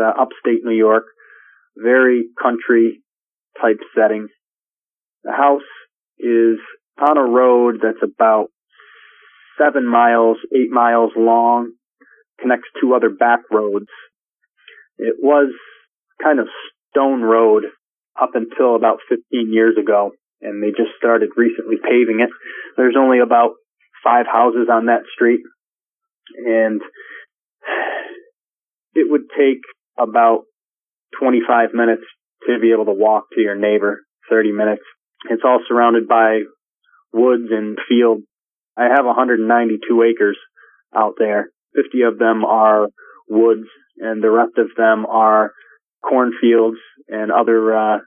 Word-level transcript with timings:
uh, 0.00 0.20
upstate 0.20 0.64
New 0.64 0.76
York. 0.76 1.04
Very 1.76 2.24
country 2.40 3.02
type 3.60 3.78
setting. 3.94 4.28
The 5.24 5.32
house 5.32 5.62
is 6.18 6.58
on 6.98 7.18
a 7.18 7.24
road 7.24 7.80
that's 7.82 8.02
about 8.02 8.46
seven 9.58 9.86
miles, 9.86 10.38
eight 10.54 10.70
miles 10.70 11.12
long, 11.16 11.72
connects 12.40 12.68
two 12.80 12.94
other 12.94 13.10
back 13.10 13.40
roads. 13.50 13.88
It 14.98 15.16
was 15.18 15.52
kind 16.22 16.40
of 16.40 16.46
stone 16.90 17.22
road 17.22 17.64
up 18.20 18.30
until 18.34 18.76
about 18.76 18.98
15 19.08 19.52
years 19.52 19.76
ago, 19.80 20.12
and 20.40 20.62
they 20.62 20.70
just 20.70 20.96
started 20.98 21.30
recently 21.36 21.76
paving 21.82 22.20
it. 22.20 22.30
There's 22.76 22.96
only 22.98 23.20
about 23.20 23.52
five 24.04 24.26
houses 24.26 24.68
on 24.70 24.86
that 24.86 25.02
street, 25.14 25.40
and 26.36 26.80
it 28.94 29.10
would 29.10 29.28
take 29.36 29.60
about 30.00 30.42
25 31.20 31.70
minutes 31.74 32.02
to 32.46 32.58
be 32.60 32.72
able 32.72 32.86
to 32.86 32.92
walk 32.92 33.24
to 33.34 33.40
your 33.40 33.56
neighbor, 33.56 34.00
30 34.28 34.52
minutes. 34.52 34.82
It's 35.28 35.42
all 35.44 35.60
surrounded 35.68 36.08
by 36.08 36.40
woods 37.12 37.48
and 37.50 37.78
fields. 37.88 38.22
I 38.76 38.84
have 38.84 39.04
192 39.04 40.02
acres 40.02 40.38
out 40.94 41.14
there. 41.18 41.50
50 41.74 42.02
of 42.02 42.18
them 42.18 42.44
are 42.44 42.88
woods, 43.28 43.66
and 43.98 44.22
the 44.22 44.30
rest 44.30 44.52
of 44.56 44.68
them 44.76 45.06
are 45.06 45.52
cornfields 46.02 46.78
and 47.08 47.30
other 47.30 47.76
uh, 47.76 47.98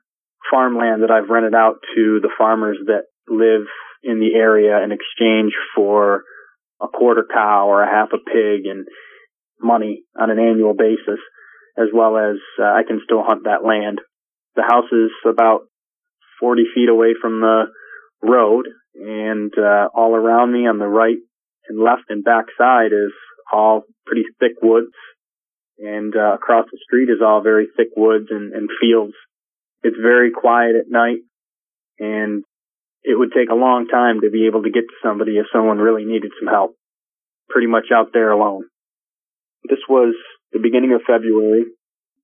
farmland 0.49 1.03
that 1.03 1.11
I've 1.11 1.29
rented 1.29 1.53
out 1.53 1.75
to 1.95 2.19
the 2.21 2.31
farmers 2.37 2.77
that 2.87 3.03
live 3.27 3.67
in 4.03 4.19
the 4.19 4.35
area 4.35 4.83
in 4.83 4.91
exchange 4.91 5.53
for 5.75 6.23
a 6.81 6.87
quarter 6.87 7.25
cow 7.31 7.67
or 7.67 7.81
a 7.81 7.89
half 7.89 8.09
a 8.13 8.17
pig 8.17 8.65
and 8.65 8.85
money 9.61 10.03
on 10.19 10.29
an 10.29 10.39
annual 10.39 10.73
basis, 10.73 11.19
as 11.77 11.87
well 11.93 12.17
as 12.17 12.37
uh, 12.59 12.63
I 12.63 12.83
can 12.87 13.01
still 13.03 13.23
hunt 13.23 13.43
that 13.45 13.65
land. 13.65 13.99
The 14.55 14.63
house 14.63 14.89
is 14.91 15.11
about 15.27 15.61
40 16.39 16.63
feet 16.75 16.89
away 16.89 17.13
from 17.19 17.41
the 17.41 17.65
road, 18.21 18.67
and 18.95 19.51
uh, 19.57 19.87
all 19.93 20.15
around 20.15 20.53
me 20.53 20.67
on 20.67 20.77
the 20.77 20.87
right 20.87 21.17
and 21.67 21.79
left 21.79 22.03
and 22.09 22.23
back 22.23 22.45
side 22.57 22.91
is 22.91 23.13
all 23.51 23.83
pretty 24.05 24.23
thick 24.39 24.53
woods, 24.61 24.93
and 25.79 26.15
uh, 26.15 26.35
across 26.35 26.65
the 26.71 26.79
street 26.83 27.09
is 27.09 27.21
all 27.23 27.41
very 27.41 27.67
thick 27.75 27.89
woods 27.95 28.27
and, 28.29 28.53
and 28.53 28.69
fields. 28.79 29.13
It's 29.81 29.97
very 30.01 30.31
quiet 30.31 30.75
at 30.75 30.91
night, 30.91 31.21
and 31.99 32.43
it 33.03 33.17
would 33.17 33.31
take 33.35 33.49
a 33.49 33.55
long 33.55 33.87
time 33.87 34.21
to 34.21 34.29
be 34.29 34.47
able 34.47 34.63
to 34.63 34.71
get 34.71 34.87
to 34.87 35.03
somebody 35.03 35.37
if 35.37 35.47
someone 35.51 35.77
really 35.77 36.05
needed 36.05 36.31
some 36.39 36.51
help. 36.51 36.75
Pretty 37.49 37.67
much 37.67 37.87
out 37.93 38.11
there 38.13 38.31
alone. 38.31 38.63
This 39.69 39.79
was 39.89 40.15
the 40.53 40.59
beginning 40.61 40.93
of 40.93 41.01
February, 41.05 41.65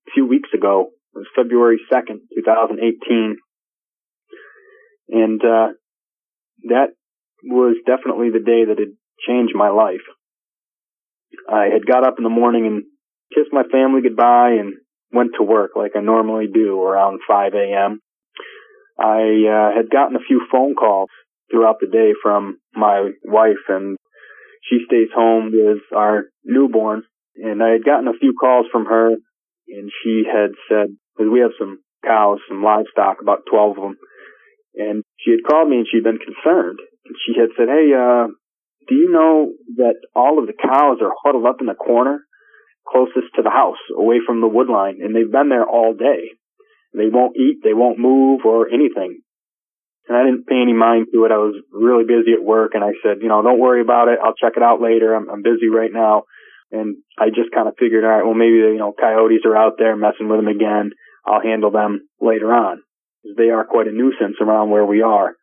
a 0.08 0.10
few 0.14 0.26
weeks 0.26 0.48
ago. 0.54 0.90
It 1.14 1.18
was 1.18 1.26
February 1.36 1.80
2nd, 1.92 2.20
2018. 2.34 3.36
And, 5.08 5.40
uh, 5.44 5.68
that 6.68 6.88
was 7.42 7.76
definitely 7.86 8.30
the 8.30 8.44
day 8.44 8.64
that 8.66 8.78
had 8.78 8.94
changed 9.26 9.54
my 9.54 9.70
life. 9.70 10.04
I 11.48 11.66
had 11.72 11.86
got 11.86 12.06
up 12.06 12.14
in 12.18 12.24
the 12.24 12.30
morning 12.30 12.66
and 12.66 12.84
kissed 13.34 13.52
my 13.52 13.62
family 13.70 14.02
goodbye 14.02 14.56
and 14.58 14.74
went 15.12 15.30
to 15.38 15.44
work 15.44 15.72
like 15.76 15.92
I 15.96 16.00
normally 16.00 16.46
do 16.52 16.82
around 16.82 17.20
5 17.26 17.54
a.m. 17.54 18.00
I 18.98 19.20
uh, 19.48 19.76
had 19.76 19.90
gotten 19.90 20.16
a 20.16 20.26
few 20.26 20.46
phone 20.50 20.74
calls 20.74 21.08
throughout 21.50 21.76
the 21.80 21.86
day 21.86 22.12
from 22.22 22.58
my 22.74 23.10
wife 23.24 23.64
and 23.68 23.96
she 24.68 24.78
stays 24.86 25.08
home 25.14 25.50
with 25.52 25.82
our 25.96 26.24
newborn 26.44 27.02
and 27.36 27.62
I 27.62 27.70
had 27.70 27.84
gotten 27.84 28.08
a 28.08 28.18
few 28.18 28.34
calls 28.38 28.66
from 28.72 28.86
her 28.86 29.08
and 29.68 29.90
she 30.02 30.24
had 30.26 30.50
said, 30.68 30.96
because 31.16 31.30
we 31.32 31.40
have 31.40 31.54
some 31.58 31.78
cows, 32.04 32.38
some 32.48 32.62
livestock, 32.62 33.22
about 33.22 33.46
12 33.50 33.70
of 33.76 33.82
them. 33.82 33.96
And 34.74 35.04
she 35.18 35.30
had 35.32 35.46
called 35.48 35.68
me 35.68 35.78
and 35.78 35.86
she'd 35.90 36.04
been 36.04 36.18
concerned. 36.18 36.78
And 37.06 37.16
she 37.26 37.38
had 37.38 37.50
said, 37.56 37.68
Hey, 37.68 37.90
uh, 37.94 38.28
do 38.88 38.94
you 38.94 39.10
know 39.10 39.52
that 39.76 39.94
all 40.14 40.38
of 40.38 40.46
the 40.46 40.54
cows 40.54 40.98
are 41.02 41.14
huddled 41.22 41.46
up 41.46 41.60
in 41.60 41.66
the 41.66 41.74
corner 41.74 42.24
closest 42.90 43.34
to 43.36 43.42
the 43.42 43.50
house, 43.50 43.80
away 43.96 44.18
from 44.24 44.40
the 44.40 44.48
wood 44.48 44.68
line, 44.68 44.98
and 45.00 45.14
they've 45.14 45.30
been 45.30 45.48
there 45.48 45.68
all 45.68 45.94
day. 45.94 46.34
They 46.92 47.06
won't 47.06 47.36
eat, 47.36 47.62
they 47.62 47.74
won't 47.74 47.98
move 47.98 48.40
or 48.44 48.68
anything. 48.68 49.22
And 50.08 50.16
I 50.16 50.24
didn't 50.24 50.48
pay 50.48 50.58
any 50.60 50.72
mind 50.72 51.06
to 51.12 51.24
it. 51.24 51.30
I 51.30 51.38
was 51.38 51.54
really 51.70 52.02
busy 52.02 52.34
at 52.34 52.42
work 52.42 52.72
and 52.74 52.82
I 52.82 52.98
said, 53.02 53.22
you 53.22 53.28
know, 53.28 53.42
don't 53.42 53.60
worry 53.60 53.80
about 53.80 54.08
it. 54.08 54.18
I'll 54.18 54.34
check 54.34 54.54
it 54.56 54.62
out 54.62 54.82
later. 54.82 55.14
I'm, 55.14 55.30
I'm 55.30 55.42
busy 55.42 55.68
right 55.70 55.92
now. 55.92 56.24
And 56.72 56.96
I 57.18 57.28
just 57.28 57.50
kind 57.52 57.68
of 57.68 57.74
figured, 57.78 58.04
all 58.04 58.10
right, 58.10 58.24
well, 58.24 58.34
maybe, 58.34 58.56
you 58.56 58.78
know, 58.78 58.94
coyotes 58.98 59.42
are 59.44 59.56
out 59.56 59.74
there 59.78 59.96
messing 59.96 60.28
with 60.28 60.38
them 60.38 60.48
again. 60.48 60.90
I'll 61.26 61.42
handle 61.42 61.70
them 61.70 62.08
later 62.20 62.52
on. 62.52 62.82
They 63.36 63.50
are 63.50 63.64
quite 63.64 63.88
a 63.88 63.92
nuisance 63.92 64.36
around 64.40 64.70
where 64.70 64.86
we 64.86 65.02
are. 65.02 65.34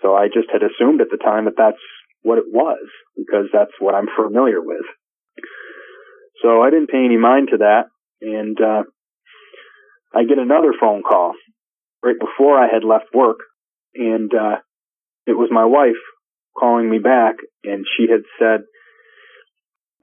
So 0.00 0.14
I 0.14 0.26
just 0.26 0.48
had 0.50 0.62
assumed 0.62 1.00
at 1.00 1.08
the 1.10 1.22
time 1.22 1.44
that 1.44 1.54
that's 1.56 1.82
what 2.22 2.38
it 2.38 2.44
was 2.48 2.84
because 3.16 3.46
that's 3.52 3.72
what 3.78 3.94
I'm 3.94 4.08
familiar 4.16 4.60
with. 4.60 4.86
So 6.42 6.62
I 6.62 6.70
didn't 6.70 6.90
pay 6.90 7.04
any 7.04 7.18
mind 7.18 7.48
to 7.52 7.58
that. 7.58 7.84
And, 8.20 8.58
uh, 8.60 8.82
I 10.14 10.24
get 10.24 10.38
another 10.38 10.72
phone 10.78 11.02
call 11.02 11.34
right 12.02 12.18
before 12.18 12.58
I 12.58 12.68
had 12.72 12.84
left 12.84 13.14
work 13.14 13.38
and, 13.94 14.32
uh, 14.34 14.56
it 15.26 15.36
was 15.36 15.50
my 15.52 15.64
wife 15.64 16.00
calling 16.58 16.90
me 16.90 16.98
back 16.98 17.36
and 17.64 17.84
she 17.96 18.06
had 18.10 18.22
said, 18.38 18.64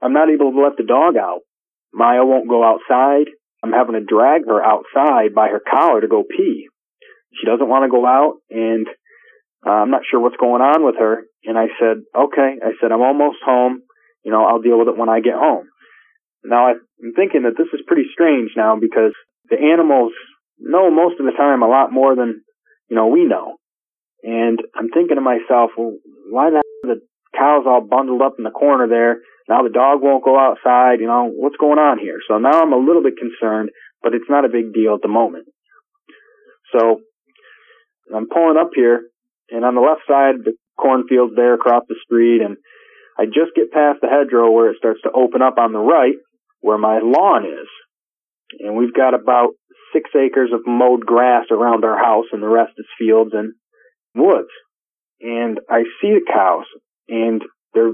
I'm 0.02 0.12
not 0.12 0.30
able 0.30 0.52
to 0.52 0.62
let 0.62 0.76
the 0.76 0.84
dog 0.84 1.16
out. 1.16 1.40
Maya 1.92 2.24
won't 2.24 2.48
go 2.48 2.64
outside. 2.64 3.26
I'm 3.62 3.72
having 3.72 3.94
to 3.94 4.00
drag 4.00 4.46
her 4.46 4.62
outside 4.62 5.34
by 5.34 5.48
her 5.48 5.60
collar 5.60 6.00
to 6.00 6.08
go 6.08 6.22
pee. 6.24 6.68
She 7.34 7.46
doesn't 7.46 7.68
want 7.68 7.84
to 7.84 7.90
go 7.90 8.06
out 8.06 8.40
and 8.50 8.86
uh, 9.66 9.84
I'm 9.84 9.90
not 9.90 10.02
sure 10.10 10.20
what's 10.20 10.40
going 10.40 10.62
on 10.62 10.84
with 10.84 10.96
her. 10.98 11.24
And 11.44 11.58
I 11.58 11.66
said, 11.78 12.02
okay. 12.16 12.56
I 12.62 12.72
said, 12.80 12.92
I'm 12.92 13.02
almost 13.02 13.38
home. 13.44 13.82
You 14.24 14.32
know, 14.32 14.44
I'll 14.44 14.62
deal 14.62 14.78
with 14.78 14.88
it 14.88 14.96
when 14.96 15.08
I 15.08 15.20
get 15.20 15.34
home. 15.34 15.68
Now 16.44 16.68
I'm 16.68 17.12
thinking 17.14 17.42
that 17.42 17.56
this 17.58 17.68
is 17.72 17.84
pretty 17.86 18.08
strange 18.12 18.52
now 18.56 18.76
because 18.80 19.12
the 19.48 19.56
animals 19.56 20.12
know 20.58 20.90
most 20.90 21.20
of 21.20 21.26
the 21.26 21.36
time 21.36 21.62
a 21.62 21.68
lot 21.68 21.92
more 21.92 22.16
than, 22.16 22.42
you 22.88 22.96
know, 22.96 23.08
we 23.08 23.24
know. 23.24 23.56
And 24.22 24.58
I'm 24.76 24.88
thinking 24.88 25.16
to 25.16 25.22
myself, 25.22 25.70
well, 25.76 25.96
why 26.30 26.50
the 26.50 26.62
cow's 27.40 27.64
all 27.64 27.80
bundled 27.80 28.20
up 28.20 28.36
in 28.36 28.44
the 28.44 28.52
corner 28.52 28.86
there? 28.86 29.24
Now 29.48 29.64
the 29.64 29.72
dog 29.72 30.04
won't 30.04 30.24
go 30.24 30.38
outside. 30.38 31.00
You 31.00 31.08
know, 31.08 31.32
what's 31.32 31.56
going 31.56 31.80
on 31.80 31.98
here? 31.98 32.20
So 32.28 32.36
now 32.36 32.60
I'm 32.60 32.76
a 32.76 32.78
little 32.78 33.02
bit 33.02 33.16
concerned, 33.16 33.70
but 34.02 34.12
it's 34.12 34.28
not 34.28 34.44
a 34.44 34.52
big 34.52 34.74
deal 34.74 34.94
at 34.94 35.02
the 35.02 35.08
moment. 35.08 35.48
So 36.76 37.00
I'm 38.14 38.28
pulling 38.28 38.60
up 38.60 38.70
here 38.76 39.08
and 39.50 39.64
on 39.64 39.74
the 39.74 39.80
left 39.80 40.02
side, 40.06 40.44
the 40.44 40.52
cornfield's 40.78 41.34
there 41.34 41.54
across 41.54 41.82
the 41.88 41.96
street 42.04 42.42
and 42.42 42.56
I 43.18 43.26
just 43.26 43.56
get 43.56 43.72
past 43.72 43.98
the 44.00 44.08
hedgerow 44.08 44.50
where 44.52 44.70
it 44.70 44.78
starts 44.78 45.00
to 45.02 45.10
open 45.10 45.42
up 45.42 45.58
on 45.58 45.72
the 45.72 45.80
right 45.80 46.14
where 46.60 46.78
my 46.78 47.00
lawn 47.02 47.44
is. 47.44 47.68
And 48.60 48.76
we've 48.76 48.94
got 48.94 49.14
about 49.14 49.50
six 49.92 50.10
acres 50.14 50.50
of 50.52 50.60
mowed 50.66 51.04
grass 51.04 51.46
around 51.50 51.84
our 51.84 51.98
house 51.98 52.26
and 52.32 52.42
the 52.42 52.48
rest 52.48 52.72
is 52.78 52.86
fields 52.98 53.32
and 53.34 53.52
woods. 54.14 54.50
And 55.20 55.58
I 55.68 55.82
see 56.00 56.14
the 56.14 56.24
cows 56.32 56.66
and 57.10 57.42
they're 57.74 57.92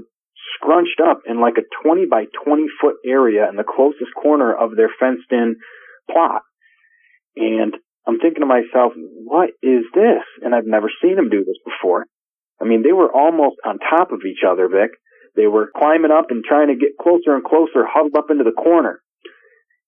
scrunched 0.55 1.01
up 1.03 1.21
in 1.27 1.41
like 1.41 1.57
a 1.57 1.65
20 1.83 2.05
by 2.05 2.25
20 2.45 2.65
foot 2.79 2.95
area 3.05 3.49
in 3.49 3.57
the 3.57 3.67
closest 3.67 4.13
corner 4.15 4.53
of 4.53 4.75
their 4.77 4.89
fenced 4.99 5.31
in 5.31 5.57
plot. 6.09 6.41
And 7.35 7.73
I'm 8.07 8.19
thinking 8.19 8.41
to 8.41 8.47
myself, 8.47 8.93
what 8.95 9.49
is 9.61 9.83
this? 9.93 10.23
And 10.41 10.55
I've 10.55 10.65
never 10.65 10.89
seen 11.01 11.15
them 11.15 11.29
do 11.29 11.43
this 11.43 11.59
before. 11.65 12.05
I 12.61 12.65
mean, 12.65 12.81
they 12.81 12.93
were 12.93 13.11
almost 13.11 13.57
on 13.65 13.77
top 13.79 14.11
of 14.11 14.21
each 14.25 14.41
other, 14.47 14.69
Vic. 14.69 14.91
They 15.35 15.45
were 15.45 15.69
climbing 15.75 16.11
up 16.11 16.27
and 16.29 16.43
trying 16.43 16.69
to 16.69 16.75
get 16.75 16.97
closer 16.99 17.35
and 17.35 17.43
closer, 17.43 17.85
huddled 17.85 18.15
up 18.17 18.31
into 18.31 18.43
the 18.43 18.55
corner. 18.55 19.01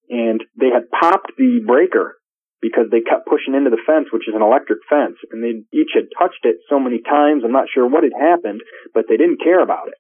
And 0.10 0.44
they 0.60 0.70
had 0.70 0.90
popped 0.92 1.32
the 1.38 1.62
breaker 1.66 2.19
because 2.62 2.92
they 2.92 3.02
kept 3.02 3.28
pushing 3.28 3.56
into 3.56 3.72
the 3.72 3.82
fence, 3.88 4.12
which 4.12 4.28
is 4.28 4.36
an 4.36 4.44
electric 4.44 4.80
fence, 4.90 5.16
and 5.32 5.40
they 5.44 5.64
each 5.72 5.96
had 5.96 6.12
touched 6.20 6.44
it 6.44 6.60
so 6.68 6.80
many 6.80 7.00
times. 7.00 7.44
I'm 7.44 7.56
not 7.56 7.72
sure 7.72 7.88
what 7.88 8.04
had 8.04 8.16
happened, 8.16 8.62
but 8.94 9.06
they 9.08 9.16
didn't 9.16 9.44
care 9.44 9.64
about 9.64 9.88
it. 9.88 10.00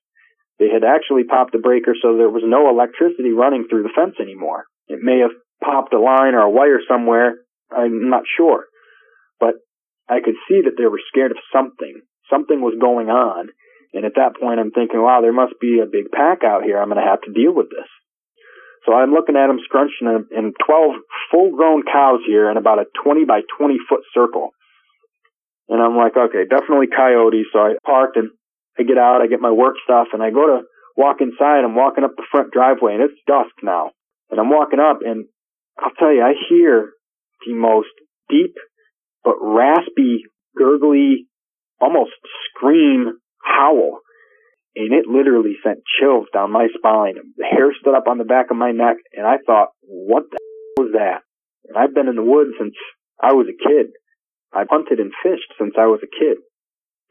They 0.60 0.68
had 0.68 0.84
actually 0.84 1.24
popped 1.24 1.54
the 1.56 1.64
breaker 1.64 1.96
so 1.96 2.18
there 2.18 2.30
was 2.30 2.44
no 2.44 2.68
electricity 2.68 3.32
running 3.32 3.68
through 3.70 3.84
the 3.84 3.96
fence 3.96 4.20
anymore. 4.20 4.68
It 4.88 5.00
may 5.02 5.20
have 5.24 5.32
popped 5.64 5.94
a 5.94 6.00
line 6.00 6.36
or 6.36 6.44
a 6.44 6.52
wire 6.52 6.84
somewhere. 6.84 7.48
I'm 7.72 8.10
not 8.10 8.24
sure, 8.36 8.66
but 9.40 9.56
I 10.10 10.20
could 10.20 10.36
see 10.50 10.60
that 10.66 10.76
they 10.78 10.86
were 10.86 11.00
scared 11.08 11.32
of 11.32 11.38
something. 11.54 12.02
Something 12.30 12.60
was 12.60 12.76
going 12.80 13.08
on. 13.08 13.50
And 13.94 14.06
at 14.06 14.16
that 14.16 14.38
point, 14.40 14.60
I'm 14.60 14.72
thinking, 14.72 15.02
wow, 15.02 15.22
there 15.22 15.34
must 15.34 15.54
be 15.62 15.80
a 15.80 15.90
big 15.90 16.12
pack 16.12 16.44
out 16.44 16.64
here. 16.64 16.78
I'm 16.78 16.90
going 16.90 17.02
to 17.02 17.10
have 17.10 17.22
to 17.22 17.34
deal 17.34 17.54
with 17.54 17.70
this. 17.70 17.88
So 18.90 18.96
I'm 18.96 19.14
looking 19.14 19.38
at 19.38 19.46
them 19.46 19.62
scrunched 19.64 20.02
in, 20.02 20.26
in 20.36 20.54
12 20.66 20.92
full 21.30 21.56
grown 21.56 21.84
cows 21.84 22.22
here 22.26 22.50
in 22.50 22.58
about 22.58 22.80
a 22.80 22.86
20 23.06 23.24
by 23.26 23.42
20 23.60 23.78
foot 23.88 24.02
circle. 24.16 24.50
And 25.70 25.80
I'm 25.80 25.96
like, 25.96 26.18
okay, 26.18 26.50
definitely 26.50 26.88
coyotes. 26.90 27.46
So 27.54 27.60
I 27.60 27.76
parked 27.86 28.18
and 28.18 28.32
I 28.80 28.82
get 28.82 28.98
out, 28.98 29.22
I 29.22 29.28
get 29.28 29.42
my 29.42 29.52
work 29.52 29.76
stuff 29.84 30.08
and 30.12 30.24
I 30.24 30.32
go 30.32 30.48
to 30.48 30.62
walk 30.98 31.22
inside. 31.22 31.62
I'm 31.64 31.76
walking 31.76 32.04
up 32.04 32.16
the 32.18 32.26
front 32.32 32.52
driveway 32.52 32.96
and 32.96 33.04
it's 33.04 33.22
dusk 33.28 33.54
now. 33.62 33.92
And 34.32 34.40
I'm 34.40 34.50
walking 34.50 34.80
up 34.80 35.02
and 35.06 35.26
I'll 35.78 35.94
tell 36.00 36.12
you, 36.12 36.24
I 36.24 36.34
hear 36.50 36.90
the 37.46 37.54
most 37.54 37.94
deep 38.28 38.56
but 39.24 39.36
raspy, 39.40 40.24
gurgly, 40.58 41.28
almost 41.80 42.12
scream 42.50 43.20
howl 43.44 44.00
and 44.76 44.94
it 44.94 45.08
literally 45.08 45.56
sent 45.64 45.80
chills 46.00 46.28
down 46.34 46.52
my 46.52 46.68
spine. 46.78 47.16
The 47.38 47.46
hair 47.46 47.74
stood 47.80 47.96
up 47.96 48.08
on 48.08 48.18
the 48.18 48.24
back 48.24 48.52
of 48.52 48.58
my 48.58 48.72
neck, 48.72 48.98
and 49.14 49.26
I 49.26 49.38
thought, 49.46 49.70
what 49.82 50.24
the 50.32 50.38
was 50.78 50.92
that? 50.94 51.22
And 51.68 51.78
I've 51.78 51.94
been 51.94 52.08
in 52.08 52.16
the 52.16 52.24
woods 52.24 52.52
since 52.58 52.76
I 53.22 53.34
was 53.34 53.48
a 53.48 53.58
kid. 53.58 53.92
I've 54.54 54.70
hunted 54.70 55.00
and 55.00 55.12
fished 55.24 55.54
since 55.60 55.74
I 55.78 55.86
was 55.86 56.00
a 56.04 56.08
kid, 56.08 56.38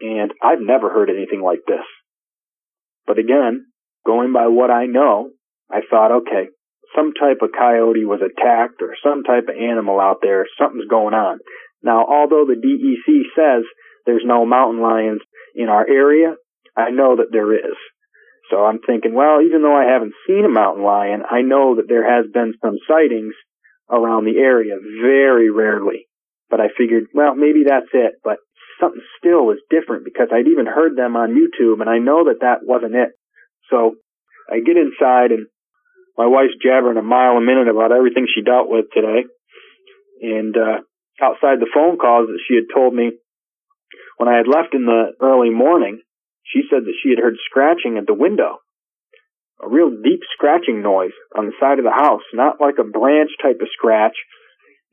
and 0.00 0.32
I've 0.43 0.60
never 0.60 0.90
heard 0.90 1.10
anything 1.10 1.43
like 1.43 1.60
this. 1.66 1.84
But 3.06 3.19
again, 3.19 3.66
going 4.06 4.32
by 4.32 4.49
what 4.49 4.70
I 4.70 4.87
know, 4.87 5.31
I 5.70 5.81
thought, 5.88 6.12
okay, 6.22 6.49
some 6.96 7.12
type 7.12 7.38
of 7.43 7.50
coyote 7.56 8.05
was 8.05 8.20
attacked 8.20 8.81
or 8.81 8.96
some 9.05 9.22
type 9.22 9.44
of 9.49 9.56
animal 9.56 10.00
out 10.00 10.19
there, 10.22 10.46
something's 10.58 10.88
going 10.88 11.14
on. 11.14 11.38
Now, 11.82 12.06
although 12.08 12.46
the 12.46 12.56
DEC 12.56 13.22
says 13.37 13.64
there's 14.06 14.25
no 14.25 14.46
mountain 14.46 14.82
lions 14.82 15.20
in 15.55 15.69
our 15.69 15.87
area, 15.87 16.34
I 16.78 16.90
know 16.90 17.16
that 17.16 17.32
there 17.32 17.52
is. 17.52 17.76
So 18.50 18.64
I'm 18.64 18.78
thinking, 18.78 19.12
well, 19.14 19.42
even 19.42 19.62
though 19.62 19.76
I 19.76 19.92
haven't 19.92 20.14
seen 20.26 20.44
a 20.44 20.48
mountain 20.48 20.84
lion, 20.84 21.22
I 21.28 21.42
know 21.42 21.76
that 21.76 21.88
there 21.88 22.06
has 22.06 22.30
been 22.32 22.54
some 22.62 22.76
sightings 22.88 23.34
around 23.90 24.25
the 24.25 24.38
area, 24.38 24.76
very 25.02 25.50
rarely. 25.50 26.06
But 26.48 26.60
I 26.60 26.69
figured, 26.76 27.08
well, 27.12 27.34
maybe 27.34 27.64
that's 27.66 27.92
it. 27.92 28.14
But 28.25 28.38
something 28.80 29.02
still 29.19 29.44
was 29.44 29.58
different 29.69 30.04
because 30.04 30.28
I'd 30.32 30.48
even 30.48 30.66
heard 30.66 30.96
them 30.96 31.16
on 31.16 31.36
YouTube 31.36 31.80
and 31.80 31.90
I 31.90 31.98
know 31.98 32.25
that 32.25 32.40
that 32.40 32.62
wasn't 32.62 32.94
it. 32.94 33.10
So 33.70 33.96
I 34.48 34.60
get 34.60 34.76
inside 34.76 35.32
and 35.32 35.46
my 36.16 36.26
wife's 36.26 36.56
jabbering 36.62 36.96
a 36.96 37.02
mile 37.02 37.36
a 37.36 37.40
minute 37.40 37.69
about 37.69 37.92
everything 37.92 38.26
she 38.32 38.42
dealt 38.42 38.69
with 38.70 38.86
today. 38.94 39.26
And, 40.22 40.56
uh, 40.56 40.81
outside 41.20 41.60
the 41.60 41.70
phone 41.74 41.98
calls 41.98 42.29
that 42.29 42.41
she 42.46 42.55
had 42.55 42.72
told 42.74 42.94
me 42.94 43.12
when 44.17 44.29
I 44.29 44.36
had 44.36 44.48
left 44.48 44.74
in 44.74 44.86
the 44.86 45.12
early 45.20 45.50
morning, 45.50 46.00
she 46.52 46.62
said 46.70 46.84
that 46.84 46.98
she 47.02 47.10
had 47.10 47.22
heard 47.22 47.36
scratching 47.44 47.98
at 47.98 48.06
the 48.06 48.17
window. 48.17 48.58
A 49.60 49.69
real 49.69 49.90
deep 49.90 50.20
scratching 50.32 50.82
noise 50.82 51.17
on 51.36 51.46
the 51.46 51.56
side 51.60 51.78
of 51.78 51.84
the 51.84 51.94
house, 51.94 52.22
not 52.32 52.60
like 52.60 52.78
a 52.78 52.88
branch 52.88 53.31
type 53.43 53.60
of 53.60 53.69
scratch. 53.72 54.17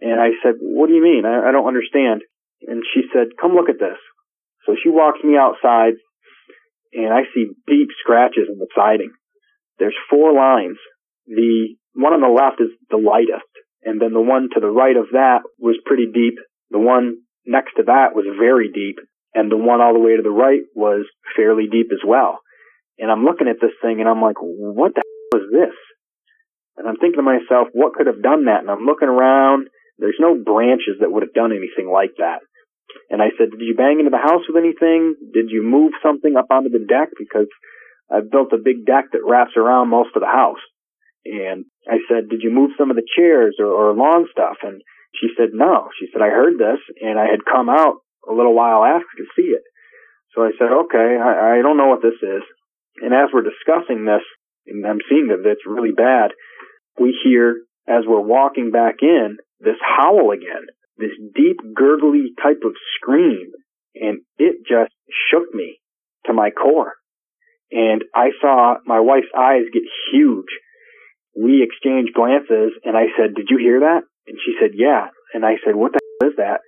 And 0.02 0.20
I 0.20 0.36
said, 0.44 0.56
what 0.60 0.88
do 0.88 0.94
you 0.94 1.04
mean? 1.04 1.24
I, 1.26 1.50
I 1.50 1.52
don't 1.52 1.68
understand. 1.68 2.22
And 2.68 2.84
she 2.94 3.04
said, 3.14 3.38
come 3.40 3.54
look 3.54 3.70
at 3.70 3.80
this. 3.80 4.00
So 4.66 4.76
she 4.82 4.90
walks 4.90 5.20
me 5.24 5.38
outside 5.38 5.94
and 6.92 7.14
I 7.14 7.24
see 7.34 7.54
deep 7.68 7.90
scratches 8.02 8.50
in 8.50 8.58
the 8.58 8.68
siding. 8.76 9.12
There's 9.78 9.96
four 10.10 10.34
lines. 10.34 10.78
The 11.28 11.76
one 11.94 12.14
on 12.14 12.22
the 12.22 12.28
left 12.28 12.60
is 12.60 12.74
the 12.90 12.98
lightest. 12.98 13.48
And 13.84 14.02
then 14.02 14.14
the 14.14 14.22
one 14.22 14.50
to 14.54 14.60
the 14.60 14.72
right 14.72 14.98
of 14.98 15.14
that 15.14 15.42
was 15.60 15.78
pretty 15.86 16.08
deep. 16.08 16.40
The 16.72 16.80
one 16.80 17.22
next 17.46 17.74
to 17.78 17.84
that 17.84 18.16
was 18.16 18.26
very 18.40 18.72
deep 18.74 18.98
and 19.36 19.52
the 19.52 19.60
one 19.60 19.82
all 19.82 19.94
the 19.94 20.00
way 20.00 20.16
to 20.16 20.24
the 20.24 20.32
right 20.32 20.64
was 20.74 21.06
fairly 21.36 21.68
deep 21.70 21.92
as 21.92 22.00
well. 22.08 22.40
And 22.98 23.12
I'm 23.12 23.28
looking 23.28 23.52
at 23.52 23.60
this 23.60 23.76
thing 23.84 24.00
and 24.00 24.08
I'm 24.08 24.24
like, 24.24 24.40
what 24.40 24.96
the 24.96 25.04
hell 25.04 25.42
is 25.44 25.52
this? 25.52 25.76
And 26.78 26.88
I'm 26.88 26.96
thinking 26.96 27.20
to 27.20 27.28
myself, 27.28 27.68
what 27.74 27.94
could 27.94 28.08
have 28.08 28.24
done 28.24 28.46
that? 28.46 28.64
And 28.64 28.72
I'm 28.72 28.88
looking 28.88 29.12
around. 29.12 29.68
There's 30.00 30.20
no 30.20 30.36
branches 30.36 31.00
that 31.00 31.12
would 31.12 31.24
have 31.24 31.36
done 31.36 31.52
anything 31.52 31.92
like 31.92 32.16
that. 32.18 32.40
And 33.12 33.22
I 33.22 33.36
said, 33.36 33.52
did 33.52 33.68
you 33.68 33.76
bang 33.76 34.00
into 34.00 34.12
the 34.12 34.24
house 34.24 34.48
with 34.48 34.56
anything? 34.56 35.16
Did 35.20 35.52
you 35.52 35.64
move 35.64 35.92
something 36.00 36.36
up 36.40 36.48
onto 36.50 36.72
the 36.72 36.88
deck? 36.88 37.12
Because 37.20 37.52
I've 38.12 38.32
built 38.32 38.56
a 38.56 38.64
big 38.64 38.86
deck 38.86 39.12
that 39.12 39.28
wraps 39.28 39.60
around 39.60 39.90
most 39.90 40.16
of 40.16 40.22
the 40.24 40.32
house. 40.32 40.64
And 41.26 41.66
I 41.90 42.00
said, 42.08 42.30
did 42.30 42.44
you 42.44 42.52
move 42.52 42.72
some 42.78 42.90
of 42.90 42.96
the 42.96 43.08
chairs 43.18 43.58
or, 43.60 43.68
or 43.68 43.94
lawn 43.94 44.28
stuff? 44.32 44.64
And 44.64 44.82
she 45.20 45.28
said, 45.36 45.52
no. 45.52 45.90
She 46.00 46.08
said, 46.12 46.22
I 46.22 46.30
heard 46.30 46.56
this 46.56 46.80
and 47.02 47.20
I 47.20 47.28
had 47.28 47.44
come 47.44 47.68
out 47.68 48.05
a 48.30 48.34
little 48.34 48.56
while 48.56 48.84
after 48.84 49.14
to 49.18 49.26
see 49.36 49.50
it. 49.50 49.64
So 50.34 50.44
I 50.44 50.52
said, 50.60 50.72
okay, 50.72 51.18
I, 51.22 51.60
I 51.60 51.62
don't 51.62 51.78
know 51.78 51.88
what 51.88 52.02
this 52.02 52.20
is. 52.22 52.44
And 53.02 53.14
as 53.14 53.30
we're 53.34 53.44
discussing 53.44 54.06
this, 54.06 54.24
and 54.68 54.86
I'm 54.86 55.00
seeing 55.10 55.28
that 55.28 55.46
it's 55.46 55.66
really 55.66 55.92
bad, 55.96 56.32
we 57.00 57.18
hear 57.24 57.62
as 57.88 58.04
we're 58.08 58.20
walking 58.20 58.72
back 58.72 58.96
in 59.02 59.38
this 59.60 59.78
howl 59.80 60.32
again, 60.32 60.66
this 60.98 61.12
deep 61.36 61.58
gurgly 61.76 62.34
type 62.42 62.62
of 62.66 62.74
scream. 62.96 63.52
And 63.96 64.22
it 64.38 64.66
just 64.68 64.94
shook 65.30 65.54
me 65.54 65.80
to 66.26 66.34
my 66.34 66.50
core. 66.50 66.94
And 67.72 68.04
I 68.14 68.30
saw 68.42 68.76
my 68.86 69.00
wife's 69.00 69.32
eyes 69.38 69.64
get 69.72 69.84
huge. 70.12 70.52
we 71.36 71.62
exchanged 71.62 72.14
glances 72.14 72.72
and 72.84 72.96
I 72.96 73.12
said, 73.18 73.36
did 73.36 73.48
you 73.50 73.58
hear 73.58 73.82
that? 73.82 74.02
And 74.28 74.38
she 74.44 74.56
said, 74.60 74.72
yeah. 74.74 75.08
And 75.34 75.46
I 75.46 75.56
said, 75.66 75.76
what 75.76 75.92
the 75.92 76.00
hell 76.22 76.30
is 76.32 76.38
that? 76.38 76.62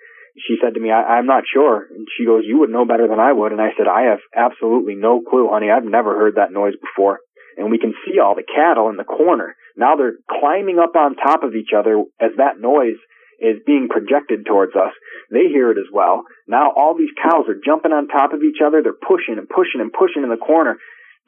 She 0.45 0.55
said 0.61 0.75
to 0.75 0.79
me, 0.79 0.91
I, 0.91 1.17
I'm 1.17 1.25
not 1.25 1.43
sure. 1.51 1.87
And 1.89 2.07
she 2.17 2.25
goes, 2.25 2.43
you 2.45 2.59
would 2.59 2.69
know 2.69 2.85
better 2.85 3.07
than 3.07 3.19
I 3.19 3.33
would. 3.33 3.51
And 3.51 3.61
I 3.61 3.73
said, 3.77 3.87
I 3.87 4.13
have 4.13 4.19
absolutely 4.35 4.95
no 4.95 5.21
clue, 5.21 5.49
honey. 5.49 5.71
I've 5.71 5.87
never 5.87 6.13
heard 6.13 6.35
that 6.35 6.51
noise 6.53 6.75
before. 6.77 7.19
And 7.57 7.71
we 7.71 7.79
can 7.79 7.93
see 8.05 8.19
all 8.19 8.35
the 8.35 8.45
cattle 8.45 8.89
in 8.89 8.97
the 8.97 9.03
corner. 9.03 9.55
Now 9.75 9.95
they're 9.95 10.21
climbing 10.29 10.77
up 10.77 10.95
on 10.95 11.15
top 11.15 11.41
of 11.43 11.55
each 11.55 11.73
other 11.75 12.03
as 12.21 12.37
that 12.37 12.61
noise 12.61 13.01
is 13.41 13.61
being 13.65 13.89
projected 13.89 14.45
towards 14.45 14.75
us. 14.75 14.93
They 15.31 15.49
hear 15.49 15.71
it 15.71 15.77
as 15.77 15.89
well. 15.91 16.23
Now 16.47 16.71
all 16.75 16.95
these 16.97 17.13
cows 17.17 17.45
are 17.49 17.57
jumping 17.57 17.91
on 17.91 18.07
top 18.07 18.33
of 18.33 18.41
each 18.41 18.61
other. 18.65 18.81
They're 18.81 18.93
pushing 18.93 19.37
and 19.37 19.49
pushing 19.49 19.81
and 19.81 19.93
pushing 19.93 20.21
in 20.21 20.29
the 20.29 20.41
corner. 20.41 20.77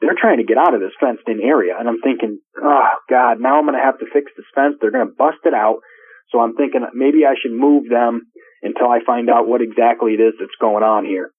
They're 0.00 0.18
trying 0.18 0.38
to 0.38 0.48
get 0.48 0.56
out 0.56 0.74
of 0.74 0.80
this 0.80 0.96
fenced 0.98 1.26
in 1.26 1.42
area. 1.42 1.74
And 1.78 1.88
I'm 1.88 2.00
thinking, 2.00 2.38
oh 2.62 2.90
God, 3.10 3.38
now 3.38 3.58
I'm 3.58 3.66
going 3.66 3.78
to 3.78 3.84
have 3.84 3.98
to 3.98 4.10
fix 4.12 4.30
this 4.36 4.48
fence. 4.54 4.78
They're 4.80 4.94
going 4.94 5.06
to 5.06 5.18
bust 5.18 5.42
it 5.44 5.54
out. 5.54 5.82
So 6.30 6.38
I'm 6.38 6.54
thinking 6.54 6.86
maybe 6.94 7.26
I 7.26 7.34
should 7.34 7.52
move 7.52 7.90
them 7.90 8.30
until 8.62 8.88
I 8.88 9.00
find 9.04 9.30
out 9.30 9.48
what 9.48 9.62
exactly 9.62 10.12
it 10.12 10.20
is 10.20 10.34
that's 10.38 10.58
going 10.60 10.82
on 10.84 11.04
here. 11.04 11.30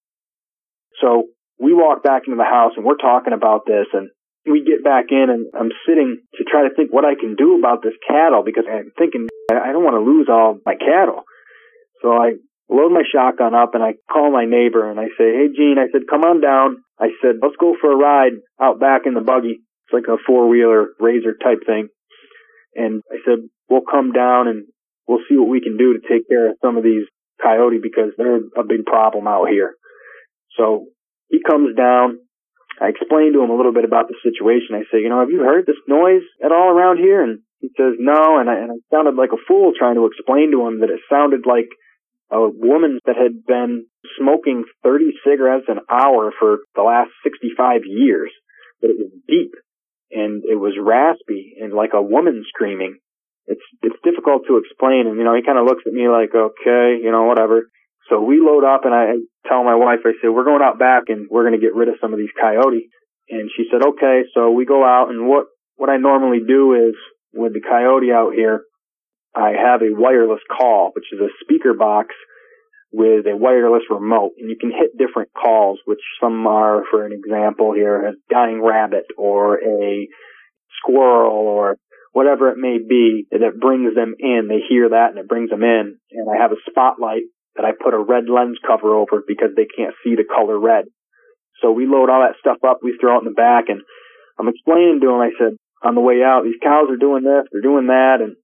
So 1.02 1.28
we 1.60 1.74
walk 1.74 2.04
back 2.04 2.24
into 2.26 2.38
the 2.38 2.44
house 2.44 2.74
and 2.76 2.86
we're 2.86 2.98
talking 2.98 3.34
about 3.34 3.66
this 3.66 3.88
and 3.94 4.10
we 4.46 4.66
get 4.66 4.84
back 4.84 5.06
in 5.12 5.30
and 5.30 5.46
I'm 5.54 5.70
sitting 5.86 6.18
to 6.36 6.44
try 6.44 6.68
to 6.68 6.74
think 6.74 6.92
what 6.92 7.06
I 7.06 7.14
can 7.14 7.36
do 7.36 7.58
about 7.60 7.84
this 7.84 7.94
cattle 8.08 8.42
because 8.44 8.66
I'm 8.66 8.92
thinking 8.98 9.28
I 9.52 9.72
don't 9.72 9.84
want 9.84 10.02
to 10.02 10.06
lose 10.06 10.28
all 10.30 10.58
my 10.66 10.76
cattle. 10.76 11.24
So 12.02 12.10
I 12.14 12.42
load 12.68 12.92
my 12.92 13.04
shotgun 13.06 13.54
up 13.54 13.76
and 13.76 13.84
I 13.84 13.94
call 14.12 14.32
my 14.32 14.46
neighbor 14.46 14.90
and 14.90 15.00
I 15.00 15.14
say, 15.18 15.30
Hey 15.38 15.54
Gene, 15.54 15.78
I 15.78 15.92
said, 15.92 16.10
come 16.10 16.22
on 16.22 16.42
down. 16.42 16.84
I 16.98 17.10
said, 17.22 17.38
let's 17.42 17.58
go 17.60 17.76
for 17.80 17.92
a 17.92 17.96
ride 17.96 18.34
out 18.60 18.80
back 18.80 19.02
in 19.06 19.14
the 19.14 19.22
buggy. 19.22 19.62
It's 19.86 19.94
like 19.94 20.10
a 20.10 20.18
four 20.26 20.48
wheeler 20.48 20.90
razor 21.00 21.34
type 21.38 21.62
thing. 21.66 21.90
And 22.74 23.04
I 23.12 23.18
said, 23.26 23.46
we'll 23.70 23.86
come 23.86 24.14
down 24.14 24.48
and 24.48 24.66
we'll 25.08 25.24
see 25.30 25.38
what 25.38 25.50
we 25.50 25.62
can 25.62 25.78
do 25.78 25.94
to 25.94 26.08
take 26.08 26.28
care 26.28 26.50
of 26.50 26.58
some 26.64 26.78
of 26.78 26.84
these 26.84 27.06
coyote 27.42 27.80
because 27.82 28.12
they're 28.18 28.38
a 28.58 28.64
big 28.68 28.86
problem 28.86 29.28
out 29.28 29.50
here. 29.50 29.76
So 30.58 30.88
he 31.30 31.40
comes 31.48 31.76
down 31.76 32.20
I 32.82 32.90
explained 32.90 33.38
to 33.38 33.44
him 33.44 33.54
a 33.54 33.56
little 33.56 33.74
bit 33.74 33.86
about 33.86 34.10
the 34.10 34.18
situation. 34.26 34.74
I 34.74 34.90
say, 34.90 35.06
you 35.06 35.10
know, 35.10 35.20
have 35.20 35.30
you 35.30 35.46
heard 35.46 35.68
this 35.68 35.82
noise 35.88 36.26
at 36.44 36.52
all 36.52 36.74
around 36.74 36.98
here? 36.98 37.22
And 37.22 37.46
he 37.60 37.70
says, 37.78 37.94
no. 38.00 38.42
And 38.42 38.50
I, 38.50 38.58
and 38.58 38.72
I 38.72 38.78
sounded 38.90 39.14
like 39.14 39.30
a 39.34 39.46
fool 39.48 39.74
trying 39.78 39.96
to 39.96 40.10
explain 40.10 40.50
to 40.52 40.66
him 40.66 40.82
that 40.82 40.90
it 40.90 41.06
sounded 41.06 41.46
like 41.46 41.70
a 42.32 42.50
woman 42.50 43.00
that 43.06 43.16
had 43.16 43.46
been 43.46 43.86
smoking 44.18 44.66
30 44.82 45.14
cigarettes 45.24 45.70
an 45.70 45.86
hour 45.90 46.34
for 46.40 46.66
the 46.74 46.82
last 46.82 47.12
65 47.24 47.82
years. 47.86 48.32
But 48.82 48.90
it 48.90 48.98
was 48.98 49.12
deep 49.28 49.54
and 50.10 50.44
it 50.44 50.58
was 50.58 50.74
raspy 50.82 51.54
and 51.62 51.74
like 51.74 51.92
a 51.94 52.02
woman 52.02 52.44
screaming. 52.50 52.98
It's, 53.52 53.68
it's 53.84 54.00
difficult 54.08 54.48
to 54.48 54.58
explain. 54.64 55.12
And, 55.12 55.20
you 55.20 55.28
know, 55.28 55.36
he 55.36 55.44
kind 55.44 55.60
of 55.60 55.68
looks 55.68 55.84
at 55.86 55.92
me 55.92 56.08
like, 56.08 56.32
okay, 56.32 56.96
you 57.04 57.12
know, 57.12 57.28
whatever. 57.28 57.68
So 58.08 58.24
we 58.24 58.40
load 58.40 58.64
up 58.64 58.88
and 58.88 58.96
I 58.96 59.20
tell 59.48 59.64
my 59.64 59.76
wife, 59.76 60.00
I 60.08 60.16
say, 60.22 60.32
we're 60.32 60.48
going 60.48 60.64
out 60.64 60.80
back 60.80 61.12
and 61.12 61.28
we're 61.30 61.44
going 61.44 61.60
to 61.60 61.64
get 61.64 61.76
rid 61.76 61.88
of 61.88 62.00
some 62.00 62.14
of 62.14 62.20
these 62.20 62.34
coyote. 62.40 62.88
And 63.30 63.52
she 63.56 63.68
said, 63.72 63.84
okay. 63.96 64.24
So 64.34 64.52
we 64.52 64.66
go 64.66 64.84
out 64.84 65.10
and 65.12 65.28
what, 65.28 65.46
what 65.76 65.90
I 65.90 65.98
normally 65.98 66.40
do 66.46 66.74
is 66.74 66.96
with 67.34 67.54
the 67.54 67.62
coyote 67.62 68.12
out 68.12 68.34
here, 68.34 68.64
I 69.36 69.52
have 69.56 69.82
a 69.82 69.96
wireless 69.96 70.44
call, 70.48 70.92
which 70.96 71.08
is 71.12 71.20
a 71.20 71.32
speaker 71.44 71.74
box 71.74 72.16
with 72.92 73.26
a 73.26 73.38
wireless 73.38 73.84
remote 73.90 74.32
and 74.38 74.50
you 74.50 74.58
can 74.60 74.72
hit 74.72 74.98
different 74.98 75.30
calls, 75.32 75.80
which 75.86 76.02
some 76.20 76.46
are, 76.48 76.84
for 76.92 77.06
an 77.06 77.14
example 77.14 77.74
here, 77.74 78.08
a 78.08 78.14
dying 78.30 78.62
rabbit 78.62 79.06
or 79.18 79.56
a 79.56 80.08
squirrel 80.80 81.48
or 81.48 81.78
whatever 82.12 82.50
it 82.50 82.58
may 82.58 82.78
be 82.78 83.28
that 83.32 83.42
it 83.42 83.60
brings 83.60 83.96
them 83.96 84.16
in. 84.20 84.48
They 84.48 84.60
hear 84.68 84.90
that 84.90 85.10
and 85.12 85.20
it 85.20 85.28
brings 85.28 85.50
them 85.50 85.64
in. 85.64 85.98
And 86.12 86.28
I 86.30 86.42
have 86.42 86.52
a 86.52 86.64
spotlight 86.70 87.24
that 87.56 87.66
I 87.66 87.72
put 87.72 87.94
a 87.94 88.00
red 88.00 88.30
lens 88.30 88.58
cover 88.66 88.96
over 88.96 89.24
because 89.26 89.52
they 89.56 89.68
can't 89.68 89.96
see 90.04 90.16
the 90.16 90.28
color 90.28 90.60
red. 90.60 90.86
So 91.62 91.72
we 91.72 91.86
load 91.86 92.10
all 92.10 92.26
that 92.26 92.40
stuff 92.40 92.58
up, 92.68 92.80
we 92.82 92.98
throw 93.00 93.18
it 93.18 93.24
in 93.24 93.26
the 93.26 93.38
back, 93.38 93.66
and 93.70 93.82
I'm 94.40 94.48
explaining 94.48 95.00
to 95.02 95.08
them, 95.08 95.22
I 95.22 95.30
said, 95.38 95.58
on 95.84 95.96
the 95.96 96.02
way 96.02 96.24
out, 96.24 96.44
these 96.44 96.62
cows 96.62 96.90
are 96.90 96.98
doing 96.98 97.24
this, 97.24 97.46
they're 97.52 97.62
doing 97.62 97.88
that, 97.88 98.18
and 98.22 98.36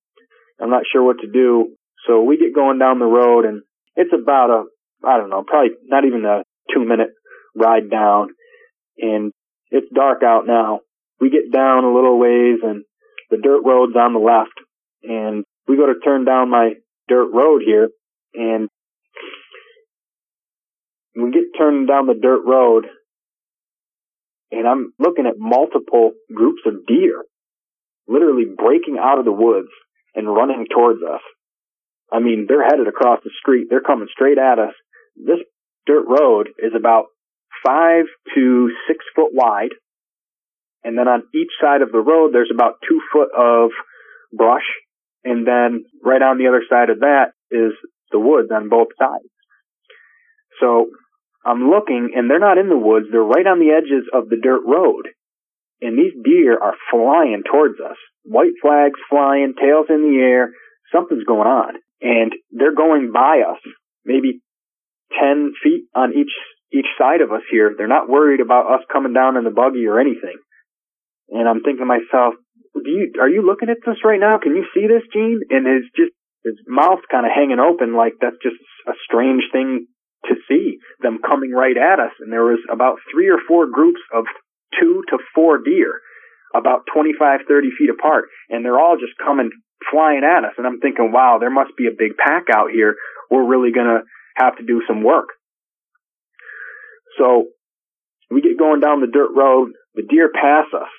I'm 0.62 0.69
not 0.69 0.83
sure 0.91 1.03
what 1.03 1.19
to 1.21 1.27
do. 1.27 1.75
So 2.05 2.21
we 2.21 2.38
get 2.38 2.53
going 2.53 2.77
down 2.77 3.00
the 3.00 3.05
road, 3.05 3.45
and 3.45 3.62
it's 3.95 4.13
about 4.13 4.50
a, 4.50 4.63
I 5.07 5.17
don't 5.17 5.29
know, 5.29 5.43
probably 5.45 5.71
not 5.86 6.05
even 6.05 6.25
a 6.25 6.43
two 6.74 6.86
minute 6.86 7.09
ride 7.55 7.89
down, 7.89 8.29
and 9.00 9.31
it's 9.71 9.88
dark 9.93 10.21
out 10.24 10.45
now. 10.45 10.81
We 11.19 11.29
get 11.29 11.51
down 11.51 11.83
a 11.83 11.93
little 11.93 12.19
ways, 12.19 12.59
and 12.62 12.83
the 13.29 13.38
dirt 13.38 13.62
road's 13.65 13.96
on 13.96 14.13
the 14.13 14.19
left, 14.19 14.53
and 15.03 15.43
we 15.67 15.77
go 15.77 15.88
to 15.88 16.00
turn 16.03 16.25
down 16.25 16.50
my 16.50 16.74
dirt 17.07 17.29
road 17.34 17.62
here, 17.65 17.89
and 18.34 18.69
we 21.15 21.31
get 21.31 21.57
turned 21.57 21.88
down 21.88 22.07
the 22.07 22.13
dirt 22.13 22.43
road 22.46 22.86
and 24.51 24.67
I'm 24.67 24.93
looking 25.00 25.25
at 25.25 25.38
multiple 25.38 26.12
groups 26.34 26.62
of 26.65 26.86
deer 26.88 27.24
literally 28.07 28.46
breaking 28.46 28.98
out 29.00 29.19
of 29.19 29.25
the 29.25 29.31
woods 29.31 29.67
and 30.15 30.34
running 30.34 30.65
towards 30.74 31.01
us. 31.03 31.22
I 32.12 32.19
mean, 32.19 32.46
they're 32.48 32.63
headed 32.63 32.88
across 32.88 33.19
the 33.24 33.31
street. 33.41 33.67
They're 33.69 33.81
coming 33.81 34.07
straight 34.12 34.38
at 34.38 34.60
us. 34.60 34.74
This 35.17 35.39
dirt 35.86 36.05
road 36.07 36.50
is 36.57 36.72
about 36.75 37.05
five 37.65 38.05
to 38.34 38.72
six 38.88 39.03
foot 39.13 39.31
wide. 39.34 39.75
And 40.88 40.98
then 40.98 41.10
on 41.10 41.27
each 41.36 41.51
side 41.60 41.82
of 41.82 41.91
the 41.91 42.00
road, 42.00 42.32
there's 42.32 42.51
about 42.53 42.79
two 42.88 43.01
foot 43.12 43.27
of 43.36 43.72
brush. 44.32 44.63
And 45.25 45.46
then 45.46 45.84
right 46.01 46.22
on 46.22 46.38
the 46.38 46.48
other 46.48 46.63
side 46.63 46.89
of 46.89 47.01
that 47.01 47.36
is 47.51 47.75
the 48.10 48.20
woods 48.20 48.48
on 48.56 48.70
both 48.70 48.96
sides. 48.98 49.27
So 50.62 50.88
I'm 51.44 51.70
looking 51.70 52.12
and 52.15 52.32
they're 52.32 52.39
not 52.39 52.58
in 52.58 52.70
the 52.70 52.79
woods. 52.79 53.08
They're 53.12 53.20
right 53.20 53.46
on 53.46 53.60
the 53.60 53.75
edges 53.75 54.08
of 54.13 54.29
the 54.29 54.39
dirt 54.41 54.62
road. 54.65 55.12
And 55.82 56.00
these 56.00 56.15
deer 56.24 56.58
are 56.58 56.79
flying 56.89 57.44
towards 57.44 57.82
us. 57.82 57.98
White 58.24 58.56
flags 58.62 59.00
flying, 59.10 59.56
tails 59.60 59.88
in 59.89 60.08
the 60.08 60.24
air. 60.24 60.51
Something's 60.96 61.27
going 61.27 61.51
on. 61.51 61.75
And 62.00 62.32
they're 62.51 62.74
going 62.74 63.12
by 63.12 63.44
us, 63.44 63.60
maybe 64.06 64.39
10 65.20 65.51
feet 65.62 65.91
on 65.94 66.13
each, 66.15 66.32
each 66.72 66.88
side 66.98 67.20
of 67.20 67.34
us 67.34 67.44
here. 67.51 67.75
They're 67.77 67.91
not 67.91 68.08
worried 68.08 68.39
about 68.39 68.72
us 68.72 68.88
coming 68.88 69.12
down 69.12 69.36
in 69.36 69.44
the 69.44 69.51
buggy 69.51 69.86
or 69.86 70.00
anything. 70.00 70.39
And 71.29 71.48
I'm 71.48 71.62
thinking 71.62 71.84
to 71.84 71.89
myself, 71.89 72.36
do 72.74 72.89
you, 72.89 73.12
are 73.19 73.29
you 73.29 73.43
looking 73.46 73.69
at 73.69 73.84
this 73.86 74.03
right 74.03 74.19
now? 74.19 74.39
Can 74.41 74.55
you 74.55 74.65
see 74.74 74.88
this, 74.88 75.03
Gene? 75.12 75.41
And 75.50 75.65
his 75.67 75.84
just, 75.96 76.13
his 76.43 76.55
mouth 76.67 77.03
kind 77.12 77.25
of 77.25 77.31
hanging 77.36 77.60
open 77.60 77.96
like 77.96 78.13
that's 78.22 78.39
just 78.41 78.55
a 78.88 78.96
strange 79.03 79.43
thing 79.51 79.88
to 80.25 80.36
see 80.48 80.77
them 81.01 81.19
coming 81.25 81.51
right 81.51 81.75
at 81.75 82.00
us. 82.00 82.13
And 82.19 82.31
there 82.31 82.46
was 82.46 82.63
about 82.72 83.00
three 83.12 83.29
or 83.29 83.39
four 83.48 83.67
groups 83.67 84.00
of 84.13 84.25
two 84.79 85.03
to 85.10 85.17
four 85.36 85.57
deer, 85.60 86.00
about 86.55 86.88
25, 86.93 87.41
30 87.48 87.67
feet 87.77 87.89
apart. 87.89 88.25
And 88.50 88.63
they're 88.63 88.79
all 88.79 88.96
just 88.96 89.17
coming 89.17 89.51
flying 89.91 90.24
at 90.24 90.46
us. 90.46 90.53
And 90.57 90.65
I'm 90.65 90.79
thinking, 90.79 91.12
wow, 91.12 91.38
there 91.39 91.51
must 91.51 91.75
be 91.77 91.88
a 91.88 91.98
big 91.98 92.17
pack 92.17 92.46
out 92.53 92.72
here. 92.72 92.96
We're 93.29 93.46
really 93.46 93.72
going 93.72 93.88
to 93.88 94.01
have 94.36 94.57
to 94.57 94.65
do 94.65 94.81
some 94.88 95.03
work. 95.03 95.29
So 97.17 97.48
we 98.29 98.41
get 98.41 98.60
going 98.60 98.79
down 98.79 99.01
the 99.01 99.12
dirt 99.12 99.31
road. 99.36 99.72
The 99.96 100.03
deer 100.03 100.29
pass 100.34 100.65
us. 100.74 100.89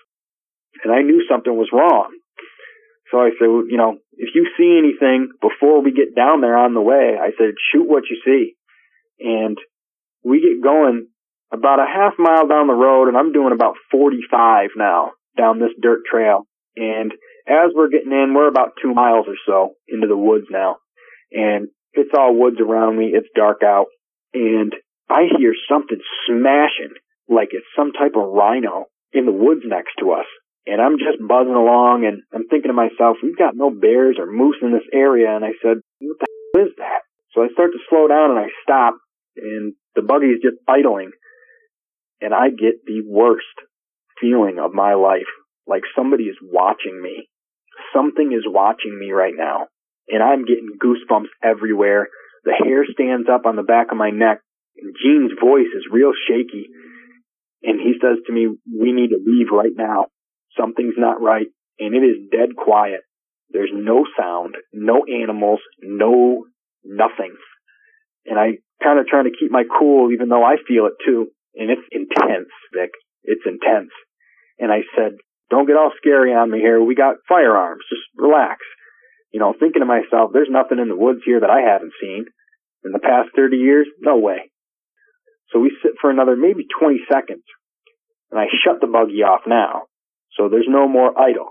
And 0.84 0.92
I 0.92 1.02
knew 1.02 1.24
something 1.28 1.54
was 1.54 1.70
wrong. 1.72 2.10
So 3.10 3.18
I 3.18 3.30
said, 3.38 3.46
you 3.46 3.76
know, 3.76 3.96
if 4.12 4.30
you 4.34 4.46
see 4.56 4.78
anything 4.78 5.30
before 5.40 5.82
we 5.82 5.92
get 5.92 6.14
down 6.14 6.40
there 6.40 6.56
on 6.56 6.74
the 6.74 6.80
way, 6.80 7.16
I 7.20 7.30
said, 7.38 7.54
shoot 7.72 7.88
what 7.88 8.04
you 8.10 8.20
see 8.24 8.54
and 9.20 9.56
we 10.24 10.40
get 10.40 10.62
going 10.62 11.08
about 11.52 11.80
a 11.80 11.86
half 11.86 12.14
mile 12.18 12.46
down 12.46 12.66
the 12.66 12.74
road 12.74 13.08
and 13.08 13.16
I'm 13.16 13.32
doing 13.32 13.52
about 13.52 13.74
45 13.90 14.70
now 14.76 15.12
down 15.36 15.58
this 15.58 15.72
dirt 15.80 16.00
trail. 16.10 16.46
And 16.76 17.12
as 17.46 17.72
we're 17.74 17.88
getting 17.88 18.12
in, 18.12 18.34
we're 18.34 18.48
about 18.48 18.72
two 18.82 18.92
miles 18.92 19.26
or 19.26 19.36
so 19.46 19.74
into 19.88 20.06
the 20.06 20.16
woods 20.16 20.46
now. 20.50 20.76
And 21.32 21.68
it's 21.92 22.10
all 22.16 22.38
woods 22.38 22.58
around 22.60 22.98
me. 22.98 23.12
It's 23.14 23.28
dark 23.34 23.62
out 23.64 23.86
and 24.34 24.72
I 25.08 25.22
hear 25.38 25.54
something 25.70 25.98
smashing 26.26 26.94
like 27.28 27.48
it's 27.52 27.66
some 27.76 27.92
type 27.92 28.12
of 28.14 28.28
rhino 28.30 28.86
in 29.12 29.24
the 29.24 29.32
woods 29.32 29.62
next 29.64 29.92
to 30.00 30.12
us. 30.12 30.26
And 30.68 30.82
I'm 30.84 31.00
just 31.00 31.16
buzzing 31.16 31.56
along 31.56 32.04
and 32.04 32.20
I'm 32.28 32.46
thinking 32.46 32.68
to 32.68 32.76
myself, 32.76 33.16
we've 33.22 33.38
got 33.38 33.56
no 33.56 33.70
bears 33.72 34.16
or 34.20 34.28
moose 34.28 34.60
in 34.60 34.72
this 34.72 34.84
area. 34.92 35.34
And 35.34 35.42
I 35.42 35.56
said, 35.64 35.80
what 35.98 36.18
the 36.20 36.28
hell 36.28 36.66
is 36.68 36.72
that? 36.76 37.08
So 37.32 37.40
I 37.40 37.48
start 37.56 37.72
to 37.72 37.80
slow 37.88 38.06
down 38.06 38.36
and 38.36 38.38
I 38.38 38.52
stop 38.62 39.00
and 39.36 39.72
the 39.96 40.02
buggy 40.02 40.26
is 40.26 40.44
just 40.44 40.60
idling. 40.68 41.12
And 42.20 42.34
I 42.34 42.50
get 42.50 42.84
the 42.84 43.00
worst 43.06 43.56
feeling 44.20 44.58
of 44.60 44.74
my 44.74 44.92
life. 44.92 45.30
Like 45.66 45.88
somebody 45.96 46.24
is 46.24 46.36
watching 46.42 47.00
me. 47.00 47.28
Something 47.94 48.32
is 48.36 48.44
watching 48.44 48.98
me 48.98 49.12
right 49.12 49.34
now. 49.34 49.68
And 50.08 50.22
I'm 50.22 50.44
getting 50.44 50.76
goosebumps 50.76 51.32
everywhere. 51.42 52.08
The 52.44 52.52
hair 52.52 52.84
stands 52.92 53.28
up 53.32 53.46
on 53.46 53.56
the 53.56 53.62
back 53.62 53.88
of 53.90 53.96
my 53.96 54.10
neck. 54.10 54.40
And 54.76 54.94
Gene's 55.02 55.32
voice 55.40 55.72
is 55.74 55.88
real 55.90 56.12
shaky. 56.28 56.68
And 57.62 57.80
he 57.80 57.94
says 58.02 58.18
to 58.26 58.32
me, 58.32 58.48
we 58.68 58.92
need 58.92 59.10
to 59.10 59.24
leave 59.24 59.48
right 59.50 59.72
now. 59.74 60.06
Something's 60.58 60.98
not 60.98 61.20
right. 61.20 61.46
and 61.78 61.94
it 61.94 62.04
is 62.04 62.28
dead 62.30 62.56
quiet. 62.56 63.00
There's 63.50 63.70
no 63.72 64.04
sound, 64.18 64.56
no 64.72 65.04
animals, 65.06 65.60
no 65.80 66.44
nothing. 66.84 67.36
And 68.26 68.38
I 68.38 68.58
kind 68.82 68.98
of 68.98 69.06
trying 69.06 69.24
to 69.24 69.36
keep 69.38 69.50
my 69.50 69.64
cool 69.78 70.12
even 70.12 70.28
though 70.28 70.44
I 70.44 70.56
feel 70.66 70.86
it 70.86 70.94
too. 71.04 71.28
And 71.54 71.70
it's 71.70 71.86
intense, 71.90 72.50
Vic. 72.74 72.90
It's 73.24 73.46
intense. 73.46 73.90
And 74.58 74.70
I 74.70 74.82
said, 74.94 75.16
don't 75.50 75.66
get 75.66 75.76
all 75.76 75.92
scary 75.96 76.34
on 76.34 76.50
me 76.50 76.58
here. 76.58 76.82
We 76.82 76.94
got 76.94 77.16
firearms. 77.28 77.84
Just 77.88 78.02
relax. 78.16 78.60
You 79.32 79.40
know, 79.40 79.54
thinking 79.58 79.80
to 79.80 79.86
myself, 79.86 80.30
there's 80.32 80.50
nothing 80.50 80.78
in 80.78 80.88
the 80.88 80.96
woods 80.96 81.20
here 81.24 81.40
that 81.40 81.50
I 81.50 81.60
haven't 81.60 81.92
seen 82.00 82.24
in 82.84 82.92
the 82.92 82.98
past 82.98 83.30
30 83.34 83.56
years. 83.56 83.86
No 84.00 84.18
way. 84.18 84.50
So 85.52 85.60
we 85.60 85.72
sit 85.82 85.92
for 86.00 86.10
another 86.10 86.36
maybe 86.36 86.66
20 86.78 87.00
seconds 87.10 87.44
and 88.30 88.38
I 88.38 88.44
shut 88.64 88.80
the 88.80 88.86
buggy 88.86 89.22
off 89.24 89.42
now. 89.46 89.84
So 90.38 90.48
there's 90.48 90.68
no 90.68 90.88
more 90.88 91.12
idle. 91.18 91.50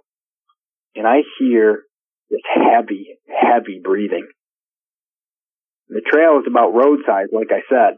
And 0.96 1.06
I 1.06 1.18
hear 1.40 1.84
this 2.30 2.42
heavy, 2.56 3.20
heavy 3.28 3.80
breathing. 3.84 4.28
The 5.90 6.02
trail 6.02 6.40
is 6.40 6.46
about 6.50 6.74
roadside, 6.74 7.28
like 7.32 7.52
I 7.52 7.62
said. 7.70 7.98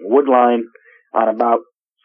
Wood 0.00 0.28
line 0.28 0.64
on 1.14 1.28
about 1.28 1.60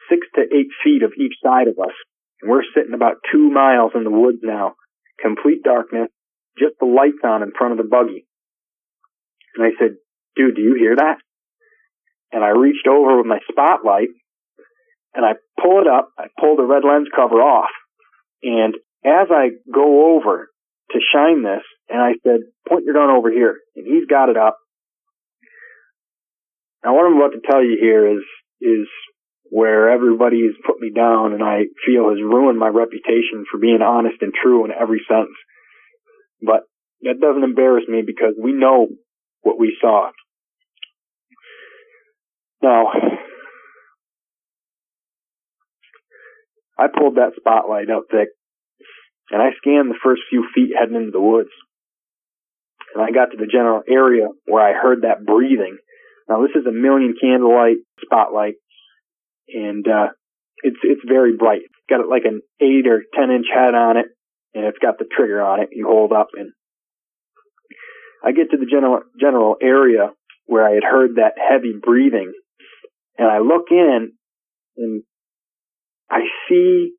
six 0.10 0.28
to 0.36 0.42
eight 0.42 0.68
feet 0.84 1.04
of 1.04 1.14
each 1.18 1.34
side 1.44 1.68
of 1.68 1.80
us. 1.80 1.94
And 2.42 2.52
we're 2.52 2.64
sitting 2.76 2.94
about 2.94 3.18
two 3.32 3.50
miles 3.50 3.92
in 3.96 4.04
the 4.04 4.12
woods 4.12 4.40
now. 4.44 4.76
Complete 5.22 5.64
darkness, 5.64 6.10
just 6.60 6.76
the 6.80 6.86
lights 6.86 7.24
on 7.24 7.42
in 7.42 7.52
front 7.58 7.72
of 7.72 7.78
the 7.78 7.90
buggy. 7.90 8.28
And 9.56 9.66
I 9.66 9.70
said, 9.80 9.96
dude, 10.36 10.56
do 10.56 10.62
you 10.62 10.76
hear 10.78 10.96
that? 10.98 11.18
And 12.32 12.44
I 12.44 12.50
reached 12.50 12.88
over 12.88 13.18
with 13.18 13.26
my 13.26 13.40
spotlight 13.50 14.10
and 15.14 15.26
I 15.26 15.34
pull 15.62 15.80
it 15.80 15.88
up. 15.88 16.10
I 16.18 16.26
pull 16.38 16.58
the 16.58 16.64
red 16.64 16.84
lens 16.84 17.08
cover 17.16 17.36
off. 17.36 17.72
And 18.46 18.76
as 19.04 19.28
I 19.32 19.50
go 19.74 20.16
over 20.16 20.50
to 20.92 21.00
shine 21.12 21.42
this, 21.42 21.66
and 21.90 22.00
I 22.00 22.14
said, 22.24 22.42
point 22.70 22.86
your 22.86 22.94
gun 22.94 23.10
over 23.10 23.32
here. 23.32 23.58
And 23.76 23.86
he's 23.86 24.06
got 24.08 24.30
it 24.30 24.38
up. 24.38 24.58
Now 26.84 26.96
what 26.96 27.06
I'm 27.06 27.18
about 27.18 27.34
to 27.34 27.42
tell 27.50 27.64
you 27.64 27.78
here 27.82 28.18
is, 28.18 28.24
is 28.62 28.88
where 29.50 29.90
everybody 29.90 30.42
has 30.46 30.56
put 30.66 30.80
me 30.80 30.92
down 30.96 31.34
and 31.34 31.44
I 31.44 31.66
feel 31.86 32.10
has 32.10 32.22
ruined 32.22 32.60
my 32.60 32.68
reputation 32.68 33.46
for 33.52 33.60
being 33.60 33.82
honest 33.82 34.22
and 34.22 34.32
true 34.34 34.66
in 34.66 34.72
every 34.72 35.02
sense. 35.10 35.34
But 36.42 36.62
that 37.02 37.20
doesn't 37.20 37.44
embarrass 37.44 37.86
me 37.88 38.04
because 38.06 38.36
we 38.42 38.54
know 38.54 38.88
what 39.42 39.60
we 39.60 39.76
saw. 39.82 40.12
Now, 42.62 42.86
I 46.78 46.88
pulled 46.88 47.16
that 47.16 47.34
spotlight 47.38 47.90
up 47.90 48.06
thick 48.12 48.30
and 49.32 49.42
I 49.42 49.52
scanned 49.58 49.90
the 49.90 50.00
first 50.04 50.22
few 50.30 50.48
feet 50.54 50.76
heading 50.78 50.96
into 50.96 51.12
the 51.12 51.22
woods. 51.22 51.50
And 52.94 53.04
I 53.04 53.12
got 53.12 53.32
to 53.32 53.38
the 53.38 53.52
general 53.52 53.82
area 53.90 54.28
where 54.46 54.64
I 54.64 54.80
heard 54.80 55.02
that 55.02 55.26
breathing. 55.26 55.78
Now 56.30 56.42
this 56.42 56.56
is 56.56 56.66
a 56.66 56.72
million 56.72 57.16
candlelight 57.20 57.78
spotlight 58.04 58.56
and, 59.48 59.88
uh, 59.88 60.08
it's, 60.64 60.78
it's 60.84 61.02
very 61.08 61.36
bright. 61.38 61.62
It's 61.62 61.90
got 61.90 62.08
like 62.10 62.26
an 62.26 62.42
eight 62.60 62.88
or 62.88 63.04
ten 63.14 63.30
inch 63.32 63.48
head 63.54 63.76
on 63.76 63.98
it 63.98 64.08
and 64.54 64.66
it's 64.66 64.80
got 64.80 64.98
the 64.98 65.06
trigger 65.06 65.42
on 65.42 65.62
it 65.62 65.70
you 65.72 65.86
hold 65.88 66.12
up 66.12 66.28
and 66.34 66.52
I 68.24 68.32
get 68.32 68.50
to 68.52 68.58
the 68.58 68.66
general, 68.66 69.02
general 69.20 69.56
area 69.62 70.12
where 70.46 70.68
I 70.68 70.74
had 70.74 70.84
heard 70.84 71.16
that 71.16 71.34
heavy 71.38 71.74
breathing 71.80 72.34
and 73.18 73.28
I 73.28 73.40
look 73.40 73.66
in 73.70 74.14
and 74.78 75.04
see 76.50 76.92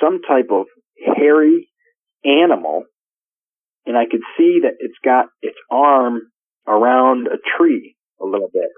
some 0.00 0.20
type 0.22 0.48
of 0.50 0.66
hairy 1.16 1.68
animal 2.24 2.84
and 3.86 3.96
I 3.96 4.04
could 4.10 4.22
see 4.36 4.60
that 4.62 4.76
it's 4.78 4.98
got 5.04 5.26
its 5.42 5.58
arm 5.70 6.22
around 6.66 7.26
a 7.26 7.36
tree 7.56 7.96
a 8.20 8.24
little 8.24 8.48
bit. 8.52 8.70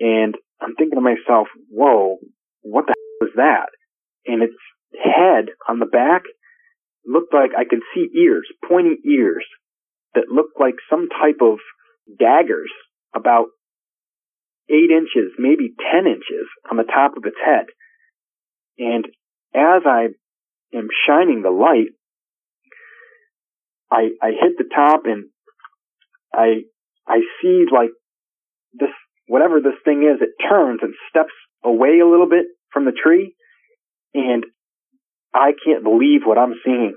And 0.00 0.34
I'm 0.60 0.74
thinking 0.74 0.96
to 0.96 1.00
myself, 1.00 1.48
whoa, 1.70 2.18
what 2.60 2.86
the 2.86 2.94
hell 2.94 3.28
is 3.28 3.34
that? 3.36 3.68
And 4.26 4.42
its 4.42 4.58
head 4.92 5.46
on 5.68 5.78
the 5.78 5.86
back 5.86 6.22
looked 7.06 7.32
like 7.32 7.50
I 7.56 7.64
could 7.64 7.80
see 7.94 8.08
ears, 8.20 8.46
pointy 8.68 8.96
ears 9.08 9.46
that 10.14 10.28
looked 10.28 10.60
like 10.60 10.74
some 10.90 11.08
type 11.08 11.40
of 11.40 11.58
daggers 12.18 12.70
about 13.14 13.46
eight 14.68 14.90
inches, 14.90 15.32
maybe 15.38 15.72
10 15.92 16.06
inches 16.06 16.46
on 16.70 16.76
the 16.76 16.84
top 16.84 17.16
of 17.16 17.24
its 17.24 17.38
head. 17.42 17.66
And 18.78 19.04
as 19.54 19.82
I 19.86 20.08
am 20.74 20.88
shining 21.06 21.42
the 21.42 21.50
light, 21.50 21.88
I, 23.90 24.10
I 24.22 24.30
hit 24.30 24.58
the 24.58 24.68
top 24.74 25.02
and 25.04 25.26
I, 26.32 26.62
I 27.06 27.20
see 27.40 27.64
like 27.72 27.90
this, 28.74 28.90
whatever 29.26 29.60
this 29.60 29.80
thing 29.84 30.02
is, 30.02 30.20
it 30.20 30.42
turns 30.48 30.80
and 30.82 30.94
steps 31.08 31.32
away 31.64 32.00
a 32.00 32.08
little 32.08 32.28
bit 32.28 32.46
from 32.72 32.84
the 32.84 32.92
tree 32.92 33.34
and 34.14 34.44
I 35.34 35.52
can't 35.64 35.84
believe 35.84 36.22
what 36.24 36.38
I'm 36.38 36.54
seeing. 36.64 36.94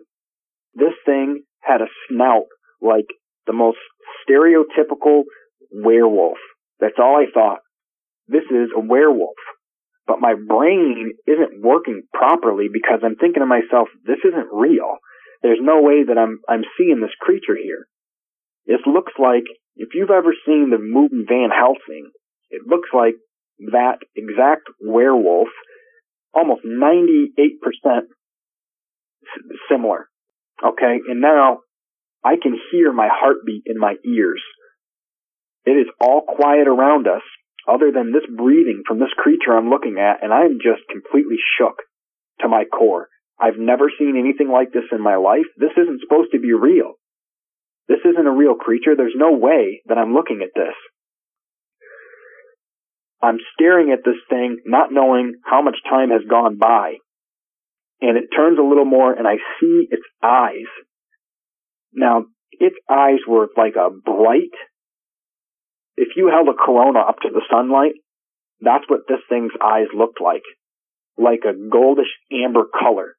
This 0.74 0.94
thing 1.06 1.44
had 1.62 1.82
a 1.82 1.88
snout 2.08 2.46
like 2.82 3.08
the 3.48 3.54
most 3.54 3.78
stereotypical 4.30 5.24
werewolf. 5.72 6.38
That's 6.80 6.98
all 7.00 7.18
I 7.18 7.32
thought. 7.32 7.60
This 8.28 8.44
is 8.50 8.70
a 8.76 8.80
werewolf. 8.80 9.36
But 10.08 10.20
my 10.20 10.34
brain 10.34 11.14
isn't 11.28 11.62
working 11.62 12.04
properly 12.14 12.68
because 12.72 13.00
I'm 13.04 13.16
thinking 13.16 13.42
to 13.42 13.46
myself, 13.46 13.88
this 14.06 14.20
isn't 14.26 14.52
real. 14.52 14.98
There's 15.42 15.62
no 15.62 15.82
way 15.82 16.04
that 16.08 16.18
I'm, 16.18 16.40
I'm 16.50 16.64
seeing 16.78 17.02
this 17.02 17.16
creature 17.20 17.58
here. 17.62 17.88
This 18.66 18.82
looks 18.86 19.14
like, 19.18 19.44
if 19.76 19.90
you've 19.94 20.12
ever 20.12 20.34
seen 20.46 20.70
the 20.70 20.78
movie 20.80 21.26
Van 21.28 21.50
Helsing, 21.50 22.12
it 22.50 22.62
looks 22.68 22.90
like 22.94 23.16
that 23.72 24.00
exact 24.16 24.68
werewolf, 24.80 25.50
almost 26.34 26.62
98% 26.66 27.28
similar. 29.70 30.08
Okay. 30.64 31.00
And 31.08 31.22
now 31.22 31.60
I 32.24 32.36
can 32.42 32.58
hear 32.72 32.92
my 32.92 33.10
heartbeat 33.12 33.64
in 33.66 33.78
my 33.78 33.96
ears. 34.06 34.42
It 35.66 35.72
is 35.72 35.88
all 36.00 36.22
quiet 36.22 36.68
around 36.68 37.08
us 37.08 37.22
other 37.68 37.92
than 37.92 38.12
this 38.12 38.26
breathing 38.28 38.84
from 38.88 39.00
this 39.00 39.14
creature 39.18 39.56
I'm 39.56 39.70
looking 39.70 39.98
at, 40.00 40.24
and 40.24 40.34
I'm 40.34 40.60
just 40.62 40.88
completely 40.90 41.38
shook 41.58 41.78
to 42.42 42.48
my 42.48 42.66
core. 42.66 43.08
I've 43.40 43.58
never 43.58 43.92
seen 43.98 44.16
anything 44.18 44.52
like 44.52 44.72
this 44.72 44.86
in 44.92 45.02
my 45.02 45.16
life. 45.16 45.50
This 45.58 45.72
isn't 45.78 46.02
supposed 46.02 46.32
to 46.32 46.40
be 46.40 46.54
real. 46.54 46.94
This 47.88 48.00
isn't 48.06 48.28
a 48.28 48.32
real 48.32 48.56
creature. 48.56 48.96
There's 48.96 49.16
no 49.16 49.34
way 49.34 49.82
that 49.88 49.98
I'm 49.98 50.14
looking 50.14 50.42
at 50.44 50.54
this. 50.56 50.76
I'm 53.22 53.38
staring 53.54 53.92
at 53.92 54.04
this 54.06 54.18
thing, 54.30 54.60
not 54.66 54.92
knowing 54.92 55.34
how 55.44 55.62
much 55.62 55.78
time 55.90 56.10
has 56.10 56.22
gone 56.30 56.58
by. 56.58 56.96
And 58.02 58.18
it 58.18 58.36
turns 58.36 58.58
a 58.58 58.64
little 58.64 58.86
more 58.86 59.14
and 59.14 59.28
I 59.28 59.36
see 59.60 59.88
its 59.90 60.04
eyes. 60.24 60.70
Now, 61.94 62.26
its 62.52 62.76
eyes 62.90 63.20
were 63.28 63.48
like 63.58 63.76
a 63.76 63.90
bright 63.90 64.54
if 65.98 66.10
you 66.16 66.30
held 66.30 66.48
a 66.48 66.58
corona 66.58 67.00
up 67.00 67.20
to 67.22 67.30
the 67.32 67.42
sunlight, 67.52 67.94
that's 68.62 68.86
what 68.88 69.02
this 69.08 69.20
thing's 69.28 69.52
eyes 69.64 69.88
looked 69.96 70.22
like. 70.22 70.44
Like 71.18 71.42
a 71.44 71.54
goldish 71.54 72.14
amber 72.32 72.66
color. 72.72 73.16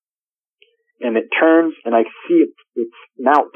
And 1.00 1.16
it 1.16 1.26
turns 1.38 1.74
and 1.84 1.94
I 1.94 2.04
see 2.26 2.34
its, 2.46 2.56
its 2.74 2.94
snout. 3.16 3.50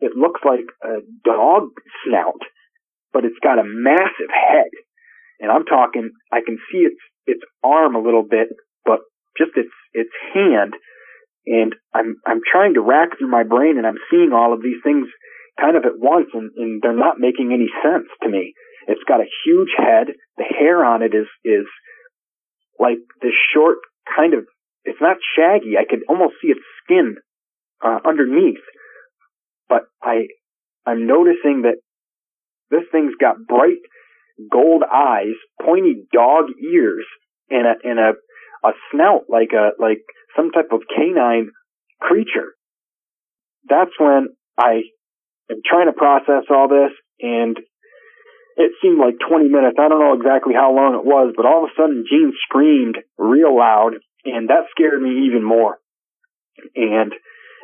It 0.00 0.12
looks 0.16 0.40
like 0.44 0.64
a 0.82 1.00
dog 1.24 1.68
snout, 2.04 2.40
but 3.12 3.24
it's 3.24 3.38
got 3.42 3.58
a 3.58 3.64
massive 3.64 4.32
head. 4.32 4.70
And 5.40 5.50
I'm 5.50 5.64
talking, 5.64 6.10
I 6.32 6.40
can 6.44 6.58
see 6.72 6.78
its, 6.78 7.00
its 7.26 7.42
arm 7.62 7.94
a 7.94 8.02
little 8.02 8.24
bit, 8.28 8.48
but 8.84 9.00
just 9.38 9.52
its, 9.56 9.72
its 9.92 10.12
hand. 10.34 10.74
And 11.46 11.74
I'm, 11.94 12.16
I'm 12.26 12.40
trying 12.50 12.74
to 12.74 12.80
rack 12.80 13.18
through 13.18 13.30
my 13.30 13.42
brain 13.42 13.76
and 13.78 13.86
I'm 13.86 14.00
seeing 14.10 14.32
all 14.32 14.52
of 14.52 14.62
these 14.62 14.80
things 14.82 15.06
kind 15.60 15.76
of 15.76 15.84
at 15.84 15.98
once 15.98 16.28
and, 16.34 16.50
and 16.56 16.82
they're 16.82 16.96
not 16.96 17.18
making 17.18 17.52
any 17.52 17.68
sense 17.82 18.08
to 18.22 18.28
me. 18.28 18.52
It's 18.86 19.04
got 19.08 19.20
a 19.20 19.32
huge 19.44 19.70
head. 19.76 20.08
The 20.36 20.44
hair 20.44 20.84
on 20.84 21.02
it 21.02 21.14
is, 21.14 21.26
is 21.44 21.66
like 22.78 22.98
this 23.22 23.32
short 23.54 23.78
kind 24.16 24.34
of, 24.34 24.44
it's 24.84 25.00
not 25.00 25.16
shaggy. 25.36 25.74
I 25.78 25.88
could 25.88 26.00
almost 26.08 26.34
see 26.40 26.48
its 26.48 26.60
skin, 26.84 27.16
uh, 27.84 27.98
underneath. 28.06 28.62
But 29.68 29.82
I, 30.02 30.28
I'm 30.86 31.06
noticing 31.06 31.62
that 31.62 31.76
this 32.70 32.82
thing's 32.92 33.14
got 33.20 33.36
bright 33.48 33.82
gold 34.52 34.82
eyes, 34.82 35.34
pointy 35.60 36.04
dog 36.12 36.44
ears, 36.62 37.04
and 37.50 37.66
a, 37.66 37.74
and 37.82 37.98
a, 37.98 38.12
a 38.66 38.72
snout 38.92 39.22
like 39.28 39.50
a, 39.52 39.70
like 39.80 40.02
some 40.36 40.50
type 40.50 40.70
of 40.72 40.82
canine 40.94 41.50
creature. 42.00 42.52
That's 43.68 43.92
when 43.98 44.28
I 44.58 44.82
am 45.50 45.60
trying 45.64 45.86
to 45.86 45.92
process 45.92 46.44
all 46.50 46.68
this 46.68 46.92
and 47.20 47.58
it 48.56 48.72
seemed 48.80 48.98
like 48.98 49.16
20 49.28 49.48
minutes. 49.48 49.76
I 49.78 49.88
don't 49.88 50.00
know 50.00 50.14
exactly 50.14 50.54
how 50.54 50.74
long 50.74 50.94
it 50.94 51.04
was, 51.04 51.34
but 51.36 51.44
all 51.44 51.64
of 51.64 51.70
a 51.70 51.76
sudden 51.76 52.04
Gene 52.08 52.32
screamed 52.48 52.96
real 53.18 53.56
loud 53.56 53.94
and 54.24 54.48
that 54.48 54.64
scared 54.70 55.00
me 55.00 55.26
even 55.26 55.44
more. 55.44 55.78
And 56.74 57.12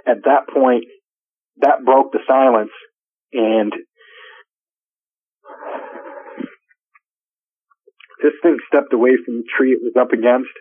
at 0.06 0.24
that 0.24 0.52
point, 0.52 0.84
that 1.58 1.84
broke 1.84 2.12
the 2.12 2.20
silence 2.28 2.72
and 3.32 3.72
this 8.22 8.32
thing 8.42 8.58
stepped 8.68 8.92
away 8.92 9.12
from 9.24 9.38
the 9.38 9.44
tree 9.56 9.72
it 9.72 9.80
was 9.82 9.94
up 9.98 10.12
against 10.12 10.52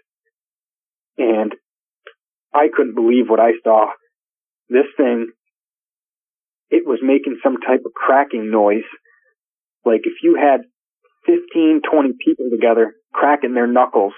and 1.17 1.53
I 2.53 2.67
couldn't 2.73 2.95
believe 2.95 3.29
what 3.29 3.39
I 3.39 3.51
saw. 3.63 3.87
This 4.69 4.87
thing, 4.97 5.31
it 6.71 6.87
was 6.87 6.99
making 7.03 7.37
some 7.43 7.57
type 7.57 7.81
of 7.85 7.93
cracking 7.93 8.49
noise. 8.49 8.87
Like 9.85 10.01
if 10.05 10.23
you 10.23 10.39
had 10.39 10.61
15, 11.27 11.81
20 11.83 12.09
people 12.25 12.45
together 12.49 12.93
cracking 13.13 13.53
their 13.53 13.67
knuckles 13.67 14.13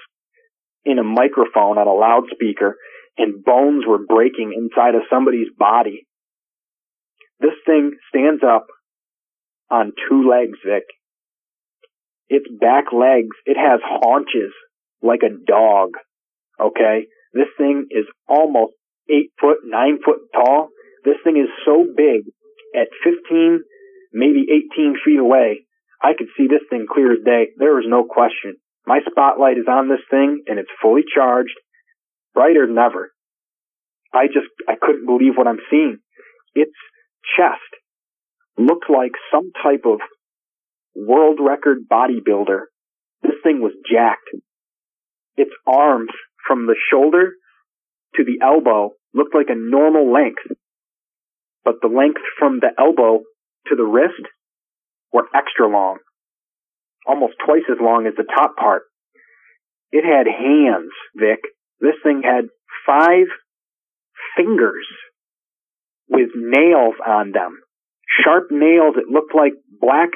in 0.84 0.98
a 0.98 1.04
microphone 1.04 1.76
on 1.76 1.88
a 1.88 1.92
loudspeaker 1.92 2.76
and 3.18 3.44
bones 3.44 3.84
were 3.86 4.06
breaking 4.06 4.54
inside 4.56 4.94
of 4.94 5.02
somebody's 5.10 5.48
body. 5.58 6.06
This 7.40 7.58
thing 7.66 7.92
stands 8.08 8.42
up 8.46 8.66
on 9.70 9.92
two 10.08 10.28
legs, 10.28 10.58
Vic. 10.64 10.84
Its 12.28 12.46
back 12.60 12.86
legs, 12.92 13.36
it 13.44 13.56
has 13.56 13.80
haunches 13.82 14.52
like 15.02 15.20
a 15.22 15.34
dog. 15.44 15.90
Okay? 16.60 17.06
This 17.32 17.48
thing 17.58 17.86
is 17.90 18.04
almost 18.28 18.74
eight 19.10 19.32
foot, 19.40 19.58
nine 19.64 19.98
foot 20.04 20.20
tall. 20.32 20.68
This 21.04 21.16
thing 21.24 21.36
is 21.36 21.50
so 21.66 21.84
big 21.84 22.22
at 22.74 22.88
15, 23.02 23.60
maybe 24.12 24.46
18 24.74 24.96
feet 25.04 25.18
away. 25.18 25.66
I 26.02 26.12
could 26.16 26.28
see 26.36 26.46
this 26.48 26.62
thing 26.68 26.86
clear 26.90 27.12
as 27.12 27.24
day. 27.24 27.48
There 27.56 27.78
is 27.80 27.86
no 27.88 28.04
question. 28.04 28.56
My 28.86 29.00
spotlight 29.08 29.58
is 29.58 29.66
on 29.68 29.88
this 29.88 30.04
thing 30.10 30.42
and 30.46 30.58
it's 30.58 30.70
fully 30.82 31.02
charged, 31.14 31.54
brighter 32.34 32.66
than 32.66 32.78
ever. 32.78 33.12
I 34.12 34.26
just, 34.26 34.52
I 34.68 34.74
couldn't 34.80 35.06
believe 35.06 35.32
what 35.36 35.48
I'm 35.48 35.60
seeing. 35.70 35.98
Its 36.54 36.74
chest 37.36 37.60
looked 38.58 38.90
like 38.90 39.12
some 39.32 39.50
type 39.62 39.84
of 39.86 40.00
world 40.94 41.38
record 41.40 41.78
bodybuilder. 41.90 42.60
This 43.22 43.40
thing 43.42 43.60
was 43.60 43.72
jacked. 43.90 44.30
Its 45.36 45.50
arms 45.66 46.10
from 46.46 46.66
the 46.66 46.76
shoulder 46.90 47.32
to 48.16 48.24
the 48.24 48.44
elbow 48.44 48.90
looked 49.12 49.34
like 49.34 49.48
a 49.48 49.56
normal 49.56 50.12
length, 50.12 50.42
but 51.64 51.76
the 51.80 51.88
length 51.88 52.20
from 52.38 52.60
the 52.60 52.70
elbow 52.78 53.22
to 53.68 53.76
the 53.76 53.84
wrist 53.84 54.22
were 55.12 55.26
extra 55.34 55.68
long, 55.68 55.98
almost 57.06 57.34
twice 57.44 57.64
as 57.70 57.78
long 57.80 58.06
as 58.06 58.14
the 58.16 58.24
top 58.24 58.56
part. 58.56 58.82
It 59.90 60.04
had 60.04 60.26
hands, 60.26 60.90
Vic. 61.16 61.40
This 61.80 61.94
thing 62.02 62.22
had 62.24 62.48
five 62.86 63.26
fingers 64.36 64.86
with 66.08 66.30
nails 66.34 66.94
on 67.06 67.32
them. 67.32 67.60
Sharp 68.22 68.48
nails. 68.50 68.96
It 68.96 69.10
looked 69.10 69.34
like 69.34 69.52
black 69.80 70.10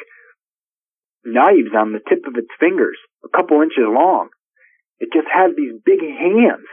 knives 1.24 1.74
on 1.76 1.92
the 1.92 2.00
tip 2.08 2.26
of 2.26 2.36
its 2.36 2.50
fingers, 2.60 2.98
a 3.24 3.28
couple 3.28 3.62
inches 3.62 3.86
long. 3.86 4.28
It 4.98 5.10
just 5.12 5.28
had 5.32 5.50
these 5.56 5.74
big 5.84 6.00
hands. 6.00 6.66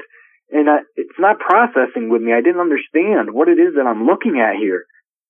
And 0.51 0.69
I, 0.69 0.77
it's 0.95 1.19
not 1.19 1.39
processing 1.39 2.09
with 2.09 2.21
me. 2.21 2.33
I 2.33 2.41
didn't 2.41 2.61
understand 2.61 3.33
what 3.33 3.49
it 3.49 3.59
is 3.59 3.75
that 3.75 3.87
I'm 3.87 4.05
looking 4.05 4.39
at 4.39 4.57
here. 4.59 4.85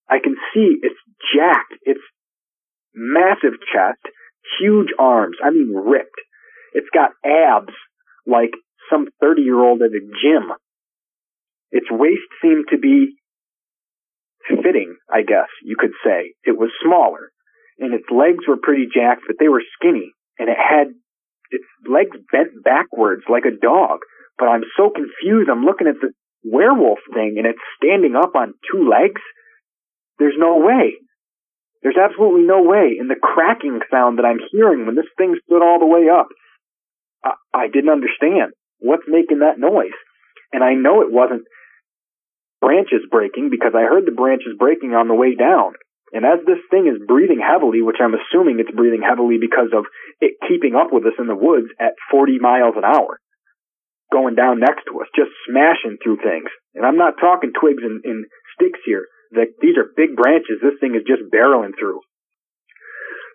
I 0.10 0.20
can 0.22 0.36
see 0.54 0.78
it's 0.82 1.00
jacked. 1.34 1.74
It's 1.84 2.04
massive 2.94 3.58
chest, 3.74 4.02
huge 4.60 4.90
arms. 5.00 5.38
I 5.44 5.50
mean, 5.50 5.74
ripped. 5.74 6.20
It's 6.74 6.90
got 6.94 7.12
abs 7.26 7.74
like 8.28 8.52
some 8.90 9.08
30 9.22 9.42
year 9.42 9.60
old 9.60 9.82
at 9.82 9.92
a 9.92 10.04
gym. 10.22 10.52
Its 11.72 11.88
waist 11.90 12.28
seemed 12.42 12.66
to 12.70 12.78
be 12.78 13.16
fitting, 14.48 14.96
I 15.12 15.22
guess 15.22 15.50
you 15.64 15.76
could 15.80 15.94
say. 16.04 16.34
It 16.44 16.58
was 16.58 16.70
smaller 16.84 17.32
and 17.80 17.94
its 17.94 18.06
legs 18.12 18.48
were 18.48 18.58
pretty 18.62 18.86
jacked, 18.86 19.24
but 19.28 19.38
they 19.40 19.50
were 19.50 19.64
skinny 19.76 20.12
and 20.40 20.50
it 20.50 20.58
had 20.58 20.88
its 21.52 21.66
legs 21.88 22.18
bent 22.32 22.64
backwards 22.64 23.24
like 23.30 23.46
a 23.46 23.56
dog. 23.56 24.00
But 24.38 24.50
I'm 24.50 24.64
so 24.78 24.90
confused. 24.90 25.50
I'm 25.50 25.64
looking 25.64 25.88
at 25.88 26.00
the 26.02 26.12
werewolf 26.44 27.00
thing 27.14 27.36
and 27.38 27.48
it's 27.48 27.62
standing 27.78 28.16
up 28.16 28.36
on 28.36 28.54
two 28.72 28.88
legs. 28.88 29.22
There's 30.20 30.38
no 30.38 30.58
way. 30.60 31.00
There's 31.82 31.98
absolutely 31.98 32.48
no 32.48 32.64
way. 32.64 32.98
And 33.00 33.10
the 33.10 33.20
cracking 33.22 33.80
sound 33.92 34.18
that 34.18 34.26
I'm 34.26 34.42
hearing 34.52 34.86
when 34.86 34.96
this 34.96 35.10
thing 35.18 35.36
stood 35.46 35.62
all 35.62 35.80
the 35.80 35.86
way 35.86 36.10
up, 36.10 36.28
I, 37.24 37.34
I 37.54 37.68
didn't 37.68 37.94
understand 37.94 38.54
what's 38.80 39.08
making 39.08 39.40
that 39.40 39.60
noise. 39.60 39.96
And 40.54 40.64
I 40.64 40.74
know 40.74 41.02
it 41.02 41.12
wasn't 41.12 41.44
branches 42.62 43.06
breaking 43.12 43.50
because 43.52 43.74
I 43.76 43.86
heard 43.86 44.06
the 44.06 44.16
branches 44.16 44.58
breaking 44.58 44.98
on 44.98 45.08
the 45.08 45.14
way 45.14 45.36
down. 45.36 45.74
And 46.14 46.24
as 46.24 46.40
this 46.46 46.62
thing 46.72 46.88
is 46.88 47.02
breathing 47.06 47.42
heavily, 47.44 47.82
which 47.82 48.00
I'm 48.00 48.16
assuming 48.16 48.58
it's 48.60 48.72
breathing 48.72 49.04
heavily 49.04 49.38
because 49.42 49.70
of 49.76 49.86
it 50.22 50.40
keeping 50.48 50.74
up 50.74 50.94
with 50.94 51.06
us 51.06 51.20
in 51.20 51.28
the 51.28 51.36
woods 51.36 51.68
at 51.80 52.00
40 52.10 52.40
miles 52.40 52.76
an 52.78 52.86
hour, 52.86 53.20
going 54.12 54.36
down 54.36 54.60
next 54.60 54.86
to 54.88 55.02
us, 55.02 55.08
just 55.16 55.32
smashing 55.48 55.98
through 56.02 56.18
things. 56.22 56.50
And 56.74 56.86
I'm 56.86 56.98
not 56.98 57.20
talking 57.20 57.54
twigs 57.54 57.84
and, 57.84 58.04
and 58.04 58.26
sticks 58.56 58.80
here. 58.86 59.06
The, 59.32 59.46
these 59.62 59.78
are 59.78 59.96
big 59.96 60.16
branches. 60.16 60.62
This 60.62 60.80
thing 60.80 60.96
is 60.96 61.08
just 61.08 61.28
barreling 61.34 61.74
through. 61.78 62.02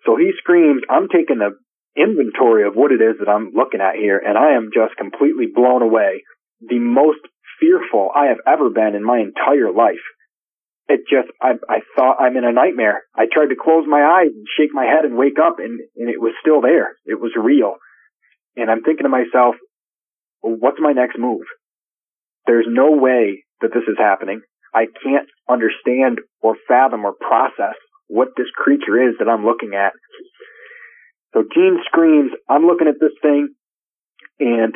So 0.05 0.15
he 0.15 0.31
screams, 0.37 0.81
I'm 0.89 1.07
taking 1.09 1.37
the 1.37 1.53
inventory 1.95 2.65
of 2.65 2.73
what 2.73 2.91
it 2.91 3.03
is 3.03 3.19
that 3.19 3.29
I'm 3.29 3.51
looking 3.53 3.81
at 3.81 3.99
here, 3.99 4.17
and 4.17 4.37
I 4.37 4.57
am 4.57 4.71
just 4.73 4.97
completely 4.97 5.45
blown 5.53 5.81
away. 5.83 6.23
The 6.61 6.79
most 6.79 7.21
fearful 7.59 8.09
I 8.15 8.27
have 8.33 8.41
ever 8.47 8.69
been 8.69 8.95
in 8.95 9.03
my 9.03 9.19
entire 9.19 9.71
life 9.71 10.01
it 10.91 11.07
just 11.07 11.31
I 11.41 11.55
I 11.69 11.79
thought 11.95 12.19
I'm 12.19 12.35
in 12.35 12.43
a 12.43 12.51
nightmare. 12.51 13.03
I 13.15 13.25
tried 13.31 13.49
to 13.49 13.59
close 13.59 13.87
my 13.87 14.03
eyes 14.03 14.35
and 14.35 14.45
shake 14.59 14.73
my 14.73 14.85
head 14.85 15.05
and 15.05 15.17
wake 15.17 15.39
up 15.39 15.59
and, 15.59 15.79
and 15.95 16.09
it 16.09 16.19
was 16.19 16.33
still 16.41 16.61
there. 16.61 16.99
It 17.05 17.19
was 17.19 17.31
real. 17.39 17.75
And 18.55 18.69
I'm 18.69 18.83
thinking 18.83 19.07
to 19.07 19.09
myself, 19.09 19.55
what's 20.41 20.79
my 20.79 20.93
next 20.93 21.17
move? 21.17 21.45
There's 22.45 22.65
no 22.67 22.91
way 22.91 23.43
that 23.61 23.71
this 23.73 23.83
is 23.87 23.97
happening. 23.97 24.41
I 24.73 24.85
can't 25.03 25.27
understand 25.49 26.19
or 26.41 26.55
fathom 26.67 27.05
or 27.05 27.13
process 27.13 27.75
what 28.07 28.29
this 28.35 28.47
creature 28.55 29.09
is 29.09 29.15
that 29.19 29.29
I'm 29.29 29.45
looking 29.45 29.73
at. 29.73 29.93
So 31.33 31.43
Gene 31.53 31.79
screams, 31.85 32.31
I'm 32.49 32.65
looking 32.65 32.87
at 32.87 32.99
this 32.99 33.13
thing 33.21 33.49
and 34.39 34.75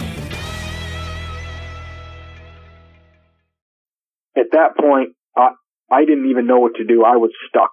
That 4.61 4.77
point, 4.77 5.15
I, 5.35 5.49
I 5.89 6.05
didn't 6.05 6.29
even 6.29 6.45
know 6.45 6.59
what 6.59 6.75
to 6.75 6.85
do. 6.85 7.03
I 7.03 7.17
was 7.17 7.31
stuck. 7.49 7.71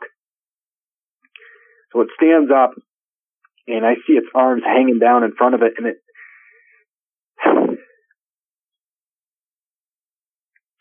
So 1.93 2.01
it 2.01 2.09
stands 2.17 2.51
up 2.51 2.73
and 3.67 3.85
I 3.85 3.95
see 4.07 4.15
its 4.15 4.27
arms 4.35 4.63
hanging 4.65 4.99
down 4.99 5.25
in 5.25 5.35
front 5.37 5.55
of 5.55 5.63
it 5.63 5.75
and 5.77 5.87
it, 5.87 5.97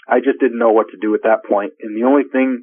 I 0.10 0.20
just 0.20 0.40
didn't 0.40 0.60
know 0.60 0.72
what 0.72 0.88
to 0.92 0.98
do 1.00 1.14
at 1.16 1.24
that 1.24 1.44
point. 1.48 1.74
And 1.82 1.96
the 1.96 2.08
only 2.08 2.24
thing 2.32 2.62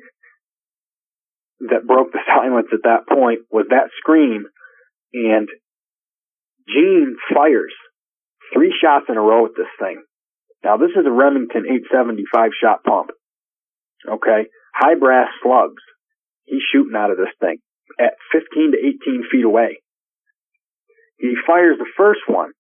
that 1.61 1.87
broke 1.87 2.13
the 2.13 2.21
silence 2.27 2.69
at 2.73 2.83
that 2.85 3.07
point 3.09 3.41
was 3.51 3.67
that 3.71 3.91
scream 4.01 4.47
and 5.13 5.49
Gene 6.67 7.17
fires 7.33 7.75
three 8.53 8.75
shots 8.81 9.07
in 9.09 9.17
a 9.17 9.21
row 9.21 9.45
at 9.47 9.53
this 9.57 9.69
thing. 9.79 10.03
Now 10.65 10.77
this 10.79 10.91
is 10.97 11.07
a 11.07 11.13
Remington 11.13 11.65
875 11.69 12.51
shot 12.61 12.83
pump. 12.85 13.11
Okay. 14.09 14.47
High 14.75 14.95
brass 14.99 15.29
slugs. 15.43 15.83
he's 16.45 16.63
shooting 16.73 16.97
out 16.97 17.11
of 17.11 17.17
this 17.17 17.33
thing 17.41 17.59
at 17.99 18.15
15 18.33 18.73
to 18.73 18.79
18 18.79 19.25
feet 19.31 19.45
away. 19.45 19.81
He 21.17 21.35
fires 21.47 21.79
the 21.79 21.91
first 21.97 22.21
one, 22.27 22.51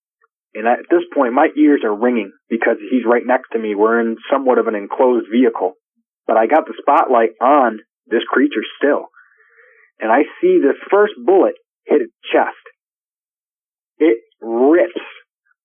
and 0.54 0.66
at 0.66 0.86
this 0.90 1.02
point, 1.12 1.32
my 1.34 1.48
ears 1.56 1.82
are 1.84 1.94
ringing 1.94 2.32
because 2.48 2.76
he's 2.78 3.04
right 3.04 3.26
next 3.26 3.48
to 3.52 3.58
me. 3.58 3.74
We're 3.74 4.00
in 4.00 4.16
somewhat 4.32 4.58
of 4.58 4.68
an 4.68 4.74
enclosed 4.74 5.26
vehicle, 5.30 5.74
but 6.26 6.36
I 6.36 6.46
got 6.46 6.66
the 6.66 6.74
spotlight 6.78 7.30
on 7.40 7.80
this 8.06 8.22
creature 8.28 8.62
still. 8.78 9.06
And 10.00 10.10
I 10.12 10.22
see 10.40 10.60
this 10.62 10.78
first 10.90 11.14
bullet 11.24 11.54
hit 11.84 12.02
its 12.02 12.12
chest. 12.32 12.62
It 13.98 14.18
rips 14.40 15.00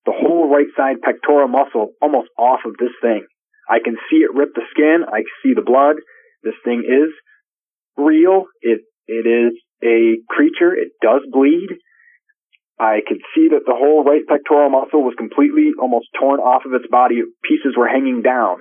the 0.06 0.14
whole 0.16 0.50
right 0.50 0.68
side 0.76 1.02
pectoral 1.04 1.48
muscle 1.48 1.92
almost 2.02 2.30
off 2.38 2.62
of 2.66 2.74
this 2.80 2.94
thing. 3.02 3.26
I 3.70 3.78
can 3.84 3.96
see 4.10 4.18
it 4.18 4.34
rip 4.34 4.56
the 4.56 4.66
skin. 4.72 5.06
I 5.08 5.22
see 5.44 5.54
the 5.54 5.62
blood. 5.62 5.98
This 6.44 6.58
thing 6.66 6.84
is 6.88 7.14
real. 7.96 8.46
It, 8.62 8.82
it 9.08 9.28
is 9.30 9.54
a 9.84 10.18
creature. 10.28 10.74
It 10.74 10.94
does 11.02 11.22
bleed. 11.32 11.70
I 12.80 13.00
could 13.06 13.20
see 13.36 13.50
that 13.52 13.68
the 13.68 13.76
whole 13.76 14.04
right 14.04 14.26
pectoral 14.26 14.70
muscle 14.70 15.04
was 15.04 15.14
completely 15.18 15.72
almost 15.80 16.08
torn 16.18 16.40
off 16.40 16.64
of 16.66 16.74
its 16.74 16.90
body. 16.90 17.22
Pieces 17.44 17.76
were 17.78 17.88
hanging 17.88 18.22
down. 18.22 18.60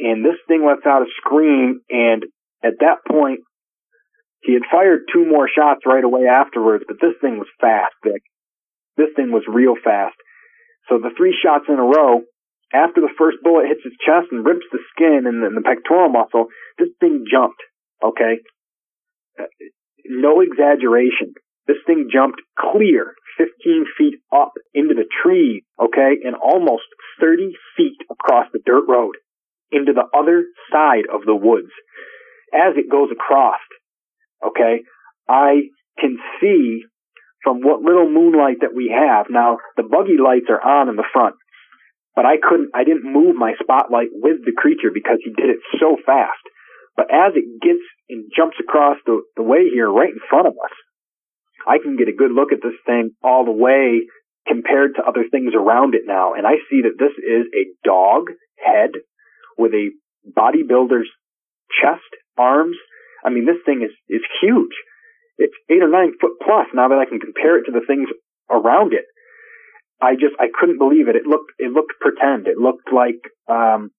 And 0.00 0.24
this 0.24 0.40
thing 0.48 0.64
lets 0.66 0.86
out 0.86 1.02
a 1.02 1.10
scream. 1.20 1.80
And 1.90 2.24
at 2.64 2.80
that 2.80 3.04
point, 3.06 3.40
he 4.42 4.54
had 4.54 4.62
fired 4.72 5.04
two 5.12 5.26
more 5.26 5.48
shots 5.48 5.84
right 5.84 6.02
away 6.02 6.24
afterwards, 6.24 6.84
but 6.88 6.96
this 7.00 7.12
thing 7.20 7.36
was 7.36 7.48
fast, 7.60 7.92
Vic. 8.02 8.22
This 8.96 9.12
thing 9.14 9.32
was 9.32 9.44
real 9.46 9.74
fast. 9.76 10.16
So 10.88 10.98
the 10.98 11.12
three 11.16 11.36
shots 11.36 11.66
in 11.68 11.78
a 11.78 11.84
row, 11.84 12.22
after 12.72 13.00
the 13.00 13.12
first 13.18 13.38
bullet 13.42 13.66
hits 13.66 13.82
his 13.82 13.96
chest 14.04 14.30
and 14.30 14.46
rips 14.46 14.66
the 14.70 14.78
skin 14.94 15.26
and 15.26 15.42
the, 15.42 15.50
the 15.50 15.66
pectoral 15.66 16.08
muscle, 16.08 16.46
this 16.78 16.88
thing 17.00 17.24
jumped. 17.30 17.60
Okay? 18.02 18.38
Uh, 19.38 19.50
no 20.06 20.40
exaggeration. 20.40 21.34
This 21.66 21.78
thing 21.86 22.08
jumped 22.12 22.40
clear 22.58 23.14
15 23.38 23.86
feet 23.96 24.14
up 24.34 24.52
into 24.74 24.94
the 24.94 25.06
trees, 25.22 25.62
okay, 25.80 26.18
and 26.24 26.34
almost 26.34 26.84
30 27.20 27.52
feet 27.76 27.98
across 28.10 28.46
the 28.52 28.60
dirt 28.64 28.84
road 28.88 29.16
into 29.70 29.92
the 29.92 30.06
other 30.16 30.44
side 30.72 31.04
of 31.12 31.22
the 31.24 31.34
woods. 31.34 31.70
As 32.52 32.74
it 32.76 32.90
goes 32.90 33.08
across, 33.12 33.60
okay, 34.44 34.82
I 35.28 35.70
can 35.98 36.18
see 36.40 36.82
from 37.44 37.60
what 37.60 37.82
little 37.82 38.10
moonlight 38.10 38.58
that 38.60 38.74
we 38.74 38.92
have. 38.92 39.26
Now, 39.30 39.58
the 39.76 39.84
buggy 39.84 40.18
lights 40.22 40.50
are 40.50 40.60
on 40.60 40.88
in 40.88 40.96
the 40.96 41.06
front, 41.12 41.36
but 42.16 42.26
I 42.26 42.36
couldn't, 42.36 42.70
I 42.74 42.84
didn't 42.84 43.06
move 43.06 43.36
my 43.36 43.54
spotlight 43.62 44.08
with 44.12 44.44
the 44.44 44.56
creature 44.56 44.90
because 44.92 45.18
he 45.22 45.30
did 45.30 45.50
it 45.50 45.60
so 45.78 45.96
fast. 46.04 46.42
But 46.96 47.06
as 47.10 47.32
it 47.34 47.62
gets 47.62 47.82
and 48.08 48.30
jumps 48.34 48.56
across 48.60 48.98
the, 49.06 49.22
the 49.36 49.42
way 49.42 49.70
here 49.72 49.88
right 49.88 50.10
in 50.10 50.20
front 50.28 50.46
of 50.46 50.54
us, 50.54 50.74
I 51.66 51.78
can 51.78 51.96
get 51.96 52.08
a 52.08 52.16
good 52.16 52.32
look 52.32 52.52
at 52.52 52.62
this 52.62 52.76
thing 52.86 53.12
all 53.22 53.44
the 53.44 53.54
way 53.54 54.08
compared 54.46 54.96
to 54.96 55.06
other 55.06 55.24
things 55.30 55.52
around 55.54 55.94
it 55.94 56.02
now. 56.06 56.34
And 56.34 56.46
I 56.46 56.58
see 56.68 56.82
that 56.82 56.98
this 56.98 57.12
is 57.16 57.46
a 57.52 57.70
dog 57.84 58.32
head 58.58 58.90
with 59.56 59.72
a 59.72 59.92
bodybuilder's 60.26 61.08
chest, 61.80 62.10
arms. 62.36 62.76
I 63.24 63.30
mean, 63.30 63.46
this 63.46 63.60
thing 63.64 63.82
is, 63.82 63.92
is 64.08 64.24
huge. 64.40 64.74
It's 65.38 65.56
eight 65.70 65.82
or 65.82 65.88
nine 65.88 66.12
foot 66.20 66.36
plus 66.42 66.66
now 66.74 66.88
that 66.88 66.98
I 66.98 67.08
can 67.08 67.20
compare 67.20 67.58
it 67.58 67.64
to 67.64 67.72
the 67.72 67.84
things 67.86 68.08
around 68.50 68.92
it. 68.92 69.04
I 70.00 70.14
just, 70.14 70.34
I 70.38 70.46
couldn't 70.52 70.78
believe 70.78 71.08
it. 71.08 71.16
It 71.16 71.26
looked, 71.26 71.52
it 71.58 71.72
looked 71.72 71.92
pretend. 72.00 72.46
It 72.46 72.56
looked 72.56 72.92
like, 72.92 73.20
um, 73.48 73.90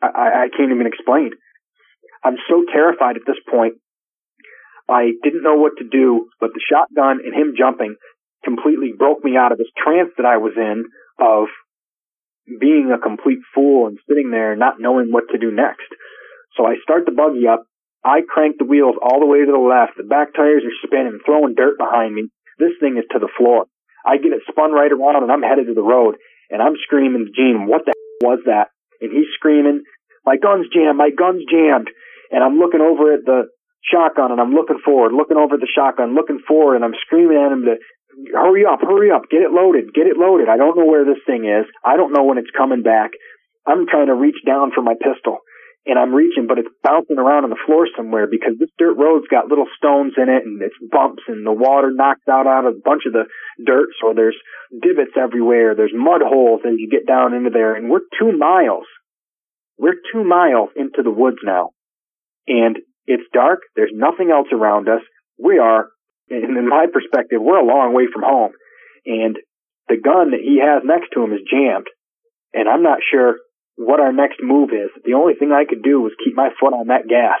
I, 0.00 0.46
I 0.46 0.56
can't 0.56 0.72
even 0.72 0.86
explain. 0.86 1.30
I'm 2.22 2.36
so 2.48 2.64
terrified 2.72 3.16
at 3.16 3.26
this 3.26 3.38
point 3.50 3.74
I 4.88 5.10
didn't 5.22 5.42
know 5.42 5.56
what 5.56 5.78
to 5.78 5.84
do, 5.84 6.28
but 6.40 6.50
the 6.54 6.62
shotgun 6.62 7.18
and 7.24 7.34
him 7.34 7.54
jumping 7.58 7.96
completely 8.44 8.92
broke 8.96 9.24
me 9.24 9.36
out 9.36 9.52
of 9.52 9.58
this 9.58 9.70
trance 9.76 10.10
that 10.16 10.26
I 10.26 10.36
was 10.36 10.52
in 10.56 10.84
of 11.18 11.48
being 12.60 12.92
a 12.94 13.02
complete 13.02 13.40
fool 13.54 13.88
and 13.88 13.98
sitting 14.08 14.30
there 14.30 14.54
not 14.54 14.78
knowing 14.78 15.10
what 15.10 15.24
to 15.32 15.38
do 15.38 15.50
next. 15.50 15.90
So 16.56 16.64
I 16.64 16.76
start 16.82 17.04
the 17.04 17.12
buggy 17.12 17.48
up. 17.48 17.64
I 18.04 18.20
crank 18.22 18.56
the 18.58 18.64
wheels 18.64 18.94
all 19.02 19.18
the 19.18 19.26
way 19.26 19.44
to 19.44 19.50
the 19.50 19.58
left. 19.58 19.98
The 19.98 20.06
back 20.06 20.32
tires 20.34 20.62
are 20.62 20.86
spinning, 20.86 21.18
throwing 21.26 21.54
dirt 21.56 21.76
behind 21.76 22.14
me. 22.14 22.30
This 22.58 22.78
thing 22.78 22.96
is 22.96 23.04
to 23.10 23.18
the 23.18 23.32
floor. 23.36 23.66
I 24.06 24.22
get 24.22 24.32
it 24.32 24.46
spun 24.48 24.70
right 24.70 24.92
around 24.92 25.26
and 25.26 25.32
I'm 25.32 25.42
headed 25.42 25.66
to 25.66 25.74
the 25.74 25.82
road 25.82 26.14
and 26.48 26.62
I'm 26.62 26.78
screaming 26.86 27.26
to 27.26 27.32
Gene, 27.34 27.66
what 27.66 27.82
the 27.84 27.92
was 28.22 28.40
that? 28.46 28.70
And 29.02 29.12
he's 29.12 29.28
screaming, 29.34 29.82
my 30.24 30.36
gun's 30.38 30.70
jammed, 30.72 30.96
my 30.96 31.10
gun's 31.10 31.42
jammed. 31.50 31.90
And 32.30 32.42
I'm 32.42 32.58
looking 32.58 32.80
over 32.80 33.14
at 33.14 33.26
the, 33.26 33.50
shotgun 33.90 34.32
and 34.32 34.40
I'm 34.40 34.52
looking 34.52 34.82
forward, 34.84 35.12
looking 35.14 35.36
over 35.36 35.56
the 35.56 35.70
shotgun, 35.70 36.14
looking 36.14 36.40
forward, 36.46 36.76
and 36.76 36.84
I'm 36.84 36.96
screaming 37.06 37.38
at 37.38 37.52
him 37.52 37.62
to 37.66 37.74
hurry 38.34 38.64
up, 38.66 38.80
hurry 38.80 39.10
up, 39.10 39.30
get 39.30 39.42
it 39.42 39.52
loaded, 39.52 39.94
get 39.94 40.06
it 40.06 40.16
loaded. 40.16 40.48
I 40.48 40.56
don't 40.56 40.76
know 40.76 40.86
where 40.86 41.04
this 41.04 41.22
thing 41.26 41.44
is. 41.46 41.66
I 41.84 41.96
don't 41.96 42.12
know 42.12 42.24
when 42.24 42.38
it's 42.38 42.50
coming 42.50 42.82
back. 42.82 43.10
I'm 43.66 43.86
trying 43.86 44.06
to 44.06 44.14
reach 44.14 44.38
down 44.46 44.70
for 44.74 44.82
my 44.82 44.94
pistol 44.94 45.38
and 45.86 45.98
I'm 45.98 46.12
reaching, 46.12 46.46
but 46.48 46.58
it's 46.58 46.74
bouncing 46.82 47.18
around 47.18 47.44
on 47.44 47.50
the 47.50 47.64
floor 47.64 47.86
somewhere 47.96 48.26
because 48.26 48.58
this 48.58 48.74
dirt 48.76 48.98
road's 48.98 49.30
got 49.30 49.46
little 49.46 49.70
stones 49.78 50.14
in 50.18 50.28
it 50.28 50.42
and 50.42 50.60
it's 50.60 50.74
bumps 50.90 51.22
and 51.28 51.46
the 51.46 51.54
water 51.54 51.94
knocks 51.94 52.26
out 52.28 52.48
out 52.48 52.66
a 52.66 52.74
bunch 52.74 53.06
of 53.06 53.14
the 53.14 53.30
dirt. 53.64 53.94
So 54.02 54.10
there's 54.10 54.36
divots 54.74 55.14
everywhere. 55.14 55.76
There's 55.76 55.94
mud 55.94 56.26
holes 56.26 56.62
as 56.66 56.74
you 56.76 56.90
get 56.90 57.06
down 57.06 57.34
into 57.34 57.50
there 57.50 57.76
and 57.76 57.88
we're 57.88 58.02
two 58.18 58.36
miles. 58.36 58.84
We're 59.78 60.02
two 60.12 60.24
miles 60.24 60.70
into 60.74 61.06
the 61.06 61.14
woods 61.14 61.38
now. 61.44 61.70
And 62.48 62.78
it's 63.06 63.30
dark. 63.32 63.60
There's 63.76 63.94
nothing 63.94 64.30
else 64.34 64.48
around 64.50 64.88
us. 64.88 65.02
We 65.38 65.58
are, 65.58 65.86
in 66.28 66.68
my 66.68 66.86
perspective, 66.92 67.38
we're 67.40 67.62
a 67.62 67.66
long 67.66 67.94
way 67.94 68.10
from 68.12 68.22
home. 68.22 68.52
And 69.06 69.36
the 69.86 70.02
gun 70.02 70.32
that 70.32 70.42
he 70.42 70.58
has 70.58 70.82
next 70.84 71.14
to 71.14 71.22
him 71.22 71.32
is 71.32 71.46
jammed. 71.48 71.86
And 72.52 72.68
I'm 72.68 72.82
not 72.82 72.98
sure 73.08 73.36
what 73.76 74.00
our 74.00 74.12
next 74.12 74.38
move 74.42 74.70
is. 74.70 74.90
The 75.04 75.14
only 75.14 75.34
thing 75.34 75.52
I 75.52 75.64
could 75.68 75.82
do 75.82 76.00
was 76.00 76.12
keep 76.24 76.34
my 76.34 76.48
foot 76.58 76.72
on 76.72 76.88
that 76.88 77.08
gas. 77.08 77.38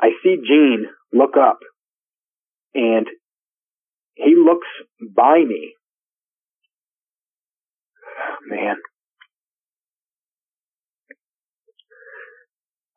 I 0.00 0.10
see 0.22 0.36
Gene 0.36 0.86
look 1.12 1.36
up 1.36 1.58
and 2.74 3.06
he 4.14 4.34
looks 4.36 4.66
by 5.00 5.38
me. 5.38 5.74
Man, 8.46 8.76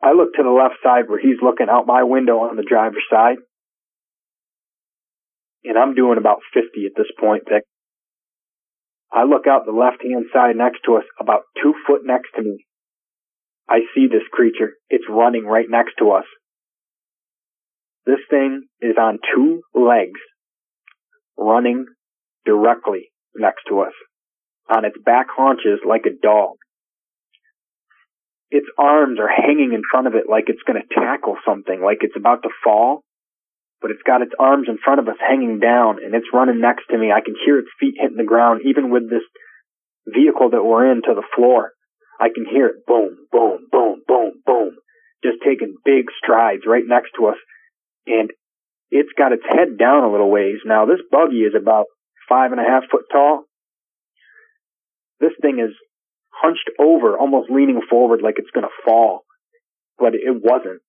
I 0.04 0.14
look 0.14 0.34
to 0.34 0.44
the 0.44 0.50
left 0.50 0.76
side 0.84 1.08
where 1.08 1.20
he's 1.20 1.42
looking 1.42 1.68
out 1.70 1.86
my 1.86 2.04
window 2.04 2.40
on 2.40 2.56
the 2.56 2.66
driver's 2.68 3.06
side. 3.10 3.38
And 5.64 5.78
I'm 5.78 5.94
doing 5.94 6.18
about 6.18 6.40
50 6.54 6.86
at 6.88 6.94
this 6.98 7.12
point, 7.20 7.44
Vic. 7.48 7.64
I 9.14 9.24
look 9.24 9.48
out 9.48 9.66
the 9.66 9.72
left 9.72 10.02
hand 10.04 10.26
side 10.34 10.56
next 10.56 10.80
to 10.86 10.96
us, 10.96 11.04
about 11.20 11.44
two 11.62 11.74
foot 11.86 12.02
next 12.04 12.30
to 12.36 12.42
me. 12.42 12.66
I 13.70 13.80
see 13.94 14.08
this 14.08 14.28
creature. 14.32 14.74
It's 14.90 15.06
running 15.10 15.46
right 15.46 15.68
next 15.70 15.94
to 16.00 16.12
us. 16.12 16.26
This 18.06 18.20
thing 18.30 18.64
is 18.82 18.96
on 19.00 19.20
two 19.36 19.62
legs, 19.76 20.20
running 21.38 21.86
directly 22.46 23.12
next 23.36 23.64
to 23.70 23.82
us, 23.82 23.94
on 24.70 24.86
its 24.86 24.98
back 25.06 25.28
haunches 25.30 25.80
like 25.88 26.06
a 26.06 26.20
dog 26.22 26.56
its 28.52 28.68
arms 28.78 29.18
are 29.18 29.30
hanging 29.30 29.72
in 29.74 29.82
front 29.90 30.08
of 30.08 30.14
it 30.14 30.30
like 30.30 30.46
it's 30.48 30.62
going 30.68 30.80
to 30.80 30.94
tackle 30.94 31.38
something, 31.48 31.82
like 31.82 32.00
it's 32.02 32.18
about 32.18 32.44
to 32.44 32.50
fall. 32.64 33.02
But 33.82 33.92
it's 33.92 34.06
got 34.06 34.22
its 34.22 34.34
arms 34.38 34.68
in 34.70 34.78
front 34.78 35.00
of 35.00 35.08
us 35.08 35.18
hanging 35.20 35.60
down 35.60 35.98
and 36.04 36.14
it's 36.14 36.34
running 36.34 36.62
next 36.62 36.86
to 36.92 36.98
me. 36.98 37.12
I 37.12 37.22
can 37.22 37.36
hear 37.46 37.58
its 37.58 37.70
feet 37.80 37.96
hitting 38.00 38.18
the 38.18 38.24
ground 38.24 38.62
even 38.66 38.92
with 38.92 39.10
this 39.10 39.26
vehicle 40.06 40.52
that 40.52 40.64
we're 40.64 40.92
in 40.92 41.02
to 41.02 41.14
the 41.16 41.26
floor. 41.36 41.72
I 42.20 42.30
can 42.34 42.46
hear 42.46 42.68
it 42.68 42.86
boom, 42.86 43.18
boom, 43.32 43.68
boom, 43.72 44.02
boom, 44.08 44.32
boom, 44.46 44.72
just 45.24 45.38
taking 45.44 45.76
big 45.84 46.06
strides 46.22 46.64
right 46.68 46.84
next 46.86 47.12
to 47.18 47.28
us. 47.28 47.38
And 48.06 48.30
it's 48.92 49.14
got 49.18 49.32
its 49.32 49.44
head 49.48 49.78
down 49.80 50.04
a 50.04 50.12
little 50.12 50.30
ways. 50.30 50.60
Now 50.66 50.86
this 50.86 51.02
buggy 51.10 51.42
is 51.42 51.54
about 51.60 51.86
five 52.30 52.52
and 52.52 52.62
a 52.62 52.64
half 52.64 52.84
foot 52.92 53.06
tall. 53.12 53.46
This 55.20 55.34
thing 55.42 55.60
is 55.60 55.76
hunched 56.30 56.70
over, 56.80 57.18
almost 57.18 57.50
leaning 57.50 57.82
forward 57.90 58.22
like 58.22 58.36
it's 58.38 58.52
going 58.52 58.66
to 58.66 58.84
fall. 58.86 59.22
But 59.98 60.14
it 60.16 60.42
wasn't. 60.42 60.82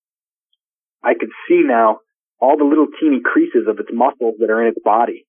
I 1.04 1.14
could 1.18 1.28
see 1.48 1.62
now 1.64 1.98
all 2.42 2.58
the 2.58 2.66
little 2.66 2.88
teeny 3.00 3.20
creases 3.22 3.68
of 3.68 3.78
its 3.78 3.90
muscles 3.92 4.34
that 4.40 4.50
are 4.50 4.60
in 4.60 4.74
its 4.74 4.82
body, 4.82 5.24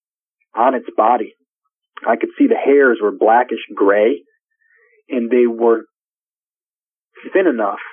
on 0.55 0.73
its 0.73 0.89
body. 0.97 1.35
I 2.01 2.15
could 2.17 2.33
see 2.37 2.47
the 2.47 2.57
hairs 2.57 2.97
were 2.99 3.13
blackish 3.13 3.61
gray 3.75 4.23
and 5.07 5.29
they 5.29 5.45
were 5.45 5.85
thin 7.31 7.45
enough 7.45 7.85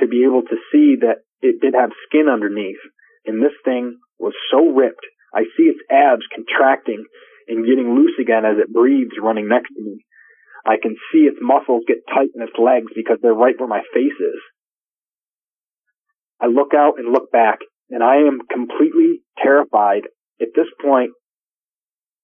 to 0.00 0.08
be 0.08 0.24
able 0.26 0.42
to 0.42 0.56
see 0.72 0.96
that 1.00 1.22
it 1.40 1.60
did 1.62 1.74
have 1.78 1.90
skin 2.08 2.26
underneath. 2.26 2.82
And 3.24 3.40
this 3.40 3.54
thing 3.64 3.98
was 4.18 4.34
so 4.50 4.66
ripped. 4.66 5.06
I 5.32 5.44
see 5.56 5.70
its 5.70 5.78
abs 5.88 6.26
contracting 6.34 7.04
and 7.46 7.64
getting 7.64 7.94
loose 7.94 8.18
again 8.20 8.44
as 8.44 8.58
it 8.58 8.72
breathes 8.72 9.14
running 9.22 9.46
next 9.46 9.68
to 9.68 9.80
me. 9.80 10.04
I 10.66 10.74
can 10.82 10.96
see 11.12 11.30
its 11.30 11.38
muscles 11.40 11.84
get 11.86 12.02
tight 12.12 12.34
in 12.34 12.42
its 12.42 12.58
legs 12.58 12.90
because 12.94 13.18
they're 13.22 13.32
right 13.32 13.54
where 13.58 13.68
my 13.68 13.82
face 13.94 14.18
is. 14.18 14.42
I 16.40 16.46
look 16.46 16.74
out 16.74 16.98
and 16.98 17.12
look 17.12 17.30
back, 17.30 17.60
and 17.90 18.02
I 18.02 18.16
am 18.26 18.40
completely 18.50 19.22
terrified. 19.42 20.02
At 20.40 20.48
this 20.54 20.68
point, 20.82 21.10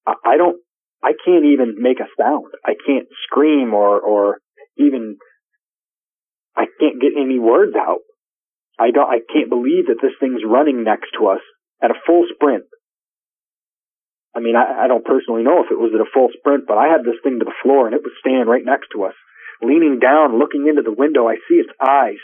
I 0.06 0.36
don't, 0.36 0.56
I 1.02 1.12
can't 1.24 1.44
even 1.44 1.76
make 1.78 1.98
a 2.00 2.08
sound. 2.18 2.46
I 2.64 2.74
can't 2.86 3.08
scream 3.26 3.74
or, 3.74 4.00
or 4.00 4.38
even, 4.78 5.16
I 6.56 6.66
can't 6.80 7.00
get 7.00 7.12
any 7.20 7.38
words 7.38 7.74
out. 7.76 8.00
I 8.78 8.90
don't, 8.90 9.08
I 9.08 9.18
can't 9.32 9.50
believe 9.50 9.86
that 9.88 10.00
this 10.00 10.12
thing's 10.20 10.42
running 10.46 10.84
next 10.84 11.10
to 11.18 11.26
us 11.26 11.40
at 11.82 11.90
a 11.90 12.00
full 12.06 12.24
sprint. 12.34 12.64
I 14.34 14.40
mean, 14.40 14.54
I, 14.54 14.84
I 14.84 14.86
don't 14.86 15.04
personally 15.04 15.42
know 15.42 15.64
if 15.64 15.72
it 15.72 15.80
was 15.80 15.92
at 15.94 16.00
a 16.00 16.12
full 16.12 16.28
sprint, 16.38 16.64
but 16.68 16.78
I 16.78 16.88
had 16.88 17.02
this 17.04 17.18
thing 17.24 17.40
to 17.40 17.44
the 17.44 17.60
floor 17.62 17.86
and 17.86 17.94
it 17.96 18.04
was 18.04 18.12
standing 18.20 18.46
right 18.46 18.64
next 18.64 18.88
to 18.92 19.04
us. 19.04 19.14
Leaning 19.62 19.98
down, 19.98 20.38
looking 20.38 20.68
into 20.68 20.82
the 20.82 20.92
window, 20.92 21.26
I 21.26 21.36
see 21.48 21.56
its 21.56 21.72
eyes. 21.80 22.20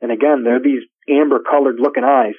And 0.00 0.10
again, 0.10 0.42
they're 0.42 0.64
these 0.64 0.88
amber 1.08 1.40
colored 1.48 1.76
looking 1.78 2.04
eyes. 2.04 2.38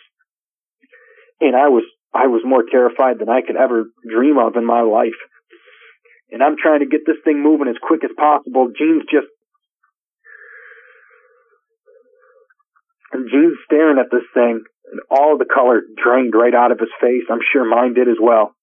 And 1.40 1.56
I 1.56 1.70
was, 1.70 1.84
I 2.14 2.28
was 2.28 2.42
more 2.46 2.64
terrified 2.70 3.20
than 3.20 3.30
I 3.30 3.42
could 3.42 3.56
ever 3.56 3.86
dream 4.08 4.38
of 4.38 4.56
in 4.56 4.66
my 4.66 4.82
life. 4.82 5.18
And 6.32 6.42
I'm 6.42 6.56
trying 6.62 6.80
to 6.80 6.86
get 6.86 7.02
this 7.06 7.18
thing 7.26 7.42
moving 7.42 7.68
as 7.68 7.76
quick 7.82 8.04
as 8.04 8.12
possible. 8.16 8.72
Gene's 8.78 9.04
just, 9.12 9.28
and 13.12 13.30
Gene's 13.30 13.58
staring 13.66 14.00
at 14.00 14.12
this 14.12 14.24
thing 14.34 14.64
and 14.92 15.02
all 15.10 15.38
the 15.38 15.46
color 15.46 15.82
drained 16.02 16.34
right 16.36 16.54
out 16.54 16.72
of 16.72 16.80
his 16.80 16.92
face. 17.00 17.24
I'm 17.30 17.44
sure 17.52 17.66
mine 17.66 17.94
did 17.94 18.08
as 18.08 18.20
well. 18.22 18.56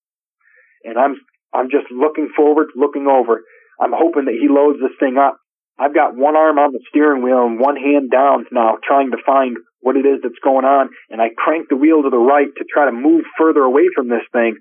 And 0.84 0.96
I'm, 0.98 1.16
I'm 1.52 1.70
just 1.70 1.90
looking 1.90 2.30
forward, 2.37 2.68
looking 2.76 3.06
over. 3.06 3.42
I'm 3.80 3.92
hoping 3.92 4.26
that 4.26 4.38
he 4.40 4.48
loads 4.48 4.78
this 4.80 4.96
thing 5.00 5.16
up. 5.18 5.37
I've 5.78 5.94
got 5.94 6.16
one 6.16 6.37
arm 6.37 6.58
on 6.58 6.72
the 6.72 6.82
steering 6.90 7.22
wheel 7.22 7.46
and 7.46 7.61
one 7.61 7.76
hand 7.76 8.11
down 8.11 8.46
now 8.50 8.76
trying 8.82 9.12
to 9.12 9.22
find 9.24 9.56
what 9.81 9.97
it 9.97 10.07
is 10.07 10.21
that's 10.23 10.43
going 10.43 10.64
on. 10.64 10.91
And 11.11 11.21
I 11.21 11.29
crank 11.37 11.69
the 11.69 11.77
wheel 11.77 12.03
to 12.03 12.11
the 12.11 12.19
right 12.19 12.49
to 12.57 12.64
try 12.73 12.87
to 12.87 12.93
move 12.93 13.25
further 13.38 13.62
away 13.62 13.88
from 13.95 14.09
this 14.09 14.27
thing. 14.33 14.57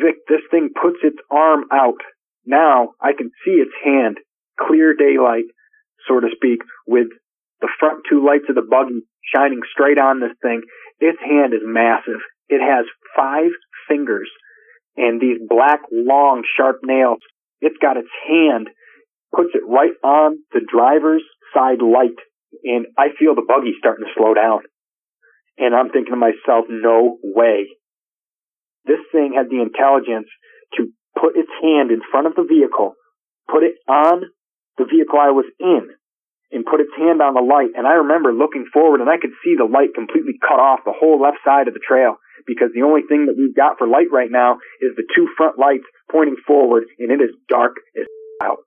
Vic, 0.00 0.16
this 0.28 0.42
thing 0.50 0.70
puts 0.74 0.98
its 1.02 1.18
arm 1.30 1.64
out. 1.72 2.00
Now 2.46 2.90
I 3.00 3.12
can 3.16 3.30
see 3.44 3.60
its 3.60 3.72
hand, 3.84 4.18
clear 4.58 4.94
daylight, 4.94 5.50
so 6.08 6.20
to 6.20 6.28
speak, 6.34 6.60
with 6.86 7.08
the 7.60 7.68
front 7.78 8.04
two 8.08 8.24
lights 8.24 8.48
of 8.48 8.54
the 8.54 8.62
buggy 8.62 9.02
shining 9.34 9.60
straight 9.72 9.98
on 9.98 10.20
this 10.20 10.36
thing. 10.42 10.62
Its 10.98 11.18
hand 11.20 11.52
is 11.52 11.60
massive. 11.64 12.20
It 12.48 12.60
has 12.60 12.86
five 13.16 13.50
fingers 13.88 14.30
and 14.96 15.20
these 15.20 15.38
black, 15.48 15.80
long, 15.92 16.42
sharp 16.56 16.80
nails. 16.84 17.20
It's 17.60 17.76
got 17.80 17.96
its 17.96 18.08
hand, 18.26 18.68
puts 19.34 19.50
it 19.54 19.62
right 19.68 19.94
on 20.02 20.38
the 20.52 20.60
driver's 20.60 21.22
side 21.54 21.82
light, 21.82 22.18
and 22.64 22.86
I 22.98 23.08
feel 23.18 23.34
the 23.34 23.46
buggy 23.46 23.72
starting 23.78 24.04
to 24.04 24.12
slow 24.16 24.34
down. 24.34 24.60
And 25.58 25.74
I'm 25.74 25.90
thinking 25.90 26.12
to 26.14 26.20
myself, 26.20 26.66
no 26.68 27.18
way. 27.22 27.68
This 28.84 29.00
thing 29.12 29.34
had 29.36 29.50
the 29.50 29.60
intelligence 29.60 30.28
to 30.76 30.88
put 31.14 31.36
its 31.36 31.50
hand 31.62 31.90
in 31.90 32.00
front 32.10 32.26
of 32.26 32.34
the 32.34 32.48
vehicle, 32.48 32.94
put 33.50 33.62
it 33.62 33.76
on 33.86 34.24
the 34.78 34.88
vehicle 34.88 35.18
I 35.20 35.30
was 35.30 35.44
in, 35.60 35.90
and 36.50 36.66
put 36.66 36.80
its 36.80 36.94
hand 36.96 37.20
on 37.20 37.34
the 37.34 37.44
light. 37.44 37.76
And 37.76 37.86
I 37.86 38.02
remember 38.02 38.32
looking 38.32 38.66
forward 38.72 39.00
and 39.00 39.10
I 39.10 39.20
could 39.20 39.36
see 39.44 39.54
the 39.54 39.68
light 39.68 39.94
completely 39.94 40.34
cut 40.40 40.58
off 40.58 40.80
the 40.84 40.96
whole 40.96 41.20
left 41.20 41.38
side 41.44 41.68
of 41.68 41.74
the 41.74 41.84
trail 41.84 42.16
because 42.46 42.72
the 42.74 42.82
only 42.82 43.02
thing 43.06 43.26
that 43.26 43.36
we've 43.36 43.54
got 43.54 43.78
for 43.78 43.86
light 43.86 44.10
right 44.10 44.30
now 44.30 44.58
is 44.80 44.96
the 44.96 45.06
two 45.14 45.28
front 45.36 45.58
lights 45.58 45.86
pointing 46.10 46.36
forward 46.46 46.84
and 46.98 47.12
it 47.12 47.22
is 47.22 47.30
dark 47.48 47.76
as 47.94 48.06
out. 48.42 48.64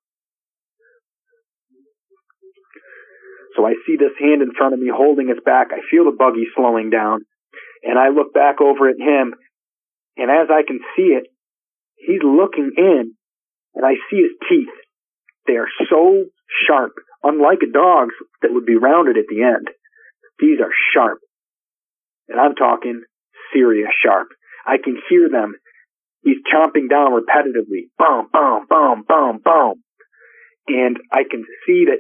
So 3.56 3.66
I 3.66 3.74
see 3.86 3.96
this 3.98 4.18
hand 4.20 4.42
in 4.42 4.54
front 4.58 4.74
of 4.74 4.80
me 4.80 4.90
holding 4.94 5.30
its 5.30 5.40
back. 5.46 5.68
I 5.72 5.80
feel 5.90 6.06
the 6.06 6.18
buggy 6.18 6.46
slowing 6.56 6.90
down 6.90 7.26
and 7.84 8.00
I 8.00 8.10
look 8.10 8.34
back 8.34 8.62
over 8.62 8.90
at 8.90 9.00
him 9.00 9.36
and 10.18 10.30
as 10.30 10.48
I 10.50 10.64
can 10.66 10.80
see 10.96 11.14
it, 11.14 11.28
he's 11.96 12.24
looking 12.24 12.72
in 12.78 13.14
and 13.76 13.86
I 13.86 13.94
see 14.10 14.18
his 14.18 14.38
teeth. 14.50 14.74
They 15.48 15.54
are 15.54 15.70
so 15.90 16.26
sharp, 16.68 16.94
unlike 17.24 17.60
a 17.64 17.72
dog's 17.72 18.16
that 18.42 18.54
would 18.54 18.66
be 18.66 18.76
rounded 18.76 19.18
at 19.18 19.26
the 19.30 19.44
end. 19.44 19.68
These 20.40 20.60
are 20.60 20.72
sharp. 20.94 21.20
And 22.30 22.40
I'm 22.40 22.56
talking 22.56 23.04
serious 23.54 23.90
sharp. 24.04 24.30
I 24.66 24.78
can 24.84 24.98
hear 25.10 25.30
them. 25.30 25.56
He's 26.22 26.38
chomping 26.54 26.90
down 26.90 27.12
repetitively. 27.12 27.92
Boom, 27.98 28.30
boom, 28.32 28.66
boom, 28.70 29.04
boom, 29.08 29.40
boom. 29.44 29.84
And 30.68 30.98
I 31.12 31.24
can 31.30 31.44
see 31.66 31.86
that 31.86 32.00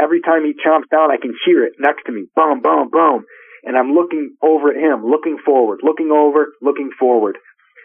every 0.00 0.20
time 0.20 0.44
he 0.44 0.56
chomps 0.56 0.88
down, 0.90 1.12
I 1.12 1.20
can 1.20 1.36
hear 1.44 1.64
it 1.64 1.74
next 1.78 2.04
to 2.06 2.12
me. 2.12 2.26
Boom, 2.34 2.62
boom, 2.62 2.88
boom. 2.90 3.24
And 3.62 3.76
I'm 3.76 3.92
looking 3.92 4.36
over 4.42 4.72
at 4.72 4.80
him, 4.80 5.04
looking 5.04 5.36
forward, 5.44 5.80
looking 5.82 6.10
over, 6.10 6.56
looking 6.62 6.90
forward. 6.98 7.36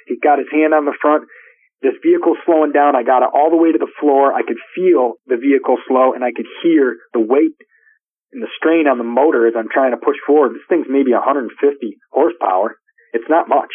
He's 0.07 0.23
got 0.23 0.39
his 0.39 0.47
hand 0.51 0.73
on 0.73 0.85
the 0.85 0.95
front. 1.01 1.27
This 1.81 1.99
vehicle's 2.01 2.39
slowing 2.45 2.71
down. 2.71 2.95
I 2.95 3.03
got 3.03 3.21
it 3.21 3.35
all 3.35 3.51
the 3.51 3.59
way 3.59 3.71
to 3.71 3.77
the 3.77 3.91
floor. 3.99 4.31
I 4.31 4.41
could 4.47 4.61
feel 4.73 5.19
the 5.27 5.35
vehicle 5.35 5.77
slow 5.87 6.13
and 6.13 6.23
I 6.23 6.31
could 6.31 6.47
hear 6.63 6.95
the 7.11 7.19
weight 7.19 7.59
and 8.31 8.41
the 8.41 8.51
strain 8.55 8.87
on 8.87 8.97
the 8.97 9.07
motor 9.07 9.47
as 9.47 9.53
I'm 9.57 9.69
trying 9.69 9.91
to 9.91 9.99
push 9.99 10.17
forward. 10.25 10.55
This 10.55 10.65
thing's 10.69 10.87
maybe 10.89 11.11
150 11.11 11.51
horsepower. 12.11 12.79
It's 13.11 13.29
not 13.29 13.51
much, 13.51 13.71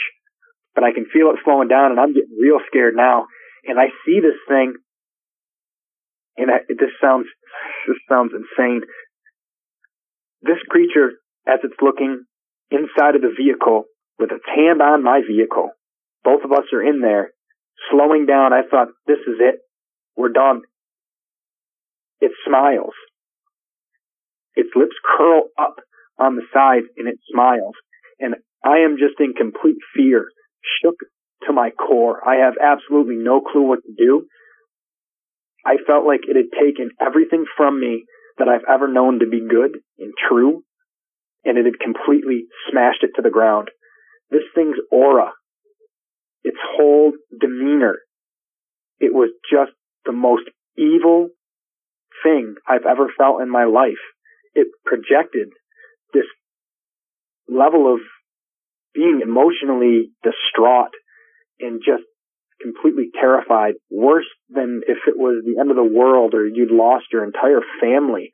but 0.75 0.85
I 0.85 0.93
can 0.93 1.05
feel 1.13 1.31
it 1.31 1.45
slowing 1.45 1.69
down 1.69 1.93
and 1.93 2.01
I'm 2.01 2.17
getting 2.17 2.37
real 2.41 2.61
scared 2.67 2.97
now. 2.97 3.29
And 3.65 3.79
I 3.79 3.93
see 4.05 4.21
this 4.25 4.41
thing 4.49 4.75
and 6.41 6.51
I, 6.51 6.59
this 6.69 6.91
sounds, 7.01 7.27
this 7.87 7.97
sounds 8.09 8.33
insane. 8.33 8.81
This 10.43 10.59
creature, 10.69 11.21
as 11.47 11.61
it's 11.63 11.81
looking 11.83 12.25
inside 12.71 13.15
of 13.15 13.21
the 13.21 13.35
vehicle 13.37 13.85
with 14.19 14.33
its 14.33 14.45
hand 14.47 14.81
on 14.81 15.05
my 15.05 15.21
vehicle, 15.21 15.71
both 16.25 16.43
of 16.45 16.53
us 16.53 16.65
are 16.73 16.83
in 16.83 17.01
there 17.01 17.33
slowing 17.91 18.27
down. 18.27 18.53
I 18.53 18.63
thought, 18.69 18.89
this 19.07 19.21
is 19.27 19.37
it. 19.39 19.57
We're 20.17 20.33
done. 20.33 20.63
It 22.21 22.33
smiles. 22.47 22.95
Its 24.55 24.71
lips 24.75 24.97
curl 25.17 25.45
up 25.59 25.77
on 26.19 26.37
the 26.37 26.43
sides 26.53 26.87
and 26.97 27.09
it 27.09 27.19
smiles. 27.33 27.75
And 28.19 28.35
I 28.65 28.79
am 28.85 28.97
just 28.99 29.21
in 29.21 29.33
complete 29.33 29.79
fear, 29.95 30.29
shook 30.83 30.97
to 31.47 31.53
my 31.53 31.71
core. 31.71 32.21
I 32.27 32.45
have 32.45 32.55
absolutely 32.61 33.17
no 33.17 33.41
clue 33.41 33.63
what 33.63 33.81
to 33.83 33.93
do. 33.97 34.27
I 35.65 35.77
felt 35.87 36.07
like 36.07 36.21
it 36.25 36.37
had 36.37 36.59
taken 36.59 36.91
everything 37.01 37.45
from 37.57 37.81
me 37.81 38.05
that 38.39 38.49
I've 38.49 38.69
ever 38.69 38.89
known 38.89 39.21
to 39.21 39.27
be 39.27 39.41
good 39.41 39.79
and 39.99 40.13
true, 40.29 40.65
and 41.45 41.59
it 41.59 41.65
had 41.65 41.81
completely 41.81 42.45
smashed 42.71 43.03
it 43.03 43.11
to 43.17 43.23
the 43.23 43.31
ground. 43.31 43.69
This 44.31 44.45
thing's 44.55 44.77
aura 44.91 45.33
its 46.43 46.57
whole 46.77 47.13
demeanor. 47.39 47.99
It 48.99 49.13
was 49.13 49.31
just 49.51 49.73
the 50.05 50.13
most 50.13 50.45
evil 50.77 51.29
thing 52.23 52.55
I've 52.67 52.87
ever 52.89 53.11
felt 53.17 53.43
in 53.43 53.51
my 53.51 53.65
life. 53.65 54.01
It 54.55 54.69
projected 54.85 55.49
this 56.13 56.27
level 57.49 57.93
of 57.93 58.01
being 58.95 59.21
emotionally 59.23 60.11
distraught 60.23 60.91
and 61.61 61.81
just 61.85 62.05
completely 62.63 63.11
terrified, 63.19 63.75
worse 63.91 64.29
than 64.49 64.83
if 64.87 64.99
it 65.07 65.17
was 65.17 65.43
the 65.45 65.61
end 65.61 65.71
of 65.71 65.77
the 65.77 65.85
world 65.85 66.35
or 66.35 66.47
you'd 66.47 66.71
lost 66.71 67.07
your 67.13 67.25
entire 67.25 67.61
family 67.81 68.31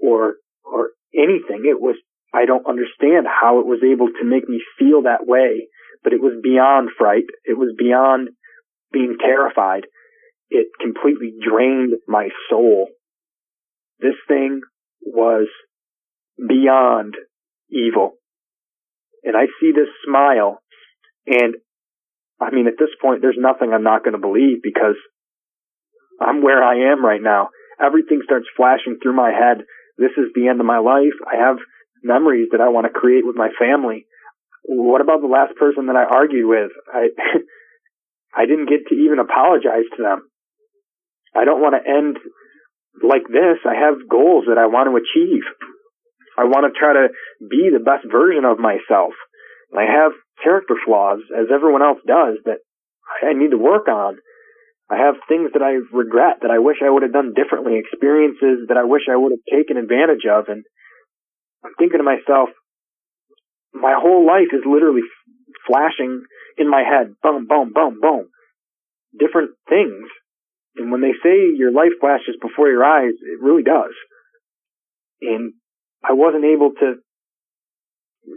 or 0.00 0.34
or 0.64 0.90
anything. 1.14 1.64
It 1.64 1.80
was 1.80 1.96
I 2.34 2.44
don't 2.44 2.66
understand 2.66 3.26
how 3.26 3.60
it 3.60 3.66
was 3.66 3.80
able 3.82 4.08
to 4.08 4.24
make 4.24 4.48
me 4.48 4.60
feel 4.78 5.02
that 5.02 5.26
way 5.26 5.68
but 6.02 6.12
it 6.12 6.20
was 6.20 6.40
beyond 6.42 6.90
fright. 6.96 7.24
It 7.44 7.58
was 7.58 7.74
beyond 7.78 8.30
being 8.92 9.16
terrified. 9.20 9.86
It 10.50 10.68
completely 10.80 11.34
drained 11.44 11.94
my 12.06 12.28
soul. 12.48 12.88
This 14.00 14.14
thing 14.26 14.60
was 15.02 15.48
beyond 16.36 17.14
evil. 17.70 18.12
And 19.24 19.36
I 19.36 19.46
see 19.60 19.72
this 19.74 19.88
smile 20.06 20.62
and 21.26 21.56
I 22.40 22.50
mean, 22.50 22.66
at 22.66 22.78
this 22.78 22.94
point, 23.02 23.22
there's 23.22 23.38
nothing 23.38 23.72
I'm 23.72 23.82
not 23.82 24.04
going 24.04 24.14
to 24.14 24.22
believe 24.22 24.62
because 24.62 24.96
I'm 26.20 26.42
where 26.42 26.62
I 26.62 26.92
am 26.92 27.04
right 27.04 27.22
now. 27.22 27.48
Everything 27.84 28.20
starts 28.24 28.46
flashing 28.56 28.98
through 29.02 29.14
my 29.14 29.30
head. 29.30 29.64
This 29.98 30.12
is 30.16 30.30
the 30.34 30.48
end 30.48 30.60
of 30.60 30.66
my 30.66 30.78
life. 30.78 31.14
I 31.26 31.36
have 31.36 31.56
memories 32.02 32.48
that 32.52 32.60
I 32.60 32.68
want 32.68 32.86
to 32.86 32.92
create 32.92 33.26
with 33.26 33.36
my 33.36 33.48
family 33.58 34.06
what 34.68 35.00
about 35.00 35.24
the 35.24 35.32
last 35.32 35.56
person 35.56 35.86
that 35.86 35.96
I 35.96 36.04
argued 36.04 36.44
with? 36.44 36.70
I 36.92 37.08
I 38.36 38.44
didn't 38.44 38.68
get 38.68 38.86
to 38.88 38.94
even 38.94 39.18
apologize 39.18 39.88
to 39.96 40.02
them. 40.02 40.28
I 41.34 41.44
don't 41.44 41.64
want 41.64 41.74
to 41.74 41.88
end 41.88 42.18
like 43.00 43.24
this. 43.24 43.64
I 43.64 43.74
have 43.80 44.08
goals 44.08 44.44
that 44.48 44.60
I 44.60 44.68
want 44.68 44.92
to 44.92 45.00
achieve. 45.00 45.42
I 46.36 46.44
want 46.44 46.68
to 46.68 46.78
try 46.78 46.92
to 46.92 47.08
be 47.40 47.72
the 47.72 47.82
best 47.82 48.04
version 48.12 48.44
of 48.44 48.60
myself. 48.60 49.16
I 49.76 49.84
have 49.84 50.12
character 50.42 50.74
flaws, 50.84 51.20
as 51.36 51.46
everyone 51.52 51.82
else 51.82 51.98
does, 52.06 52.38
that 52.44 52.58
I 53.22 53.32
need 53.34 53.50
to 53.50 53.58
work 53.58 53.88
on. 53.88 54.16
I 54.90 54.96
have 54.96 55.16
things 55.28 55.50
that 55.52 55.62
I 55.62 55.84
regret 55.92 56.40
that 56.40 56.50
I 56.50 56.58
wish 56.58 56.78
I 56.82 56.88
would 56.88 57.02
have 57.02 57.12
done 57.12 57.34
differently, 57.36 57.76
experiences 57.76 58.68
that 58.68 58.78
I 58.78 58.84
wish 58.84 59.02
I 59.10 59.16
would 59.16 59.32
have 59.32 59.44
taken 59.52 59.76
advantage 59.76 60.24
of, 60.24 60.48
and 60.48 60.64
I'm 61.64 61.74
thinking 61.78 61.98
to 61.98 62.04
myself, 62.04 62.48
my 63.74 63.94
whole 63.98 64.26
life 64.26 64.48
is 64.52 64.64
literally 64.64 65.04
flashing 65.66 66.24
in 66.56 66.70
my 66.70 66.82
head. 66.82 67.14
Boom, 67.22 67.46
boom, 67.46 67.72
boom, 67.74 68.00
boom. 68.00 68.28
Different 69.18 69.50
things. 69.68 70.08
And 70.76 70.90
when 70.90 71.02
they 71.02 71.12
say 71.22 71.36
your 71.56 71.72
life 71.72 71.92
flashes 72.00 72.36
before 72.40 72.68
your 72.68 72.84
eyes, 72.84 73.12
it 73.20 73.42
really 73.42 73.62
does. 73.62 73.92
And 75.20 75.52
I 76.02 76.12
wasn't 76.12 76.44
able 76.44 76.72
to 76.80 76.94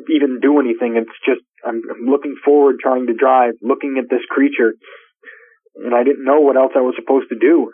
even 0.10 0.40
do 0.42 0.60
anything. 0.60 0.96
It's 0.96 1.20
just, 1.26 1.42
I'm, 1.66 1.82
I'm 1.90 2.06
looking 2.10 2.36
forward 2.44 2.78
trying 2.82 3.08
to 3.08 3.14
drive, 3.14 3.54
looking 3.62 3.98
at 4.00 4.10
this 4.10 4.26
creature, 4.30 4.74
and 5.76 5.96
I 5.96 6.04
didn't 6.04 6.26
know 6.26 6.42
what 6.42 6.58
else 6.58 6.72
I 6.76 6.82
was 6.82 6.96
supposed 6.98 7.30
to 7.30 7.40
do. 7.40 7.72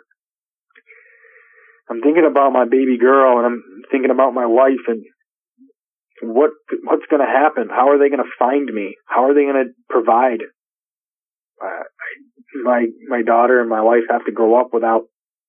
I'm 1.90 2.02
thinking 2.02 2.26
about 2.28 2.52
my 2.52 2.64
baby 2.64 2.98
girl 2.98 3.38
and 3.38 3.46
I'm 3.46 3.62
thinking 3.90 4.10
about 4.10 4.34
my 4.34 4.44
wife 4.44 4.84
and 4.88 5.04
what 6.22 6.50
what's 6.84 7.06
going 7.08 7.24
to 7.24 7.32
happen? 7.32 7.68
How 7.70 7.90
are 7.90 7.98
they 7.98 8.10
going 8.10 8.22
to 8.22 8.38
find 8.38 8.66
me? 8.66 8.96
How 9.06 9.24
are 9.24 9.34
they 9.34 9.44
going 9.44 9.64
to 9.66 9.72
provide? 9.88 10.40
Uh, 11.62 11.84
my 12.64 12.86
my 13.08 13.22
daughter 13.22 13.60
and 13.60 13.70
my 13.70 13.80
wife 13.80 14.04
have 14.10 14.24
to 14.26 14.32
grow 14.32 14.60
up 14.60 14.70
without 14.72 15.02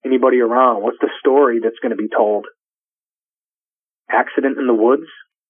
anybody 0.05 0.39
around. 0.39 0.81
What's 0.81 0.99
the 1.01 1.09
story 1.19 1.59
that's 1.61 1.79
going 1.81 1.91
to 1.91 2.01
be 2.01 2.09
told? 2.15 2.45
Accident 4.09 4.57
in 4.57 4.67
the 4.67 4.73
woods, 4.73 5.09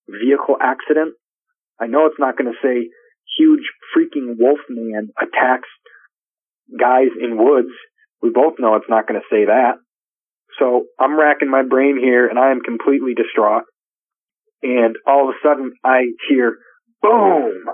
vehicle 0.09 0.57
accident. 0.61 1.15
I 1.79 1.87
know 1.87 2.05
it's 2.07 2.19
not 2.19 2.37
going 2.37 2.51
to 2.51 2.59
say 2.61 2.89
huge 3.37 3.63
freaking 3.95 4.35
wolf 4.37 4.59
man 4.69 5.09
attacks 5.21 5.69
guys 6.79 7.09
in 7.21 7.37
woods. 7.37 7.73
We 8.21 8.29
both 8.29 8.55
know 8.59 8.75
it's 8.75 8.89
not 8.89 9.07
going 9.07 9.19
to 9.19 9.27
say 9.31 9.45
that. 9.45 9.79
So 10.59 10.85
I'm 10.99 11.17
racking 11.17 11.49
my 11.49 11.63
brain 11.63 11.97
here 11.97 12.27
and 12.27 12.37
I 12.37 12.51
am 12.51 12.61
completely 12.61 13.13
distraught 13.15 13.63
and 14.61 14.95
all 15.07 15.29
of 15.29 15.35
a 15.35 15.47
sudden 15.47 15.73
I 15.83 16.01
hear 16.27 16.57
boom. 17.01 17.65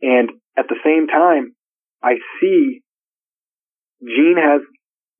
And 0.00 0.30
at 0.56 0.66
the 0.68 0.76
same 0.84 1.06
time, 1.08 1.54
I 2.02 2.14
see 2.40 2.82
Gene 4.00 4.36
has 4.38 4.60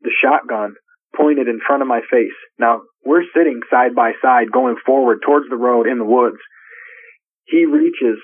the 0.03 0.11
shotgun 0.23 0.75
pointed 1.17 1.49
in 1.49 1.61
front 1.67 1.83
of 1.83 1.89
my 1.89 2.01
face. 2.11 2.37
Now, 2.59 2.83
we're 3.05 3.25
sitting 3.35 3.61
side 3.71 3.95
by 3.95 4.13
side 4.23 4.53
going 4.53 4.77
forward 4.85 5.21
towards 5.25 5.49
the 5.49 5.57
road 5.57 5.87
in 5.87 5.99
the 5.99 6.05
woods. 6.05 6.39
He 7.45 7.65
reaches 7.65 8.19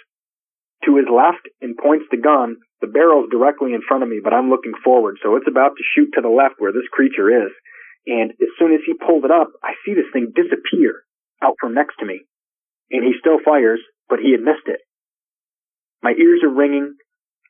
to 0.85 0.97
his 0.97 1.07
left 1.07 1.47
and 1.61 1.77
points 1.77 2.07
the 2.11 2.19
gun. 2.19 2.57
The 2.81 2.91
barrel's 2.91 3.31
directly 3.31 3.73
in 3.73 3.83
front 3.87 4.03
of 4.03 4.09
me, 4.09 4.21
but 4.23 4.35
I'm 4.35 4.51
looking 4.51 4.75
forward, 4.85 5.19
so 5.23 5.37
it's 5.37 5.47
about 5.49 5.79
to 5.79 5.85
shoot 5.95 6.11
to 6.15 6.21
the 6.21 6.29
left 6.29 6.57
where 6.59 6.73
this 6.73 6.91
creature 6.93 7.31
is. 7.31 7.53
And 8.07 8.33
as 8.33 8.51
soon 8.59 8.75
as 8.75 8.81
he 8.85 8.95
pulled 8.95 9.25
it 9.25 9.31
up, 9.31 9.49
I 9.63 9.75
see 9.87 9.95
this 9.95 10.11
thing 10.13 10.33
disappear 10.35 11.07
out 11.41 11.55
from 11.61 11.75
next 11.75 11.97
to 12.01 12.07
me. 12.07 12.27
And 12.91 13.05
he 13.05 13.15
still 13.21 13.39
fires, 13.45 13.81
but 14.09 14.19
he 14.19 14.33
had 14.33 14.43
missed 14.43 14.67
it. 14.67 14.81
My 16.03 16.11
ears 16.11 16.43
are 16.43 16.53
ringing. 16.53 16.95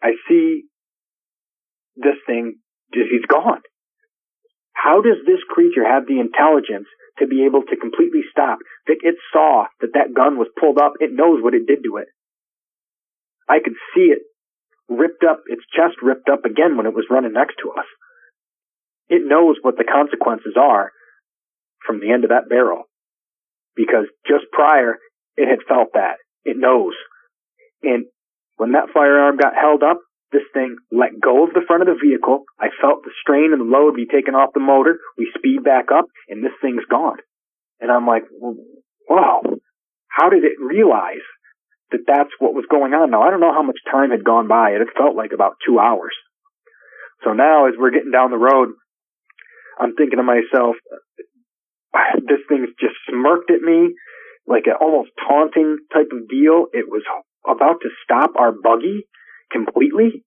I 0.02 0.12
see 0.28 0.64
this 1.96 2.16
thing, 2.26 2.58
he's 2.92 3.26
gone. 3.28 3.62
How 4.72 5.00
does 5.00 5.18
this 5.26 5.40
creature 5.48 5.86
have 5.86 6.06
the 6.06 6.20
intelligence 6.20 6.88
to 7.18 7.26
be 7.26 7.44
able 7.44 7.62
to 7.62 7.76
completely 7.76 8.22
stop? 8.30 8.58
Vic, 8.86 8.98
it 9.02 9.16
saw 9.32 9.66
that 9.80 9.94
that 9.94 10.14
gun 10.14 10.38
was 10.38 10.48
pulled 10.58 10.78
up. 10.78 10.94
It 11.00 11.12
knows 11.12 11.42
what 11.42 11.54
it 11.54 11.66
did 11.66 11.84
to 11.84 11.98
it. 11.98 12.08
I 13.48 13.58
could 13.62 13.74
see 13.94 14.10
it 14.12 14.22
ripped 14.88 15.24
up, 15.24 15.42
its 15.46 15.62
chest 15.74 16.02
ripped 16.02 16.28
up 16.28 16.44
again 16.44 16.76
when 16.76 16.86
it 16.86 16.94
was 16.94 17.06
running 17.10 17.32
next 17.32 17.56
to 17.62 17.70
us. 17.72 17.86
It 19.08 19.22
knows 19.24 19.56
what 19.62 19.76
the 19.76 19.84
consequences 19.84 20.54
are 20.56 20.90
from 21.86 22.00
the 22.00 22.12
end 22.12 22.24
of 22.24 22.30
that 22.30 22.48
barrel 22.48 22.84
because 23.76 24.06
just 24.26 24.44
prior 24.52 24.98
it 25.36 25.48
had 25.48 25.66
felt 25.68 25.88
that. 25.94 26.16
It 26.44 26.56
knows. 26.56 26.94
And 27.82 28.06
when 28.56 28.72
that 28.72 28.90
firearm 28.92 29.36
got 29.36 29.54
held 29.54 29.82
up, 29.82 29.98
this 30.32 30.48
thing 30.54 30.76
let 30.90 31.20
go 31.20 31.44
of 31.44 31.52
the 31.52 31.64
front 31.66 31.82
of 31.82 31.88
the 31.88 32.00
vehicle. 32.00 32.44
I 32.58 32.68
felt 32.80 33.04
the 33.04 33.12
strain 33.20 33.52
and 33.52 33.60
the 33.60 33.68
load 33.68 33.94
be 33.94 34.06
taken 34.06 34.34
off 34.34 34.56
the 34.56 34.64
motor. 34.64 34.98
We 35.16 35.30
speed 35.36 35.62
back 35.62 35.92
up 35.92 36.06
and 36.28 36.42
this 36.42 36.56
thing's 36.60 36.88
gone. 36.88 37.18
And 37.80 37.90
I'm 37.92 38.06
like, 38.06 38.24
whoa, 38.32 39.60
how 40.08 40.30
did 40.30 40.44
it 40.44 40.56
realize 40.58 41.24
that 41.90 42.08
that's 42.08 42.32
what 42.38 42.54
was 42.54 42.64
going 42.70 42.94
on? 42.94 43.10
Now, 43.10 43.22
I 43.22 43.30
don't 43.30 43.40
know 43.40 43.52
how 43.52 43.62
much 43.62 43.78
time 43.90 44.10
had 44.10 44.24
gone 44.24 44.48
by. 44.48 44.70
It 44.72 44.96
felt 44.96 45.16
like 45.16 45.32
about 45.34 45.60
two 45.66 45.78
hours. 45.78 46.16
So 47.24 47.32
now 47.32 47.68
as 47.68 47.74
we're 47.78 47.92
getting 47.92 48.10
down 48.10 48.30
the 48.30 48.40
road, 48.40 48.72
I'm 49.78 49.94
thinking 49.94 50.16
to 50.18 50.24
myself, 50.24 50.76
this 52.24 52.40
thing's 52.48 52.72
just 52.80 52.96
smirked 53.08 53.50
at 53.50 53.60
me 53.60 53.94
like 54.46 54.64
an 54.66 54.80
almost 54.80 55.10
taunting 55.28 55.78
type 55.92 56.10
of 56.10 56.28
deal. 56.28 56.66
It 56.72 56.88
was 56.88 57.04
about 57.44 57.82
to 57.82 57.90
stop 58.02 58.32
our 58.36 58.52
buggy 58.52 59.06
completely. 59.52 60.24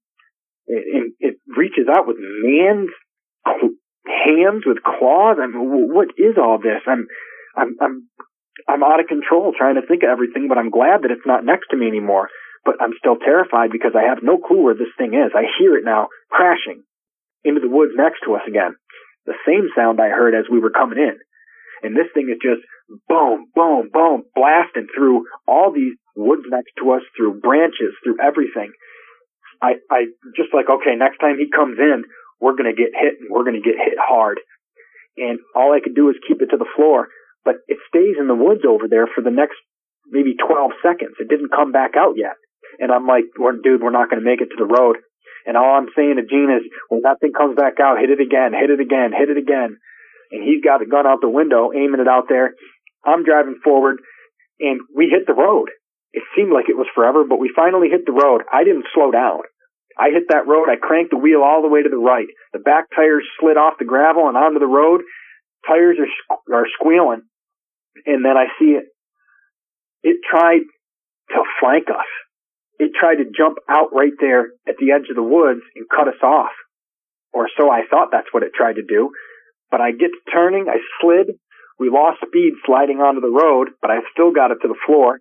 And 0.68 1.14
it 1.20 1.38
reaches 1.46 1.88
out 1.90 2.08
with 2.08 2.18
man's 2.20 2.90
hands 3.46 4.64
with 4.66 4.82
claws. 4.82 5.38
I 5.42 5.48
mean, 5.48 5.90
what 5.94 6.10
is 6.18 6.38
all 6.38 6.58
this? 6.58 6.82
I'm, 6.88 7.06
I'm, 7.56 7.76
I'm, 7.82 8.08
I'm 8.68 8.84
out 8.84 9.00
of 9.00 9.08
control 9.08 9.54
trying 9.58 9.76
to 9.76 9.86
think 9.86 10.04
of 10.04 10.10
everything, 10.10 10.48
but 10.48 10.58
I'm 10.58 10.70
glad 10.70 11.04
that 11.04 11.12
it's 11.12 11.26
not 11.26 11.46
next 11.46 11.70
to 11.72 11.78
me 11.78 11.88
anymore. 11.88 12.30
But 12.66 12.82
I'm 12.82 12.98
still 12.98 13.18
terrified 13.18 13.70
because 13.70 13.94
I 13.94 14.10
have 14.10 14.26
no 14.26 14.38
clue 14.42 14.64
where 14.64 14.74
this 14.74 14.94
thing 14.98 15.14
is. 15.14 15.38
I 15.38 15.46
hear 15.60 15.78
it 15.78 15.86
now 15.86 16.08
crashing 16.32 16.82
into 17.44 17.62
the 17.62 17.70
woods 17.70 17.94
next 17.96 18.26
to 18.26 18.34
us 18.34 18.42
again. 18.48 18.74
The 19.26 19.38
same 19.46 19.70
sound 19.76 20.02
I 20.02 20.10
heard 20.10 20.34
as 20.34 20.50
we 20.50 20.60
were 20.60 20.74
coming 20.74 20.98
in. 20.98 21.18
And 21.84 21.96
this 21.96 22.10
thing 22.14 22.30
is 22.34 22.42
just 22.42 22.66
boom, 23.08 23.54
boom, 23.54 23.90
boom, 23.94 24.24
blasting 24.34 24.88
through 24.96 25.26
all 25.48 25.72
these 25.72 25.94
woods 26.16 26.44
next 26.50 26.74
to 26.82 26.92
us, 26.92 27.02
through 27.16 27.42
branches, 27.42 27.94
through 28.04 28.18
everything. 28.22 28.74
I, 29.62 29.82
I 29.90 30.12
just 30.36 30.54
like, 30.54 30.70
okay, 30.70 30.96
next 30.96 31.20
time 31.20 31.38
he 31.38 31.50
comes 31.50 31.78
in, 31.80 32.04
we're 32.40 32.56
going 32.56 32.70
to 32.70 32.78
get 32.78 32.92
hit 32.94 33.20
and 33.20 33.30
we're 33.30 33.48
going 33.48 33.60
to 33.60 33.66
get 33.66 33.80
hit 33.80 33.98
hard. 34.00 34.40
And 35.18 35.40
all 35.56 35.72
I 35.72 35.80
could 35.80 35.96
do 35.96 36.10
is 36.10 36.20
keep 36.28 36.42
it 36.42 36.52
to 36.52 36.58
the 36.58 36.70
floor, 36.76 37.08
but 37.44 37.64
it 37.68 37.80
stays 37.88 38.20
in 38.20 38.28
the 38.28 38.36
woods 38.36 38.68
over 38.68 38.88
there 38.88 39.08
for 39.08 39.24
the 39.24 39.32
next 39.32 39.56
maybe 40.08 40.36
12 40.36 40.72
seconds. 40.84 41.16
It 41.20 41.30
didn't 41.30 41.56
come 41.56 41.72
back 41.72 41.96
out 41.96 42.20
yet. 42.20 42.36
And 42.80 42.92
I'm 42.92 43.08
like, 43.08 43.32
dude, 43.64 43.82
we're 43.82 43.96
not 43.96 44.10
going 44.10 44.20
to 44.22 44.28
make 44.28 44.42
it 44.42 44.52
to 44.52 44.60
the 44.60 44.68
road. 44.68 44.98
And 45.48 45.56
all 45.56 45.78
I'm 45.78 45.94
saying 45.96 46.18
to 46.18 46.26
Gene 46.28 46.52
is, 46.52 46.66
when 46.90 47.08
that 47.08 47.22
thing 47.22 47.32
comes 47.32 47.56
back 47.56 47.80
out, 47.80 48.02
hit 48.02 48.10
it 48.10 48.20
again, 48.20 48.52
hit 48.52 48.74
it 48.74 48.82
again, 48.82 49.14
hit 49.16 49.30
it 49.30 49.38
again 49.38 49.78
and 50.32 50.44
he's 50.44 50.64
got 50.64 50.80
the 50.80 50.90
gun 50.90 51.06
out 51.06 51.22
the 51.22 51.30
window, 51.30 51.72
aiming 51.74 52.02
it 52.02 52.08
out 52.08 52.26
there. 52.30 52.54
I'm 53.06 53.24
driving 53.24 53.60
forward, 53.64 53.98
and 54.60 54.82
we 54.96 55.08
hit 55.08 55.28
the 55.28 55.34
road. 55.34 55.70
It 56.16 56.24
seemed 56.32 56.56
like 56.56 56.72
it 56.72 56.80
was 56.80 56.88
forever, 56.96 57.28
but 57.28 57.44
we 57.44 57.52
finally 57.52 57.92
hit 57.92 58.08
the 58.08 58.16
road. 58.16 58.48
I 58.48 58.64
didn't 58.64 58.88
slow 58.96 59.12
down. 59.12 59.44
I 60.00 60.16
hit 60.16 60.32
that 60.32 60.48
road. 60.48 60.72
I 60.72 60.80
cranked 60.80 61.12
the 61.12 61.20
wheel 61.20 61.44
all 61.44 61.62
the 61.62 61.68
way 61.68 61.84
to 61.84 61.92
the 61.92 62.00
right. 62.00 62.28
The 62.54 62.64
back 62.64 62.88
tires 62.96 63.28
slid 63.40 63.58
off 63.58 63.80
the 63.80 63.86
gravel 63.86 64.28
and 64.28 64.38
onto 64.38 64.60
the 64.60 64.66
road. 64.66 65.04
Tires 65.68 66.00
are 66.00 66.56
are 66.56 66.68
squealing, 66.80 67.24
and 68.06 68.24
then 68.24 68.38
I 68.40 68.48
see 68.58 68.80
it. 68.80 68.86
It 70.04 70.24
tried 70.24 70.64
to 71.36 71.44
flank 71.60 71.90
us. 71.90 72.08
It 72.80 72.92
tried 72.98 73.16
to 73.16 73.32
jump 73.36 73.58
out 73.68 73.92
right 73.92 74.16
there 74.20 74.52
at 74.68 74.76
the 74.80 74.92
edge 74.92 75.10
of 75.10 75.16
the 75.16 75.24
woods 75.24 75.62
and 75.76 75.88
cut 75.90 76.08
us 76.08 76.22
off, 76.24 76.52
or 77.34 77.50
so 77.60 77.70
I 77.70 77.84
thought. 77.90 78.10
That's 78.12 78.32
what 78.32 78.44
it 78.44 78.52
tried 78.56 78.76
to 78.80 78.88
do. 78.88 79.12
But 79.70 79.82
I 79.82 79.92
get 79.92 80.12
to 80.16 80.32
turning, 80.32 80.68
I 80.70 80.80
slid. 81.02 81.36
We 81.80 81.90
lost 81.90 82.24
speed 82.26 82.54
sliding 82.66 83.00
onto 83.00 83.20
the 83.20 83.36
road, 83.36 83.76
but 83.82 83.92
I 83.92 84.00
still 84.14 84.32
got 84.32 84.52
it 84.52 84.60
to 84.62 84.70
the 84.70 84.80
floor. 84.86 85.20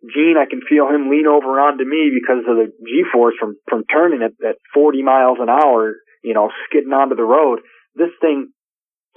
Gene, 0.00 0.36
I 0.40 0.48
can 0.48 0.60
feel 0.64 0.88
him 0.88 1.10
lean 1.10 1.26
over 1.26 1.60
onto 1.60 1.84
me 1.84 2.08
because 2.08 2.44
of 2.48 2.56
the 2.56 2.72
G-force 2.88 3.34
from, 3.38 3.56
from 3.68 3.84
turning 3.84 4.22
at, 4.22 4.32
at 4.40 4.56
40 4.72 5.02
miles 5.02 5.38
an 5.40 5.50
hour, 5.50 5.96
you 6.24 6.32
know, 6.32 6.48
skidding 6.66 6.92
onto 6.92 7.16
the 7.16 7.24
road. 7.24 7.60
This 7.94 8.08
thing 8.20 8.48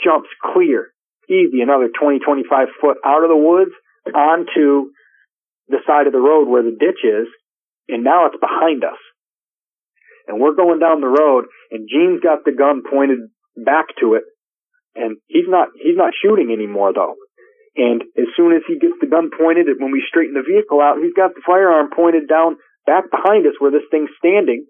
jumps 0.03 0.27
clear, 0.53 0.91
easy, 1.29 1.61
another 1.61 1.87
20, 1.87 2.19
25 2.19 2.67
foot 2.81 2.97
out 3.05 3.23
of 3.23 3.29
the 3.29 3.37
woods 3.37 3.71
onto 4.13 4.91
the 5.69 5.79
side 5.87 6.07
of 6.07 6.13
the 6.13 6.19
road 6.19 6.49
where 6.49 6.63
the 6.63 6.75
ditch 6.75 6.99
is, 7.03 7.27
and 7.87 8.03
now 8.03 8.25
it's 8.27 8.39
behind 8.39 8.83
us. 8.83 8.99
And 10.27 10.39
we're 10.39 10.55
going 10.55 10.79
down 10.79 10.99
the 10.99 11.07
road, 11.07 11.45
and 11.71 11.87
Gene's 11.87 12.21
got 12.21 12.43
the 12.43 12.51
gun 12.51 12.83
pointed 12.83 13.19
back 13.55 13.87
to 14.01 14.15
it, 14.15 14.23
and 14.95 15.17
he's 15.27 15.47
not 15.47 15.69
he's 15.75 15.97
not 15.97 16.13
shooting 16.13 16.51
anymore 16.51 16.93
though. 16.93 17.15
And 17.75 18.01
as 18.17 18.29
soon 18.37 18.53
as 18.53 18.61
he 18.67 18.77
gets 18.77 19.01
the 19.01 19.09
gun 19.09 19.31
pointed, 19.33 19.65
at 19.67 19.81
when 19.81 19.91
we 19.91 20.05
straighten 20.05 20.37
the 20.37 20.45
vehicle 20.45 20.79
out, 20.79 21.01
he's 21.01 21.17
got 21.17 21.33
the 21.33 21.41
firearm 21.45 21.89
pointed 21.89 22.29
down 22.29 22.57
back 22.85 23.09
behind 23.09 23.47
us 23.47 23.57
where 23.57 23.71
this 23.71 23.87
thing's 23.89 24.13
standing, 24.19 24.67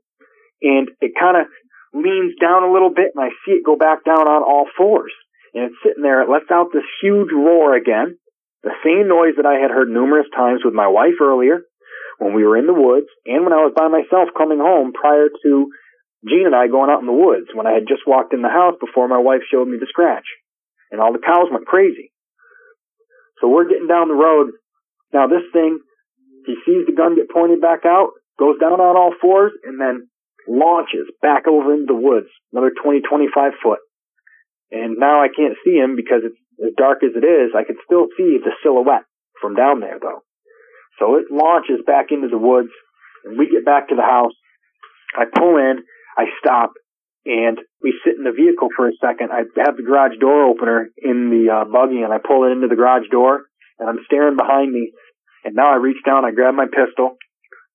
and 0.61 0.87
it 1.01 1.11
kind 1.19 1.35
of 1.35 1.47
leans 1.93 2.33
down 2.39 2.63
a 2.63 2.71
little 2.71 2.89
bit, 2.89 3.11
and 3.13 3.23
I 3.23 3.29
see 3.43 3.59
it 3.59 3.67
go 3.67 3.75
back 3.75 4.05
down 4.05 4.23
on 4.27 4.41
all 4.41 4.65
fours. 4.77 5.11
And 5.53 5.69
it's 5.69 5.81
sitting 5.83 6.01
there. 6.01 6.23
It 6.23 6.31
lets 6.31 6.49
out 6.49 6.71
this 6.73 6.87
huge 7.03 7.29
roar 7.29 7.75
again, 7.75 8.17
the 8.63 8.73
same 8.81 9.11
noise 9.11 9.35
that 9.37 9.45
I 9.45 9.59
had 9.59 9.69
heard 9.69 9.91
numerous 9.91 10.25
times 10.33 10.61
with 10.63 10.73
my 10.73 10.87
wife 10.87 11.19
earlier 11.21 11.61
when 12.19 12.33
we 12.33 12.45
were 12.45 12.57
in 12.57 12.67
the 12.67 12.73
woods, 12.73 13.11
and 13.25 13.43
when 13.43 13.51
I 13.51 13.65
was 13.67 13.73
by 13.75 13.89
myself 13.89 14.31
coming 14.37 14.59
home 14.59 14.93
prior 14.93 15.27
to 15.27 15.51
Gene 16.23 16.47
and 16.47 16.55
I 16.55 16.71
going 16.71 16.89
out 16.89 17.01
in 17.01 17.09
the 17.09 17.11
woods 17.11 17.51
when 17.53 17.67
I 17.67 17.75
had 17.75 17.87
just 17.87 18.07
walked 18.07 18.33
in 18.33 18.41
the 18.41 18.53
house 18.53 18.79
before 18.79 19.11
my 19.11 19.19
wife 19.19 19.43
showed 19.51 19.67
me 19.67 19.75
the 19.75 19.91
scratch. 19.91 20.23
And 20.91 21.01
all 21.01 21.11
the 21.11 21.19
cows 21.19 21.51
went 21.51 21.67
crazy. 21.67 22.12
So 23.43 23.49
we're 23.51 23.67
getting 23.67 23.91
down 23.91 24.07
the 24.07 24.15
road 24.15 24.55
Now 25.11 25.27
this 25.27 25.43
thing, 25.51 25.77
he 26.47 26.55
sees 26.65 26.87
the 26.87 26.95
gun 26.95 27.19
get 27.19 27.29
pointed 27.29 27.59
back 27.59 27.83
out, 27.85 28.15
goes 28.39 28.57
down 28.57 28.79
on 28.79 28.95
all 28.95 29.11
fours, 29.19 29.51
and 29.67 29.79
then 29.79 30.07
launches 30.47 31.11
back 31.21 31.45
over 31.45 31.73
into 31.73 31.91
the 31.91 31.99
woods, 31.99 32.31
another 32.53 32.71
20, 32.71 33.01
25 33.01 33.51
foot. 33.61 33.79
And 34.71 34.95
now 34.97 35.21
I 35.21 35.27
can't 35.27 35.59
see 35.63 35.75
him 35.75 35.97
because 35.97 36.23
it's 36.23 36.39
as 36.63 36.71
dark 36.77 37.03
as 37.03 37.11
it 37.19 37.27
is. 37.27 37.51
I 37.51 37.67
can 37.67 37.75
still 37.83 38.07
see 38.15 38.39
the 38.39 38.55
silhouette 38.63 39.03
from 39.41 39.55
down 39.55 39.81
there 39.81 39.99
though. 39.99 40.23
So 40.97 41.19
it 41.19 41.27
launches 41.29 41.83
back 41.85 42.11
into 42.11 42.29
the 42.29 42.39
woods 42.39 42.71
and 43.25 43.37
we 43.37 43.51
get 43.51 43.65
back 43.65 43.89
to 43.89 43.95
the 43.95 44.07
house. 44.07 44.33
I 45.19 45.25
pull 45.27 45.57
in, 45.57 45.83
I 46.17 46.31
stop, 46.39 46.71
and 47.25 47.57
we 47.81 47.95
sit 48.03 48.17
in 48.17 48.23
the 48.23 48.35
vehicle 48.35 48.67
for 48.75 48.87
a 48.87 48.97
second. 48.99 49.31
I 49.31 49.47
have 49.63 49.77
the 49.77 49.83
garage 49.83 50.19
door 50.19 50.45
opener 50.45 50.89
in 50.97 51.31
the 51.31 51.51
uh, 51.51 51.65
buggy 51.65 52.01
and 52.03 52.11
I 52.11 52.19
pull 52.19 52.43
it 52.43 52.51
into 52.51 52.67
the 52.67 52.75
garage 52.75 53.07
door 53.11 53.47
and 53.79 53.89
I'm 53.89 54.03
staring 54.05 54.35
behind 54.35 54.71
me. 54.71 54.91
And 55.43 55.55
now 55.55 55.71
I 55.71 55.77
reach 55.77 56.03
down, 56.05 56.25
I 56.25 56.31
grab 56.31 56.53
my 56.53 56.67
pistol, 56.67 57.15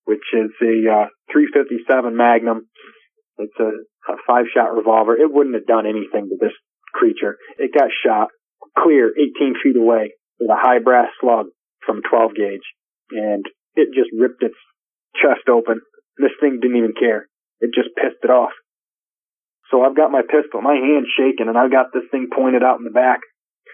which 0.05 0.25
is 0.33 0.53
a 0.61 1.05
uh, 1.05 1.07
357 1.33 2.17
Magnum. 2.17 2.69
It's 3.39 3.57
a, 3.61 3.71
a 4.13 4.17
five 4.27 4.47
shot 4.53 4.75
revolver. 4.75 5.17
It 5.17 5.33
wouldn't 5.33 5.55
have 5.55 5.67
done 5.67 5.87
anything 5.87 6.29
to 6.29 6.37
this 6.41 6.57
creature. 6.93 7.37
It 7.59 7.73
got 7.73 7.89
shot 8.05 8.29
clear 8.77 9.13
18 9.13 9.55
feet 9.63 9.77
away 9.77 10.13
with 10.41 10.51
a 10.51 10.61
high 10.61 10.79
brass 10.79 11.09
slug 11.21 11.47
from 11.85 12.03
12 12.09 12.35
gauge 12.35 12.69
and 13.11 13.45
it 13.75 13.89
just 13.95 14.11
ripped 14.13 14.43
its 14.43 14.59
chest 15.17 15.49
open. 15.49 15.81
This 16.19 16.33
thing 16.41 16.59
didn't 16.61 16.77
even 16.77 16.95
care. 16.99 17.29
It 17.61 17.71
just 17.75 17.95
pissed 17.97 18.23
it 18.23 18.31
off. 18.31 18.53
So 19.71 19.85
I've 19.85 19.97
got 19.97 20.11
my 20.11 20.23
pistol, 20.23 20.61
my 20.63 20.77
hand 20.77 21.07
shaking, 21.13 21.49
and 21.49 21.59
I've 21.59 21.73
got 21.73 21.93
this 21.93 22.09
thing 22.11 22.29
pointed 22.33 22.63
out 22.63 22.79
in 22.79 22.85
the 22.85 22.95
back. 22.95 23.21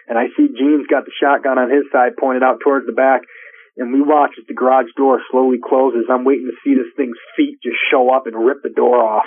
And 0.08 0.18
I 0.18 0.28
see 0.36 0.52
Gene's 0.52 0.90
got 0.90 1.06
the 1.06 1.14
shotgun 1.16 1.58
on 1.58 1.70
his 1.70 1.86
side 1.90 2.18
pointed 2.18 2.42
out 2.42 2.60
towards 2.60 2.86
the 2.86 2.92
back. 2.92 3.22
And 3.76 3.92
we 3.92 4.02
watch 4.02 4.36
as 4.38 4.46
the 4.46 4.54
garage 4.54 4.90
door 4.96 5.18
slowly 5.30 5.58
closes. 5.58 6.06
I'm 6.10 6.24
waiting 6.24 6.46
to 6.46 6.60
see 6.62 6.74
this 6.74 6.90
thing's 6.96 7.18
feet 7.36 7.58
just 7.62 7.78
show 7.90 8.12
up 8.12 8.26
and 8.26 8.36
rip 8.36 8.62
the 8.62 8.74
door 8.74 9.02
off. 9.02 9.26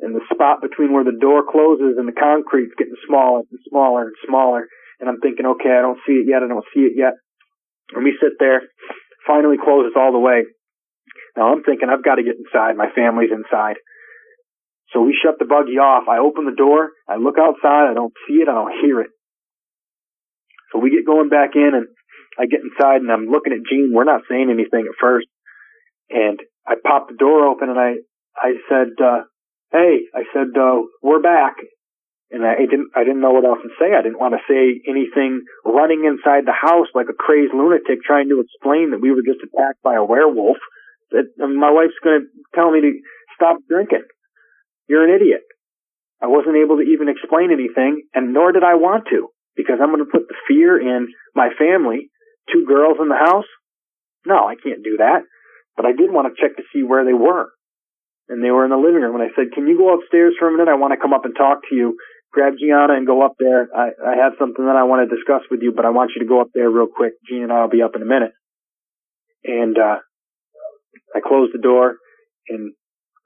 And 0.00 0.14
the 0.14 0.26
spot 0.32 0.62
between 0.62 0.92
where 0.92 1.04
the 1.04 1.18
door 1.18 1.42
closes 1.42 1.98
and 1.98 2.06
the 2.06 2.14
concrete's 2.14 2.74
getting 2.78 2.98
smaller 3.06 3.42
and 3.50 3.60
smaller 3.68 4.10
and 4.10 4.16
smaller. 4.26 4.66
And 4.98 5.08
I'm 5.08 5.20
thinking, 5.20 5.46
okay, 5.58 5.74
I 5.74 5.82
don't 5.82 5.98
see 6.06 6.22
it 6.22 6.26
yet. 6.26 6.42
I 6.42 6.48
don't 6.48 6.66
see 6.74 6.86
it 6.86 6.94
yet. 6.96 7.14
And 7.94 8.04
we 8.04 8.14
sit 8.22 8.38
there, 8.38 8.62
finally 9.26 9.58
closes 9.58 9.94
all 9.94 10.12
the 10.12 10.22
way. 10.22 10.46
Now 11.36 11.52
I'm 11.52 11.62
thinking 11.62 11.90
I've 11.90 12.04
got 12.04 12.16
to 12.16 12.26
get 12.26 12.38
inside. 12.38 12.76
My 12.76 12.90
family's 12.94 13.30
inside. 13.30 13.78
So 14.92 15.00
we 15.00 15.16
shut 15.16 15.38
the 15.38 15.44
buggy 15.44 15.78
off. 15.78 16.08
I 16.08 16.18
open 16.18 16.44
the 16.44 16.56
door. 16.56 16.90
I 17.08 17.16
look 17.16 17.36
outside. 17.38 17.90
I 17.90 17.94
don't 17.94 18.12
see 18.26 18.40
it. 18.40 18.48
I 18.48 18.54
don't 18.54 18.80
hear 18.82 19.00
it. 19.00 19.10
So 20.72 20.78
we 20.78 20.90
get 20.90 21.06
going 21.06 21.28
back 21.28 21.50
in 21.54 21.70
and 21.74 21.86
I 22.38 22.46
get 22.46 22.60
inside 22.60 23.00
and 23.00 23.10
I'm 23.10 23.26
looking 23.26 23.52
at 23.52 23.64
Gene. 23.68 23.90
We're 23.92 24.04
not 24.04 24.22
saying 24.28 24.50
anything 24.50 24.86
at 24.86 25.00
first. 25.00 25.26
And 26.10 26.38
I 26.66 26.74
pop 26.80 27.08
the 27.08 27.16
door 27.16 27.48
open 27.48 27.68
and 27.68 27.78
I, 27.78 28.00
I 28.36 28.52
said, 28.68 28.96
uh, 29.02 29.24
Hey, 29.72 30.08
I 30.14 30.24
said, 30.32 30.56
uh, 30.56 30.80
we're 31.02 31.20
back 31.20 31.56
and 32.30 32.44
I 32.44 32.56
didn't 32.68 32.92
I 32.94 33.04
didn't 33.04 33.20
know 33.20 33.32
what 33.32 33.44
else 33.44 33.60
to 33.64 33.72
say. 33.80 33.96
I 33.96 34.02
didn't 34.02 34.20
want 34.20 34.36
to 34.36 34.44
say 34.44 34.80
anything 34.84 35.44
running 35.64 36.04
inside 36.04 36.44
the 36.44 36.56
house 36.56 36.88
like 36.94 37.08
a 37.08 37.16
crazed 37.16 37.54
lunatic 37.54 38.04
trying 38.04 38.28
to 38.28 38.44
explain 38.44 38.92
that 38.92 39.00
we 39.00 39.10
were 39.10 39.24
just 39.24 39.40
attacked 39.40 39.82
by 39.82 39.96
a 39.96 40.04
werewolf. 40.04 40.58
That 41.10 41.24
my 41.40 41.72
wife's 41.72 41.96
going 42.04 42.20
to 42.20 42.26
tell 42.54 42.70
me 42.70 42.80
to 42.82 42.92
stop 43.34 43.56
drinking. 43.68 44.04
You're 44.88 45.04
an 45.04 45.14
idiot. 45.14 45.42
I 46.20 46.26
wasn't 46.26 46.56
able 46.56 46.76
to 46.76 46.82
even 46.82 47.08
explain 47.08 47.52
anything, 47.52 48.02
and 48.14 48.32
nor 48.32 48.52
did 48.52 48.64
I 48.64 48.74
want 48.74 49.06
to, 49.10 49.28
because 49.54 49.78
I'm 49.80 49.94
going 49.94 50.04
to 50.04 50.10
put 50.10 50.26
the 50.26 50.34
fear 50.48 50.80
in 50.80 51.08
my 51.34 51.50
family. 51.58 52.10
Two 52.52 52.64
girls 52.66 52.96
in 53.00 53.08
the 53.08 53.20
house? 53.20 53.48
No, 54.26 54.48
I 54.48 54.56
can't 54.56 54.82
do 54.82 54.98
that. 54.98 55.22
But 55.76 55.86
I 55.86 55.92
did 55.92 56.10
want 56.10 56.26
to 56.26 56.40
check 56.40 56.56
to 56.56 56.64
see 56.72 56.82
where 56.82 57.04
they 57.04 57.12
were. 57.12 57.52
And 58.28 58.42
they 58.42 58.50
were 58.50 58.64
in 58.64 58.70
the 58.70 58.80
living 58.80 59.00
room, 59.00 59.14
and 59.14 59.24
I 59.24 59.32
said, 59.36 59.52
Can 59.54 59.68
you 59.68 59.78
go 59.78 59.94
upstairs 59.94 60.34
for 60.38 60.48
a 60.48 60.52
minute? 60.52 60.68
I 60.68 60.76
want 60.76 60.92
to 60.92 61.00
come 61.00 61.12
up 61.12 61.24
and 61.24 61.36
talk 61.36 61.60
to 61.68 61.74
you 61.74 61.96
grab 62.32 62.54
Gianna 62.60 62.94
and 62.94 63.06
go 63.06 63.24
up 63.24 63.34
there. 63.38 63.68
I, 63.74 63.88
I 64.04 64.16
have 64.22 64.32
something 64.38 64.64
that 64.64 64.76
I 64.76 64.84
want 64.84 65.08
to 65.08 65.14
discuss 65.14 65.42
with 65.50 65.60
you, 65.62 65.72
but 65.74 65.84
I 65.84 65.90
want 65.90 66.12
you 66.14 66.22
to 66.22 66.28
go 66.28 66.40
up 66.40 66.50
there 66.54 66.70
real 66.70 66.86
quick. 66.86 67.14
Gene 67.28 67.42
and 67.42 67.52
I 67.52 67.62
will 67.62 67.70
be 67.70 67.82
up 67.82 67.96
in 67.96 68.02
a 68.02 68.06
minute. 68.06 68.32
And, 69.44 69.76
uh, 69.78 69.98
I 71.14 71.20
closed 71.26 71.52
the 71.54 71.62
door 71.62 71.96
and 72.48 72.74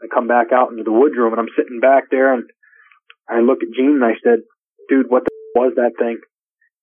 I 0.02 0.06
come 0.12 0.26
back 0.26 0.48
out 0.52 0.70
into 0.70 0.82
the 0.82 0.92
wood 0.92 1.12
room 1.16 1.32
and 1.32 1.40
I'm 1.40 1.54
sitting 1.56 1.80
back 1.80 2.10
there 2.10 2.34
and 2.34 2.44
I 3.28 3.40
look 3.40 3.62
at 3.62 3.74
Gene 3.74 4.02
and 4.02 4.04
I 4.04 4.14
said, 4.22 4.40
dude, 4.88 5.06
what 5.08 5.24
the 5.24 5.30
was 5.54 5.74
that 5.76 5.92
thing? 5.98 6.18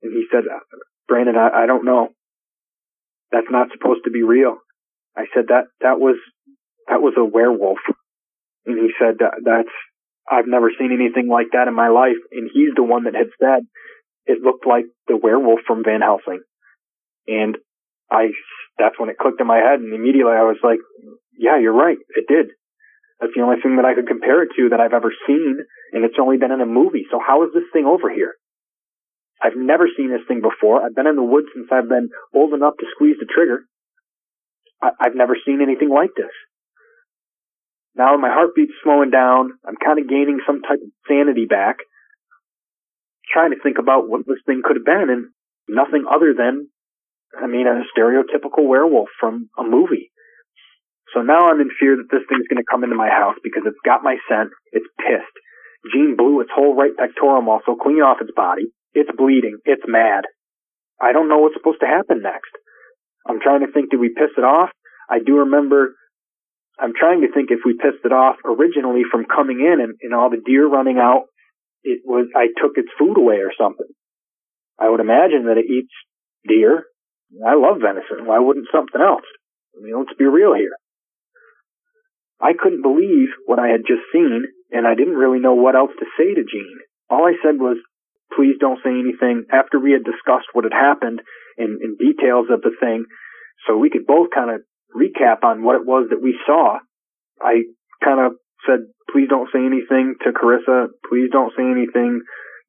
And 0.02 0.14
he 0.14 0.26
said, 0.32 0.46
uh, 0.46 0.60
Brandon, 1.08 1.36
I, 1.36 1.64
I 1.64 1.66
don't 1.66 1.86
know. 1.86 2.10
That's 3.32 3.50
not 3.50 3.68
supposed 3.74 4.02
to 4.06 4.12
be 4.12 4.24
real. 4.24 4.58
I 5.18 5.26
said 5.34 5.46
that, 5.50 5.66
that 5.82 6.00
was, 6.00 6.16
that 6.88 7.02
was 7.02 7.14
a 7.18 7.26
werewolf. 7.26 7.80
And 8.66 8.78
he 8.78 8.90
said, 9.00 9.18
that's, 9.20 9.74
I've 10.30 10.48
never 10.48 10.72
seen 10.78 10.92
anything 10.94 11.28
like 11.28 11.48
that 11.54 11.68
in 11.68 11.74
my 11.76 11.90
life. 11.90 12.22
And 12.32 12.50
he's 12.54 12.74
the 12.76 12.84
one 12.84 13.06
that 13.06 13.16
had 13.16 13.34
said 13.40 13.66
it 14.26 14.42
looked 14.42 14.66
like 14.68 14.86
the 15.08 15.18
werewolf 15.18 15.62
from 15.66 15.84
Van 15.84 16.02
Helsing. 16.02 16.42
And 17.28 17.58
I, 18.12 18.30
that's 18.78 19.00
when 19.00 19.10
it 19.10 19.18
clicked 19.18 19.42
in 19.42 19.48
my 19.48 19.58
head. 19.58 19.80
And 19.80 19.94
immediately 19.94 20.34
I 20.34 20.46
was 20.46 20.58
like, 20.64 20.80
yeah, 21.38 21.58
you're 21.60 21.74
right. 21.74 21.98
It 22.16 22.26
did. 22.28 22.52
That's 23.20 23.34
the 23.36 23.44
only 23.44 23.60
thing 23.62 23.76
that 23.76 23.86
I 23.86 23.96
could 23.96 24.08
compare 24.08 24.44
it 24.44 24.56
to 24.56 24.70
that 24.72 24.80
I've 24.80 24.96
ever 24.96 25.12
seen. 25.28 25.60
And 25.92 26.06
it's 26.06 26.20
only 26.20 26.38
been 26.38 26.52
in 26.52 26.62
a 26.62 26.66
movie. 26.66 27.06
So 27.12 27.20
how 27.20 27.44
is 27.44 27.52
this 27.54 27.68
thing 27.74 27.86
over 27.86 28.10
here? 28.10 28.36
I've 29.42 29.56
never 29.56 29.88
seen 29.96 30.12
this 30.12 30.28
thing 30.28 30.42
before. 30.42 30.84
I've 30.84 30.96
been 30.96 31.08
in 31.08 31.16
the 31.16 31.24
woods 31.24 31.48
since 31.54 31.68
I've 31.72 31.88
been 31.88 32.10
old 32.34 32.54
enough 32.54 32.76
to 32.80 32.86
squeeze 32.96 33.16
the 33.20 33.28
trigger. 33.28 33.64
I, 34.82 34.92
I've 35.00 35.16
never 35.16 35.36
seen 35.46 35.62
anything 35.62 35.90
like 35.90 36.12
this. 36.16 36.32
Now 37.96 38.16
my 38.18 38.30
heartbeat's 38.30 38.76
slowing 38.84 39.12
down. 39.12 39.52
I'm 39.66 39.76
kind 39.76 40.00
of 40.00 40.10
gaining 40.10 40.40
some 40.46 40.62
type 40.62 40.80
of 40.80 40.92
sanity 41.08 41.46
back. 41.50 41.78
Trying 43.32 43.52
to 43.52 43.62
think 43.62 43.78
about 43.80 44.10
what 44.10 44.26
this 44.26 44.40
thing 44.46 44.62
could 44.64 44.78
have 44.78 44.86
been 44.86 45.10
and 45.10 45.26
nothing 45.68 46.06
other 46.10 46.34
than, 46.36 46.68
I 47.38 47.48
mean, 47.48 47.68
a 47.68 47.84
stereotypical 47.96 48.68
werewolf 48.68 49.10
from 49.20 49.50
a 49.58 49.64
movie. 49.64 50.09
So 51.14 51.22
now 51.22 51.50
I'm 51.50 51.62
in 51.62 51.70
fear 51.80 51.98
that 51.98 52.10
this 52.12 52.26
thing's 52.30 52.48
going 52.48 52.62
to 52.62 52.70
come 52.70 52.84
into 52.84 52.96
my 52.96 53.10
house 53.10 53.36
because 53.44 53.64
it's 53.66 53.82
got 53.86 54.04
my 54.04 54.18
scent. 54.30 54.52
It's 54.72 54.88
pissed. 55.00 55.36
Gene 55.94 56.16
blew 56.18 56.42
its 56.42 56.52
whole 56.54 56.76
right 56.76 56.96
pectoral 56.96 57.42
muscle 57.42 57.76
clean 57.76 58.04
off 58.04 58.22
its 58.22 58.32
body. 58.36 58.70
It's 58.94 59.10
bleeding. 59.16 59.58
It's 59.66 59.84
mad. 59.88 60.26
I 61.02 61.14
don't 61.14 61.30
know 61.30 61.40
what's 61.40 61.56
supposed 61.56 61.80
to 61.82 61.88
happen 61.88 62.22
next. 62.22 62.52
I'm 63.28 63.40
trying 63.40 63.62
to 63.62 63.72
think, 63.72 63.92
did 63.92 64.00
we 64.00 64.10
piss 64.10 64.36
it 64.38 64.44
off? 64.44 64.70
I 65.10 65.20
do 65.20 65.48
remember 65.48 65.96
I'm 66.80 66.94
trying 66.96 67.22
to 67.22 67.32
think 67.32 67.52
if 67.52 67.60
we 67.66 67.74
pissed 67.74 68.06
it 68.06 68.14
off 68.14 68.38
originally 68.46 69.04
from 69.10 69.26
coming 69.26 69.60
in 69.60 69.82
and, 69.82 69.96
and 70.02 70.14
all 70.14 70.30
the 70.30 70.42
deer 70.44 70.68
running 70.68 70.98
out, 70.98 71.28
it 71.84 72.02
was, 72.06 72.28
I 72.36 72.48
took 72.56 72.78
its 72.78 72.90
food 72.98 73.18
away 73.18 73.44
or 73.44 73.52
something. 73.60 73.88
I 74.80 74.90
would 74.90 75.02
imagine 75.02 75.46
that 75.48 75.60
it 75.60 75.68
eats 75.68 75.92
deer. 76.48 76.86
I 77.46 77.56
love 77.56 77.84
venison. 77.84 78.26
Why 78.26 78.40
wouldn't 78.40 78.72
something 78.72 79.00
else? 79.00 79.28
I 79.76 79.84
mean, 79.84 79.96
let's 79.98 80.18
be 80.18 80.26
real 80.26 80.56
here. 80.56 80.76
I 82.42 82.54
couldn't 82.58 82.82
believe 82.82 83.30
what 83.46 83.60
I 83.60 83.68
had 83.68 83.88
just 83.88 84.04
seen, 84.12 84.46
and 84.72 84.88
I 84.88 84.96
didn't 84.96 85.20
really 85.20 85.40
know 85.40 85.56
what 85.56 85.76
else 85.76 85.92
to 86.00 86.06
say 86.18 86.34
to 86.34 86.44
Gene. 86.44 86.80
All 87.10 87.28
I 87.28 87.36
said 87.44 87.60
was, 87.60 87.78
please 88.36 88.56
don't 88.60 88.80
say 88.84 88.92
anything 88.92 89.46
after 89.52 89.80
we 89.80 89.92
had 89.92 90.04
discussed 90.04 90.54
what 90.54 90.64
had 90.64 90.74
happened 90.74 91.22
in, 91.58 91.80
in 91.84 91.98
details 92.00 92.48
of 92.50 92.62
the 92.62 92.72
thing, 92.80 93.06
so 93.68 93.78
we 93.78 93.90
could 93.90 94.06
both 94.08 94.30
kind 94.34 94.50
of 94.50 94.62
recap 94.96 95.44
on 95.44 95.64
what 95.64 95.76
it 95.76 95.86
was 95.86 96.08
that 96.10 96.22
we 96.22 96.38
saw, 96.46 96.80
I 97.42 97.64
kind 98.04 98.20
of 98.20 98.34
said, 98.66 98.88
please 99.12 99.30
don't 99.30 99.50
say 99.54 99.60
anything 99.60 100.16
to 100.24 100.32
Carissa. 100.32 100.88
Please 101.10 101.30
don't 101.32 101.54
say 101.56 101.64
anything 101.64 102.22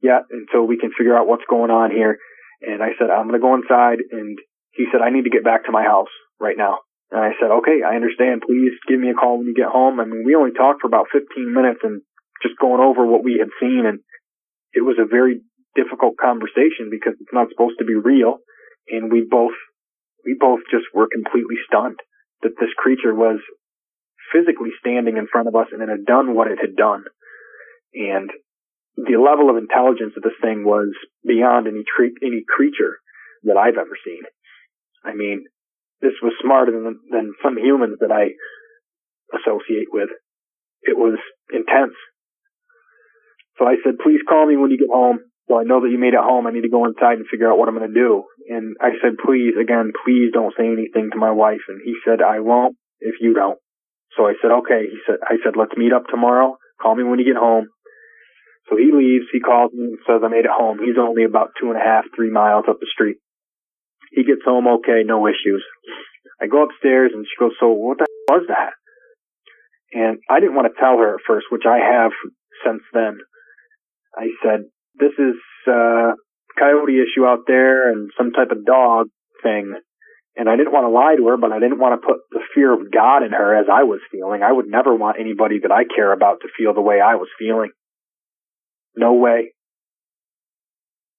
yet 0.02 0.24
until 0.30 0.66
we 0.66 0.78
can 0.78 0.90
figure 0.96 1.16
out 1.16 1.26
what's 1.26 1.44
going 1.48 1.70
on 1.70 1.90
here. 1.90 2.18
And 2.62 2.82
I 2.82 2.90
said, 2.98 3.10
I'm 3.10 3.28
going 3.28 3.40
to 3.40 3.44
go 3.44 3.54
inside. 3.54 3.98
And 4.10 4.38
he 4.72 4.86
said, 4.92 5.00
I 5.02 5.10
need 5.10 5.24
to 5.24 5.30
get 5.30 5.44
back 5.44 5.64
to 5.64 5.72
my 5.72 5.82
house 5.82 6.12
right 6.38 6.56
now. 6.56 6.78
And 7.11 7.20
I 7.20 7.34
said, 7.40 7.50
okay, 7.50 7.82
I 7.82 7.96
understand. 7.98 8.46
Please 8.46 8.74
give 8.86 9.00
me 9.00 9.11
a 9.11 9.18
call 9.18 9.38
when 9.38 9.46
you 9.46 9.54
get 9.54 9.70
home. 9.70 9.98
I 9.98 10.06
mean, 10.06 10.22
we 10.24 10.34
only 10.34 10.54
talked 10.54 10.82
for 10.82 10.86
about 10.86 11.11
15 11.11 11.26
minutes 11.52 11.80
and 11.82 12.02
just 12.42 12.58
going 12.58 12.80
over 12.80 13.04
what 13.04 13.24
we 13.24 13.42
had 13.42 13.50
seen. 13.58 13.82
And 13.84 13.98
it 14.72 14.86
was 14.86 14.96
a 14.98 15.11
very 15.11 15.42
difficult 15.74 16.14
conversation 16.16 16.86
because 16.90 17.18
it's 17.18 17.34
not 17.34 17.50
supposed 17.50 17.78
to 17.78 17.84
be 17.84 17.98
real. 17.98 18.38
And 18.88 19.11
we 19.11 19.26
both, 19.28 19.54
we 20.24 20.36
both 20.38 20.61
just 20.70 20.86
were 20.94 21.11
completely 21.11 21.58
stunned 21.66 21.98
that 22.42 22.54
this 22.58 22.70
creature 22.78 23.14
was 23.14 23.42
physically 24.32 24.70
standing 24.78 25.16
in 25.16 25.26
front 25.26 25.48
of 25.48 25.56
us 25.56 25.66
and 25.72 25.82
it 25.82 25.88
had 25.90 26.06
done 26.06 26.34
what 26.34 26.46
it 26.46 26.58
had 26.62 26.76
done. 26.76 27.04
And 27.92 28.30
the 28.96 29.18
level 29.18 29.50
of 29.50 29.56
intelligence 29.56 30.14
of 30.16 30.22
this 30.22 30.38
thing 30.40 30.62
was 30.64 30.94
beyond 31.26 31.66
any 31.66 31.82
tre- 31.82 32.14
any 32.22 32.44
creature 32.46 32.98
that 33.44 33.56
I've 33.56 33.78
ever 33.78 33.96
seen. 34.04 34.22
I 35.04 35.14
mean, 35.14 35.44
this 36.01 36.16
was 36.22 36.32
smarter 36.42 36.72
than 36.72 36.98
than 37.11 37.32
some 37.42 37.57
humans 37.57 37.98
that 38.01 38.12
I 38.12 38.34
associate 39.36 39.88
with. 39.92 40.09
It 40.82 40.96
was 40.96 41.18
intense. 41.53 41.96
So 43.59 43.66
I 43.66 43.76
said, 43.84 44.01
please 44.03 44.20
call 44.26 44.46
me 44.46 44.57
when 44.57 44.70
you 44.70 44.78
get 44.78 44.88
home. 44.88 45.20
So 45.48 45.59
I 45.59 45.64
know 45.64 45.82
that 45.82 45.90
you 45.90 45.98
made 45.98 46.14
it 46.14 46.22
home. 46.22 46.46
I 46.46 46.53
need 46.53 46.64
to 46.64 46.72
go 46.72 46.86
inside 46.86 47.18
and 47.18 47.26
figure 47.28 47.51
out 47.51 47.59
what 47.59 47.68
I'm 47.68 47.76
going 47.76 47.90
to 47.90 47.92
do. 47.92 48.24
And 48.48 48.76
I 48.80 48.96
said, 49.03 49.18
please, 49.18 49.59
again, 49.61 49.92
please 50.05 50.30
don't 50.32 50.55
say 50.57 50.64
anything 50.64 51.11
to 51.12 51.18
my 51.18 51.30
wife. 51.30 51.66
And 51.68 51.82
he 51.84 51.94
said, 52.07 52.22
I 52.22 52.40
won't 52.40 52.76
if 53.01 53.16
you 53.20 53.34
don't. 53.34 53.59
So 54.16 54.24
I 54.24 54.34
said, 54.40 54.51
okay. 54.64 54.88
He 54.88 54.98
said, 55.07 55.18
I 55.22 55.36
said, 55.44 55.59
let's 55.59 55.76
meet 55.76 55.92
up 55.92 56.07
tomorrow. 56.09 56.57
Call 56.80 56.94
me 56.94 57.05
when 57.05 57.18
you 57.18 57.26
get 57.26 57.36
home. 57.36 57.68
So 58.70 58.76
he 58.76 58.94
leaves. 58.94 59.26
He 59.32 59.40
calls 59.40 59.72
me 59.74 59.98
and 59.98 59.98
says, 60.07 60.22
I 60.24 60.28
made 60.28 60.46
it 60.46 60.55
home. 60.55 60.78
He's 60.78 60.98
only 60.98 61.24
about 61.24 61.51
two 61.61 61.68
and 61.68 61.76
a 61.76 61.84
half, 61.84 62.05
three 62.14 62.30
miles 62.30 62.64
up 62.68 62.78
the 62.80 62.88
street. 62.88 63.18
He 64.11 64.24
gets 64.24 64.42
home 64.44 64.66
okay, 64.66 65.02
no 65.04 65.26
issues. 65.26 65.64
I 66.40 66.46
go 66.46 66.64
upstairs 66.64 67.12
and 67.14 67.24
she 67.24 67.38
goes, 67.38 67.52
so 67.61 67.68
what 67.68 67.98
the 67.98 68.06
was 68.28 68.46
that? 68.48 68.74
And 69.92 70.18
I 70.28 70.40
didn't 70.40 70.54
want 70.54 70.72
to 70.72 70.80
tell 70.80 70.98
her 70.98 71.14
at 71.14 71.26
first, 71.26 71.46
which 71.50 71.66
I 71.66 71.78
have 71.78 72.12
since 72.64 72.82
then. 72.92 73.18
I 74.16 74.28
said, 74.42 74.70
this 74.94 75.12
is 75.18 75.36
uh 75.66 76.12
coyote 76.58 76.98
issue 76.98 77.24
out 77.24 77.46
there 77.46 77.90
and 77.90 78.11
some 78.18 78.32
type 78.32 78.50
of 78.50 78.66
dog 78.66 79.06
thing. 79.42 79.74
And 80.36 80.48
I 80.48 80.56
didn't 80.56 80.72
want 80.72 80.86
to 80.86 80.94
lie 80.94 81.16
to 81.16 81.26
her, 81.28 81.36
but 81.36 81.52
I 81.52 81.58
didn't 81.58 81.78
want 81.78 82.00
to 82.00 82.06
put 82.06 82.18
the 82.30 82.40
fear 82.54 82.72
of 82.72 82.90
God 82.90 83.22
in 83.22 83.32
her 83.32 83.54
as 83.58 83.66
I 83.70 83.84
was 83.84 84.00
feeling. 84.11 84.42
I 84.42 84.52
would 84.52 84.66
never 84.66 84.94
want 84.94 85.18
anybody 85.18 85.58
that 85.62 85.72
I 85.72 85.84
care 85.84 86.12
about 86.12 86.40
to 86.42 86.48
feel 86.56 86.72
the 86.72 86.80
way 86.80 87.00
I 87.00 87.16
was 87.16 87.28
feeling. 87.38 87.70
No 88.96 89.14
way. 89.14 89.52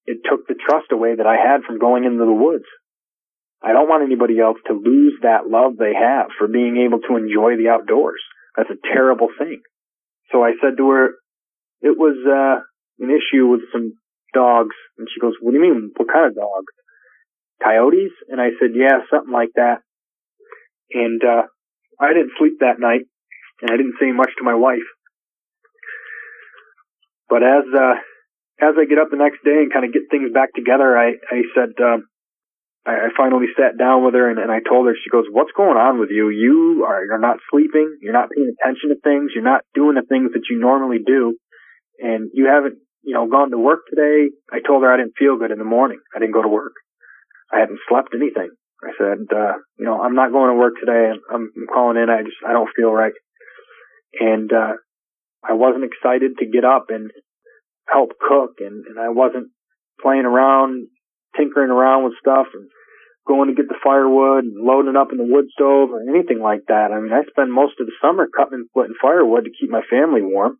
It 0.06 0.18
took 0.28 0.46
the 0.48 0.54
trust 0.54 0.90
away 0.90 1.14
that 1.16 1.26
I 1.26 1.36
had 1.36 1.62
from 1.62 1.78
going 1.78 2.04
into 2.04 2.24
the 2.24 2.32
woods. 2.32 2.64
I 3.64 3.72
don't 3.72 3.88
want 3.88 4.02
anybody 4.02 4.40
else 4.40 4.58
to 4.66 4.74
lose 4.74 5.14
that 5.22 5.46
love 5.46 5.76
they 5.78 5.94
have 5.94 6.34
for 6.36 6.48
being 6.48 6.82
able 6.82 6.98
to 6.98 7.16
enjoy 7.16 7.56
the 7.56 7.70
outdoors. 7.70 8.20
That's 8.56 8.70
a 8.70 8.94
terrible 8.94 9.28
thing. 9.38 9.62
So 10.32 10.42
I 10.42 10.52
said 10.60 10.76
to 10.78 10.90
her, 10.90 11.06
it 11.80 11.96
was, 11.96 12.18
uh, 12.26 12.62
an 12.98 13.10
issue 13.10 13.46
with 13.46 13.60
some 13.72 13.94
dogs. 14.34 14.74
And 14.98 15.08
she 15.12 15.20
goes, 15.20 15.34
what 15.40 15.52
do 15.52 15.58
you 15.58 15.62
mean? 15.62 15.90
What 15.96 16.08
kind 16.08 16.26
of 16.26 16.34
dogs? 16.34 16.72
Coyotes? 17.62 18.12
And 18.28 18.40
I 18.40 18.50
said, 18.58 18.74
yeah, 18.74 19.06
something 19.10 19.32
like 19.32 19.50
that. 19.54 19.78
And, 20.92 21.22
uh, 21.22 21.46
I 22.00 22.12
didn't 22.14 22.32
sleep 22.38 22.58
that 22.60 22.80
night 22.80 23.06
and 23.62 23.70
I 23.70 23.76
didn't 23.76 24.00
say 24.00 24.10
much 24.10 24.30
to 24.38 24.44
my 24.44 24.54
wife. 24.54 24.88
But 27.28 27.42
as, 27.42 27.64
uh, 27.72 27.94
as 28.60 28.74
I 28.76 28.84
get 28.84 28.98
up 28.98 29.10
the 29.10 29.16
next 29.16 29.42
day 29.44 29.62
and 29.62 29.72
kind 29.72 29.86
of 29.86 29.92
get 29.92 30.10
things 30.10 30.32
back 30.34 30.52
together, 30.54 30.98
I, 30.98 31.14
I 31.30 31.42
said, 31.54 31.72
um, 31.82 32.06
I, 32.86 32.90
I 32.90 33.08
finally 33.16 33.46
sat 33.56 33.78
down 33.78 34.04
with 34.04 34.14
her 34.14 34.30
and, 34.30 34.38
and 34.38 34.50
I 34.50 34.58
told 34.60 34.86
her, 34.86 34.94
she 34.94 35.10
goes, 35.10 35.26
what's 35.30 35.52
going 35.56 35.76
on 35.76 36.00
with 36.00 36.10
you? 36.10 36.30
You 36.30 36.84
are, 36.86 37.04
you're 37.04 37.18
not 37.18 37.38
sleeping. 37.50 37.98
You're 38.00 38.12
not 38.12 38.30
paying 38.34 38.50
attention 38.50 38.90
to 38.90 38.96
things. 39.02 39.30
You're 39.34 39.44
not 39.44 39.62
doing 39.74 39.94
the 39.94 40.06
things 40.08 40.32
that 40.32 40.50
you 40.50 40.58
normally 40.58 40.98
do. 41.04 41.36
And 41.98 42.30
you 42.34 42.46
haven't, 42.46 42.78
you 43.02 43.14
know, 43.14 43.28
gone 43.28 43.50
to 43.50 43.58
work 43.58 43.80
today. 43.88 44.30
I 44.50 44.58
told 44.66 44.82
her 44.82 44.92
I 44.92 44.96
didn't 44.96 45.18
feel 45.18 45.38
good 45.38 45.50
in 45.50 45.58
the 45.58 45.64
morning. 45.64 46.00
I 46.14 46.18
didn't 46.18 46.34
go 46.34 46.42
to 46.42 46.48
work. 46.48 46.74
I 47.52 47.60
hadn't 47.60 47.78
slept 47.88 48.14
anything. 48.14 48.50
I 48.82 48.90
said, 48.98 49.30
uh, 49.30 49.54
you 49.78 49.84
know, 49.84 50.02
I'm 50.02 50.16
not 50.16 50.32
going 50.32 50.50
to 50.50 50.58
work 50.58 50.74
today. 50.80 51.12
I'm, 51.30 51.52
I'm 51.54 51.66
calling 51.72 51.96
in. 51.96 52.10
I 52.10 52.22
just, 52.22 52.42
I 52.46 52.52
don't 52.52 52.70
feel 52.74 52.90
right. 52.90 53.14
And, 54.18 54.52
uh, 54.52 54.74
I 55.44 55.54
wasn't 55.54 55.84
excited 55.84 56.38
to 56.38 56.46
get 56.46 56.64
up 56.64 56.86
and 56.88 57.10
help 57.86 58.10
cook 58.18 58.58
and, 58.60 58.86
and 58.86 58.98
I 58.98 59.08
wasn't 59.10 59.48
playing 60.00 60.24
around 60.24 60.86
tinkering 61.36 61.70
around 61.70 62.04
with 62.04 62.14
stuff 62.20 62.46
and 62.54 62.68
going 63.26 63.48
to 63.48 63.54
get 63.54 63.68
the 63.68 63.78
firewood 63.82 64.44
and 64.44 64.64
loading 64.64 64.90
it 64.90 64.96
up 64.96 65.12
in 65.12 65.18
the 65.18 65.28
wood 65.28 65.46
stove 65.52 65.90
or 65.90 66.02
anything 66.02 66.40
like 66.40 66.66
that. 66.68 66.90
I 66.92 67.00
mean, 67.00 67.12
I 67.12 67.22
spend 67.30 67.52
most 67.52 67.78
of 67.80 67.86
the 67.86 67.92
summer 68.00 68.26
cutting 68.26 68.54
and 68.54 68.66
splitting 68.70 68.94
firewood 69.00 69.44
to 69.44 69.50
keep 69.50 69.70
my 69.70 69.82
family 69.88 70.22
warm. 70.22 70.58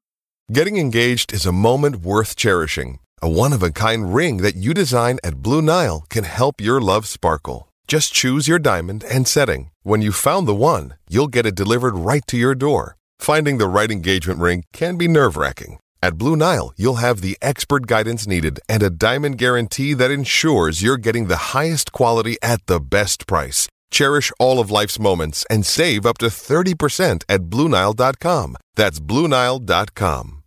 Getting 0.52 0.76
engaged 0.76 1.32
is 1.32 1.46
a 1.46 1.52
moment 1.52 1.96
worth 1.96 2.36
cherishing. 2.36 2.98
A 3.20 3.28
one 3.28 3.52
of 3.52 3.62
a 3.62 3.70
kind 3.70 4.14
ring 4.14 4.38
that 4.38 4.56
you 4.56 4.74
design 4.74 5.18
at 5.22 5.42
Blue 5.42 5.62
Nile 5.62 6.04
can 6.10 6.24
help 6.24 6.60
your 6.60 6.80
love 6.80 7.06
sparkle. 7.06 7.68
Just 7.86 8.12
choose 8.12 8.48
your 8.48 8.58
diamond 8.58 9.04
and 9.04 9.26
setting. 9.28 9.70
When 9.82 10.02
you've 10.02 10.16
found 10.16 10.46
the 10.46 10.54
one, 10.54 10.94
you'll 11.08 11.28
get 11.28 11.46
it 11.46 11.54
delivered 11.54 11.94
right 11.94 12.26
to 12.26 12.36
your 12.36 12.54
door. 12.54 12.96
Finding 13.18 13.58
the 13.58 13.68
right 13.68 13.90
engagement 13.90 14.40
ring 14.40 14.64
can 14.72 14.96
be 14.96 15.08
nerve 15.08 15.36
wracking. 15.36 15.78
At 16.04 16.18
Blue 16.18 16.34
Nile, 16.34 16.72
you'll 16.76 16.96
have 16.96 17.20
the 17.20 17.38
expert 17.40 17.86
guidance 17.86 18.26
needed 18.26 18.58
and 18.68 18.82
a 18.82 18.90
diamond 18.90 19.38
guarantee 19.38 19.94
that 19.94 20.10
ensures 20.10 20.82
you're 20.82 20.96
getting 20.96 21.26
the 21.28 21.54
highest 21.54 21.92
quality 21.92 22.36
at 22.42 22.66
the 22.66 22.80
best 22.80 23.28
price. 23.28 23.68
Cherish 23.92 24.32
all 24.40 24.58
of 24.58 24.68
life's 24.68 24.98
moments 24.98 25.46
and 25.48 25.64
save 25.64 26.04
up 26.04 26.18
to 26.18 26.26
30% 26.26 27.22
at 27.28 27.42
BlueNile.com. 27.42 28.56
That's 28.74 28.98
BlueNile.com. 28.98 30.42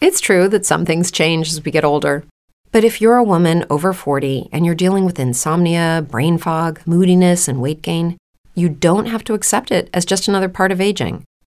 It's 0.00 0.20
true 0.20 0.48
that 0.48 0.64
some 0.64 0.86
things 0.86 1.10
change 1.10 1.48
as 1.48 1.64
we 1.64 1.72
get 1.72 1.84
older. 1.84 2.22
But 2.70 2.84
if 2.84 3.00
you're 3.00 3.16
a 3.16 3.24
woman 3.24 3.66
over 3.68 3.92
40 3.92 4.48
and 4.52 4.64
you're 4.64 4.76
dealing 4.76 5.04
with 5.04 5.18
insomnia, 5.18 6.06
brain 6.08 6.38
fog, 6.38 6.82
moodiness, 6.86 7.48
and 7.48 7.60
weight 7.60 7.82
gain, 7.82 8.16
you 8.54 8.68
don't 8.68 9.06
have 9.06 9.24
to 9.24 9.34
accept 9.34 9.72
it 9.72 9.90
as 9.92 10.04
just 10.04 10.28
another 10.28 10.48
part 10.48 10.70
of 10.70 10.80
aging. 10.80 11.24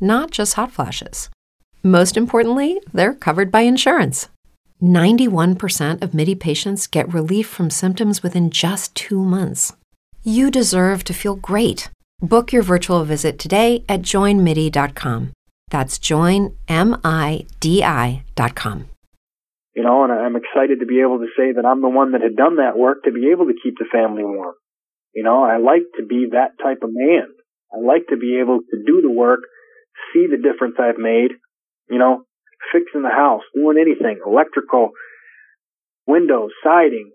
not 0.00 0.30
just 0.30 0.54
hot 0.54 0.72
flashes. 0.72 1.30
Most 1.82 2.16
importantly, 2.16 2.80
they're 2.92 3.14
covered 3.14 3.50
by 3.50 3.60
insurance. 3.62 4.28
91% 4.82 6.02
of 6.02 6.14
MIDI 6.14 6.34
patients 6.34 6.86
get 6.86 7.12
relief 7.12 7.48
from 7.48 7.70
symptoms 7.70 8.22
within 8.22 8.50
just 8.50 8.94
two 8.94 9.24
months. 9.24 9.72
You 10.22 10.50
deserve 10.50 11.04
to 11.04 11.14
feel 11.14 11.34
great. 11.36 11.90
Book 12.20 12.52
your 12.52 12.62
virtual 12.62 13.04
visit 13.04 13.38
today 13.38 13.84
at 13.88 14.02
joinmidi.com. 14.02 15.32
That's 15.70 15.98
joinmidi.com. 15.98 16.58
You 19.74 19.84
know, 19.84 20.02
and 20.02 20.12
I'm 20.12 20.34
excited 20.34 20.80
to 20.80 20.86
be 20.86 21.00
able 21.00 21.18
to 21.18 21.28
say 21.36 21.52
that 21.54 21.64
I'm 21.64 21.80
the 21.80 21.88
one 21.88 22.12
that 22.12 22.22
had 22.22 22.34
done 22.34 22.56
that 22.56 22.76
work 22.76 23.04
to 23.04 23.12
be 23.12 23.30
able 23.30 23.46
to 23.46 23.54
keep 23.62 23.78
the 23.78 23.86
family 23.92 24.24
warm. 24.24 24.54
You 25.14 25.22
know, 25.22 25.44
I 25.44 25.58
like 25.58 25.82
to 25.98 26.06
be 26.06 26.26
that 26.32 26.58
type 26.62 26.82
of 26.82 26.90
man. 26.92 27.28
I 27.72 27.78
like 27.78 28.08
to 28.08 28.16
be 28.16 28.38
able 28.40 28.58
to 28.58 28.76
do 28.84 29.02
the 29.02 29.10
work 29.10 29.40
see 30.12 30.26
the 30.30 30.40
difference 30.40 30.76
I've 30.78 30.98
made, 30.98 31.32
you 31.88 31.98
know, 31.98 32.24
fixing 32.72 33.02
the 33.02 33.14
house, 33.14 33.42
doing 33.54 33.78
anything, 33.78 34.20
electrical, 34.24 34.90
windows, 36.06 36.50
siding, 36.64 37.12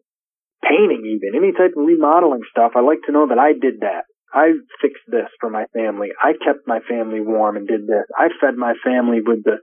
painting 0.63 1.03
even, 1.05 1.35
any 1.35 1.51
type 1.51 1.75
of 1.77 1.85
remodeling 1.85 2.41
stuff. 2.49 2.73
I 2.75 2.81
like 2.81 3.03
to 3.05 3.11
know 3.11 3.27
that 3.27 3.39
I 3.39 3.53
did 3.53 3.81
that. 3.81 4.05
I 4.33 4.53
fixed 4.81 5.05
this 5.07 5.29
for 5.39 5.49
my 5.49 5.65
family. 5.73 6.09
I 6.21 6.33
kept 6.33 6.65
my 6.65 6.79
family 6.89 7.21
warm 7.21 7.57
and 7.57 7.67
did 7.67 7.85
this. 7.85 8.05
I 8.17 8.29
fed 8.41 8.55
my 8.55 8.73
family 8.83 9.19
with 9.21 9.43
the, 9.43 9.57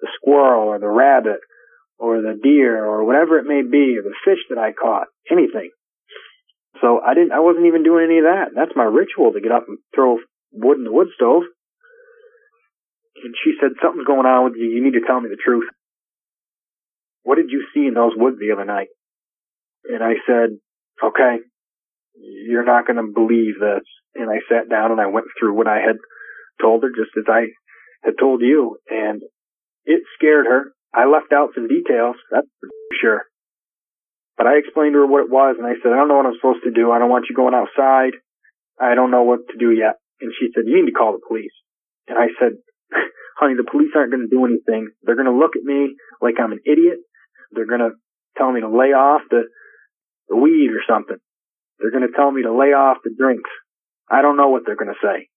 the 0.00 0.08
squirrel 0.14 0.68
or 0.68 0.78
the 0.78 0.88
rabbit 0.88 1.40
or 1.98 2.22
the 2.22 2.38
deer 2.40 2.84
or 2.84 3.04
whatever 3.04 3.38
it 3.38 3.46
may 3.46 3.62
be 3.62 3.98
or 3.98 4.02
the 4.02 4.14
fish 4.24 4.38
that 4.50 4.58
I 4.58 4.72
caught, 4.72 5.08
anything. 5.30 5.70
So 6.80 7.00
I 7.00 7.14
didn't, 7.14 7.32
I 7.32 7.40
wasn't 7.40 7.66
even 7.66 7.82
doing 7.82 8.06
any 8.06 8.18
of 8.18 8.24
that. 8.24 8.54
That's 8.54 8.76
my 8.76 8.84
ritual 8.84 9.32
to 9.32 9.40
get 9.40 9.52
up 9.52 9.64
and 9.66 9.78
throw 9.94 10.18
wood 10.52 10.78
in 10.78 10.84
the 10.84 10.92
wood 10.92 11.08
stove 11.14 11.42
and 13.24 13.34
she 13.44 13.54
said, 13.60 13.78
something's 13.82 14.06
going 14.06 14.26
on 14.26 14.44
with 14.44 14.54
you. 14.56 14.66
You 14.68 14.82
need 14.82 14.98
to 14.98 15.06
tell 15.06 15.20
me 15.20 15.28
the 15.28 15.40
truth. 15.42 15.68
What 17.22 17.36
did 17.36 17.50
you 17.50 17.64
see 17.74 17.86
in 17.86 17.94
those 17.94 18.12
woods 18.16 18.38
the 18.38 18.52
other 18.52 18.64
night? 18.64 18.88
And 19.84 20.02
I 20.02 20.14
said, 20.26 20.58
okay, 21.02 21.42
you're 22.14 22.64
not 22.64 22.86
going 22.86 22.96
to 22.96 23.12
believe 23.14 23.58
this. 23.60 23.86
And 24.14 24.28
I 24.28 24.38
sat 24.50 24.68
down 24.68 24.92
and 24.92 25.00
I 25.00 25.06
went 25.06 25.26
through 25.38 25.54
what 25.56 25.66
I 25.66 25.78
had 25.78 25.96
told 26.60 26.82
her 26.82 26.90
just 26.90 27.16
as 27.16 27.24
I 27.28 27.46
had 28.04 28.14
told 28.18 28.42
you. 28.42 28.76
And 28.90 29.22
it 29.84 30.02
scared 30.18 30.46
her. 30.46 30.72
I 30.94 31.06
left 31.06 31.32
out 31.32 31.54
some 31.54 31.68
details. 31.68 32.16
That's 32.30 32.46
for 32.60 32.68
sure. 33.00 33.22
But 34.36 34.46
I 34.46 34.58
explained 34.58 34.94
to 34.94 35.00
her 35.00 35.06
what 35.06 35.24
it 35.24 35.30
was 35.30 35.56
and 35.58 35.66
I 35.66 35.74
said, 35.82 35.92
I 35.92 35.96
don't 35.96 36.08
know 36.08 36.16
what 36.16 36.26
I'm 36.26 36.38
supposed 36.40 36.64
to 36.64 36.74
do. 36.74 36.90
I 36.90 36.98
don't 36.98 37.10
want 37.10 37.26
you 37.30 37.36
going 37.36 37.54
outside. 37.54 38.18
I 38.80 38.94
don't 38.94 39.10
know 39.10 39.22
what 39.22 39.46
to 39.50 39.58
do 39.58 39.70
yet. 39.70 39.96
And 40.20 40.32
she 40.38 40.48
said, 40.54 40.64
you 40.66 40.82
need 40.82 40.90
to 40.90 40.96
call 40.96 41.12
the 41.12 41.26
police. 41.26 41.54
And 42.08 42.18
I 42.18 42.28
said, 42.38 42.58
honey, 43.38 43.54
the 43.56 43.68
police 43.68 43.90
aren't 43.94 44.12
going 44.12 44.28
to 44.28 44.34
do 44.34 44.44
anything. 44.44 44.90
They're 45.02 45.16
going 45.16 45.30
to 45.30 45.36
look 45.36 45.56
at 45.56 45.64
me 45.64 45.96
like 46.20 46.34
I'm 46.38 46.52
an 46.52 46.60
idiot. 46.66 46.98
They're 47.52 47.66
going 47.68 47.80
to 47.84 47.96
tell 48.36 48.52
me 48.52 48.60
to 48.60 48.68
lay 48.68 48.92
off 48.92 49.22
the, 49.30 49.44
the 50.28 50.36
weed 50.36 50.70
or 50.70 50.82
something. 50.88 51.18
They're 51.78 51.90
going 51.90 52.06
to 52.06 52.16
tell 52.16 52.30
me 52.30 52.42
to 52.42 52.52
lay 52.52 52.72
off 52.72 52.98
the 53.04 53.14
drinks. 53.16 53.50
I 54.08 54.22
don't 54.22 54.36
know 54.36 54.48
what 54.48 54.62
they're 54.66 54.76
going 54.76 54.92
to 54.92 55.02
say. 55.02 55.28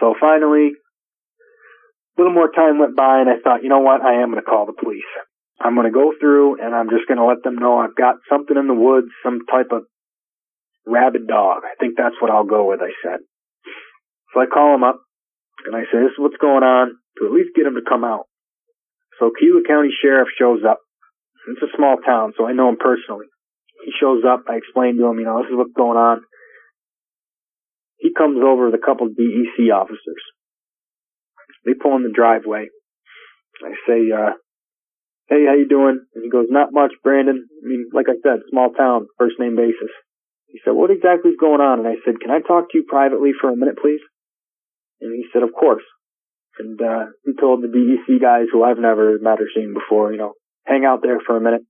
So 0.00 0.14
finally, 0.18 0.72
a 0.72 2.16
little 2.16 2.34
more 2.34 2.50
time 2.50 2.78
went 2.78 2.96
by 2.96 3.20
and 3.20 3.30
I 3.30 3.40
thought, 3.42 3.62
you 3.62 3.68
know 3.68 3.80
what? 3.80 4.00
I 4.00 4.22
am 4.22 4.30
going 4.30 4.42
to 4.42 4.48
call 4.48 4.66
the 4.66 4.72
police. 4.72 5.04
I'm 5.60 5.74
going 5.74 5.86
to 5.86 5.92
go 5.92 6.12
through 6.18 6.62
and 6.62 6.74
I'm 6.74 6.90
just 6.90 7.08
going 7.08 7.18
to 7.18 7.24
let 7.24 7.42
them 7.42 7.56
know 7.56 7.78
I've 7.78 7.96
got 7.96 8.16
something 8.28 8.56
in 8.56 8.68
the 8.68 8.74
woods, 8.74 9.08
some 9.24 9.40
type 9.50 9.72
of 9.72 9.84
rabid 10.86 11.26
dog. 11.26 11.62
I 11.64 11.74
think 11.80 11.94
that's 11.96 12.16
what 12.20 12.30
I'll 12.30 12.44
go 12.44 12.68
with, 12.68 12.80
I 12.80 12.92
said. 13.02 13.20
So 14.32 14.40
I 14.40 14.46
call 14.46 14.74
him 14.74 14.84
up 14.84 15.00
and 15.64 15.74
I 15.74 15.88
said, 15.88 16.04
this 16.04 16.12
is 16.12 16.20
what's 16.20 16.36
going 16.36 16.62
on 16.62 16.98
to 17.18 17.26
at 17.26 17.32
least 17.32 17.56
get 17.56 17.66
him 17.66 17.74
to 17.74 17.88
come 17.88 18.04
out. 18.04 18.28
So 19.18 19.32
Kilo 19.32 19.64
County 19.66 19.90
Sheriff 19.90 20.28
shows 20.36 20.60
up. 20.68 20.78
It's 21.48 21.62
a 21.62 21.76
small 21.76 21.96
town, 22.04 22.34
so 22.36 22.44
I 22.44 22.52
know 22.52 22.68
him 22.68 22.76
personally. 22.76 23.26
He 23.84 23.92
shows 23.98 24.24
up. 24.26 24.44
I 24.50 24.56
explain 24.56 24.98
to 24.98 25.06
him, 25.06 25.18
you 25.18 25.24
know, 25.24 25.40
this 25.40 25.50
is 25.50 25.56
what's 25.56 25.72
going 25.72 25.96
on. 25.96 26.20
He 27.98 28.12
comes 28.12 28.38
over 28.42 28.66
with 28.66 28.74
a 28.74 28.84
couple 28.84 29.06
of 29.06 29.14
DEC 29.14 29.72
officers. 29.72 30.22
They 31.64 31.72
pull 31.74 31.96
in 31.96 32.02
the 32.02 32.12
driveway. 32.12 32.68
I 33.64 33.72
say, 33.88 34.10
uh, 34.12 34.36
hey, 35.28 35.46
how 35.46 35.54
you 35.54 35.68
doing? 35.68 36.04
And 36.14 36.24
he 36.24 36.28
goes, 36.28 36.46
not 36.50 36.72
much, 36.72 36.92
Brandon. 37.02 37.46
I 37.48 37.66
mean, 37.66 37.88
like 37.92 38.06
I 38.08 38.18
said, 38.22 38.44
small 38.50 38.70
town, 38.70 39.06
first 39.18 39.36
name 39.38 39.56
basis. 39.56 39.90
He 40.46 40.60
said, 40.64 40.72
what 40.72 40.90
exactly 40.90 41.30
is 41.30 41.40
going 41.40 41.60
on? 41.60 41.80
And 41.80 41.88
I 41.88 41.96
said, 42.04 42.20
can 42.20 42.30
I 42.30 42.40
talk 42.40 42.70
to 42.70 42.78
you 42.78 42.84
privately 42.86 43.32
for 43.40 43.50
a 43.50 43.56
minute, 43.56 43.78
please? 43.80 44.00
And 45.00 45.12
he 45.14 45.24
said, 45.32 45.42
of 45.42 45.52
course. 45.52 45.82
And, 46.58 46.80
uh, 46.80 47.06
he 47.24 47.32
told 47.38 47.62
the 47.62 47.68
DEC 47.68 48.20
guys 48.20 48.46
who 48.50 48.64
I've 48.64 48.78
never 48.78 49.18
met 49.20 49.40
or 49.40 49.48
seen 49.54 49.74
before, 49.74 50.12
you 50.12 50.18
know, 50.18 50.32
hang 50.64 50.84
out 50.84 51.00
there 51.02 51.20
for 51.26 51.36
a 51.36 51.40
minute. 51.40 51.62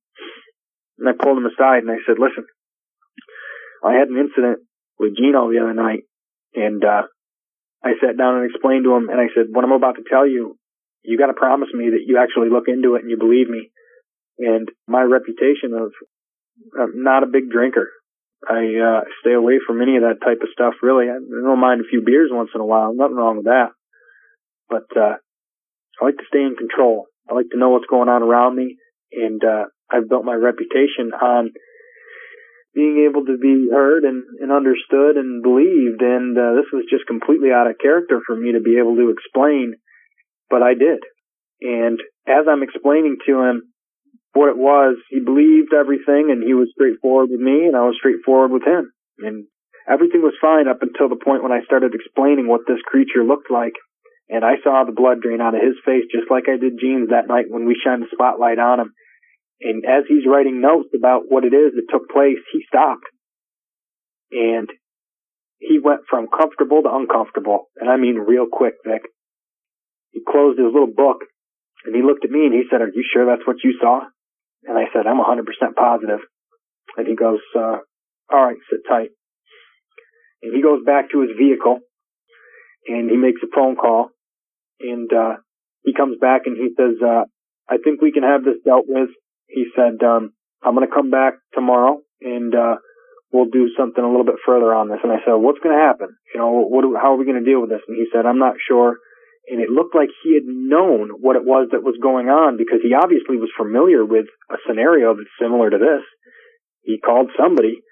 And 0.99 1.09
I 1.09 1.13
pulled 1.13 1.39
him 1.39 1.47
aside 1.47 1.83
and 1.83 1.91
I 1.91 1.99
said, 2.07 2.19
listen, 2.19 2.47
I 3.85 3.95
had 3.95 4.09
an 4.09 4.17
incident 4.17 4.61
with 4.99 5.17
Gino 5.17 5.51
the 5.51 5.61
other 5.61 5.75
night 5.75 6.05
and, 6.55 6.85
uh, 6.85 7.03
I 7.85 7.93
sat 8.01 8.17
down 8.17 8.39
and 8.39 8.51
explained 8.51 8.85
to 8.85 8.95
him 8.95 9.09
and 9.11 9.21
I 9.21 9.29
said, 9.35 9.47
what 9.51 9.65
I'm 9.65 9.73
about 9.73 9.97
to 9.97 10.05
tell 10.09 10.27
you 10.27 10.57
you 11.07 11.17
got 11.17 11.29
to 11.29 11.39
promise 11.39 11.69
me 11.73 11.91
that 11.91 12.03
you 12.05 12.19
actually 12.19 12.51
look 12.51 12.67
into 12.67 12.97
it 12.97 13.03
and 13.03 13.11
you 13.11 13.17
believe 13.17 13.49
me. 13.49 13.71
And 14.39 14.69
my 14.87 15.03
reputation 15.03 15.73
of 15.73 15.93
I'm 16.75 17.03
not 17.03 17.23
a 17.23 17.31
big 17.31 17.49
drinker. 17.49 17.89
I 18.45 18.61
uh, 18.77 19.01
stay 19.21 19.33
away 19.33 19.59
from 19.67 19.81
any 19.81 19.97
of 19.97 20.03
that 20.03 20.25
type 20.25 20.43
of 20.43 20.53
stuff. 20.53 20.75
Really, 20.83 21.07
I 21.09 21.17
don't 21.17 21.61
mind 21.61 21.81
a 21.81 21.89
few 21.89 22.03
beers 22.05 22.31
once 22.33 22.51
in 22.55 22.61
a 22.61 22.67
while. 22.67 22.93
Nothing 22.95 23.17
wrong 23.17 23.37
with 23.39 23.47
that. 23.47 23.71
But 24.69 24.87
uh, 24.97 25.17
I 26.01 26.05
like 26.05 26.19
to 26.19 26.29
stay 26.29 26.43
in 26.43 26.57
control. 26.57 27.07
I 27.29 27.35
like 27.35 27.51
to 27.53 27.59
know 27.59 27.71
what's 27.71 27.91
going 27.91 28.09
on 28.09 28.23
around 28.23 28.57
me, 28.57 28.77
and 29.13 29.43
uh, 29.43 29.67
I've 29.91 30.09
built 30.09 30.25
my 30.25 30.35
reputation 30.35 31.11
on 31.15 31.51
being 32.75 33.09
able 33.09 33.25
to 33.25 33.39
be 33.39 33.69
heard 33.73 34.05
and, 34.05 34.23
and 34.41 34.53
understood 34.53 35.17
and 35.17 35.43
believed. 35.43 36.03
And 36.03 36.37
uh, 36.37 36.61
this 36.61 36.69
was 36.73 36.85
just 36.91 37.07
completely 37.07 37.51
out 37.51 37.67
of 37.67 37.79
character 37.81 38.21
for 38.27 38.37
me 38.37 38.53
to 38.53 38.61
be 38.61 38.79
able 38.79 38.97
to 38.97 39.11
explain 39.11 39.77
but 40.51 40.63
I 40.63 40.75
did. 40.75 41.01
And 41.61 41.99
as 42.27 42.47
I'm 42.49 42.63
explaining 42.63 43.17
to 43.27 43.43
him 43.43 43.73
what 44.37 44.53
it 44.53 44.61
was, 44.61 44.97
he 45.09 45.21
believed 45.21 45.73
everything 45.73 46.29
and 46.31 46.45
he 46.45 46.55
was 46.55 46.69
straightforward 46.77 47.31
with 47.31 47.41
me 47.41 47.67
and 47.67 47.75
I 47.75 47.89
was 47.89 47.97
straightforward 47.99 48.53
with 48.53 48.63
him. 48.63 48.93
And 49.19 49.49
everything 49.89 50.21
was 50.21 50.37
fine 50.41 50.69
up 50.69 50.83
until 50.83 51.09
the 51.09 51.19
point 51.23 51.43
when 51.43 51.53
I 51.53 51.65
started 51.65 51.95
explaining 51.95 52.47
what 52.47 52.69
this 52.69 52.81
creature 52.85 53.25
looked 53.25 53.51
like. 53.51 53.75
And 54.29 54.45
I 54.45 54.61
saw 54.63 54.85
the 54.85 54.95
blood 54.95 55.23
drain 55.23 55.41
out 55.41 55.55
of 55.55 55.63
his 55.63 55.79
face 55.85 56.05
just 56.11 56.31
like 56.31 56.45
I 56.47 56.61
did 56.61 56.79
Gene's 56.79 57.11
that 57.11 57.29
night 57.29 57.47
when 57.49 57.65
we 57.65 57.79
shined 57.79 58.03
the 58.03 58.13
spotlight 58.13 58.59
on 58.59 58.81
him. 58.81 58.91
And 59.61 59.85
as 59.87 60.05
he's 60.07 60.29
writing 60.29 60.61
notes 60.61 60.91
about 60.93 61.31
what 61.33 61.45
it 61.45 61.55
is 61.55 61.73
that 61.73 61.89
took 61.89 62.11
place, 62.11 62.43
he 62.53 62.61
stopped. 62.69 63.07
And 64.31 64.69
he 65.59 65.79
went 65.79 66.05
from 66.11 66.29
comfortable 66.29 66.83
to 66.83 66.93
uncomfortable. 66.93 67.71
And 67.81 67.89
I 67.89 67.97
mean 67.97 68.19
real 68.21 68.47
quick, 68.51 68.75
Vic 68.85 69.03
he 70.17 70.25
closed 70.25 70.59
his 70.59 70.73
little 70.73 70.89
book 70.89 71.29
and 71.85 71.95
he 71.95 72.01
looked 72.01 72.25
at 72.25 72.31
me 72.31 72.49
and 72.49 72.55
he 72.55 72.65
said, 72.71 72.81
are 72.81 72.89
you 72.89 73.05
sure 73.05 73.27
that's 73.29 73.47
what 73.47 73.61
you 73.63 73.77
saw? 73.79 74.01
And 74.67 74.77
I 74.77 74.85
said, 74.93 75.07
I'm 75.07 75.21
100% 75.23 75.47
positive. 75.77 76.21
And 76.97 77.07
he 77.07 77.15
goes, 77.15 77.41
uh, 77.57 77.79
all 78.33 78.45
right, 78.47 78.57
sit 78.71 78.81
tight. 78.89 79.11
And 80.43 80.55
he 80.55 80.63
goes 80.63 80.85
back 80.85 81.11
to 81.13 81.23
his 81.23 81.31
vehicle 81.39 81.79
and 82.87 83.11
he 83.11 83.17
makes 83.17 83.41
a 83.43 83.55
phone 83.55 83.77
call 83.77 84.11
and, 84.81 85.11
uh, 85.13 85.37
he 85.83 85.95
comes 85.95 86.19
back 86.21 86.43
and 86.47 86.57
he 86.57 86.75
says, 86.77 87.01
uh, 87.03 87.25
I 87.69 87.79
think 87.83 88.03
we 88.03 88.13
can 88.13 88.23
have 88.23 88.45
this 88.45 88.59
dealt 88.65 88.87
with. 88.89 89.11
He 89.47 89.67
said, 89.75 90.05
um, 90.05 90.33
I'm 90.63 90.75
going 90.75 90.87
to 90.87 90.95
come 90.95 91.11
back 91.11 91.35
tomorrow 91.55 92.01
and, 92.21 92.55
uh, 92.55 92.77
we'll 93.33 93.51
do 93.51 93.69
something 93.77 94.03
a 94.03 94.09
little 94.09 94.25
bit 94.25 94.43
further 94.45 94.73
on 94.75 94.89
this. 94.89 94.99
And 95.03 95.13
I 95.13 95.19
said, 95.25 95.35
what's 95.35 95.59
going 95.61 95.77
to 95.77 95.83
happen? 95.83 96.17
You 96.35 96.41
know, 96.41 96.67
what, 96.67 96.85
how 97.01 97.15
are 97.15 97.17
we 97.17 97.25
going 97.27 97.43
to 97.43 97.49
deal 97.49 97.61
with 97.61 97.71
this? 97.71 97.83
And 97.87 97.97
he 97.97 98.07
said, 98.13 98.27
I'm 98.27 98.39
not 98.39 98.55
sure 98.67 98.99
and 99.47 99.61
it 99.63 99.71
looked 99.71 99.95
like 99.95 100.11
he 100.23 100.35
had 100.35 100.45
known 100.47 101.11
what 101.23 101.37
it 101.37 101.47
was 101.47 101.69
that 101.71 101.87
was 101.87 101.95
going 102.03 102.27
on 102.27 102.59
because 102.59 102.83
he 102.83 102.95
obviously 102.95 103.39
was 103.39 103.51
familiar 103.55 104.05
with 104.05 104.27
a 104.51 104.59
scenario 104.67 105.15
that's 105.15 105.31
similar 105.41 105.71
to 105.71 105.79
this. 105.79 106.03
He 106.83 106.99
called 106.99 107.31
somebody. 107.39 107.83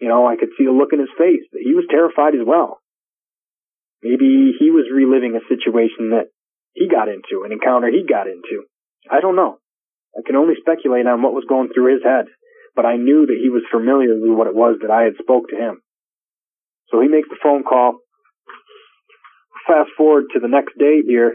You 0.00 0.08
know, 0.08 0.26
I 0.26 0.36
could 0.36 0.52
see 0.56 0.64
the 0.64 0.72
look 0.72 0.92
in 0.92 1.00
his 1.00 1.12
face. 1.16 1.44
He 1.52 1.72
was 1.72 1.88
terrified 1.88 2.36
as 2.36 2.44
well. 2.44 2.80
Maybe 4.02 4.56
he 4.56 4.70
was 4.70 4.88
reliving 4.88 5.36
a 5.36 5.44
situation 5.48 6.16
that 6.16 6.32
he 6.72 6.88
got 6.88 7.08
into, 7.08 7.44
an 7.44 7.52
encounter 7.52 7.88
he 7.88 8.04
got 8.04 8.28
into. 8.28 8.64
I 9.10 9.20
don't 9.20 9.36
know. 9.36 9.60
I 10.16 10.20
can 10.24 10.36
only 10.36 10.54
speculate 10.60 11.06
on 11.06 11.22
what 11.22 11.36
was 11.36 11.44
going 11.48 11.68
through 11.72 11.94
his 11.94 12.04
head, 12.04 12.26
but 12.74 12.84
I 12.84 12.96
knew 12.96 13.26
that 13.26 13.40
he 13.40 13.48
was 13.48 13.62
familiar 13.70 14.16
with 14.16 14.32
what 14.32 14.48
it 14.48 14.56
was 14.56 14.80
that 14.80 14.90
I 14.90 15.04
had 15.04 15.20
spoke 15.20 15.48
to 15.48 15.56
him. 15.56 15.80
So 16.88 17.00
he 17.00 17.08
makes 17.08 17.28
the 17.28 17.40
phone 17.42 17.62
call 17.62 18.00
fast 19.70 19.90
forward 19.96 20.24
to 20.32 20.40
the 20.40 20.48
next 20.48 20.76
day 20.78 20.98
here, 21.06 21.34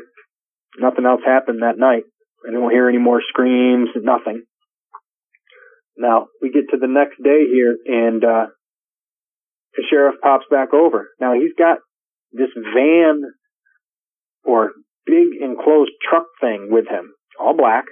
nothing 0.78 1.06
else 1.06 1.22
happened 1.26 1.62
that 1.62 1.78
night. 1.78 2.04
I 2.48 2.52
don't 2.52 2.72
hear 2.72 2.90
any 2.90 2.98
more 2.98 3.22
screams, 3.30 3.90
nothing. 3.96 4.44
Now, 5.98 6.28
we 6.42 6.52
get 6.52 6.70
to 6.72 6.78
the 6.78 6.92
next 6.92 7.24
day 7.24 7.48
here, 7.48 7.78
and 7.86 8.24
uh, 8.24 8.46
the 9.76 9.84
sheriff 9.90 10.16
pops 10.22 10.46
back 10.52 10.74
over. 10.74 11.08
Now, 11.22 11.34
he's 11.34 11.56
got 11.58 11.78
this 12.34 12.50
van 12.76 13.22
or 14.44 14.72
big 15.06 15.40
enclosed 15.42 15.92
truck 16.08 16.26
thing 16.42 16.68
with 16.70 16.88
him, 16.88 17.14
all 17.40 17.56
black. 17.56 17.86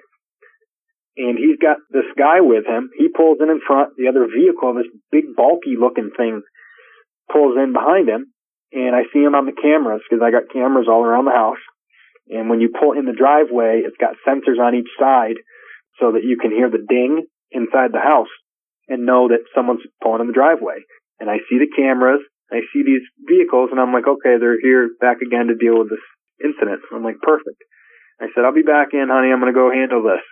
And 1.15 1.37
he's 1.37 1.57
got 1.61 1.77
this 1.91 2.09
guy 2.17 2.41
with 2.41 2.65
him. 2.65 2.89
He 2.97 3.07
pulls 3.07 3.37
in 3.39 3.49
in 3.49 3.61
front. 3.65 3.93
The 3.97 4.09
other 4.09 4.25
vehicle, 4.27 4.73
this 4.73 4.91
big 5.11 5.35
bulky 5.37 5.77
looking 5.79 6.09
thing, 6.17 6.41
pulls 7.31 7.55
in 7.55 7.71
behind 7.71 8.09
him 8.09 8.33
and 8.73 8.95
I 8.95 9.05
see 9.13 9.21
them 9.21 9.35
on 9.37 9.45
the 9.45 9.53
cameras 9.53 10.01
because 10.03 10.25
I 10.25 10.31
got 10.31 10.51
cameras 10.51 10.89
all 10.89 11.05
around 11.05 11.25
the 11.25 11.37
house. 11.37 11.61
And 12.27 12.49
when 12.49 12.59
you 12.59 12.73
pull 12.73 12.97
in 12.97 13.05
the 13.05 13.13
driveway, 13.13 13.83
it's 13.85 13.99
got 14.01 14.17
sensors 14.25 14.57
on 14.57 14.73
each 14.73 14.89
side 14.99 15.37
so 15.99 16.13
that 16.13 16.23
you 16.23 16.37
can 16.41 16.51
hear 16.51 16.69
the 16.69 16.81
ding 16.81 17.27
inside 17.51 17.93
the 17.93 18.01
house 18.01 18.31
and 18.87 19.05
know 19.05 19.29
that 19.29 19.45
someone's 19.53 19.85
pulling 20.01 20.21
in 20.21 20.27
the 20.27 20.33
driveway. 20.33 20.81
And 21.19 21.29
I 21.29 21.37
see 21.49 21.61
the 21.61 21.69
cameras, 21.69 22.21
I 22.51 22.65
see 22.73 22.81
these 22.83 23.05
vehicles, 23.21 23.69
and 23.71 23.79
I'm 23.79 23.93
like, 23.93 24.07
okay, 24.07 24.35
they're 24.39 24.59
here 24.59 24.89
back 24.99 25.21
again 25.21 25.47
to 25.47 25.55
deal 25.55 25.77
with 25.77 25.89
this 25.89 26.05
incident. 26.43 26.81
I'm 26.91 27.03
like, 27.03 27.21
perfect. 27.21 27.61
I 28.19 28.27
said, 28.33 28.45
I'll 28.45 28.53
be 28.53 28.65
back 28.65 28.93
in, 28.93 29.07
honey. 29.09 29.31
I'm 29.31 29.39
going 29.39 29.53
to 29.53 29.57
go 29.57 29.71
handle 29.71 30.03
this. 30.03 30.23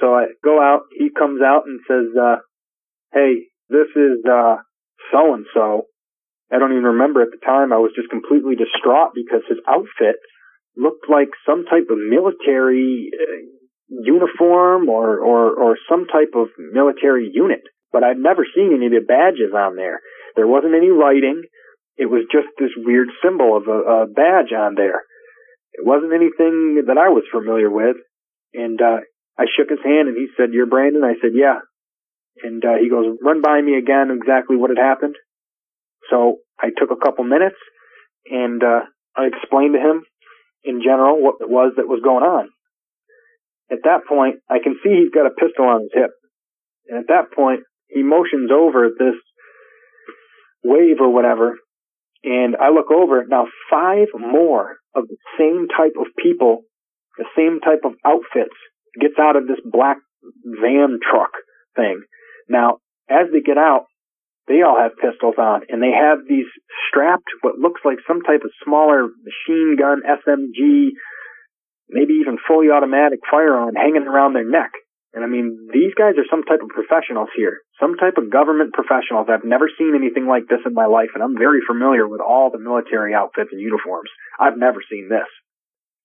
So 0.00 0.14
I 0.14 0.26
go 0.42 0.60
out. 0.60 0.88
He 0.96 1.10
comes 1.10 1.40
out 1.42 1.64
and 1.66 1.80
says, 1.86 2.16
uh, 2.16 2.36
hey, 3.12 3.46
this 3.68 3.88
is, 3.94 4.24
uh, 4.24 4.56
so 5.12 5.34
and 5.34 5.46
so. 5.54 5.86
I 6.54 6.58
don't 6.58 6.70
even 6.70 6.94
remember 6.94 7.20
at 7.22 7.34
the 7.34 7.42
time. 7.44 7.72
I 7.72 7.82
was 7.82 7.90
just 7.96 8.10
completely 8.10 8.54
distraught 8.54 9.10
because 9.14 9.42
his 9.48 9.58
outfit 9.66 10.22
looked 10.76 11.10
like 11.10 11.34
some 11.42 11.64
type 11.66 11.90
of 11.90 11.98
military 11.98 13.10
uh, 13.10 13.42
uniform 13.90 14.88
or, 14.88 15.18
or, 15.18 15.50
or 15.50 15.76
some 15.90 16.06
type 16.06 16.34
of 16.34 16.48
military 16.58 17.28
unit. 17.32 17.62
But 17.92 18.04
I'd 18.04 18.18
never 18.18 18.46
seen 18.54 18.70
any 18.74 18.86
of 18.86 18.92
the 18.92 19.02
badges 19.06 19.50
on 19.54 19.74
there. 19.74 19.98
There 20.36 20.46
wasn't 20.46 20.74
any 20.74 20.90
writing. 20.90 21.42
It 21.96 22.06
was 22.06 22.26
just 22.30 22.46
this 22.58 22.70
weird 22.76 23.08
symbol 23.22 23.56
of 23.56 23.66
a, 23.66 23.78
a 24.02 24.06
badge 24.06 24.54
on 24.54 24.74
there. 24.74 25.02
It 25.74 25.82
wasn't 25.82 26.14
anything 26.14 26.86
that 26.86 26.98
I 26.98 27.10
was 27.10 27.24
familiar 27.34 27.70
with. 27.70 27.96
And, 28.54 28.80
uh, 28.80 29.02
I 29.38 29.46
shook 29.50 29.70
his 29.70 29.82
hand 29.82 30.06
and 30.06 30.16
he 30.16 30.28
said, 30.36 30.54
you're 30.54 30.70
Brandon? 30.70 31.02
I 31.02 31.18
said, 31.20 31.34
yeah. 31.34 31.58
And, 32.42 32.64
uh, 32.64 32.78
he 32.80 32.88
goes, 32.88 33.18
run 33.22 33.42
by 33.42 33.60
me 33.60 33.74
again 33.74 34.10
exactly 34.14 34.54
what 34.56 34.70
had 34.70 34.78
happened. 34.78 35.16
So 36.10 36.38
I 36.60 36.68
took 36.76 36.90
a 36.90 37.00
couple 37.02 37.24
minutes 37.24 37.56
and 38.30 38.62
uh, 38.62 38.80
I 39.16 39.26
explained 39.26 39.74
to 39.74 39.80
him 39.80 40.02
in 40.64 40.80
general 40.82 41.22
what 41.22 41.36
it 41.40 41.48
was 41.48 41.74
that 41.76 41.88
was 41.88 42.00
going 42.02 42.24
on. 42.24 42.48
At 43.70 43.84
that 43.84 44.06
point, 44.08 44.36
I 44.48 44.58
can 44.62 44.76
see 44.82 44.90
he's 44.90 45.14
got 45.14 45.26
a 45.26 45.30
pistol 45.30 45.66
on 45.66 45.82
his 45.82 45.90
hip. 45.94 46.10
And 46.88 46.98
at 46.98 47.08
that 47.08 47.34
point, 47.34 47.60
he 47.88 48.02
motions 48.02 48.50
over 48.52 48.88
this 48.98 49.16
wave 50.62 51.00
or 51.00 51.12
whatever. 51.12 51.56
And 52.22 52.56
I 52.56 52.70
look 52.70 52.90
over 52.90 53.24
now 53.26 53.46
five 53.70 54.08
more 54.18 54.76
of 54.94 55.04
the 55.08 55.16
same 55.38 55.68
type 55.68 55.92
of 55.98 56.06
people, 56.22 56.62
the 57.18 57.26
same 57.36 57.60
type 57.60 57.84
of 57.84 57.92
outfits 58.04 58.56
gets 59.00 59.14
out 59.18 59.36
of 59.36 59.46
this 59.46 59.60
black 59.64 59.98
van 60.44 60.98
truck 61.02 61.30
thing. 61.76 62.02
Now, 62.48 62.78
as 63.08 63.26
they 63.32 63.40
get 63.40 63.58
out, 63.58 63.84
they 64.46 64.60
all 64.60 64.76
have 64.76 65.00
pistols 65.00 65.34
on, 65.38 65.62
and 65.68 65.82
they 65.82 65.92
have 65.92 66.18
these 66.28 66.48
strapped 66.88 67.28
what 67.40 67.58
looks 67.58 67.80
like 67.84 67.98
some 68.06 68.20
type 68.20 68.44
of 68.44 68.52
smaller 68.64 69.08
machine 69.08 69.76
gun 69.78 70.02
SMG 70.04 70.92
maybe 71.88 72.14
even 72.20 72.38
fully 72.48 72.68
automatic 72.72 73.20
firearm 73.30 73.74
hanging 73.74 74.08
around 74.08 74.32
their 74.32 74.48
neck. 74.48 74.72
And 75.14 75.22
I 75.22 75.28
mean, 75.28 75.70
these 75.70 75.94
guys 75.94 76.18
are 76.18 76.26
some 76.26 76.42
type 76.42 76.58
of 76.58 76.74
professionals 76.74 77.30
here, 77.36 77.62
some 77.78 77.94
type 77.94 78.18
of 78.18 78.34
government 78.34 78.74
professionals. 78.74 79.30
I've 79.30 79.46
never 79.46 79.70
seen 79.70 79.94
anything 79.94 80.26
like 80.26 80.50
this 80.50 80.66
in 80.66 80.74
my 80.74 80.90
life, 80.90 81.14
and 81.14 81.22
I'm 81.22 81.38
very 81.38 81.62
familiar 81.62 82.08
with 82.08 82.20
all 82.20 82.50
the 82.50 82.58
military 82.58 83.14
outfits 83.14 83.54
and 83.54 83.62
uniforms. 83.62 84.10
I've 84.40 84.58
never 84.58 84.82
seen 84.90 85.06
this. 85.06 85.30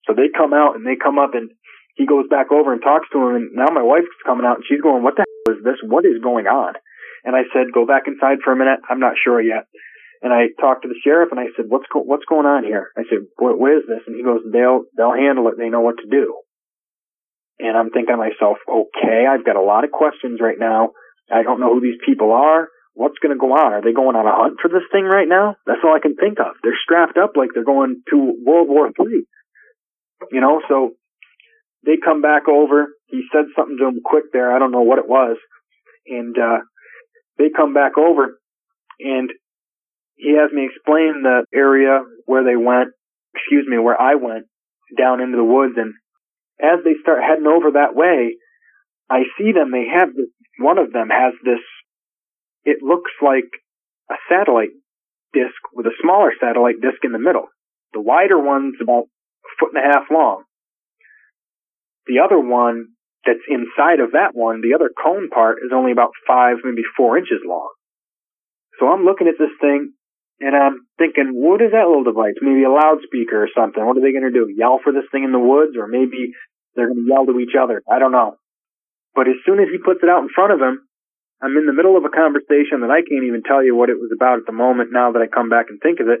So 0.06 0.14
they 0.14 0.30
come 0.30 0.54
out 0.54 0.78
and 0.78 0.86
they 0.86 0.94
come 0.94 1.18
up 1.18 1.34
and 1.34 1.50
he 1.98 2.06
goes 2.06 2.30
back 2.30 2.54
over 2.54 2.72
and 2.72 2.80
talks 2.80 3.10
to 3.10 3.18
him, 3.18 3.34
and 3.34 3.50
now 3.52 3.74
my 3.74 3.82
wife's 3.82 4.14
coming 4.24 4.46
out 4.46 4.62
and 4.62 4.64
she's 4.68 4.80
going, 4.80 5.02
"What 5.02 5.16
the 5.18 5.26
hell 5.26 5.58
is 5.58 5.64
this? 5.64 5.82
What 5.82 6.06
is 6.06 6.22
going 6.22 6.46
on?" 6.46 6.78
And 7.24 7.36
I 7.36 7.42
said, 7.52 7.72
"Go 7.72 7.86
back 7.86 8.06
inside 8.06 8.38
for 8.44 8.52
a 8.52 8.56
minute. 8.56 8.80
I'm 8.88 9.00
not 9.00 9.18
sure 9.22 9.40
yet." 9.40 9.66
And 10.22 10.32
I 10.32 10.48
talked 10.60 10.82
to 10.82 10.88
the 10.88 11.00
sheriff 11.02 11.30
and 11.30 11.40
I 11.40 11.48
said, 11.56 11.66
"What's 11.68 11.86
go- 11.92 12.02
what's 12.04 12.24
going 12.26 12.46
on 12.46 12.64
here?" 12.64 12.90
I 12.96 13.04
said, 13.08 13.26
what, 13.36 13.58
"What 13.58 13.72
is 13.72 13.86
this?" 13.86 14.06
And 14.06 14.16
he 14.16 14.22
goes, 14.22 14.40
"They'll 14.50 14.84
they'll 14.96 15.12
handle 15.12 15.48
it. 15.48 15.56
They 15.56 15.70
know 15.70 15.80
what 15.80 15.98
to 15.98 16.06
do." 16.06 16.40
And 17.60 17.76
I'm 17.76 17.90
thinking 17.90 18.14
to 18.14 18.16
myself, 18.16 18.56
okay, 18.66 19.26
I've 19.28 19.44
got 19.44 19.56
a 19.56 19.60
lot 19.60 19.84
of 19.84 19.90
questions 19.90 20.40
right 20.40 20.58
now. 20.58 20.92
I 21.30 21.42
don't 21.42 21.60
know 21.60 21.72
who 21.74 21.80
these 21.80 22.00
people 22.06 22.32
are. 22.32 22.68
What's 22.94 23.18
going 23.18 23.36
to 23.36 23.38
go 23.38 23.52
on? 23.52 23.72
Are 23.72 23.82
they 23.82 23.92
going 23.92 24.16
on 24.16 24.26
a 24.26 24.34
hunt 24.34 24.56
for 24.60 24.68
this 24.68 24.88
thing 24.90 25.04
right 25.04 25.28
now? 25.28 25.56
That's 25.66 25.80
all 25.84 25.94
I 25.94 26.00
can 26.00 26.16
think 26.16 26.40
of. 26.40 26.56
They're 26.62 26.78
strapped 26.82 27.18
up 27.18 27.36
like 27.36 27.50
they're 27.54 27.64
going 27.64 28.02
to 28.10 28.34
World 28.44 28.68
War 28.68 28.90
Three. 28.96 29.26
You 30.32 30.40
know, 30.40 30.60
so 30.68 30.96
they 31.84 31.96
come 32.02 32.20
back 32.20 32.48
over. 32.48 32.88
He 33.06 33.22
said 33.32 33.44
something 33.54 33.76
to 33.78 33.84
them 33.84 34.00
quick 34.04 34.32
there. 34.32 34.54
I 34.54 34.58
don't 34.58 34.72
know 34.72 34.82
what 34.82 34.98
it 34.98 35.08
was. 35.08 35.36
And, 36.06 36.36
uh, 36.36 36.60
they 37.40 37.48
come 37.48 37.72
back 37.72 37.96
over 37.96 38.36
and 39.00 39.30
he 40.16 40.36
has 40.36 40.52
me 40.52 40.68
explain 40.68 41.24
the 41.24 41.44
area 41.54 42.04
where 42.26 42.44
they 42.44 42.56
went, 42.56 42.92
excuse 43.34 43.64
me, 43.66 43.78
where 43.78 43.98
I 43.98 44.16
went 44.16 44.44
down 44.98 45.22
into 45.22 45.38
the 45.38 45.44
woods 45.44 45.74
and 45.76 45.94
as 46.60 46.84
they 46.84 47.00
start 47.00 47.24
heading 47.24 47.46
over 47.46 47.72
that 47.72 47.96
way, 47.96 48.36
I 49.08 49.24
see 49.38 49.52
them. 49.52 49.72
They 49.72 49.88
have 49.88 50.12
this, 50.12 50.28
one 50.58 50.76
of 50.76 50.92
them 50.92 51.08
has 51.08 51.32
this, 51.42 51.64
it 52.64 52.84
looks 52.84 53.10
like 53.24 53.48
a 54.10 54.20
satellite 54.28 54.76
disc 55.32 55.56
with 55.72 55.86
a 55.86 55.96
smaller 56.02 56.32
satellite 56.38 56.82
disc 56.82 57.00
in 57.02 57.12
the 57.12 57.18
middle. 57.18 57.48
The 57.94 58.02
wider 58.02 58.38
one's 58.38 58.76
about 58.82 59.08
a 59.08 59.50
foot 59.58 59.72
and 59.72 59.82
a 59.82 59.88
half 59.88 60.10
long. 60.12 60.44
The 62.06 62.20
other 62.22 62.38
one 62.38 62.88
that's 63.24 63.44
inside 63.48 64.00
of 64.00 64.12
that 64.12 64.32
one, 64.32 64.60
the 64.60 64.74
other 64.74 64.90
cone 64.90 65.28
part 65.28 65.58
is 65.64 65.72
only 65.74 65.92
about 65.92 66.16
five, 66.26 66.56
maybe 66.64 66.82
four 66.96 67.18
inches 67.18 67.44
long. 67.44 67.68
So 68.78 68.88
I'm 68.88 69.04
looking 69.04 69.28
at 69.28 69.36
this 69.38 69.52
thing 69.60 69.92
and 70.40 70.56
I'm 70.56 70.88
thinking, 70.96 71.36
what 71.36 71.60
is 71.60 71.76
that 71.76 71.84
little 71.84 72.04
device? 72.04 72.40
Maybe 72.40 72.64
a 72.64 72.72
loudspeaker 72.72 73.44
or 73.44 73.52
something. 73.52 73.84
What 73.84 74.00
are 74.00 74.04
they 74.04 74.16
going 74.16 74.24
to 74.24 74.32
do? 74.32 74.48
Yell 74.48 74.80
for 74.82 74.92
this 74.92 75.04
thing 75.12 75.24
in 75.24 75.36
the 75.36 75.42
woods 75.42 75.76
or 75.76 75.86
maybe 75.86 76.32
they're 76.74 76.88
going 76.88 77.04
to 77.04 77.08
yell 77.08 77.28
to 77.28 77.36
each 77.38 77.52
other. 77.52 77.84
I 77.84 78.00
don't 78.00 78.12
know. 78.12 78.40
But 79.14 79.28
as 79.28 79.36
soon 79.44 79.60
as 79.60 79.68
he 79.68 79.76
puts 79.76 80.00
it 80.02 80.08
out 80.08 80.24
in 80.24 80.32
front 80.32 80.56
of 80.56 80.60
him, 80.64 80.80
I'm 81.42 81.56
in 81.56 81.66
the 81.66 81.76
middle 81.76 81.96
of 81.96 82.04
a 82.04 82.12
conversation 82.12 82.80
that 82.80 82.92
I 82.92 83.04
can't 83.04 83.28
even 83.28 83.44
tell 83.44 83.64
you 83.64 83.76
what 83.76 83.88
it 83.88 84.00
was 84.00 84.12
about 84.12 84.40
at 84.40 84.46
the 84.46 84.56
moment 84.56 84.92
now 84.92 85.12
that 85.12 85.20
I 85.20 85.28
come 85.28 85.48
back 85.48 85.66
and 85.68 85.80
think 85.80 86.00
of 86.00 86.08
it. 86.08 86.20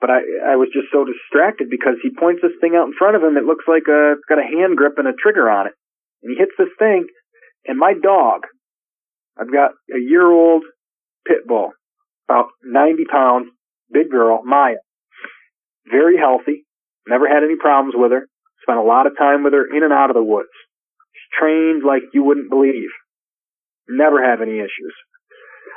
But 0.00 0.10
I, 0.10 0.54
I 0.54 0.56
was 0.56 0.70
just 0.72 0.90
so 0.90 1.04
distracted 1.04 1.70
because 1.70 1.98
he 2.02 2.10
points 2.10 2.42
this 2.42 2.56
thing 2.60 2.74
out 2.74 2.88
in 2.88 2.96
front 2.96 3.16
of 3.16 3.22
him. 3.22 3.36
It 3.36 3.44
looks 3.44 3.66
like 3.68 3.86
a, 3.86 4.18
it's 4.18 4.28
got 4.28 4.42
a 4.42 4.46
hand 4.46 4.76
grip 4.76 4.98
and 4.98 5.06
a 5.06 5.14
trigger 5.14 5.50
on 5.50 5.68
it. 5.68 5.74
And 6.22 6.32
he 6.32 6.38
hits 6.38 6.52
this 6.58 6.72
thing 6.78 7.06
and 7.66 7.78
my 7.78 7.92
dog, 7.94 8.42
I've 9.38 9.52
got 9.52 9.72
a 9.94 10.00
year 10.00 10.26
old 10.30 10.62
pit 11.26 11.46
bull, 11.46 11.72
about 12.28 12.46
90 12.64 13.04
pounds, 13.10 13.48
big 13.92 14.10
girl, 14.10 14.40
Maya, 14.44 14.80
very 15.90 16.16
healthy, 16.16 16.64
never 17.06 17.28
had 17.28 17.44
any 17.44 17.56
problems 17.56 17.94
with 17.96 18.12
her. 18.12 18.26
Spent 18.62 18.78
a 18.78 18.82
lot 18.82 19.06
of 19.06 19.16
time 19.16 19.42
with 19.42 19.52
her 19.52 19.64
in 19.64 19.82
and 19.82 19.92
out 19.92 20.10
of 20.10 20.14
the 20.14 20.22
woods. 20.22 20.52
She's 21.12 21.38
trained 21.38 21.82
like 21.84 22.02
you 22.12 22.22
wouldn't 22.22 22.50
believe. 22.50 22.90
Never 23.88 24.22
have 24.22 24.42
any 24.42 24.58
issues. 24.58 24.94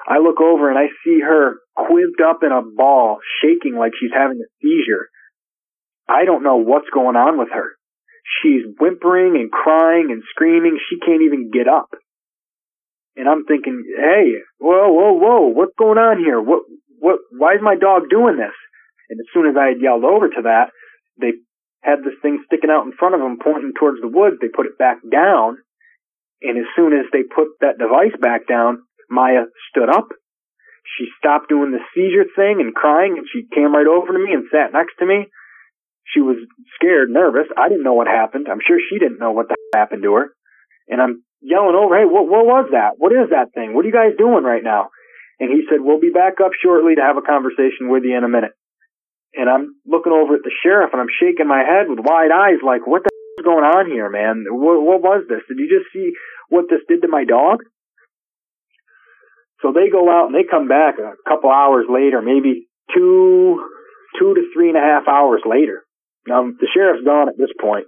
I 0.08 0.20
look 0.20 0.42
over 0.42 0.70
and 0.70 0.78
I 0.78 0.88
see 1.04 1.22
her 1.22 1.56
quizzed 1.76 2.22
up 2.22 2.44
in 2.44 2.52
a 2.52 2.62
ball, 2.62 3.20
shaking 3.42 3.78
like 3.78 3.94
she's 4.00 4.12
having 4.14 4.40
a 4.42 4.50
seizure. 4.62 5.08
I 6.10 6.26
don't 6.26 6.44
know 6.44 6.58
what's 6.58 6.90
going 6.94 7.16
on 7.16 7.40
with 7.40 7.48
her. 7.54 7.72
She's 8.24 8.64
whimpering 8.80 9.36
and 9.36 9.52
crying 9.52 10.10
and 10.12 10.24
screaming. 10.32 10.80
She 10.90 11.00
can't 11.00 11.22
even 11.22 11.52
get 11.52 11.68
up. 11.68 11.92
And 13.16 13.30
I'm 13.30 13.46
thinking, 13.46 13.84
hey, 13.96 14.42
whoa, 14.58 14.90
whoa, 14.90 15.14
whoa, 15.14 15.48
what's 15.54 15.76
going 15.78 16.00
on 16.00 16.18
here? 16.18 16.42
What, 16.42 16.64
what, 16.98 17.20
why 17.32 17.54
is 17.54 17.62
my 17.62 17.76
dog 17.76 18.10
doing 18.10 18.38
this? 18.38 18.56
And 19.10 19.20
as 19.20 19.28
soon 19.34 19.46
as 19.46 19.56
I 19.60 19.76
had 19.76 19.82
yelled 19.82 20.04
over 20.04 20.30
to 20.30 20.42
that, 20.50 20.74
they 21.20 21.38
had 21.82 22.00
this 22.02 22.18
thing 22.24 22.42
sticking 22.48 22.72
out 22.72 22.88
in 22.88 22.98
front 22.98 23.14
of 23.14 23.22
them 23.22 23.38
pointing 23.38 23.74
towards 23.78 24.02
the 24.02 24.10
woods. 24.10 24.38
They 24.42 24.50
put 24.50 24.66
it 24.66 24.80
back 24.80 24.98
down. 25.06 25.62
And 26.42 26.58
as 26.58 26.66
soon 26.76 26.94
as 26.94 27.06
they 27.12 27.24
put 27.24 27.60
that 27.62 27.78
device 27.78 28.16
back 28.20 28.48
down, 28.48 28.82
Maya 29.12 29.46
stood 29.70 29.90
up. 29.90 30.10
She 30.98 31.08
stopped 31.20 31.50
doing 31.50 31.72
the 31.72 31.84
seizure 31.94 32.28
thing 32.36 32.60
and 32.60 32.76
crying 32.76 33.16
and 33.18 33.28
she 33.32 33.48
came 33.54 33.76
right 33.76 33.88
over 33.88 34.12
to 34.12 34.20
me 34.20 34.34
and 34.34 34.50
sat 34.52 34.74
next 34.74 34.96
to 35.00 35.06
me. 35.06 35.28
She 36.12 36.22
was 36.22 36.38
scared, 36.76 37.10
nervous. 37.10 37.48
I 37.58 37.70
didn't 37.70 37.84
know 37.84 37.94
what 37.94 38.08
happened. 38.08 38.48
I'm 38.52 38.62
sure 38.66 38.78
she 38.78 39.00
didn't 39.00 39.20
know 39.20 39.32
what 39.32 39.48
the 39.48 39.56
happened 39.74 40.04
to 40.04 40.14
her. 40.14 40.36
And 40.88 41.02
I'm 41.02 41.24
yelling 41.42 41.76
over, 41.76 41.98
hey, 41.98 42.06
what, 42.06 42.28
what 42.28 42.46
was 42.46 42.70
that? 42.72 42.98
What 42.98 43.12
is 43.12 43.32
that 43.32 43.54
thing? 43.54 43.74
What 43.74 43.86
are 43.86 43.88
you 43.88 43.96
guys 43.96 44.18
doing 44.18 44.44
right 44.44 44.64
now? 44.64 44.90
And 45.40 45.50
he 45.50 45.64
said, 45.70 45.80
we'll 45.82 46.00
be 46.00 46.12
back 46.14 46.44
up 46.44 46.52
shortly 46.62 46.96
to 46.96 47.02
have 47.02 47.18
a 47.18 47.26
conversation 47.26 47.90
with 47.90 48.04
you 48.04 48.16
in 48.18 48.24
a 48.24 48.30
minute 48.30 48.52
and 49.34 49.50
I'm 49.50 49.76
looking 49.86 50.14
over 50.14 50.36
at 50.36 50.46
the 50.46 50.54
sheriff 50.64 50.92
and 50.94 51.02
I'm 51.02 51.14
shaking 51.20 51.48
my 51.48 51.66
head 51.66 51.90
with 51.90 52.00
wide 52.00 52.30
eyes 52.30 52.62
like, 52.62 52.86
what 52.86 53.04
the 53.04 53.10
is 53.10 53.46
going 53.46 53.66
on 53.66 53.90
here, 53.90 54.10
man? 54.10 54.46
What, 54.50 54.82
what 54.82 55.02
was 55.02 55.26
this? 55.28 55.42
Did 55.48 55.58
you 55.58 55.70
just 55.70 55.92
see 55.92 56.14
what 56.50 56.66
this 56.70 56.86
did 56.88 57.02
to 57.02 57.08
my 57.08 57.26
dog? 57.26 57.66
So 59.62 59.74
they 59.74 59.90
go 59.90 60.12
out 60.12 60.28
and 60.28 60.36
they 60.36 60.46
come 60.46 60.68
back 60.68 60.96
a 61.00 61.18
couple 61.28 61.50
hours 61.50 61.86
later, 61.90 62.22
maybe 62.22 62.68
two, 62.94 63.64
two 64.20 64.34
to 64.36 64.44
three 64.54 64.70
and 64.70 64.78
a 64.78 64.82
half 64.82 65.08
hours 65.08 65.42
later. 65.46 65.84
Now 66.28 66.44
the 66.48 66.70
sheriff's 66.74 67.04
gone 67.04 67.30
at 67.30 67.38
this 67.38 67.52
point. 67.60 67.88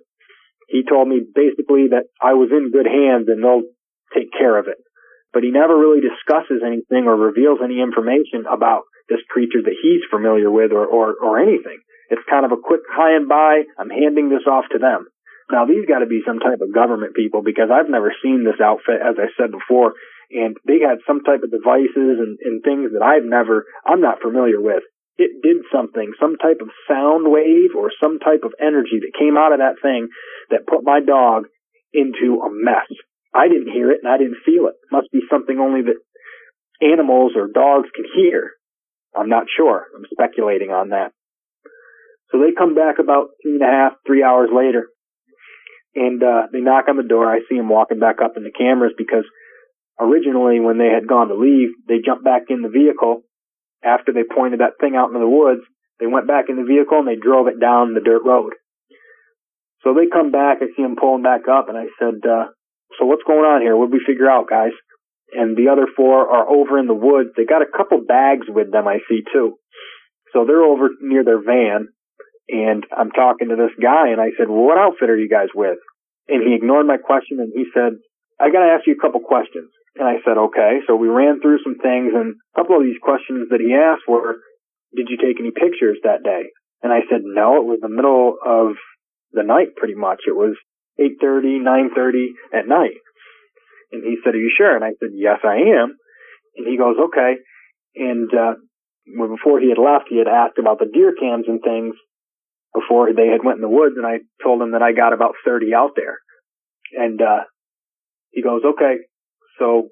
He 0.68 0.84
told 0.84 1.08
me 1.08 1.22
basically 1.22 1.94
that 1.94 2.10
I 2.22 2.34
was 2.34 2.50
in 2.52 2.74
good 2.74 2.88
hands 2.90 3.30
and 3.30 3.44
they'll 3.44 3.70
take 4.14 4.34
care 4.34 4.58
of 4.58 4.68
it. 4.68 4.78
But 5.34 5.44
he 5.44 5.52
never 5.52 5.78
really 5.78 6.02
discusses 6.02 6.64
anything 6.66 7.06
or 7.06 7.16
reveals 7.16 7.60
any 7.64 7.82
information 7.82 8.48
about 8.50 8.88
this 9.10 9.22
creature 9.30 9.62
that 9.62 9.78
he's 9.82 10.02
familiar 10.10 10.50
with 10.50 10.72
or, 10.72 10.86
or, 10.86 11.14
or 11.22 11.40
anything. 11.40 11.84
It's 12.10 12.24
kind 12.30 12.46
of 12.46 12.52
a 12.52 12.62
quick 12.62 12.82
hi 12.90 13.16
and 13.16 13.28
bye. 13.28 13.64
I'm 13.78 13.90
handing 13.90 14.30
this 14.30 14.48
off 14.48 14.66
to 14.72 14.80
them. 14.80 15.06
Now 15.52 15.66
these 15.66 15.86
got 15.86 16.00
to 16.00 16.10
be 16.10 16.26
some 16.26 16.40
type 16.40 16.62
of 16.62 16.74
government 16.74 17.14
people 17.16 17.44
because 17.44 17.70
I've 17.70 17.90
never 17.90 18.14
seen 18.24 18.44
this 18.44 18.62
outfit, 18.64 19.02
as 19.02 19.16
I 19.22 19.30
said 19.38 19.52
before, 19.52 19.94
and 20.32 20.58
they 20.66 20.82
had 20.82 21.06
some 21.06 21.22
type 21.22 21.44
of 21.44 21.54
devices 21.54 22.18
and, 22.18 22.38
and 22.42 22.64
things 22.64 22.94
that 22.94 23.06
I've 23.06 23.26
never, 23.26 23.66
I'm 23.86 24.02
not 24.02 24.22
familiar 24.22 24.60
with. 24.60 24.82
It 25.18 25.41
did 25.41 25.63
something, 25.72 26.11
some 26.20 26.36
type 26.36 26.59
of 26.61 26.70
sound 26.89 27.32
wave 27.32 27.72
or 27.78 27.91
some 28.03 28.20
type 28.20 28.43
of 28.43 28.53
energy 28.59 28.99
that 28.99 29.18
came 29.18 29.38
out 29.38 29.53
of 29.53 29.59
that 29.59 29.80
thing 29.82 30.09
that 30.49 30.68
put 30.68 30.84
my 30.84 30.99
dog 30.99 31.45
into 31.93 32.41
a 32.43 32.49
mess. 32.51 32.91
I 33.34 33.47
didn't 33.47 33.72
hear 33.72 33.91
it 33.91 33.99
and 34.03 34.11
I 34.11 34.18
didn't 34.18 34.43
feel 34.45 34.68
it. 34.68 34.76
must 34.91 35.11
be 35.11 35.22
something 35.32 35.57
only 35.59 35.84
that 35.84 36.03
animals 36.82 37.34
or 37.36 37.47
dogs 37.47 37.88
can 37.95 38.05
hear. 38.16 38.51
I'm 39.16 39.30
not 39.30 39.47
sure. 39.55 39.88
I'm 39.95 40.05
speculating 40.11 40.72
on 40.72 40.89
that. 40.89 41.11
So 42.32 42.39
they 42.39 42.51
come 42.57 42.76
back 42.76 42.99
about 42.99 43.28
two 43.43 43.59
and 43.59 43.61
a 43.61 43.72
half, 43.72 43.93
three 44.05 44.24
hours 44.24 44.49
later, 44.53 44.89
and 45.95 46.22
uh, 46.22 46.47
they 46.51 46.59
knock 46.59 46.86
on 46.89 46.97
the 46.97 47.03
door. 47.07 47.32
I 47.32 47.39
see 47.47 47.55
them 47.55 47.70
walking 47.70 47.99
back 47.99 48.18
up 48.24 48.34
in 48.36 48.43
the 48.43 48.51
cameras 48.51 48.93
because 48.97 49.24
originally, 49.99 50.59
when 50.59 50.78
they 50.78 50.91
had 50.93 51.07
gone 51.07 51.30
to 51.30 51.36
leave, 51.36 51.70
they 51.88 52.03
jumped 52.05 52.26
back 52.26 52.43
in 52.49 52.61
the 52.61 52.70
vehicle 52.70 53.24
after 53.86 54.12
they 54.12 54.24
pointed 54.24 54.60
that 54.60 54.82
thing 54.82 54.96
out 54.96 55.08
into 55.08 55.20
the 55.20 55.30
woods. 55.30 55.62
They 56.00 56.08
went 56.08 56.28
back 56.28 56.50
in 56.50 56.58
the 56.58 56.68
vehicle 56.68 57.00
and 57.00 57.08
they 57.08 57.16
drove 57.16 57.48
it 57.48 57.60
down 57.60 57.94
the 57.94 58.04
dirt 58.04 58.26
road. 58.26 58.54
So 59.84 59.94
they 59.94 60.12
come 60.12 60.32
back. 60.32 60.58
I 60.60 60.68
see 60.76 60.82
them 60.82 60.98
pulling 61.00 61.24
back 61.24 61.48
up, 61.48 61.70
and 61.70 61.78
I 61.78 61.86
said, 62.00 62.26
uh, 62.26 62.50
"So 62.98 63.06
what's 63.06 63.24
going 63.24 63.46
on 63.46 63.62
here? 63.62 63.78
What 63.78 63.92
did 63.92 64.02
we 64.02 64.06
figure 64.06 64.30
out, 64.30 64.50
guys?" 64.50 64.74
and 65.36 65.58
the 65.58 65.70
other 65.72 65.88
four 65.96 66.30
are 66.30 66.48
over 66.48 66.78
in 66.78 66.88
the 66.88 66.94
woods. 66.94 67.30
They 67.36 67.46
got 67.46 67.62
a 67.62 67.78
couple 67.78 68.02
bags 68.02 68.48
with 68.48 68.72
them, 68.72 68.88
I 68.88 69.00
see 69.10 69.22
too. 69.34 69.58
So 70.34 70.46
they're 70.46 70.64
over 70.64 70.90
near 71.02 71.24
their 71.24 71.42
van, 71.42 71.90
and 72.50 72.86
I'm 72.96 73.12
talking 73.12 73.50
to 73.50 73.56
this 73.56 73.74
guy, 73.82 74.10
and 74.10 74.22
I 74.22 74.32
said, 74.38 74.50
well, 74.50 74.64
"What 74.64 74.78
outfit 74.78 75.10
are 75.10 75.18
you 75.18 75.30
guys 75.30 75.50
with?" 75.56 75.80
And 76.28 76.44
he 76.44 76.56
ignored 76.56 76.86
my 76.86 76.98
question, 76.98 77.40
and 77.40 77.52
he 77.54 77.66
said, 77.74 78.00
"I 78.40 78.50
got 78.50 78.66
to 78.66 78.72
ask 78.72 78.88
you 78.88 78.94
a 78.94 79.02
couple 79.02 79.22
questions." 79.22 79.72
And 79.96 80.08
I 80.08 80.22
said, 80.26 80.38
"Okay." 80.38 80.82
So 80.88 80.96
we 80.96 81.08
ran 81.08 81.39
through 81.39 81.60
some 81.64 81.76
things, 81.76 82.14
and 82.14 82.36
a 82.36 82.60
couple 82.60 82.78
of 82.78 82.84
these 82.84 83.00
questions 83.02 83.50
that 83.50 83.62
he 83.62 83.74
asked 83.74 84.08
were, 84.08 84.38
"Did 84.96 85.10
you 85.10 85.18
take 85.18 85.39
any 85.39 85.52
pictures 85.52 85.98
that 86.04 86.24
day?" 86.24 86.52
And 86.84 86.91
I 86.91 87.02
said, 87.10 87.22
"No, 87.24 87.58
it 87.58 87.66
was 87.66 87.80
the 87.82 87.89
middle 87.89 88.38
of 88.46 88.76
the 89.32 89.43
night, 89.43 89.76
pretty 89.76 89.96
much. 89.96 90.24
It 90.28 90.36
was 90.36 90.56
8:30, 91.00 91.60
9:30 91.60 92.34
at 92.54 92.68
night." 92.68 92.98
And 93.91 94.04
he 94.04 94.18
said, 94.24 94.36
Are 94.36 94.38
you 94.39 94.52
sure? 94.56 94.76
And 94.76 94.84
I 94.84 94.91
said, 95.00 95.10
Yes, 95.14 95.39
I 95.43 95.56
am. 95.80 95.96
And 96.58 96.68
he 96.68 96.78
goes, 96.78 96.98
Okay. 96.98 97.36
And 97.96 98.30
uh, 98.34 98.56
before 99.06 99.60
he 99.60 99.70
had 99.70 99.78
left, 99.78 100.10
he 100.10 100.18
had 100.18 100.28
asked 100.28 100.58
about 100.60 100.80
the 100.80 100.89
deer 100.91 101.14
cams 101.20 101.46
and 101.48 101.62
things. 101.62 101.96
before 102.74 103.14
they 103.14 103.28
had 103.28 103.43
went 103.43 103.58
in 103.58 103.62
the 103.62 103.70
woods, 103.70 103.96
and 103.96 104.06
I 104.06 104.20
told 104.43 104.62
him 104.62 104.72
that 104.72 104.82
I 104.82 104.91
got 104.91 105.14
about 105.14 105.36
30 105.46 105.74
out 105.74 105.91
there. 105.96 106.20
And 106.91 107.22
uh, 107.22 107.43
he 108.32 108.41
goes, 108.41 108.64
okay. 108.66 108.96
So 109.60 109.89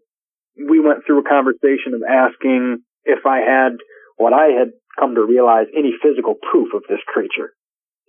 we 0.58 0.80
went 0.80 1.06
through 1.06 1.22
a 1.22 1.30
conversation 1.30 1.94
of 1.94 2.04
asking 2.04 2.84
if 3.06 3.26
I 3.26 3.40
had 3.40 3.78
what 4.18 4.34
I 4.34 4.54
had 4.58 4.72
come 5.00 5.16
to 5.16 5.26
realize 5.26 5.68
any 5.76 5.94
physical 6.02 6.36
proof 6.36 6.74
of 6.76 6.84
this 6.88 7.02
creature, 7.08 7.54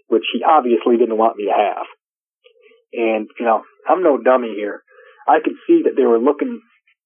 which 0.09 0.25
he 0.33 0.43
obviously 0.45 0.97
didn't 0.97 1.17
want 1.17 1.37
me 1.37 1.47
to 1.47 1.57
have. 1.57 1.87
And, 2.93 3.29
you 3.39 3.47
know, 3.47 3.63
I'm 3.89 4.03
no 4.03 4.19
dummy 4.23 4.55
here. 4.55 4.83
I 5.27 5.39
could 5.43 5.57
see 5.67 5.83
that 5.85 5.97
they 5.97 6.05
were 6.05 6.19
looking 6.19 6.61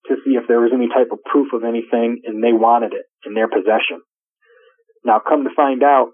to 0.06 0.16
see 0.24 0.32
if 0.32 0.48
there 0.48 0.60
was 0.60 0.72
any 0.74 0.88
type 0.88 1.12
of 1.12 1.22
proof 1.24 1.52
of 1.52 1.64
anything 1.64 2.22
and 2.24 2.42
they 2.42 2.52
wanted 2.52 2.92
it 2.92 3.06
in 3.24 3.34
their 3.34 3.48
possession. 3.48 4.02
Now 5.04 5.20
come 5.20 5.44
to 5.44 5.54
find 5.54 5.82
out, 5.82 6.10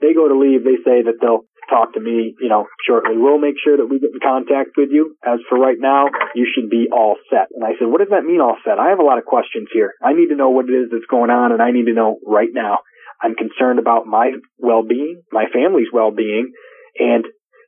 they 0.00 0.14
go 0.14 0.28
to 0.28 0.38
leave, 0.38 0.62
they 0.62 0.78
say 0.86 1.02
that 1.02 1.18
they'll 1.20 1.46
talk 1.68 1.92
to 1.94 2.00
me, 2.00 2.34
you 2.40 2.48
know, 2.48 2.66
shortly. 2.86 3.16
We'll 3.16 3.38
make 3.38 3.60
sure 3.62 3.76
that 3.76 3.86
we 3.86 4.00
get 4.00 4.10
in 4.14 4.20
contact 4.22 4.76
with 4.76 4.88
you. 4.90 5.16
As 5.24 5.38
for 5.48 5.58
right 5.58 5.76
now, 5.78 6.06
you 6.34 6.48
should 6.48 6.70
be 6.70 6.88
all 6.90 7.16
set. 7.30 7.52
And 7.52 7.62
I 7.62 7.76
said, 7.78 7.86
what 7.92 8.00
does 8.00 8.10
that 8.10 8.24
mean 8.24 8.40
all 8.40 8.56
set? 8.64 8.80
I 8.80 8.88
have 8.88 8.98
a 8.98 9.06
lot 9.06 9.18
of 9.18 9.24
questions 9.28 9.68
here. 9.72 9.92
I 10.02 10.14
need 10.14 10.28
to 10.32 10.36
know 10.36 10.50
what 10.50 10.66
it 10.68 10.74
is 10.74 10.88
that's 10.90 11.08
going 11.10 11.30
on 11.30 11.52
and 11.52 11.62
I 11.62 11.70
need 11.70 11.86
to 11.86 11.94
know 11.94 12.18
right 12.26 12.50
now. 12.50 12.80
I'm 13.20 13.34
concerned 13.34 13.78
about 13.78 14.06
my 14.06 14.32
well-being, 14.58 15.22
my 15.32 15.46
family's 15.52 15.90
well-being, 15.92 16.52
and 16.98 17.24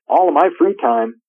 all 0.09 0.29
of 0.29 0.35
my 0.35 0.49
free 0.59 0.77
time 0.81 1.21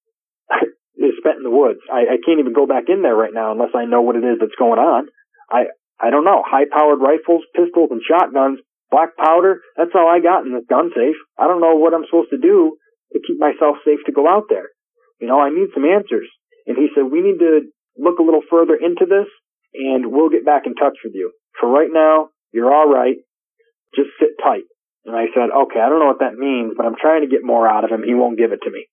is 0.95 1.17
spent 1.17 1.37
in 1.37 1.43
the 1.43 1.49
woods. 1.49 1.79
I, 1.91 2.05
I 2.05 2.17
can't 2.23 2.39
even 2.39 2.53
go 2.53 2.67
back 2.67 2.85
in 2.87 3.01
there 3.01 3.15
right 3.15 3.33
now 3.33 3.51
unless 3.51 3.73
I 3.73 3.85
know 3.85 4.01
what 4.01 4.15
it 4.15 4.23
is 4.23 4.37
that's 4.39 4.57
going 4.57 4.79
on. 4.79 5.07
I, 5.49 5.73
I 5.99 6.11
don't 6.11 6.25
know. 6.25 6.43
High 6.45 6.69
powered 6.71 7.01
rifles, 7.01 7.41
pistols, 7.55 7.89
and 7.89 8.01
shotguns 8.05 8.59
black 8.91 9.15
powder. 9.15 9.63
That's 9.75 9.95
all 9.95 10.05
I 10.05 10.19
got 10.19 10.45
in 10.45 10.53
this 10.53 10.67
gun 10.69 10.91
safe. 10.93 11.15
I 11.39 11.47
don't 11.47 11.63
know 11.63 11.79
what 11.79 11.95
I'm 11.95 12.05
supposed 12.05 12.29
to 12.29 12.37
do 12.37 12.77
to 13.13 13.19
keep 13.25 13.39
myself 13.39 13.79
safe 13.83 14.03
to 14.05 14.11
go 14.11 14.27
out 14.27 14.51
there. 14.51 14.69
You 15.19 15.27
know, 15.27 15.39
I 15.39 15.49
need 15.49 15.71
some 15.73 15.87
answers. 15.87 16.27
And 16.67 16.77
he 16.77 16.91
said, 16.93 17.09
we 17.09 17.21
need 17.21 17.39
to 17.39 17.71
look 17.97 18.19
a 18.19 18.23
little 18.23 18.43
further 18.49 18.75
into 18.75 19.07
this 19.07 19.27
and 19.73 20.11
we'll 20.11 20.29
get 20.29 20.45
back 20.45 20.67
in 20.67 20.75
touch 20.75 20.99
with 21.03 21.15
you. 21.15 21.31
For 21.59 21.69
right 21.69 21.89
now, 21.91 22.29
you're 22.51 22.73
all 22.73 22.91
right. 22.91 23.15
Just 23.95 24.09
sit 24.19 24.35
tight. 24.43 24.67
And 25.05 25.15
I 25.15 25.25
said, 25.33 25.49
okay, 25.49 25.79
I 25.79 25.89
don't 25.89 25.99
know 25.99 26.11
what 26.11 26.21
that 26.21 26.37
means, 26.37 26.73
but 26.77 26.85
I'm 26.85 26.99
trying 26.99 27.21
to 27.21 27.31
get 27.31 27.43
more 27.43 27.67
out 27.67 27.83
of 27.83 27.89
him. 27.89 28.03
He 28.05 28.13
won't 28.13 28.37
give 28.37 28.51
it 28.51 28.61
to 28.63 28.71
me. 28.71 28.85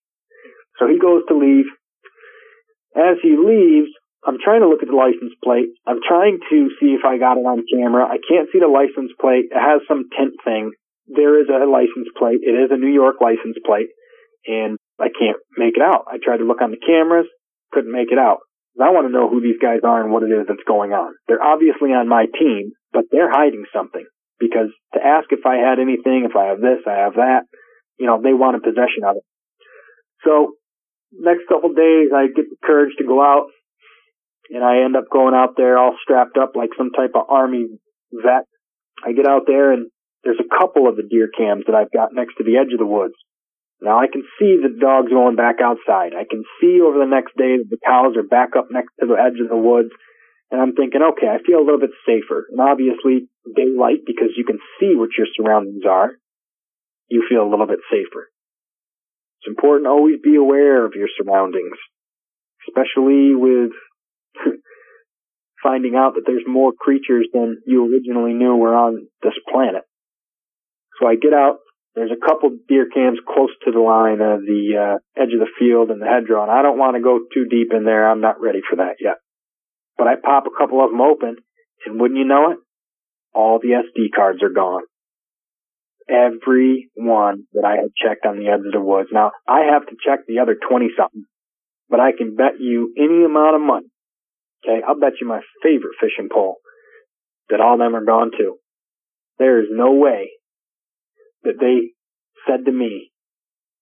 So 0.79 0.87
he 0.87 0.97
goes 0.97 1.21
to 1.27 1.37
leave. 1.37 1.65
As 2.95 3.21
he 3.21 3.37
leaves, 3.37 3.91
I'm 4.25 4.37
trying 4.43 4.61
to 4.61 4.67
look 4.67 4.83
at 4.83 4.91
the 4.91 4.99
license 4.99 5.31
plate. 5.43 5.71
I'm 5.87 6.03
trying 6.03 6.39
to 6.51 6.57
see 6.79 6.91
if 6.91 7.07
I 7.07 7.17
got 7.17 7.39
it 7.39 7.47
on 7.47 7.63
camera. 7.71 8.03
I 8.03 8.19
can't 8.19 8.51
see 8.51 8.59
the 8.59 8.67
license 8.67 9.15
plate. 9.15 9.47
It 9.47 9.59
has 9.59 9.79
some 9.87 10.11
tint 10.11 10.35
thing. 10.43 10.75
There 11.07 11.39
is 11.39 11.47
a 11.47 11.63
license 11.63 12.11
plate. 12.19 12.43
It 12.43 12.53
is 12.53 12.69
a 12.69 12.77
New 12.77 12.91
York 12.91 13.23
license 13.23 13.55
plate, 13.63 13.89
and 14.45 14.77
I 14.99 15.07
can't 15.07 15.39
make 15.55 15.79
it 15.79 15.81
out. 15.81 16.05
I 16.11 16.19
tried 16.19 16.43
to 16.43 16.47
look 16.47 16.61
on 16.61 16.71
the 16.71 16.83
cameras, 16.83 17.25
couldn't 17.71 17.95
make 17.95 18.11
it 18.11 18.19
out. 18.19 18.43
I 18.79 18.91
want 18.95 19.07
to 19.07 19.13
know 19.13 19.27
who 19.27 19.41
these 19.41 19.59
guys 19.59 19.83
are 19.83 20.03
and 20.03 20.11
what 20.11 20.23
it 20.23 20.31
is 20.31 20.47
that's 20.47 20.63
going 20.67 20.91
on. 20.91 21.11
They're 21.27 21.43
obviously 21.43 21.91
on 21.91 22.07
my 22.07 22.27
team, 22.31 22.71
but 22.93 23.11
they're 23.11 23.31
hiding 23.31 23.65
something 23.73 24.05
because 24.39 24.71
to 24.93 24.99
ask 25.03 25.27
if 25.31 25.43
I 25.45 25.59
had 25.59 25.79
anything, 25.83 26.23
if 26.23 26.35
I 26.35 26.55
have 26.55 26.63
this, 26.63 26.79
I 26.87 27.03
have 27.03 27.19
that, 27.19 27.43
you 27.99 28.07
know, 28.07 28.21
they 28.23 28.31
wanted 28.31 28.63
possession 28.63 29.03
of 29.03 29.19
it. 29.19 29.25
So 30.23 30.55
next 31.11 31.47
couple 31.51 31.75
days, 31.75 32.15
I 32.15 32.31
get 32.31 32.47
the 32.47 32.59
courage 32.63 32.95
to 32.99 33.05
go 33.05 33.19
out 33.19 33.51
and 34.49 34.63
I 34.63 34.83
end 34.83 34.95
up 34.95 35.05
going 35.11 35.35
out 35.35 35.53
there 35.55 35.77
all 35.77 35.95
strapped 36.01 36.37
up 36.37 36.55
like 36.55 36.69
some 36.77 36.91
type 36.91 37.11
of 37.15 37.29
army 37.29 37.67
vet. 38.11 38.49
I 39.05 39.13
get 39.13 39.27
out 39.27 39.43
there 39.45 39.71
and 39.71 39.89
there's 40.23 40.41
a 40.41 40.57
couple 40.59 40.89
of 40.89 40.97
the 40.97 41.07
deer 41.07 41.29
cams 41.29 41.65
that 41.67 41.75
I've 41.75 41.91
got 41.91 42.13
next 42.13 42.35
to 42.37 42.43
the 42.43 42.57
edge 42.57 42.73
of 42.73 42.79
the 42.79 42.89
woods. 42.89 43.15
Now 43.81 43.99
I 43.99 44.07
can 44.11 44.23
see 44.37 44.59
the 44.59 44.75
dogs 44.75 45.09
going 45.09 45.37
back 45.37 45.61
outside. 45.63 46.11
I 46.11 46.27
can 46.27 46.43
see 46.59 46.81
over 46.81 46.99
the 46.99 47.07
next 47.07 47.37
day 47.37 47.61
that 47.61 47.69
the 47.69 47.79
cows 47.79 48.17
are 48.17 48.27
back 48.27 48.57
up 48.57 48.67
next 48.71 48.91
to 48.99 49.07
the 49.07 49.15
edge 49.15 49.39
of 49.39 49.47
the 49.47 49.57
woods. 49.57 49.93
And 50.51 50.59
I'm 50.59 50.73
thinking, 50.73 51.05
okay, 51.13 51.29
I 51.29 51.39
feel 51.45 51.61
a 51.61 51.65
little 51.65 51.79
bit 51.79 51.95
safer. 52.03 52.49
And 52.51 52.59
obviously 52.59 53.29
daylight 53.45 54.03
because 54.05 54.35
you 54.35 54.43
can 54.43 54.59
see 54.79 54.97
what 54.97 55.15
your 55.15 55.27
surroundings 55.37 55.85
are. 55.87 56.17
You 57.07 57.25
feel 57.29 57.45
a 57.45 57.49
little 57.49 57.67
bit 57.67 57.79
safer. 57.89 58.27
It's 59.39 59.47
important 59.47 59.85
to 59.85 59.95
always 59.95 60.19
be 60.21 60.35
aware 60.35 60.85
of 60.85 60.93
your 60.95 61.07
surroundings, 61.15 61.77
especially 62.67 63.31
with 63.33 63.71
finding 65.63 65.95
out 65.95 66.15
that 66.15 66.23
there's 66.25 66.43
more 66.47 66.71
creatures 66.71 67.27
than 67.33 67.57
you 67.65 67.85
originally 67.85 68.33
knew 68.33 68.55
were 68.55 68.75
on 68.75 69.07
this 69.21 69.33
planet. 69.51 69.83
So 70.99 71.07
I 71.07 71.15
get 71.15 71.33
out. 71.33 71.57
There's 71.95 72.11
a 72.11 72.25
couple 72.25 72.51
deer 72.67 72.87
cams 72.93 73.19
close 73.25 73.49
to 73.65 73.71
the 73.71 73.79
line 73.79 74.21
of 74.21 74.41
the 74.41 74.63
uh, 74.77 75.21
edge 75.21 75.33
of 75.33 75.39
the 75.39 75.51
field 75.57 75.89
and 75.89 76.01
the 76.01 76.05
hedgerow, 76.05 76.43
and 76.43 76.51
I 76.51 76.61
don't 76.61 76.77
want 76.77 76.95
to 76.95 77.03
go 77.03 77.19
too 77.33 77.45
deep 77.49 77.73
in 77.73 77.83
there. 77.83 78.09
I'm 78.09 78.21
not 78.21 78.39
ready 78.39 78.59
for 78.67 78.77
that 78.77 78.95
yet. 79.01 79.15
But 79.97 80.07
I 80.07 80.15
pop 80.15 80.45
a 80.45 80.55
couple 80.57 80.83
of 80.83 80.91
them 80.91 81.01
open, 81.01 81.35
and 81.85 81.99
wouldn't 81.99 82.19
you 82.19 82.25
know 82.25 82.51
it, 82.51 82.59
all 83.33 83.59
the 83.59 83.75
SD 83.75 84.15
cards 84.15 84.41
are 84.43 84.53
gone. 84.53 84.83
Every 86.07 86.89
one 86.95 87.43
that 87.53 87.65
I 87.65 87.75
had 87.75 87.91
checked 87.97 88.25
on 88.25 88.39
the 88.39 88.47
edge 88.47 88.65
of 88.65 88.71
the 88.71 88.81
woods. 88.81 89.09
Now, 89.11 89.31
I 89.47 89.71
have 89.73 89.85
to 89.87 89.95
check 90.03 90.19
the 90.27 90.39
other 90.39 90.55
20 90.55 90.89
something, 90.97 91.25
but 91.89 91.99
I 91.99 92.11
can 92.17 92.35
bet 92.35 92.59
you 92.59 92.93
any 92.97 93.25
amount 93.25 93.55
of 93.55 93.61
money 93.61 93.87
Okay, 94.63 94.81
I'll 94.85 94.99
bet 94.99 95.13
you 95.21 95.27
my 95.27 95.41
favorite 95.63 95.95
fishing 95.99 96.29
pole 96.31 96.57
that 97.49 97.61
all 97.61 97.73
of 97.73 97.79
them 97.79 97.95
are 97.95 98.05
gone 98.05 98.31
too. 98.37 98.57
There 99.37 99.61
is 99.61 99.67
no 99.71 99.93
way 99.93 100.31
that 101.43 101.59
they 101.59 101.93
said 102.45 102.65
to 102.65 102.71
me, 102.71 103.11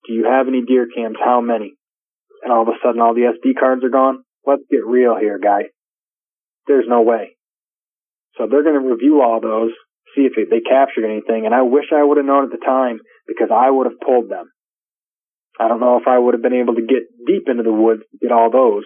do 0.06 0.14
you 0.14 0.26
have 0.26 0.48
any 0.48 0.64
deer 0.64 0.88
cams? 0.94 1.18
How 1.20 1.42
many? 1.42 1.74
And 2.44 2.54
all 2.54 2.62
of 2.62 2.68
a 2.68 2.78
sudden 2.84 3.02
all 3.02 3.16
the 3.16 3.34
SD 3.34 3.60
cards 3.60 3.84
are 3.84 3.90
gone. 3.90 4.24
Let's 4.46 4.62
get 4.70 4.86
real 4.86 5.18
here, 5.20 5.40
guy. 5.40 5.64
There's 6.68 6.86
no 6.88 7.02
way. 7.02 7.36
So 8.38 8.46
they're 8.46 8.64
going 8.64 8.80
to 8.80 8.90
review 8.90 9.22
all 9.22 9.42
those, 9.42 9.72
see 10.16 10.30
if 10.30 10.34
they 10.36 10.62
captured 10.62 11.06
anything. 11.06 11.46
And 11.46 11.56
I 11.56 11.64
wish 11.64 11.86
I 11.92 12.04
would 12.04 12.18
have 12.18 12.26
known 12.26 12.46
at 12.46 12.52
the 12.52 12.64
time 12.64 13.00
because 13.28 13.50
I 13.52 13.70
would 13.70 13.88
have 13.88 14.00
pulled 14.00 14.30
them. 14.30 14.52
I 15.60 15.68
don't 15.68 15.80
know 15.80 15.98
if 15.98 16.08
I 16.08 16.20
would 16.20 16.36
have 16.36 16.44
been 16.44 16.54
able 16.54 16.76
to 16.76 16.86
get 16.86 17.10
deep 17.26 17.50
into 17.50 17.64
the 17.64 17.74
woods 17.74 18.04
to 18.12 18.18
get 18.22 18.32
all 18.32 18.52
those, 18.52 18.86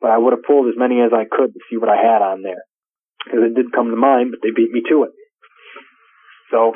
but 0.00 0.10
I 0.10 0.18
would 0.18 0.32
have 0.32 0.46
pulled 0.46 0.68
as 0.68 0.78
many 0.78 1.00
as 1.00 1.12
I 1.12 1.24
could 1.24 1.52
to 1.52 1.60
see 1.70 1.76
what 1.76 1.88
I 1.88 1.96
had 1.96 2.22
on 2.22 2.42
there. 2.42 2.62
Because 3.24 3.50
it 3.50 3.54
did 3.54 3.72
come 3.72 3.90
to 3.90 3.96
mind, 3.96 4.30
but 4.30 4.40
they 4.42 4.54
beat 4.54 4.70
me 4.70 4.82
to 4.88 5.04
it. 5.04 5.10
So, 6.50 6.72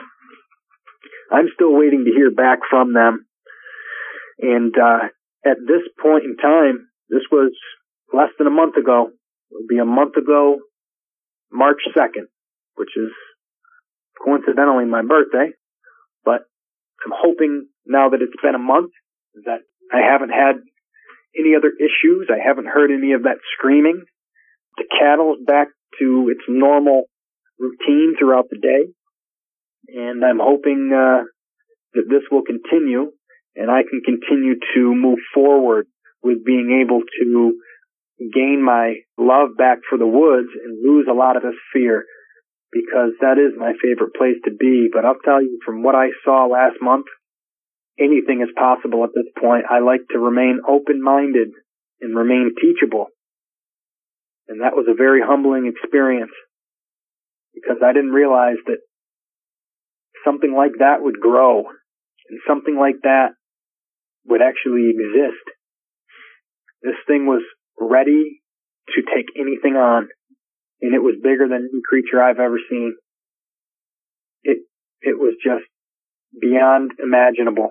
I'm 1.30 1.48
still 1.54 1.72
waiting 1.72 2.04
to 2.04 2.12
hear 2.12 2.30
back 2.30 2.60
from 2.68 2.92
them. 2.92 3.26
And, 4.38 4.74
uh, 4.76 5.08
at 5.44 5.58
this 5.66 5.82
point 6.00 6.24
in 6.24 6.36
time, 6.36 6.88
this 7.08 7.22
was 7.30 7.52
less 8.12 8.30
than 8.38 8.46
a 8.46 8.50
month 8.50 8.76
ago. 8.76 9.10
It 9.50 9.54
would 9.54 9.68
be 9.68 9.78
a 9.78 9.84
month 9.84 10.16
ago, 10.16 10.58
March 11.50 11.82
2nd, 11.96 12.26
which 12.74 12.90
is 12.96 13.10
coincidentally 14.22 14.84
my 14.84 15.02
birthday. 15.02 15.52
But 16.24 16.42
I'm 17.04 17.12
hoping 17.14 17.68
now 17.86 18.10
that 18.10 18.22
it's 18.22 18.40
been 18.42 18.54
a 18.54 18.58
month 18.58 18.92
that 19.44 19.60
I 19.92 19.98
haven't 19.98 20.30
had 20.30 20.62
any 21.38 21.54
other 21.56 21.72
issues. 21.78 22.28
I 22.30 22.38
haven't 22.44 22.66
heard 22.66 22.90
any 22.90 23.12
of 23.12 23.24
that 23.24 23.38
screaming. 23.56 24.04
The 24.76 24.84
cattle's 24.98 25.38
back 25.46 25.68
to 25.98 26.28
its 26.30 26.44
normal 26.48 27.04
routine 27.58 28.14
throughout 28.18 28.48
the 28.50 28.58
day. 28.58 28.92
And 29.88 30.24
I'm 30.24 30.40
hoping 30.40 30.90
uh, 30.92 31.24
that 31.94 32.08
this 32.08 32.22
will 32.30 32.42
continue 32.42 33.12
and 33.54 33.70
I 33.70 33.82
can 33.88 34.00
continue 34.00 34.54
to 34.74 34.94
move 34.94 35.18
forward 35.34 35.86
with 36.22 36.44
being 36.44 36.82
able 36.84 37.00
to 37.20 37.58
gain 38.32 38.62
my 38.64 39.02
love 39.18 39.56
back 39.58 39.78
for 39.88 39.98
the 39.98 40.06
woods 40.06 40.48
and 40.64 40.82
lose 40.82 41.06
a 41.10 41.14
lot 41.14 41.36
of 41.36 41.42
this 41.42 41.58
fear 41.72 42.04
because 42.70 43.12
that 43.20 43.36
is 43.36 43.58
my 43.58 43.72
favorite 43.82 44.14
place 44.14 44.40
to 44.44 44.52
be. 44.54 44.88
But 44.92 45.04
I'll 45.04 45.20
tell 45.24 45.42
you 45.42 45.58
from 45.64 45.82
what 45.82 45.94
I 45.94 46.08
saw 46.24 46.46
last 46.46 46.76
month, 46.80 47.06
anything 47.98 48.40
is 48.40 48.52
possible 48.56 49.04
at 49.04 49.10
this 49.14 49.30
point. 49.38 49.64
I 49.68 49.80
like 49.80 50.02
to 50.10 50.18
remain 50.18 50.60
open-minded 50.66 51.48
and 52.00 52.16
remain 52.16 52.54
teachable. 52.60 53.06
And 54.48 54.60
that 54.60 54.74
was 54.74 54.86
a 54.88 54.94
very 54.94 55.20
humbling 55.24 55.66
experience 55.66 56.32
because 57.54 57.78
I 57.84 57.92
didn't 57.92 58.10
realize 58.10 58.58
that 58.66 58.78
something 60.24 60.52
like 60.54 60.72
that 60.78 61.00
would 61.00 61.20
grow 61.20 61.60
and 62.28 62.40
something 62.46 62.76
like 62.78 62.96
that 63.02 63.30
would 64.26 64.40
actually 64.42 64.90
exist. 64.90 65.44
This 66.82 66.98
thing 67.06 67.26
was 67.26 67.42
ready 67.78 68.40
to 68.88 69.02
take 69.02 69.26
anything 69.38 69.76
on 69.76 70.08
and 70.80 70.94
it 70.94 71.02
was 71.02 71.14
bigger 71.22 71.46
than 71.48 71.68
any 71.70 71.80
creature 71.88 72.20
I've 72.20 72.40
ever 72.40 72.58
seen. 72.68 72.96
It, 74.42 74.58
it 75.00 75.18
was 75.18 75.34
just 75.42 75.64
beyond 76.40 76.92
imaginable. 77.02 77.70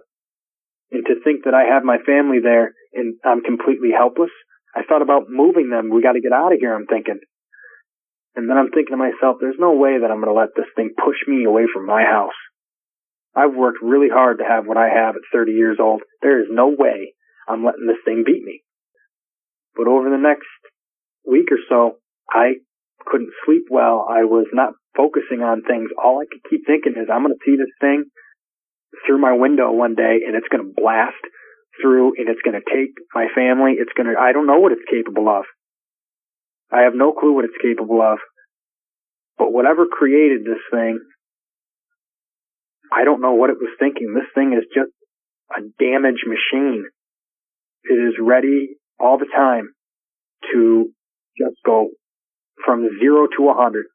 And 0.92 1.06
to 1.06 1.16
think 1.24 1.46
that 1.46 1.56
I 1.56 1.74
have 1.74 1.84
my 1.84 1.98
family 2.06 2.39
there 2.44 2.74
and 2.94 3.16
I'm 3.24 3.42
completely 3.42 3.92
helpless. 3.96 4.32
I 4.76 4.84
thought 4.84 5.02
about 5.02 5.30
moving 5.30 5.70
them. 5.70 5.89
We 5.89 6.04
got 6.04 6.14
to 6.14 6.22
get 6.22 6.34
out 6.34 6.54
of 6.54 6.60
here, 6.60 6.76
I'm 6.76 6.88
thinking. 6.88 7.20
And 8.36 8.50
then 8.50 8.58
I'm 8.58 8.72
thinking 8.72 8.96
to 8.96 8.98
myself, 8.98 9.38
there's 9.39 9.60
no 9.60 9.74
way 9.74 10.00
that 10.00 10.12
I'm 10.12 10.24
going 10.24 10.32
to 10.32 10.39
let 10.39 10.56
this 10.56 10.72
thing 10.76 10.92
push 10.96 11.18
me 11.28 11.44
away 11.44 11.64
from 11.72 11.86
my 11.86 12.04
house. 12.04 12.38
I've 13.36 13.56
worked 13.56 13.80
really 13.82 14.10
hard 14.12 14.39
to 14.39 14.48
have 14.48 14.66
what 14.66 14.78
I 14.78 14.88
have 14.88 15.16
at 15.16 15.32
30 15.32 15.52
years 15.52 15.78
old. 15.80 16.02
There 16.22 16.39
is 16.42 16.48
no 16.50 16.68
way 16.68 17.14
I'm 17.48 17.64
letting 17.64 17.88
this 17.88 18.04
thing 18.04 18.24
beat 18.26 18.44
me. 18.44 18.64
But 19.76 19.88
over 19.88 20.10
the 20.10 20.20
next 20.20 20.48
week 21.28 21.48
or 21.52 21.60
so, 21.70 22.00
I 22.30 22.60
couldn't 23.06 23.32
sleep 23.46 23.68
well. 23.70 24.06
I 24.08 24.24
was 24.24 24.48
not 24.54 24.74
focusing 24.96 25.42
on 25.42 25.64
things. 25.64 25.89
All 25.98 26.20
I 26.20 26.28
could 26.28 26.44
keep 26.50 26.68
thinking 26.68 26.94
is 26.96 27.08
I'm 27.12 27.24
going 27.24 27.36
to 27.36 27.46
see 27.46 27.56
this 27.56 27.72
thing 27.80 28.06
through 29.06 29.20
my 29.20 29.34
window 29.34 29.72
one 29.72 29.96
day 29.96 30.22
and 30.26 30.36
it's 30.36 30.48
going 30.52 30.64
to 30.64 30.74
blast 30.76 31.22
through 31.82 32.14
and 32.18 32.30
it's 32.30 32.42
going 32.44 32.60
to 32.60 32.66
take 32.68 32.94
my 33.14 33.28
family. 33.34 33.74
It's 33.78 33.94
going 33.96 34.08
to, 34.08 34.20
I 34.20 34.32
don't 34.32 34.48
know 34.48 34.60
what 34.60 34.72
it's 34.72 34.86
capable 34.89 35.30
of. 35.30 35.46
I 36.72 36.82
have 36.82 36.96
no 36.96 37.12
clue 37.12 37.34
what 37.34 37.46
it's 37.46 37.62
capable 37.62 38.02
of. 38.02 38.20
But 39.38 39.52
whatever 39.52 39.86
created 39.86 40.42
this 40.46 40.62
thing, 40.72 41.00
I 42.92 43.06
don't 43.06 43.22
know 43.22 43.34
what 43.34 43.50
it 43.50 43.58
was 43.58 43.74
thinking. 43.80 44.14
This 44.14 44.30
thing 44.36 44.54
is 44.54 44.66
just 44.74 44.92
a 45.56 45.62
damage 45.80 46.24
machine. 46.28 46.86
It 47.84 47.94
is 47.94 48.16
ready 48.22 48.76
all 49.00 49.18
the 49.18 49.26
time 49.34 49.70
to 50.52 50.92
just 51.38 51.56
go 51.66 51.89
from 52.64 52.88
zero 53.00 53.28
to 53.38 53.50
a 53.50 53.54
hundred 53.54 53.86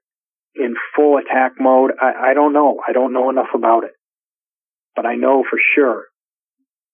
in 0.54 0.74
full 0.94 1.18
attack 1.18 1.52
mode. 1.60 1.92
I, 2.00 2.30
I 2.30 2.34
don't 2.34 2.52
know. 2.52 2.78
I 2.86 2.92
don't 2.92 3.12
know 3.12 3.30
enough 3.30 3.52
about 3.54 3.84
it, 3.84 3.92
but 4.96 5.06
I 5.06 5.14
know 5.14 5.44
for 5.44 5.60
sure 5.76 6.08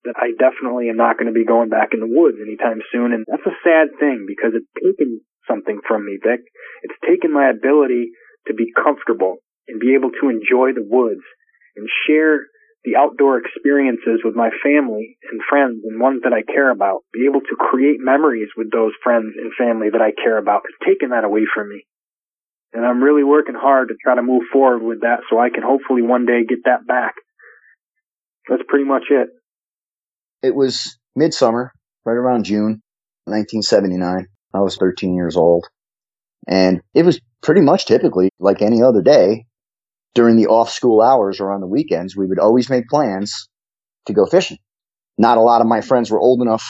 that 0.04 0.18
I 0.18 0.34
definitely 0.34 0.90
am 0.90 0.98
not 0.98 1.16
going 1.16 1.30
to 1.30 1.36
be 1.36 1.46
going 1.46 1.70
back 1.70 1.94
in 1.94 2.02
the 2.02 2.10
woods 2.10 2.42
anytime 2.42 2.82
soon. 2.90 3.14
And 3.14 3.24
that's 3.30 3.46
a 3.46 3.60
sad 3.62 3.94
thing 4.02 4.26
because 4.26 4.52
it's 4.58 4.66
taken 4.74 5.22
something 5.46 5.78
from 5.86 6.04
me, 6.04 6.18
Vic. 6.18 6.42
It's 6.82 6.98
taken 7.06 7.32
my 7.32 7.48
ability 7.48 8.10
to 8.50 8.54
be 8.54 8.74
comfortable 8.74 9.38
and 9.68 9.78
be 9.78 9.94
able 9.94 10.10
to 10.20 10.28
enjoy 10.28 10.74
the 10.74 10.82
woods 10.82 11.22
and 11.78 11.86
share 12.06 12.50
the 12.84 12.98
outdoor 12.98 13.38
experiences 13.38 14.26
with 14.26 14.34
my 14.34 14.50
family 14.58 15.16
and 15.30 15.40
friends 15.48 15.78
and 15.86 16.02
ones 16.02 16.22
that 16.24 16.34
I 16.34 16.42
care 16.42 16.70
about, 16.70 17.06
be 17.12 17.30
able 17.30 17.40
to 17.40 17.54
create 17.54 18.02
memories 18.02 18.50
with 18.56 18.72
those 18.72 18.90
friends 19.04 19.38
and 19.38 19.54
family 19.54 19.90
that 19.94 20.02
I 20.02 20.10
care 20.10 20.36
about. 20.36 20.66
It's 20.66 20.82
taken 20.82 21.10
that 21.10 21.22
away 21.22 21.46
from 21.46 21.70
me. 21.70 21.86
And 22.72 22.84
I'm 22.84 23.02
really 23.02 23.22
working 23.22 23.54
hard 23.54 23.88
to 23.88 23.94
try 24.02 24.16
to 24.16 24.22
move 24.22 24.42
forward 24.52 24.82
with 24.82 25.02
that 25.02 25.22
so 25.30 25.38
I 25.38 25.50
can 25.50 25.62
hopefully 25.62 26.02
one 26.02 26.26
day 26.26 26.42
get 26.42 26.64
that 26.64 26.86
back. 26.86 27.14
That's 28.48 28.62
pretty 28.68 28.84
much 28.84 29.04
it. 29.10 29.28
It 30.42 30.54
was 30.54 30.98
midsummer, 31.14 31.72
right 32.04 32.14
around 32.14 32.44
June 32.44 32.82
1979. 33.24 34.26
I 34.54 34.58
was 34.58 34.76
13 34.76 35.14
years 35.14 35.36
old. 35.36 35.66
And 36.48 36.80
it 36.94 37.04
was 37.04 37.20
pretty 37.42 37.60
much 37.60 37.86
typically 37.86 38.30
like 38.38 38.62
any 38.62 38.82
other 38.82 39.02
day 39.02 39.46
during 40.14 40.36
the 40.36 40.46
off 40.46 40.70
school 40.70 41.00
hours 41.00 41.40
or 41.40 41.52
on 41.52 41.60
the 41.60 41.66
weekends, 41.66 42.16
we 42.16 42.26
would 42.26 42.38
always 42.38 42.68
make 42.68 42.88
plans 42.88 43.48
to 44.06 44.12
go 44.12 44.26
fishing. 44.26 44.58
Not 45.16 45.38
a 45.38 45.42
lot 45.42 45.60
of 45.60 45.66
my 45.66 45.80
friends 45.80 46.10
were 46.10 46.20
old 46.20 46.42
enough, 46.42 46.64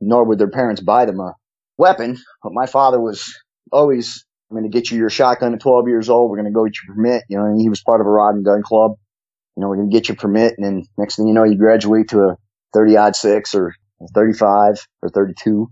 nor 0.00 0.24
would 0.24 0.38
their 0.38 0.50
parents 0.50 0.80
buy 0.80 1.04
them 1.04 1.20
a 1.20 1.34
weapon, 1.76 2.18
but 2.42 2.52
my 2.52 2.66
father 2.66 3.00
was 3.00 3.32
always, 3.70 4.24
I'm 4.50 4.56
going 4.56 4.70
to 4.70 4.76
get 4.76 4.90
you 4.90 4.98
your 4.98 5.10
shotgun 5.10 5.54
at 5.54 5.60
12 5.60 5.88
years 5.88 6.08
old. 6.08 6.30
We're 6.30 6.38
going 6.38 6.52
to 6.52 6.56
go 6.56 6.64
get 6.64 6.74
your 6.86 6.94
permit. 6.94 7.22
You 7.28 7.38
know, 7.38 7.44
and 7.44 7.60
he 7.60 7.68
was 7.68 7.82
part 7.82 8.00
of 8.00 8.06
a 8.06 8.10
rod 8.10 8.34
and 8.34 8.44
gun 8.44 8.62
club. 8.62 8.92
You 9.58 9.62
know, 9.62 9.70
we're 9.70 9.78
going 9.78 9.90
to 9.90 9.92
get 9.92 10.08
your 10.08 10.14
permit. 10.14 10.54
And 10.56 10.64
then 10.64 10.84
next 10.96 11.16
thing 11.16 11.26
you 11.26 11.34
know, 11.34 11.42
you 11.42 11.56
graduate 11.56 12.10
to 12.10 12.20
a 12.20 12.36
30 12.74 12.96
aught 12.96 13.16
six 13.16 13.56
or 13.56 13.74
35 14.14 14.86
or 15.02 15.08
32. 15.08 15.66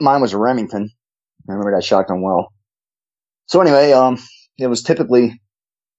Mine 0.00 0.20
was 0.20 0.32
a 0.32 0.38
Remington. 0.38 0.88
I 1.48 1.52
remember 1.52 1.76
that 1.76 1.84
shotgun 1.84 2.22
well. 2.22 2.52
So 3.46 3.60
anyway, 3.60 3.90
um, 3.90 4.18
it 4.56 4.68
was 4.68 4.84
typically 4.84 5.40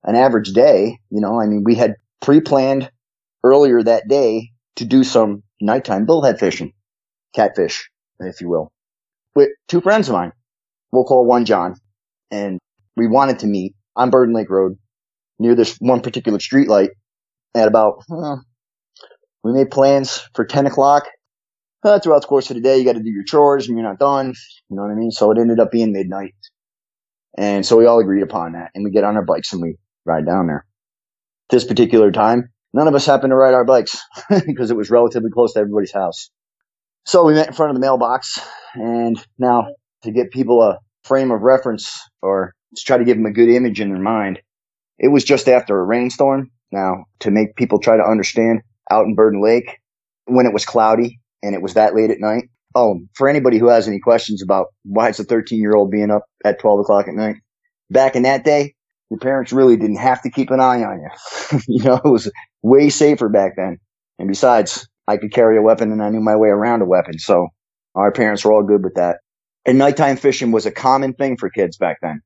an 0.06 0.16
average 0.16 0.54
day. 0.54 0.98
You 1.10 1.20
know, 1.20 1.42
I 1.42 1.46
mean, 1.48 1.66
we 1.66 1.76
had 1.76 1.96
pre-planned 2.22 2.90
earlier 3.44 3.84
that 3.84 4.08
day 4.08 4.52
to 4.78 4.86
do 4.86 5.04
some 5.04 5.44
nighttime 5.60 6.06
bullhead 6.06 6.40
fishing, 6.40 6.72
catfish, 7.36 7.90
if 8.22 8.40
you 8.40 8.48
will, 8.48 8.72
with 9.36 9.50
two 9.68 9.82
friends 9.82 10.08
of 10.08 10.14
mine. 10.14 10.32
We'll 10.94 11.04
call 11.04 11.26
one 11.26 11.44
John. 11.44 11.76
And 12.32 12.60
we 12.96 13.08
wanted 13.08 13.40
to 13.40 13.48
meet 13.48 13.76
on 13.98 14.10
Burden 14.10 14.34
Lake 14.34 14.50
Road 14.50 14.78
near 15.40 15.56
this 15.56 15.78
one 15.80 16.02
particular 16.02 16.40
street 16.40 16.68
light 16.68 16.90
at 17.56 17.68
about, 17.68 18.04
uh, 18.12 18.38
we 19.44 19.54
made 19.54 19.72
plans 19.72 20.28
for 20.34 20.46
10 20.46 20.66
o'clock. 20.66 21.06
Uh, 21.84 22.00
throughout 22.00 22.22
the 22.22 22.28
course 22.28 22.50
of 22.50 22.56
the 22.56 22.62
day, 22.62 22.78
you 22.78 22.84
got 22.84 22.94
to 22.94 23.04
do 23.04 23.10
your 23.10 23.24
chores 23.24 23.68
and 23.68 23.78
you're 23.78 23.88
not 23.88 24.00
done. 24.00 24.34
You 24.70 24.76
know 24.76 24.82
what 24.82 24.92
I 24.92 24.96
mean? 24.96 25.12
So 25.12 25.32
it 25.32 25.38
ended 25.38 25.60
up 25.60 25.72
being 25.72 25.94
midnight. 25.94 26.34
And 27.38 27.66
so 27.66 27.78
we 27.78 27.86
all 27.86 28.00
agreed 28.00 28.24
upon 28.24 28.54
that 28.54 28.72
and 28.74 28.84
we 28.84 28.92
get 28.92 29.04
on 29.04 29.16
our 29.16 29.24
bikes 29.24 29.54
and 29.54 29.62
we 29.62 29.76
ride 30.06 30.26
down 30.26 30.48
there. 30.48 30.66
This 31.50 31.64
particular 31.64 32.12
time, 32.12 32.50
none 32.74 32.88
of 32.88 32.96
us 32.96 33.06
happened 33.06 33.32
to 33.32 33.36
ride 33.36 33.54
our 33.54 33.64
bikes 33.64 34.02
because 34.46 34.72
it 34.72 34.76
was 34.76 34.90
relatively 34.90 35.30
close 35.30 35.54
to 35.54 35.60
everybody's 35.60 35.94
house. 35.94 36.30
So 37.06 37.24
we 37.24 37.36
met 37.36 37.48
in 37.48 37.54
front 37.54 37.70
of 37.70 37.76
the 37.76 37.80
mailbox 37.80 38.42
and 38.74 39.18
now 39.38 39.68
to 40.04 40.12
get 40.12 40.32
people 40.32 40.62
a 40.62 40.80
frame 41.04 41.32
of 41.32 41.42
reference 41.42 42.02
or 42.22 42.54
to 42.76 42.84
try 42.84 42.98
to 42.98 43.06
give 43.06 43.18
them 43.18 43.26
a 43.26 43.32
good 43.32 43.50
image 43.50 43.80
in 43.80 43.90
their 43.90 44.02
mind, 44.02 44.40
it 45.00 45.10
was 45.10 45.24
just 45.24 45.48
after 45.48 45.80
a 45.80 45.84
rainstorm. 45.84 46.52
Now 46.72 47.06
to 47.20 47.32
make 47.32 47.56
people 47.56 47.80
try 47.80 47.98
to 47.98 48.04
understand 48.04 48.62
out 48.92 49.06
in 49.06 49.16
Burden 49.16 49.42
Lake 49.42 49.78
when 50.26 50.46
it 50.46 50.54
was 50.54 50.66
cloudy 50.66 51.20
and 51.42 51.56
it 51.56 51.62
was 51.62 51.74
that 51.76 51.96
late 51.96 52.12
at 52.12 52.20
night. 52.20 52.46
Oh, 52.76 53.00
for 53.14 53.28
anybody 53.28 53.58
who 53.58 53.70
has 53.70 53.88
any 53.88 54.00
questions 54.00 54.42
about 54.44 54.68
why 54.84 55.10
it's 55.10 55.20
a 55.20 55.24
13 55.24 55.60
year 55.60 55.76
old 55.76 55.90
being 55.90 56.12
up 56.12 56.24
at 56.44 56.60
12 56.60 56.82
o'clock 56.82 57.08
at 57.08 57.16
night, 57.16 57.38
back 57.90 58.16
in 58.16 58.24
that 58.24 58.44
day, 58.44 58.76
your 59.10 59.20
parents 59.20 59.54
really 59.54 59.78
didn't 59.78 59.98
have 59.98 60.22
to 60.24 60.30
keep 60.30 60.52
an 60.52 60.60
eye 60.60 60.84
on 60.84 61.00
you. 61.00 61.60
you 61.68 61.84
know, 61.84 62.00
it 62.04 62.10
was 62.10 62.32
way 62.62 62.90
safer 62.90 63.30
back 63.30 63.54
then. 63.56 63.78
And 64.20 64.28
besides, 64.28 64.88
I 65.08 65.18
could 65.18 65.32
carry 65.32 65.58
a 65.58 65.62
weapon 65.62 65.92
and 65.92 66.04
I 66.04 66.10
knew 66.10 66.20
my 66.20 66.36
way 66.36 66.50
around 66.50 66.82
a 66.82 66.86
weapon. 66.86 67.18
So 67.20 67.48
our 67.96 68.12
parents 68.12 68.44
were 68.44 68.52
all 68.52 68.64
good 68.64 68.84
with 68.84 68.96
that. 68.96 69.20
And 69.66 69.78
nighttime 69.78 70.18
fishing 70.18 70.52
was 70.52 70.66
a 70.66 70.72
common 70.72 71.14
thing 71.14 71.38
for 71.38 71.50
kids 71.50 71.78
back 71.78 71.98
then. 72.02 72.22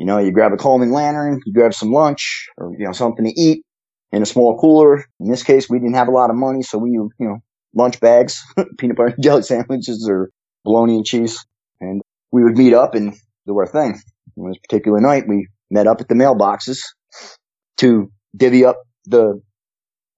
You 0.00 0.06
know, 0.06 0.16
you 0.16 0.32
grab 0.32 0.54
a 0.54 0.56
Coleman 0.56 0.92
lantern, 0.92 1.42
you 1.44 1.52
grab 1.52 1.74
some 1.74 1.92
lunch 1.92 2.48
or, 2.56 2.72
you 2.78 2.86
know, 2.86 2.92
something 2.92 3.26
to 3.26 3.38
eat 3.38 3.64
in 4.12 4.22
a 4.22 4.26
small 4.26 4.58
cooler. 4.58 5.04
In 5.20 5.30
this 5.30 5.42
case, 5.42 5.68
we 5.68 5.78
didn't 5.78 5.94
have 5.94 6.08
a 6.08 6.10
lot 6.10 6.30
of 6.30 6.36
money. 6.36 6.62
So 6.62 6.78
we, 6.78 6.92
you 6.92 7.10
know, 7.18 7.36
lunch 7.74 8.00
bags, 8.00 8.42
peanut 8.78 8.96
butter 8.96 9.12
and 9.14 9.22
jelly 9.22 9.42
sandwiches 9.42 10.08
or 10.10 10.30
bologna 10.64 10.96
and 10.96 11.04
cheese. 11.04 11.44
And 11.82 12.00
we 12.32 12.42
would 12.42 12.56
meet 12.56 12.72
up 12.72 12.94
and 12.94 13.14
do 13.46 13.58
our 13.58 13.66
thing. 13.66 14.00
On 14.38 14.48
this 14.48 14.56
particular 14.66 15.02
night, 15.02 15.24
we 15.28 15.48
met 15.70 15.86
up 15.86 16.00
at 16.00 16.08
the 16.08 16.14
mailboxes 16.14 16.78
to 17.76 18.10
divvy 18.34 18.64
up 18.64 18.78
the, 19.04 19.38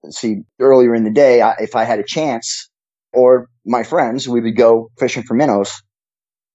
see, 0.09 0.43
earlier 0.61 0.95
in 0.95 1.03
the 1.03 1.11
day, 1.11 1.41
I, 1.41 1.55
if 1.59 1.75
I 1.75 1.83
had 1.83 1.99
a 1.99 2.05
chance 2.07 2.69
or 3.11 3.49
my 3.65 3.83
friends, 3.83 4.29
we 4.29 4.39
would 4.39 4.55
go 4.55 4.91
fishing 4.97 5.23
for 5.23 5.33
minnows 5.33 5.73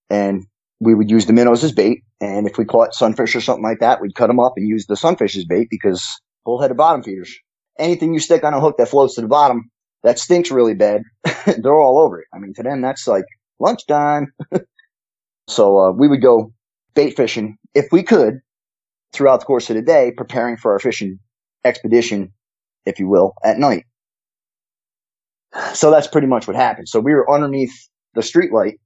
and 0.09 0.47
we 0.81 0.95
would 0.95 1.11
use 1.11 1.27
the 1.27 1.35
minnows 1.35 1.63
as 1.63 1.73
bait. 1.73 2.05
And 2.21 2.49
if 2.49 2.59
we 2.59 2.65
caught 2.65 2.95
sunfish 2.95 3.37
or 3.37 3.41
something 3.41 3.63
like 3.63 3.81
that, 3.81 4.01
we'd 4.01 4.15
cut 4.15 4.27
them 4.27 4.41
up 4.41 4.55
and 4.57 4.69
use 4.69 4.87
the 4.87 4.97
sunfish 4.97 5.37
as 5.37 5.45
bait 5.45 5.69
because 5.71 6.05
bullheaded 6.45 6.77
bottom 6.77 7.03
feeders. 7.03 7.35
Anything 7.79 8.13
you 8.13 8.19
stick 8.19 8.43
on 8.43 8.55
a 8.55 8.61
hook 8.61 8.77
that 8.79 8.89
floats 8.89 9.15
to 9.15 9.21
the 9.21 9.29
bottom, 9.29 9.71
that 10.03 10.19
stinks 10.19 10.51
really 10.51 10.75
bad. 10.75 11.03
They're 11.47 11.81
all 11.81 11.99
over 11.99 12.21
it. 12.21 12.27
I 12.35 12.39
mean, 12.39 12.55
to 12.55 12.63
them, 12.63 12.83
that's 12.83 13.07
like 13.07 13.25
lunchtime. 13.61 14.33
so, 15.49 15.79
uh, 15.79 15.93
we 15.93 16.09
would 16.09 16.23
go 16.23 16.53
bait 16.95 17.17
fishing 17.17 17.57
if 17.75 17.87
we 17.93 18.03
could 18.03 18.41
throughout 19.13 19.41
the 19.41 19.47
course 19.47 19.71
of 19.71 19.77
the 19.77 19.83
day, 19.83 20.13
preparing 20.17 20.57
for 20.57 20.73
our 20.73 20.79
fishing 20.81 21.19
expedition, 21.65 22.33
if 22.85 22.99
you 22.99 23.09
will, 23.09 23.35
at 23.45 23.59
night. 23.59 23.85
So 25.75 25.91
that's 25.91 26.07
pretty 26.07 26.27
much 26.27 26.47
what 26.47 26.57
happened. 26.57 26.89
So 26.89 27.01
we 27.01 27.15
were 27.15 27.31
underneath 27.31 27.73
the 28.15 28.23
street 28.23 28.53
light 28.53 28.81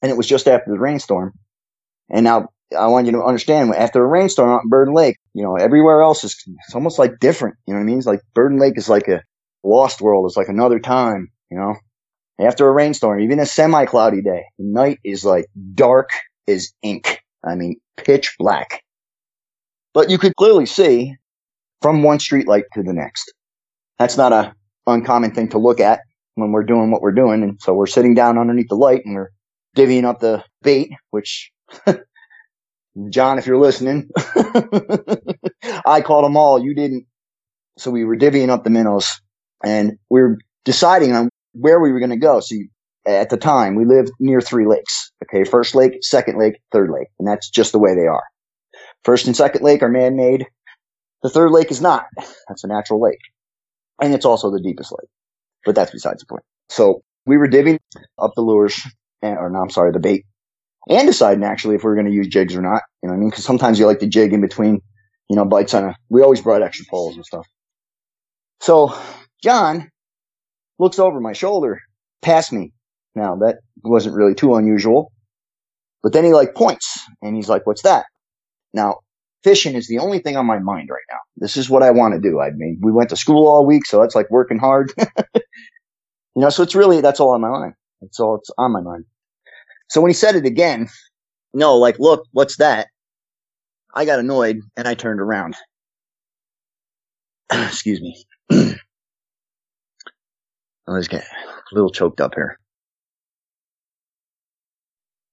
and 0.00 0.10
it 0.10 0.16
was 0.16 0.26
just 0.26 0.48
after 0.48 0.70
the 0.70 0.78
rainstorm. 0.78 1.32
And 2.10 2.24
now 2.24 2.48
I 2.74 2.86
want 2.86 3.06
you 3.06 3.12
to 3.12 3.22
understand 3.22 3.74
after 3.74 4.02
a 4.02 4.06
rainstorm 4.06 4.60
in 4.62 4.68
Burden 4.68 4.94
Lake, 4.94 5.18
you 5.34 5.42
know, 5.42 5.56
everywhere 5.56 6.02
else 6.02 6.24
is 6.24 6.36
it's 6.66 6.74
almost 6.74 6.98
like 6.98 7.18
different. 7.20 7.56
You 7.66 7.74
know 7.74 7.80
what 7.80 7.84
I 7.84 7.86
mean? 7.86 7.98
It's 7.98 8.06
like 8.06 8.20
Burden 8.34 8.58
Lake 8.58 8.74
is 8.76 8.88
like 8.88 9.08
a 9.08 9.22
lost 9.64 10.00
world. 10.00 10.26
It's 10.26 10.36
like 10.36 10.48
another 10.48 10.78
time, 10.78 11.30
you 11.50 11.58
know, 11.58 11.74
after 12.40 12.68
a 12.68 12.72
rainstorm, 12.72 13.20
even 13.20 13.38
a 13.38 13.46
semi 13.46 13.84
cloudy 13.86 14.22
day, 14.22 14.44
night 14.58 14.98
is 15.04 15.24
like 15.24 15.46
dark 15.74 16.10
as 16.48 16.72
ink. 16.82 17.20
I 17.44 17.54
mean, 17.54 17.76
pitch 17.96 18.34
black. 18.38 18.82
But 19.94 20.10
you 20.10 20.18
could 20.18 20.36
clearly 20.36 20.66
see 20.66 21.16
from 21.82 22.02
one 22.02 22.18
streetlight 22.18 22.64
to 22.74 22.82
the 22.82 22.92
next. 22.92 23.32
That's 23.98 24.16
not 24.16 24.32
a 24.32 24.54
uncommon 24.86 25.34
thing 25.34 25.48
to 25.50 25.58
look 25.58 25.80
at 25.80 26.00
when 26.34 26.52
we're 26.52 26.64
doing 26.64 26.90
what 26.90 27.02
we're 27.02 27.12
doing. 27.12 27.42
And 27.42 27.60
so 27.60 27.74
we're 27.74 27.86
sitting 27.86 28.14
down 28.14 28.38
underneath 28.38 28.68
the 28.68 28.74
light 28.74 29.02
and 29.04 29.14
we're 29.14 29.30
divvying 29.76 30.04
up 30.04 30.20
the 30.20 30.44
bait, 30.62 30.90
which 31.10 31.50
John, 33.08 33.38
if 33.38 33.46
you're 33.46 33.58
listening, 33.58 34.10
I 35.86 36.02
caught 36.02 36.22
them 36.22 36.36
all. 36.36 36.62
You 36.62 36.74
didn't. 36.74 37.06
So 37.78 37.90
we 37.90 38.04
were 38.04 38.16
divvying 38.16 38.50
up 38.50 38.64
the 38.64 38.70
minnows 38.70 39.20
and 39.64 39.98
we 40.10 40.20
were 40.20 40.38
deciding 40.64 41.14
on 41.14 41.30
where 41.52 41.80
we 41.80 41.92
were 41.92 42.00
going 42.00 42.10
to 42.10 42.16
go. 42.18 42.40
So 42.40 42.54
you, 42.54 42.68
at 43.06 43.30
the 43.30 43.38
time 43.38 43.74
we 43.76 43.84
lived 43.84 44.10
near 44.20 44.40
three 44.40 44.66
lakes. 44.66 45.10
Okay. 45.24 45.44
First 45.44 45.74
lake, 45.74 45.98
second 46.02 46.38
lake, 46.38 46.54
third 46.70 46.90
lake. 46.90 47.08
And 47.18 47.26
that's 47.26 47.48
just 47.48 47.72
the 47.72 47.78
way 47.78 47.94
they 47.94 48.06
are. 48.06 48.24
First 49.04 49.26
and 49.26 49.36
second 49.36 49.64
lake 49.64 49.82
are 49.82 49.88
man-made. 49.88 50.46
The 51.22 51.30
third 51.30 51.50
lake 51.50 51.70
is 51.70 51.80
not. 51.80 52.06
That's 52.48 52.64
a 52.64 52.68
natural 52.68 53.00
lake. 53.00 53.18
And 54.00 54.14
it's 54.14 54.24
also 54.26 54.50
the 54.50 54.60
deepest 54.60 54.92
lake. 54.92 55.08
But 55.64 55.74
that's 55.74 55.92
besides 55.92 56.20
the 56.20 56.26
point. 56.26 56.44
So 56.68 57.02
we 57.26 57.36
were 57.38 57.48
divvying 57.48 57.78
up 58.18 58.32
the 58.34 58.42
lures, 58.42 58.80
or 59.22 59.50
no, 59.50 59.60
I'm 59.60 59.70
sorry, 59.70 59.92
the 59.92 60.00
bait, 60.00 60.24
and 60.88 61.06
deciding 61.06 61.44
actually 61.44 61.76
if 61.76 61.84
we 61.84 61.90
are 61.90 61.94
going 61.94 62.06
to 62.06 62.12
use 62.12 62.28
jigs 62.28 62.56
or 62.56 62.62
not. 62.62 62.82
You 63.02 63.08
know 63.08 63.12
what 63.12 63.16
I 63.16 63.20
mean? 63.20 63.30
Because 63.30 63.44
sometimes 63.44 63.78
you 63.78 63.86
like 63.86 64.00
to 64.00 64.06
jig 64.06 64.32
in 64.32 64.40
between, 64.40 64.80
you 65.28 65.36
know, 65.36 65.44
bites 65.44 65.74
on 65.74 65.84
a. 65.84 65.96
We 66.08 66.22
always 66.22 66.40
brought 66.40 66.62
extra 66.62 66.86
poles 66.90 67.16
and 67.16 67.24
stuff. 67.24 67.46
So 68.60 68.96
John 69.42 69.90
looks 70.78 70.98
over 70.98 71.20
my 71.20 71.32
shoulder, 71.32 71.80
past 72.20 72.52
me. 72.52 72.72
Now 73.14 73.36
that 73.36 73.58
wasn't 73.84 74.14
really 74.16 74.34
too 74.34 74.54
unusual, 74.54 75.12
but 76.02 76.12
then 76.12 76.24
he 76.24 76.32
like 76.32 76.54
points 76.54 77.00
and 77.20 77.36
he's 77.36 77.48
like, 77.48 77.66
"What's 77.66 77.82
that?" 77.82 78.06
Now 78.72 79.00
fishing 79.42 79.74
is 79.74 79.88
the 79.88 79.98
only 79.98 80.18
thing 80.18 80.36
on 80.36 80.46
my 80.46 80.58
mind 80.58 80.88
right 80.90 81.02
now. 81.10 81.18
This 81.36 81.56
is 81.56 81.68
what 81.68 81.82
I 81.82 81.90
want 81.90 82.14
to 82.14 82.20
do. 82.20 82.40
I 82.40 82.50
mean, 82.50 82.78
we 82.82 82.92
went 82.92 83.10
to 83.10 83.16
school 83.16 83.48
all 83.48 83.66
week, 83.66 83.86
so 83.86 84.00
that's 84.00 84.14
like 84.14 84.30
working 84.30 84.58
hard. 84.58 84.92
you 85.34 85.42
know, 86.36 86.48
so 86.48 86.62
it's 86.62 86.74
really, 86.74 87.00
that's 87.00 87.20
all 87.20 87.30
on 87.30 87.40
my 87.40 87.50
mind. 87.50 87.74
That's 88.00 88.20
all 88.20 88.36
it's 88.36 88.50
on 88.58 88.72
my 88.72 88.80
mind. 88.80 89.04
So 89.92 90.00
when 90.00 90.08
he 90.08 90.14
said 90.14 90.36
it 90.36 90.46
again, 90.46 90.88
no, 91.52 91.76
like, 91.76 91.98
look, 91.98 92.24
what's 92.32 92.56
that? 92.56 92.88
I 93.94 94.06
got 94.06 94.20
annoyed 94.20 94.60
and 94.74 94.88
I 94.88 94.94
turned 94.94 95.20
around. 95.20 95.54
Excuse 97.52 98.00
me. 98.00 98.24
Oh, 100.88 100.94
Let's 100.94 101.06
get 101.06 101.22
a 101.22 101.74
little 101.74 101.90
choked 101.92 102.20
up 102.20 102.34
here. 102.34 102.58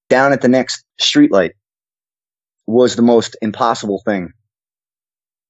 Down 0.07 0.31
at 0.31 0.41
the 0.41 0.47
next 0.47 0.85
streetlight 1.01 1.53
was 2.67 2.95
the 2.95 3.01
most 3.01 3.35
impossible 3.41 3.99
thing. 4.05 4.31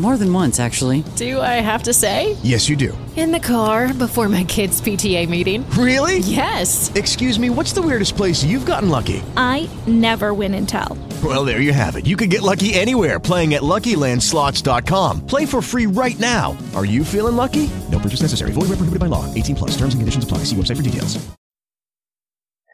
More 0.00 0.16
than 0.16 0.32
once, 0.32 0.58
actually. 0.58 1.04
Do 1.16 1.42
I 1.42 1.60
have 1.60 1.82
to 1.82 1.92
say? 1.92 2.34
Yes, 2.42 2.70
you 2.70 2.76
do. 2.76 2.96
In 3.16 3.32
the 3.32 3.38
car 3.38 3.92
before 3.92 4.30
my 4.30 4.44
kids' 4.44 4.80
PTA 4.80 5.28
meeting. 5.28 5.68
Really? 5.72 6.20
Yes. 6.20 6.90
Excuse 6.94 7.38
me, 7.38 7.50
what's 7.50 7.74
the 7.74 7.82
weirdest 7.82 8.16
place 8.16 8.42
you've 8.42 8.64
gotten 8.64 8.88
lucky? 8.88 9.22
I 9.36 9.68
never 9.86 10.32
win 10.32 10.54
and 10.54 10.66
tell. 10.66 10.96
Well, 11.22 11.44
there 11.44 11.60
you 11.60 11.74
have 11.74 11.96
it. 11.96 12.06
You 12.06 12.16
can 12.16 12.30
get 12.30 12.40
lucky 12.40 12.72
anywhere 12.72 13.20
playing 13.20 13.52
at 13.52 13.60
LuckyLandSlots.com. 13.60 15.26
Play 15.26 15.44
for 15.44 15.60
free 15.60 15.84
right 15.84 16.18
now. 16.18 16.56
Are 16.74 16.86
you 16.86 17.04
feeling 17.04 17.36
lucky? 17.36 17.68
No 17.90 17.98
purchase 17.98 18.22
necessary. 18.22 18.52
Void 18.52 18.70
where 18.70 18.80
prohibited 18.80 19.00
by 19.00 19.06
law. 19.06 19.26
18 19.34 19.54
plus. 19.54 19.70
Terms 19.72 19.92
and 19.92 20.00
conditions 20.00 20.24
apply. 20.24 20.44
See 20.44 20.56
website 20.56 20.78
for 20.78 20.82
details. 20.82 21.18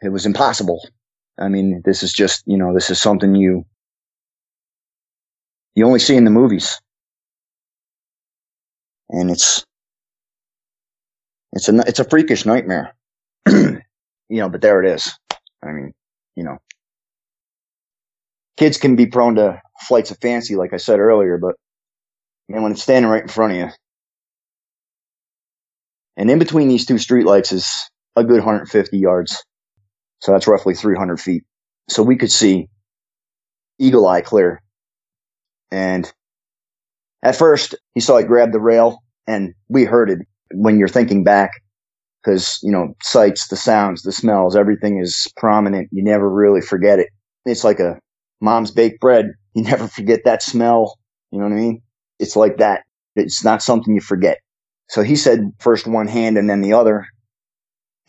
It 0.01 0.09
was 0.09 0.25
impossible. 0.25 0.79
I 1.37 1.49
mean, 1.49 1.81
this 1.83 2.03
is 2.03 2.13
just, 2.13 2.43
you 2.45 2.57
know, 2.57 2.73
this 2.73 2.89
is 2.89 3.01
something 3.01 3.35
you, 3.35 3.65
you 5.75 5.85
only 5.85 5.99
see 5.99 6.15
in 6.15 6.23
the 6.23 6.31
movies. 6.31 6.79
And 9.09 9.31
it's, 9.31 9.65
it's 11.53 11.69
a, 11.69 11.79
it's 11.87 11.99
a 11.99 12.03
freakish 12.09 12.45
nightmare. 12.45 12.95
you 13.47 13.81
know, 14.29 14.49
but 14.49 14.61
there 14.61 14.83
it 14.83 14.93
is. 14.95 15.17
I 15.63 15.71
mean, 15.71 15.93
you 16.35 16.43
know, 16.43 16.57
kids 18.57 18.77
can 18.77 18.95
be 18.95 19.05
prone 19.07 19.35
to 19.35 19.61
flights 19.87 20.11
of 20.11 20.17
fancy, 20.21 20.55
like 20.55 20.73
I 20.73 20.77
said 20.77 20.99
earlier, 20.99 21.37
but 21.37 21.55
man, 22.49 22.63
when 22.63 22.71
it's 22.73 22.83
standing 22.83 23.09
right 23.09 23.21
in 23.21 23.27
front 23.29 23.53
of 23.53 23.59
you, 23.59 23.69
and 26.17 26.29
in 26.31 26.39
between 26.39 26.67
these 26.67 26.85
two 26.85 26.95
streetlights 26.95 27.53
is 27.53 27.89
a 28.15 28.23
good 28.23 28.37
150 28.37 28.97
yards. 28.97 29.43
So 30.21 30.31
that's 30.31 30.47
roughly 30.47 30.73
300 30.73 31.19
feet. 31.19 31.43
So 31.89 32.01
we 32.03 32.17
could 32.17 32.31
see 32.31 32.69
eagle 33.79 34.07
eye 34.07 34.21
clear. 34.21 34.61
And 35.71 36.11
at 37.23 37.35
first 37.35 37.75
he 37.93 38.01
saw 38.01 38.17
it 38.17 38.27
grab 38.27 38.51
the 38.51 38.59
rail 38.59 39.03
and 39.27 39.53
we 39.69 39.83
heard 39.83 40.09
it 40.09 40.19
when 40.53 40.79
you're 40.79 40.87
thinking 40.87 41.23
back 41.23 41.51
because, 42.23 42.59
you 42.61 42.71
know, 42.71 42.93
sights, 43.01 43.47
the 43.47 43.55
sounds, 43.55 44.01
the 44.03 44.11
smells, 44.11 44.55
everything 44.55 44.99
is 44.99 45.31
prominent. 45.37 45.87
You 45.91 46.03
never 46.03 46.29
really 46.29 46.61
forget 46.61 46.99
it. 46.99 47.07
It's 47.45 47.63
like 47.63 47.79
a 47.79 47.99
mom's 48.41 48.71
baked 48.71 48.99
bread. 48.99 49.27
You 49.53 49.63
never 49.63 49.87
forget 49.87 50.21
that 50.25 50.43
smell. 50.43 50.97
You 51.31 51.39
know 51.39 51.45
what 51.45 51.53
I 51.53 51.57
mean? 51.57 51.81
It's 52.19 52.35
like 52.35 52.57
that. 52.57 52.81
It's 53.15 53.43
not 53.43 53.61
something 53.63 53.93
you 53.95 54.01
forget. 54.01 54.39
So 54.89 55.03
he 55.03 55.15
said 55.15 55.51
first 55.59 55.87
one 55.87 56.07
hand 56.07 56.37
and 56.37 56.49
then 56.49 56.61
the 56.61 56.73
other. 56.73 57.07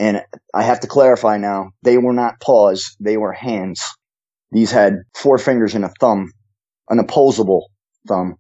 And 0.01 0.23
I 0.55 0.63
have 0.63 0.81
to 0.81 0.87
clarify 0.87 1.39
now, 1.39 1.71
they 1.83 1.99
were 1.99 2.13
not 2.13 2.41
paws, 2.41 2.97
they 3.01 3.17
were 3.17 3.33
hands. 3.33 3.83
These 4.53 4.71
had 4.71 4.95
four 5.15 5.39
fingers 5.39 5.75
and 5.75 5.85
a 5.85 5.93
thumb, 6.01 6.31
an 6.89 7.01
opposable 7.01 7.71
thumb. 8.07 8.37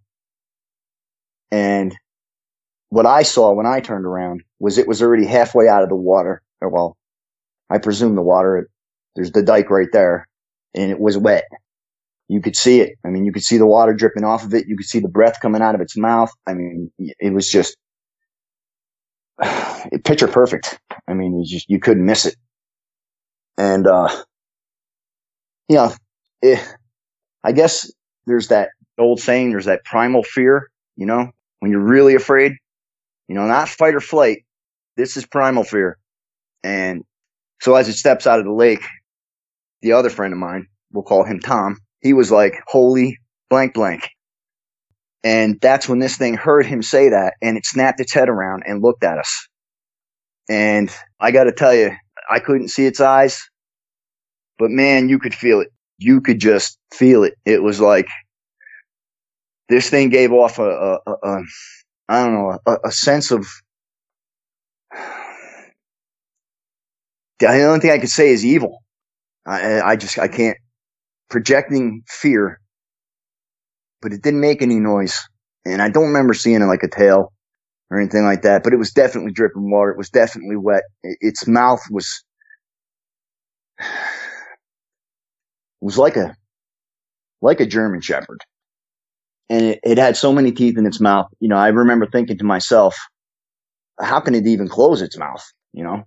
And 1.50 1.96
what 2.90 3.06
I 3.06 3.22
saw 3.22 3.52
when 3.52 3.66
I 3.66 3.80
turned 3.80 4.06
around 4.06 4.42
was 4.58 4.78
it 4.78 4.88
was 4.88 5.02
already 5.02 5.26
halfway 5.26 5.68
out 5.68 5.82
of 5.82 5.88
the 5.88 5.96
water. 5.96 6.42
Or 6.60 6.68
well, 6.68 6.96
I 7.70 7.78
presume 7.78 8.14
the 8.14 8.22
water, 8.22 8.68
there's 9.14 9.32
the 9.32 9.42
dike 9.42 9.70
right 9.70 9.88
there 9.92 10.26
and 10.74 10.90
it 10.90 11.00
was 11.00 11.18
wet. 11.18 11.44
You 12.28 12.42
could 12.42 12.56
see 12.56 12.80
it. 12.80 12.92
I 13.04 13.08
mean, 13.08 13.24
you 13.24 13.32
could 13.32 13.42
see 13.42 13.56
the 13.56 13.66
water 13.66 13.94
dripping 13.94 14.24
off 14.24 14.44
of 14.44 14.52
it. 14.54 14.66
You 14.68 14.76
could 14.76 14.86
see 14.86 15.00
the 15.00 15.08
breath 15.08 15.40
coming 15.40 15.62
out 15.62 15.74
of 15.74 15.80
its 15.80 15.96
mouth. 15.96 16.30
I 16.46 16.54
mean, 16.54 16.90
it 16.98 17.32
was 17.32 17.50
just 17.50 17.76
picture 20.04 20.28
perfect. 20.28 20.78
I 21.08 21.14
mean, 21.14 21.38
you 21.38 21.44
just, 21.46 21.68
you 21.70 21.80
couldn't 21.80 22.04
miss 22.04 22.26
it. 22.26 22.36
And, 23.56 23.86
uh, 23.86 24.08
you 25.68 25.76
know, 25.76 25.92
it, 26.42 26.60
I 27.42 27.52
guess 27.52 27.90
there's 28.26 28.48
that 28.48 28.70
old 28.98 29.20
saying, 29.20 29.50
there's 29.50 29.64
that 29.64 29.84
primal 29.84 30.22
fear, 30.22 30.68
you 30.96 31.06
know, 31.06 31.30
when 31.60 31.70
you're 31.70 31.80
really 31.80 32.14
afraid, 32.14 32.52
you 33.28 33.34
know, 33.34 33.46
not 33.46 33.68
fight 33.68 33.94
or 33.94 34.00
flight. 34.00 34.44
This 34.96 35.16
is 35.16 35.26
primal 35.26 35.64
fear. 35.64 35.98
And 36.62 37.04
so 37.60 37.74
as 37.74 37.88
it 37.88 37.94
steps 37.94 38.26
out 38.26 38.38
of 38.38 38.44
the 38.44 38.52
lake, 38.52 38.84
the 39.82 39.92
other 39.92 40.10
friend 40.10 40.32
of 40.32 40.38
mine, 40.38 40.66
we'll 40.92 41.04
call 41.04 41.24
him 41.24 41.40
Tom, 41.40 41.78
he 42.00 42.12
was 42.12 42.30
like, 42.30 42.54
holy 42.66 43.18
blank 43.50 43.74
blank. 43.74 44.08
And 45.24 45.58
that's 45.60 45.88
when 45.88 45.98
this 45.98 46.16
thing 46.16 46.34
heard 46.34 46.64
him 46.66 46.82
say 46.82 47.10
that 47.10 47.34
and 47.42 47.56
it 47.56 47.66
snapped 47.66 48.00
its 48.00 48.12
head 48.14 48.28
around 48.28 48.62
and 48.66 48.82
looked 48.82 49.04
at 49.04 49.18
us. 49.18 49.48
And 50.48 50.90
I 51.20 51.32
got 51.32 51.44
to 51.44 51.52
tell 51.52 51.74
you, 51.74 51.92
I 52.30 52.38
couldn't 52.40 52.68
see 52.68 52.86
its 52.86 53.00
eyes, 53.00 53.48
but 54.58 54.70
man, 54.70 55.08
you 55.08 55.18
could 55.18 55.34
feel 55.34 55.60
it. 55.60 55.68
You 55.98 56.20
could 56.20 56.40
just 56.40 56.78
feel 56.92 57.24
it. 57.24 57.34
It 57.44 57.62
was 57.62 57.80
like 57.80 58.08
this 59.68 59.90
thing 59.90 60.10
gave 60.10 60.32
off 60.32 60.58
a, 60.58 60.64
a, 60.70 60.98
a, 61.06 61.12
a 61.12 61.42
I 62.08 62.24
don't 62.24 62.34
know, 62.34 62.58
a, 62.66 62.76
a 62.86 62.92
sense 62.92 63.30
of. 63.30 63.46
The 67.40 67.48
only 67.48 67.80
thing 67.80 67.90
I 67.92 67.98
could 67.98 68.10
say 68.10 68.30
is 68.30 68.44
evil. 68.44 68.82
I, 69.46 69.80
I 69.80 69.96
just, 69.96 70.18
I 70.18 70.28
can't, 70.28 70.58
projecting 71.30 72.02
fear, 72.08 72.60
but 74.02 74.12
it 74.12 74.22
didn't 74.22 74.40
make 74.40 74.62
any 74.62 74.80
noise. 74.80 75.18
And 75.64 75.82
I 75.82 75.88
don't 75.90 76.08
remember 76.08 76.34
seeing 76.34 76.62
it 76.62 76.66
like 76.66 76.82
a 76.82 76.88
tail 76.88 77.32
or 77.90 78.00
anything 78.00 78.24
like 78.24 78.42
that, 78.42 78.62
but 78.64 78.72
it 78.72 78.78
was 78.78 78.92
definitely 78.92 79.32
dripping 79.32 79.70
water. 79.70 79.92
It 79.92 79.98
was 79.98 80.10
definitely 80.10 80.56
wet. 80.56 80.84
Its 81.02 81.46
mouth 81.46 81.82
was, 81.90 82.24
was 85.80 85.98
like 85.98 86.16
a, 86.16 86.36
like 87.42 87.60
a 87.60 87.66
German 87.66 88.00
shepherd. 88.00 88.42
And 89.50 89.64
it, 89.64 89.80
it 89.82 89.98
had 89.98 90.16
so 90.16 90.32
many 90.32 90.52
teeth 90.52 90.76
in 90.76 90.86
its 90.86 91.00
mouth. 91.00 91.26
You 91.40 91.48
know, 91.48 91.56
I 91.56 91.68
remember 91.68 92.06
thinking 92.06 92.38
to 92.38 92.44
myself, 92.44 92.96
how 94.00 94.20
can 94.20 94.34
it 94.34 94.46
even 94.46 94.68
close 94.68 95.02
its 95.02 95.18
mouth? 95.18 95.44
You 95.72 95.84
know, 95.84 96.04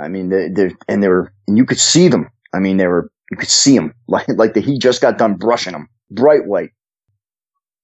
I 0.00 0.08
mean, 0.08 0.28
they, 0.28 0.70
and 0.88 1.02
they 1.02 1.08
were, 1.08 1.32
and 1.46 1.56
you 1.56 1.64
could 1.64 1.78
see 1.78 2.08
them. 2.08 2.28
I 2.54 2.58
mean, 2.58 2.76
they 2.76 2.86
were, 2.86 3.10
you 3.30 3.36
could 3.36 3.48
see 3.48 3.76
them 3.76 3.94
like, 4.08 4.28
like 4.28 4.54
the, 4.54 4.60
he 4.60 4.78
just 4.78 5.00
got 5.00 5.18
done 5.18 5.34
brushing 5.34 5.72
them, 5.72 5.88
bright 6.10 6.46
white. 6.46 6.70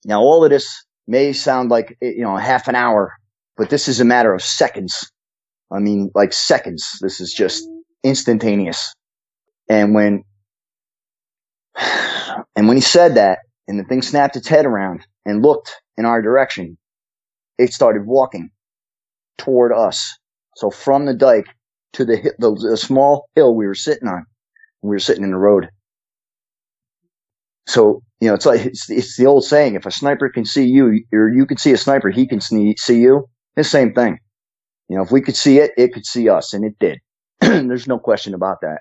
Now, 0.05 0.21
all 0.21 0.45
of 0.45 0.51
this 0.51 0.85
may 1.07 1.33
sound 1.33 1.71
like, 1.71 1.97
eh, 2.03 2.13
you 2.17 2.23
know, 2.23 2.37
half 2.37 2.69
an 2.69 2.75
hour, 2.75 3.13
but 3.57 3.71
this 3.71 3.89
is 3.89 4.01
a 4.01 4.05
matter 4.05 4.33
of 4.33 4.43
seconds. 4.43 5.11
I 5.73 5.79
mean, 5.79 6.11
like 6.15 6.33
seconds. 6.33 6.99
This 7.01 7.21
is 7.21 7.33
just 7.33 7.69
instantaneous. 8.03 8.93
And 9.69 9.95
when, 9.95 10.25
and 12.57 12.67
when 12.67 12.77
he 12.77 12.81
said 12.81 13.15
that, 13.17 13.41
and 13.71 13.79
the 13.79 13.85
thing 13.85 14.03
snapped 14.03 14.35
its 14.35 14.49
head 14.49 14.67
around 14.67 15.07
and 15.25 15.43
looked 15.43 15.81
in 15.97 16.05
our 16.05 16.21
direction, 16.21 16.77
it 17.57 17.73
started 17.73 18.05
walking 18.05 18.51
toward 19.39 19.73
us. 19.73 20.19
So 20.57 20.71
from 20.71 21.07
the 21.07 21.15
dike 21.15 21.47
to 21.93 22.05
the, 22.05 22.35
the, 22.41 22.69
the 22.71 22.77
small 22.77 23.29
hill 23.37 23.55
we 23.55 23.69
were 23.69 23.77
sitting 23.77 24.09
on, 24.09 24.27
we 24.83 24.91
were 24.91 24.99
sitting 24.99 25.23
in 25.23 25.31
the 25.31 25.37
road. 25.37 25.69
So, 27.69 28.03
you 28.21 28.27
know, 28.27 28.35
it's 28.35 28.45
like, 28.45 28.67
it's, 28.67 28.91
it's 28.91 29.17
the 29.17 29.27
old 29.27 29.45
saying, 29.45 29.77
if 29.77 29.87
a 29.87 29.93
sniper 29.93 30.29
can 30.29 30.45
see 30.45 30.65
you, 30.65 31.05
or 31.13 31.29
you 31.33 31.47
can 31.47 31.57
see 31.57 31.71
a 31.71 31.79
sniper, 31.79 32.11
he 32.11 32.27
can 32.27 32.41
see, 32.41 32.75
you. 32.89 33.29
It's 33.57 33.69
the 33.69 33.79
same 33.79 33.95
thing. 33.95 34.19
You 34.89 34.97
know, 34.97 35.05
if 35.05 35.13
we 35.13 35.21
could 35.21 35.37
see 35.37 35.59
it, 35.59 35.71
it 35.77 35.93
could 35.95 36.07
see 36.07 36.29
us, 36.29 36.53
and 36.53 36.65
it 36.65 36.75
did. 36.81 36.99
There's 37.41 37.87
no 37.87 38.01
question 38.01 38.35
about 38.35 38.63
that. 38.63 38.81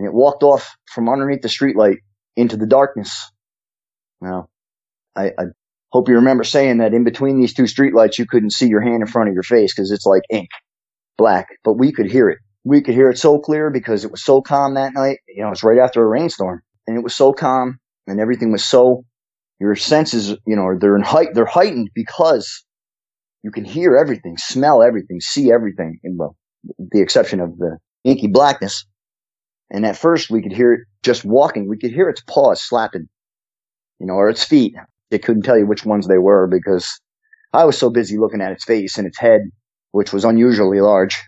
And 0.00 0.08
it 0.08 0.12
walked 0.12 0.42
off 0.42 0.74
from 0.92 1.08
underneath 1.08 1.42
the 1.42 1.48
streetlight 1.48 1.98
into 2.36 2.56
the 2.56 2.66
darkness. 2.66 3.30
Now, 4.24 4.48
I, 5.14 5.26
I 5.38 5.44
hope 5.92 6.08
you 6.08 6.14
remember 6.14 6.44
saying 6.44 6.78
that 6.78 6.94
in 6.94 7.04
between 7.04 7.38
these 7.38 7.52
two 7.52 7.64
streetlights, 7.64 8.18
you 8.18 8.26
couldn't 8.26 8.52
see 8.52 8.68
your 8.68 8.80
hand 8.80 9.02
in 9.02 9.06
front 9.06 9.28
of 9.28 9.34
your 9.34 9.42
face 9.42 9.74
because 9.74 9.90
it's 9.90 10.06
like 10.06 10.22
ink, 10.30 10.48
black, 11.18 11.48
but 11.62 11.74
we 11.74 11.92
could 11.92 12.10
hear 12.10 12.30
it. 12.30 12.38
We 12.64 12.80
could 12.80 12.94
hear 12.94 13.10
it 13.10 13.18
so 13.18 13.38
clear 13.38 13.70
because 13.70 14.04
it 14.04 14.10
was 14.10 14.24
so 14.24 14.40
calm 14.40 14.74
that 14.74 14.94
night. 14.94 15.18
You 15.28 15.42
know, 15.42 15.48
it 15.48 15.50
was 15.50 15.62
right 15.62 15.78
after 15.78 16.02
a 16.02 16.06
rainstorm 16.06 16.62
and 16.86 16.96
it 16.96 17.04
was 17.04 17.14
so 17.14 17.34
calm 17.34 17.78
and 18.06 18.18
everything 18.18 18.50
was 18.50 18.64
so, 18.64 19.04
your 19.60 19.76
senses, 19.76 20.30
you 20.46 20.56
know, 20.56 20.76
they're 20.80 20.96
in 20.96 21.02
height, 21.02 21.34
they're 21.34 21.44
heightened 21.44 21.90
because 21.94 22.64
you 23.42 23.50
can 23.50 23.66
hear 23.66 23.94
everything, 23.94 24.38
smell 24.38 24.82
everything, 24.82 25.20
see 25.20 25.52
everything, 25.52 26.00
in 26.02 26.16
well, 26.16 26.34
the 26.78 27.02
exception 27.02 27.40
of 27.40 27.58
the 27.58 27.76
inky 28.04 28.26
blackness. 28.26 28.86
And 29.70 29.84
at 29.84 29.98
first 29.98 30.30
we 30.30 30.40
could 30.40 30.52
hear 30.52 30.72
it 30.72 30.80
just 31.02 31.26
walking. 31.26 31.68
We 31.68 31.78
could 31.78 31.92
hear 31.92 32.08
its 32.08 32.22
paws 32.26 32.62
slapping, 32.62 33.08
you 33.98 34.06
know, 34.06 34.14
or 34.14 34.28
its 34.28 34.44
feet. 34.44 34.74
They 35.10 35.18
couldn't 35.18 35.42
tell 35.42 35.58
you 35.58 35.66
which 35.66 35.84
ones 35.84 36.08
they 36.08 36.18
were 36.18 36.46
because 36.46 37.00
I 37.52 37.64
was 37.64 37.78
so 37.78 37.90
busy 37.90 38.18
looking 38.18 38.40
at 38.40 38.52
its 38.52 38.64
face 38.64 38.98
and 38.98 39.06
its 39.06 39.18
head, 39.18 39.42
which 39.92 40.12
was 40.12 40.24
unusually 40.24 40.80
large. 40.80 41.22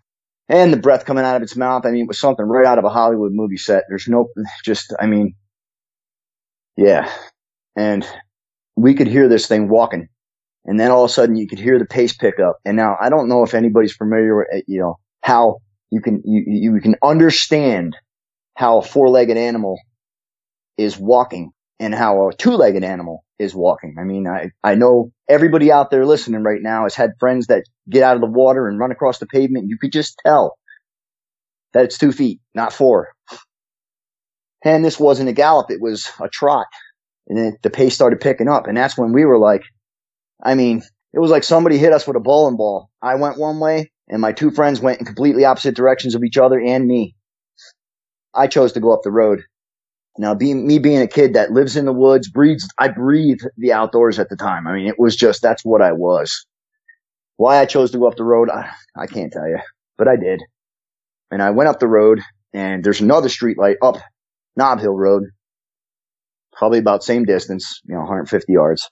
And 0.48 0.72
the 0.72 0.76
breath 0.76 1.04
coming 1.04 1.24
out 1.24 1.36
of 1.36 1.42
its 1.42 1.56
mouth. 1.56 1.84
I 1.84 1.90
mean, 1.90 2.04
it 2.04 2.08
was 2.08 2.20
something 2.20 2.46
right 2.46 2.66
out 2.66 2.78
of 2.78 2.84
a 2.84 2.90
Hollywood 2.90 3.32
movie 3.32 3.56
set. 3.56 3.84
There's 3.88 4.08
no, 4.08 4.28
just, 4.64 4.94
I 5.00 5.06
mean, 5.06 5.34
yeah. 6.76 7.10
And 7.76 8.06
we 8.76 8.94
could 8.94 9.08
hear 9.08 9.28
this 9.28 9.46
thing 9.46 9.68
walking. 9.68 10.08
And 10.64 10.78
then 10.80 10.90
all 10.90 11.04
of 11.04 11.10
a 11.10 11.12
sudden 11.12 11.36
you 11.36 11.46
could 11.46 11.58
hear 11.58 11.78
the 11.78 11.84
pace 11.84 12.12
pick 12.12 12.38
up. 12.40 12.58
And 12.64 12.76
now 12.76 12.96
I 13.00 13.08
don't 13.08 13.28
know 13.28 13.42
if 13.42 13.54
anybody's 13.54 13.94
familiar 13.94 14.36
with, 14.36 14.48
eh, 14.52 14.62
you 14.66 14.80
know, 14.80 14.98
how 15.22 15.58
you 15.90 16.00
can, 16.00 16.22
you, 16.24 16.44
you 16.46 16.80
can 16.80 16.96
understand 17.02 17.96
how 18.54 18.78
a 18.78 18.82
four-legged 18.82 19.36
animal 19.36 19.78
is 20.76 20.98
walking 20.98 21.52
and 21.78 21.94
how 21.94 22.28
a 22.28 22.34
two-legged 22.34 22.84
animal 22.84 23.24
is 23.38 23.54
walking. 23.54 23.96
I 24.00 24.04
mean, 24.04 24.26
I, 24.26 24.50
I 24.64 24.74
know 24.74 25.12
everybody 25.28 25.70
out 25.70 25.90
there 25.90 26.06
listening 26.06 26.42
right 26.42 26.62
now 26.62 26.84
has 26.84 26.94
had 26.94 27.10
friends 27.20 27.48
that 27.48 27.64
get 27.90 28.02
out 28.02 28.16
of 28.16 28.22
the 28.22 28.30
water 28.30 28.68
and 28.68 28.78
run 28.78 28.92
across 28.92 29.18
the 29.18 29.26
pavement. 29.26 29.68
You 29.68 29.78
could 29.78 29.92
just 29.92 30.18
tell 30.24 30.56
that 31.74 31.84
it's 31.84 31.98
two 31.98 32.12
feet, 32.12 32.40
not 32.54 32.72
four. 32.72 33.08
And 34.64 34.84
this 34.84 34.98
wasn't 34.98 35.28
a 35.28 35.34
gallop. 35.34 35.70
It 35.70 35.80
was 35.80 36.10
a 36.20 36.28
trot. 36.28 36.66
And 37.28 37.36
then 37.36 37.56
the 37.62 37.70
pace 37.70 37.94
started 37.94 38.20
picking 38.20 38.48
up. 38.48 38.66
And 38.66 38.76
that's 38.76 38.96
when 38.96 39.12
we 39.12 39.24
were 39.24 39.38
like, 39.38 39.62
I 40.42 40.54
mean, 40.54 40.82
it 41.12 41.18
was 41.18 41.30
like 41.30 41.44
somebody 41.44 41.78
hit 41.78 41.92
us 41.92 42.06
with 42.06 42.16
a 42.16 42.20
bowling 42.20 42.56
ball. 42.56 42.88
I 43.02 43.16
went 43.16 43.38
one 43.38 43.60
way 43.60 43.90
and 44.08 44.20
my 44.20 44.32
two 44.32 44.50
friends 44.50 44.80
went 44.80 45.00
in 45.00 45.06
completely 45.06 45.44
opposite 45.44 45.76
directions 45.76 46.14
of 46.14 46.24
each 46.24 46.38
other 46.38 46.60
and 46.60 46.86
me. 46.86 47.14
I 48.34 48.46
chose 48.46 48.72
to 48.72 48.80
go 48.80 48.92
up 48.92 49.00
the 49.02 49.10
road. 49.10 49.42
Now, 50.18 50.34
being 50.34 50.66
me 50.66 50.78
being 50.78 51.02
a 51.02 51.06
kid 51.06 51.34
that 51.34 51.52
lives 51.52 51.76
in 51.76 51.84
the 51.84 51.92
woods, 51.92 52.30
breathes, 52.30 52.68
I 52.78 52.88
breathed 52.88 53.46
the 53.58 53.72
outdoors 53.72 54.18
at 54.18 54.28
the 54.28 54.36
time. 54.36 54.66
I 54.66 54.72
mean, 54.72 54.86
it 54.86 54.98
was 54.98 55.16
just 55.16 55.42
that's 55.42 55.64
what 55.64 55.82
I 55.82 55.92
was. 55.92 56.46
Why 57.36 57.58
I 57.58 57.66
chose 57.66 57.90
to 57.90 57.98
go 57.98 58.08
up 58.08 58.16
the 58.16 58.24
road, 58.24 58.48
I, 58.50 58.70
I 58.96 59.06
can't 59.06 59.32
tell 59.32 59.46
you, 59.48 59.58
but 59.98 60.08
I 60.08 60.16
did. 60.16 60.42
And 61.30 61.42
I 61.42 61.50
went 61.50 61.68
up 61.68 61.80
the 61.80 61.88
road, 61.88 62.20
and 62.54 62.82
there's 62.82 63.00
another 63.00 63.28
street 63.28 63.58
light 63.58 63.76
up 63.82 63.96
Nob 64.56 64.80
Hill 64.80 64.94
Road, 64.94 65.24
probably 66.54 66.78
about 66.78 67.04
same 67.04 67.24
distance, 67.24 67.80
you 67.84 67.94
know, 67.94 68.00
150 68.00 68.52
yards. 68.52 68.88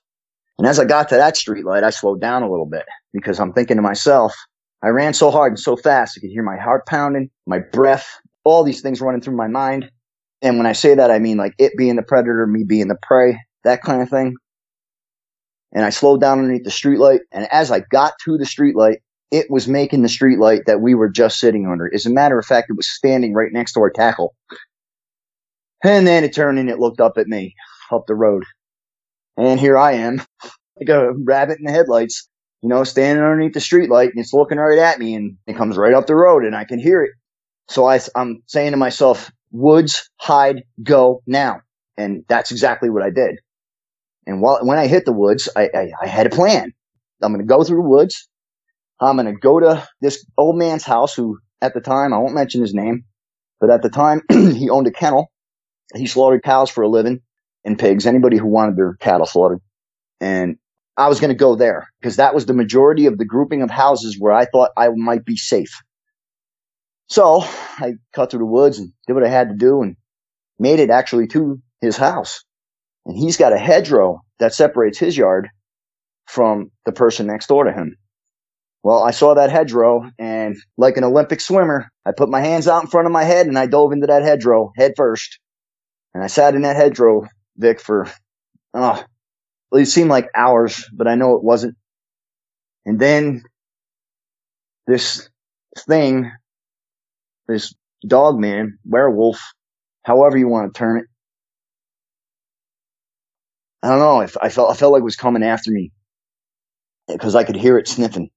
And 0.58 0.66
as 0.66 0.78
I 0.78 0.84
got 0.84 1.08
to 1.08 1.16
that 1.16 1.36
street 1.36 1.64
light, 1.64 1.84
I 1.84 1.90
slowed 1.90 2.20
down 2.20 2.42
a 2.42 2.50
little 2.50 2.66
bit 2.66 2.84
because 3.12 3.40
I'm 3.40 3.52
thinking 3.52 3.76
to 3.76 3.82
myself, 3.82 4.34
I 4.82 4.88
ran 4.88 5.14
so 5.14 5.30
hard 5.30 5.52
and 5.52 5.58
so 5.58 5.76
fast, 5.76 6.18
I 6.18 6.20
could 6.20 6.30
hear 6.30 6.42
my 6.42 6.56
heart 6.56 6.86
pounding, 6.86 7.30
my 7.46 7.58
breath, 7.58 8.06
all 8.44 8.62
these 8.62 8.82
things 8.82 9.00
running 9.00 9.20
through 9.20 9.36
my 9.36 9.48
mind. 9.48 9.90
And 10.44 10.58
when 10.58 10.66
I 10.66 10.72
say 10.72 10.94
that, 10.94 11.10
I 11.10 11.18
mean 11.18 11.38
like 11.38 11.54
it 11.58 11.72
being 11.76 11.96
the 11.96 12.02
predator, 12.02 12.46
me 12.46 12.64
being 12.64 12.88
the 12.88 12.98
prey, 13.02 13.40
that 13.64 13.82
kind 13.82 14.02
of 14.02 14.10
thing. 14.10 14.36
And 15.72 15.84
I 15.84 15.90
slowed 15.90 16.20
down 16.20 16.38
underneath 16.38 16.64
the 16.64 16.70
streetlight. 16.70 17.20
And 17.32 17.48
as 17.50 17.72
I 17.72 17.80
got 17.80 18.12
to 18.26 18.36
the 18.36 18.44
streetlight, 18.44 18.98
it 19.30 19.46
was 19.50 19.66
making 19.66 20.02
the 20.02 20.08
streetlight 20.08 20.66
that 20.66 20.82
we 20.82 20.94
were 20.94 21.08
just 21.08 21.40
sitting 21.40 21.66
under. 21.66 21.92
As 21.92 22.04
a 22.04 22.10
matter 22.10 22.38
of 22.38 22.44
fact, 22.44 22.68
it 22.70 22.76
was 22.76 22.88
standing 22.88 23.32
right 23.32 23.50
next 23.52 23.72
to 23.72 23.80
our 23.80 23.90
tackle. 23.90 24.34
And 25.82 26.06
then 26.06 26.24
it 26.24 26.34
turned 26.34 26.58
and 26.58 26.70
it 26.70 26.78
looked 26.78 27.00
up 27.00 27.16
at 27.16 27.26
me 27.26 27.54
up 27.90 28.06
the 28.06 28.14
road. 28.14 28.44
And 29.36 29.58
here 29.58 29.78
I 29.78 29.92
am, 29.92 30.18
like 30.78 30.90
a 30.90 31.12
rabbit 31.24 31.58
in 31.58 31.64
the 31.64 31.72
headlights, 31.72 32.28
you 32.62 32.68
know, 32.68 32.84
standing 32.84 33.24
underneath 33.24 33.54
the 33.54 33.60
streetlight 33.60 34.10
and 34.10 34.18
it's 34.18 34.34
looking 34.34 34.58
right 34.58 34.78
at 34.78 34.98
me 34.98 35.14
and 35.14 35.38
it 35.46 35.56
comes 35.56 35.78
right 35.78 35.94
up 35.94 36.06
the 36.06 36.14
road 36.14 36.44
and 36.44 36.54
I 36.54 36.64
can 36.64 36.78
hear 36.78 37.02
it. 37.02 37.12
So 37.68 37.86
I, 37.86 37.98
I'm 38.14 38.42
saying 38.46 38.72
to 38.72 38.76
myself, 38.76 39.32
Woods, 39.54 40.10
hide, 40.16 40.64
go 40.82 41.22
now. 41.26 41.60
And 41.96 42.24
that's 42.28 42.50
exactly 42.50 42.90
what 42.90 43.04
I 43.04 43.10
did. 43.10 43.38
And 44.26 44.42
while, 44.42 44.58
when 44.62 44.78
I 44.78 44.88
hit 44.88 45.04
the 45.04 45.12
woods, 45.12 45.48
I, 45.56 45.70
I, 45.74 45.90
I 46.02 46.06
had 46.08 46.26
a 46.26 46.30
plan. 46.30 46.72
I'm 47.22 47.32
going 47.32 47.46
to 47.46 47.48
go 47.48 47.64
through 47.64 47.82
the 47.82 47.88
woods. 47.88 48.28
I'm 49.00 49.16
going 49.16 49.26
to 49.32 49.40
go 49.40 49.60
to 49.60 49.88
this 50.00 50.26
old 50.36 50.56
man's 50.56 50.84
house 50.84 51.14
who 51.14 51.38
at 51.62 51.74
the 51.74 51.80
time, 51.80 52.12
I 52.12 52.18
won't 52.18 52.34
mention 52.34 52.60
his 52.62 52.74
name, 52.74 53.04
but 53.60 53.70
at 53.70 53.82
the 53.82 53.90
time 53.90 54.22
he 54.30 54.70
owned 54.70 54.86
a 54.88 54.92
kennel. 54.92 55.30
He 55.94 56.06
slaughtered 56.06 56.42
cows 56.42 56.70
for 56.70 56.82
a 56.82 56.88
living 56.88 57.20
and 57.64 57.78
pigs, 57.78 58.06
anybody 58.06 58.36
who 58.38 58.46
wanted 58.46 58.76
their 58.76 58.94
cattle 58.94 59.26
slaughtered. 59.26 59.60
And 60.20 60.56
I 60.96 61.08
was 61.08 61.20
going 61.20 61.30
to 61.30 61.36
go 61.36 61.56
there 61.56 61.88
because 62.00 62.16
that 62.16 62.34
was 62.34 62.46
the 62.46 62.54
majority 62.54 63.06
of 63.06 63.18
the 63.18 63.24
grouping 63.24 63.62
of 63.62 63.70
houses 63.70 64.16
where 64.18 64.32
I 64.32 64.46
thought 64.46 64.70
I 64.76 64.88
might 64.94 65.24
be 65.24 65.36
safe. 65.36 65.82
So 67.08 67.42
I 67.42 67.94
cut 68.12 68.30
through 68.30 68.40
the 68.40 68.46
woods 68.46 68.78
and 68.78 68.92
did 69.06 69.14
what 69.14 69.24
I 69.24 69.28
had 69.28 69.48
to 69.48 69.54
do 69.54 69.82
and 69.82 69.96
made 70.58 70.80
it 70.80 70.90
actually 70.90 71.26
to 71.28 71.60
his 71.80 71.96
house. 71.96 72.44
And 73.06 73.16
he's 73.16 73.36
got 73.36 73.52
a 73.52 73.58
hedgerow 73.58 74.20
that 74.38 74.54
separates 74.54 74.98
his 74.98 75.16
yard 75.16 75.48
from 76.26 76.70
the 76.86 76.92
person 76.92 77.26
next 77.26 77.48
door 77.48 77.64
to 77.64 77.72
him. 77.72 77.96
Well, 78.82 79.02
I 79.02 79.12
saw 79.12 79.34
that 79.34 79.50
hedgerow 79.50 80.10
and 80.18 80.56
like 80.76 80.96
an 80.96 81.04
Olympic 81.04 81.40
swimmer, 81.40 81.88
I 82.04 82.12
put 82.16 82.28
my 82.28 82.40
hands 82.40 82.68
out 82.68 82.82
in 82.82 82.90
front 82.90 83.06
of 83.06 83.12
my 83.12 83.24
head 83.24 83.46
and 83.46 83.58
I 83.58 83.66
dove 83.66 83.92
into 83.92 84.06
that 84.06 84.22
hedgerow 84.22 84.72
head 84.76 84.92
first. 84.96 85.38
And 86.12 86.22
I 86.22 86.26
sat 86.26 86.54
in 86.54 86.62
that 86.62 86.76
hedgerow, 86.76 87.26
Vic, 87.56 87.80
for, 87.80 88.06
oh, 88.74 89.02
it 89.72 89.86
seemed 89.86 90.10
like 90.10 90.28
hours, 90.34 90.84
but 90.92 91.08
I 91.08 91.14
know 91.14 91.34
it 91.36 91.42
wasn't. 91.42 91.76
And 92.86 93.00
then 93.00 93.42
this 94.86 95.28
thing 95.78 96.30
this 97.46 97.74
dog 98.06 98.38
man, 98.38 98.78
werewolf, 98.84 99.40
however 100.04 100.36
you 100.36 100.48
want 100.48 100.72
to 100.72 100.78
turn 100.78 100.98
it. 100.98 101.06
I 103.82 103.88
don't 103.88 103.98
know. 103.98 104.20
I, 104.20 104.48
felt 104.48 104.70
I 104.70 104.74
felt 104.74 104.92
like 104.92 105.00
it 105.00 105.04
was 105.04 105.16
coming 105.16 105.42
after 105.42 105.70
me 105.70 105.92
because 107.06 107.34
I 107.34 107.44
could 107.44 107.56
hear 107.56 107.76
it 107.76 107.86
sniffing. 107.86 108.30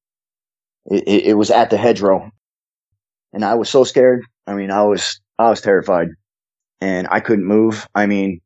It, 0.86 1.04
it, 1.08 1.26
it 1.28 1.34
was 1.36 1.52
at 1.52 1.70
the 1.70 1.78
hedgerow, 1.78 2.30
and 3.34 3.46
I 3.46 3.56
was 3.56 3.70
so 3.70 3.84
scared. 3.84 4.24
I 4.46 4.56
mean, 4.56 4.72
I 4.72 4.84
was 4.84 5.22
I 5.40 5.50
was 5.50 5.62
terrified, 5.62 6.10
and 6.82 7.08
I 7.10 7.22
couldn't 7.22 7.46
move. 7.46 7.88
I 7.96 8.08
mean, 8.08 8.42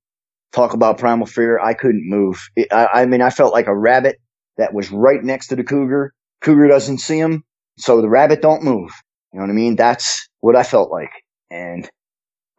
talk 0.52 0.74
about 0.74 1.00
primal 1.00 1.26
fear. 1.26 1.60
I 1.60 1.74
couldn't 1.74 2.08
move. 2.08 2.40
It, 2.56 2.72
I, 2.72 2.88
I 3.02 3.06
mean, 3.06 3.22
I 3.22 3.30
felt 3.30 3.54
like 3.54 3.68
a 3.68 3.76
rabbit 3.76 4.18
that 4.58 4.74
was 4.74 4.92
right 4.92 5.24
next 5.24 5.48
to 5.48 5.56
the 5.56 5.64
cougar. 5.64 6.14
Cougar 6.42 6.68
doesn't 6.68 7.00
see 7.00 7.18
him, 7.18 7.44
so 7.78 8.02
the 8.02 8.10
rabbit 8.10 8.42
don't 8.42 8.64
move. 8.64 8.92
You 9.34 9.40
know 9.40 9.46
what 9.46 9.52
I 9.52 9.54
mean? 9.54 9.76
That's 9.76 10.28
what 10.42 10.56
I 10.56 10.64
felt 10.64 10.92
like. 10.92 11.12
And 11.50 11.90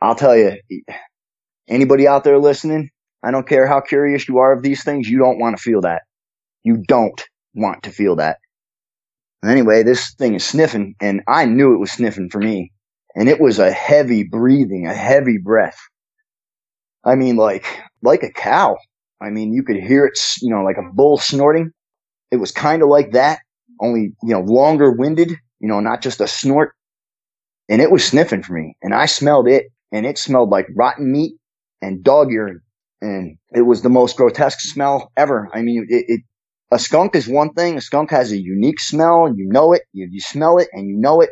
I'll 0.01 0.15
tell 0.15 0.37
you, 0.37 0.57
anybody 1.69 2.09
out 2.09 2.25
there 2.25 2.39
listening, 2.39 2.91
I 3.23 3.31
don't 3.31 3.49
care 3.49 3.67
how 3.67 3.81
curious 3.81 4.27
you 4.29 4.39
are 4.39 4.53
of 4.53 4.63
these 4.63 4.83
things, 4.83 5.09
you 5.09 5.19
don't 5.19 5.39
want 5.39 5.57
to 5.57 5.63
feel 5.63 5.83
that. 5.83 6.03
You 6.65 6.83
don't 6.89 7.21
want 7.55 7.85
to 7.85 7.91
feel 7.91 8.17
that. 8.17 8.39
Anyway, 9.45 9.83
this 9.83 10.15
thing 10.15 10.35
is 10.35 10.45
sniffing, 10.45 10.95
and 11.01 11.23
I 11.29 11.45
knew 11.45 11.75
it 11.75 11.79
was 11.79 11.93
sniffing 11.93 12.31
for 12.31 12.39
me. 12.39 12.73
And 13.15 13.29
it 13.29 13.41
was 13.41 13.59
a 13.59 13.71
heavy 13.71 14.23
breathing, 14.23 14.87
a 14.87 14.95
heavy 14.95 15.39
breath. 15.39 15.79
I 17.05 17.17
mean, 17.17 17.37
like, 17.37 17.67
like 18.03 18.23
a 18.23 18.31
cow. 18.31 18.77
I 19.21 19.31
mean, 19.31 19.53
you 19.53 19.63
could 19.63 19.77
hear 19.77 20.07
it, 20.07 20.19
you 20.41 20.51
know, 20.51 20.63
like 20.63 20.79
a 20.79 20.95
bull 20.95 21.19
snorting. 21.19 21.73
It 22.31 22.37
was 22.37 22.53
kind 22.53 22.83
of 22.83 22.89
like 22.89 23.13
that, 23.13 23.41
only, 23.81 24.15
you 24.23 24.35
know, 24.35 24.41
longer 24.41 24.93
winded, 24.93 25.31
you 25.61 25.69
know, 25.69 25.81
not 25.81 26.01
just 26.01 26.21
a 26.21 26.27
snort. 26.27 26.73
And 27.73 27.81
it 27.81 27.90
was 27.90 28.05
sniffing 28.05 28.43
for 28.43 28.53
me 28.53 28.77
and 28.82 28.94
I 28.94 29.07
smelled 29.07 29.49
it 29.49 29.69
and 29.93 30.05
it 30.05 30.19
smelled 30.19 30.51
like 30.51 30.66
rotten 30.77 31.11
meat 31.11 31.36
and 31.81 32.05
dog 32.05 32.31
urine. 32.31 32.61
And 33.01 33.39
it 33.55 33.62
was 33.62 33.81
the 33.81 33.89
most 33.89 34.19
grotesque 34.19 34.61
smell 34.61 35.11
ever. 35.16 35.49
I 35.55 35.62
mean, 35.62 35.86
it, 35.89 36.05
it 36.07 36.20
a 36.70 36.78
skunk 36.78 37.16
is 37.16 37.27
one 37.27 37.55
thing. 37.55 37.78
A 37.78 37.81
skunk 37.81 38.11
has 38.11 38.31
a 38.31 38.36
unique 38.36 38.78
smell. 38.78 39.32
You 39.35 39.49
know 39.49 39.73
it. 39.73 39.85
You, 39.94 40.07
you 40.12 40.20
smell 40.20 40.59
it 40.59 40.69
and 40.74 40.86
you 40.86 40.99
know 40.99 41.23
it. 41.23 41.31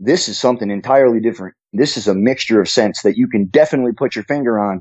This 0.00 0.30
is 0.30 0.40
something 0.40 0.70
entirely 0.70 1.20
different. 1.20 1.54
This 1.74 1.98
is 1.98 2.08
a 2.08 2.14
mixture 2.14 2.58
of 2.58 2.70
scents 2.70 3.02
that 3.02 3.18
you 3.18 3.28
can 3.28 3.44
definitely 3.44 3.92
put 3.92 4.16
your 4.16 4.24
finger 4.24 4.58
on. 4.58 4.80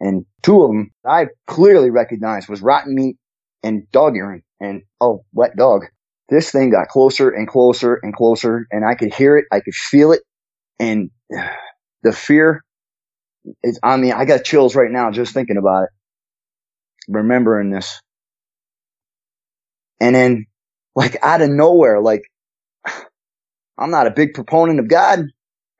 And 0.00 0.26
two 0.42 0.60
of 0.64 0.70
them 0.70 0.90
I 1.06 1.28
clearly 1.46 1.90
recognized 1.90 2.48
was 2.48 2.62
rotten 2.62 2.96
meat 2.96 3.16
and 3.62 3.88
dog 3.92 4.16
urine 4.16 4.42
and 4.58 4.82
oh, 5.00 5.24
wet 5.32 5.54
dog. 5.54 5.82
This 6.30 6.50
thing 6.50 6.70
got 6.70 6.88
closer 6.88 7.30
and 7.30 7.46
closer 7.46 8.00
and 8.02 8.12
closer 8.12 8.66
and 8.72 8.84
I 8.84 8.96
could 8.96 9.14
hear 9.14 9.36
it. 9.38 9.44
I 9.52 9.60
could 9.60 9.74
feel 9.74 10.10
it. 10.10 10.22
And 10.82 11.10
the 12.02 12.12
fear 12.12 12.62
is, 13.62 13.78
I 13.82 13.96
mean, 13.96 14.12
I 14.12 14.24
got 14.24 14.44
chills 14.44 14.74
right 14.76 14.90
now 14.90 15.10
just 15.10 15.34
thinking 15.34 15.56
about 15.56 15.84
it. 15.84 15.90
Remembering 17.08 17.70
this. 17.70 18.00
And 20.00 20.14
then 20.14 20.46
like 20.94 21.16
out 21.22 21.42
of 21.42 21.50
nowhere, 21.50 22.00
like 22.00 22.22
I'm 23.78 23.90
not 23.90 24.06
a 24.06 24.12
big 24.12 24.34
proponent 24.34 24.80
of 24.80 24.88
God, 24.88 25.26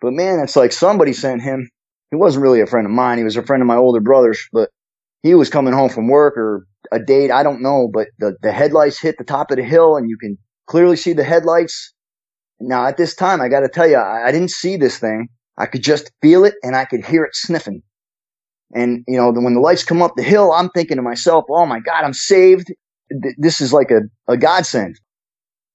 but 0.01 0.13
man, 0.13 0.41
it's 0.41 0.57
like 0.57 0.73
somebody 0.73 1.13
sent 1.13 1.43
him. 1.43 1.69
He 2.11 2.17
wasn't 2.17 2.43
really 2.43 2.61
a 2.61 2.67
friend 2.67 2.87
of 2.87 2.93
mine. 2.93 3.19
He 3.19 3.25
was 3.25 3.37
a 3.37 3.43
friend 3.43 3.63
of 3.63 3.67
my 3.67 3.77
older 3.77 4.01
brother's, 4.01 4.41
but 4.53 4.71
he 5.23 5.35
was 5.35 5.51
coming 5.51 5.75
home 5.75 5.91
from 5.91 6.09
work 6.09 6.37
or 6.37 6.67
a 6.93 7.01
date. 7.01 7.31
I 7.31 7.43
don't 7.43 7.63
know, 7.63 7.89
but 7.93 8.09
the, 8.19 8.37
the 8.43 8.53
headlights 8.53 9.01
hit 9.01 9.17
the 9.19 9.25
top 9.25 9.51
of 9.51 9.57
the 9.57 9.65
hill 9.65 9.97
and 9.97 10.11
you 10.11 10.19
can 10.19 10.39
clearly 10.67 10.97
see 10.97 11.15
the 11.15 11.25
headlights. 11.25 11.95
Now 12.63 12.87
at 12.87 12.97
this 12.97 13.15
time, 13.15 13.41
I 13.41 13.49
got 13.49 13.61
to 13.61 13.69
tell 13.69 13.89
you, 13.89 13.97
I, 13.97 14.29
I 14.29 14.33
didn't 14.33 14.51
see 14.51 14.77
this 14.77 14.99
thing. 14.99 15.29
I 15.59 15.67
could 15.67 15.83
just 15.83 16.11
feel 16.23 16.45
it 16.45 16.55
and 16.63 16.77
I 16.77 16.85
could 16.85 17.05
hear 17.05 17.25
it 17.25 17.35
sniffing. 17.35 17.83
And, 18.75 19.05
you 19.07 19.17
know, 19.17 19.31
when 19.33 19.55
the 19.55 19.61
lights 19.61 19.85
come 19.85 20.01
up 20.01 20.13
the 20.17 20.23
hill, 20.23 20.53
I'm 20.53 20.71
thinking 20.71 20.97
to 20.97 21.03
myself, 21.03 21.45
oh 21.51 21.67
my 21.67 21.81
God, 21.81 22.05
I'm 22.05 22.15
saved. 22.15 22.73
This 23.37 23.61
is 23.61 23.73
like 23.73 23.91
a, 23.91 24.01
a 24.33 24.37
godsend. 24.37 24.99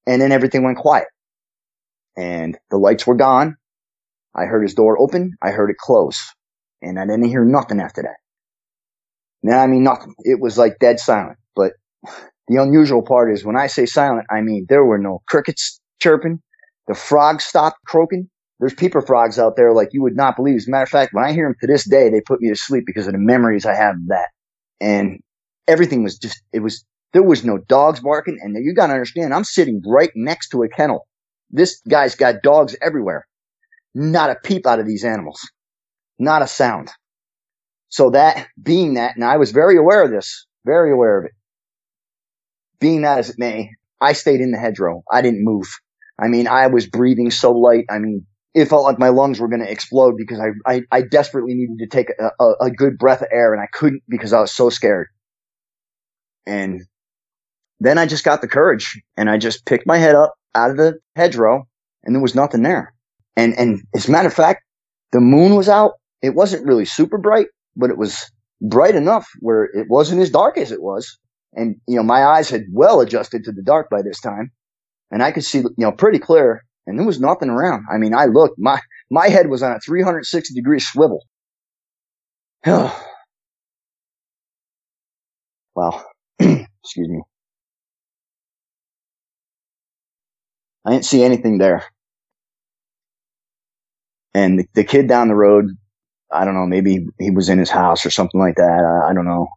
And 0.08 0.22
then 0.22 0.32
everything 0.32 0.64
went 0.64 0.78
quiet 0.78 1.08
and 2.16 2.58
the 2.72 2.78
lights 2.78 3.06
were 3.06 3.16
gone. 3.16 3.58
I 4.36 4.46
heard 4.46 4.64
his 4.64 4.74
door 4.74 5.00
open. 5.00 5.34
I 5.44 5.52
heard 5.52 5.70
it 5.70 5.78
close 5.78 6.18
and 6.82 7.00
I 7.00 7.06
didn't 7.06 7.26
hear 7.26 7.46
nothing 7.46 7.80
after 7.80 8.02
that. 8.02 8.18
Now, 9.44 9.62
I 9.62 9.68
mean 9.68 9.84
nothing. 9.84 10.16
It 10.20 10.40
was 10.40 10.58
like 10.58 10.80
dead 10.80 11.00
silent, 11.00 11.38
but 11.56 11.74
the 12.48 12.62
unusual 12.62 13.04
part 13.04 13.32
is 13.32 13.46
when 13.46 13.58
I 13.58 13.68
say 13.68 13.86
silent, 13.86 14.26
I 14.32 14.42
mean 14.42 14.66
there 14.70 14.86
were 14.86 14.98
no 14.98 15.22
crickets 15.28 15.80
chirping. 16.02 16.42
The 16.88 16.96
frogs 16.96 17.46
stopped 17.46 17.78
croaking. 17.86 18.30
There's 18.60 18.74
peeper 18.74 19.02
frogs 19.02 19.38
out 19.38 19.56
there 19.56 19.74
like 19.74 19.90
you 19.92 20.02
would 20.02 20.16
not 20.16 20.36
believe. 20.36 20.56
As 20.56 20.68
a 20.68 20.72
matter 20.72 20.84
of 20.84 20.90
fact, 20.90 21.14
when 21.14 21.26
I 21.26 21.34
hear 21.34 21.46
them 21.48 21.56
to 21.62 21.68
this 21.68 21.88
day, 21.88 22.10
they 22.10 22.22
put 22.22 22.42
me 22.42 22.50
to 22.50 22.56
sleep 22.56 22.86
because 22.88 23.06
of 23.06 23.14
the 23.14 23.20
memories 23.20 23.66
I 23.66 23.76
have 23.76 23.96
of 23.96 24.08
that. 24.08 24.30
And 24.82 25.20
everything 25.68 26.04
was 26.04 26.18
just, 26.18 26.42
it 26.54 26.60
was, 26.60 26.84
there 27.14 27.24
was 27.24 27.44
no 27.44 27.58
dogs 27.58 28.00
barking. 28.00 28.40
And 28.42 28.56
you 28.64 28.74
gotta 28.74 28.94
understand, 28.94 29.34
I'm 29.34 29.44
sitting 29.44 29.82
right 29.86 30.12
next 30.16 30.50
to 30.50 30.64
a 30.64 30.70
kennel. 30.70 31.08
This 31.52 31.82
guy's 31.88 32.16
got 32.16 32.42
dogs 32.42 32.76
everywhere. 32.82 33.28
Not 33.94 34.32
a 34.32 34.36
peep 34.44 34.66
out 34.66 34.80
of 34.80 34.88
these 34.88 35.04
animals. 35.04 35.40
Not 36.18 36.42
a 36.42 36.48
sound. 36.48 36.90
So 37.90 38.10
that, 38.12 38.48
being 38.62 38.96
that, 38.96 39.16
and 39.16 39.24
I 39.24 39.38
was 39.38 39.52
very 39.52 39.78
aware 39.78 40.04
of 40.04 40.12
this, 40.12 40.46
very 40.66 40.92
aware 40.92 41.20
of 41.20 41.26
it. 41.26 41.32
Being 42.80 43.04
that 43.04 43.20
as 43.20 43.30
it 43.30 43.40
may, 43.40 43.72
I 44.02 44.14
stayed 44.14 44.42
in 44.42 44.52
the 44.52 44.58
hedgerow. 44.58 45.04
I 45.12 45.22
didn't 45.22 45.44
move. 45.44 45.68
I 46.20 46.28
mean, 46.28 46.48
I 46.48 46.68
was 46.68 46.88
breathing 46.88 47.32
so 47.32 47.52
light. 47.52 47.86
I 47.90 48.00
mean, 48.00 48.26
it 48.54 48.66
felt 48.66 48.84
like 48.84 48.98
my 48.98 49.10
lungs 49.10 49.40
were 49.40 49.48
going 49.48 49.62
to 49.62 49.72
explode 49.72 50.16
because 50.18 50.40
I, 50.40 50.50
I, 50.66 50.82
I, 50.92 51.02
desperately 51.02 51.54
needed 51.54 51.78
to 51.78 51.88
take 51.88 52.10
a, 52.20 52.32
a, 52.44 52.54
a 52.66 52.72
good 52.72 52.98
breath 52.98 53.22
of 53.22 53.28
air 53.32 53.54
and 53.54 53.62
I 53.62 53.68
couldn't 53.72 54.02
because 54.10 54.34
I 54.34 54.42
was 54.42 54.52
so 54.52 54.72
scared. 54.72 55.08
And 56.48 56.82
then 57.80 58.00
I 58.00 58.08
just 58.08 58.24
got 58.24 58.42
the 58.42 58.48
courage 58.48 59.00
and 59.16 59.30
I 59.30 59.38
just 59.38 59.66
picked 59.66 59.86
my 59.86 59.98
head 59.98 60.16
up 60.16 60.34
out 60.56 60.72
of 60.72 60.78
the 60.78 60.98
hedgerow 61.16 61.68
and 62.04 62.16
there 62.16 62.22
was 62.22 62.34
nothing 62.34 62.64
there. 62.64 62.96
And, 63.36 63.54
and 63.60 63.82
as 63.94 64.08
a 64.08 64.12
matter 64.12 64.28
of 64.28 64.34
fact, 64.34 64.64
the 65.12 65.20
moon 65.20 65.56
was 65.56 65.70
out. 65.70 65.92
It 66.24 66.34
wasn't 66.34 66.66
really 66.66 66.86
super 66.86 67.20
bright, 67.20 67.48
but 67.76 67.92
it 67.92 67.98
was 67.98 68.32
bright 68.60 68.96
enough 68.96 69.28
where 69.40 69.66
it 69.66 69.88
wasn't 69.88 70.22
as 70.22 70.32
dark 70.32 70.58
as 70.58 70.72
it 70.72 70.82
was. 70.82 71.20
And, 71.54 71.76
you 71.88 71.96
know, 71.96 72.04
my 72.04 72.24
eyes 72.24 72.50
had 72.50 72.64
well 72.72 73.02
adjusted 73.02 73.44
to 73.44 73.52
the 73.52 73.62
dark 73.62 73.90
by 73.92 74.02
this 74.02 74.20
time 74.20 74.52
and 75.12 75.24
I 75.24 75.32
could 75.32 75.44
see, 75.44 75.60
you 75.60 75.74
know, 75.78 75.92
pretty 75.92 76.20
clear 76.20 76.64
and 76.88 76.98
there 76.98 77.06
was 77.06 77.20
nothing 77.20 77.50
around. 77.50 77.86
I 77.92 77.98
mean, 77.98 78.16
I 78.16 78.26
looked, 78.26 78.58
my, 78.58 78.80
my 79.12 79.28
head 79.28 79.50
was 79.50 79.62
on 79.62 79.74
a 79.74 79.80
360 79.80 80.54
degree 80.54 80.80
swivel. 80.80 81.26
wow. 82.66 82.92
Excuse 86.40 87.10
me. 87.10 87.22
I 90.86 90.92
didn't 90.92 91.06
see 91.06 91.24
anything 91.24 91.58
there. 91.58 91.84
And 94.34 94.60
the, 94.60 94.66
the, 94.74 94.84
kid 94.86 95.08
down 95.10 95.28
the 95.28 95.36
road, 95.36 95.66
I 96.32 96.46
don't 96.46 96.54
know, 96.54 96.66
maybe 96.66 97.06
he 97.20 97.32
was 97.32 97.50
in 97.50 97.60
his 97.60 97.70
house 97.70 98.06
or 98.06 98.10
something 98.10 98.40
like 98.40 98.56
that. 98.56 99.04
I, 99.06 99.10
I 99.10 99.14
don't 99.14 99.26
know. 99.26 99.48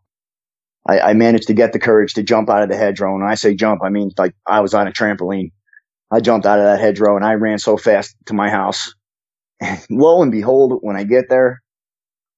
I, 0.89 1.01
I, 1.01 1.13
managed 1.13 1.47
to 1.49 1.55
get 1.55 1.73
the 1.73 1.79
courage 1.79 2.15
to 2.15 2.23
jump 2.23 2.49
out 2.49 2.63
of 2.63 2.69
the 2.69 2.77
hedgerow. 2.77 3.13
And 3.13 3.23
when 3.23 3.31
I 3.31 3.35
say 3.35 3.55
jump, 3.55 3.83
I 3.83 3.91
mean 3.91 4.11
like 4.19 4.35
I 4.47 4.61
was 4.61 4.75
on 4.75 4.89
a 4.89 4.93
trampoline. 4.93 5.53
I 6.11 6.21
jumped 6.21 6.47
out 6.47 6.59
of 6.59 6.65
that 6.65 6.81
hedgerow 6.81 7.17
and 7.17 7.25
I 7.25 7.35
ran 7.35 7.59
so 7.59 7.77
fast 7.77 8.17
to 8.27 8.35
my 8.35 8.51
house. 8.51 8.95
And 9.61 9.79
lo 9.91 10.23
and 10.23 10.33
behold, 10.33 10.79
when 10.81 10.97
I 10.97 11.05
get 11.05 11.29
there, 11.29 11.63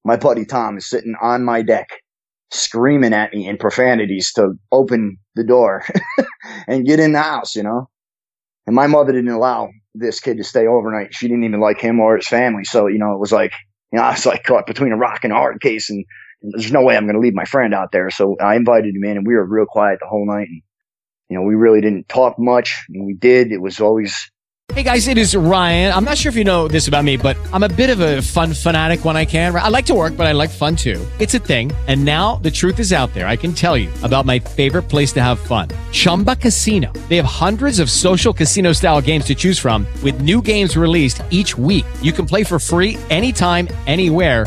my 0.05 0.17
buddy 0.17 0.45
Tom 0.45 0.77
is 0.77 0.89
sitting 0.89 1.15
on 1.23 1.45
my 1.45 1.63
deck 1.63 1.89
screaming 2.51 3.15
at 3.15 3.33
me 3.33 3.49
in 3.49 3.57
profanities 3.57 4.33
to 4.35 4.53
open 4.73 5.19
the 5.35 5.45
door 5.45 5.85
and 6.69 6.87
get 6.87 7.01
in 7.01 7.13
the 7.13 7.23
house, 7.23 7.55
you 7.55 7.63
know? 7.63 7.89
And 8.67 8.77
my 8.77 8.87
mother 8.87 9.13
didn't 9.13 9.31
allow 9.31 9.71
this 9.95 10.21
kid 10.21 10.37
to 10.37 10.45
stay 10.45 10.67
overnight. 10.67 11.15
She 11.15 11.29
didn't 11.29 11.45
even 11.45 11.61
like 11.61 11.81
him 11.81 12.01
or 12.01 12.17
his 12.17 12.29
family. 12.29 12.65
So, 12.65 12.87
you 12.87 12.99
know, 12.99 13.13
it 13.13 13.21
was 13.21 13.33
like, 13.33 13.53
you 13.93 13.99
know, 13.99 14.05
I 14.05 14.13
was 14.13 14.27
like 14.27 14.45
caught 14.45 14.67
between 14.67 14.93
a 14.93 14.97
rock 14.97 15.25
and 15.25 15.33
a 15.33 15.37
hard 15.37 15.61
case 15.61 15.91
and 15.91 16.05
there's 16.43 16.73
no 16.73 16.83
way 16.83 16.97
I'm 16.97 17.05
going 17.05 17.15
to 17.15 17.21
leave 17.21 17.35
my 17.35 17.45
friend 17.45 17.75
out 17.75 17.93
there. 17.93 18.11
So 18.11 18.37
I 18.41 18.57
invited 18.57 18.95
him 18.95 19.05
in 19.05 19.19
and 19.19 19.27
we 19.27 19.35
were 19.35 19.45
real 19.45 19.67
quiet 19.67 19.99
the 20.01 20.09
whole 20.09 20.27
night. 20.27 20.49
And, 20.49 20.63
you 21.29 21.37
know, 21.37 21.43
we 21.43 21.55
really 21.55 21.81
didn't 21.81 22.09
talk 22.09 22.39
much. 22.39 22.85
We 22.89 23.15
did, 23.15 23.53
it 23.53 23.61
was 23.61 23.81
always 23.81 24.31
Hey 24.73 24.85
guys, 24.85 25.07
it 25.07 25.19
is 25.19 25.37
Ryan. 25.37 25.93
I'm 25.93 26.05
not 26.05 26.17
sure 26.17 26.31
if 26.31 26.37
you 26.37 26.45
know 26.45 26.67
this 26.67 26.89
about 26.89 27.05
me, 27.05 27.19
but 27.19 27.37
I'm 27.53 27.63
a 27.63 27.69
bit 27.69 27.91
of 27.91 28.01
a 28.01 28.23
fun 28.23 28.55
fanatic 28.55 29.05
when 29.05 29.19
I 29.19 29.27
can. 29.27 29.55
I 29.55 29.69
like 29.69 29.85
to 29.87 29.95
work, 29.95 30.17
but 30.17 30.27
I 30.27 30.33
like 30.33 30.49
fun 30.49 30.77
too. 30.77 31.05
It's 31.19 31.35
a 31.35 31.39
thing. 31.39 31.73
And 31.89 32.07
now 32.07 32.37
the 32.37 32.51
truth 32.51 32.79
is 32.79 32.91
out 32.91 33.13
there. 33.13 33.27
I 33.27 33.37
can 33.37 33.53
tell 33.53 33.77
you 33.77 33.91
about 34.03 34.25
my 34.25 34.39
favorite 34.39 34.85
place 34.85 35.13
to 35.13 35.21
have 35.21 35.39
fun 35.39 35.69
Chumba 35.91 36.37
Casino. 36.37 36.91
They 37.11 37.17
have 37.17 37.27
hundreds 37.27 37.81
of 37.81 37.91
social 37.91 38.33
casino 38.33 38.73
style 38.73 39.03
games 39.03 39.27
to 39.27 39.35
choose 39.35 39.59
from, 39.59 39.87
with 40.03 40.23
new 40.23 40.41
games 40.41 40.75
released 40.75 41.21
each 41.29 41.59
week. 41.59 41.85
You 42.01 42.13
can 42.13 42.25
play 42.25 42.43
for 42.43 42.59
free 42.59 42.97
anytime, 43.11 43.69
anywhere. 43.87 44.47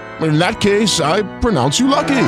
In 0.21 0.37
that 0.37 0.61
case, 0.61 0.99
I 0.99 1.23
pronounce 1.39 1.79
you 1.79 1.87
lucky. 1.87 2.27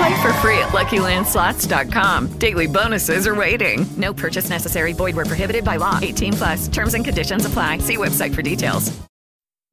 Play 0.00 0.22
for 0.22 0.32
free 0.34 0.58
at 0.58 0.70
LuckyLandSlots.com. 0.70 2.38
Daily 2.38 2.66
bonuses 2.66 3.26
are 3.26 3.34
waiting. 3.34 3.86
No 3.96 4.14
purchase 4.14 4.48
necessary. 4.48 4.92
Void 4.92 5.16
were 5.16 5.26
prohibited 5.26 5.64
by 5.64 5.76
law. 5.76 5.98
18 6.00 6.32
plus. 6.34 6.68
Terms 6.68 6.94
and 6.94 7.04
conditions 7.04 7.44
apply. 7.44 7.78
See 7.78 7.96
website 7.96 8.34
for 8.34 8.42
details. 8.42 8.98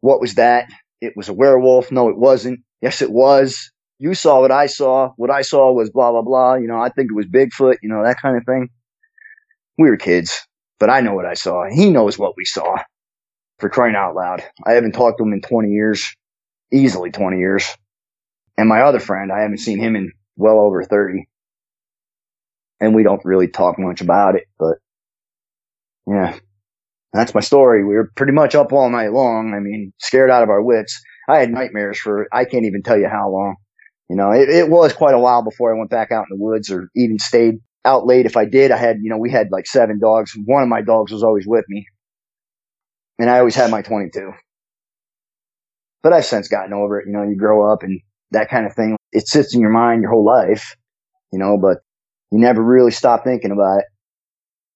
What 0.02 0.20
was 0.20 0.36
that? 0.36 0.70
It 1.02 1.14
was 1.16 1.30
a 1.30 1.34
werewolf. 1.34 1.92
No, 1.92 2.10
it 2.10 2.18
wasn't. 2.18 2.60
Yes, 2.82 3.02
it 3.02 3.12
was. 3.12 3.72
You 4.00 4.14
saw 4.14 4.42
what 4.42 4.52
I 4.52 4.66
saw. 4.66 5.12
What 5.16 5.32
I 5.32 5.42
saw 5.42 5.72
was 5.72 5.90
blah 5.90 6.12
blah 6.12 6.22
blah. 6.22 6.56
You 6.56 6.68
know, 6.68 6.80
I 6.80 6.90
think 6.90 7.10
it 7.10 7.16
was 7.16 7.26
Bigfoot. 7.26 7.78
You 7.82 7.90
know, 7.90 8.04
that 8.04 8.22
kind 8.22 8.38
of 8.38 8.44
thing. 8.46 8.70
We 9.78 9.90
were 9.90 9.98
kids, 9.98 10.40
but 10.80 10.90
I 10.90 11.02
know 11.02 11.14
what 11.14 11.26
I 11.26 11.34
saw. 11.34 11.66
He 11.70 11.90
knows 11.90 12.20
what 12.20 12.34
we 12.36 12.46
saw. 12.46 12.78
For 13.60 13.70
crying 13.70 13.96
out 13.96 14.16
loud, 14.16 14.44
I 14.66 14.74
haven't 14.74 14.92
talked 14.92 15.18
to 15.18 15.24
him 15.24 15.34
in 15.34 15.42
20 15.42 15.70
years 15.70 16.06
easily 16.72 17.12
20 17.12 17.38
years. 17.38 17.76
And 18.58 18.68
my 18.68 18.82
other 18.82 19.00
friend, 19.00 19.32
I 19.32 19.42
haven't 19.42 19.60
seen 19.60 19.80
him 19.80 19.96
in 19.96 20.12
well 20.36 20.60
over 20.60 20.84
30. 20.84 21.28
And 22.80 22.96
we 22.96 23.04
don't 23.04 23.24
really 23.26 23.48
talk 23.48 23.80
much 23.80 24.02
about 24.02 24.36
it, 24.36 24.46
but 24.60 24.78
yeah, 26.08 26.38
that's 27.12 27.34
my 27.34 27.42
story. 27.42 27.84
We 27.84 27.96
were 27.96 28.12
pretty 28.16 28.34
much 28.34 28.56
up 28.56 28.72
all 28.72 28.90
night 28.90 29.12
long. 29.12 29.54
I 29.56 29.60
mean, 29.60 29.94
scared 30.00 30.30
out 30.30 30.44
of 30.44 30.50
our 30.50 30.62
wits. 30.62 31.02
I 31.28 31.38
had 31.40 31.52
nightmares 31.52 32.00
for, 32.00 32.28
I 32.32 32.46
can't 32.46 32.66
even 32.66 32.84
tell 32.84 32.98
you 32.98 33.08
how 33.10 33.30
long. 33.30 33.56
You 34.10 34.16
know, 34.16 34.32
it, 34.32 34.50
it 34.50 34.70
was 34.70 34.94
quite 34.94 35.16
a 35.16 35.20
while 35.20 35.44
before 35.44 35.74
I 35.74 35.78
went 35.78 35.90
back 35.90 36.12
out 36.12 36.26
in 36.30 36.38
the 36.38 36.44
woods 36.44 36.72
or 36.72 36.90
even 36.96 37.20
stayed 37.20 37.56
out 37.84 38.06
late. 38.06 38.26
If 38.26 38.38
I 38.38 38.46
did, 38.46 38.72
I 38.72 38.78
had, 38.78 38.98
you 39.02 39.10
know, 39.10 39.18
we 39.18 39.32
had 39.32 39.52
like 39.52 39.68
seven 39.68 40.00
dogs. 40.00 40.32
One 40.46 40.64
of 40.64 40.70
my 40.70 40.82
dogs 40.82 41.12
was 41.12 41.24
always 41.24 41.46
with 41.46 41.66
me. 41.68 41.88
And 43.20 43.30
I 43.30 43.40
always 43.40 43.56
had 43.56 43.72
my 43.72 43.82
22. 43.82 44.32
But 46.08 46.14
I've 46.14 46.26
since 46.26 46.48
gotten 46.48 46.72
over 46.72 47.02
it. 47.02 47.06
You 47.06 47.12
know, 47.12 47.24
you 47.24 47.36
grow 47.36 47.70
up 47.70 47.84
and 47.84 48.00
that 48.32 48.50
kind 48.50 48.66
of 48.66 48.74
thing. 48.74 48.96
It 49.12 49.28
sits 49.28 49.54
in 49.54 49.60
your 49.60 49.72
mind 49.72 50.04
your 50.04 50.12
whole 50.12 50.24
life, 50.24 50.74
you 51.34 51.38
know, 51.38 51.58
but 51.62 51.80
you 52.32 52.40
never 52.40 52.64
really 52.64 52.92
stop 52.92 53.26
thinking 53.26 53.52
about 53.52 53.80
it. 53.80 53.86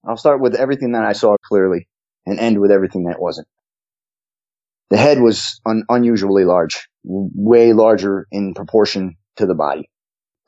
I'll 0.05 0.17
start 0.17 0.41
with 0.41 0.55
everything 0.55 0.91
that 0.91 1.05
I 1.05 1.13
saw 1.13 1.37
clearly 1.45 1.87
and 2.25 2.37
end 2.37 2.59
with 2.59 2.69
everything 2.69 3.05
that 3.05 3.21
wasn't. 3.21 3.47
The 4.89 4.97
head 4.97 5.21
was 5.21 5.61
un- 5.65 5.85
unusually 5.87 6.43
large, 6.43 6.89
way 7.05 7.71
larger 7.71 8.27
in 8.29 8.53
proportion 8.53 9.15
to 9.37 9.45
the 9.45 9.55
body. 9.55 9.89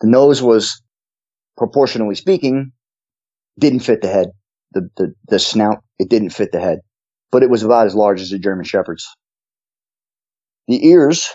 The 0.01 0.09
nose 0.09 0.41
was, 0.41 0.81
proportionally 1.55 2.15
speaking, 2.15 2.73
didn't 3.57 3.79
fit 3.79 4.01
the 4.01 4.09
head. 4.09 4.31
The, 4.73 4.89
the, 4.97 5.13
the 5.29 5.39
snout, 5.39 5.81
it 5.97 6.09
didn't 6.09 6.31
fit 6.31 6.51
the 6.51 6.59
head, 6.59 6.79
but 7.31 7.41
it 7.41 7.49
was 7.49 7.63
about 7.63 7.85
as 7.85 7.95
large 7.95 8.19
as 8.19 8.33
a 8.33 8.37
German 8.37 8.65
Shepherd's. 8.65 9.07
The 10.67 10.85
ears 10.87 11.29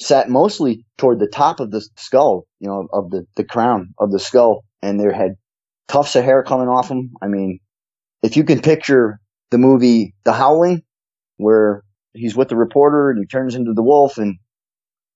sat 0.00 0.28
mostly 0.28 0.84
toward 0.98 1.18
the 1.18 1.28
top 1.28 1.60
of 1.60 1.70
the 1.70 1.86
skull, 1.96 2.46
you 2.60 2.68
know, 2.68 2.88
of 2.92 3.10
the, 3.10 3.26
the 3.36 3.44
crown 3.44 3.94
of 3.98 4.10
the 4.10 4.18
skull, 4.18 4.64
and 4.82 5.00
there 5.00 5.12
had 5.12 5.32
tufts 5.88 6.16
of 6.16 6.24
hair 6.24 6.42
coming 6.42 6.68
off 6.68 6.88
them. 6.88 7.12
I 7.22 7.26
mean, 7.26 7.58
if 8.22 8.36
you 8.36 8.44
can 8.44 8.60
picture 8.60 9.20
the 9.50 9.58
movie 9.58 10.14
The 10.24 10.32
Howling, 10.32 10.82
where 11.36 11.82
he's 12.12 12.36
with 12.36 12.48
the 12.48 12.56
reporter 12.56 13.10
and 13.10 13.18
he 13.18 13.26
turns 13.26 13.54
into 13.54 13.72
the 13.72 13.82
wolf, 13.82 14.18
and 14.18 14.36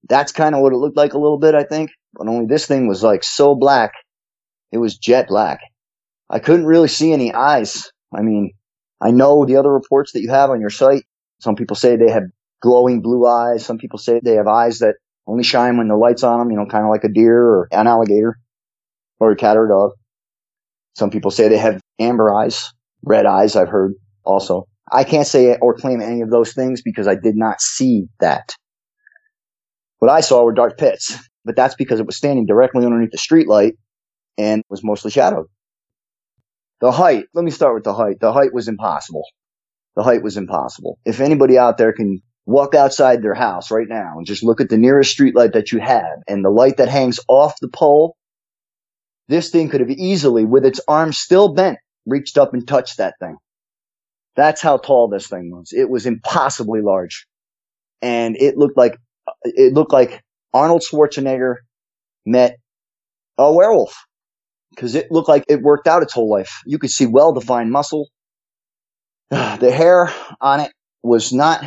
that's 0.09 0.33
kind 0.33 0.55
of 0.55 0.61
what 0.61 0.73
it 0.73 0.77
looked 0.77 0.97
like 0.97 1.15
a 1.15 1.19
little 1.19 1.39
bit, 1.39 1.55
I 1.55 1.65
think. 1.65 1.91
But 2.15 2.29
only 2.29 2.47
this 2.47 2.67
thing 2.67 2.89
was 2.89 3.03
like 3.03 3.25
so 3.25 3.55
black, 3.55 3.93
it 4.73 4.79
was 4.79 4.97
jet 4.97 5.29
black. 5.29 5.61
I 6.31 6.39
couldn't 6.39 6.67
really 6.67 6.89
see 6.89 7.13
any 7.13 7.33
eyes. 7.33 7.91
I 8.15 8.23
mean, 8.23 8.53
I 9.01 9.11
know 9.11 9.45
the 9.45 9.57
other 9.57 9.73
reports 9.73 10.13
that 10.13 10.21
you 10.21 10.31
have 10.31 10.51
on 10.51 10.61
your 10.61 10.71
site. 10.71 11.05
Some 11.41 11.55
people 11.55 11.77
say 11.77 11.97
they 11.97 12.11
have 12.11 12.25
glowing 12.61 13.03
blue 13.03 13.27
eyes. 13.27 13.65
Some 13.65 13.79
people 13.79 13.99
say 13.99 14.21
they 14.23 14.35
have 14.35 14.49
eyes 14.49 14.79
that 14.79 14.97
only 15.27 15.45
shine 15.45 15.77
when 15.77 15.89
the 15.89 15.97
light's 15.97 16.23
on 16.23 16.39
them, 16.39 16.51
you 16.51 16.57
know, 16.57 16.67
kind 16.67 16.85
of 16.85 16.91
like 16.91 17.05
a 17.05 17.09
deer 17.09 17.39
or 17.39 17.69
an 17.71 17.87
alligator 17.87 18.39
or 19.21 19.33
a 19.33 19.37
cat 19.37 19.57
or 19.57 19.67
a 19.67 19.69
dog. 19.69 19.93
Some 20.97 21.11
people 21.11 21.31
say 21.31 21.49
they 21.49 21.59
have 21.59 21.81
amber 21.99 22.33
eyes, 22.35 22.73
red 23.03 23.27
eyes, 23.27 23.55
I've 23.55 23.69
heard 23.69 23.95
also. 24.25 24.67
I 24.91 25.05
can't 25.05 25.27
say 25.27 25.57
or 25.61 25.75
claim 25.75 26.01
any 26.01 26.23
of 26.23 26.31
those 26.31 26.55
things 26.55 26.83
because 26.83 27.07
I 27.07 27.15
did 27.15 27.37
not 27.37 27.61
see 27.61 28.07
that. 28.21 28.57
What 29.99 30.11
I 30.11 30.21
saw 30.21 30.43
were 30.43 30.55
dark 30.55 30.79
pits, 30.79 31.17
but 31.45 31.57
that's 31.57 31.75
because 31.75 32.01
it 32.01 32.07
was 32.07 32.17
standing 32.17 32.47
directly 32.47 32.85
underneath 32.85 33.11
the 33.11 33.19
streetlight 33.19 33.73
and 34.39 34.63
was 34.71 34.83
mostly 34.83 35.11
shadowed. 35.11 35.47
The 36.81 36.93
height, 36.93 37.27
let 37.35 37.45
me 37.45 37.51
start 37.51 37.75
with 37.75 37.85
the 37.85 37.95
height. 37.95 38.21
The 38.21 38.33
height 38.33 38.55
was 38.55 38.69
impossible. 38.69 39.25
The 39.97 40.05
height 40.05 40.23
was 40.23 40.37
impossible. 40.37 40.99
If 41.05 41.21
anybody 41.21 41.59
out 41.59 41.77
there 41.77 41.93
can 41.93 42.23
walk 42.49 42.75
outside 42.75 43.21
their 43.21 43.35
house 43.35 43.71
right 43.71 43.89
now 43.89 44.15
and 44.17 44.27
just 44.27 44.43
look 44.43 44.59
at 44.63 44.71
the 44.71 44.79
nearest 44.79 45.17
streetlight 45.17 45.53
that 45.53 45.71
you 45.71 45.79
have 45.81 46.23
and 46.27 46.43
the 46.43 46.49
light 46.49 46.79
that 46.79 46.89
hangs 46.89 47.21
off 47.29 47.55
the 47.61 47.69
pole, 47.69 48.17
this 49.29 49.51
thing 49.51 49.69
could 49.69 49.81
have 49.81 49.91
easily, 49.91 50.47
with 50.47 50.65
its 50.65 50.81
arms 50.89 51.19
still 51.19 51.53
bent, 51.53 51.77
reached 52.07 52.39
up 52.39 52.55
and 52.55 52.67
touched 52.67 52.97
that 52.97 53.15
thing. 53.21 53.37
That's 54.35 54.63
how 54.63 54.79
tall 54.79 55.09
this 55.09 55.27
thing 55.27 55.51
was. 55.51 55.75
It 55.77 55.91
was 55.91 56.07
impossibly 56.07 56.81
large. 56.81 57.27
And 58.01 58.35
it 58.39 58.57
looked 58.57 58.79
like, 58.79 58.97
it 59.45 59.75
looked 59.75 59.93
like 59.93 60.23
Arnold 60.55 60.83
Schwarzenegger 60.91 61.57
met 62.25 62.57
a 63.37 63.53
werewolf. 63.53 63.95
Cause 64.77 64.95
it 64.95 65.11
looked 65.11 65.29
like 65.29 65.45
it 65.49 65.61
worked 65.61 65.87
out 65.87 66.03
its 66.03 66.15
whole 66.15 66.31
life. 66.31 66.63
You 66.65 66.79
could 66.79 66.91
see 66.91 67.07
well 67.07 67.35
defined 67.35 67.71
muscle. 67.71 68.09
The 69.31 69.73
hair 69.73 70.11
on 70.41 70.61
it 70.61 70.73
was 71.03 71.33
not 71.33 71.63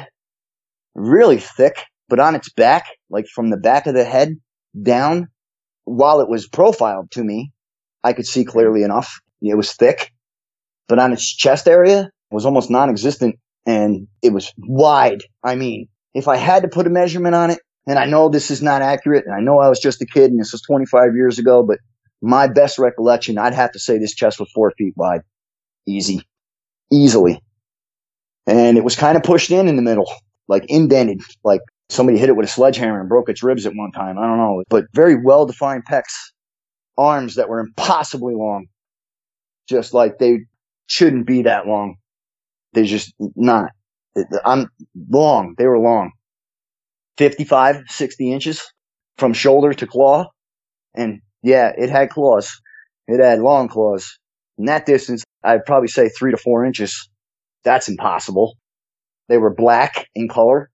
really 0.95 1.39
thick, 1.39 1.83
but 2.09 2.19
on 2.19 2.35
its 2.35 2.51
back, 2.51 2.85
like 3.09 3.27
from 3.27 3.49
the 3.49 3.57
back 3.57 3.87
of 3.87 3.95
the 3.95 4.03
head 4.03 4.35
down, 4.81 5.27
while 5.85 6.21
it 6.21 6.29
was 6.29 6.47
profiled 6.47 7.11
to 7.11 7.23
me, 7.23 7.51
I 8.03 8.13
could 8.13 8.25
see 8.25 8.45
clearly 8.45 8.83
enough. 8.83 9.19
It 9.41 9.55
was 9.55 9.73
thick, 9.73 10.11
but 10.87 10.99
on 10.99 11.13
its 11.13 11.25
chest 11.35 11.67
area 11.67 12.09
was 12.31 12.45
almost 12.45 12.69
non-existent 12.69 13.35
and 13.65 14.07
it 14.21 14.33
was 14.33 14.51
wide. 14.57 15.21
I 15.43 15.55
mean, 15.55 15.87
if 16.13 16.27
I 16.27 16.37
had 16.37 16.63
to 16.63 16.69
put 16.69 16.87
a 16.87 16.89
measurement 16.89 17.35
on 17.35 17.51
it, 17.51 17.59
and 17.87 17.97
I 17.97 18.05
know 18.05 18.29
this 18.29 18.51
is 18.51 18.61
not 18.61 18.81
accurate, 18.81 19.25
and 19.25 19.33
I 19.33 19.39
know 19.39 19.59
I 19.59 19.67
was 19.67 19.79
just 19.79 20.01
a 20.01 20.05
kid 20.05 20.31
and 20.31 20.39
this 20.39 20.51
was 20.51 20.61
25 20.61 21.15
years 21.15 21.39
ago, 21.39 21.63
but 21.63 21.79
my 22.21 22.47
best 22.47 22.77
recollection, 22.77 23.37
I'd 23.37 23.53
have 23.53 23.71
to 23.71 23.79
say 23.79 23.97
this 23.97 24.13
chest 24.13 24.39
was 24.39 24.51
four 24.53 24.71
feet 24.77 24.93
wide. 24.95 25.21
Easy. 25.87 26.21
Easily. 26.91 27.41
And 28.45 28.77
it 28.77 28.83
was 28.83 28.95
kind 28.95 29.17
of 29.17 29.23
pushed 29.23 29.49
in 29.49 29.67
in 29.67 29.75
the 29.75 29.81
middle, 29.81 30.11
like 30.51 30.65
indented, 30.67 31.21
like 31.45 31.61
somebody 31.89 32.17
hit 32.17 32.27
it 32.27 32.35
with 32.35 32.45
a 32.45 32.51
sledgehammer 32.51 32.99
and 32.99 33.07
broke 33.07 33.29
its 33.29 33.41
ribs 33.41 33.65
at 33.65 33.73
one 33.73 33.91
time. 33.93 34.19
I 34.19 34.27
don't 34.27 34.37
know, 34.37 34.63
but 34.69 34.85
very 34.93 35.15
well 35.15 35.45
defined 35.45 35.83
pecs, 35.89 36.13
arms 36.97 37.35
that 37.35 37.47
were 37.47 37.61
impossibly 37.61 38.35
long, 38.35 38.67
just 39.69 39.93
like 39.93 40.19
they 40.19 40.41
shouldn't 40.87 41.25
be 41.25 41.43
that 41.43 41.67
long. 41.67 41.95
They're 42.73 42.83
just 42.83 43.13
not. 43.35 43.71
I'm 44.43 44.67
long. 45.09 45.55
They 45.57 45.67
were 45.67 45.79
long. 45.79 46.11
55, 47.17 47.83
60 47.87 48.33
inches 48.33 48.61
from 49.17 49.31
shoulder 49.31 49.73
to 49.73 49.87
claw. 49.87 50.25
And 50.93 51.21
yeah, 51.43 51.71
it 51.77 51.89
had 51.89 52.09
claws. 52.09 52.59
It 53.07 53.23
had 53.23 53.39
long 53.39 53.69
claws. 53.69 54.19
In 54.57 54.65
that 54.65 54.85
distance, 54.85 55.23
I'd 55.43 55.65
probably 55.65 55.87
say 55.87 56.09
three 56.09 56.31
to 56.31 56.37
four 56.37 56.65
inches. 56.65 57.09
That's 57.63 57.87
impossible. 57.87 58.57
They 59.31 59.37
were 59.37 59.53
black 59.53 60.09
in 60.13 60.27
color. 60.27 60.69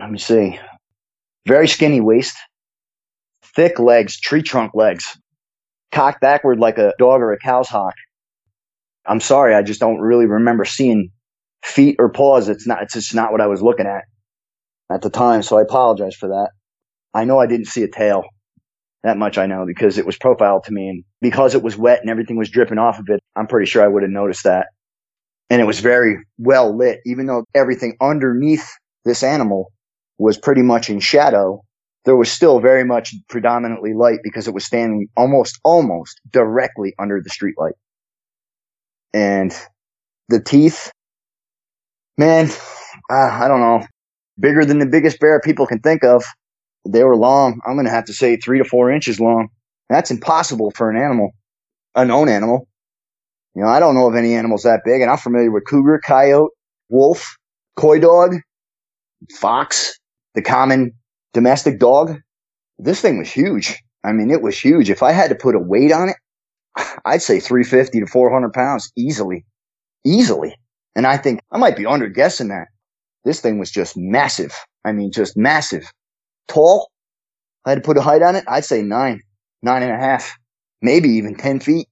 Let 0.00 0.10
me 0.10 0.18
see. 0.18 0.60
Very 1.48 1.66
skinny 1.66 2.02
waist. 2.02 2.36
Thick 3.42 3.78
legs, 3.78 4.20
tree 4.20 4.42
trunk 4.42 4.72
legs. 4.74 5.16
Cocked 5.92 6.20
backward 6.20 6.58
like 6.58 6.76
a 6.76 6.92
dog 6.98 7.22
or 7.22 7.32
a 7.32 7.38
cow's 7.38 7.70
hock. 7.70 7.94
I'm 9.06 9.20
sorry, 9.20 9.54
I 9.54 9.62
just 9.62 9.80
don't 9.80 9.98
really 9.98 10.26
remember 10.26 10.66
seeing 10.66 11.08
feet 11.64 11.96
or 11.98 12.10
paws. 12.10 12.50
It's 12.50 12.66
not, 12.66 12.82
it's 12.82 12.92
just 12.92 13.14
not 13.14 13.32
what 13.32 13.40
I 13.40 13.46
was 13.46 13.62
looking 13.62 13.86
at 13.86 14.04
at 14.92 15.00
the 15.00 15.08
time. 15.08 15.40
So 15.40 15.56
I 15.56 15.62
apologize 15.62 16.16
for 16.16 16.28
that. 16.28 16.50
I 17.14 17.24
know 17.24 17.38
I 17.38 17.46
didn't 17.46 17.68
see 17.68 17.82
a 17.82 17.88
tail. 17.90 18.24
That 19.04 19.16
much 19.16 19.38
I 19.38 19.46
know 19.46 19.64
because 19.66 19.96
it 19.96 20.04
was 20.04 20.18
profiled 20.18 20.64
to 20.64 20.72
me 20.72 20.86
and 20.90 21.04
because 21.22 21.54
it 21.54 21.62
was 21.62 21.78
wet 21.78 22.02
and 22.02 22.10
everything 22.10 22.36
was 22.36 22.50
dripping 22.50 22.76
off 22.76 22.98
of 22.98 23.06
it, 23.08 23.20
I'm 23.36 23.46
pretty 23.46 23.70
sure 23.70 23.82
I 23.82 23.88
would 23.88 24.02
have 24.02 24.12
noticed 24.12 24.44
that. 24.44 24.66
And 25.50 25.60
it 25.60 25.64
was 25.64 25.80
very 25.80 26.18
well 26.38 26.76
lit, 26.76 27.00
even 27.06 27.26
though 27.26 27.44
everything 27.54 27.96
underneath 28.00 28.68
this 29.04 29.22
animal 29.22 29.72
was 30.18 30.38
pretty 30.38 30.62
much 30.62 30.90
in 30.90 31.00
shadow. 31.00 31.62
There 32.04 32.16
was 32.16 32.30
still 32.30 32.60
very 32.60 32.84
much 32.84 33.14
predominantly 33.28 33.92
light 33.94 34.20
because 34.22 34.48
it 34.48 34.54
was 34.54 34.64
standing 34.64 35.08
almost, 35.16 35.58
almost 35.64 36.20
directly 36.30 36.94
under 36.98 37.20
the 37.22 37.30
street 37.30 37.56
light. 37.58 37.74
And 39.12 39.56
the 40.28 40.40
teeth, 40.40 40.90
man, 42.18 42.50
uh, 43.10 43.14
I 43.14 43.48
don't 43.48 43.60
know, 43.60 43.86
bigger 44.38 44.64
than 44.64 44.78
the 44.78 44.86
biggest 44.86 45.20
bear 45.20 45.40
people 45.40 45.66
can 45.66 45.80
think 45.80 46.04
of. 46.04 46.24
They 46.88 47.02
were 47.02 47.16
long. 47.16 47.60
I'm 47.66 47.74
going 47.74 47.86
to 47.86 47.90
have 47.92 48.04
to 48.06 48.12
say 48.12 48.36
three 48.36 48.58
to 48.58 48.64
four 48.64 48.90
inches 48.90 49.18
long. 49.20 49.48
That's 49.88 50.10
impossible 50.10 50.72
for 50.72 50.90
an 50.90 50.96
animal, 50.96 51.30
a 51.94 52.04
known 52.04 52.28
animal. 52.28 52.68
You 53.56 53.62
know, 53.62 53.68
I 53.68 53.80
don't 53.80 53.94
know 53.94 54.06
of 54.06 54.14
any 54.14 54.34
animals 54.34 54.64
that 54.64 54.82
big, 54.84 55.00
and 55.00 55.10
I'm 55.10 55.16
familiar 55.16 55.50
with 55.50 55.64
cougar, 55.66 55.98
coyote, 56.04 56.52
wolf, 56.90 57.38
coy 57.76 57.98
dog, 57.98 58.36
fox, 59.38 59.98
the 60.34 60.42
common 60.42 60.92
domestic 61.32 61.78
dog. 61.78 62.18
This 62.78 63.00
thing 63.00 63.18
was 63.18 63.32
huge. 63.32 63.82
I 64.04 64.12
mean, 64.12 64.30
it 64.30 64.42
was 64.42 64.58
huge. 64.58 64.90
If 64.90 65.02
I 65.02 65.12
had 65.12 65.30
to 65.30 65.34
put 65.34 65.54
a 65.54 65.58
weight 65.58 65.90
on 65.90 66.10
it, 66.10 66.16
I'd 67.06 67.22
say 67.22 67.40
350 67.40 68.00
to 68.00 68.06
400 68.06 68.52
pounds 68.52 68.92
easily, 68.94 69.46
easily. 70.04 70.54
And 70.94 71.06
I 71.06 71.16
think 71.16 71.40
I 71.50 71.56
might 71.56 71.78
be 71.78 71.86
under 71.86 72.08
guessing 72.08 72.48
that. 72.48 72.68
This 73.24 73.40
thing 73.40 73.58
was 73.58 73.70
just 73.70 73.96
massive. 73.96 74.54
I 74.84 74.92
mean, 74.92 75.10
just 75.12 75.34
massive. 75.34 75.90
Tall. 76.46 76.90
I 77.64 77.70
had 77.70 77.76
to 77.76 77.80
put 77.80 77.96
a 77.96 78.02
height 78.02 78.20
on 78.20 78.36
it. 78.36 78.44
I'd 78.48 78.66
say 78.66 78.82
nine, 78.82 79.22
nine 79.62 79.82
and 79.82 79.92
a 79.92 79.98
half, 79.98 80.36
maybe 80.82 81.08
even 81.08 81.36
10 81.36 81.60
feet. 81.60 81.88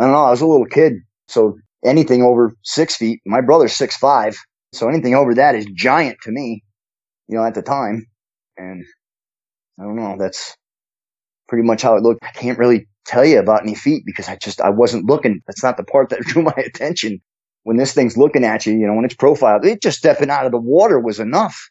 I 0.00 0.04
don't 0.04 0.12
know. 0.12 0.24
I 0.24 0.30
was 0.30 0.40
a 0.40 0.46
little 0.46 0.66
kid. 0.66 0.94
So 1.28 1.58
anything 1.84 2.22
over 2.22 2.54
six 2.64 2.96
feet, 2.96 3.20
my 3.26 3.42
brother's 3.42 3.74
six 3.74 3.96
five. 3.96 4.34
So 4.72 4.88
anything 4.88 5.14
over 5.14 5.34
that 5.34 5.54
is 5.54 5.66
giant 5.74 6.18
to 6.22 6.30
me, 6.30 6.64
you 7.28 7.36
know, 7.36 7.44
at 7.44 7.54
the 7.54 7.62
time. 7.62 8.06
And 8.56 8.84
I 9.78 9.84
don't 9.84 9.96
know. 9.96 10.16
That's 10.18 10.56
pretty 11.48 11.66
much 11.66 11.82
how 11.82 11.96
it 11.96 12.02
looked. 12.02 12.24
I 12.24 12.30
can't 12.30 12.58
really 12.58 12.88
tell 13.04 13.26
you 13.26 13.38
about 13.38 13.62
any 13.62 13.74
feet 13.74 14.04
because 14.06 14.28
I 14.28 14.36
just, 14.36 14.60
I 14.62 14.70
wasn't 14.70 15.06
looking. 15.06 15.42
That's 15.46 15.62
not 15.62 15.76
the 15.76 15.84
part 15.84 16.08
that 16.10 16.20
drew 16.22 16.42
my 16.42 16.54
attention. 16.56 17.20
When 17.64 17.76
this 17.76 17.92
thing's 17.92 18.16
looking 18.16 18.44
at 18.44 18.64
you, 18.64 18.72
you 18.72 18.86
know, 18.86 18.94
when 18.94 19.04
it's 19.04 19.14
profiled, 19.14 19.66
it 19.66 19.82
just 19.82 19.98
stepping 19.98 20.30
out 20.30 20.46
of 20.46 20.52
the 20.52 20.58
water 20.58 20.98
was 20.98 21.20
enough. 21.20 21.68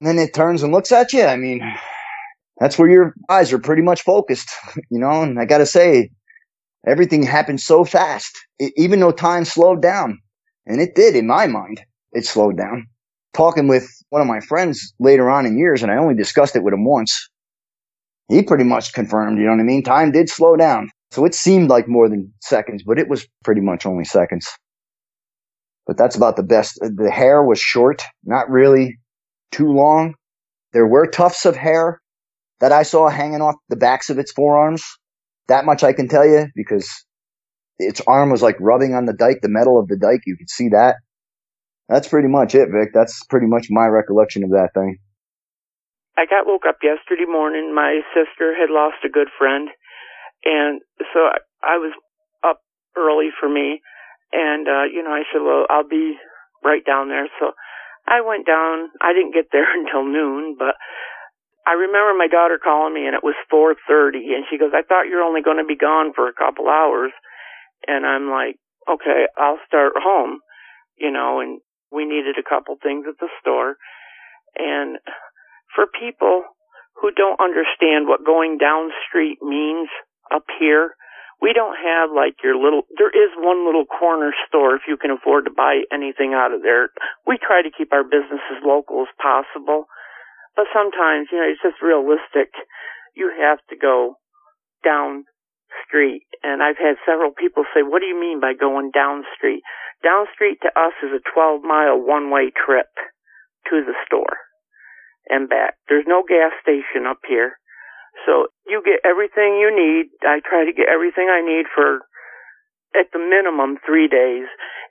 And 0.00 0.08
then 0.08 0.18
it 0.18 0.34
turns 0.34 0.64
and 0.64 0.72
looks 0.72 0.90
at 0.90 1.12
you. 1.12 1.22
I 1.22 1.36
mean, 1.36 1.60
that's 2.58 2.76
where 2.76 2.90
your 2.90 3.14
eyes 3.28 3.52
are 3.52 3.60
pretty 3.60 3.82
much 3.82 4.02
focused, 4.02 4.50
you 4.90 4.98
know. 4.98 5.22
And 5.22 5.38
I 5.38 5.44
got 5.44 5.58
to 5.58 5.66
say, 5.66 6.10
everything 6.86 7.22
happened 7.22 7.60
so 7.60 7.84
fast, 7.84 8.36
it, 8.58 8.72
even 8.76 9.00
though 9.00 9.12
time 9.12 9.44
slowed 9.44 9.82
down, 9.82 10.18
and 10.66 10.80
it 10.80 10.94
did 10.94 11.16
in 11.16 11.26
my 11.26 11.46
mind. 11.46 11.82
It 12.12 12.26
slowed 12.26 12.56
down. 12.56 12.86
Talking 13.34 13.68
with 13.68 13.88
one 14.10 14.20
of 14.20 14.28
my 14.28 14.40
friends 14.40 14.92
later 15.00 15.30
on 15.30 15.46
in 15.46 15.58
years, 15.58 15.82
and 15.82 15.90
I 15.90 15.96
only 15.96 16.14
discussed 16.14 16.54
it 16.56 16.62
with 16.62 16.74
him 16.74 16.84
once. 16.84 17.28
He 18.28 18.42
pretty 18.42 18.64
much 18.64 18.92
confirmed, 18.92 19.38
you 19.38 19.44
know 19.44 19.52
what 19.52 19.60
I 19.60 19.64
mean? 19.64 19.82
Time 19.82 20.12
did 20.12 20.28
slow 20.28 20.56
down. 20.56 20.90
So 21.10 21.24
it 21.24 21.34
seemed 21.34 21.68
like 21.68 21.88
more 21.88 22.08
than 22.08 22.32
seconds, 22.40 22.82
but 22.86 22.98
it 22.98 23.08
was 23.08 23.26
pretty 23.44 23.60
much 23.60 23.84
only 23.84 24.04
seconds. 24.04 24.48
But 25.86 25.98
that's 25.98 26.16
about 26.16 26.36
the 26.36 26.42
best. 26.42 26.78
The 26.80 27.10
hair 27.10 27.42
was 27.42 27.58
short, 27.58 28.02
not 28.24 28.48
really 28.48 28.98
too 29.50 29.70
long. 29.72 30.14
There 30.72 30.86
were 30.86 31.06
tufts 31.06 31.44
of 31.44 31.56
hair 31.56 32.00
that 32.60 32.72
I 32.72 32.82
saw 32.82 33.08
hanging 33.08 33.42
off 33.42 33.56
the 33.68 33.76
backs 33.76 34.08
of 34.08 34.18
its 34.18 34.32
forearms. 34.32 34.84
That 35.48 35.64
much 35.64 35.82
I 35.82 35.92
can 35.92 36.08
tell 36.08 36.26
you 36.26 36.46
because 36.54 36.88
its 37.78 38.00
arm 38.06 38.30
was 38.30 38.42
like 38.42 38.56
rubbing 38.60 38.94
on 38.94 39.06
the 39.06 39.12
dike, 39.12 39.40
the 39.42 39.48
metal 39.48 39.78
of 39.78 39.88
the 39.88 39.96
dike. 39.96 40.22
You 40.26 40.36
could 40.36 40.50
see 40.50 40.68
that. 40.70 40.96
That's 41.88 42.08
pretty 42.08 42.28
much 42.28 42.54
it, 42.54 42.68
Vic. 42.72 42.90
That's 42.94 43.24
pretty 43.26 43.46
much 43.46 43.66
my 43.70 43.86
recollection 43.86 44.44
of 44.44 44.50
that 44.50 44.70
thing. 44.74 44.98
I 46.16 46.26
got 46.26 46.46
woke 46.46 46.64
up 46.68 46.78
yesterday 46.82 47.26
morning. 47.26 47.74
My 47.74 48.00
sister 48.14 48.54
had 48.54 48.70
lost 48.70 49.04
a 49.04 49.08
good 49.08 49.28
friend, 49.38 49.68
and 50.44 50.80
so 51.12 51.28
I, 51.62 51.78
was 51.78 51.92
up 52.44 52.60
early 52.96 53.30
for 53.38 53.48
me. 53.48 53.80
And 54.32 54.68
uh, 54.68 54.84
you 54.92 55.02
know, 55.02 55.10
I 55.10 55.24
said, 55.32 55.42
"Well, 55.42 55.66
I'll 55.68 55.88
be 55.88 56.16
right 56.64 56.84
down 56.84 57.08
there." 57.08 57.28
So 57.40 57.52
I 58.06 58.20
went 58.20 58.46
down. 58.46 58.90
I 59.00 59.12
didn't 59.12 59.34
get 59.34 59.48
there 59.52 59.66
until 59.78 60.04
noon, 60.04 60.56
but 60.58 60.76
I 61.66 61.72
remember 61.74 62.14
my 62.18 62.26
daughter 62.26 62.58
calling 62.58 62.94
me, 62.94 63.06
and 63.06 63.14
it 63.14 63.22
was 63.22 63.36
4:30, 63.50 64.34
and 64.34 64.44
she 64.50 64.58
goes, 64.58 64.72
"I 64.74 64.82
thought 64.82 65.06
you're 65.06 65.22
only 65.22 65.42
going 65.42 65.58
to 65.58 65.64
be 65.64 65.76
gone 65.76 66.12
for 66.12 66.28
a 66.28 66.32
couple 66.32 66.68
hours," 66.68 67.12
and 67.86 68.06
I'm 68.06 68.30
like, 68.30 68.56
"Okay, 68.88 69.28
I'll 69.36 69.60
start 69.66 69.92
home," 69.96 70.40
you 70.96 71.10
know, 71.10 71.40
and 71.40 71.60
we 71.90 72.04
needed 72.04 72.36
a 72.38 72.42
couple 72.42 72.76
things 72.76 73.06
at 73.06 73.18
the 73.18 73.28
store, 73.40 73.76
and 74.58 74.98
for 75.74 75.86
people 75.86 76.44
who 77.00 77.10
don't 77.10 77.40
understand 77.40 78.06
what 78.06 78.24
going 78.24 78.58
down 78.58 78.92
street 79.08 79.38
means 79.42 79.88
up 80.30 80.44
here, 80.58 80.94
we 81.40 81.52
don't 81.52 81.76
have 81.76 82.10
like 82.14 82.38
your 82.44 82.56
little, 82.56 82.82
there 82.96 83.10
is 83.10 83.30
one 83.36 83.66
little 83.66 83.84
corner 83.84 84.32
store 84.46 84.76
if 84.76 84.82
you 84.86 84.96
can 84.96 85.10
afford 85.10 85.44
to 85.44 85.50
buy 85.50 85.82
anything 85.92 86.34
out 86.34 86.52
of 86.52 86.62
there. 86.62 86.90
We 87.26 87.38
try 87.38 87.62
to 87.62 87.70
keep 87.76 87.92
our 87.92 88.04
business 88.04 88.40
as 88.54 88.62
local 88.64 89.02
as 89.02 89.10
possible, 89.20 89.86
but 90.56 90.66
sometimes, 90.72 91.28
you 91.32 91.38
know, 91.38 91.48
it's 91.48 91.62
just 91.62 91.80
realistic. 91.80 92.52
You 93.16 93.32
have 93.40 93.58
to 93.70 93.76
go 93.76 94.16
down 94.84 95.24
street. 95.86 96.26
And 96.42 96.62
I've 96.62 96.78
had 96.78 97.00
several 97.06 97.32
people 97.32 97.64
say, 97.72 97.80
what 97.82 98.00
do 98.00 98.06
you 98.06 98.18
mean 98.18 98.40
by 98.40 98.52
going 98.52 98.90
down 98.92 99.24
street? 99.36 99.62
Down 100.02 100.26
street 100.34 100.58
to 100.62 100.68
us 100.74 100.92
is 101.02 101.14
a 101.14 101.24
12 101.32 101.62
mile 101.62 101.96
one 101.96 102.30
way 102.30 102.52
trip 102.52 102.90
to 103.70 103.80
the 103.84 103.96
store 104.06 104.36
and 105.28 105.48
back. 105.48 105.74
There's 105.88 106.08
no 106.08 106.22
gas 106.26 106.52
station 106.60 107.06
up 107.08 107.22
here. 107.28 107.56
So 108.26 108.52
you 108.66 108.82
get 108.84 109.00
everything 109.08 109.56
you 109.56 109.72
need. 109.72 110.12
I 110.20 110.40
try 110.44 110.66
to 110.66 110.76
get 110.76 110.90
everything 110.92 111.30
I 111.30 111.40
need 111.40 111.64
for 111.72 112.04
at 112.92 113.08
the 113.12 113.18
minimum 113.18 113.78
three 113.86 114.08
days 114.08 114.44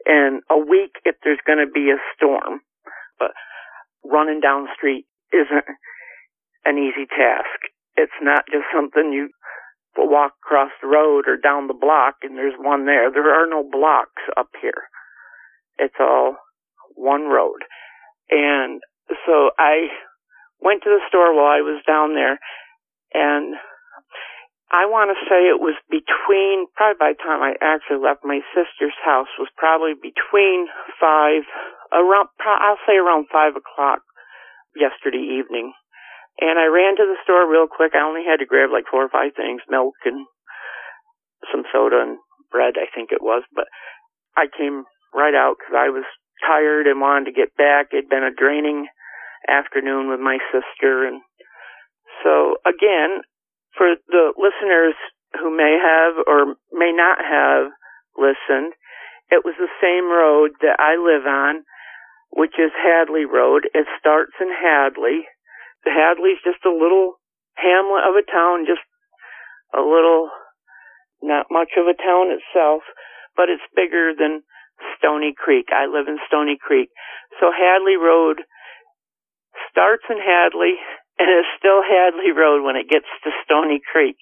and 0.06 0.42
a 0.50 0.58
week 0.58 0.98
if 1.06 1.16
there's 1.24 1.44
going 1.46 1.62
to 1.62 1.70
be 1.70 1.92
a 1.92 2.02
storm. 2.16 2.62
But 3.20 3.32
running 4.04 4.40
down 4.40 4.68
street 4.74 5.06
isn't 5.34 5.66
an 6.66 6.78
easy 6.78 7.06
task. 7.08 7.72
It's 7.96 8.20
not 8.22 8.46
just 8.52 8.66
something 8.74 9.12
you 9.12 9.30
walk 9.98 10.34
across 10.44 10.72
the 10.82 10.88
road 10.88 11.28
or 11.28 11.36
down 11.38 11.68
the 11.68 11.74
block 11.74 12.16
and 12.24 12.38
there's 12.38 12.56
one 12.58 12.86
there. 12.86 13.12
There 13.12 13.34
are 13.34 13.48
no 13.48 13.64
blocks 13.64 14.24
up 14.38 14.50
here. 14.62 14.88
It's 15.78 16.00
all 16.00 16.38
one 16.96 17.24
road. 17.24 17.64
And 18.30 18.82
so 19.26 19.52
I 19.60 19.88
went 20.62 20.84
to 20.84 20.90
the 20.90 21.04
store 21.10 21.36
while 21.36 21.52
I 21.52 21.62
was 21.62 21.84
down 21.86 22.16
there 22.16 22.40
and 23.14 23.56
I 24.72 24.88
want 24.88 25.12
to 25.12 25.20
say 25.28 25.52
it 25.52 25.60
was 25.60 25.76
between, 25.92 26.72
probably 26.80 26.96
by 26.96 27.12
the 27.12 27.20
time 27.20 27.44
I 27.44 27.60
actually 27.60 28.00
left 28.00 28.24
my 28.24 28.40
sister's 28.56 28.96
house 29.04 29.28
was 29.36 29.52
probably 29.60 30.00
between 30.00 30.72
five, 30.96 31.44
around, 31.92 32.32
I'll 32.40 32.80
say 32.88 32.96
around 32.96 33.28
five 33.28 33.60
o'clock 33.60 34.00
yesterday 34.76 35.42
evening. 35.42 35.74
And 36.40 36.58
I 36.58 36.72
ran 36.72 36.96
to 36.98 37.06
the 37.06 37.20
store 37.24 37.50
real 37.50 37.68
quick. 37.68 37.92
I 37.94 38.08
only 38.08 38.24
had 38.24 38.40
to 38.40 38.50
grab 38.50 38.72
like 38.72 38.90
four 38.90 39.04
or 39.04 39.14
five 39.14 39.36
things, 39.36 39.62
milk 39.70 39.96
and 40.06 40.26
some 41.52 41.64
soda 41.72 42.02
and 42.02 42.18
bread, 42.52 42.76
I 42.78 42.88
think 42.94 43.12
it 43.12 43.22
was. 43.22 43.44
But 43.54 43.66
I 44.38 44.48
came 44.48 44.86
right 45.14 45.36
out 45.36 45.60
because 45.60 45.76
I 45.76 45.90
was 45.90 46.06
tired 46.46 46.88
and 46.88 47.02
wanted 47.02 47.26
to 47.26 47.38
get 47.38 47.56
back. 47.56 47.92
It'd 47.92 48.10
been 48.10 48.24
a 48.24 48.34
draining 48.34 48.88
afternoon 49.48 50.10
with 50.10 50.20
my 50.20 50.38
sister. 50.52 51.08
And 51.08 51.22
so 52.24 52.56
again, 52.66 53.22
for 53.78 53.96
the 54.08 54.34
listeners 54.38 54.96
who 55.40 55.56
may 55.56 55.78
have 55.80 56.24
or 56.28 56.56
may 56.72 56.92
not 56.92 57.20
have 57.20 57.72
listened, 58.18 58.74
it 59.32 59.44
was 59.48 59.56
the 59.58 59.72
same 59.80 60.12
road 60.12 60.52
that 60.62 60.76
I 60.80 61.00
live 61.00 61.26
on, 61.26 61.64
which 62.32 62.56
is 62.58 62.72
Hadley 62.74 63.26
Road. 63.26 63.68
It 63.74 63.88
starts 64.00 64.34
in 64.40 64.50
Hadley. 64.50 65.28
Hadley's 65.86 66.42
just 66.44 66.64
a 66.66 66.74
little 66.74 67.20
hamlet 67.56 68.08
of 68.08 68.16
a 68.16 68.26
town, 68.26 68.66
just 68.66 68.84
a 69.74 69.82
little, 69.82 70.30
not 71.22 71.48
much 71.52 71.76
of 71.78 71.88
a 71.88 71.98
town 71.98 72.32
itself, 72.32 72.84
but 73.36 73.50
it's 73.50 73.64
bigger 73.76 74.14
than 74.18 74.44
Stony 74.98 75.34
Creek. 75.36 75.68
I 75.72 75.86
live 75.86 76.08
in 76.08 76.18
Stony 76.28 76.58
Creek. 76.60 76.90
So 77.40 77.52
Hadley 77.52 77.98
Road 77.98 78.42
starts 79.70 80.04
in 80.10 80.18
Hadley 80.18 80.76
and 81.20 81.30
is 81.30 81.46
still 81.58 81.82
Hadley 81.84 82.32
Road 82.32 82.64
when 82.64 82.76
it 82.76 82.90
gets 82.90 83.10
to 83.24 83.32
Stony 83.46 83.80
Creek. 83.80 84.16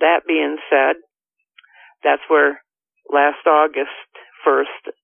That 0.00 0.22
being 0.26 0.56
said, 0.70 0.96
that's 2.04 2.22
where 2.28 2.62
last 3.10 3.44
August 3.46 4.08
1st, 4.46 4.94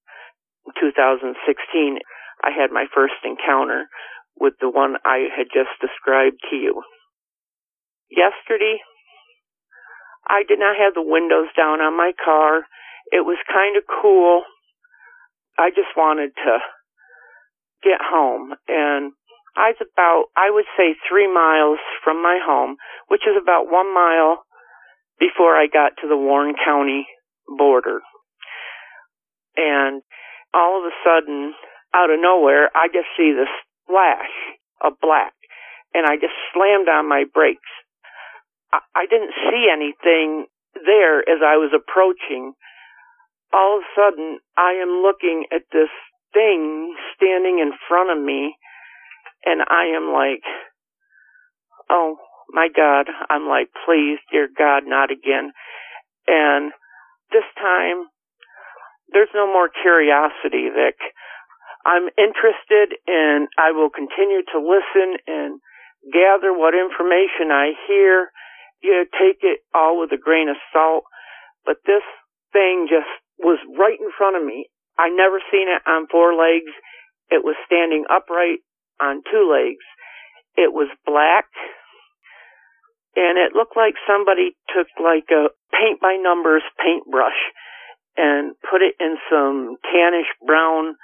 2016, 0.72 1.98
I 2.42 2.50
had 2.50 2.72
my 2.72 2.86
first 2.94 3.20
encounter 3.24 3.86
with 4.38 4.54
the 4.60 4.70
one 4.70 4.96
I 5.04 5.28
had 5.30 5.46
just 5.52 5.72
described 5.80 6.40
to 6.50 6.56
you. 6.56 6.82
Yesterday, 8.10 8.80
I 10.26 10.42
did 10.46 10.58
not 10.58 10.76
have 10.76 10.94
the 10.94 11.04
windows 11.04 11.48
down 11.56 11.80
on 11.80 11.96
my 11.96 12.12
car. 12.24 12.66
It 13.12 13.24
was 13.24 13.38
kind 13.52 13.76
of 13.76 13.84
cool. 13.86 14.42
I 15.58 15.70
just 15.70 15.92
wanted 15.96 16.32
to 16.34 16.58
get 17.82 18.00
home 18.00 18.54
and 18.66 19.12
I 19.56 19.70
was 19.70 19.86
about, 19.86 20.24
I 20.34 20.50
would 20.50 20.66
say 20.76 20.96
three 21.08 21.32
miles 21.32 21.78
from 22.02 22.20
my 22.22 22.40
home, 22.42 22.76
which 23.06 23.22
is 23.22 23.38
about 23.40 23.70
one 23.70 23.92
mile 23.94 24.42
before 25.20 25.54
I 25.54 25.66
got 25.70 25.94
to 26.02 26.08
the 26.08 26.16
Warren 26.16 26.56
County 26.58 27.06
border. 27.46 28.00
And 29.56 30.02
all 30.54 30.78
of 30.80 30.84
a 30.86 30.96
sudden, 31.04 31.54
out 31.94 32.10
of 32.10 32.20
nowhere, 32.20 32.70
I 32.74 32.88
just 32.88 33.08
see 33.16 33.32
this 33.32 33.50
flash 33.86 34.30
of 34.82 34.94
black 35.00 35.34
and 35.94 36.06
I 36.06 36.16
just 36.16 36.34
slammed 36.52 36.88
on 36.88 37.08
my 37.08 37.24
brakes. 37.32 37.70
I, 38.72 38.80
I 38.94 39.06
didn't 39.06 39.34
see 39.50 39.68
anything 39.72 40.46
there 40.74 41.20
as 41.20 41.40
I 41.44 41.56
was 41.56 41.72
approaching. 41.74 42.52
All 43.52 43.78
of 43.78 43.84
a 43.84 43.92
sudden, 43.94 44.38
I 44.56 44.82
am 44.82 45.02
looking 45.02 45.46
at 45.54 45.62
this 45.72 45.90
thing 46.32 46.94
standing 47.14 47.60
in 47.60 47.72
front 47.88 48.10
of 48.10 48.22
me 48.22 48.56
and 49.44 49.62
I 49.62 49.94
am 49.96 50.12
like, 50.12 50.42
oh 51.90 52.16
my 52.50 52.68
God. 52.74 53.06
I'm 53.30 53.48
like, 53.48 53.68
please, 53.86 54.18
dear 54.32 54.48
God, 54.48 54.82
not 54.86 55.10
again. 55.10 55.52
And 56.26 56.72
this 57.32 57.44
time, 57.60 58.06
there's 59.12 59.32
no 59.34 59.46
more 59.46 59.68
curiosity, 59.68 60.68
Vic. 60.72 60.96
I'm 61.84 62.08
interested 62.16 62.96
and 63.06 63.48
I 63.58 63.72
will 63.72 63.90
continue 63.90 64.40
to 64.52 64.58
listen 64.58 65.20
and 65.26 65.60
gather 66.12 66.52
what 66.52 66.74
information 66.74 67.52
I 67.52 67.72
hear. 67.86 68.30
You 68.82 68.92
know, 68.92 69.04
take 69.20 69.40
it 69.42 69.60
all 69.74 70.00
with 70.00 70.12
a 70.12 70.20
grain 70.20 70.48
of 70.48 70.56
salt. 70.72 71.04
But 71.64 71.76
this 71.86 72.04
thing 72.52 72.86
just 72.88 73.08
was 73.38 73.58
right 73.78 73.98
in 74.00 74.10
front 74.16 74.36
of 74.36 74.44
me. 74.44 74.68
I 74.98 75.08
never 75.08 75.40
seen 75.52 75.68
it 75.68 75.82
on 75.88 76.06
four 76.10 76.34
legs. 76.34 76.72
It 77.30 77.44
was 77.44 77.56
standing 77.66 78.04
upright 78.08 78.60
on 79.00 79.22
two 79.30 79.48
legs. 79.50 79.84
It 80.56 80.72
was 80.72 80.88
black 81.04 81.46
and 83.16 83.38
it 83.38 83.54
looked 83.54 83.76
like 83.76 83.94
somebody 84.06 84.56
took 84.74 84.86
like 84.98 85.30
a 85.30 85.50
paint 85.70 86.00
by 86.00 86.18
numbers 86.18 86.62
paintbrush 86.78 87.38
and 88.16 88.54
put 88.70 88.82
it 88.82 88.94
in 89.00 89.16
some 89.30 89.76
tannish 89.84 90.30
brown 90.46 90.96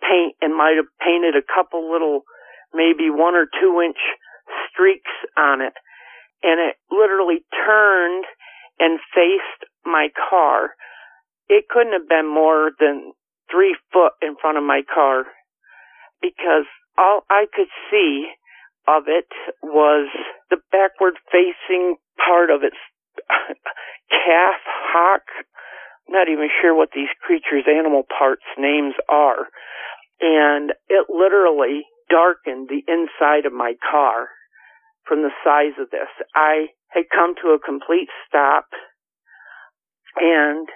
paint 0.00 0.34
and 0.40 0.54
might 0.56 0.76
have 0.76 0.90
painted 1.00 1.34
a 1.36 1.46
couple 1.46 1.90
little 1.90 2.22
maybe 2.74 3.10
one 3.10 3.34
or 3.34 3.46
two 3.60 3.80
inch 3.84 3.98
streaks 4.70 5.10
on 5.36 5.60
it. 5.60 5.74
And 6.42 6.58
it 6.60 6.76
literally 6.90 7.44
turned 7.66 8.24
and 8.78 8.98
faced 9.14 9.70
my 9.84 10.08
car. 10.30 10.70
It 11.48 11.68
couldn't 11.68 11.92
have 11.92 12.08
been 12.08 12.26
more 12.26 12.70
than 12.80 13.12
three 13.50 13.76
foot 13.92 14.12
in 14.22 14.36
front 14.40 14.58
of 14.58 14.64
my 14.64 14.82
car 14.92 15.24
because 16.20 16.66
all 16.98 17.22
I 17.30 17.46
could 17.54 17.68
see 17.90 18.26
of 18.88 19.04
it 19.06 19.28
was 19.62 20.08
the 20.50 20.58
backward 20.70 21.14
facing 21.30 21.96
part 22.16 22.50
of 22.50 22.62
its 22.62 22.76
calf, 24.10 24.60
hock, 24.66 25.22
not 26.08 26.28
even 26.28 26.48
sure 26.60 26.74
what 26.74 26.90
these 26.94 27.08
creatures' 27.20 27.64
animal 27.68 28.02
parts 28.18 28.42
names 28.58 28.94
are. 29.08 29.48
And 30.20 30.72
it 30.88 31.06
literally 31.08 31.82
darkened 32.10 32.68
the 32.68 32.82
inside 32.86 33.46
of 33.46 33.52
my 33.52 33.74
car 33.90 34.28
from 35.06 35.22
the 35.22 35.30
size 35.44 35.74
of 35.80 35.90
this. 35.90 36.08
I 36.34 36.66
had 36.88 37.04
come 37.14 37.34
to 37.42 37.50
a 37.50 37.58
complete 37.58 38.08
stop 38.28 38.66
and 40.16 40.68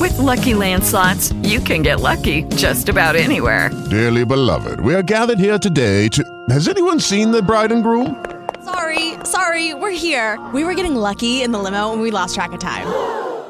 With 0.00 0.12
LuckyLand 0.14 0.82
slots, 0.82 1.32
you 1.42 1.60
can 1.60 1.82
get 1.82 2.00
lucky 2.00 2.42
just 2.56 2.88
about 2.88 3.16
anywhere. 3.16 3.70
Dearly 3.90 4.24
beloved, 4.24 4.80
we 4.80 4.94
are 4.94 5.02
gathered 5.02 5.38
here 5.38 5.58
today 5.58 6.08
to. 6.08 6.22
Has 6.50 6.68
anyone 6.68 7.00
seen 7.00 7.30
the 7.30 7.40
bride 7.42 7.72
and 7.72 7.82
groom? 7.82 8.24
Sorry, 8.64 9.14
sorry, 9.24 9.74
we're 9.74 9.90
here. 9.90 10.44
We 10.52 10.64
were 10.64 10.74
getting 10.74 10.96
lucky 10.96 11.42
in 11.42 11.52
the 11.52 11.58
limo 11.58 11.92
and 11.92 12.02
we 12.02 12.10
lost 12.10 12.34
track 12.34 12.52
of 12.52 12.58
time. 12.60 12.86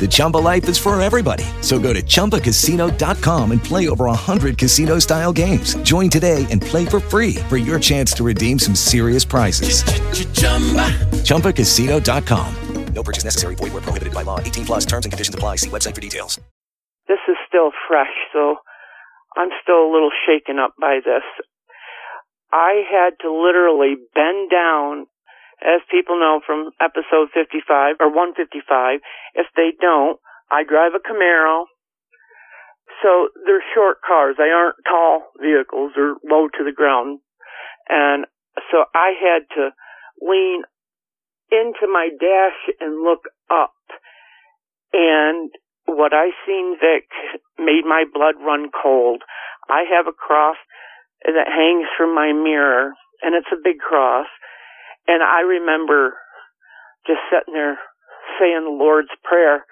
The 0.00 0.08
Chumba 0.08 0.36
life 0.36 0.68
is 0.68 0.78
for 0.78 1.00
everybody. 1.00 1.44
So 1.62 1.78
go 1.78 1.92
to 1.92 2.02
ChumbaCasino.com 2.02 3.52
and 3.52 3.62
play 3.64 3.88
over 3.88 4.04
100 4.04 4.58
casino 4.58 4.98
style 4.98 5.32
games. 5.32 5.74
Join 5.76 6.10
today 6.10 6.46
and 6.50 6.60
play 6.60 6.84
for 6.84 7.00
free 7.00 7.36
for 7.48 7.56
your 7.56 7.80
chance 7.80 8.12
to 8.12 8.22
redeem 8.24 8.58
some 8.58 8.74
serious 8.74 9.24
prizes. 9.24 9.82
ChumbaCasino.com. 11.24 12.54
No 12.94 13.02
purchase 13.02 13.24
necessary. 13.24 13.54
Void 13.56 13.72
where 13.74 13.82
prohibited 13.82 14.14
by 14.14 14.22
law. 14.22 14.40
18 14.40 14.64
plus 14.64 14.86
terms 14.86 15.04
and 15.06 15.12
conditions 15.12 15.34
apply. 15.34 15.56
See 15.56 15.68
website 15.70 15.94
for 15.94 16.00
details. 16.00 16.40
this 17.08 17.18
is 17.28 17.36
still 17.46 17.70
fresh, 17.88 18.12
so 18.32 18.56
I'm 19.36 19.50
still 19.62 19.84
a 19.84 19.92
little 19.92 20.10
shaken 20.26 20.58
up 20.58 20.72
by 20.80 21.00
this. 21.04 21.22
I 22.52 22.82
had 22.90 23.10
to 23.22 23.30
literally 23.32 23.96
bend 24.14 24.50
down, 24.50 25.06
as 25.62 25.80
people 25.90 26.18
know 26.18 26.40
from 26.44 26.70
episode 26.80 27.28
55 27.32 27.96
or 28.00 28.08
155. 28.08 29.00
If 29.34 29.46
they 29.56 29.72
don't, 29.80 30.18
I 30.50 30.64
drive 30.64 30.92
a 30.94 31.02
Camaro. 31.02 31.64
So 33.02 33.28
they're 33.44 33.64
short 33.74 33.98
cars. 34.06 34.36
They 34.38 34.50
aren't 34.50 34.76
tall 34.88 35.32
vehicles. 35.40 35.92
They're 35.94 36.16
low 36.24 36.48
to 36.48 36.64
the 36.64 36.72
ground. 36.72 37.20
And 37.88 38.26
so 38.70 38.84
I 38.94 39.12
had 39.18 39.44
to 39.56 39.70
lean 40.20 40.62
into 41.50 41.86
my 41.90 42.08
dash 42.18 42.74
and 42.80 43.02
look 43.02 43.28
up. 43.50 43.74
And 44.92 45.50
what 45.86 46.12
I 46.12 46.30
seen 46.46 46.76
Vic 46.80 47.08
made 47.58 47.84
my 47.84 48.04
blood 48.12 48.34
run 48.44 48.70
cold. 48.70 49.22
I 49.68 49.84
have 49.90 50.06
a 50.06 50.12
cross 50.12 50.56
that 51.24 51.48
hangs 51.48 51.88
from 51.96 52.14
my 52.14 52.32
mirror 52.32 52.92
and 53.22 53.34
it's 53.34 53.50
a 53.52 53.62
big 53.62 53.78
cross. 53.78 54.26
And 55.06 55.22
I 55.22 55.40
remember 55.42 56.14
just 57.06 57.20
sitting 57.30 57.54
there 57.54 57.78
saying 58.40 58.64
the 58.64 58.74
Lord's 58.74 59.12
Prayer 59.22 59.64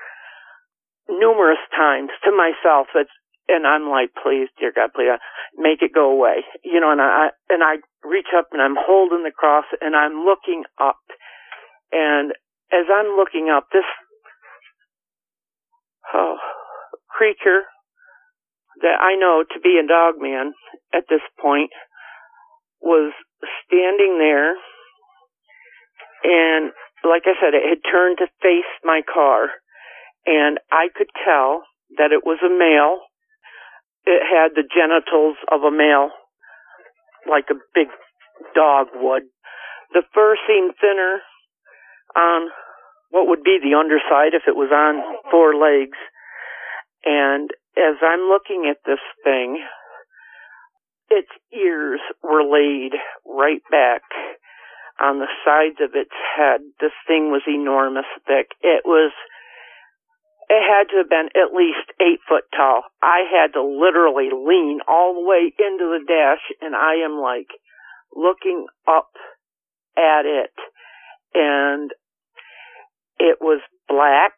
numerous 1.08 1.60
times 1.76 2.10
to 2.24 2.30
myself. 2.30 2.86
It's, 2.94 3.10
and 3.48 3.66
I'm 3.66 3.90
like, 3.90 4.10
please, 4.22 4.48
dear 4.58 4.72
God, 4.74 4.90
please 4.94 5.10
uh, 5.12 5.18
make 5.56 5.82
it 5.82 5.92
go 5.94 6.10
away. 6.10 6.44
You 6.64 6.80
know, 6.80 6.92
and 6.92 7.00
I, 7.00 7.28
and 7.50 7.62
I 7.62 7.76
reach 8.06 8.30
up 8.36 8.48
and 8.52 8.62
I'm 8.62 8.76
holding 8.78 9.24
the 9.24 9.34
cross 9.34 9.64
and 9.80 9.94
I'm 9.94 10.24
looking 10.24 10.64
up. 10.80 11.02
And 11.92 12.32
as 12.72 12.86
I'm 12.88 13.16
looking 13.16 13.50
up, 13.54 13.68
this 13.72 13.84
oh, 16.14 16.36
creature 17.10 17.62
that 18.82 18.98
I 19.00 19.16
know 19.16 19.44
to 19.44 19.60
be 19.60 19.78
a 19.82 19.86
dog 19.86 20.14
man 20.18 20.52
at 20.92 21.04
this 21.08 21.22
point 21.40 21.70
was 22.80 23.12
standing 23.66 24.18
there 24.18 24.54
and 26.24 26.72
like 27.04 27.22
I 27.26 27.36
said, 27.38 27.52
it 27.52 27.68
had 27.68 27.84
turned 27.84 28.18
to 28.18 28.26
face 28.40 28.70
my 28.82 29.02
car 29.04 29.50
and 30.26 30.58
I 30.72 30.88
could 30.94 31.12
tell 31.24 31.64
that 31.98 32.12
it 32.12 32.24
was 32.24 32.40
a 32.40 32.48
male. 32.48 33.04
It 34.06 34.22
had 34.24 34.56
the 34.56 34.64
genitals 34.64 35.36
of 35.52 35.62
a 35.62 35.70
male 35.70 36.10
like 37.28 37.46
a 37.50 37.60
big 37.74 37.88
dog 38.54 38.88
would. 38.94 39.24
The 39.92 40.02
fur 40.12 40.36
seemed 40.46 40.74
thinner 40.80 41.20
on 42.16 42.48
what 43.10 43.28
would 43.28 43.42
be 43.42 43.58
the 43.62 43.76
underside 43.78 44.34
if 44.34 44.42
it 44.48 44.56
was 44.56 44.72
on 44.72 45.02
four 45.30 45.54
legs. 45.54 45.96
And 47.04 47.50
as 47.76 47.96
I'm 48.02 48.28
looking 48.28 48.66
at 48.70 48.78
this 48.84 49.02
thing, 49.22 49.62
its 51.10 51.28
ears 51.52 52.00
were 52.22 52.42
laid 52.42 52.92
right 53.26 53.62
back 53.70 54.02
on 55.00 55.18
the 55.18 55.30
sides 55.44 55.80
of 55.80 55.94
its 55.94 56.14
head. 56.36 56.60
This 56.80 56.94
thing 57.06 57.30
was 57.30 57.42
enormous 57.46 58.08
thick. 58.26 58.54
It 58.62 58.82
was, 58.84 59.12
it 60.48 60.62
had 60.62 60.90
to 60.90 60.98
have 61.02 61.10
been 61.10 61.28
at 61.34 61.54
least 61.54 61.90
eight 62.00 62.20
foot 62.28 62.44
tall. 62.54 62.82
I 63.02 63.26
had 63.26 63.54
to 63.54 63.62
literally 63.62 64.30
lean 64.30 64.80
all 64.86 65.14
the 65.14 65.26
way 65.26 65.52
into 65.58 65.86
the 65.90 66.04
dash 66.06 66.42
and 66.60 66.74
I 66.74 67.04
am 67.04 67.18
like 67.18 67.50
looking 68.14 68.66
up 68.86 69.10
at 69.96 70.26
it 70.26 70.54
and 71.34 71.90
it 73.18 73.38
was 73.40 73.60
black, 73.88 74.32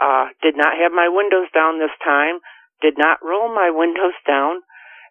uh, 0.00 0.32
did 0.42 0.56
not 0.56 0.76
have 0.80 0.92
my 0.92 1.08
windows 1.08 1.48
down 1.54 1.78
this 1.78 1.94
time, 2.04 2.40
did 2.80 2.94
not 2.96 3.18
roll 3.22 3.54
my 3.54 3.70
windows 3.72 4.16
down 4.26 4.60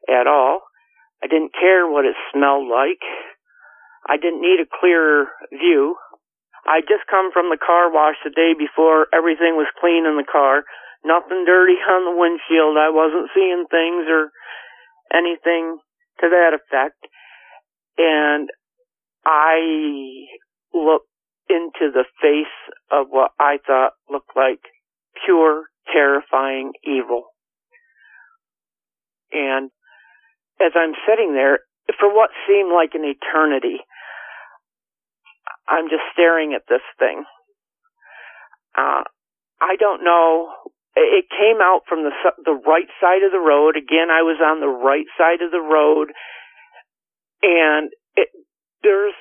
at 0.10 0.28
all. 0.28 0.62
I 1.24 1.28
didn't 1.28 1.54
care 1.54 1.88
what 1.88 2.06
it 2.06 2.16
smelled 2.34 2.68
like. 2.68 3.02
I 4.08 4.18
didn't 4.18 4.42
need 4.42 4.60
a 4.60 4.70
clearer 4.80 5.28
view. 5.52 5.96
I 6.66 6.82
just 6.82 7.10
come 7.10 7.32
from 7.32 7.50
the 7.50 7.58
car 7.58 7.92
wash 7.92 8.16
the 8.24 8.30
day 8.30 8.54
before. 8.58 9.08
Everything 9.14 9.56
was 9.56 9.68
clean 9.80 10.06
in 10.06 10.18
the 10.18 10.28
car. 10.30 10.64
Nothing 11.04 11.46
dirty 11.46 11.80
on 11.90 12.06
the 12.06 12.18
windshield. 12.20 12.78
I 12.78 12.90
wasn't 12.90 13.32
seeing 13.34 13.66
things 13.70 14.06
or 14.08 14.32
anything 15.14 15.80
to 16.22 16.30
that 16.30 16.54
effect. 16.54 17.00
And 17.98 18.50
I 19.26 20.28
looked 20.74 21.10
into 21.50 21.92
the 21.92 22.06
face 22.22 22.56
of 22.92 23.08
what 23.10 23.32
I 23.40 23.58
thought 23.66 23.94
looked 24.10 24.36
like 24.36 24.62
pure, 25.26 25.66
terrifying 25.92 26.74
evil. 26.84 27.26
And 29.32 29.72
as 30.62 30.72
I'm 30.76 30.94
sitting 31.08 31.34
there, 31.34 31.60
for 31.98 32.14
what 32.14 32.30
seemed 32.48 32.72
like 32.72 32.94
an 32.94 33.06
eternity, 33.06 33.80
I'm 35.68 35.90
just 35.90 36.04
staring 36.14 36.54
at 36.54 36.68
this 36.70 36.84
thing. 36.98 37.24
Uh, 38.78 39.04
I 39.62 39.76
don't 39.80 40.04
know. 40.04 40.50
It 40.96 41.26
came 41.30 41.62
out 41.62 41.82
from 41.88 42.04
the 42.04 42.12
the 42.44 42.58
right 42.66 42.90
side 43.00 43.24
of 43.24 43.32
the 43.32 43.40
road. 43.40 43.78
Again, 43.78 44.10
I 44.10 44.24
was 44.24 44.42
on 44.44 44.60
the 44.60 44.68
right 44.68 45.06
side 45.18 45.42
of 45.42 45.52
the 45.52 45.62
road, 45.62 46.12
and 47.44 47.92
it, 48.16 48.30
there's 48.84 49.16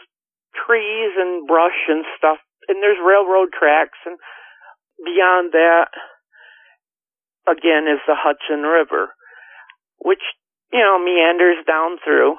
trees 0.66 1.12
and 1.16 1.46
brush 1.46 1.78
and 1.88 2.04
stuff, 2.16 2.38
and 2.66 2.82
there's 2.82 2.98
railroad 2.98 3.52
tracks, 3.52 3.98
and 4.06 4.16
beyond 5.04 5.52
that, 5.52 5.92
again, 7.46 7.86
is 7.86 8.02
the 8.06 8.16
Hudson 8.16 8.62
River, 8.62 9.14
which 9.98 10.22
you 10.72 10.80
know 10.80 10.98
meanders 10.98 11.62
down 11.66 11.98
through. 12.02 12.36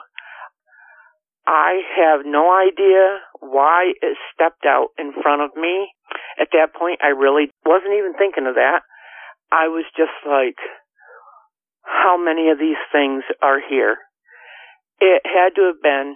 I 1.49 1.81
have 1.97 2.27
no 2.29 2.45
idea 2.53 3.25
why 3.39 3.93
it 4.03 4.17
stepped 4.31 4.65
out 4.67 4.89
in 4.99 5.13
front 5.19 5.41
of 5.41 5.49
me. 5.57 5.89
At 6.39 6.49
that 6.53 6.75
point, 6.77 6.99
I 7.01 7.07
really 7.07 7.49
wasn't 7.65 7.97
even 7.97 8.13
thinking 8.13 8.45
of 8.45 8.53
that. 8.53 8.81
I 9.51 9.67
was 9.67 9.85
just 9.97 10.13
like, 10.29 10.61
how 11.81 12.21
many 12.21 12.49
of 12.49 12.59
these 12.59 12.77
things 12.91 13.23
are 13.41 13.57
here? 13.67 13.97
It 15.01 15.23
had 15.25 15.55
to 15.55 15.73
have 15.73 15.81
been, 15.81 16.15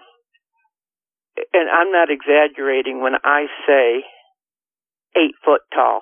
and 1.52 1.68
I'm 1.68 1.92
not 1.92 2.12
exaggerating 2.12 3.02
when 3.02 3.14
I 3.24 3.48
say 3.66 4.06
eight 5.18 5.34
foot 5.44 5.62
tall. 5.74 6.02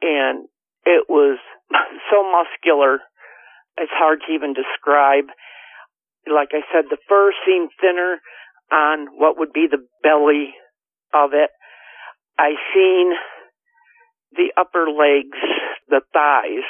And 0.00 0.48
it 0.86 1.04
was 1.06 1.38
so 2.10 2.24
muscular, 2.32 3.00
it's 3.76 3.92
hard 3.92 4.20
to 4.26 4.32
even 4.32 4.54
describe. 4.54 5.26
Like 6.26 6.50
I 6.52 6.62
said, 6.72 6.84
the 6.90 6.98
fur 7.08 7.32
seemed 7.46 7.70
thinner 7.80 8.20
on 8.70 9.06
what 9.18 9.38
would 9.38 9.52
be 9.52 9.66
the 9.70 9.84
belly 10.02 10.54
of 11.12 11.30
it. 11.34 11.50
I 12.38 12.54
seen 12.74 13.12
the 14.32 14.52
upper 14.56 14.86
legs, 14.88 15.38
the 15.88 16.00
thighs, 16.12 16.66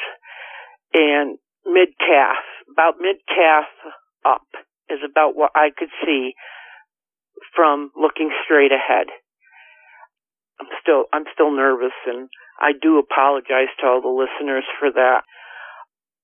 and 0.95 1.39
mid 1.65 1.89
calf, 1.99 2.43
about 2.71 2.95
mid 3.01 3.17
calf 3.29 3.67
up 4.25 4.47
is 4.91 4.99
about 5.09 5.37
what 5.37 5.53
I 5.55 5.71
could 5.77 5.91
see 6.05 6.33
from 7.55 7.91
looking 7.97 8.31
straight 8.45 8.73
ahead. 8.73 9.07
I'm 10.61 10.69
still 10.81 11.05
I'm 11.13 11.25
still 11.33 11.51
nervous 11.51 11.97
and 12.07 12.29
I 12.61 12.73
do 12.81 12.99
apologize 12.99 13.73
to 13.81 13.87
all 13.87 14.03
the 14.03 14.09
listeners 14.09 14.65
for 14.79 14.91
that. 14.91 15.23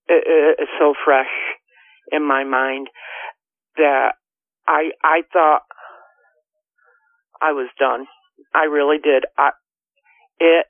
It, 0.08 0.24
it, 0.26 0.56
it's 0.60 0.76
so 0.78 0.94
fresh 1.04 1.30
in 2.12 2.26
my 2.26 2.44
mind 2.44 2.88
that 3.76 4.12
I 4.66 4.90
I 5.02 5.22
thought 5.32 5.62
I 7.40 7.52
was 7.52 7.68
done. 7.78 8.06
I 8.54 8.64
really 8.64 8.98
did. 8.98 9.24
I 9.36 9.50
it 10.38 10.66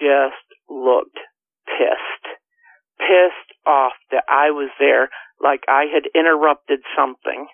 just 0.00 0.46
looked 0.68 1.18
pissed. 1.66 2.26
Pissed 2.98 3.52
off 3.66 3.92
that 4.10 4.24
I 4.28 4.50
was 4.50 4.70
there 4.78 5.08
like 5.42 5.62
I 5.68 5.84
had 5.92 6.04
interrupted 6.14 6.80
something. 6.96 7.46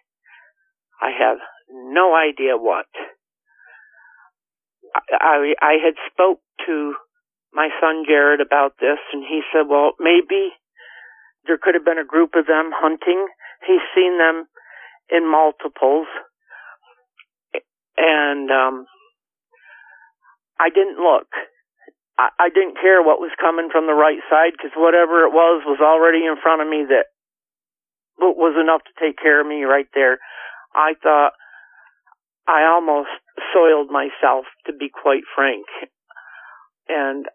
I 1.00 1.10
have 1.18 1.38
no 1.70 2.14
idea 2.14 2.56
what. 2.56 2.86
I, 5.10 5.54
I 5.60 5.74
had 5.84 5.94
spoke 6.12 6.40
to 6.66 6.94
my 7.52 7.68
son 7.80 8.04
Jared 8.06 8.40
about 8.40 8.72
this 8.80 8.98
and 9.12 9.22
he 9.22 9.40
said, 9.52 9.66
well, 9.68 9.92
maybe 10.00 10.50
there 11.48 11.58
could 11.60 11.74
have 11.74 11.84
been 11.84 11.98
a 11.98 12.04
group 12.04 12.36
of 12.36 12.46
them 12.46 12.70
hunting. 12.70 13.26
He's 13.66 13.82
seen 13.96 14.18
them 14.18 14.46
in 15.10 15.26
multiples. 15.28 16.06
And, 17.96 18.50
um, 18.50 18.86
I 20.60 20.70
didn't 20.70 20.98
look. 20.98 21.26
I, 22.18 22.28
I 22.38 22.48
didn't 22.50 22.78
care 22.80 23.02
what 23.02 23.22
was 23.22 23.30
coming 23.40 23.70
from 23.70 23.86
the 23.86 23.94
right 23.94 24.18
side 24.28 24.52
because 24.52 24.74
whatever 24.76 25.24
it 25.24 25.32
was 25.32 25.62
was 25.64 25.80
already 25.80 26.26
in 26.26 26.36
front 26.42 26.62
of 26.62 26.68
me 26.68 26.84
that 26.90 27.06
was 28.18 28.54
enough 28.60 28.82
to 28.82 28.94
take 29.00 29.16
care 29.18 29.40
of 29.40 29.46
me 29.46 29.62
right 29.64 29.86
there. 29.94 30.18
I 30.74 30.94
thought 31.02 31.32
I 32.46 32.64
almost 32.64 33.10
soiled 33.54 33.90
myself, 33.90 34.46
to 34.66 34.72
be 34.72 34.88
quite 34.88 35.22
frank. 35.34 35.66
And 36.88 37.26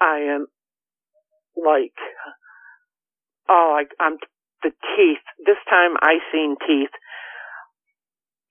I 0.00 0.34
am 0.34 0.46
like, 1.56 1.94
oh, 3.48 3.78
I, 3.80 3.84
I'm 4.02 4.18
the 4.62 4.70
teeth. 4.96 5.24
This 5.44 5.56
time 5.68 5.96
I 6.00 6.18
seen 6.32 6.56
teeth. 6.66 6.90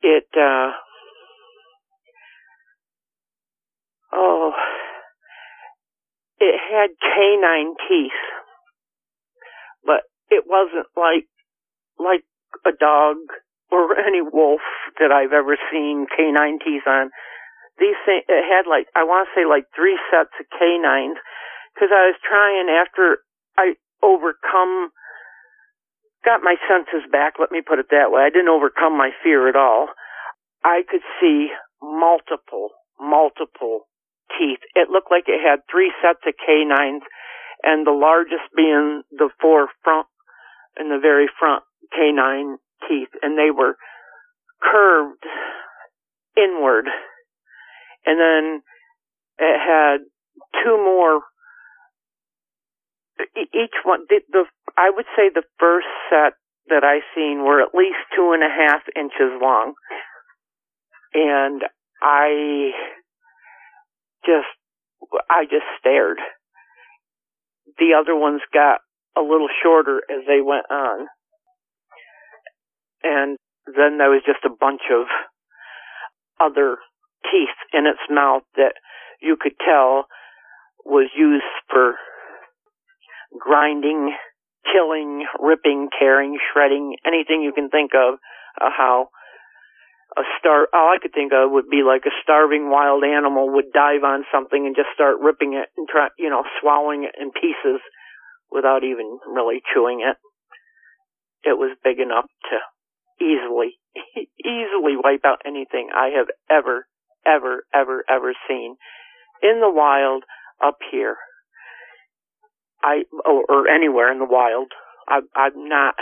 It, 0.01 0.27
uh, 0.35 0.71
oh, 4.13 4.51
it 6.39 6.55
had 6.71 6.89
canine 7.01 7.75
teeth, 7.89 8.11
but 9.85 10.01
it 10.29 10.43
wasn't 10.47 10.87
like, 10.95 11.27
like 11.99 12.23
a 12.65 12.71
dog 12.77 13.17
or 13.71 13.97
any 14.07 14.21
wolf 14.21 14.61
that 14.99 15.11
I've 15.11 15.33
ever 15.33 15.57
seen 15.71 16.05
canine 16.15 16.59
teeth 16.63 16.87
on. 16.87 17.09
These 17.79 17.97
things, 18.05 18.23
it 18.27 18.45
had 18.45 18.69
like, 18.69 18.87
I 18.95 19.03
want 19.03 19.29
to 19.29 19.39
say 19.39 19.45
like 19.45 19.65
three 19.75 19.97
sets 20.09 20.33
of 20.39 20.45
canines 20.49 21.17
because 21.73 21.89
I 21.93 22.09
was 22.09 22.17
trying 22.25 22.69
after 22.73 23.21
I 23.57 23.77
overcome, 24.03 24.89
got 26.25 26.41
my 26.43 26.55
senses 26.67 27.07
back, 27.11 27.33
let 27.39 27.51
me 27.51 27.61
put 27.61 27.79
it 27.79 27.87
that 27.91 28.11
way. 28.11 28.21
I 28.21 28.29
didn't 28.29 28.49
overcome 28.49 28.97
my 28.97 29.11
fear 29.23 29.47
at 29.49 29.55
all. 29.55 29.87
I 30.63 30.81
could 30.89 31.01
see 31.21 31.49
multiple, 31.81 32.69
multiple 32.99 33.87
teeth. 34.37 34.59
It 34.75 34.89
looked 34.89 35.11
like 35.11 35.25
it 35.27 35.41
had 35.41 35.59
three 35.71 35.91
sets 36.01 36.19
of 36.27 36.33
canines 36.45 37.03
and 37.63 37.85
the 37.85 37.91
largest 37.91 38.49
being 38.55 39.03
the 39.11 39.29
four 39.41 39.69
front 39.83 40.07
in 40.79 40.89
the 40.89 40.99
very 41.01 41.27
front 41.39 41.63
canine 41.95 42.57
teeth 42.87 43.09
and 43.21 43.37
they 43.37 43.51
were 43.51 43.77
curved 44.61 45.23
inward. 46.35 46.85
And 48.05 48.19
then 48.19 48.61
it 49.39 49.59
had 49.59 49.97
two 50.63 50.77
more 50.77 51.21
each 53.35 53.77
one 53.83 54.01
the, 54.09 54.21
the 54.31 54.43
I 54.77 54.91
would 54.93 55.05
say 55.15 55.29
the 55.33 55.43
first 55.59 55.87
set 56.09 56.33
that 56.69 56.83
I 56.83 56.99
seen 57.15 57.43
were 57.43 57.61
at 57.61 57.73
least 57.73 57.97
two 58.15 58.31
and 58.33 58.43
a 58.43 58.49
half 58.49 58.81
inches 58.95 59.31
long. 59.41 59.73
And 61.13 61.63
I 62.01 62.71
just 64.25 64.47
I 65.29 65.43
just 65.43 65.65
stared. 65.79 66.17
The 67.79 67.93
other 67.99 68.15
ones 68.15 68.41
got 68.53 68.79
a 69.17 69.21
little 69.21 69.49
shorter 69.63 70.01
as 70.09 70.25
they 70.27 70.41
went 70.41 70.65
on. 70.69 71.07
And 73.03 73.37
then 73.65 73.97
there 73.97 74.09
was 74.09 74.23
just 74.25 74.45
a 74.45 74.49
bunch 74.49 74.81
of 74.91 75.07
other 76.39 76.77
teeth 77.31 77.57
in 77.73 77.85
its 77.85 77.99
mouth 78.09 78.43
that 78.55 78.73
you 79.21 79.37
could 79.39 79.55
tell 79.65 80.05
was 80.85 81.09
used 81.17 81.43
for 81.69 81.95
grinding, 83.33 84.13
killing, 84.71 85.25
ripping, 85.39 85.89
tearing, 85.97 86.37
shredding, 86.51 86.95
anything 87.05 87.41
you 87.41 87.53
can 87.53 87.69
think 87.69 87.91
of, 87.95 88.19
uh, 88.59 88.69
how 88.75 89.09
a 90.15 90.23
star, 90.39 90.67
all 90.73 90.89
I 90.89 90.97
could 91.01 91.13
think 91.13 91.31
of 91.33 91.51
would 91.51 91.69
be 91.69 91.83
like 91.85 92.05
a 92.05 92.15
starving 92.23 92.69
wild 92.69 93.03
animal 93.03 93.53
would 93.53 93.71
dive 93.73 94.03
on 94.03 94.25
something 94.31 94.65
and 94.65 94.75
just 94.75 94.89
start 94.93 95.19
ripping 95.21 95.53
it 95.53 95.69
and 95.77 95.87
try, 95.87 96.07
you 96.17 96.29
know, 96.29 96.43
swallowing 96.61 97.03
it 97.03 97.13
in 97.19 97.31
pieces 97.31 97.81
without 98.51 98.83
even 98.83 99.19
really 99.27 99.61
chewing 99.73 100.01
it. 100.01 100.17
It 101.43 101.57
was 101.57 101.77
big 101.83 101.99
enough 101.99 102.25
to 102.49 102.57
easily, 103.23 103.77
easily 104.41 104.95
wipe 104.97 105.25
out 105.25 105.45
anything 105.45 105.89
I 105.93 106.17
have 106.17 106.27
ever, 106.49 106.87
ever, 107.25 107.63
ever, 107.73 108.03
ever 108.09 108.33
seen 108.47 108.75
in 109.43 109.59
the 109.59 109.71
wild 109.71 110.23
up 110.63 110.77
here. 110.91 111.17
I, 112.83 113.03
or, 113.25 113.43
or 113.49 113.67
anywhere 113.67 114.11
in 114.11 114.19
the 114.19 114.25
wild. 114.25 114.71
I've, 115.07 115.23
I've 115.35 115.55
not 115.55 115.95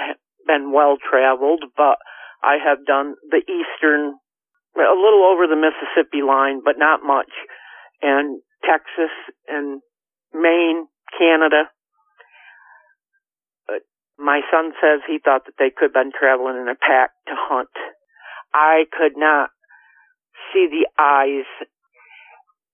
been 0.48 0.72
well 0.72 0.98
traveled, 0.98 1.64
but 1.78 1.98
I 2.44 2.58
have 2.64 2.86
done 2.86 3.16
the 3.30 3.42
eastern, 3.42 4.16
a 4.76 4.96
little 4.96 5.24
over 5.24 5.48
the 5.48 5.56
Mississippi 5.56 6.22
line, 6.22 6.62
but 6.64 6.78
not 6.78 7.02
much, 7.04 7.32
and 8.02 8.42
Texas 8.64 9.14
and 9.48 9.82
Maine, 10.34 10.88
Canada. 11.18 11.70
But 13.68 13.82
my 14.18 14.42
son 14.52 14.74
says 14.82 15.02
he 15.08 15.20
thought 15.24 15.46
that 15.46 15.56
they 15.58 15.72
could 15.76 15.94
have 15.94 15.94
been 15.94 16.12
traveling 16.12 16.58
in 16.62 16.68
a 16.68 16.76
pack 16.76 17.12
to 17.28 17.34
hunt. 17.36 17.70
I 18.54 18.86
could 18.92 19.18
not 19.18 19.50
see 20.54 20.68
the 20.70 20.88
eyes. 21.02 21.46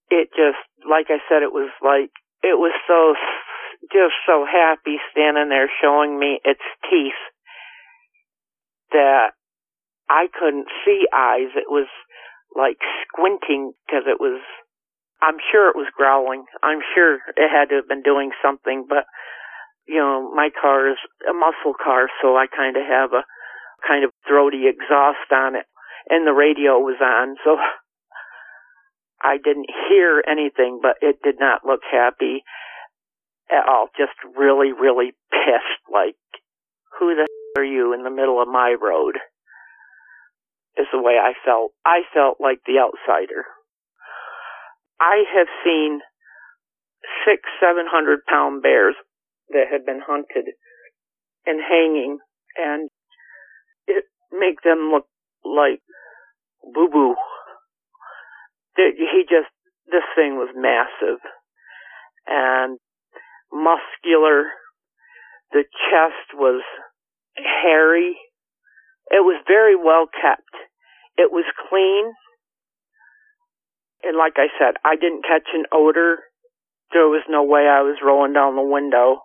It 0.10 0.30
just, 0.36 0.60
like 0.88 1.08
I 1.10 1.20
said, 1.30 1.44
it 1.44 1.54
was 1.54 1.72
like, 1.82 2.12
it 2.44 2.58
was 2.58 2.74
so 2.88 3.16
just 3.90 4.14
so 4.26 4.46
happy 4.46 4.98
standing 5.12 5.50
there 5.50 5.70
showing 5.82 6.20
me 6.20 6.40
its 6.44 6.62
teeth 6.90 7.18
that 8.92 9.32
I 10.10 10.28
couldn't 10.38 10.68
see 10.86 11.08
eyes. 11.14 11.50
It 11.56 11.70
was 11.70 11.88
like 12.56 12.78
squinting 13.08 13.74
because 13.86 14.04
it 14.06 14.20
was, 14.20 14.42
I'm 15.22 15.38
sure 15.52 15.70
it 15.70 15.76
was 15.76 15.88
growling. 15.96 16.46
I'm 16.62 16.80
sure 16.94 17.16
it 17.16 17.50
had 17.50 17.70
to 17.70 17.76
have 17.82 17.88
been 17.88 18.04
doing 18.04 18.32
something, 18.44 18.86
but 18.88 19.06
you 19.88 19.98
know, 19.98 20.32
my 20.34 20.50
car 20.62 20.92
is 20.92 20.98
a 21.28 21.34
muscle 21.34 21.74
car, 21.74 22.08
so 22.22 22.38
I 22.38 22.46
kind 22.46 22.78
of 22.78 22.84
have 22.86 23.14
a 23.14 23.26
kind 23.88 24.06
of 24.06 24.12
throaty 24.28 24.68
exhaust 24.68 25.32
on 25.34 25.56
it 25.56 25.66
and 26.10 26.26
the 26.26 26.34
radio 26.34 26.80
was 26.80 26.98
on, 27.02 27.36
so 27.44 27.58
I 29.22 29.38
didn't 29.38 29.70
hear 29.90 30.24
anything, 30.26 30.80
but 30.82 30.98
it 31.02 31.18
did 31.24 31.40
not 31.40 31.66
look 31.66 31.82
happy 31.90 32.44
at 33.52 33.68
all. 33.68 33.88
Just 33.98 34.16
really, 34.38 34.72
really 34.72 35.12
pissed. 35.32 35.84
Like, 35.92 36.16
who 37.00 37.16
the 37.16 37.28
are 37.58 37.64
you 37.64 37.94
in 37.94 38.04
the 38.04 38.10
middle 38.10 38.42
of 38.42 38.48
my 38.48 38.76
road? 38.80 39.18
Is 40.78 40.88
the 40.94 41.02
way 41.02 41.20
I 41.22 41.34
felt. 41.46 41.72
I 41.86 42.02
felt 42.14 42.38
like 42.40 42.60
the 42.66 42.80
outsider. 42.80 43.44
I 45.00 45.24
have 45.36 45.48
seen 45.66 46.00
six, 47.26 47.42
seven 47.60 47.86
hundred 47.92 48.26
pound 48.26 48.64
bears 48.64 48.96
that 49.50 49.66
had 49.70 49.86
been 49.86 50.00
hunted 50.06 50.54
and 51.46 51.60
hanging, 51.60 52.20
and 52.56 52.90
it 53.88 54.06
make 54.32 54.62
them 54.64 54.92
look 54.94 55.08
like 55.44 55.82
boo 56.64 56.88
boo. 56.92 57.16
He 58.78 59.24
just, 59.28 59.52
this 59.92 60.08
thing 60.16 60.36
was 60.36 60.50
massive 60.56 61.20
and 62.28 62.80
muscular. 63.52 64.46
The 65.52 65.64
chest 65.90 66.34
was 66.34 66.64
hairy. 67.36 68.18
It 69.12 69.24
was 69.24 69.42
very 69.48 69.76
well 69.76 70.08
kept. 70.08 70.56
It 71.18 71.32
was 71.32 71.46
clean. 71.70 72.14
And 74.04 74.18
like 74.18 74.34
I 74.38 74.48
said, 74.58 74.76
I 74.84 74.96
didn't 74.96 75.24
catch 75.28 75.48
an 75.54 75.66
odor. 75.72 76.24
There 76.94 77.08
was 77.08 77.24
no 77.30 77.44
way 77.44 77.68
I 77.68 77.82
was 77.82 78.00
rolling 78.04 78.34
down 78.34 78.56
the 78.56 78.62
window 78.64 79.22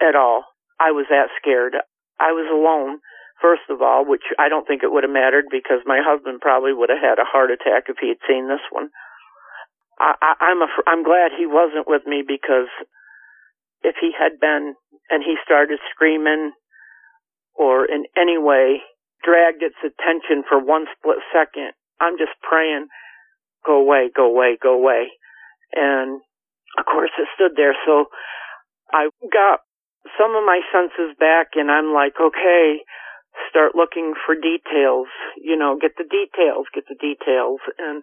at 0.00 0.14
all. 0.14 0.44
I 0.78 0.90
was 0.90 1.06
that 1.10 1.30
scared. 1.40 1.74
I 2.18 2.32
was 2.32 2.46
alone, 2.50 2.98
first 3.40 3.66
of 3.70 3.82
all, 3.82 4.04
which 4.04 4.22
I 4.38 4.48
don't 4.48 4.66
think 4.66 4.82
it 4.82 4.92
would 4.92 5.04
have 5.04 5.14
mattered 5.14 5.46
because 5.50 5.86
my 5.86 6.02
husband 6.02 6.40
probably 6.40 6.72
would 6.74 6.90
have 6.90 7.02
had 7.02 7.18
a 7.18 7.26
heart 7.26 7.50
attack 7.50 7.86
if 7.88 7.96
he 8.00 8.08
had 8.08 8.22
seen 8.28 8.48
this 8.48 8.62
one. 8.70 8.90
I, 9.98 10.14
I, 10.20 10.32
I'm 10.50 10.62
a, 10.62 10.68
I'm 10.86 11.02
glad 11.02 11.30
he 11.38 11.46
wasn't 11.46 11.86
with 11.86 12.02
me 12.06 12.22
because 12.26 12.70
if 13.82 13.96
he 14.00 14.12
had 14.16 14.40
been 14.40 14.74
and 15.10 15.22
he 15.22 15.36
started 15.44 15.78
screaming 15.94 16.52
or 17.54 17.84
in 17.84 18.04
any 18.16 18.38
way 18.38 18.80
dragged 19.24 19.62
its 19.62 19.78
attention 19.84 20.42
for 20.48 20.58
one 20.58 20.86
split 20.96 21.18
second, 21.32 21.72
I'm 22.00 22.18
just 22.18 22.32
praying 22.42 22.88
go 23.64 23.78
away, 23.80 24.10
go 24.14 24.26
away, 24.26 24.58
go 24.60 24.74
away. 24.74 25.10
And 25.74 26.20
of 26.78 26.84
course 26.84 27.10
it 27.18 27.28
stood 27.34 27.52
there. 27.56 27.74
So 27.86 28.06
I 28.92 29.08
got 29.32 29.60
some 30.18 30.34
of 30.34 30.44
my 30.44 30.60
senses 30.72 31.14
back 31.18 31.54
and 31.54 31.70
I'm 31.70 31.94
like, 31.94 32.14
okay, 32.20 32.82
start 33.48 33.74
looking 33.74 34.14
for 34.26 34.34
details, 34.34 35.08
you 35.40 35.56
know, 35.56 35.78
get 35.80 35.92
the 35.96 36.04
details, 36.04 36.66
get 36.74 36.84
the 36.88 36.98
details. 36.98 37.60
And 37.78 38.02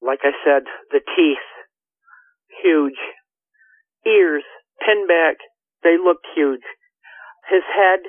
like 0.00 0.20
I 0.22 0.32
said, 0.44 0.62
the 0.90 1.00
teeth, 1.16 1.46
huge. 2.62 2.98
Ears, 4.06 4.44
pinned 4.84 5.08
back, 5.08 5.36
they 5.82 5.96
looked 5.96 6.26
huge. 6.34 6.64
His 7.48 7.62
head, 7.74 8.00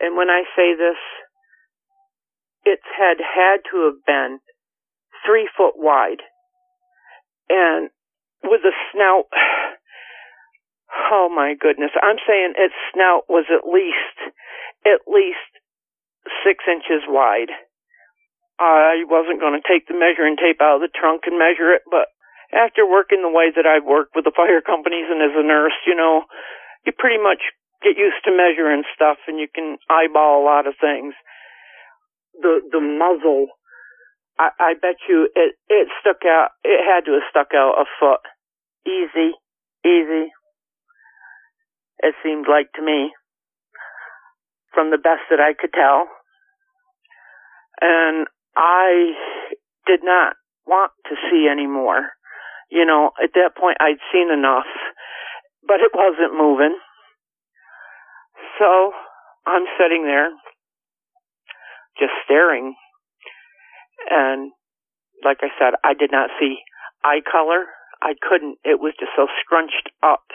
and 0.00 0.16
when 0.16 0.30
I 0.30 0.44
say 0.56 0.74
this, 0.74 0.98
its 2.64 2.82
head 2.96 3.18
had 3.18 3.60
to 3.70 3.90
have 3.90 4.04
been 4.06 4.38
three 5.26 5.48
foot 5.56 5.74
wide. 5.76 6.22
And 7.48 7.90
with 8.42 8.62
a 8.64 8.74
snout, 8.92 9.26
oh 11.12 11.28
my 11.34 11.54
goodness, 11.58 11.90
I'm 12.02 12.18
saying 12.26 12.54
its 12.56 12.74
snout 12.94 13.24
was 13.28 13.44
at 13.50 13.68
least, 13.68 14.34
at 14.86 15.04
least 15.06 15.52
six 16.44 16.64
inches 16.66 17.02
wide. 17.06 17.50
I 18.58 19.02
wasn't 19.10 19.40
going 19.40 19.58
to 19.58 19.68
take 19.68 19.88
the 19.88 19.98
measuring 19.98 20.36
tape 20.36 20.62
out 20.62 20.78
of 20.78 20.82
the 20.82 20.92
trunk 20.92 21.22
and 21.26 21.38
measure 21.38 21.74
it, 21.74 21.82
but 21.90 22.06
after 22.52 22.86
working 22.86 23.22
the 23.22 23.32
way 23.32 23.50
that 23.54 23.66
I've 23.66 23.84
worked 23.84 24.14
with 24.14 24.24
the 24.24 24.36
fire 24.36 24.60
companies 24.60 25.08
and 25.08 25.20
as 25.22 25.34
a 25.36 25.42
nurse, 25.42 25.76
you 25.86 25.96
know, 25.96 26.24
you 26.84 26.92
pretty 26.92 27.22
much 27.22 27.40
get 27.82 27.96
used 27.96 28.22
to 28.24 28.36
measuring 28.36 28.84
stuff 28.94 29.18
and 29.26 29.38
you 29.38 29.48
can 29.52 29.76
eyeball 29.90 30.42
a 30.42 30.46
lot 30.46 30.66
of 30.66 30.74
things. 30.80 31.14
The, 32.40 32.60
the 32.70 32.80
muzzle 32.80 33.48
I, 34.38 34.48
I 34.58 34.74
bet 34.74 34.96
you 35.08 35.28
it, 35.34 35.54
it 35.68 35.88
stuck 36.00 36.24
out, 36.26 36.50
it 36.64 36.80
had 36.84 37.04
to 37.06 37.12
have 37.12 37.28
stuck 37.30 37.54
out 37.54 37.80
a 37.80 37.84
foot. 38.00 38.20
Easy, 38.86 39.32
easy. 39.84 40.32
It 42.02 42.14
seemed 42.24 42.46
like 42.48 42.72
to 42.74 42.82
me, 42.82 43.12
from 44.74 44.90
the 44.90 44.98
best 44.98 45.22
that 45.30 45.38
I 45.38 45.54
could 45.54 45.72
tell. 45.72 46.08
And 47.80 48.26
I 48.56 49.12
did 49.86 50.00
not 50.02 50.34
want 50.66 50.92
to 51.08 51.14
see 51.30 51.48
any 51.50 51.66
more. 51.66 52.10
You 52.72 52.86
know, 52.86 53.12
at 53.22 53.36
that 53.36 53.52
point 53.52 53.76
I'd 53.80 54.00
seen 54.12 54.32
enough, 54.32 54.70
but 55.68 55.84
it 55.84 55.92
wasn't 55.92 56.32
moving. 56.32 56.74
So 58.58 58.92
I'm 59.46 59.68
sitting 59.76 60.04
there, 60.04 60.30
just 62.00 62.12
staring 62.24 62.74
and 64.10 64.52
like 65.24 65.38
I 65.42 65.48
said, 65.58 65.74
I 65.84 65.94
did 65.94 66.10
not 66.10 66.30
see 66.40 66.58
eye 67.04 67.20
color. 67.22 67.66
I 68.02 68.14
couldn't. 68.20 68.58
It 68.64 68.80
was 68.80 68.94
just 68.98 69.12
so 69.14 69.26
scrunched 69.40 69.90
up 70.02 70.26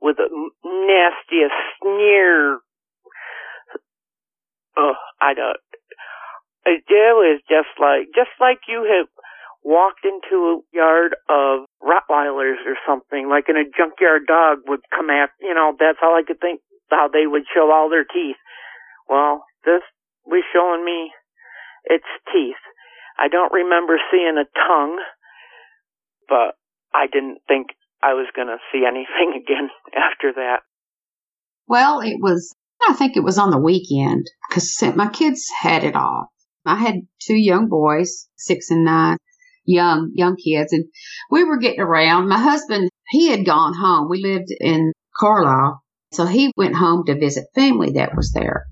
with 0.00 0.16
the 0.16 0.30
nastiest 0.64 1.58
sneer. 1.82 2.58
Oh, 4.76 4.94
I 5.20 5.34
don't. 5.34 5.58
It 6.64 6.84
was 6.88 7.40
just 7.50 7.74
like, 7.80 8.14
just 8.14 8.30
like 8.38 8.60
you 8.68 8.86
had 8.86 9.10
walked 9.64 10.04
into 10.04 10.36
a 10.36 10.76
yard 10.76 11.14
of 11.28 11.66
Rottweilers 11.82 12.62
or 12.66 12.76
something, 12.86 13.28
like 13.28 13.48
in 13.48 13.56
a 13.56 13.64
junkyard 13.64 14.26
dog 14.26 14.58
would 14.66 14.80
come 14.90 15.10
at, 15.10 15.30
you 15.40 15.54
know, 15.54 15.74
that's 15.78 15.98
all 16.02 16.14
I 16.14 16.22
could 16.26 16.40
think 16.40 16.60
how 16.90 17.08
they 17.08 17.26
would 17.26 17.44
show 17.54 17.70
all 17.70 17.88
their 17.88 18.04
teeth. 18.04 18.36
Well, 19.08 19.44
this 19.64 19.82
was 20.26 20.42
showing 20.52 20.84
me 20.84 21.12
its 21.84 22.06
teeth. 22.32 22.60
I 23.18 23.28
don't 23.28 23.52
remember 23.52 23.98
seeing 24.10 24.36
a 24.36 24.46
tongue, 24.58 24.98
but 26.28 26.54
I 26.94 27.06
didn't 27.06 27.38
think 27.48 27.68
I 28.02 28.14
was 28.14 28.26
going 28.34 28.48
to 28.48 28.58
see 28.72 28.84
anything 28.86 29.40
again 29.42 29.70
after 29.96 30.32
that. 30.34 30.60
Well, 31.66 32.00
it 32.00 32.16
was, 32.20 32.54
I 32.86 32.94
think 32.94 33.16
it 33.16 33.24
was 33.24 33.38
on 33.38 33.50
the 33.50 33.58
weekend 33.58 34.26
because 34.48 34.82
my 34.96 35.08
kids 35.08 35.48
had 35.62 35.84
it 35.84 35.94
off. 35.94 36.26
I 36.66 36.76
had 36.76 37.06
two 37.20 37.34
young 37.34 37.68
boys, 37.68 38.28
six 38.36 38.70
and 38.70 38.84
nine, 38.84 39.18
young, 39.64 40.10
young 40.14 40.36
kids, 40.36 40.72
and 40.72 40.84
we 41.30 41.44
were 41.44 41.58
getting 41.58 41.80
around. 41.80 42.28
My 42.28 42.38
husband, 42.38 42.90
he 43.10 43.28
had 43.30 43.46
gone 43.46 43.74
home. 43.74 44.08
We 44.08 44.22
lived 44.22 44.48
in 44.60 44.92
Carlisle. 45.18 45.82
So 46.12 46.26
he 46.26 46.52
went 46.56 46.76
home 46.76 47.04
to 47.06 47.18
visit 47.18 47.44
family 47.54 47.92
that 47.92 48.16
was 48.16 48.32
there. 48.32 48.66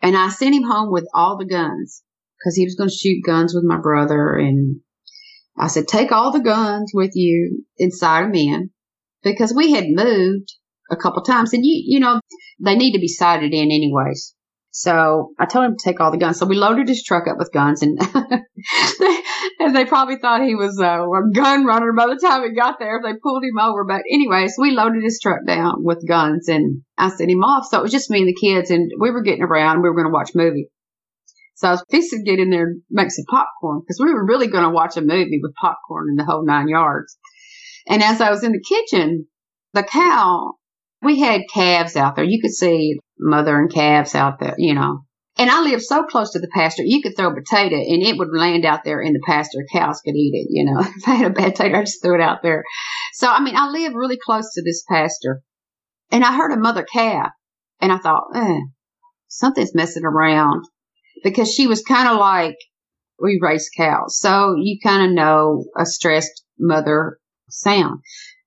And 0.00 0.16
I 0.16 0.28
sent 0.28 0.54
him 0.54 0.64
home 0.64 0.90
with 0.92 1.06
all 1.14 1.36
the 1.38 1.46
guns 1.46 2.02
because 2.38 2.56
he 2.56 2.64
was 2.64 2.74
going 2.74 2.90
to 2.90 2.94
shoot 2.94 3.22
guns 3.24 3.54
with 3.54 3.64
my 3.64 3.78
brother. 3.80 4.34
And 4.34 4.80
I 5.56 5.68
said, 5.68 5.86
take 5.86 6.12
all 6.12 6.32
the 6.32 6.40
guns 6.40 6.90
with 6.94 7.12
you 7.14 7.64
inside 7.76 8.24
of 8.24 8.32
men 8.32 8.70
because 9.22 9.54
we 9.54 9.72
had 9.72 9.84
moved 9.88 10.52
a 10.90 10.96
couple 10.96 11.22
times 11.22 11.52
and 11.52 11.64
you, 11.64 11.82
you 11.86 12.00
know, 12.00 12.20
they 12.60 12.74
need 12.74 12.92
to 12.92 13.00
be 13.00 13.08
sighted 13.08 13.52
in 13.52 13.70
anyways. 13.70 14.34
So 14.70 15.34
I 15.38 15.46
told 15.46 15.66
him 15.66 15.76
to 15.76 15.84
take 15.84 16.00
all 16.00 16.10
the 16.10 16.18
guns. 16.18 16.38
So 16.38 16.46
we 16.46 16.56
loaded 16.56 16.88
his 16.88 17.04
truck 17.04 17.28
up 17.28 17.36
with 17.38 17.52
guns 17.52 17.82
and, 17.82 17.98
and 19.58 19.74
they 19.74 19.84
probably 19.84 20.16
thought 20.16 20.42
he 20.42 20.54
was 20.54 20.78
uh, 20.80 21.02
a 21.02 21.30
gun 21.32 21.64
runner 21.64 21.92
by 21.92 22.06
the 22.06 22.20
time 22.20 22.42
he 22.42 22.54
got 22.54 22.78
there. 22.78 23.00
They 23.02 23.14
pulled 23.22 23.44
him 23.44 23.58
over. 23.58 23.84
But 23.84 24.02
anyways, 24.10 24.54
we 24.58 24.72
loaded 24.72 25.02
his 25.02 25.20
truck 25.20 25.46
down 25.46 25.84
with 25.84 26.06
guns 26.06 26.48
and 26.48 26.82
I 26.96 27.08
sent 27.10 27.30
him 27.30 27.44
off. 27.44 27.66
So 27.66 27.78
it 27.78 27.82
was 27.82 27.92
just 27.92 28.10
me 28.10 28.20
and 28.20 28.28
the 28.28 28.38
kids 28.40 28.70
and 28.70 28.90
we 28.98 29.10
were 29.10 29.22
getting 29.22 29.42
around. 29.42 29.82
We 29.82 29.88
were 29.88 29.96
going 29.96 30.06
to 30.06 30.12
watch 30.12 30.34
a 30.34 30.38
movie. 30.38 30.68
So 31.54 31.68
I 31.68 31.70
was 31.72 31.84
fixing 31.90 32.24
to 32.24 32.30
get 32.30 32.40
in 32.40 32.50
there 32.50 32.64
and 32.64 32.82
make 32.90 33.10
some 33.10 33.24
popcorn 33.28 33.80
because 33.80 34.00
we 34.00 34.12
were 34.12 34.26
really 34.26 34.48
going 34.48 34.64
to 34.64 34.70
watch 34.70 34.96
a 34.96 35.00
movie 35.00 35.38
with 35.40 35.54
popcorn 35.54 36.08
in 36.10 36.16
the 36.16 36.24
whole 36.24 36.44
nine 36.44 36.68
yards. 36.68 37.16
And 37.88 38.02
as 38.02 38.20
I 38.20 38.30
was 38.30 38.42
in 38.42 38.52
the 38.52 38.64
kitchen, 38.68 39.26
the 39.72 39.82
cow, 39.82 40.54
we 41.02 41.20
had 41.20 41.42
calves 41.52 41.96
out 41.96 42.16
there. 42.16 42.24
You 42.24 42.40
could 42.40 42.54
see 42.54 42.98
mother 43.18 43.58
and 43.58 43.72
calves 43.72 44.14
out 44.14 44.40
there, 44.40 44.54
you 44.58 44.74
know. 44.74 45.04
And 45.42 45.50
I 45.50 45.60
lived 45.60 45.82
so 45.82 46.04
close 46.04 46.30
to 46.30 46.38
the 46.38 46.46
pasture, 46.46 46.84
you 46.84 47.02
could 47.02 47.16
throw 47.16 47.32
a 47.32 47.34
potato 47.34 47.74
and 47.74 48.00
it 48.00 48.16
would 48.16 48.28
land 48.32 48.64
out 48.64 48.84
there 48.84 49.00
in 49.00 49.12
the 49.12 49.20
pasture. 49.26 49.66
Cows 49.72 50.00
could 50.00 50.14
eat 50.14 50.34
it, 50.34 50.46
you 50.50 50.64
know. 50.64 50.80
if 50.96 51.08
I 51.08 51.16
had 51.16 51.32
a 51.32 51.34
bad 51.34 51.56
potato, 51.56 51.78
I 51.78 51.82
just 51.82 52.00
threw 52.00 52.14
it 52.14 52.20
out 52.20 52.44
there. 52.44 52.62
So, 53.14 53.26
I 53.26 53.42
mean, 53.42 53.56
I 53.56 53.68
lived 53.68 53.96
really 53.96 54.20
close 54.24 54.54
to 54.54 54.62
this 54.62 54.84
pasture. 54.88 55.42
And 56.12 56.22
I 56.22 56.36
heard 56.36 56.52
a 56.52 56.56
mother 56.56 56.84
calf 56.84 57.32
and 57.80 57.90
I 57.90 57.98
thought, 57.98 58.28
eh, 58.36 58.60
something's 59.26 59.74
messing 59.74 60.04
around 60.04 60.62
because 61.24 61.52
she 61.52 61.66
was 61.66 61.82
kind 61.82 62.08
of 62.08 62.18
like, 62.18 62.54
we 63.20 63.40
raise 63.42 63.68
cows. 63.76 64.20
So 64.20 64.54
you 64.56 64.78
kind 64.80 65.04
of 65.04 65.12
know 65.12 65.64
a 65.76 65.84
stressed 65.84 66.44
mother 66.56 67.18
sound. 67.48 67.98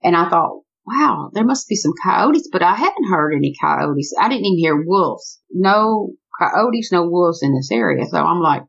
And 0.02 0.16
I 0.16 0.30
thought, 0.30 0.62
wow, 0.88 1.30
there 1.34 1.44
must 1.44 1.68
be 1.68 1.76
some 1.76 1.94
coyotes, 2.02 2.48
but 2.50 2.62
I 2.62 2.76
hadn't 2.76 3.10
heard 3.10 3.34
any 3.36 3.54
coyotes. 3.60 4.14
I 4.18 4.30
didn't 4.30 4.46
even 4.46 4.60
hear 4.60 4.82
wolves. 4.86 5.42
No 5.52 6.14
coyotes, 6.40 6.92
no 6.92 7.08
wolves 7.08 7.42
in 7.42 7.56
this 7.56 7.72
area. 7.72 8.06
So 8.06 8.18
I'm 8.18 8.40
like, 8.40 8.64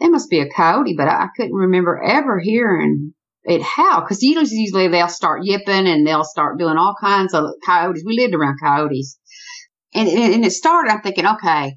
there 0.00 0.10
must 0.10 0.30
be 0.30 0.40
a 0.40 0.50
coyote, 0.50 0.94
but 0.96 1.08
I 1.08 1.28
couldn't 1.36 1.54
remember 1.54 2.02
ever 2.02 2.40
hearing 2.40 3.14
it 3.44 3.62
howl 3.62 4.00
because 4.00 4.22
usually 4.22 4.88
they'll 4.88 5.08
start 5.08 5.44
yipping 5.44 5.86
and 5.86 6.06
they'll 6.06 6.24
start 6.24 6.58
doing 6.58 6.76
all 6.76 6.94
kinds 7.00 7.34
of 7.34 7.44
coyotes. 7.64 8.02
We 8.04 8.16
lived 8.16 8.34
around 8.34 8.58
coyotes. 8.62 9.18
And, 9.94 10.08
and 10.08 10.44
it 10.44 10.52
started, 10.52 10.90
I'm 10.90 11.02
thinking, 11.02 11.26
okay, 11.26 11.76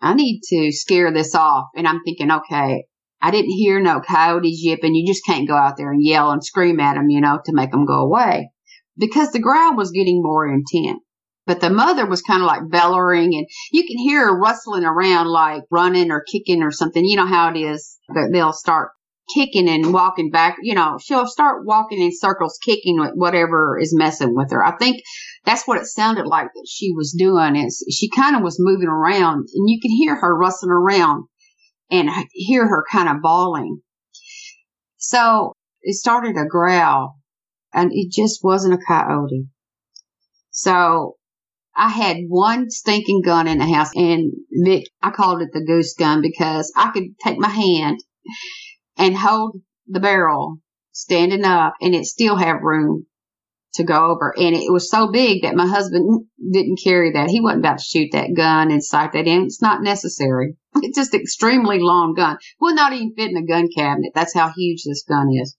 I 0.00 0.14
need 0.14 0.40
to 0.48 0.72
scare 0.72 1.12
this 1.12 1.34
off. 1.34 1.66
And 1.76 1.86
I'm 1.86 2.00
thinking, 2.04 2.30
okay, 2.30 2.84
I 3.20 3.30
didn't 3.30 3.50
hear 3.50 3.80
no 3.80 4.00
coyotes 4.00 4.62
yipping. 4.62 4.94
You 4.94 5.06
just 5.06 5.24
can't 5.26 5.48
go 5.48 5.54
out 5.54 5.76
there 5.76 5.90
and 5.90 6.04
yell 6.04 6.30
and 6.30 6.44
scream 6.44 6.80
at 6.80 6.94
them, 6.94 7.10
you 7.10 7.20
know, 7.20 7.40
to 7.44 7.52
make 7.52 7.70
them 7.72 7.86
go 7.86 8.00
away 8.00 8.50
because 8.96 9.32
the 9.32 9.40
growl 9.40 9.76
was 9.76 9.90
getting 9.90 10.22
more 10.22 10.46
intense. 10.46 11.00
But 11.46 11.60
the 11.60 11.70
mother 11.70 12.06
was 12.06 12.22
kind 12.22 12.42
of 12.42 12.48
like 12.48 12.68
bellowing 12.68 13.34
and 13.34 13.46
you 13.70 13.86
can 13.86 13.98
hear 13.98 14.26
her 14.26 14.38
rustling 14.38 14.84
around 14.84 15.28
like 15.28 15.62
running 15.70 16.10
or 16.10 16.24
kicking 16.24 16.62
or 16.62 16.72
something. 16.72 17.04
You 17.04 17.16
know 17.16 17.26
how 17.26 17.50
it 17.50 17.58
is 17.58 17.98
they'll 18.32 18.52
start 18.52 18.90
kicking 19.32 19.68
and 19.68 19.92
walking 19.92 20.30
back. 20.30 20.56
You 20.62 20.74
know, 20.74 20.98
she'll 21.00 21.26
start 21.26 21.64
walking 21.64 22.00
in 22.02 22.10
circles, 22.12 22.58
kicking 22.64 22.98
whatever 23.14 23.78
is 23.80 23.94
messing 23.96 24.34
with 24.34 24.50
her. 24.50 24.64
I 24.64 24.76
think 24.76 25.02
that's 25.44 25.66
what 25.66 25.78
it 25.78 25.86
sounded 25.86 26.26
like 26.26 26.48
that 26.54 26.68
she 26.68 26.92
was 26.92 27.14
doing 27.16 27.56
is 27.56 27.84
she 27.90 28.10
kind 28.10 28.36
of 28.36 28.42
was 28.42 28.56
moving 28.58 28.88
around 28.88 29.48
and 29.54 29.68
you 29.68 29.80
can 29.80 29.90
hear 29.90 30.16
her 30.16 30.36
rustling 30.36 30.72
around 30.72 31.26
and 31.90 32.10
hear 32.32 32.66
her 32.66 32.84
kind 32.90 33.08
of 33.08 33.22
bawling. 33.22 33.80
So 34.96 35.52
it 35.82 35.94
started 35.94 36.36
a 36.36 36.46
growl 36.48 37.16
and 37.72 37.92
it 37.92 38.10
just 38.10 38.40
wasn't 38.42 38.74
a 38.74 38.84
coyote. 38.84 39.46
So 40.50 41.15
I 41.76 41.90
had 41.90 42.18
one 42.28 42.70
stinking 42.70 43.22
gun 43.22 43.46
in 43.46 43.58
the 43.58 43.66
house 43.66 43.90
and 43.94 44.32
Vic, 44.50 44.88
I 45.02 45.10
called 45.10 45.42
it 45.42 45.50
the 45.52 45.64
goose 45.64 45.94
gun 45.94 46.22
because 46.22 46.72
I 46.74 46.90
could 46.90 47.18
take 47.22 47.38
my 47.38 47.48
hand 47.48 47.98
and 48.96 49.16
hold 49.16 49.60
the 49.86 50.00
barrel 50.00 50.58
standing 50.92 51.44
up 51.44 51.74
and 51.82 51.94
it 51.94 52.06
still 52.06 52.36
have 52.36 52.62
room 52.62 53.06
to 53.74 53.84
go 53.84 54.06
over. 54.06 54.34
And 54.38 54.56
it 54.56 54.72
was 54.72 54.90
so 54.90 55.10
big 55.12 55.42
that 55.42 55.54
my 55.54 55.66
husband 55.66 56.26
didn't 56.50 56.80
carry 56.82 57.12
that. 57.12 57.28
He 57.28 57.42
wasn't 57.42 57.60
about 57.60 57.78
to 57.78 57.84
shoot 57.84 58.08
that 58.12 58.34
gun 58.34 58.70
and 58.70 58.82
sight 58.82 59.12
that 59.12 59.26
in. 59.26 59.44
It's 59.44 59.62
not 59.62 59.82
necessary. 59.82 60.56
It's 60.82 60.98
just 60.98 61.14
extremely 61.14 61.78
long 61.80 62.12
gun. 62.14 62.36
Will 62.60 62.74
not 62.74 62.92
even 62.92 63.14
fit 63.16 63.30
in 63.30 63.36
a 63.38 63.46
gun 63.46 63.68
cabinet. 63.74 64.12
That's 64.14 64.34
how 64.34 64.52
huge 64.54 64.82
this 64.84 65.04
gun 65.08 65.28
is. 65.32 65.56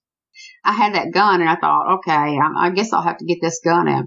I 0.64 0.72
had 0.72 0.94
that 0.94 1.12
gun 1.12 1.40
and 1.40 1.50
I 1.50 1.56
thought, 1.56 1.98
okay, 1.98 2.38
I, 2.38 2.66
I 2.66 2.70
guess 2.70 2.92
I'll 2.92 3.02
have 3.02 3.18
to 3.18 3.24
get 3.24 3.38
this 3.42 3.60
gun 3.64 3.88
out. 3.88 4.04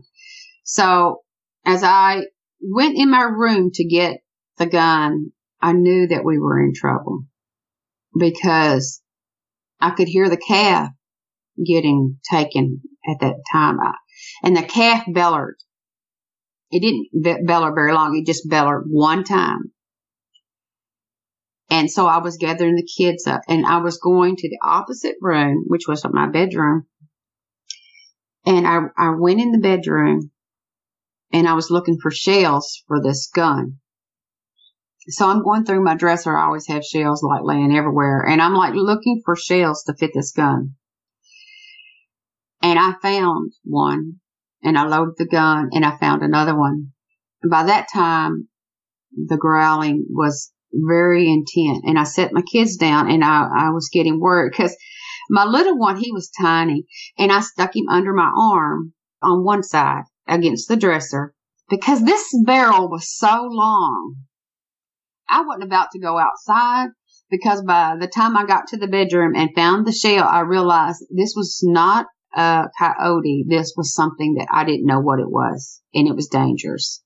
So 0.63 1.17
as 1.65 1.83
I 1.83 2.23
went 2.61 2.97
in 2.97 3.09
my 3.09 3.23
room 3.23 3.71
to 3.73 3.83
get 3.83 4.21
the 4.57 4.65
gun, 4.65 5.31
I 5.61 5.73
knew 5.73 6.07
that 6.07 6.25
we 6.25 6.39
were 6.39 6.59
in 6.59 6.73
trouble 6.73 7.23
because 8.17 9.01
I 9.79 9.91
could 9.91 10.07
hear 10.07 10.29
the 10.29 10.37
calf 10.37 10.89
getting 11.63 12.17
taken 12.29 12.81
at 13.07 13.19
that 13.21 13.35
time. 13.51 13.77
And 14.43 14.55
the 14.55 14.63
calf 14.63 15.03
bellowed. 15.07 15.55
It 16.71 16.81
didn't 16.81 17.45
bellow 17.45 17.73
very 17.73 17.93
long. 17.93 18.15
It 18.15 18.25
just 18.25 18.49
bellowed 18.49 18.83
one 18.87 19.23
time. 19.23 19.71
And 21.69 21.89
so 21.89 22.05
I 22.05 22.17
was 22.17 22.37
gathering 22.37 22.75
the 22.75 22.87
kids 22.97 23.27
up 23.27 23.41
and 23.47 23.65
I 23.65 23.77
was 23.77 23.97
going 23.97 24.35
to 24.35 24.49
the 24.49 24.59
opposite 24.63 25.15
room, 25.21 25.63
which 25.67 25.87
was 25.87 26.05
my 26.11 26.27
bedroom. 26.27 26.85
And 28.45 28.67
I, 28.67 28.79
I 28.97 29.11
went 29.17 29.39
in 29.39 29.51
the 29.51 29.59
bedroom 29.59 30.31
and 31.33 31.47
I 31.47 31.53
was 31.53 31.71
looking 31.71 31.97
for 32.01 32.11
shells 32.11 32.83
for 32.87 33.01
this 33.01 33.29
gun. 33.33 33.77
So 35.07 35.27
I'm 35.27 35.43
going 35.43 35.65
through 35.65 35.83
my 35.83 35.95
dresser. 35.95 36.37
I 36.37 36.45
always 36.45 36.67
have 36.67 36.83
shells 36.83 37.23
like 37.23 37.41
laying 37.43 37.75
everywhere. 37.75 38.23
And 38.27 38.41
I'm 38.41 38.53
like 38.53 38.73
looking 38.75 39.21
for 39.25 39.35
shells 39.35 39.83
to 39.83 39.95
fit 39.95 40.11
this 40.13 40.31
gun. 40.31 40.75
And 42.61 42.77
I 42.77 42.93
found 43.01 43.53
one 43.63 44.19
and 44.63 44.77
I 44.77 44.85
loaded 44.85 45.15
the 45.17 45.25
gun 45.25 45.69
and 45.71 45.83
I 45.83 45.97
found 45.97 46.21
another 46.21 46.57
one. 46.57 46.91
By 47.49 47.63
that 47.63 47.87
time, 47.91 48.47
the 49.11 49.37
growling 49.37 50.05
was 50.09 50.51
very 50.71 51.27
intent 51.27 51.83
and 51.85 51.97
I 51.97 52.03
set 52.03 52.31
my 52.31 52.43
kids 52.43 52.77
down 52.77 53.09
and 53.09 53.23
I, 53.23 53.47
I 53.57 53.69
was 53.71 53.89
getting 53.91 54.19
worried 54.19 54.51
because 54.51 54.75
my 55.29 55.45
little 55.45 55.77
one, 55.77 55.97
he 55.97 56.11
was 56.11 56.31
tiny 56.39 56.85
and 57.17 57.31
I 57.31 57.41
stuck 57.41 57.75
him 57.75 57.87
under 57.89 58.13
my 58.13 58.31
arm 58.37 58.93
on 59.23 59.43
one 59.43 59.63
side 59.63 60.03
against 60.27 60.67
the 60.67 60.77
dresser 60.77 61.33
because 61.69 62.03
this 62.03 62.29
barrel 62.45 62.89
was 62.89 63.17
so 63.17 63.47
long. 63.49 64.15
I 65.29 65.43
wasn't 65.43 65.63
about 65.63 65.87
to 65.93 65.99
go 65.99 66.19
outside 66.19 66.89
because 67.29 67.63
by 67.63 67.95
the 67.99 68.07
time 68.07 68.35
I 68.35 68.45
got 68.45 68.67
to 68.67 68.77
the 68.77 68.87
bedroom 68.87 69.33
and 69.35 69.55
found 69.55 69.87
the 69.87 69.93
shell, 69.93 70.27
I 70.27 70.41
realized 70.41 71.05
this 71.09 71.33
was 71.35 71.61
not 71.63 72.07
a 72.35 72.65
coyote. 72.77 73.45
This 73.47 73.73
was 73.77 73.93
something 73.93 74.35
that 74.35 74.47
I 74.51 74.65
didn't 74.65 74.85
know 74.85 74.99
what 74.99 75.19
it 75.19 75.29
was 75.29 75.81
and 75.93 76.07
it 76.07 76.15
was 76.15 76.27
dangerous. 76.27 77.01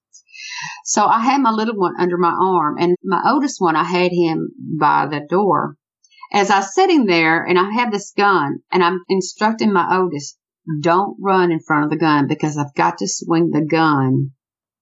So 0.84 1.06
I 1.06 1.20
had 1.20 1.42
my 1.42 1.52
little 1.52 1.78
one 1.78 1.94
under 2.00 2.18
my 2.18 2.36
arm 2.40 2.78
and 2.80 2.96
my 3.04 3.22
oldest 3.26 3.62
one, 3.62 3.76
I 3.76 3.84
had 3.84 4.12
him 4.12 4.50
by 4.80 5.08
the 5.08 5.22
door. 5.30 5.76
As 6.34 6.50
I 6.50 6.58
was 6.60 6.74
sitting 6.74 7.06
there 7.06 7.44
and 7.44 7.58
I 7.60 7.72
had 7.72 7.92
this 7.92 8.12
gun 8.18 8.60
and 8.72 8.84
I'm 8.84 9.02
instructing 9.10 9.72
my 9.72 9.98
oldest, 9.98 10.38
don't 10.82 11.18
run 11.20 11.52
in 11.52 11.60
front 11.60 11.86
of 11.86 11.90
the 11.90 11.98
gun 11.98 12.28
because 12.28 12.58
I've 12.58 12.74
got 12.76 12.98
to 13.00 13.08
swing 13.08 13.52
the 13.52 13.66
gun 13.66 14.32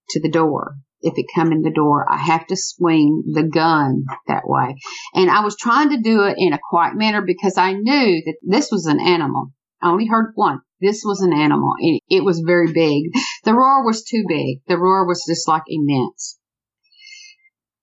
to 0.10 0.22
the 0.22 0.30
door. 0.30 0.76
If 1.02 1.14
it 1.18 1.26
come 1.36 1.52
in 1.52 1.62
the 1.62 1.72
door, 1.72 2.06
I 2.10 2.18
have 2.18 2.48
to 2.48 2.56
swing 2.56 3.24
the 3.34 3.44
gun 3.44 4.06
that 4.28 4.44
way. 4.46 4.76
And 5.14 5.30
I 5.30 5.42
was 5.42 5.58
trying 5.58 5.90
to 5.90 6.02
do 6.02 6.24
it 6.24 6.36
in 6.38 6.54
a 6.54 6.60
quiet 6.70 6.96
manner 6.96 7.22
because 7.22 7.58
I 7.58 7.74
knew 7.74 8.22
that 8.26 8.38
this 8.42 8.70
was 8.72 8.86
an 8.86 9.02
animal. 9.02 9.52
I 9.82 9.90
only 9.90 10.08
heard 10.08 10.32
one. 10.36 10.60
This 10.80 11.02
was 11.04 11.22
an 11.22 11.34
animal. 11.34 11.74
It, 11.80 12.02
it 12.10 12.24
was 12.24 12.44
very 12.46 12.72
big. 12.72 13.04
The 13.44 13.54
roar 13.54 13.86
was 13.86 14.04
too 14.04 14.24
big. 14.28 14.62
The 14.68 14.78
roar 14.78 15.06
was 15.06 15.26
just 15.28 15.48
like 15.48 15.64
immense. 15.68 16.40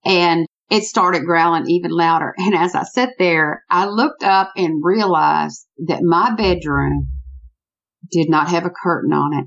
And 0.05 0.47
it 0.71 0.85
started 0.85 1.27
growling 1.27 1.69
even 1.69 1.91
louder. 1.91 2.33
And 2.39 2.55
as 2.55 2.75
I 2.75 2.85
sat 2.85 3.11
there, 3.19 3.65
I 3.69 3.87
looked 3.87 4.23
up 4.23 4.53
and 4.57 4.83
realized 4.83 5.67
that 5.87 6.03
my 6.03 6.35
bedroom 6.35 7.09
did 8.11 8.29
not 8.29 8.49
have 8.49 8.67
a 8.67 8.71
curtain 8.71 9.13
on 9.13 9.39
it. 9.39 9.47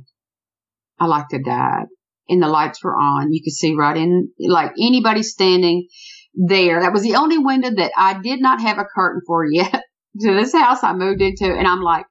I 0.99 1.06
like 1.06 1.27
to 1.30 1.41
die. 1.41 1.84
And 2.30 2.41
the 2.41 2.48
lights 2.48 2.84
were 2.84 2.95
on. 2.95 3.34
You 3.34 3.41
could 3.44 3.53
see 3.53 3.76
right 3.76 3.98
in, 3.98 4.30
like 4.40 4.72
anybody 4.80 5.23
standing 5.23 5.88
there. 6.34 6.81
That 6.81 6.94
was 6.94 7.03
the 7.03 7.15
only 7.15 7.38
window 7.38 7.72
that 7.76 7.91
I 7.98 8.19
did 8.22 8.41
not 8.41 8.61
have 8.61 8.77
a 8.77 8.85
curtain 8.85 9.22
for 9.27 9.45
yet 9.45 9.72
to 10.22 10.34
this 10.34 10.53
house 10.53 10.84
I 10.84 10.94
moved 10.94 11.22
into. 11.22 11.45
And 11.45 11.68
I'm 11.68 11.81
like, 11.81 12.06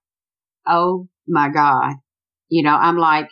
oh 0.66 1.08
my 1.26 1.48
God. 1.48 1.94
You 2.48 2.62
know, 2.62 2.74
I'm 2.74 2.98
like, 2.98 3.28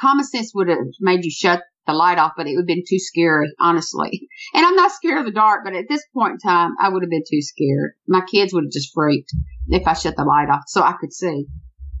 common 0.00 0.24
sense 0.24 0.52
would 0.54 0.68
have 0.68 0.78
made 1.00 1.24
you 1.24 1.30
shut 1.30 1.62
the 1.86 1.92
light 1.92 2.18
off, 2.18 2.32
but 2.36 2.46
it 2.46 2.54
would 2.54 2.62
have 2.62 2.66
been 2.66 2.84
too 2.88 2.98
scary, 2.98 3.52
honestly. 3.58 4.28
And 4.54 4.66
I'm 4.66 4.74
not 4.74 4.90
scared 4.90 5.18
of 5.18 5.26
the 5.26 5.32
dark, 5.32 5.60
but 5.64 5.74
at 5.74 5.84
this 5.88 6.02
point 6.12 6.32
in 6.32 6.50
time, 6.50 6.72
I 6.82 6.88
would 6.88 7.02
have 7.02 7.10
been 7.10 7.22
too 7.28 7.40
scared. 7.40 7.92
My 8.08 8.22
kids 8.22 8.52
would 8.52 8.64
have 8.64 8.72
just 8.72 8.92
freaked 8.92 9.30
if 9.68 9.86
I 9.86 9.92
shut 9.92 10.16
the 10.16 10.24
light 10.24 10.48
off 10.50 10.62
so 10.66 10.82
I 10.82 10.94
could 11.00 11.12
see. 11.12 11.46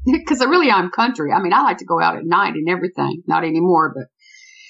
Because 0.12 0.40
I 0.40 0.46
really 0.46 0.70
am 0.70 0.90
country. 0.90 1.30
I 1.32 1.40
mean, 1.42 1.52
I 1.52 1.62
like 1.62 1.78
to 1.78 1.84
go 1.84 2.00
out 2.00 2.16
at 2.16 2.24
night 2.24 2.54
and 2.54 2.68
everything. 2.68 3.22
Not 3.26 3.44
anymore, 3.44 3.92
but 3.94 4.04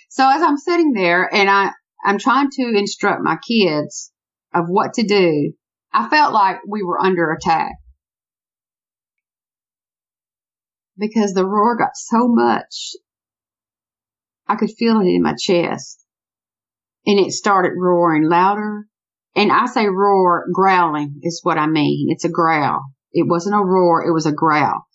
so 0.09 0.29
as 0.29 0.43
I'm 0.43 0.57
sitting 0.57 0.93
there 0.93 1.33
and 1.33 1.49
I, 1.49 1.71
I'm 2.05 2.19
trying 2.19 2.51
to 2.51 2.73
instruct 2.77 3.23
my 3.23 3.37
kids 3.37 4.11
of 4.53 4.65
what 4.67 4.95
to 4.95 5.07
do, 5.07 5.53
I 5.93 6.09
felt 6.09 6.33
like 6.33 6.59
we 6.67 6.83
were 6.83 7.01
under 7.01 7.31
attack. 7.31 7.73
Because 10.99 11.33
the 11.33 11.47
roar 11.47 11.77
got 11.77 11.95
so 11.95 12.27
much 12.27 12.95
I 14.51 14.57
could 14.57 14.73
feel 14.73 15.01
it 15.01 15.07
in 15.07 15.23
my 15.23 15.35
chest. 15.39 16.05
And 17.07 17.21
it 17.21 17.31
started 17.31 17.73
roaring 17.77 18.29
louder. 18.29 18.85
And 19.37 19.53
I 19.53 19.67
say 19.67 19.87
roar, 19.87 20.47
growling 20.53 21.21
is 21.23 21.39
what 21.45 21.57
I 21.57 21.69
mean. 21.69 22.09
It's 22.11 22.25
a 22.25 22.29
growl. 22.29 22.81
It 23.13 23.29
wasn't 23.29 23.55
a 23.55 23.65
roar, 23.65 24.05
it 24.05 24.13
was 24.13 24.27
a 24.27 24.33
growl. 24.33 24.87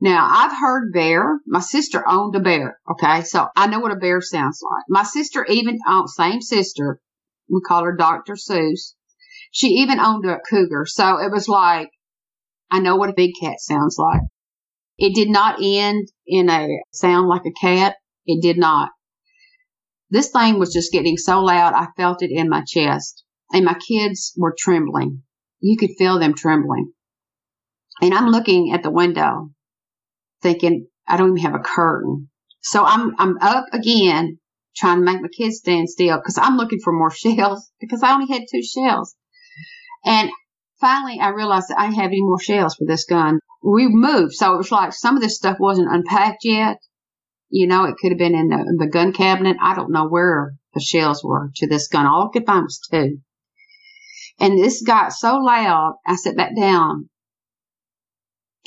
Now, 0.00 0.26
I've 0.30 0.56
heard 0.58 0.92
bear. 0.92 1.40
My 1.46 1.60
sister 1.60 2.02
owned 2.08 2.34
a 2.34 2.40
bear. 2.40 2.80
Okay. 2.90 3.22
So 3.22 3.48
I 3.54 3.66
know 3.66 3.80
what 3.80 3.92
a 3.92 3.96
bear 3.96 4.20
sounds 4.20 4.60
like. 4.62 4.84
My 4.88 5.02
sister 5.02 5.44
even 5.46 5.78
owned, 5.86 6.08
same 6.08 6.40
sister. 6.40 7.00
We 7.50 7.60
call 7.60 7.84
her 7.84 7.94
Dr. 7.94 8.34
Seuss. 8.34 8.94
She 9.52 9.66
even 9.80 10.00
owned 10.00 10.24
a 10.24 10.38
cougar. 10.48 10.86
So 10.86 11.18
it 11.18 11.30
was 11.30 11.48
like, 11.48 11.90
I 12.70 12.80
know 12.80 12.96
what 12.96 13.10
a 13.10 13.14
big 13.14 13.32
cat 13.40 13.56
sounds 13.58 13.96
like. 13.98 14.22
It 14.96 15.14
did 15.14 15.28
not 15.28 15.58
end 15.62 16.08
in 16.26 16.48
a 16.48 16.68
sound 16.92 17.28
like 17.28 17.42
a 17.46 17.52
cat. 17.60 17.96
It 18.26 18.40
did 18.42 18.58
not. 18.58 18.90
This 20.10 20.30
thing 20.30 20.58
was 20.58 20.72
just 20.72 20.92
getting 20.92 21.16
so 21.16 21.40
loud, 21.40 21.74
I 21.74 21.88
felt 21.96 22.22
it 22.22 22.30
in 22.30 22.48
my 22.48 22.62
chest. 22.66 23.24
And 23.52 23.64
my 23.64 23.74
kids 23.74 24.32
were 24.36 24.54
trembling. 24.56 25.22
You 25.60 25.76
could 25.76 25.90
feel 25.98 26.18
them 26.18 26.34
trembling. 26.34 26.92
And 28.00 28.14
I'm 28.14 28.28
looking 28.28 28.72
at 28.72 28.82
the 28.82 28.90
window, 28.90 29.50
thinking, 30.42 30.86
I 31.06 31.16
don't 31.16 31.36
even 31.36 31.50
have 31.50 31.60
a 31.60 31.64
curtain. 31.64 32.28
So 32.62 32.84
I'm, 32.84 33.14
I'm 33.18 33.38
up 33.40 33.66
again, 33.72 34.38
trying 34.76 34.98
to 34.98 35.04
make 35.04 35.20
my 35.20 35.28
kids 35.28 35.58
stand 35.58 35.88
still 35.88 36.18
because 36.18 36.38
I'm 36.38 36.56
looking 36.56 36.80
for 36.82 36.92
more 36.92 37.10
shells 37.14 37.70
because 37.80 38.02
I 38.02 38.12
only 38.12 38.32
had 38.32 38.46
two 38.50 38.62
shells. 38.62 39.14
And 40.04 40.30
finally 40.80 41.20
I 41.20 41.28
realized 41.28 41.68
that 41.68 41.78
I 41.78 41.86
didn't 41.86 42.00
have 42.00 42.10
any 42.10 42.22
more 42.22 42.40
shells 42.40 42.74
for 42.76 42.86
this 42.86 43.04
gun. 43.04 43.40
We 43.62 43.88
moved. 43.88 44.34
So 44.34 44.54
it 44.54 44.58
was 44.58 44.72
like 44.72 44.92
some 44.92 45.16
of 45.16 45.22
this 45.22 45.36
stuff 45.36 45.58
wasn't 45.60 45.92
unpacked 45.92 46.44
yet. 46.44 46.78
You 47.50 47.66
know, 47.66 47.84
it 47.84 47.96
could 48.00 48.12
have 48.12 48.18
been 48.18 48.34
in 48.34 48.48
the, 48.48 48.76
the 48.78 48.90
gun 48.90 49.12
cabinet. 49.12 49.56
I 49.60 49.74
don't 49.74 49.92
know 49.92 50.08
where 50.08 50.54
the 50.72 50.80
shells 50.80 51.22
were 51.24 51.50
to 51.56 51.66
this 51.66 51.88
gun. 51.88 52.06
All 52.06 52.28
I 52.28 52.32
could 52.32 52.46
find 52.46 52.62
was 52.62 52.80
two. 52.90 53.18
And 54.38 54.58
this 54.58 54.82
got 54.82 55.12
so 55.12 55.36
loud, 55.36 55.96
I 56.06 56.16
sat 56.16 56.36
back 56.36 56.56
down 56.56 57.09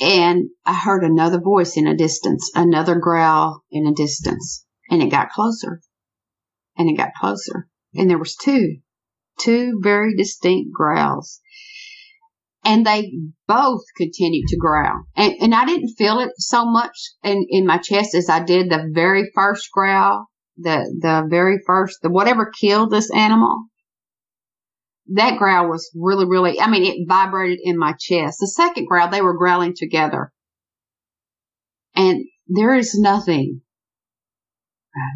and 0.00 0.50
I 0.64 0.74
heard 0.74 1.04
another 1.04 1.40
voice 1.40 1.76
in 1.76 1.86
a 1.86 1.96
distance, 1.96 2.50
another 2.54 2.96
growl 2.96 3.62
in 3.70 3.86
a 3.86 3.94
distance. 3.94 4.64
and 4.90 5.02
it 5.02 5.10
got 5.10 5.30
closer 5.30 5.80
and 6.76 6.90
it 6.90 6.96
got 6.96 7.14
closer 7.18 7.68
and 7.94 8.10
there 8.10 8.18
was 8.18 8.36
two, 8.36 8.78
two 9.38 9.80
very 9.82 10.14
distinct 10.16 10.72
growls 10.72 11.40
and 12.64 12.86
they 12.86 13.12
both 13.46 13.82
continued 13.96 14.48
to 14.48 14.56
growl. 14.56 15.04
And, 15.16 15.34
and 15.40 15.54
I 15.54 15.66
didn't 15.66 15.94
feel 15.96 16.18
it 16.20 16.30
so 16.38 16.64
much 16.64 16.96
in, 17.22 17.46
in 17.48 17.66
my 17.66 17.78
chest 17.78 18.14
as 18.14 18.28
I 18.28 18.42
did 18.42 18.70
the 18.70 18.90
very 18.92 19.30
first 19.34 19.70
growl, 19.70 20.26
the, 20.56 20.90
the 21.00 21.26
very 21.28 21.58
first, 21.66 21.98
the 22.02 22.10
whatever 22.10 22.50
killed 22.58 22.90
this 22.90 23.10
animal. 23.10 23.66
That 25.08 25.38
growl 25.38 25.68
was 25.68 25.90
really, 25.94 26.26
really, 26.26 26.60
I 26.60 26.68
mean, 26.68 26.84
it 26.84 27.06
vibrated 27.06 27.60
in 27.62 27.78
my 27.78 27.92
chest. 27.98 28.38
The 28.40 28.46
second 28.46 28.86
growl, 28.86 29.10
they 29.10 29.20
were 29.20 29.36
growling 29.36 29.74
together. 29.76 30.32
And 31.94 32.24
there 32.48 32.74
is 32.74 32.98
nothing 32.98 33.60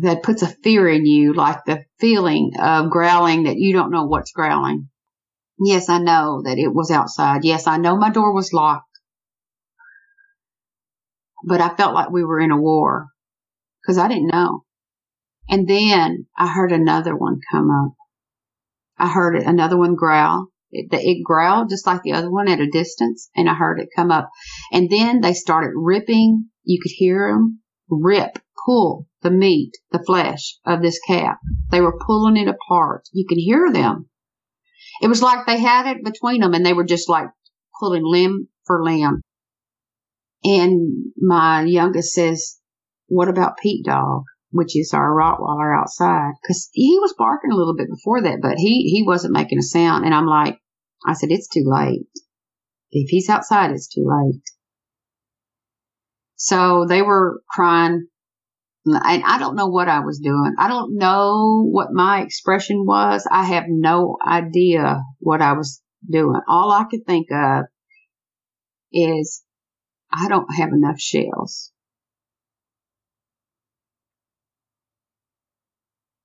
that 0.03 0.23
puts 0.23 0.43
a 0.43 0.49
fear 0.49 0.89
in 0.89 1.07
you 1.07 1.33
like 1.33 1.65
the 1.65 1.85
feeling 2.01 2.53
of 2.61 2.91
growling 2.91 3.45
that 3.45 3.57
you 3.57 3.73
don't 3.73 3.91
know 3.91 4.07
what's 4.07 4.33
growling. 4.33 4.89
Yes, 5.59 5.89
I 5.89 5.99
know 5.99 6.43
that 6.45 6.59
it 6.59 6.73
was 6.73 6.91
outside. 6.91 7.45
Yes, 7.45 7.67
I 7.67 7.79
know 7.79 7.97
my 7.97 8.11
door 8.11 8.33
was 8.35 8.53
locked. 8.53 8.85
But 11.45 11.61
I 11.61 11.75
felt 11.75 11.95
like 11.95 12.11
we 12.11 12.25
were 12.25 12.41
in 12.41 12.51
a 12.51 12.61
war 12.61 13.09
because 13.83 13.99
I 13.99 14.09
didn't 14.09 14.29
know. 14.29 14.65
And 15.49 15.67
then 15.67 16.27
I 16.37 16.49
heard 16.49 16.73
another 16.73 17.17
one 17.17 17.41
come 17.51 17.71
up. 17.71 17.93
I 18.99 19.09
heard 19.09 19.37
another 19.37 19.77
one 19.77 19.95
growl. 19.95 20.49
It, 20.71 20.89
it 20.93 21.25
growled 21.25 21.71
just 21.71 21.87
like 21.87 22.03
the 22.03 22.13
other 22.13 22.31
one 22.31 22.49
at 22.49 22.61
a 22.61 22.71
distance 22.71 23.31
and 23.35 23.49
I 23.49 23.55
heard 23.55 23.81
it 23.81 23.89
come 23.97 24.11
up. 24.11 24.29
And 24.73 24.91
then 24.91 25.21
they 25.21 25.33
started 25.33 25.73
ripping. 25.75 26.49
You 26.65 26.79
could 26.83 26.93
hear 26.95 27.31
them 27.31 27.61
rip, 27.89 28.39
pull 28.67 29.07
the 29.23 29.31
meat, 29.31 29.73
the 29.93 30.03
flesh 30.05 30.59
of 30.67 30.83
this 30.83 30.99
calf. 31.07 31.37
They 31.71 31.81
were 31.81 31.99
pulling 31.99 32.37
it 32.37 32.49
apart. 32.49 33.09
You 33.13 33.25
could 33.29 33.39
hear 33.39 33.73
them. 33.73 34.09
It 35.01 35.09
was 35.09 35.23
like 35.23 35.47
they 35.47 35.59
had 35.59 35.87
it 35.87 36.05
between 36.05 36.41
them 36.41 36.55
and 36.55 36.65
they 36.65 36.73
were 36.73 36.85
just 36.85 37.09
like 37.09 37.29
pulling 37.81 38.05
limb 38.05 38.49
for 38.67 38.85
limb. 38.85 39.23
And 40.45 41.13
my 41.17 41.63
youngest 41.63 42.13
says, 42.13 42.59
what 43.07 43.29
about 43.29 43.59
Pete 43.59 43.85
Dog? 43.85 44.25
Which 44.51 44.77
is 44.77 44.93
our 44.95 45.11
Rottweiler 45.11 45.79
outside. 45.79 46.33
Cause 46.47 46.71
he 46.73 46.99
was 47.01 47.15
barking 47.19 47.51
a 47.53 47.57
little 47.57 47.77
bit 47.77 47.89
before 47.91 48.23
that, 48.23 48.39
but 48.41 48.57
he, 48.57 48.91
he 48.91 49.05
wasn't 49.07 49.35
making 49.35 49.59
a 49.59 49.63
sound. 49.63 50.05
And 50.05 50.15
I'm 50.15 50.27
like, 50.27 50.59
I 51.07 51.13
said, 51.13 51.31
it's 51.31 51.49
too 51.49 51.65
late. 51.67 52.07
If 52.91 53.11
he's 53.11 53.29
outside, 53.29 53.71
it's 53.71 53.89
too 53.89 54.07
late. 54.07 54.43
So 56.37 56.87
they 56.89 57.03
were 57.03 57.43
crying. 57.51 58.07
And 58.87 59.25
I 59.25 59.39
don't 59.39 59.57
know 59.57 59.67
what 59.67 59.89
I 59.89 60.01
was 60.01 60.19
doing. 60.19 60.55
I 60.59 60.69
don't 60.69 60.97
know 60.97 61.63
what 61.71 61.93
my 61.93 62.23
expression 62.23 62.87
was. 62.87 63.29
I 63.31 63.45
have 63.45 63.65
no 63.69 64.17
idea 64.27 65.03
what 65.19 65.43
I 65.43 65.53
was 65.53 65.83
doing. 66.09 66.41
All 66.49 66.71
I 66.71 66.85
could 66.91 67.05
think 67.07 67.27
of 67.31 67.67
is 68.93 69.45
I 70.11 70.29
don't 70.29 70.49
have 70.57 70.71
enough 70.73 70.99
shells. 70.99 71.73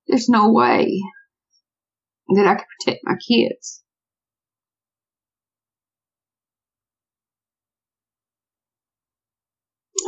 There's 0.06 0.28
no 0.28 0.52
way 0.52 1.00
that 2.28 2.46
I 2.46 2.54
could 2.54 2.66
protect 2.78 3.00
my 3.04 3.14
kids. 3.16 3.82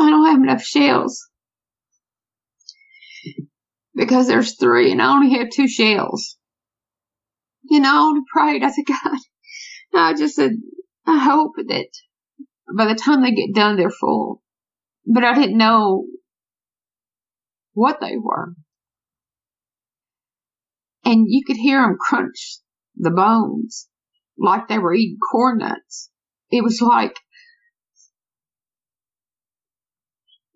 I 0.01 0.10
don't 0.10 0.27
have 0.27 0.43
enough 0.43 0.62
shells 0.62 1.28
because 3.94 4.27
there's 4.27 4.56
three 4.56 4.93
and 4.93 5.01
I 5.01 5.14
only 5.14 5.39
have 5.39 5.48
two 5.51 5.68
shells. 5.68 6.36
You 7.68 7.81
know, 7.81 7.94
I 7.94 7.98
only 7.98 8.20
prayed. 8.32 8.62
I 8.62 8.70
said, 8.70 8.85
God, 8.89 9.18
I 9.94 10.14
just 10.14 10.36
said, 10.36 10.52
I 11.06 11.18
hope 11.18 11.52
that 11.56 11.89
by 12.77 12.86
the 12.86 12.94
time 12.94 13.23
they 13.23 13.32
get 13.32 13.55
done, 13.55 13.77
they're 13.77 13.90
full. 13.90 14.43
But 15.06 15.24
I 15.24 15.35
didn't 15.35 15.56
know 15.56 16.06
what 17.74 18.01
they 18.01 18.16
were. 18.16 18.55
And 21.06 21.26
you 21.28 21.44
could 21.46 21.56
hear 21.56 21.80
them 21.80 21.96
crunch 22.00 22.58
the 22.96 23.12
bones 23.12 23.88
like 24.36 24.66
they 24.66 24.78
were 24.78 24.92
eating 24.92 25.18
corn 25.30 25.58
nuts. 25.58 26.10
It 26.50 26.64
was 26.64 26.80
like 26.80 27.16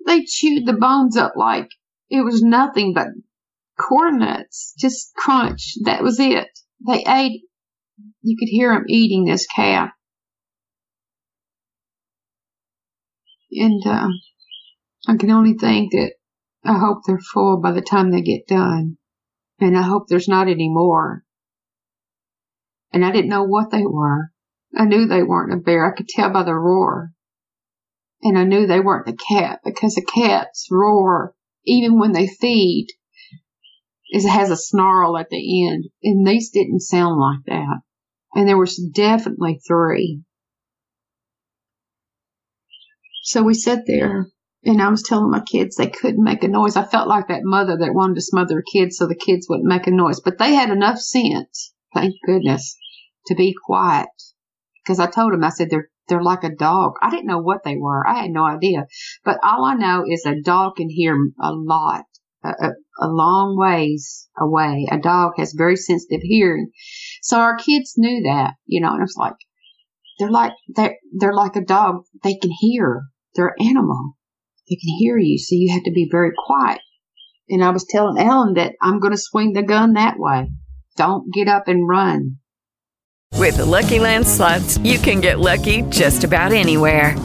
they 0.05 0.25
chewed 0.25 0.67
the 0.67 0.73
bones 0.73 1.17
up 1.17 1.35
like 1.37 1.69
it 2.11 2.23
was 2.23 2.43
nothing 2.43 2.95
but 2.95 3.07
corn 3.79 4.19
nuts, 4.19 4.75
just 4.77 5.15
crunch. 5.15 5.75
That 5.85 6.03
was 6.03 6.19
it. 6.19 6.49
They 6.85 7.05
ate. 7.07 7.43
You 8.23 8.37
could 8.37 8.49
hear 8.49 8.75
them 8.75 8.87
eating 8.89 9.27
this 9.27 9.47
calf. 9.47 9.91
And 13.53 13.87
uh, 13.87 14.09
I 15.07 15.17
can 15.17 15.31
only 15.31 15.55
think 15.55 15.93
that 15.93 16.15
I 16.65 16.77
hope 16.77 17.03
they're 17.07 17.21
full 17.21 17.61
by 17.61 17.71
the 17.71 17.83
time 17.83 18.11
they 18.11 18.23
get 18.23 18.49
done. 18.49 18.97
And 19.61 19.77
I 19.77 19.83
hope 19.83 20.09
there's 20.09 20.29
not 20.29 20.49
any 20.49 20.69
more. 20.69 21.25
And 22.93 23.05
I 23.05 23.13
didn't 23.13 23.31
know 23.31 23.45
what 23.45 23.71
they 23.71 23.85
were. 23.85 24.33
I 24.77 24.85
knew 24.85 25.07
they 25.07 25.23
weren't 25.23 25.53
a 25.53 25.57
bear. 25.57 25.87
I 25.87 25.97
could 25.97 26.09
tell 26.09 26.33
by 26.33 26.45
the 26.45 26.55
roar. 26.55 27.13
And 28.23 28.39
I 28.39 28.45
knew 28.45 28.67
they 28.67 28.81
weren't 28.81 29.09
a 29.09 29.17
cat 29.17 29.61
because 29.65 29.97
a 29.97 30.03
cats 30.03 30.69
roar 30.71 31.35
even 31.65 31.99
when 31.99 32.13
they 32.13 32.27
feed. 32.27 32.89
It 34.09 34.29
has 34.29 34.51
a 34.51 34.57
snarl 34.57 35.17
at 35.17 35.29
the 35.31 35.69
end. 35.69 35.85
And 36.03 36.27
these 36.27 36.51
didn't 36.51 36.81
sound 36.81 37.21
like 37.21 37.45
that. 37.47 37.81
And 38.35 38.49
there 38.49 38.59
was 38.59 38.77
definitely 38.77 39.61
three. 39.67 40.23
So 43.23 43.43
we 43.43 43.55
sat 43.55 43.85
there 43.87 44.27
and 44.63 44.83
I 44.83 44.89
was 44.89 45.03
telling 45.03 45.31
my 45.31 45.41
kids 45.41 45.77
they 45.77 45.89
couldn't 45.89 46.23
make 46.23 46.45
a 46.45 46.49
noise. 46.49 46.77
I 46.77 46.85
felt 46.85 47.09
like 47.09 47.29
that 47.29 47.45
mother 47.45 47.79
that 47.79 47.95
wanted 47.95 48.17
to 48.17 48.21
smother 48.21 48.57
her 48.57 48.65
kids 48.73 48.97
so 48.97 49.07
the 49.07 49.15
kids 49.15 49.47
wouldn't 49.49 49.69
make 49.69 49.87
a 49.87 49.91
noise. 49.91 50.21
But 50.21 50.39
they 50.39 50.55
had 50.55 50.71
enough 50.71 50.99
sense, 50.99 51.73
thank 51.95 52.15
goodness, 52.27 52.77
to 53.27 53.35
be 53.35 53.55
quiet. 53.65 54.09
Because 54.85 55.01
I 55.01 55.07
told 55.07 55.33
them, 55.33 55.45
I 55.45 55.49
said, 55.51 55.71
they're, 55.71 55.89
they're 56.09 56.23
like 56.23 56.45
a 56.45 56.55
dog. 56.55 56.95
I 57.01 57.11
didn't 57.11 57.27
know 57.27 57.41
what 57.41 57.65
they 57.65 57.77
were. 57.77 58.07
I 58.07 58.21
had 58.21 58.31
no 58.31 58.45
idea. 58.45 58.87
But 59.25 59.39
all 59.43 59.65
I 59.65 59.75
know 59.75 60.05
is 60.07 60.27
a 60.27 60.41
dog 60.43 60.77
can 60.77 60.91
hear 60.91 61.17
a 61.41 61.53
lot, 61.53 62.05
a, 62.45 62.49
a, 62.49 62.71
a 63.01 63.09
long 63.09 63.57
ways 63.57 64.29
away. 64.39 64.87
A 64.91 64.99
dog 64.99 65.33
has 65.39 65.55
very 65.57 65.77
sensitive 65.77 66.21
hearing. 66.23 66.71
So 67.23 67.39
our 67.39 67.57
kids 67.57 67.95
knew 67.97 68.23
that, 68.25 68.55
you 68.67 68.81
know, 68.81 68.93
and 68.93 69.03
it's 69.03 69.17
like, 69.17 69.37
they're 70.19 70.31
like, 70.31 70.53
they're, 70.69 70.97
they're 71.19 71.33
like 71.33 71.57
a 71.57 71.65
dog. 71.65 72.05
They 72.23 72.35
can 72.35 72.51
hear. 72.51 73.05
They're 73.35 73.55
an 73.59 73.67
animal. 73.69 74.17
They 74.71 74.77
can 74.77 74.97
hear 74.99 75.19
you. 75.19 75.37
So 75.37 75.57
you 75.57 75.73
have 75.73 75.83
to 75.83 75.93
be 75.93 76.09
very 76.11 76.31
quiet. 76.47 76.81
And 77.49 77.65
I 77.65 77.71
was 77.71 77.85
telling 77.85 78.19
Ellen 78.19 78.55
that 78.55 78.75
I'm 78.81 79.01
going 79.01 79.13
to 79.13 79.19
swing 79.19 79.53
the 79.53 79.65
gun 79.65 79.95
that 79.95 80.15
way. 80.17 80.53
Don't 80.97 81.35
get 81.35 81.49
up 81.49 81.67
and 81.67 81.89
run. 81.89 82.37
With 83.37 83.57
the 83.57 83.65
LuckyLand 83.65 84.27
slots, 84.27 84.79
you 84.79 84.99
can 84.99 85.21
get 85.21 85.41
lucky 85.41 85.83
just 85.83 86.25
about 86.25 86.53
anywhere. 86.53 87.19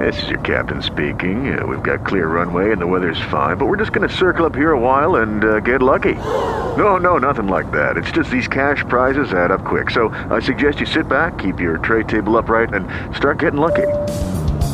This 0.00 0.20
is 0.24 0.28
your 0.30 0.40
captain 0.40 0.82
speaking. 0.82 1.56
Uh, 1.56 1.64
we've 1.66 1.82
got 1.82 2.04
clear 2.04 2.26
runway 2.26 2.72
and 2.72 2.80
the 2.80 2.86
weather's 2.86 3.20
fine, 3.30 3.56
but 3.56 3.66
we're 3.66 3.76
just 3.76 3.92
going 3.92 4.08
to 4.08 4.14
circle 4.14 4.44
up 4.44 4.56
here 4.56 4.72
a 4.72 4.80
while 4.80 5.16
and 5.16 5.44
uh, 5.44 5.60
get 5.60 5.82
lucky. 5.82 6.14
No, 6.14 6.96
no, 6.96 7.18
nothing 7.18 7.46
like 7.46 7.70
that. 7.70 7.96
It's 7.96 8.10
just 8.10 8.30
these 8.30 8.48
cash 8.48 8.82
prizes 8.88 9.32
add 9.32 9.52
up 9.52 9.64
quick. 9.64 9.90
So 9.90 10.08
I 10.08 10.40
suggest 10.40 10.80
you 10.80 10.86
sit 10.86 11.08
back, 11.08 11.38
keep 11.38 11.60
your 11.60 11.78
tray 11.78 12.02
table 12.02 12.36
upright, 12.36 12.74
and 12.74 12.88
start 13.14 13.38
getting 13.38 13.60
lucky. 13.60 13.86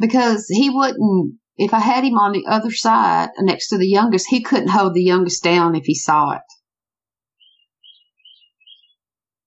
Because 0.00 0.46
he 0.48 0.70
wouldn't, 0.70 1.34
if 1.56 1.74
I 1.74 1.80
had 1.80 2.04
him 2.04 2.14
on 2.14 2.32
the 2.32 2.46
other 2.48 2.70
side 2.70 3.28
next 3.38 3.68
to 3.68 3.76
the 3.76 3.86
youngest, 3.86 4.26
he 4.30 4.42
couldn't 4.42 4.70
hold 4.70 4.94
the 4.94 5.02
youngest 5.02 5.44
down 5.44 5.74
if 5.76 5.84
he 5.84 5.94
saw 5.94 6.32
it. 6.32 6.42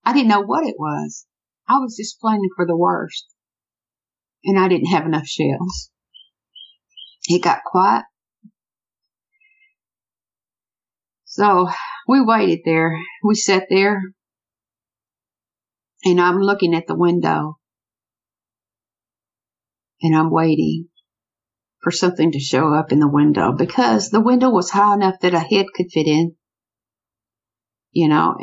I 0.04 0.12
didn't 0.12 0.28
know 0.28 0.42
what 0.42 0.64
it 0.64 0.76
was. 0.78 1.26
I 1.68 1.78
was 1.78 1.96
just 1.96 2.20
planning 2.20 2.50
for 2.54 2.66
the 2.66 2.76
worst. 2.76 3.26
And 4.44 4.58
I 4.58 4.68
didn't 4.68 4.92
have 4.92 5.06
enough 5.06 5.26
shells. 5.26 5.90
It 7.26 7.42
got 7.42 7.64
quiet. 7.64 8.04
So 11.24 11.68
we 12.06 12.20
waited 12.22 12.60
there. 12.64 12.96
We 13.24 13.34
sat 13.34 13.64
there 13.70 14.02
and 16.04 16.20
I'm 16.20 16.38
looking 16.38 16.74
at 16.74 16.86
the 16.86 16.94
window 16.96 17.58
and 20.04 20.14
I'm 20.14 20.30
waiting 20.30 20.88
for 21.82 21.90
something 21.90 22.32
to 22.32 22.38
show 22.38 22.74
up 22.74 22.92
in 22.92 23.00
the 23.00 23.08
window 23.08 23.52
because 23.52 24.10
the 24.10 24.20
window 24.20 24.50
was 24.50 24.70
high 24.70 24.94
enough 24.94 25.18
that 25.22 25.32
a 25.32 25.40
head 25.40 25.66
could 25.74 25.90
fit 25.90 26.06
in. 26.06 26.36
You 27.90 28.08
know, 28.08 28.36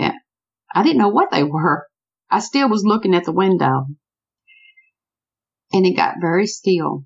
I 0.74 0.84
didn't 0.84 0.98
know 0.98 1.10
what 1.10 1.30
they 1.32 1.44
were. 1.44 1.86
I 2.32 2.40
still 2.40 2.68
was 2.68 2.84
looking 2.84 3.14
at 3.14 3.26
the 3.26 3.32
window 3.32 3.86
and 5.72 5.86
it 5.86 5.96
got 5.96 6.16
very 6.20 6.48
still. 6.48 7.06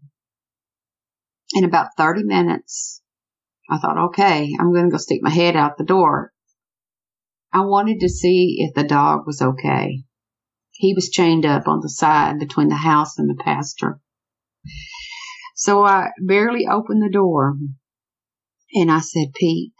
In 1.53 1.65
about 1.65 1.89
30 1.97 2.23
minutes, 2.23 3.01
I 3.69 3.77
thought, 3.77 3.97
okay, 4.09 4.51
I'm 4.57 4.71
going 4.71 4.85
to 4.85 4.91
go 4.91 4.97
stick 4.97 5.19
my 5.21 5.29
head 5.29 5.57
out 5.57 5.77
the 5.77 5.83
door. 5.83 6.31
I 7.51 7.61
wanted 7.61 7.99
to 7.99 8.09
see 8.09 8.57
if 8.59 8.73
the 8.73 8.87
dog 8.87 9.27
was 9.27 9.41
okay. 9.41 10.03
He 10.71 10.93
was 10.93 11.09
chained 11.09 11.45
up 11.45 11.67
on 11.67 11.81
the 11.81 11.89
side 11.89 12.39
between 12.39 12.69
the 12.69 12.75
house 12.75 13.19
and 13.19 13.29
the 13.29 13.41
pasture. 13.43 13.99
So 15.55 15.85
I 15.85 16.09
barely 16.19 16.67
opened 16.67 17.01
the 17.01 17.11
door 17.11 17.57
and 18.73 18.91
I 18.91 18.99
said, 18.99 19.27
Pete. 19.33 19.73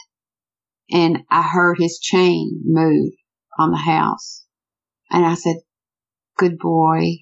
And 0.90 1.24
I 1.30 1.42
heard 1.42 1.78
his 1.78 2.00
chain 2.00 2.62
move 2.64 3.12
on 3.60 3.72
the 3.72 3.78
house. 3.78 4.46
And 5.12 5.26
I 5.26 5.34
said, 5.34 5.58
good 6.38 6.58
boy. 6.58 7.18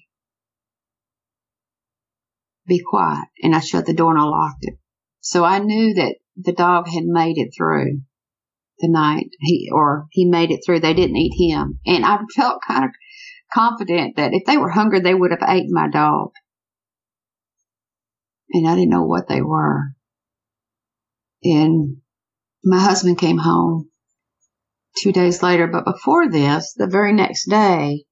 Be 2.66 2.80
quiet. 2.88 3.26
And 3.42 3.56
I 3.56 3.60
shut 3.60 3.86
the 3.86 3.94
door 3.94 4.12
and 4.12 4.20
I 4.20 4.24
locked 4.24 4.62
it. 4.62 4.74
So 5.20 5.44
I 5.44 5.58
knew 5.58 5.94
that 5.94 6.16
the 6.36 6.52
dog 6.52 6.86
had 6.88 7.04
made 7.04 7.38
it 7.38 7.50
through 7.56 8.02
the 8.78 8.88
night. 8.88 9.30
He, 9.40 9.68
or 9.72 10.06
he 10.10 10.26
made 10.26 10.52
it 10.52 10.60
through. 10.64 10.80
They 10.80 10.94
didn't 10.94 11.16
eat 11.16 11.50
him. 11.50 11.80
And 11.86 12.04
I 12.04 12.18
felt 12.36 12.62
kind 12.66 12.84
of 12.84 12.90
confident 13.52 14.16
that 14.16 14.32
if 14.32 14.44
they 14.46 14.58
were 14.58 14.70
hungry, 14.70 15.00
they 15.00 15.14
would 15.14 15.32
have 15.32 15.42
ate 15.48 15.66
my 15.70 15.88
dog. 15.88 16.30
And 18.50 18.68
I 18.68 18.74
didn't 18.74 18.90
know 18.90 19.04
what 19.04 19.28
they 19.28 19.42
were. 19.42 19.94
And 21.42 21.98
my 22.62 22.80
husband 22.80 23.18
came 23.18 23.38
home 23.38 23.90
two 24.96 25.12
days 25.12 25.42
later. 25.42 25.66
But 25.66 25.84
before 25.84 26.30
this, 26.30 26.74
the 26.74 26.86
very 26.86 27.12
next 27.12 27.48
day, 27.48 28.04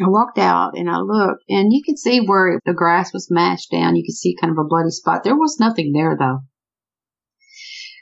I 0.00 0.08
walked 0.08 0.38
out 0.38 0.72
and 0.76 0.88
I 0.88 0.98
looked 0.98 1.44
and 1.48 1.72
you 1.72 1.82
could 1.84 1.98
see 1.98 2.20
where 2.20 2.58
the 2.64 2.72
grass 2.72 3.12
was 3.12 3.30
mashed 3.30 3.70
down. 3.70 3.96
You 3.96 4.04
could 4.04 4.14
see 4.14 4.36
kind 4.40 4.50
of 4.50 4.58
a 4.58 4.68
bloody 4.68 4.90
spot. 4.90 5.24
There 5.24 5.36
was 5.36 5.60
nothing 5.60 5.92
there 5.92 6.16
though. 6.18 6.40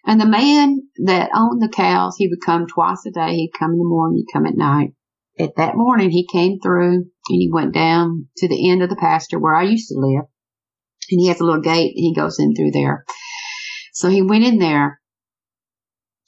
And 0.06 0.20
the 0.20 0.26
man 0.26 0.82
that 1.04 1.30
owned 1.34 1.60
the 1.60 1.68
cows, 1.68 2.14
he 2.16 2.28
would 2.28 2.44
come 2.44 2.66
twice 2.66 3.04
a 3.06 3.10
day. 3.10 3.34
He'd 3.34 3.52
come 3.58 3.72
in 3.72 3.78
the 3.78 3.84
morning, 3.84 4.18
he'd 4.18 4.32
come 4.32 4.46
at 4.46 4.56
night. 4.56 4.90
At 5.38 5.56
that 5.56 5.76
morning, 5.76 6.10
he 6.10 6.26
came 6.26 6.58
through 6.60 6.94
and 6.94 7.10
he 7.28 7.50
went 7.52 7.74
down 7.74 8.28
to 8.38 8.48
the 8.48 8.70
end 8.70 8.82
of 8.82 8.90
the 8.90 8.96
pasture 8.96 9.38
where 9.38 9.54
I 9.54 9.64
used 9.64 9.88
to 9.88 9.98
live. 9.98 10.24
And 11.10 11.20
he 11.20 11.28
has 11.28 11.40
a 11.40 11.44
little 11.44 11.62
gate 11.62 11.94
and 11.96 12.04
he 12.04 12.14
goes 12.14 12.38
in 12.38 12.54
through 12.54 12.72
there. 12.72 13.04
So 13.92 14.08
he 14.08 14.22
went 14.22 14.44
in 14.44 14.58
there 14.58 15.00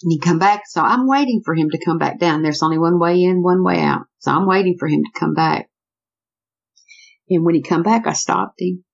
and 0.03 0.13
he 0.13 0.19
come 0.19 0.39
back. 0.39 0.63
So 0.67 0.83
I'm 0.83 1.07
waiting 1.07 1.43
for 1.45 1.55
him 1.55 1.71
to 1.71 1.85
come 1.85 1.99
back 1.99 2.19
down. 2.19 2.43
There's 2.43 2.63
only 2.63 2.79
one 2.79 2.99
way 2.99 3.23
in, 3.23 3.43
one 3.43 3.63
way 3.63 3.81
out. 3.81 4.03
So 4.19 4.33
I'm 4.33 4.47
waiting 4.47 4.77
for 4.79 4.89
him 4.89 5.03
to 5.03 5.21
come 5.21 5.35
back. 5.35 5.69
And 7.29 7.45
when 7.45 7.55
he 7.55 7.63
come 7.63 7.83
back, 7.83 8.07
I 8.07 8.13
stopped 8.15 8.61
him. 8.61 8.85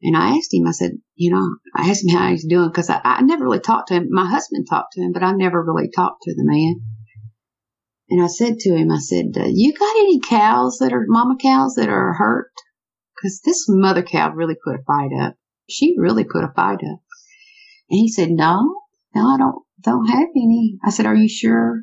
And 0.00 0.16
I 0.16 0.36
asked 0.36 0.54
him, 0.54 0.66
I 0.66 0.70
said, 0.70 0.92
you 1.16 1.32
know, 1.32 1.56
I 1.74 1.90
asked 1.90 2.04
him 2.04 2.16
how 2.16 2.28
he's 2.28 2.46
doing 2.46 2.68
because 2.68 2.88
I, 2.88 3.00
I 3.02 3.22
never 3.22 3.44
really 3.44 3.58
talked 3.58 3.88
to 3.88 3.94
him. 3.94 4.06
My 4.10 4.26
husband 4.26 4.66
talked 4.70 4.92
to 4.92 5.00
him, 5.00 5.12
but 5.12 5.24
I 5.24 5.32
never 5.32 5.62
really 5.62 5.90
talked 5.90 6.22
to 6.22 6.34
the 6.34 6.44
man. 6.44 6.76
And 8.08 8.22
I 8.22 8.28
said 8.28 8.58
to 8.60 8.76
him, 8.76 8.90
I 8.90 8.98
said, 8.98 9.26
uh, 9.36 9.48
you 9.48 9.74
got 9.74 9.96
any 9.96 10.20
cows 10.20 10.78
that 10.78 10.92
are 10.92 11.04
mama 11.08 11.36
cows 11.42 11.74
that 11.74 11.88
are 11.88 12.14
hurt? 12.14 12.52
Cause 13.22 13.40
this 13.44 13.66
mother 13.68 14.02
cow 14.02 14.32
really 14.32 14.56
put 14.64 14.76
a 14.76 14.82
fight 14.84 15.10
up. 15.20 15.34
She 15.68 15.96
really 15.98 16.24
put 16.24 16.44
a 16.44 16.52
fight 16.54 16.80
up. 16.84 17.00
And 17.90 17.98
he 17.98 18.08
said, 18.08 18.30
no, 18.30 18.82
no, 19.14 19.26
I 19.26 19.38
don't, 19.38 19.64
don't 19.82 20.06
have 20.06 20.28
any. 20.36 20.78
I 20.84 20.90
said, 20.90 21.06
are 21.06 21.14
you 21.14 21.28
sure? 21.28 21.80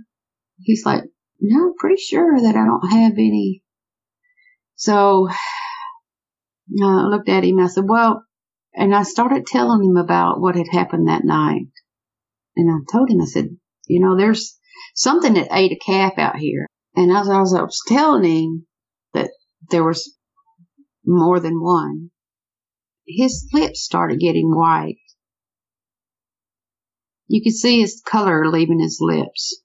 He's 0.60 0.86
like, 0.86 1.04
no, 1.40 1.74
pretty 1.78 2.02
sure 2.02 2.40
that 2.42 2.56
I 2.56 2.66
don't 2.66 2.90
have 2.90 3.14
any. 3.14 3.64
So 4.76 5.28
uh, 5.30 6.86
I 6.86 7.06
looked 7.06 7.30
at 7.30 7.44
him. 7.44 7.60
I 7.60 7.68
said, 7.68 7.86
well, 7.88 8.24
and 8.74 8.94
I 8.94 9.04
started 9.04 9.46
telling 9.46 9.84
him 9.84 9.98
about 9.98 10.40
what 10.40 10.56
had 10.56 10.68
happened 10.72 11.08
that 11.08 11.24
night. 11.24 11.68
And 12.56 12.70
I 12.70 12.92
told 12.92 13.10
him, 13.10 13.22
I 13.22 13.26
said, 13.26 13.50
you 13.88 14.00
know, 14.00 14.18
there's 14.18 14.58
something 14.96 15.34
that 15.34 15.48
ate 15.52 15.72
a 15.72 15.80
calf 15.86 16.14
out 16.18 16.38
here. 16.38 16.68
And 16.96 17.16
as 17.16 17.30
I 17.30 17.40
was, 17.40 17.54
I 17.54 17.62
was 17.62 17.82
telling 17.88 18.24
him 18.24 18.68
that 19.14 19.32
there 19.70 19.84
was 19.84 20.15
more 21.06 21.40
than 21.40 21.62
one, 21.62 22.12
his 23.08 23.48
lips 23.54 23.84
started 23.84 24.20
getting 24.20 24.50
white 24.50 24.98
you 27.28 27.42
could 27.44 27.54
see 27.58 27.82
his 27.82 28.02
color 28.06 28.50
leaving 28.50 28.80
his 28.80 29.00
lips. 29.02 29.62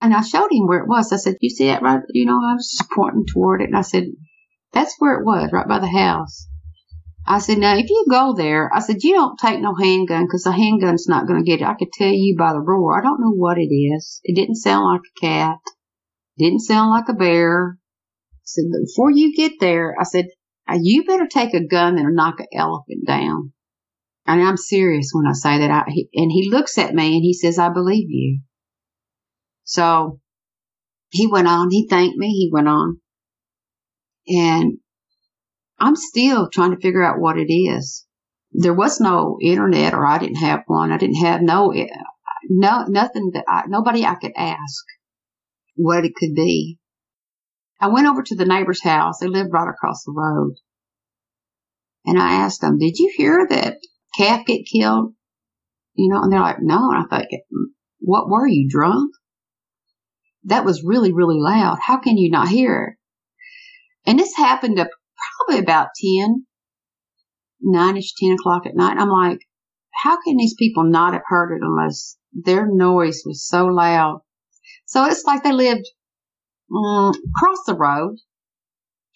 And 0.00 0.12
I 0.12 0.20
showed 0.20 0.52
him 0.52 0.66
where 0.66 0.80
it 0.80 0.88
was. 0.88 1.12
I 1.12 1.16
said, 1.16 1.36
you 1.40 1.48
see 1.48 1.66
that 1.66 1.82
right? 1.82 2.00
You 2.10 2.26
know, 2.26 2.34
I 2.34 2.54
was 2.54 2.76
just 2.76 2.90
pointing 2.90 3.24
toward 3.26 3.62
it. 3.62 3.68
And 3.68 3.76
I 3.76 3.82
said, 3.82 4.04
that's 4.72 4.94
where 4.98 5.18
it 5.18 5.24
was, 5.24 5.50
right 5.52 5.68
by 5.68 5.78
the 5.78 5.88
house. 5.88 6.46
I 7.26 7.38
said, 7.38 7.56
now 7.56 7.74
if 7.76 7.88
you 7.88 8.04
go 8.10 8.34
there, 8.34 8.70
I 8.74 8.80
said, 8.80 9.02
you 9.02 9.14
don't 9.14 9.38
take 9.38 9.60
no 9.60 9.74
handgun 9.74 10.24
because 10.24 10.42
the 10.42 10.52
handgun's 10.52 11.08
not 11.08 11.26
going 11.26 11.42
to 11.42 11.50
get 11.50 11.62
it. 11.62 11.66
I 11.66 11.74
could 11.74 11.92
tell 11.92 12.12
you 12.12 12.36
by 12.38 12.52
the 12.52 12.60
roar. 12.60 12.98
I 12.98 13.02
don't 13.02 13.20
know 13.20 13.32
what 13.32 13.56
it 13.56 13.72
is. 13.72 14.20
It 14.24 14.36
didn't 14.36 14.56
sound 14.56 14.84
like 14.84 15.00
a 15.00 15.20
cat. 15.20 15.58
Didn't 16.36 16.60
sound 16.60 16.90
like 16.90 17.08
a 17.08 17.14
bear. 17.14 17.78
I 17.78 18.42
said, 18.44 18.64
before 18.84 19.10
you 19.10 19.34
get 19.34 19.52
there, 19.58 19.96
I 19.98 20.04
said, 20.04 20.26
Uh, 20.68 20.78
you 20.80 21.04
better 21.04 21.26
take 21.26 21.54
a 21.54 21.66
gun 21.66 21.98
and 21.98 22.14
knock 22.14 22.40
an 22.40 22.46
elephant 22.52 23.06
down. 23.06 23.52
And 24.26 24.42
I'm 24.42 24.56
serious 24.56 25.10
when 25.12 25.26
I 25.26 25.32
say 25.32 25.58
that. 25.58 25.70
I, 25.70 25.90
he, 25.90 26.08
and 26.14 26.32
he 26.32 26.50
looks 26.50 26.78
at 26.78 26.94
me 26.94 27.16
and 27.16 27.22
he 27.22 27.34
says, 27.34 27.58
I 27.58 27.68
believe 27.68 28.08
you. 28.08 28.40
So 29.64 30.20
he 31.10 31.26
went 31.26 31.48
on. 31.48 31.70
He 31.70 31.86
thanked 31.88 32.16
me. 32.16 32.28
He 32.28 32.50
went 32.52 32.68
on. 32.68 33.00
And 34.26 34.78
I'm 35.78 35.96
still 35.96 36.48
trying 36.50 36.70
to 36.70 36.80
figure 36.80 37.04
out 37.04 37.20
what 37.20 37.38
it 37.38 37.52
is. 37.52 38.06
There 38.52 38.74
was 38.74 39.00
no 39.00 39.36
internet 39.42 39.92
or 39.92 40.06
I 40.06 40.18
didn't 40.18 40.36
have 40.36 40.62
one. 40.66 40.92
I 40.92 40.96
didn't 40.96 41.22
have 41.22 41.42
no, 41.42 41.74
no, 42.48 42.84
nothing 42.88 43.32
that 43.34 43.44
I, 43.48 43.64
nobody 43.66 44.06
I 44.06 44.14
could 44.14 44.32
ask 44.36 44.84
what 45.74 46.04
it 46.04 46.14
could 46.14 46.34
be. 46.34 46.78
I 47.84 47.88
went 47.88 48.06
over 48.06 48.22
to 48.22 48.34
the 48.34 48.46
neighbor's 48.46 48.82
house. 48.82 49.18
They 49.18 49.26
lived 49.26 49.52
right 49.52 49.68
across 49.68 50.04
the 50.04 50.14
road. 50.16 50.54
And 52.06 52.18
I 52.18 52.32
asked 52.32 52.62
them, 52.62 52.78
did 52.78 52.96
you 52.96 53.12
hear 53.14 53.46
that 53.50 53.76
calf 54.16 54.46
get 54.46 54.62
killed? 54.72 55.12
You 55.92 56.08
know, 56.08 56.22
and 56.22 56.32
they're 56.32 56.40
like, 56.40 56.62
no. 56.62 56.90
And 56.90 56.96
I 56.96 57.02
thought, 57.06 57.26
what 57.98 58.30
were 58.30 58.46
you 58.46 58.70
drunk? 58.70 59.10
That 60.44 60.64
was 60.64 60.82
really, 60.82 61.12
really 61.12 61.38
loud. 61.38 61.76
How 61.78 61.98
can 61.98 62.16
you 62.16 62.30
not 62.30 62.48
hear 62.48 62.96
it? 62.96 64.08
And 64.08 64.18
this 64.18 64.34
happened 64.34 64.78
at 64.78 64.88
probably 65.38 65.62
about 65.62 65.88
10, 66.02 66.46
9ish, 67.66 68.12
10 68.18 68.32
o'clock 68.32 68.64
at 68.64 68.74
night. 68.74 68.96
I'm 68.96 69.10
like, 69.10 69.40
how 70.02 70.16
can 70.22 70.38
these 70.38 70.54
people 70.58 70.84
not 70.84 71.12
have 71.12 71.22
heard 71.26 71.54
it 71.54 71.60
unless 71.62 72.16
their 72.32 72.66
noise 72.66 73.24
was 73.26 73.46
so 73.46 73.66
loud? 73.66 74.20
So 74.86 75.04
it's 75.04 75.24
like 75.26 75.42
they 75.42 75.52
lived 75.52 75.84
um, 76.74 77.12
across 77.36 77.64
the 77.66 77.74
road 77.74 78.16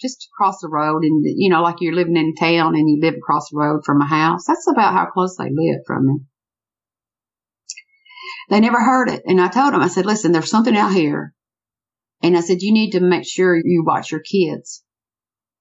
just 0.00 0.28
across 0.32 0.60
the 0.60 0.68
road 0.68 1.02
and, 1.04 1.22
you 1.24 1.50
know, 1.50 1.62
like 1.62 1.76
you're 1.80 1.94
living 1.94 2.16
in 2.16 2.34
town 2.34 2.74
and 2.74 2.88
you 2.88 2.98
live 3.00 3.14
across 3.14 3.50
the 3.50 3.58
road 3.58 3.80
from 3.84 4.00
a 4.00 4.06
house. 4.06 4.44
That's 4.46 4.68
about 4.68 4.92
how 4.92 5.06
close 5.06 5.36
they 5.36 5.50
live 5.50 5.80
from 5.86 6.06
me. 6.06 6.14
They 8.50 8.60
never 8.60 8.80
heard 8.80 9.08
it. 9.10 9.22
And 9.26 9.40
I 9.40 9.48
told 9.48 9.74
them, 9.74 9.80
I 9.80 9.88
said, 9.88 10.06
listen, 10.06 10.32
there's 10.32 10.50
something 10.50 10.76
out 10.76 10.92
here. 10.92 11.34
And 12.22 12.36
I 12.36 12.40
said, 12.40 12.62
you 12.62 12.72
need 12.72 12.92
to 12.92 13.00
make 13.00 13.26
sure 13.26 13.56
you 13.56 13.84
watch 13.86 14.10
your 14.10 14.20
kids 14.20 14.82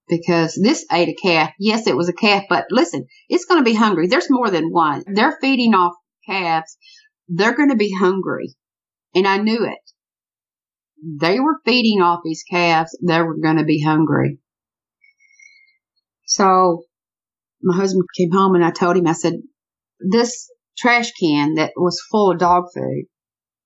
because 0.08 0.60
this 0.62 0.86
ate 0.92 1.10
a 1.10 1.16
calf. 1.16 1.52
Yes, 1.60 1.88
it 1.88 1.98
was 1.98 2.10
a 2.10 2.14
calf, 2.14 2.44
but 2.50 2.66
listen, 2.70 3.06
it's 3.30 3.46
going 3.46 3.60
to 3.60 3.70
be 3.70 3.76
hungry. 3.76 4.08
There's 4.08 4.30
more 4.30 4.50
than 4.50 4.72
one. 4.72 5.04
They're 5.08 5.38
feeding 5.42 5.74
off 5.74 5.94
calves. 6.26 6.78
They're 7.28 7.56
going 7.56 7.70
to 7.70 7.76
be 7.76 7.94
hungry. 7.94 8.56
And 9.14 9.28
I 9.28 9.38
knew 9.38 9.66
it 9.66 9.80
they 11.04 11.40
were 11.40 11.60
feeding 11.66 12.02
off 12.02 12.22
these 12.24 12.44
calves. 12.50 12.98
They 13.06 13.22
were 13.22 13.38
going 13.38 13.58
to 13.58 13.64
be 13.64 13.82
hungry. 13.82 14.40
So 16.26 16.84
my 17.62 17.76
husband 17.76 18.04
came 18.18 18.32
home 18.32 18.56
and 18.56 18.66
I 18.66 18.72
told 18.72 18.98
him, 18.98 19.08
I 19.08 19.14
said, 19.14 19.36
this 20.00 20.50
trash 20.78 21.12
can 21.20 21.56
that 21.56 21.72
was 21.76 22.02
full 22.12 22.32
of 22.32 22.40
dog 22.40 22.66
food, 22.74 23.06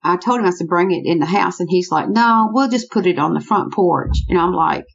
I 0.03 0.18
told 0.18 0.40
him 0.40 0.48
I 0.48 0.52
said 0.52 0.68
bring 0.68 0.91
it 0.91 1.03
in 1.06 1.20
the 1.20 1.26
house, 1.26 1.60
and 1.60 1.70
he's 1.70 1.91
like, 1.91 2.10
no, 2.10 2.49
we'll 2.52 2.70
just 2.70 2.90
put 2.90 3.06
it 3.06 3.20
on 3.20 3.34
the 3.34 3.41
front 3.41 3.74
porch. 3.74 4.18
And 4.30 4.40
I'm 4.40 4.53
like, 4.53 4.86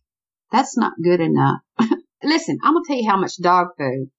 that's 0.51 0.77
not 0.77 0.93
good 1.03 1.21
enough. 1.21 1.61
Listen, 2.25 2.59
I'm 2.63 2.75
gonna 2.75 2.85
tell 2.87 2.97
you 2.97 3.09
how 3.09 3.19
much 3.19 3.41
dog 3.41 3.69
food. 3.79 4.11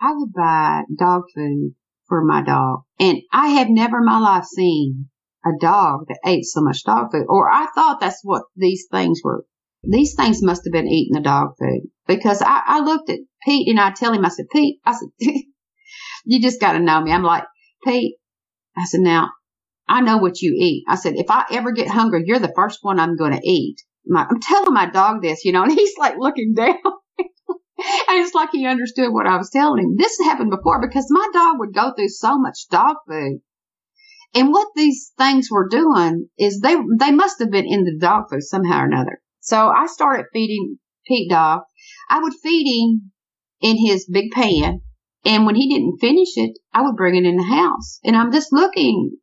I 0.00 0.12
would 0.12 0.32
buy 0.32 0.82
dog 0.98 1.24
food 1.34 1.74
for 2.08 2.24
my 2.24 2.42
dog, 2.42 2.80
and 2.98 3.18
I 3.32 3.48
have 3.48 3.68
never 3.68 3.98
in 3.98 4.04
my 4.04 4.18
life 4.18 4.44
seen 4.44 5.08
a 5.44 5.50
dog 5.60 6.06
that 6.08 6.20
ate 6.24 6.44
so 6.44 6.60
much 6.60 6.84
dog 6.84 7.12
food, 7.12 7.26
or 7.28 7.50
I 7.50 7.66
thought 7.74 8.00
that's 8.00 8.20
what 8.22 8.44
these 8.56 8.86
things 8.90 9.20
were. 9.22 9.44
These 9.82 10.14
things 10.14 10.42
must 10.42 10.62
have 10.64 10.72
been 10.72 10.88
eating 10.88 11.14
the 11.14 11.20
dog 11.20 11.56
food 11.58 11.82
because 12.06 12.40
I, 12.40 12.62
I 12.66 12.80
looked 12.80 13.10
at 13.10 13.18
Pete 13.44 13.68
and 13.68 13.78
I 13.78 13.90
tell 13.90 14.12
him, 14.12 14.24
I 14.24 14.30
said, 14.30 14.46
Pete, 14.50 14.80
I 14.84 14.92
said, 14.92 15.08
you 16.24 16.40
just 16.40 16.60
got 16.60 16.72
to 16.72 16.78
know 16.80 17.00
me. 17.00 17.12
I'm 17.12 17.22
like, 17.22 17.44
Pete, 17.84 18.16
I 18.76 18.84
said, 18.86 19.00
now 19.00 19.28
I 19.86 20.00
know 20.00 20.18
what 20.18 20.40
you 20.40 20.56
eat. 20.58 20.84
I 20.88 20.96
said, 20.96 21.14
if 21.16 21.30
I 21.30 21.44
ever 21.50 21.72
get 21.72 21.88
hungry, 21.88 22.22
you're 22.26 22.38
the 22.38 22.52
first 22.56 22.78
one 22.82 22.98
I'm 22.98 23.16
going 23.16 23.32
to 23.32 23.46
eat. 23.48 23.76
I'm 24.14 24.40
telling 24.40 24.72
my 24.72 24.88
dog 24.88 25.22
this, 25.22 25.44
you 25.44 25.52
know, 25.52 25.62
and 25.62 25.72
he's 25.78 25.96
like 25.98 26.16
looking 26.18 26.54
down. 26.54 26.76
and 27.16 28.20
it's 28.20 28.34
like 28.34 28.50
he 28.52 28.66
understood 28.66 29.12
what 29.12 29.26
I 29.26 29.36
was 29.36 29.50
telling 29.50 29.84
him. 29.84 29.96
This 29.96 30.18
happened 30.22 30.50
before 30.50 30.80
because 30.80 31.06
my 31.10 31.28
dog 31.32 31.58
would 31.58 31.74
go 31.74 31.92
through 31.94 32.08
so 32.08 32.38
much 32.38 32.68
dog 32.70 32.96
food. 33.08 33.40
And 34.34 34.50
what 34.50 34.68
these 34.74 35.12
things 35.16 35.48
were 35.50 35.68
doing 35.68 36.28
is 36.36 36.60
they, 36.60 36.76
they 36.98 37.12
must 37.12 37.38
have 37.38 37.50
been 37.50 37.66
in 37.66 37.84
the 37.84 37.96
dog 37.98 38.24
food 38.30 38.42
somehow 38.42 38.82
or 38.82 38.86
another. 38.86 39.20
So 39.40 39.68
I 39.68 39.86
started 39.86 40.26
feeding 40.32 40.78
Pete 41.06 41.30
Dog. 41.30 41.60
I 42.10 42.20
would 42.20 42.32
feed 42.42 42.66
him 42.66 43.12
in 43.60 43.76
his 43.78 44.08
big 44.10 44.32
pan. 44.32 44.80
And 45.24 45.46
when 45.46 45.54
he 45.54 45.72
didn't 45.72 46.00
finish 46.00 46.36
it, 46.36 46.58
I 46.72 46.82
would 46.82 46.96
bring 46.96 47.16
it 47.16 47.26
in 47.26 47.36
the 47.36 47.44
house. 47.44 48.00
And 48.04 48.16
I'm 48.16 48.32
just 48.32 48.52
looking, 48.52 49.16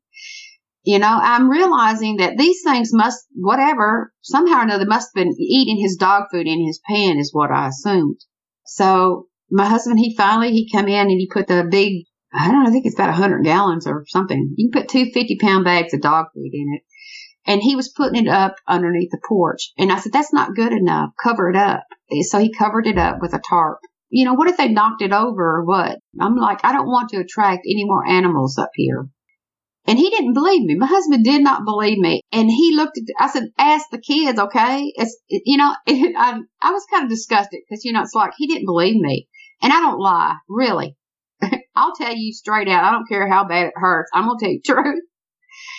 you 0.83 0.97
know, 0.97 1.19
I'm 1.21 1.49
realizing 1.49 2.17
that 2.17 2.37
these 2.37 2.61
things 2.63 2.91
must, 2.93 3.19
whatever, 3.35 4.13
somehow 4.21 4.59
or 4.59 4.63
another 4.63 4.85
must 4.85 5.09
have 5.13 5.23
been 5.23 5.35
eating 5.39 5.79
his 5.81 5.95
dog 5.95 6.23
food 6.31 6.47
in 6.47 6.65
his 6.65 6.79
pan 6.89 7.17
is 7.17 7.33
what 7.33 7.51
I 7.51 7.67
assumed. 7.67 8.19
So 8.65 9.27
my 9.51 9.65
husband, 9.67 9.99
he 9.99 10.15
finally, 10.15 10.51
he 10.51 10.71
come 10.71 10.87
in 10.87 11.07
and 11.07 11.19
he 11.19 11.29
put 11.31 11.47
the 11.47 11.67
big, 11.69 12.05
I 12.33 12.47
don't 12.47 12.63
know, 12.63 12.69
I 12.69 12.71
think 12.71 12.85
it's 12.85 12.95
about 12.95 13.09
a 13.09 13.13
hundred 13.13 13.43
gallons 13.43 13.87
or 13.87 14.05
something. 14.07 14.53
You 14.57 14.69
can 14.69 14.81
put 14.81 14.89
two 14.89 15.11
50 15.11 15.37
pound 15.41 15.65
bags 15.65 15.93
of 15.93 16.01
dog 16.01 16.27
food 16.33 16.51
in 16.53 16.73
it 16.75 16.83
and 17.45 17.61
he 17.61 17.75
was 17.75 17.89
putting 17.89 18.25
it 18.25 18.29
up 18.29 18.55
underneath 18.67 19.11
the 19.11 19.21
porch. 19.27 19.71
And 19.77 19.91
I 19.91 19.99
said, 19.99 20.13
that's 20.13 20.33
not 20.33 20.55
good 20.55 20.71
enough. 20.71 21.11
Cover 21.21 21.49
it 21.49 21.55
up. 21.55 21.83
So 22.21 22.39
he 22.39 22.53
covered 22.53 22.87
it 22.87 22.97
up 22.97 23.17
with 23.21 23.33
a 23.33 23.41
tarp. 23.47 23.79
You 24.09 24.25
know, 24.25 24.33
what 24.33 24.49
if 24.49 24.57
they 24.57 24.67
knocked 24.67 25.01
it 25.01 25.13
over 25.13 25.57
or 25.57 25.65
what? 25.65 25.97
I'm 26.19 26.35
like, 26.35 26.63
I 26.63 26.73
don't 26.73 26.87
want 26.87 27.09
to 27.09 27.19
attract 27.21 27.65
any 27.65 27.85
more 27.85 28.05
animals 28.05 28.57
up 28.57 28.71
here. 28.75 29.07
And 29.87 29.97
he 29.97 30.09
didn't 30.11 30.33
believe 30.33 30.63
me. 30.63 30.75
My 30.75 30.85
husband 30.85 31.23
did 31.23 31.41
not 31.41 31.65
believe 31.65 31.97
me. 31.97 32.21
And 32.31 32.49
he 32.49 32.75
looked 32.75 32.97
at, 32.97 33.03
I 33.19 33.31
said, 33.31 33.49
ask 33.57 33.87
the 33.89 33.97
kids, 33.97 34.37
okay? 34.37 34.91
It's, 34.95 35.17
you 35.27 35.57
know, 35.57 35.73
I, 35.87 36.39
I 36.61 36.71
was 36.71 36.85
kind 36.91 37.05
of 37.05 37.09
disgusted 37.09 37.61
because, 37.67 37.83
you 37.83 37.93
know, 37.93 38.01
it's 38.01 38.13
like 38.13 38.33
he 38.37 38.47
didn't 38.47 38.65
believe 38.67 38.95
me. 38.95 39.27
And 39.61 39.73
I 39.73 39.79
don't 39.79 39.99
lie, 39.99 40.35
really. 40.47 40.95
I'll 41.81 41.95
tell 41.95 42.15
you 42.15 42.31
straight 42.33 42.67
out. 42.67 42.83
I 42.83 42.91
don't 42.91 43.09
care 43.09 43.27
how 43.27 43.47
bad 43.47 43.67
it 43.67 43.73
hurts. 43.75 44.11
I'm 44.13 44.25
going 44.25 44.37
to 44.37 44.45
tell 44.45 44.53
you 44.53 44.61
the 44.63 44.73
truth 44.73 45.03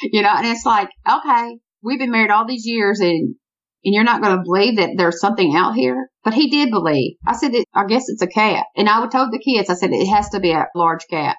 you 0.03 0.23
know, 0.23 0.31
and 0.31 0.47
it's 0.47 0.67
like, 0.67 0.89
okay, 1.09 1.59
we've 1.83 1.99
been 1.99 2.11
married 2.11 2.31
all 2.31 2.47
these 2.47 2.67
years 2.67 3.01
and, 3.01 3.35
and 3.85 3.95
you're 3.95 4.05
not 4.05 4.23
going 4.23 4.37
to 4.37 4.43
believe 4.45 4.77
that 4.77 4.91
there's 4.97 5.21
something 5.21 5.55
out 5.57 5.75
here. 5.75 6.09
But 6.25 6.35
he 6.35 6.51
did 6.51 6.71
believe. 6.71 7.17
I 7.27 7.35
said, 7.35 7.53
I 7.75 7.87
guess 7.87 8.09
it's 8.09 8.23
a 8.23 8.27
cat. 8.27 8.67
And 8.77 8.89
I 8.89 9.07
told 9.09 9.33
the 9.33 9.43
kids, 9.45 9.69
I 9.71 9.75
said, 9.75 9.91
it 9.93 10.07
has 10.07 10.31
to 10.31 10.41
be 10.41 10.53
a 10.53 10.67
large 10.75 11.07
cat. 11.11 11.37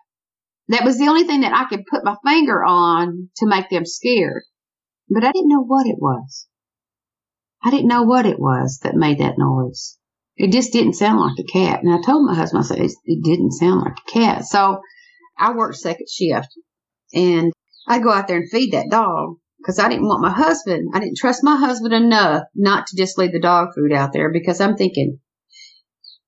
That 0.69 0.84
was 0.84 0.98
the 0.98 1.07
only 1.07 1.23
thing 1.23 1.41
that 1.41 1.53
I 1.53 1.65
could 1.69 1.85
put 1.90 2.06
my 2.06 2.15
finger 2.26 2.64
on 2.64 3.30
to 3.38 3.45
make 3.45 3.69
them 3.69 3.85
scared. 3.85 4.44
But 5.10 5.23
I 5.23 5.31
didn't 5.31 5.49
know 5.49 5.64
what 5.64 5.88
it 5.88 5.98
was. 5.99 6.48
I 7.64 7.69
didn't 7.69 7.88
know 7.88 8.03
what 8.03 8.26
it 8.26 8.40
was 8.40 8.80
that 8.84 8.95
made 8.95 9.19
that 9.19 9.38
noise. 9.38 9.98
It 10.35 10.51
just 10.51 10.73
didn't 10.73 10.93
sound 10.93 11.19
like 11.19 11.38
a 11.39 11.51
cat. 11.51 11.81
And 11.84 11.93
I 11.93 12.01
told 12.01 12.26
my 12.26 12.34
husband, 12.34 12.64
I 12.64 12.68
said, 12.68 12.80
it 12.80 13.23
didn't 13.23 13.51
sound 13.51 13.81
like 13.81 13.97
a 13.97 14.11
cat. 14.11 14.45
So 14.45 14.81
I 15.38 15.53
worked 15.53 15.76
second 15.76 16.07
shift 16.10 16.49
and 17.14 17.51
I'd 17.88 18.03
go 18.03 18.11
out 18.11 18.27
there 18.27 18.38
and 18.38 18.49
feed 18.49 18.73
that 18.73 18.89
dog 18.89 19.38
because 19.60 19.80
I 19.80 19.89
didn't 19.89 20.07
want 20.07 20.22
my 20.22 20.31
husband, 20.31 20.89
I 20.93 20.99
didn't 20.99 21.18
trust 21.18 21.43
my 21.43 21.55
husband 21.55 21.93
enough 21.93 22.43
not 22.55 22.88
to 22.88 22.97
just 22.97 23.18
leave 23.18 23.31
the 23.31 23.39
dog 23.39 23.69
food 23.76 23.93
out 23.93 24.11
there 24.11 24.31
because 24.31 24.60
I'm 24.60 24.76
thinking, 24.76 25.19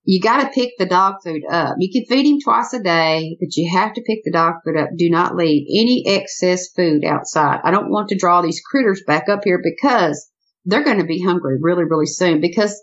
you 0.06 0.22
got 0.22 0.42
to 0.42 0.50
pick 0.50 0.74
the 0.78 0.86
dog 0.86 1.16
food 1.24 1.42
up. 1.50 1.76
You 1.80 1.90
can 1.92 2.06
feed 2.06 2.30
him 2.30 2.40
twice 2.40 2.74
a 2.74 2.80
day, 2.80 3.36
but 3.40 3.58
you 3.58 3.76
have 3.76 3.94
to 3.94 4.04
pick 4.04 4.20
the 4.24 4.32
dog 4.32 4.56
food 4.64 4.78
up. 4.78 4.90
Do 4.96 5.10
not 5.10 5.36
leave 5.36 5.66
any 5.68 6.04
excess 6.06 6.70
food 6.76 7.04
outside. 7.04 7.60
I 7.64 7.72
don't 7.72 7.90
want 7.90 8.10
to 8.10 8.18
draw 8.18 8.42
these 8.42 8.62
critters 8.62 9.02
back 9.06 9.28
up 9.30 9.40
here 9.44 9.60
because 9.64 10.30
they're 10.64 10.84
going 10.84 11.00
to 11.00 11.06
be 11.06 11.24
hungry 11.24 11.58
really, 11.60 11.86
really 11.86 12.06
soon 12.06 12.40
because 12.40 12.80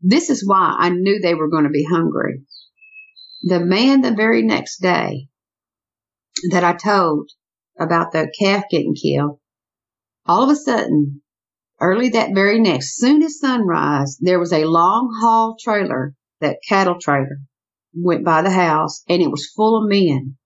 this 0.00 0.30
is 0.30 0.46
why 0.46 0.76
I 0.78 0.90
knew 0.90 1.20
they 1.20 1.34
were 1.34 1.50
going 1.50 1.64
to 1.64 1.70
be 1.70 1.86
hungry. 1.90 2.42
The 3.42 3.60
man 3.60 4.00
the 4.00 4.14
very 4.14 4.42
next 4.42 4.78
day 4.78 5.28
that 6.50 6.64
I 6.64 6.74
told 6.74 7.30
about 7.78 8.12
the 8.12 8.30
calf 8.38 8.64
getting 8.70 8.94
killed, 8.94 9.38
all 10.26 10.42
of 10.42 10.50
a 10.50 10.56
sudden, 10.56 11.22
early 11.80 12.10
that 12.10 12.34
very 12.34 12.60
next, 12.60 12.96
soon 12.96 13.22
as 13.22 13.38
sunrise, 13.38 14.18
there 14.20 14.38
was 14.38 14.52
a 14.52 14.64
long 14.64 15.10
haul 15.20 15.56
trailer, 15.60 16.14
that 16.40 16.58
cattle 16.68 16.98
trailer, 17.00 17.40
went 17.94 18.24
by 18.24 18.42
the 18.42 18.50
house 18.50 19.02
and 19.08 19.22
it 19.22 19.30
was 19.30 19.52
full 19.54 19.82
of 19.82 19.88
men. 19.88 20.36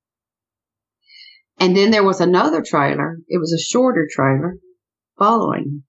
And 1.59 1.77
then 1.77 1.91
there 1.91 2.05
was 2.05 2.21
another 2.21 2.63
trailer. 2.67 3.19
It 3.29 3.39
was 3.39 3.53
a 3.53 3.63
shorter 3.63 4.09
trailer 4.11 4.57
following. 5.19 5.83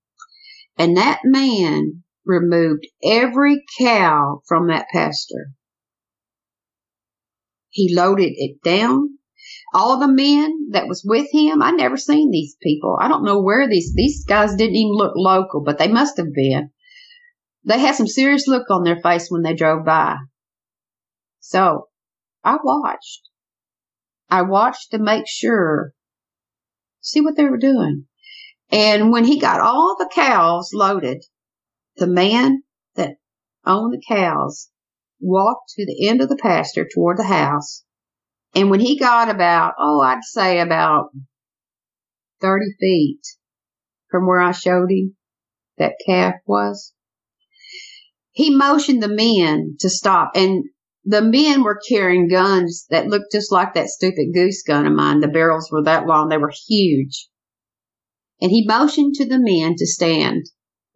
And 0.78 0.98
that 0.98 1.22
man 1.24 2.04
removed 2.32 2.88
every 3.04 3.64
cow 3.80 4.42
from 4.48 4.68
that 4.68 4.88
pasture. 4.92 5.52
He 7.70 7.94
loaded 7.94 8.34
it 8.36 8.62
down 8.64 9.18
all 9.74 10.00
the 10.00 10.08
men 10.08 10.70
that 10.72 10.88
was 10.88 11.04
with 11.06 11.28
him, 11.32 11.62
I 11.62 11.72
never 11.72 11.98
seen 11.98 12.30
these 12.32 12.56
people. 12.62 12.98
I 13.00 13.08
don't 13.08 13.24
know 13.24 13.42
where 13.42 13.68
these 13.68 13.94
these 13.94 14.26
guys 14.26 14.56
didn't 14.56 14.76
even 14.76 14.94
look 14.94 15.14
local, 15.16 15.62
but 15.62 15.78
they 15.78 15.88
must 15.88 16.18
have 16.18 16.34
been. 16.34 16.72
They 17.64 17.80
had 17.80 17.96
some 17.96 18.08
serious 18.08 18.48
look 18.48 18.70
on 18.70 18.84
their 18.84 19.00
face 19.02 19.28
when 19.30 19.44
they 19.44 19.54
drove 19.54 19.86
by. 19.86 20.18
So 21.40 21.88
I 22.44 22.58
watched. 22.64 23.30
I 24.30 24.42
watched 24.44 24.92
to 24.92 25.00
make 25.00 25.26
sure, 25.28 25.94
see 27.02 27.22
what 27.22 27.36
they 27.36 27.46
were 27.46 27.58
doing. 27.58 28.06
And 28.72 29.12
when 29.12 29.26
he 29.26 29.40
got 29.40 29.60
all 29.60 29.96
the 29.98 30.10
cows 30.14 30.72
loaded, 30.74 31.24
the 31.98 32.08
man 32.08 32.64
that 32.96 33.18
owned 33.66 33.94
the 33.94 34.04
cows 34.08 34.70
walked 35.20 35.70
to 35.76 35.86
the 35.86 36.08
end 36.08 36.22
of 36.22 36.30
the 36.30 36.38
pasture 36.38 36.88
toward 36.92 37.18
the 37.18 37.24
house 37.24 37.84
and 38.54 38.70
when 38.70 38.82
he 38.82 39.00
got 39.00 39.30
about, 39.30 39.76
oh, 39.80 40.02
I'd 40.02 40.24
say 40.24 40.60
about 40.60 41.12
30 42.42 42.66
feet 42.80 43.22
from 44.10 44.28
where 44.28 44.42
I 44.42 44.52
showed 44.52 44.92
him 44.92 45.16
that 45.78 45.96
calf 46.06 46.36
was, 46.46 46.94
he 48.32 48.56
motioned 48.56 49.02
the 49.02 49.08
men 49.08 49.78
to 49.80 49.90
stop. 49.90 50.32
And 50.36 50.66
the 51.06 51.22
men 51.22 51.64
were 51.64 51.80
carrying 51.90 52.28
guns 52.28 52.86
that 52.90 53.08
looked 53.08 53.32
just 53.32 53.52
like 53.52 53.74
that 53.74 53.88
stupid 53.88 54.34
goose 54.34 54.64
gun 54.64 54.86
of 54.86 54.94
mine. 54.94 55.22
The 55.22 55.28
barrels 55.28 55.70
were 55.72 55.84
that 55.84 56.06
long. 56.06 56.28
They 56.28 56.38
were 56.38 56.54
huge. 56.68 57.30
And 58.42 58.52
he 58.52 58.66
motioned 58.68 59.16
to 59.16 59.26
the 59.26 59.40
men 59.40 59.76
to 59.78 59.86
stand. 59.86 60.48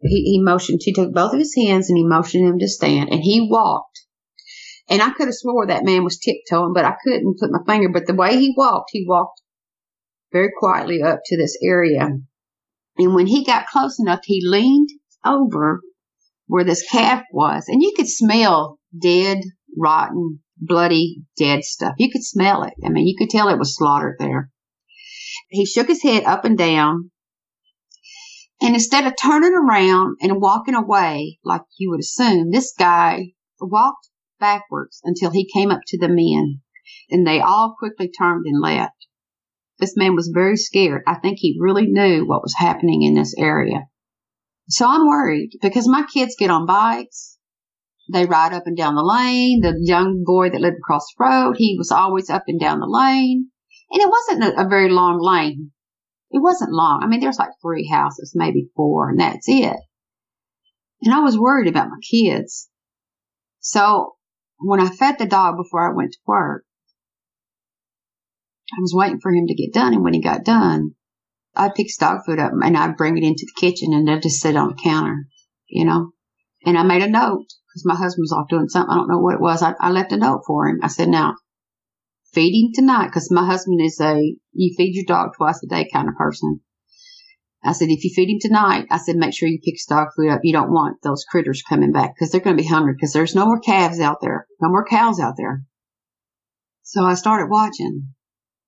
He, 0.02 0.22
he 0.22 0.42
motioned, 0.42 0.80
he 0.82 0.92
took 0.92 1.12
both 1.12 1.32
of 1.32 1.38
his 1.38 1.54
hands 1.56 1.88
and 1.88 1.96
he 1.96 2.04
motioned 2.04 2.46
them 2.46 2.58
to 2.58 2.68
stand 2.68 3.10
and 3.10 3.20
he 3.20 3.48
walked 3.50 4.06
and 4.88 5.02
I 5.02 5.10
could 5.10 5.26
have 5.26 5.34
swore 5.34 5.66
that 5.66 5.84
man 5.84 6.04
was 6.04 6.18
tiptoeing, 6.18 6.72
but 6.72 6.84
I 6.84 6.94
couldn't 7.02 7.38
put 7.40 7.50
my 7.50 7.58
finger. 7.66 7.88
But 7.88 8.06
the 8.06 8.14
way 8.14 8.38
he 8.38 8.54
walked, 8.56 8.90
he 8.92 9.04
walked 9.06 9.40
very 10.32 10.50
quietly 10.56 11.02
up 11.02 11.20
to 11.24 11.36
this 11.36 11.58
area. 11.62 12.08
And 12.98 13.14
when 13.14 13.26
he 13.26 13.44
got 13.44 13.66
close 13.66 13.98
enough, 13.98 14.20
he 14.24 14.40
leaned 14.44 14.88
over 15.24 15.80
where 16.46 16.64
this 16.64 16.88
calf 16.88 17.24
was, 17.32 17.64
and 17.66 17.82
you 17.82 17.92
could 17.96 18.08
smell 18.08 18.78
dead, 18.96 19.38
rotten, 19.76 20.40
bloody, 20.56 21.22
dead 21.36 21.64
stuff. 21.64 21.94
You 21.98 22.10
could 22.10 22.24
smell 22.24 22.62
it. 22.62 22.74
I 22.84 22.88
mean, 22.88 23.06
you 23.06 23.16
could 23.18 23.30
tell 23.30 23.48
it 23.48 23.58
was 23.58 23.76
slaughtered 23.76 24.16
there. 24.20 24.50
He 25.50 25.66
shook 25.66 25.88
his 25.88 26.02
head 26.02 26.22
up 26.24 26.44
and 26.44 26.56
down. 26.56 27.10
And 28.60 28.74
instead 28.74 29.06
of 29.06 29.14
turning 29.20 29.52
around 29.52 30.16
and 30.20 30.40
walking 30.40 30.74
away 30.74 31.38
like 31.44 31.62
you 31.78 31.90
would 31.90 32.00
assume, 32.00 32.50
this 32.50 32.72
guy 32.78 33.32
walked 33.60 34.08
backwards 34.40 35.00
until 35.04 35.30
he 35.30 35.50
came 35.52 35.70
up 35.70 35.80
to 35.88 35.98
the 35.98 36.08
men, 36.08 36.60
and 37.10 37.26
they 37.26 37.40
all 37.40 37.74
quickly 37.78 38.08
turned 38.10 38.44
and 38.46 38.60
left. 38.62 39.06
This 39.78 39.96
man 39.96 40.14
was 40.14 40.32
very 40.32 40.56
scared. 40.56 41.02
I 41.06 41.16
think 41.16 41.38
he 41.38 41.58
really 41.60 41.86
knew 41.86 42.26
what 42.26 42.42
was 42.42 42.54
happening 42.56 43.02
in 43.02 43.14
this 43.14 43.34
area. 43.38 43.88
So 44.68 44.86
I'm 44.88 45.06
worried 45.06 45.50
because 45.60 45.88
my 45.88 46.04
kids 46.12 46.34
get 46.38 46.50
on 46.50 46.66
bikes. 46.66 47.38
They 48.12 48.24
ride 48.24 48.52
up 48.52 48.66
and 48.66 48.76
down 48.76 48.94
the 48.94 49.02
lane. 49.02 49.60
The 49.60 49.76
young 49.78 50.22
boy 50.24 50.50
that 50.50 50.60
lived 50.60 50.78
across 50.78 51.06
the 51.06 51.24
road, 51.24 51.56
he 51.58 51.76
was 51.76 51.90
always 51.90 52.30
up 52.30 52.44
and 52.46 52.58
down 52.58 52.80
the 52.80 52.86
lane. 52.86 53.50
And 53.90 54.02
it 54.02 54.08
wasn't 54.08 54.44
a, 54.44 54.64
a 54.64 54.68
very 54.68 54.88
long 54.88 55.18
lane. 55.20 55.72
It 56.36 56.42
wasn't 56.42 56.70
long. 56.70 57.00
I 57.02 57.06
mean, 57.06 57.20
there's 57.20 57.38
like 57.38 57.52
three 57.62 57.88
houses, 57.90 58.34
maybe 58.34 58.68
four, 58.76 59.08
and 59.08 59.18
that's 59.18 59.48
it. 59.48 59.78
And 61.00 61.14
I 61.14 61.20
was 61.20 61.38
worried 61.38 61.66
about 61.66 61.88
my 61.88 61.96
kids. 62.02 62.68
So 63.60 64.16
when 64.58 64.78
I 64.78 64.90
fed 64.90 65.18
the 65.18 65.24
dog 65.24 65.56
before 65.56 65.90
I 65.90 65.96
went 65.96 66.12
to 66.12 66.18
work, 66.26 66.64
I 68.70 68.82
was 68.82 68.92
waiting 68.94 69.18
for 69.18 69.32
him 69.32 69.46
to 69.46 69.54
get 69.54 69.72
done. 69.72 69.94
And 69.94 70.04
when 70.04 70.12
he 70.12 70.20
got 70.20 70.44
done, 70.44 70.90
I'd 71.54 71.74
pick 71.74 71.86
his 71.86 71.96
dog 71.96 72.18
food 72.26 72.38
up 72.38 72.52
and 72.52 72.76
I'd 72.76 72.98
bring 72.98 73.16
it 73.16 73.24
into 73.24 73.46
the 73.46 73.58
kitchen 73.58 73.94
and 73.94 74.06
they'd 74.06 74.20
just 74.20 74.42
sit 74.42 74.56
on 74.56 74.68
the 74.68 74.74
counter, 74.74 75.24
you 75.68 75.86
know. 75.86 76.10
And 76.66 76.76
I 76.76 76.82
made 76.82 77.02
a 77.02 77.08
note 77.08 77.46
because 77.48 77.86
my 77.86 77.94
husband 77.94 78.24
was 78.24 78.32
off 78.32 78.50
doing 78.50 78.68
something. 78.68 78.92
I 78.92 78.96
don't 78.96 79.08
know 79.08 79.20
what 79.20 79.36
it 79.36 79.40
was. 79.40 79.62
I, 79.62 79.72
I 79.80 79.90
left 79.90 80.12
a 80.12 80.18
note 80.18 80.42
for 80.46 80.68
him. 80.68 80.80
I 80.82 80.88
said, 80.88 81.08
now 81.08 81.36
feed 82.36 82.52
him 82.62 82.72
tonight 82.74 83.06
because 83.06 83.30
my 83.30 83.46
husband 83.46 83.80
is 83.80 83.98
a 84.02 84.36
you 84.56 84.74
feed 84.76 84.94
your 84.94 85.04
dog 85.06 85.32
twice 85.36 85.62
a 85.62 85.66
day 85.66 85.88
kind 85.92 86.08
of 86.08 86.16
person. 86.16 86.60
I 87.64 87.72
said, 87.72 87.88
if 87.88 88.04
you 88.04 88.10
feed 88.14 88.30
him 88.30 88.38
tonight, 88.40 88.86
I 88.90 88.98
said, 88.98 89.16
make 89.16 89.34
sure 89.34 89.48
you 89.48 89.58
pick 89.64 89.74
dog 89.88 90.08
food 90.16 90.30
up. 90.30 90.40
You 90.44 90.52
don't 90.52 90.70
want 90.70 91.02
those 91.02 91.24
critters 91.28 91.62
coming 91.68 91.90
back 91.90 92.14
because 92.14 92.30
they're 92.30 92.40
going 92.40 92.56
to 92.56 92.62
be 92.62 92.68
hungry 92.68 92.94
because 92.94 93.12
there's 93.12 93.34
no 93.34 93.46
more 93.46 93.60
calves 93.60 93.98
out 93.98 94.18
there, 94.20 94.46
no 94.60 94.68
more 94.68 94.84
cows 94.84 95.18
out 95.18 95.34
there. 95.36 95.62
So 96.82 97.02
I 97.02 97.14
started 97.14 97.50
watching. 97.50 98.14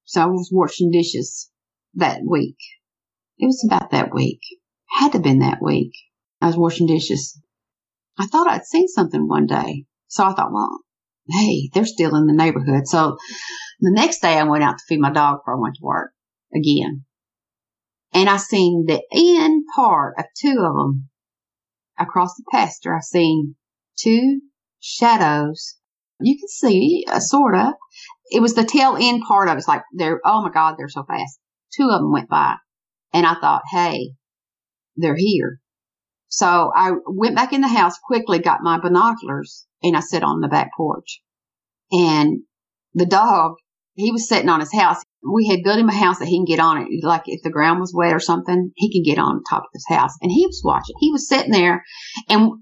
So 0.05 0.23
I 0.23 0.27
was 0.27 0.51
washing 0.53 0.91
dishes 0.91 1.51
that 1.95 2.23
week. 2.29 2.57
It 3.39 3.47
was 3.47 3.65
about 3.65 3.93
that 3.93 4.13
week. 4.13 4.41
Had 4.99 5.13
to 5.13 5.21
been 5.21 5.39
that 5.41 5.63
week. 5.63 5.93
I 6.41 6.47
was 6.47 6.57
washing 6.57 6.87
dishes. 6.89 7.41
I 8.19 8.27
thought 8.27 8.49
I'd 8.49 8.67
seen 8.67 8.89
something 8.89 9.29
one 9.29 9.47
day. 9.47 9.85
So 10.09 10.25
I 10.25 10.33
thought, 10.33 10.53
well, 10.53 10.81
hey, 11.29 11.71
they're 11.73 11.85
still 11.85 12.15
in 12.17 12.27
the 12.27 12.33
neighborhood. 12.33 12.87
So 12.87 13.17
the 13.81 13.93
next 13.93 14.21
day 14.21 14.39
I 14.39 14.45
went 14.45 14.65
out 14.65 14.79
to 14.79 14.85
feed 14.89 15.01
my 15.01 15.13
dog 15.13 15.39
before 15.39 15.57
I 15.57 15.61
went 15.61 15.77
to 15.77 15.85
work 15.85 16.11
again. 16.55 17.05
And 18.13 18.29
I 18.29 18.39
seen 18.39 18.85
the 18.87 19.03
end 19.13 19.65
part 19.75 20.15
of 20.19 20.25
two 20.41 20.57
of 20.59 20.75
them 20.75 21.09
across 21.99 22.35
the 22.37 22.45
pasture. 22.51 22.97
I 22.97 23.01
seen 23.01 23.55
two 23.99 24.41
shadows. 24.81 25.77
You 26.21 26.37
can 26.39 26.49
see, 26.49 27.05
uh, 27.09 27.21
sort 27.21 27.55
of. 27.55 27.75
It 28.31 28.41
was 28.41 28.55
the 28.55 28.65
tail 28.65 28.97
end 28.99 29.23
part 29.27 29.49
of 29.49 29.55
it. 29.55 29.59
It's 29.59 29.69
like 29.69 29.83
they're, 29.95 30.21
oh 30.25 30.43
my 30.43 30.51
God, 30.51 30.77
they're 30.79 30.89
so 30.89 31.05
fast. 31.05 31.39
Two 31.77 31.91
of 31.91 32.01
them 32.01 32.13
went 32.13 32.29
by 32.29 32.57
and 33.13 33.27
I 33.27 33.35
thought, 33.41 33.63
hey, 33.71 34.15
they're 34.97 35.17
here. 35.17 35.61
So 36.29 36.71
I 36.75 36.93
went 37.07 37.37
back 37.37 37.53
in 37.53 37.61
the 37.61 37.69
house 37.69 37.99
quickly, 38.03 38.39
got 38.39 38.63
my 38.63 38.79
binoculars 38.81 39.67
and 39.83 39.97
I 39.97 40.01
sit 40.01 40.23
on 40.23 40.41
the 40.41 40.49
back 40.49 40.71
porch 40.77 41.21
and 41.91 42.43
the 42.95 43.07
dog, 43.07 43.55
he 43.95 44.13
was 44.13 44.29
sitting 44.29 44.49
on 44.49 44.61
his 44.61 44.73
house. 44.73 45.03
We 45.23 45.49
had 45.49 45.65
built 45.65 45.79
him 45.79 45.89
a 45.89 45.95
house 45.95 46.19
that 46.19 46.29
he 46.29 46.39
can 46.39 46.45
get 46.45 46.61
on 46.61 46.79
it. 46.79 46.89
Like 47.03 47.23
if 47.27 47.43
the 47.43 47.51
ground 47.51 47.81
was 47.81 47.93
wet 47.95 48.15
or 48.15 48.21
something, 48.21 48.71
he 48.77 48.93
can 48.93 49.03
get 49.03 49.21
on 49.21 49.43
top 49.49 49.63
of 49.63 49.71
his 49.73 49.87
house. 49.89 50.13
And 50.23 50.31
he 50.31 50.47
was 50.47 50.63
watching. 50.65 50.95
He 51.01 51.11
was 51.11 51.29
sitting 51.29 51.51
there 51.51 51.85
and 52.29 52.53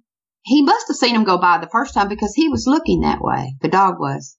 he 0.43 0.63
must 0.63 0.89
have 0.89 0.97
seen 0.97 1.15
him 1.15 1.25
go 1.25 1.39
by 1.39 1.59
the 1.59 1.69
first 1.69 1.93
time 1.95 2.09
because 2.09 2.33
he 2.35 2.49
was 2.49 2.67
looking 2.67 3.01
that 3.01 3.21
way. 3.21 3.57
The 3.61 3.69
dog 3.69 3.97
was. 3.99 4.37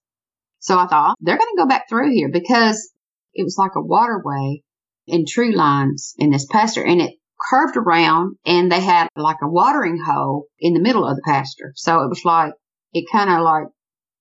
So 0.59 0.77
I 0.77 0.87
thought 0.87 1.15
they're 1.19 1.37
going 1.37 1.55
to 1.55 1.61
go 1.61 1.67
back 1.67 1.87
through 1.87 2.11
here 2.11 2.29
because 2.31 2.91
it 3.33 3.43
was 3.43 3.57
like 3.57 3.75
a 3.75 3.81
waterway 3.81 4.63
and 5.07 5.27
tree 5.27 5.55
lines 5.55 6.15
in 6.17 6.31
this 6.31 6.47
pasture 6.49 6.83
and 6.83 7.01
it 7.01 7.13
curved 7.49 7.77
around 7.77 8.37
and 8.45 8.71
they 8.71 8.81
had 8.81 9.07
like 9.15 9.37
a 9.43 9.47
watering 9.47 9.99
hole 10.03 10.45
in 10.59 10.73
the 10.73 10.81
middle 10.81 11.05
of 11.05 11.15
the 11.15 11.21
pasture. 11.25 11.73
So 11.75 12.01
it 12.01 12.09
was 12.09 12.25
like, 12.25 12.53
it 12.93 13.05
kind 13.11 13.29
of 13.29 13.41
like 13.41 13.67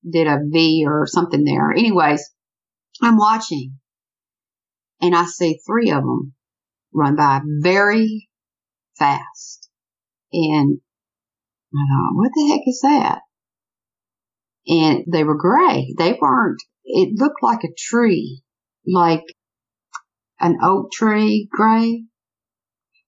did 0.08 0.26
a 0.26 0.38
V 0.44 0.84
or 0.86 1.06
something 1.06 1.44
there. 1.44 1.70
Anyways, 1.72 2.22
I'm 3.02 3.16
watching 3.16 3.78
and 5.00 5.14
I 5.14 5.24
see 5.26 5.60
three 5.66 5.90
of 5.90 6.02
them 6.02 6.34
run 6.92 7.16
by 7.16 7.40
very 7.60 8.28
fast. 8.98 9.68
And 10.32 10.78
I 11.74 11.78
thought, 11.78 12.14
what 12.14 12.30
the 12.34 12.48
heck 12.50 12.62
is 12.66 12.80
that? 12.82 13.20
And 14.66 15.04
they 15.10 15.24
were 15.24 15.36
gray. 15.36 15.94
They 15.96 16.16
weren't, 16.20 16.60
it 16.84 17.18
looked 17.18 17.42
like 17.42 17.64
a 17.64 17.74
tree, 17.76 18.42
like 18.86 19.24
an 20.40 20.58
oak 20.62 20.90
tree 20.92 21.48
gray. 21.50 22.04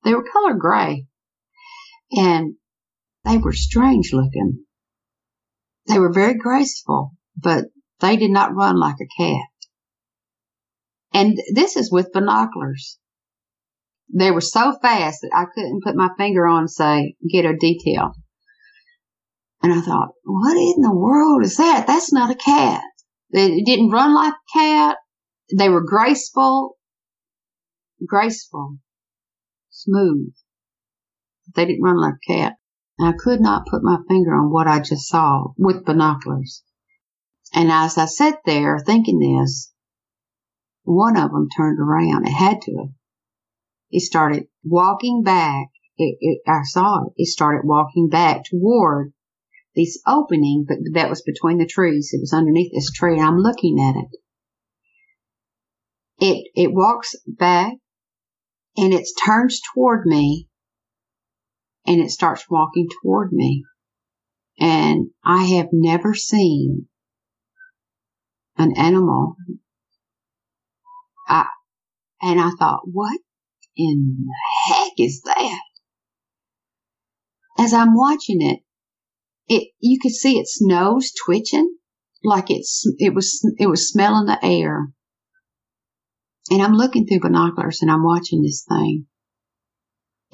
They 0.04 0.14
were 0.14 0.24
colored 0.30 0.58
gray 0.58 1.06
and 2.12 2.54
they 3.24 3.38
were 3.38 3.52
strange 3.52 4.12
looking. 4.12 4.64
They 5.88 5.98
were 5.98 6.12
very 6.12 6.34
graceful, 6.34 7.12
but 7.36 7.64
they 8.00 8.16
did 8.16 8.30
not 8.30 8.54
run 8.54 8.78
like 8.78 8.96
a 9.00 9.22
cat. 9.22 9.48
And 11.12 11.36
this 11.54 11.76
is 11.76 11.90
with 11.90 12.12
binoculars. 12.12 12.98
They 14.14 14.30
were 14.30 14.42
so 14.42 14.76
fast 14.80 15.20
that 15.22 15.32
I 15.34 15.46
couldn't 15.54 15.82
put 15.82 15.96
my 15.96 16.10
finger 16.16 16.46
on 16.46 16.60
and 16.60 16.70
say, 16.70 17.14
get 17.30 17.44
a 17.44 17.56
detail. 17.56 18.12
And 19.62 19.72
I 19.72 19.80
thought, 19.80 20.10
what 20.24 20.56
in 20.56 20.82
the 20.82 20.94
world 20.94 21.44
is 21.44 21.56
that? 21.56 21.86
That's 21.86 22.12
not 22.12 22.30
a 22.30 22.36
cat. 22.36 22.82
They 23.32 23.62
didn't 23.62 23.90
run 23.90 24.14
like 24.14 24.34
a 24.34 24.58
cat. 24.58 24.96
They 25.56 25.68
were 25.68 25.84
graceful, 25.84 26.76
graceful, 28.06 28.76
smooth. 29.70 30.32
They 31.54 31.64
didn't 31.64 31.82
run 31.82 32.00
like 32.00 32.14
a 32.14 32.32
cat. 32.32 32.52
And 32.98 33.08
I 33.08 33.12
could 33.16 33.40
not 33.40 33.66
put 33.66 33.82
my 33.82 33.98
finger 34.08 34.34
on 34.34 34.50
what 34.50 34.66
I 34.66 34.80
just 34.80 35.08
saw 35.08 35.52
with 35.56 35.84
binoculars. 35.84 36.62
And 37.54 37.70
as 37.70 37.96
I 37.96 38.06
sat 38.06 38.40
there 38.44 38.78
thinking 38.78 39.18
this, 39.18 39.72
one 40.82 41.16
of 41.16 41.30
them 41.30 41.48
turned 41.56 41.78
around. 41.78 42.26
It 42.26 42.32
had 42.32 42.60
to. 42.62 42.88
He 43.88 44.00
started 44.00 44.48
walking 44.64 45.22
back. 45.22 45.68
It, 45.96 46.16
it, 46.20 46.40
I 46.46 46.62
saw 46.64 47.06
it. 47.06 47.12
It 47.16 47.26
started 47.26 47.66
walking 47.66 48.08
back 48.08 48.44
toward 48.44 49.12
this 49.74 50.00
opening, 50.06 50.64
but 50.66 50.78
that 50.94 51.08
was 51.08 51.22
between 51.22 51.58
the 51.58 51.66
trees. 51.66 52.10
It 52.12 52.20
was 52.20 52.32
underneath 52.32 52.72
this 52.72 52.90
tree, 52.90 53.14
and 53.14 53.22
I'm 53.22 53.38
looking 53.38 53.78
at 53.80 53.96
it. 53.96 54.18
It 56.20 56.50
it 56.54 56.74
walks 56.74 57.14
back, 57.26 57.74
and 58.76 58.92
it 58.92 59.06
turns 59.24 59.60
toward 59.72 60.04
me, 60.04 60.47
and 61.88 62.02
it 62.02 62.10
starts 62.10 62.44
walking 62.50 62.86
toward 63.02 63.32
me. 63.32 63.64
And 64.60 65.08
I 65.24 65.44
have 65.56 65.68
never 65.72 66.14
seen 66.14 66.86
an 68.58 68.74
animal. 68.76 69.36
I, 71.26 71.46
and 72.20 72.38
I 72.38 72.50
thought, 72.58 72.80
what 72.84 73.18
in 73.74 74.26
the 74.26 74.74
heck 74.74 74.92
is 74.98 75.22
that? 75.22 75.60
As 77.58 77.72
I'm 77.72 77.96
watching 77.96 78.42
it, 78.42 78.60
it, 79.48 79.68
you 79.80 79.98
could 79.98 80.12
see 80.12 80.38
its 80.38 80.60
nose 80.60 81.10
twitching 81.24 81.74
like 82.22 82.50
it's, 82.50 82.84
it 82.98 83.14
was, 83.14 83.40
it 83.58 83.66
was 83.66 83.88
smelling 83.88 84.26
the 84.26 84.44
air. 84.44 84.92
And 86.50 86.60
I'm 86.60 86.74
looking 86.74 87.06
through 87.06 87.20
binoculars 87.20 87.78
and 87.80 87.90
I'm 87.90 88.04
watching 88.04 88.42
this 88.42 88.66
thing. 88.68 89.06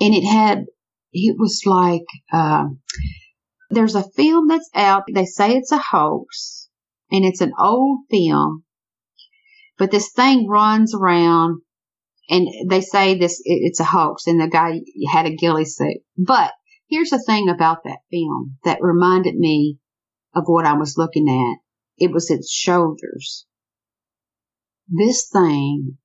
And 0.01 0.15
it 0.15 0.27
had, 0.27 0.65
it 1.15 1.37
was 1.39 1.63
like, 1.65 2.05
uh, 2.33 2.65
there's 3.71 3.95
a 3.95 4.11
film 4.11 4.49
that's 4.49 4.69
out. 4.75 5.05
They 5.13 5.25
say 5.25 5.57
it's 5.57 5.73
a 5.73 5.79
hoax 5.79 6.69
and 7.11 7.25
it's 7.25 7.41
an 7.41 7.53
old 7.59 8.01
film, 8.11 8.65
but 9.79 9.91
this 9.91 10.13
thing 10.13 10.49
runs 10.49 10.95
around 10.95 11.63
and 12.29 12.49
they 12.69 12.81
say 12.81 13.17
this, 13.17 13.41
it's 13.45 13.81
a 13.81 13.85
hoax 13.85 14.27
and 14.27 14.41
the 14.41 14.49
guy 14.49 14.81
had 15.13 15.27
a 15.27 15.37
ghillie 15.37 15.65
suit. 15.65 15.99
But 16.19 16.53
here's 16.89 17.11
the 17.11 17.23
thing 17.25 17.49
about 17.49 17.85
that 17.85 17.99
film 18.11 18.57
that 18.65 18.79
reminded 18.81 19.37
me 19.37 19.79
of 20.35 20.45
what 20.47 20.67
I 20.67 20.75
was 20.75 20.99
looking 20.99 21.29
at. 21.29 22.05
It 22.05 22.13
was 22.13 22.31
its 22.31 22.51
shoulders. 22.51 23.47
This 24.89 25.29
thing 25.33 25.99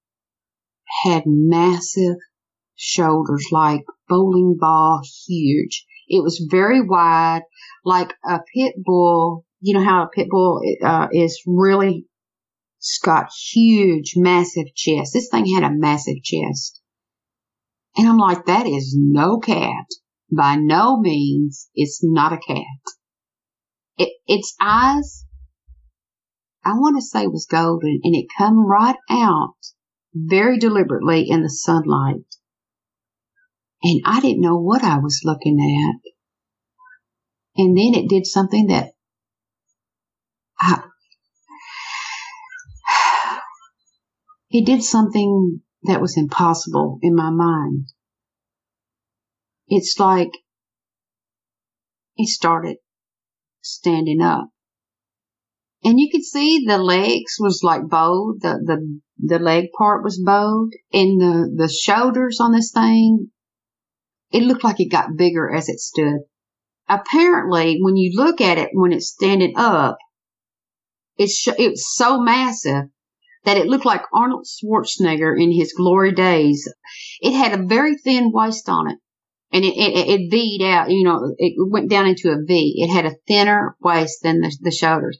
had 1.03 1.23
massive 1.25 2.17
shoulders, 2.79 3.45
like 3.51 3.83
bowling 4.07 4.55
ball 4.59 5.01
huge. 5.27 5.85
It 6.07 6.23
was 6.23 6.47
very 6.49 6.81
wide, 6.81 7.43
like 7.83 8.13
a 8.25 8.39
pit 8.55 8.73
bull. 8.77 9.45
You 9.59 9.73
know 9.75 9.83
how 9.83 10.03
a 10.03 10.09
pit 10.09 10.27
bull 10.29 10.61
uh, 10.81 11.09
is 11.11 11.43
really 11.45 12.05
it's 12.79 12.99
got 13.03 13.27
huge, 13.51 14.13
massive 14.15 14.73
chest. 14.73 15.11
This 15.13 15.27
thing 15.29 15.45
had 15.53 15.63
a 15.63 15.75
massive 15.75 16.23
chest. 16.23 16.81
And 17.97 18.07
I'm 18.07 18.17
like, 18.17 18.45
that 18.45 18.67
is 18.67 18.95
no 18.97 19.39
cat. 19.39 19.85
By 20.31 20.55
no 20.55 20.97
means, 20.97 21.69
it's 21.75 21.99
not 22.01 22.31
a 22.31 22.37
cat. 22.37 22.63
It, 23.97 24.13
its 24.27 24.55
eyes, 24.61 25.25
I 26.63 26.71
want 26.73 26.95
to 26.97 27.05
say 27.05 27.27
was 27.27 27.47
golden 27.49 27.99
and 28.01 28.15
it 28.15 28.27
come 28.37 28.65
right 28.65 28.95
out 29.09 29.55
very 30.13 30.57
deliberately 30.57 31.29
in 31.29 31.41
the 31.41 31.49
sunlight. 31.49 32.38
And 33.81 34.01
I 34.05 34.19
didn't 34.19 34.41
know 34.41 34.57
what 34.57 34.83
I 34.83 34.97
was 34.97 35.21
looking 35.23 35.57
at. 35.59 36.11
And 37.61 37.77
then 37.77 37.93
it 37.93 38.09
did 38.09 38.25
something 38.25 38.67
that 38.67 38.91
I, 40.59 40.81
it 44.51 44.65
did 44.65 44.83
something 44.83 45.61
that 45.83 46.01
was 46.01 46.17
impossible 46.17 46.99
in 47.01 47.15
my 47.15 47.29
mind. 47.29 47.87
It's 49.67 49.99
like 49.99 50.31
it 52.17 52.27
started 52.27 52.77
standing 53.61 54.21
up. 54.21 54.49
And 55.83 55.99
you 55.99 56.09
could 56.11 56.23
see 56.23 56.65
the 56.65 56.77
legs 56.77 57.37
was 57.39 57.61
like 57.63 57.87
bowed, 57.87 58.39
the, 58.41 58.59
the, 58.65 58.99
the 59.19 59.39
leg 59.39 59.67
part 59.77 60.03
was 60.03 60.21
bowed, 60.21 60.71
and 60.91 61.21
the, 61.21 61.53
the 61.55 61.69
shoulders 61.69 62.39
on 62.41 62.51
this 62.51 62.71
thing, 62.73 63.31
it 64.31 64.43
looked 64.43 64.63
like 64.63 64.79
it 64.79 64.91
got 64.91 65.17
bigger 65.17 65.53
as 65.53 65.69
it 65.69 65.79
stood. 65.79 66.19
Apparently, 66.87 67.79
when 67.81 67.95
you 67.95 68.11
look 68.15 68.41
at 68.41 68.57
it 68.57 68.69
when 68.73 68.93
it's 68.93 69.09
standing 69.09 69.53
up, 69.55 69.97
it's, 71.17 71.47
it 71.47 71.71
was 71.71 71.95
so 71.95 72.19
massive 72.19 72.85
that 73.45 73.57
it 73.57 73.67
looked 73.67 73.85
like 73.85 74.03
Arnold 74.13 74.45
Schwarzenegger 74.45 75.39
in 75.39 75.51
his 75.51 75.73
glory 75.73 76.13
days. 76.13 76.71
It 77.21 77.33
had 77.33 77.57
a 77.57 77.63
very 77.63 77.95
thin 77.97 78.31
waist 78.33 78.69
on 78.69 78.89
it 78.89 78.97
and 79.51 79.65
it, 79.65 79.75
it, 79.75 80.21
it 80.21 80.31
V'd 80.31 80.61
out, 80.61 80.91
you 80.91 81.03
know, 81.03 81.33
it 81.37 81.53
went 81.57 81.89
down 81.89 82.07
into 82.07 82.29
a 82.29 82.37
V. 82.45 82.75
It 82.77 82.93
had 82.93 83.05
a 83.05 83.15
thinner 83.27 83.75
waist 83.81 84.19
than 84.21 84.41
the, 84.41 84.55
the 84.61 84.71
shoulders. 84.71 85.17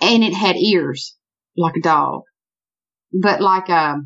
And 0.00 0.24
it 0.24 0.32
had 0.32 0.56
ears 0.56 1.16
like 1.56 1.76
a 1.76 1.82
dog, 1.82 2.22
but 3.12 3.40
like 3.40 3.68
a, 3.68 4.00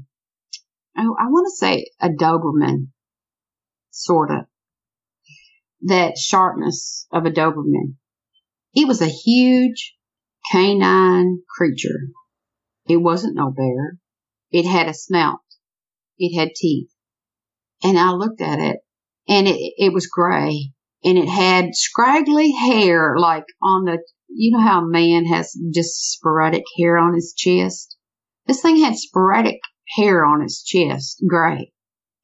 I, 0.97 1.03
I 1.03 1.29
want 1.29 1.47
to 1.47 1.57
say 1.57 1.87
a 2.01 2.09
Doberman, 2.09 2.89
sort 3.97 4.31
of. 4.31 4.47
That 5.83 6.19
sharpness 6.19 7.07
of 7.13 7.25
a 7.27 7.31
Doberman. 7.31 7.97
It 8.75 8.87
was 8.87 9.01
a 9.01 9.07
huge 9.07 9.95
canine 10.51 11.43
creature. 11.49 12.09
It 12.89 12.99
wasn't 12.99 13.37
no 13.37 13.51
bear. 13.51 13.99
It 14.51 14.67
had 14.67 14.89
a 14.89 14.95
snout. 14.95 15.41
It 16.19 16.39
had 16.39 16.55
teeth. 16.55 16.91
And 17.83 17.99
I 17.99 18.13
looked 18.13 18.41
at 18.41 18.59
it 18.59 18.81
and 19.29 19.49
it, 19.49 19.57
it 19.77 19.93
was 19.93 20.07
gray 20.07 20.73
and 21.05 21.19
it 21.19 21.29
had 21.29 21.75
scraggly 21.75 22.53
hair 22.53 23.17
like 23.19 23.45
on 23.63 23.85
the, 23.85 23.99
you 24.29 24.51
know 24.51 24.65
how 24.65 24.81
a 24.81 24.89
man 24.89 25.27
has 25.27 25.53
just 25.73 26.13
sporadic 26.13 26.65
hair 26.79 26.97
on 26.97 27.15
his 27.15 27.35
chest? 27.37 27.97
This 28.47 28.63
thing 28.63 28.79
had 28.79 28.97
sporadic 28.97 29.61
hair 29.97 30.25
on 30.25 30.43
its 30.43 30.63
chest, 30.63 31.23
gray. 31.29 31.73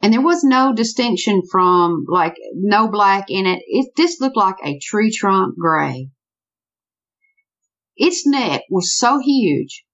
And 0.03 0.13
there 0.13 0.21
was 0.21 0.43
no 0.43 0.75
distinction 0.75 1.43
from 1.51 2.05
like 2.09 2.35
no 2.55 2.89
black 2.91 3.27
in 3.29 3.47
it. 3.47 3.63
It 3.67 3.93
just 3.97 4.21
looked 4.21 4.37
like 4.37 4.57
a 4.65 4.81
tree 4.81 5.13
trunk 5.17 5.57
gray. 5.57 6.09
Its 7.97 8.27
neck 8.27 8.63
was 8.69 8.97
so 8.97 9.21
huge 9.21 9.85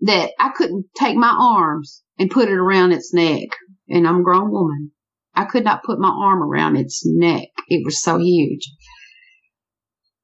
that 0.00 0.32
I 0.40 0.50
couldn't 0.50 0.86
take 0.96 1.16
my 1.16 1.34
arms 1.38 2.02
and 2.18 2.30
put 2.30 2.48
it 2.48 2.58
around 2.58 2.92
its 2.92 3.14
neck. 3.14 3.48
And 3.88 4.06
I'm 4.06 4.20
a 4.20 4.24
grown 4.24 4.50
woman. 4.50 4.90
I 5.34 5.44
could 5.44 5.64
not 5.64 5.84
put 5.84 6.00
my 6.00 6.08
arm 6.08 6.42
around 6.42 6.76
its 6.76 7.02
neck. 7.06 7.48
It 7.68 7.84
was 7.84 8.02
so 8.02 8.18
huge. 8.18 8.68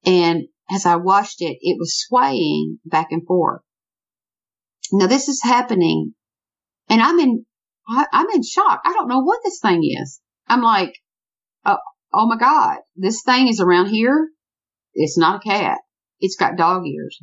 And 0.04 0.48
as 0.74 0.86
I 0.86 0.96
watched 0.96 1.40
it, 1.40 1.56
it 1.60 1.76
was 1.78 2.04
swaying 2.04 2.80
back 2.84 3.08
and 3.12 3.24
forth. 3.24 3.62
Now 4.92 5.06
this 5.06 5.28
is 5.28 5.40
happening 5.42 6.14
and 6.88 7.00
I'm 7.00 7.18
in, 7.18 7.46
I, 7.88 8.06
am 8.12 8.26
in 8.34 8.42
shock. 8.42 8.80
I 8.84 8.92
don't 8.92 9.08
know 9.08 9.20
what 9.20 9.40
this 9.44 9.60
thing 9.60 9.82
is. 9.82 10.20
I'm 10.48 10.62
like, 10.62 10.94
oh, 11.64 11.78
oh 12.12 12.26
my 12.26 12.36
God, 12.36 12.78
this 12.96 13.22
thing 13.24 13.48
is 13.48 13.60
around 13.60 13.86
here. 13.86 14.28
It's 14.94 15.18
not 15.18 15.40
a 15.44 15.48
cat. 15.48 15.78
It's 16.20 16.36
got 16.36 16.56
dog 16.56 16.86
ears. 16.86 17.18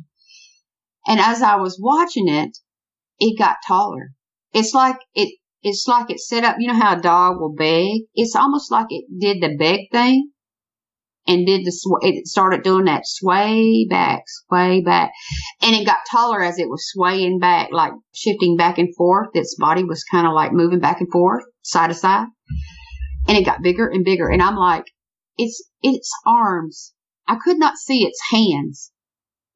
And 1.06 1.18
as 1.18 1.42
I 1.42 1.56
was 1.56 1.80
watching 1.80 2.28
it, 2.28 2.56
it 3.18 3.38
got 3.38 3.56
taller. 3.66 4.10
It's 4.52 4.74
like 4.74 4.96
it, 5.14 5.38
it's 5.62 5.86
like 5.88 6.10
it 6.10 6.20
set 6.20 6.44
up, 6.44 6.56
you 6.58 6.68
know 6.68 6.78
how 6.78 6.98
a 6.98 7.00
dog 7.00 7.40
will 7.40 7.54
beg? 7.54 8.02
It's 8.14 8.36
almost 8.36 8.70
like 8.70 8.86
it 8.90 9.04
did 9.18 9.42
the 9.42 9.56
beg 9.56 9.90
thing 9.90 10.31
and 11.26 11.46
did 11.46 11.64
the, 11.64 11.70
sw- 11.70 12.04
it 12.04 12.26
started 12.26 12.62
doing 12.62 12.86
that 12.86 13.02
sway 13.06 13.86
back, 13.88 14.24
sway 14.26 14.82
back. 14.82 15.12
And 15.62 15.74
it 15.74 15.86
got 15.86 15.98
taller 16.10 16.42
as 16.42 16.58
it 16.58 16.68
was 16.68 16.90
swaying 16.92 17.38
back, 17.38 17.68
like 17.72 17.92
shifting 18.14 18.56
back 18.56 18.78
and 18.78 18.94
forth. 18.96 19.28
Its 19.34 19.56
body 19.58 19.84
was 19.84 20.04
kind 20.04 20.26
of 20.26 20.32
like 20.32 20.52
moving 20.52 20.80
back 20.80 21.00
and 21.00 21.10
forth, 21.10 21.44
side 21.62 21.88
to 21.88 21.94
side. 21.94 22.26
And 23.28 23.36
it 23.36 23.46
got 23.46 23.62
bigger 23.62 23.86
and 23.86 24.04
bigger. 24.04 24.28
And 24.28 24.42
I'm 24.42 24.56
like, 24.56 24.84
it's, 25.36 25.62
its 25.82 26.10
arms. 26.26 26.92
I 27.26 27.36
could 27.42 27.58
not 27.58 27.76
see 27.76 28.04
its 28.04 28.20
hands 28.32 28.90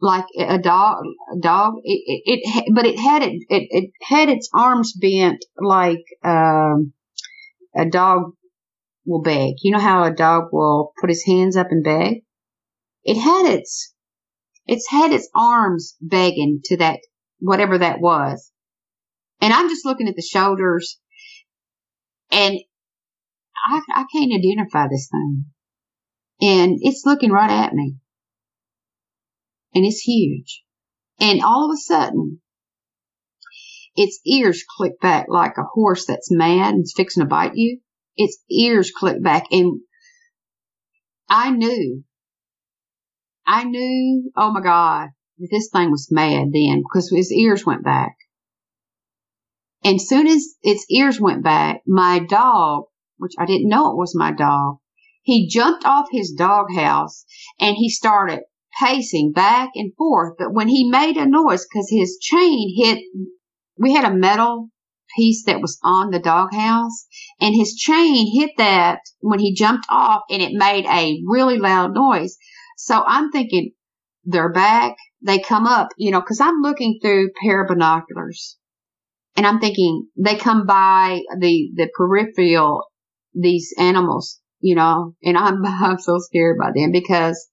like 0.01 0.27
a 0.39 0.59
dog, 0.59 1.03
a 1.37 1.41
dog. 1.41 1.75
It, 1.83 2.23
it, 2.25 2.41
it, 2.45 2.75
but 2.75 2.87
it 2.87 2.99
had 2.99 3.23
it, 3.23 3.33
it, 3.49 3.67
it 3.71 3.91
had 4.03 4.29
its 4.29 4.49
arms 4.55 4.93
bent 4.93 5.45
like, 5.61 6.05
um, 6.25 6.93
a 7.75 7.85
dog 7.85 8.33
will 9.07 9.23
beg. 9.23 9.55
You 9.63 9.73
know 9.73 9.79
how 9.79 10.05
a 10.05 10.15
dog 10.15 10.49
will 10.53 10.93
put 11.01 11.11
his 11.11 11.25
hands 11.25 11.57
up 11.57 11.69
and 11.71 11.85
beg? 11.85 12.23
It 13.05 13.19
had 13.19 13.47
its, 13.47 13.95
it's 14.67 14.91
had 14.91 15.13
its 15.13 15.29
arms 15.35 15.97
begging 16.01 16.61
to 16.65 16.79
that, 16.79 17.01
whatever 17.39 17.79
that 17.79 18.01
was. 18.01 18.51
And 19.41 19.53
I'm 19.53 19.69
just 19.69 19.85
looking 19.85 20.09
at 20.09 20.17
the 20.17 20.23
shoulders 20.23 20.99
and 22.31 22.59
I, 23.71 23.81
I 23.95 24.05
can't 24.13 24.33
identify 24.33 24.89
this 24.89 25.09
thing. 25.11 25.45
And 26.41 26.79
it's 26.81 27.05
looking 27.07 27.31
right 27.31 27.51
at 27.51 27.73
me 27.73 27.97
and 29.75 29.85
it's 29.85 30.01
huge. 30.01 30.63
And 31.21 31.43
all 31.43 31.71
of 31.71 31.75
a 31.75 31.81
sudden, 31.81 32.41
its 33.95 34.21
ears 34.27 34.65
click 34.77 35.01
back 35.01 35.27
like 35.29 35.57
a 35.59 35.65
horse 35.73 36.07
that's 36.07 36.31
mad 36.31 36.75
and 36.75 36.85
fixing 36.97 37.23
to 37.23 37.29
bite 37.29 37.55
you. 37.55 37.81
Its 38.17 38.39
ears 38.51 38.91
clicked 38.91 39.23
back 39.23 39.45
and 39.51 39.81
I 41.29 41.51
knew, 41.51 42.05
I 43.47 43.65
knew, 43.65 44.31
oh 44.37 44.53
my 44.53 44.61
God, 44.61 45.11
that 45.39 45.49
this 45.51 45.69
thing 45.73 45.91
was 45.91 46.09
mad 46.11 46.49
then 46.53 46.83
because 46.83 47.11
his 47.11 47.33
ears 47.33 47.67
went 47.67 47.85
back. 47.85 48.17
And 49.85 50.01
soon 50.01 50.27
as 50.27 50.57
its 50.63 50.85
ears 50.91 51.21
went 51.21 51.45
back, 51.45 51.83
my 51.87 52.19
dog, 52.19 52.85
which 53.19 53.35
I 53.39 53.47
didn't 53.47 53.69
know 53.69 53.91
it 53.91 53.97
was 53.97 54.17
my 54.17 54.33
dog, 54.33 54.79
he 55.23 55.49
jumped 55.49 55.85
off 55.85 56.07
his 56.11 56.33
doghouse 56.33 57.25
and 57.61 57.77
he 57.77 57.89
started 57.89 58.41
pacing 58.81 59.33
back 59.33 59.71
and 59.75 59.95
forth. 59.97 60.35
But 60.39 60.53
when 60.53 60.69
he 60.69 60.91
made 60.91 61.17
a 61.17 61.27
noise, 61.27 61.67
because 61.67 61.89
his 61.91 62.19
chain 62.21 62.75
hit, 62.77 63.05
we 63.79 63.93
had 63.93 64.05
a 64.05 64.15
metal 64.15 64.71
piece 65.17 65.45
that 65.45 65.61
was 65.61 65.79
on 65.83 66.11
the 66.11 66.19
doghouse, 66.19 67.07
and 67.41 67.55
his 67.55 67.75
chain 67.75 68.39
hit 68.39 68.51
that 68.59 69.01
when 69.21 69.39
he 69.39 69.55
jumped 69.55 69.87
off, 69.91 70.23
and 70.31 70.43
it 70.43 70.53
made 70.53 70.87
a 70.87 71.23
really 71.27 71.59
loud 71.59 71.95
noise. 71.95 72.37
So 72.77 73.03
I'm 73.07 73.31
thinking 73.31 73.73
they're 74.25 74.53
back. 74.53 74.97
They 75.23 75.39
come 75.39 75.67
up, 75.67 75.89
you 75.97 76.11
know, 76.11 76.21
because 76.21 76.41
I'm 76.41 76.61
looking 76.61 76.99
through 77.03 77.31
pair 77.43 77.63
of 77.63 77.69
binoculars, 77.69 78.59
and 79.37 79.47
I'm 79.47 79.61
thinking 79.61 80.09
they 80.17 80.37
come 80.37 80.67
by 80.67 81.23
the 81.39 81.71
the 81.75 81.89
peripheral 81.97 82.85
these 83.35 83.75
animals, 83.79 84.41
you 84.61 84.75
know, 84.75 85.15
and 85.23 85.37
I'm 85.37 85.65
I'm 85.67 85.99
so 85.99 86.19
scared 86.19 86.59
by 86.59 86.71
them 86.75 86.93
because 86.93 87.49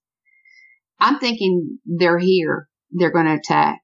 I'm 0.98 1.18
thinking 1.18 1.78
they're 1.84 2.18
here. 2.18 2.68
They're 2.90 3.12
going 3.12 3.26
to 3.26 3.34
attack. 3.34 3.80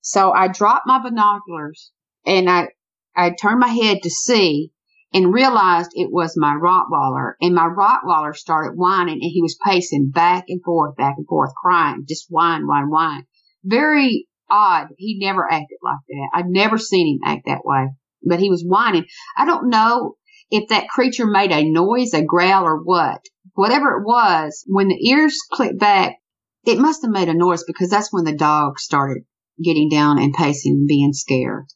So 0.00 0.32
I 0.32 0.48
dropped 0.48 0.86
my 0.86 1.02
binoculars 1.02 1.92
and 2.24 2.48
I, 2.48 2.68
I 3.18 3.30
turned 3.30 3.58
my 3.58 3.68
head 3.68 3.98
to 4.04 4.10
see 4.10 4.70
and 5.12 5.34
realized 5.34 5.90
it 5.94 6.12
was 6.12 6.34
my 6.36 6.54
Rottweiler 6.54 7.32
and 7.40 7.52
my 7.52 7.66
Rottweiler 7.68 8.32
started 8.36 8.78
whining 8.78 9.18
and 9.20 9.30
he 9.32 9.42
was 9.42 9.58
pacing 9.66 10.10
back 10.10 10.44
and 10.46 10.62
forth, 10.62 10.94
back 10.96 11.14
and 11.16 11.26
forth, 11.26 11.50
crying, 11.60 12.04
just 12.08 12.26
whine, 12.28 12.68
whine, 12.68 12.90
whine. 12.90 13.24
Very 13.64 14.28
odd. 14.48 14.90
He 14.98 15.18
never 15.20 15.50
acted 15.50 15.78
like 15.82 15.98
that. 16.06 16.30
I'd 16.32 16.46
never 16.46 16.78
seen 16.78 17.16
him 17.16 17.28
act 17.28 17.46
that 17.46 17.64
way, 17.64 17.88
but 18.22 18.38
he 18.38 18.50
was 18.50 18.62
whining. 18.64 19.06
I 19.36 19.46
don't 19.46 19.68
know 19.68 20.14
if 20.50 20.68
that 20.68 20.88
creature 20.88 21.26
made 21.26 21.50
a 21.50 21.68
noise, 21.68 22.14
a 22.14 22.22
growl 22.22 22.64
or 22.64 22.82
what. 22.84 23.22
Whatever 23.54 23.98
it 23.98 24.04
was, 24.04 24.62
when 24.68 24.86
the 24.86 25.08
ears 25.08 25.38
clicked 25.50 25.80
back, 25.80 26.14
it 26.64 26.78
must 26.78 27.02
have 27.02 27.10
made 27.10 27.28
a 27.28 27.34
noise 27.34 27.64
because 27.66 27.90
that's 27.90 28.12
when 28.12 28.24
the 28.24 28.36
dog 28.36 28.78
started 28.78 29.24
getting 29.60 29.88
down 29.88 30.18
and 30.18 30.32
pacing 30.32 30.72
and 30.72 30.86
being 30.86 31.12
scared. 31.12 31.66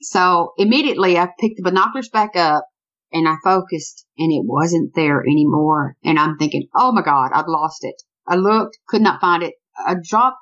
So 0.00 0.52
immediately 0.56 1.18
I 1.18 1.28
picked 1.38 1.56
the 1.56 1.62
binoculars 1.62 2.08
back 2.08 2.36
up 2.36 2.64
and 3.12 3.28
I 3.28 3.36
focused 3.42 4.06
and 4.16 4.32
it 4.32 4.44
wasn't 4.44 4.94
there 4.94 5.20
anymore. 5.20 5.96
And 6.04 6.18
I'm 6.18 6.36
thinking, 6.36 6.68
oh 6.74 6.92
my 6.92 7.02
God, 7.02 7.30
I've 7.32 7.48
lost 7.48 7.78
it. 7.82 7.96
I 8.26 8.36
looked, 8.36 8.78
could 8.88 9.02
not 9.02 9.20
find 9.20 9.42
it. 9.42 9.54
I 9.86 9.96
dropped 10.02 10.38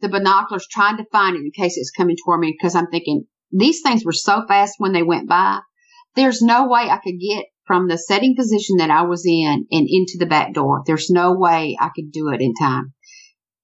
the 0.00 0.08
binoculars 0.08 0.66
trying 0.70 0.96
to 0.96 1.04
find 1.12 1.36
it 1.36 1.40
in 1.40 1.50
case 1.54 1.76
it's 1.76 1.90
coming 1.90 2.16
toward 2.24 2.40
me 2.40 2.56
because 2.56 2.74
I'm 2.74 2.88
thinking 2.88 3.26
these 3.52 3.82
things 3.82 4.04
were 4.04 4.12
so 4.12 4.44
fast 4.46 4.74
when 4.78 4.92
they 4.92 5.02
went 5.02 5.28
by. 5.28 5.60
There's 6.16 6.42
no 6.42 6.66
way 6.66 6.88
I 6.88 6.98
could 7.02 7.18
get 7.20 7.44
from 7.66 7.86
the 7.86 7.98
setting 7.98 8.34
position 8.36 8.78
that 8.78 8.90
I 8.90 9.02
was 9.02 9.24
in 9.26 9.66
and 9.70 9.86
into 9.88 10.16
the 10.18 10.26
back 10.26 10.54
door. 10.54 10.82
There's 10.86 11.10
no 11.10 11.34
way 11.34 11.76
I 11.78 11.90
could 11.94 12.10
do 12.10 12.30
it 12.30 12.40
in 12.40 12.54
time 12.54 12.94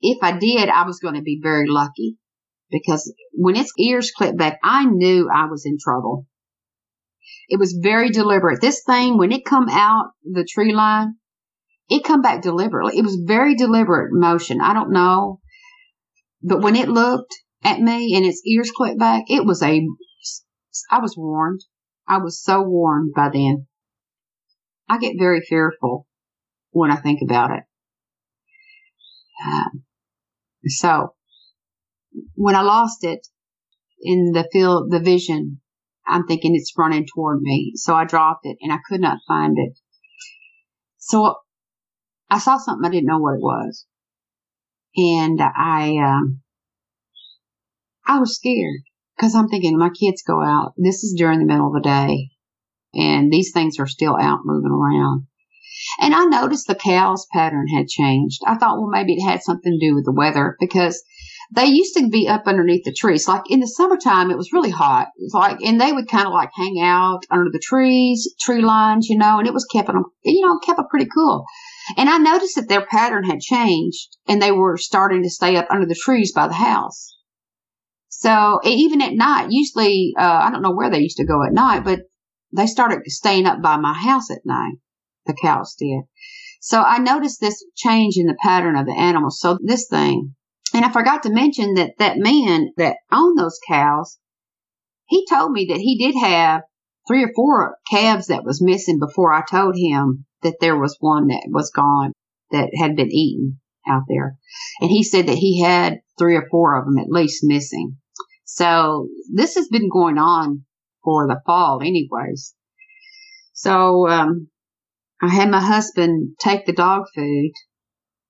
if 0.00 0.18
I 0.22 0.38
did, 0.38 0.68
I 0.68 0.86
was 0.86 0.98
going 1.00 1.14
to 1.14 1.22
be 1.22 1.40
very 1.42 1.66
lucky. 1.68 2.16
Because 2.70 3.12
when 3.32 3.56
its 3.56 3.72
ears 3.78 4.10
clipped 4.10 4.38
back, 4.38 4.58
I 4.62 4.84
knew 4.86 5.28
I 5.32 5.46
was 5.46 5.64
in 5.64 5.76
trouble. 5.80 6.26
It 7.48 7.58
was 7.58 7.78
very 7.80 8.10
deliberate. 8.10 8.60
This 8.60 8.82
thing, 8.84 9.18
when 9.18 9.32
it 9.32 9.44
come 9.44 9.68
out 9.68 10.10
the 10.24 10.44
tree 10.44 10.72
line, 10.72 11.14
it 11.88 12.04
come 12.04 12.22
back 12.22 12.42
deliberately. 12.42 12.98
It 12.98 13.04
was 13.04 13.22
very 13.24 13.54
deliberate 13.54 14.08
motion. 14.12 14.60
I 14.60 14.74
don't 14.74 14.92
know. 14.92 15.40
But 16.42 16.60
when 16.60 16.76
it 16.76 16.88
looked 16.88 17.34
at 17.62 17.80
me 17.80 18.14
and 18.16 18.24
its 18.24 18.42
ears 18.44 18.70
clipped 18.74 18.98
back, 18.98 19.24
it 19.28 19.44
was 19.44 19.62
a, 19.62 19.86
I 20.90 21.00
was 21.00 21.16
warned. 21.16 21.60
I 22.08 22.18
was 22.18 22.42
so 22.42 22.62
warned 22.62 23.12
by 23.14 23.30
then. 23.32 23.66
I 24.88 24.98
get 24.98 25.14
very 25.18 25.40
fearful 25.40 26.06
when 26.70 26.90
I 26.90 26.96
think 26.96 27.20
about 27.22 27.50
it. 27.50 27.64
Um, 29.44 29.82
so 30.66 31.15
when 32.34 32.56
I 32.56 32.62
lost 32.62 33.04
it 33.04 33.26
in 34.00 34.32
the 34.32 34.48
field, 34.52 34.90
the 34.90 35.00
vision, 35.00 35.60
I'm 36.06 36.26
thinking 36.26 36.54
it's 36.54 36.72
running 36.76 37.06
toward 37.06 37.40
me. 37.40 37.72
So 37.76 37.94
I 37.94 38.04
dropped 38.04 38.46
it 38.46 38.56
and 38.60 38.72
I 38.72 38.78
could 38.88 39.00
not 39.00 39.18
find 39.26 39.56
it. 39.58 39.78
So 40.98 41.36
I 42.30 42.38
saw 42.38 42.58
something 42.58 42.86
I 42.86 42.92
didn't 42.92 43.06
know 43.06 43.18
what 43.18 43.34
it 43.34 43.40
was. 43.40 43.86
And 44.96 45.40
I, 45.40 45.96
um, 45.98 46.40
I 48.06 48.18
was 48.18 48.36
scared 48.36 48.82
because 49.16 49.34
I'm 49.34 49.48
thinking 49.48 49.78
my 49.78 49.90
kids 49.90 50.22
go 50.22 50.42
out. 50.42 50.72
This 50.76 51.02
is 51.04 51.14
during 51.16 51.38
the 51.38 51.44
middle 51.44 51.68
of 51.68 51.74
the 51.74 51.80
day 51.80 52.30
and 52.94 53.30
these 53.30 53.52
things 53.52 53.78
are 53.78 53.86
still 53.86 54.16
out 54.16 54.40
moving 54.44 54.72
around. 54.72 55.26
And 56.00 56.14
I 56.14 56.24
noticed 56.24 56.66
the 56.66 56.74
cows 56.74 57.26
pattern 57.32 57.66
had 57.68 57.88
changed. 57.88 58.40
I 58.46 58.56
thought, 58.56 58.78
well, 58.78 58.88
maybe 58.88 59.14
it 59.14 59.28
had 59.28 59.42
something 59.42 59.78
to 59.78 59.86
do 59.86 59.94
with 59.94 60.06
the 60.06 60.12
weather 60.12 60.56
because 60.58 61.02
they 61.52 61.66
used 61.66 61.94
to 61.96 62.08
be 62.08 62.28
up 62.28 62.42
underneath 62.46 62.84
the 62.84 62.92
trees. 62.92 63.28
Like 63.28 63.42
in 63.48 63.60
the 63.60 63.66
summertime, 63.66 64.30
it 64.30 64.36
was 64.36 64.52
really 64.52 64.70
hot. 64.70 65.08
Like, 65.32 65.58
and 65.62 65.80
they 65.80 65.92
would 65.92 66.08
kind 66.08 66.26
of 66.26 66.32
like 66.32 66.50
hang 66.54 66.80
out 66.80 67.20
under 67.30 67.50
the 67.52 67.62
trees, 67.62 68.34
tree 68.40 68.62
lines, 68.62 69.08
you 69.08 69.16
know, 69.16 69.38
and 69.38 69.46
it 69.46 69.54
was 69.54 69.64
kept 69.64 69.86
them, 69.86 70.04
you 70.24 70.46
know, 70.46 70.58
kept 70.58 70.80
it 70.80 70.86
pretty 70.90 71.08
cool. 71.14 71.44
And 71.96 72.08
I 72.08 72.18
noticed 72.18 72.56
that 72.56 72.68
their 72.68 72.84
pattern 72.84 73.24
had 73.24 73.40
changed 73.40 74.16
and 74.26 74.42
they 74.42 74.52
were 74.52 74.76
starting 74.76 75.22
to 75.22 75.30
stay 75.30 75.56
up 75.56 75.68
under 75.70 75.86
the 75.86 75.94
trees 75.94 76.32
by 76.32 76.48
the 76.48 76.54
house. 76.54 77.16
So 78.08 78.60
even 78.64 79.02
at 79.02 79.14
night, 79.14 79.48
usually, 79.50 80.14
uh, 80.18 80.40
I 80.42 80.50
don't 80.50 80.62
know 80.62 80.74
where 80.74 80.90
they 80.90 81.00
used 81.00 81.18
to 81.18 81.26
go 81.26 81.44
at 81.44 81.52
night, 81.52 81.84
but 81.84 82.00
they 82.56 82.66
started 82.66 83.00
staying 83.06 83.46
up 83.46 83.60
by 83.62 83.76
my 83.76 83.92
house 83.92 84.30
at 84.30 84.40
night. 84.44 84.76
The 85.26 85.34
cows 85.34 85.74
did. 85.78 86.02
So 86.60 86.80
I 86.80 86.98
noticed 86.98 87.40
this 87.40 87.64
change 87.76 88.16
in 88.16 88.26
the 88.26 88.36
pattern 88.42 88.76
of 88.76 88.86
the 88.86 88.96
animals. 88.98 89.38
So 89.38 89.58
this 89.62 89.86
thing, 89.88 90.34
and 90.76 90.84
I 90.84 90.92
forgot 90.92 91.22
to 91.22 91.30
mention 91.30 91.74
that 91.74 91.92
that 91.98 92.18
man 92.18 92.70
that 92.76 92.98
owned 93.10 93.38
those 93.38 93.58
cows, 93.66 94.18
he 95.06 95.24
told 95.26 95.52
me 95.52 95.68
that 95.70 95.78
he 95.78 95.96
did 95.96 96.14
have 96.20 96.64
three 97.08 97.24
or 97.24 97.32
four 97.34 97.78
calves 97.90 98.26
that 98.26 98.44
was 98.44 98.62
missing 98.62 98.98
before 98.98 99.32
I 99.32 99.42
told 99.50 99.74
him 99.74 100.26
that 100.42 100.56
there 100.60 100.78
was 100.78 100.98
one 101.00 101.28
that 101.28 101.48
was 101.48 101.70
gone 101.70 102.12
that 102.50 102.68
had 102.78 102.94
been 102.94 103.10
eaten 103.10 103.58
out 103.88 104.02
there. 104.06 104.36
And 104.82 104.90
he 104.90 105.02
said 105.02 105.28
that 105.28 105.38
he 105.38 105.62
had 105.62 106.00
three 106.18 106.36
or 106.36 106.46
four 106.50 106.78
of 106.78 106.84
them 106.84 106.98
at 106.98 107.08
least 107.08 107.40
missing. 107.42 107.96
So 108.44 109.08
this 109.32 109.54
has 109.54 109.68
been 109.68 109.88
going 109.88 110.18
on 110.18 110.66
for 111.02 111.26
the 111.26 111.40
fall 111.46 111.80
anyways. 111.80 112.54
So, 113.54 114.08
um, 114.08 114.48
I 115.22 115.28
had 115.28 115.50
my 115.50 115.62
husband 115.62 116.36
take 116.38 116.66
the 116.66 116.74
dog 116.74 117.04
food 117.14 117.52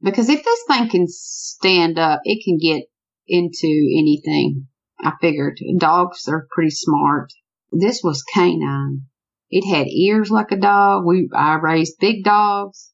because 0.02 0.28
if 0.28 0.44
this 0.44 0.64
thing 0.68 0.88
can 0.88 1.06
stand 1.08 1.98
up, 1.98 2.20
it 2.24 2.44
can 2.44 2.58
get 2.58 2.84
into 3.26 3.66
anything. 3.66 4.68
I 5.00 5.12
figured 5.20 5.58
dogs 5.78 6.28
are 6.28 6.48
pretty 6.54 6.70
smart. 6.70 7.32
This 7.72 8.00
was 8.02 8.22
canine. 8.22 9.02
It 9.50 9.68
had 9.68 9.88
ears 9.88 10.30
like 10.30 10.50
a 10.50 10.56
dog. 10.56 11.04
We, 11.06 11.28
I 11.34 11.54
raised 11.54 11.98
big 12.00 12.24
dogs. 12.24 12.92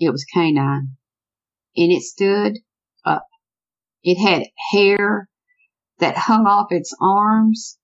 It 0.00 0.10
was 0.10 0.24
canine 0.24 0.96
and 1.76 1.92
it 1.92 2.02
stood 2.02 2.58
up. 3.04 3.26
It 4.02 4.16
had 4.16 4.48
hair 4.72 5.28
that 5.98 6.16
hung 6.16 6.46
off 6.46 6.68
its 6.70 6.94
arms, 7.00 7.78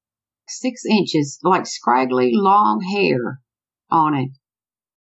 six 0.49 0.85
inches, 0.85 1.39
like 1.43 1.67
scraggly 1.67 2.31
long 2.33 2.81
hair 2.81 3.41
on 3.91 4.15
it. 4.15 4.31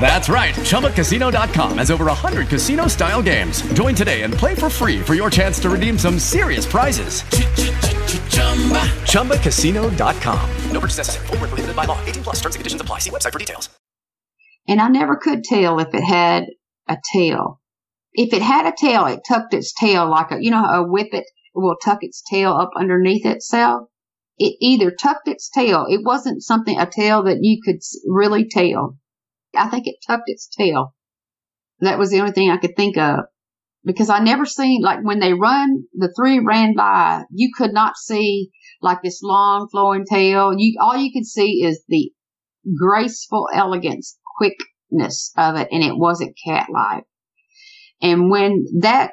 That's 0.00 0.28
right. 0.28 0.54
ChumbaCasino.com 0.54 1.78
has 1.78 1.90
over 1.90 2.06
100 2.06 2.48
casino 2.48 2.86
style 2.86 3.22
games. 3.22 3.60
Join 3.74 3.94
today 3.94 4.22
and 4.22 4.32
play 4.32 4.54
for 4.54 4.70
free 4.70 5.00
for 5.00 5.14
your 5.14 5.30
chance 5.30 5.60
to 5.60 5.70
redeem 5.70 5.98
some 5.98 6.18
serious 6.18 6.64
prizes. 6.64 7.22
ChumbaCasino.com. 9.12 10.50
No 10.72 10.80
purchase 10.80 10.98
necessary. 10.98 11.26
Full 11.26 11.36
prohibited 11.36 11.76
by 11.76 11.84
law. 11.84 12.02
18 12.06 12.22
plus 12.22 12.36
terms 12.36 12.54
and 12.54 12.60
conditions 12.60 12.80
apply. 12.80 12.98
See 13.00 13.10
website 13.10 13.32
for 13.32 13.38
details. 13.38 13.68
And 14.66 14.80
I 14.80 14.88
never 14.88 15.16
could 15.16 15.44
tell 15.44 15.78
if 15.78 15.94
it 15.94 16.02
had 16.02 16.46
a 16.88 16.96
tail. 17.12 17.60
If 18.12 18.32
it 18.32 18.42
had 18.42 18.66
a 18.66 18.74
tail, 18.76 19.06
it 19.06 19.20
tucked 19.26 19.54
its 19.54 19.72
tail 19.72 20.08
like 20.08 20.32
a, 20.32 20.42
you 20.42 20.50
know, 20.50 20.64
a 20.64 20.84
whippet 20.84 21.24
will 21.54 21.76
tuck 21.82 21.98
its 22.02 22.22
tail 22.28 22.52
up 22.52 22.70
underneath 22.76 23.26
itself. 23.26 23.88
It 24.38 24.56
either 24.60 24.90
tucked 24.90 25.28
its 25.28 25.50
tail. 25.50 25.86
It 25.88 26.00
wasn't 26.04 26.42
something, 26.42 26.78
a 26.78 26.88
tail 26.90 27.24
that 27.24 27.38
you 27.42 27.60
could 27.64 27.80
really 28.06 28.48
tell 28.48 28.96
I 29.56 29.68
think 29.68 29.86
it 29.86 29.96
tucked 30.06 30.24
its 30.26 30.48
tail. 30.48 30.94
That 31.80 31.98
was 31.98 32.10
the 32.10 32.20
only 32.20 32.32
thing 32.32 32.50
I 32.50 32.58
could 32.58 32.76
think 32.76 32.96
of 32.96 33.20
because 33.84 34.10
I 34.10 34.20
never 34.20 34.44
seen 34.44 34.82
like 34.82 35.02
when 35.02 35.20
they 35.20 35.32
run 35.32 35.84
the 35.94 36.12
three 36.16 36.38
ran 36.38 36.74
by, 36.74 37.24
you 37.30 37.50
could 37.56 37.72
not 37.72 37.96
see 37.96 38.50
like 38.82 39.02
this 39.02 39.22
long 39.22 39.68
flowing 39.70 40.04
tail. 40.04 40.52
You 40.56 40.76
all 40.80 40.96
you 40.96 41.12
could 41.12 41.26
see 41.26 41.62
is 41.64 41.82
the 41.88 42.12
graceful 42.78 43.48
elegance, 43.52 44.18
quickness 44.36 45.32
of 45.36 45.56
it, 45.56 45.68
and 45.70 45.82
it 45.82 45.96
wasn't 45.96 46.36
cat 46.44 46.68
like. 46.72 47.04
And 48.02 48.30
when 48.30 48.66
that 48.80 49.12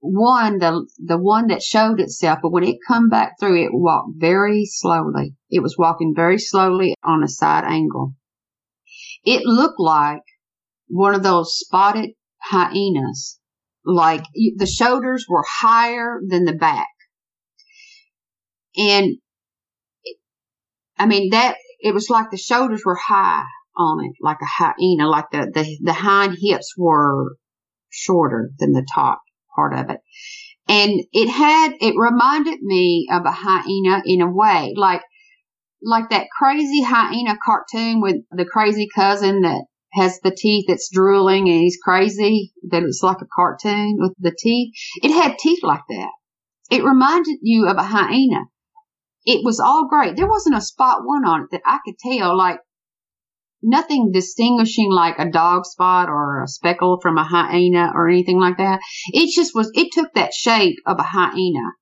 one, 0.00 0.58
the 0.58 0.86
the 0.98 1.18
one 1.18 1.48
that 1.48 1.62
showed 1.62 2.00
itself, 2.00 2.40
but 2.42 2.52
when 2.52 2.64
it 2.64 2.78
come 2.86 3.08
back 3.08 3.34
through, 3.38 3.64
it 3.64 3.70
walked 3.72 4.12
very 4.16 4.64
slowly. 4.64 5.34
It 5.50 5.60
was 5.60 5.76
walking 5.78 6.12
very 6.14 6.38
slowly 6.38 6.94
on 7.02 7.22
a 7.22 7.28
side 7.28 7.64
angle. 7.64 8.14
It 9.24 9.42
looked 9.44 9.80
like 9.80 10.22
one 10.88 11.14
of 11.14 11.22
those 11.22 11.56
spotted 11.56 12.10
hyenas. 12.42 13.38
Like 13.84 14.24
the 14.56 14.66
shoulders 14.66 15.26
were 15.28 15.44
higher 15.46 16.20
than 16.26 16.44
the 16.44 16.54
back. 16.54 16.88
And 18.76 19.18
I 20.98 21.06
mean 21.06 21.30
that 21.30 21.56
it 21.80 21.92
was 21.92 22.08
like 22.08 22.30
the 22.30 22.38
shoulders 22.38 22.82
were 22.84 22.96
high 22.96 23.44
on 23.76 24.04
it, 24.04 24.12
like 24.20 24.38
a 24.40 24.46
hyena, 24.46 25.08
like 25.08 25.26
the, 25.32 25.50
the, 25.52 25.78
the 25.82 25.92
hind 25.92 26.36
hips 26.40 26.74
were 26.78 27.36
shorter 27.90 28.50
than 28.58 28.72
the 28.72 28.86
top 28.94 29.20
part 29.54 29.74
of 29.74 29.90
it. 29.90 30.00
And 30.66 31.04
it 31.12 31.28
had, 31.28 31.74
it 31.80 31.94
reminded 31.96 32.60
me 32.62 33.06
of 33.12 33.24
a 33.26 33.32
hyena 33.32 34.02
in 34.06 34.22
a 34.22 34.30
way, 34.30 34.72
like 34.76 35.02
like 35.84 36.10
that 36.10 36.26
crazy 36.36 36.82
hyena 36.82 37.36
cartoon 37.44 38.00
with 38.00 38.16
the 38.30 38.44
crazy 38.44 38.88
cousin 38.94 39.42
that 39.42 39.64
has 39.92 40.18
the 40.20 40.34
teeth 40.36 40.64
that's 40.66 40.90
drooling 40.92 41.48
and 41.48 41.60
he's 41.60 41.78
crazy, 41.82 42.52
that 42.70 42.82
it's 42.82 43.02
like 43.02 43.18
a 43.20 43.26
cartoon 43.34 43.96
with 43.98 44.12
the 44.18 44.34
teeth. 44.36 44.74
It 45.02 45.12
had 45.12 45.38
teeth 45.38 45.62
like 45.62 45.82
that. 45.88 46.10
It 46.70 46.84
reminded 46.84 47.38
you 47.42 47.68
of 47.68 47.76
a 47.76 47.82
hyena. 47.82 48.44
It 49.24 49.44
was 49.44 49.60
all 49.60 49.86
great. 49.88 50.16
There 50.16 50.28
wasn't 50.28 50.56
a 50.56 50.60
spot 50.60 50.98
one 51.04 51.24
on 51.24 51.42
it 51.42 51.48
that 51.52 51.62
I 51.64 51.78
could 51.84 51.98
tell, 51.98 52.36
like, 52.36 52.58
nothing 53.62 54.10
distinguishing 54.12 54.90
like 54.90 55.18
a 55.18 55.30
dog 55.30 55.64
spot 55.64 56.08
or 56.08 56.42
a 56.42 56.48
speckle 56.48 56.98
from 57.00 57.16
a 57.16 57.24
hyena 57.24 57.92
or 57.94 58.08
anything 58.08 58.38
like 58.38 58.58
that. 58.58 58.80
It 59.12 59.34
just 59.34 59.54
was, 59.54 59.70
it 59.74 59.92
took 59.92 60.12
that 60.14 60.34
shape 60.34 60.76
of 60.86 60.98
a 60.98 61.02
hyena, 61.02 61.72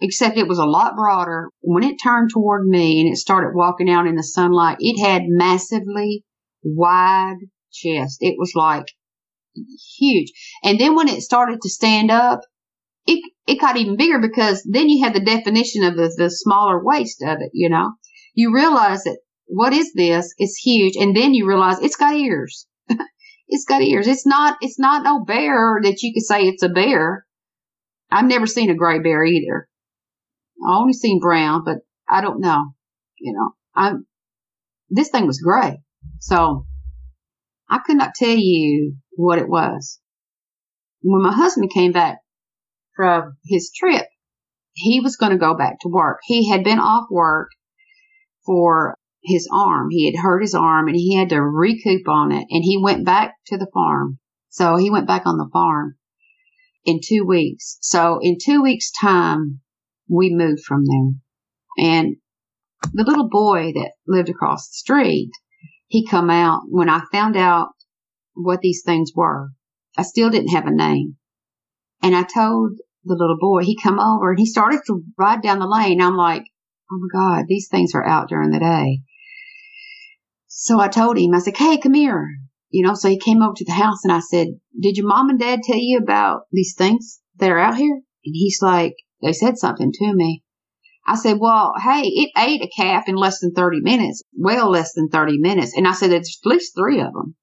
except 0.00 0.36
it 0.36 0.48
was 0.48 0.58
a 0.58 0.64
lot 0.64 0.96
broader. 0.96 1.48
When 1.60 1.84
it 1.84 1.96
turned 2.02 2.30
toward 2.30 2.66
me 2.66 3.00
and 3.00 3.12
it 3.12 3.16
started 3.16 3.54
walking 3.54 3.90
out 3.90 4.06
in 4.06 4.16
the 4.16 4.22
sunlight, 4.22 4.76
it 4.80 5.00
had 5.00 5.22
massively 5.26 6.24
wide 6.62 7.38
chest. 7.72 8.18
It 8.20 8.36
was 8.38 8.52
like 8.54 8.86
huge. 9.98 10.32
And 10.62 10.78
then 10.78 10.94
when 10.94 11.08
it 11.08 11.22
started 11.22 11.60
to 11.62 11.68
stand 11.68 12.10
up, 12.10 12.40
it, 13.06 13.22
it 13.46 13.60
got 13.60 13.76
even 13.76 13.96
bigger 13.96 14.18
because 14.18 14.66
then 14.68 14.88
you 14.88 15.04
had 15.04 15.14
the 15.14 15.24
definition 15.24 15.84
of 15.84 15.96
the, 15.96 16.12
the 16.16 16.30
smaller 16.30 16.82
waist 16.82 17.22
of 17.22 17.38
it, 17.40 17.50
you 17.52 17.68
know. 17.68 17.92
You 18.34 18.54
realize 18.54 19.04
that 19.04 19.18
what 19.46 19.72
is 19.72 19.92
this? 19.94 20.32
It's 20.38 20.56
huge. 20.56 20.96
And 20.96 21.14
then 21.14 21.34
you 21.34 21.46
realize 21.46 21.78
it's 21.80 21.96
got 21.96 22.14
ears. 22.14 22.66
it's 23.48 23.66
got 23.66 23.82
ears. 23.82 24.06
It's 24.06 24.26
not, 24.26 24.56
it's 24.60 24.78
not 24.78 25.04
no 25.04 25.22
bear 25.24 25.80
that 25.82 26.02
you 26.02 26.12
could 26.14 26.26
say 26.26 26.42
it's 26.42 26.62
a 26.62 26.68
bear. 26.68 27.26
I've 28.10 28.26
never 28.26 28.46
seen 28.46 28.70
a 28.70 28.74
gray 28.74 29.00
bear 29.00 29.24
either. 29.24 29.68
I 30.66 30.76
only 30.76 30.92
seen 30.92 31.20
brown, 31.20 31.62
but 31.64 31.78
I 32.08 32.20
don't 32.20 32.40
know. 32.40 32.74
You 33.18 33.32
know, 33.32 33.50
I, 33.74 33.92
this 34.90 35.10
thing 35.10 35.26
was 35.26 35.40
gray. 35.40 35.82
So 36.20 36.66
I 37.68 37.78
could 37.84 37.96
not 37.96 38.14
tell 38.14 38.36
you 38.36 38.96
what 39.12 39.38
it 39.38 39.48
was. 39.48 40.00
When 41.02 41.22
my 41.22 41.32
husband 41.32 41.70
came 41.72 41.92
back 41.92 42.18
from 42.96 43.36
his 43.44 43.72
trip, 43.74 44.06
he 44.72 45.00
was 45.00 45.16
going 45.16 45.32
to 45.32 45.38
go 45.38 45.54
back 45.54 45.80
to 45.80 45.88
work. 45.88 46.20
He 46.24 46.48
had 46.48 46.64
been 46.64 46.78
off 46.78 47.06
work 47.10 47.50
for 48.44 48.96
his 49.22 49.48
arm. 49.52 49.88
He 49.90 50.06
had 50.06 50.20
hurt 50.20 50.40
his 50.40 50.54
arm 50.54 50.88
and 50.88 50.96
he 50.96 51.16
had 51.16 51.30
to 51.30 51.40
recoup 51.40 52.08
on 52.08 52.32
it 52.32 52.46
and 52.50 52.62
he 52.62 52.80
went 52.82 53.04
back 53.04 53.34
to 53.46 53.56
the 53.56 53.70
farm. 53.72 54.18
So 54.50 54.76
he 54.76 54.90
went 54.90 55.06
back 55.06 55.26
on 55.26 55.38
the 55.38 55.48
farm 55.52 55.96
in 56.84 57.00
two 57.02 57.24
weeks. 57.26 57.78
So 57.80 58.18
in 58.20 58.36
two 58.42 58.62
weeks 58.62 58.92
time, 59.00 59.60
we 60.08 60.34
moved 60.34 60.62
from 60.64 60.84
there 60.84 61.86
and 61.86 62.16
the 62.92 63.04
little 63.04 63.28
boy 63.28 63.72
that 63.74 63.92
lived 64.06 64.28
across 64.28 64.68
the 64.68 64.74
street, 64.74 65.30
he 65.88 66.06
come 66.06 66.30
out 66.30 66.62
when 66.68 66.88
I 66.88 67.02
found 67.10 67.36
out 67.36 67.68
what 68.34 68.60
these 68.60 68.82
things 68.84 69.12
were. 69.14 69.50
I 69.96 70.02
still 70.02 70.30
didn't 70.30 70.54
have 70.54 70.66
a 70.66 70.74
name. 70.74 71.16
And 72.02 72.14
I 72.14 72.22
told 72.22 72.72
the 73.04 73.14
little 73.14 73.38
boy, 73.38 73.62
he 73.62 73.78
come 73.80 73.98
over 73.98 74.30
and 74.30 74.38
he 74.38 74.46
started 74.46 74.80
to 74.86 75.02
ride 75.16 75.42
down 75.42 75.58
the 75.58 75.66
lane. 75.66 76.00
I'm 76.00 76.16
like, 76.16 76.44
oh 76.90 76.98
my 76.98 77.08
God, 77.12 77.44
these 77.48 77.68
things 77.70 77.92
are 77.94 78.06
out 78.06 78.28
during 78.28 78.50
the 78.50 78.58
day. 78.58 79.00
So 80.46 80.78
I 80.80 80.88
told 80.88 81.18
him, 81.18 81.34
I 81.34 81.38
said, 81.38 81.56
hey, 81.56 81.78
come 81.78 81.94
here. 81.94 82.28
You 82.70 82.84
know, 82.84 82.94
so 82.94 83.08
he 83.08 83.18
came 83.18 83.42
over 83.42 83.54
to 83.56 83.64
the 83.64 83.72
house 83.72 84.04
and 84.04 84.12
I 84.12 84.20
said, 84.20 84.48
did 84.78 84.96
your 84.96 85.06
mom 85.06 85.30
and 85.30 85.38
dad 85.38 85.60
tell 85.62 85.78
you 85.78 85.98
about 85.98 86.42
these 86.50 86.74
things 86.76 87.20
that 87.36 87.50
are 87.50 87.58
out 87.58 87.76
here? 87.76 87.94
And 87.94 88.34
he's 88.34 88.58
like, 88.60 88.94
they 89.24 89.32
said 89.32 89.58
something 89.58 89.90
to 89.92 90.14
me. 90.14 90.42
I 91.06 91.16
said, 91.16 91.38
well, 91.40 91.74
hey, 91.82 92.02
it 92.02 92.30
ate 92.36 92.62
a 92.62 92.70
calf 92.74 93.04
in 93.08 93.16
less 93.16 93.40
than 93.40 93.52
30 93.52 93.80
minutes, 93.80 94.22
well 94.38 94.70
less 94.70 94.94
than 94.94 95.08
30 95.08 95.38
minutes. 95.38 95.76
And 95.76 95.86
I 95.86 95.92
said, 95.92 96.10
there's 96.10 96.38
at 96.44 96.48
least 96.48 96.74
three 96.76 97.00
of 97.00 97.12
them. 97.12 97.34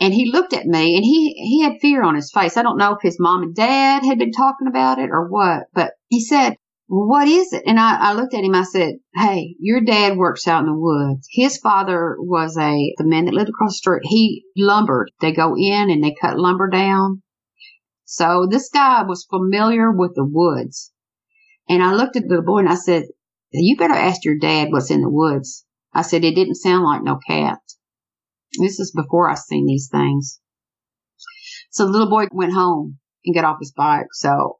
And 0.00 0.12
he 0.12 0.32
looked 0.32 0.52
at 0.52 0.66
me 0.66 0.96
and 0.96 1.04
he, 1.04 1.34
he 1.34 1.62
had 1.62 1.80
fear 1.80 2.02
on 2.02 2.16
his 2.16 2.32
face. 2.32 2.56
I 2.56 2.62
don't 2.62 2.78
know 2.78 2.94
if 2.94 3.02
his 3.02 3.20
mom 3.20 3.42
and 3.42 3.54
dad 3.54 4.04
had 4.04 4.18
been 4.18 4.32
talking 4.32 4.66
about 4.66 4.98
it 4.98 5.10
or 5.12 5.28
what, 5.28 5.64
but 5.72 5.92
he 6.08 6.24
said, 6.24 6.56
what 6.94 7.26
is 7.26 7.54
it? 7.54 7.62
And 7.66 7.80
I, 7.80 8.10
I 8.10 8.12
looked 8.12 8.34
at 8.34 8.44
him. 8.44 8.54
I 8.54 8.64
said, 8.64 8.96
Hey, 9.14 9.56
your 9.58 9.80
dad 9.80 10.18
works 10.18 10.46
out 10.46 10.60
in 10.60 10.66
the 10.66 10.78
woods. 10.78 11.26
His 11.30 11.56
father 11.56 12.16
was 12.18 12.58
a, 12.58 12.94
the 12.98 13.06
man 13.06 13.24
that 13.24 13.34
lived 13.34 13.48
across 13.48 13.72
the 13.72 13.78
street. 13.78 14.02
He 14.02 14.44
lumbered. 14.58 15.10
They 15.20 15.32
go 15.32 15.54
in 15.56 15.88
and 15.88 16.04
they 16.04 16.14
cut 16.20 16.38
lumber 16.38 16.68
down. 16.68 17.21
So 18.12 18.46
this 18.46 18.68
guy 18.68 19.04
was 19.04 19.24
familiar 19.24 19.90
with 19.90 20.12
the 20.14 20.28
woods. 20.30 20.92
And 21.66 21.82
I 21.82 21.94
looked 21.94 22.14
at 22.14 22.28
the 22.28 22.42
boy 22.42 22.58
and 22.58 22.68
I 22.68 22.74
said, 22.74 23.04
you 23.52 23.74
better 23.78 23.94
ask 23.94 24.22
your 24.22 24.36
dad 24.38 24.68
what's 24.70 24.90
in 24.90 25.00
the 25.00 25.08
woods. 25.08 25.64
I 25.94 26.02
said, 26.02 26.22
it 26.22 26.34
didn't 26.34 26.56
sound 26.56 26.84
like 26.84 27.02
no 27.02 27.18
cat. 27.26 27.60
This 28.60 28.78
is 28.78 28.92
before 28.94 29.30
I 29.30 29.34
seen 29.34 29.64
these 29.64 29.88
things. 29.90 30.40
So 31.70 31.86
the 31.86 31.90
little 31.90 32.10
boy 32.10 32.26
went 32.32 32.52
home 32.52 32.98
and 33.24 33.34
got 33.34 33.46
off 33.46 33.60
his 33.60 33.72
bike. 33.72 34.08
So 34.12 34.58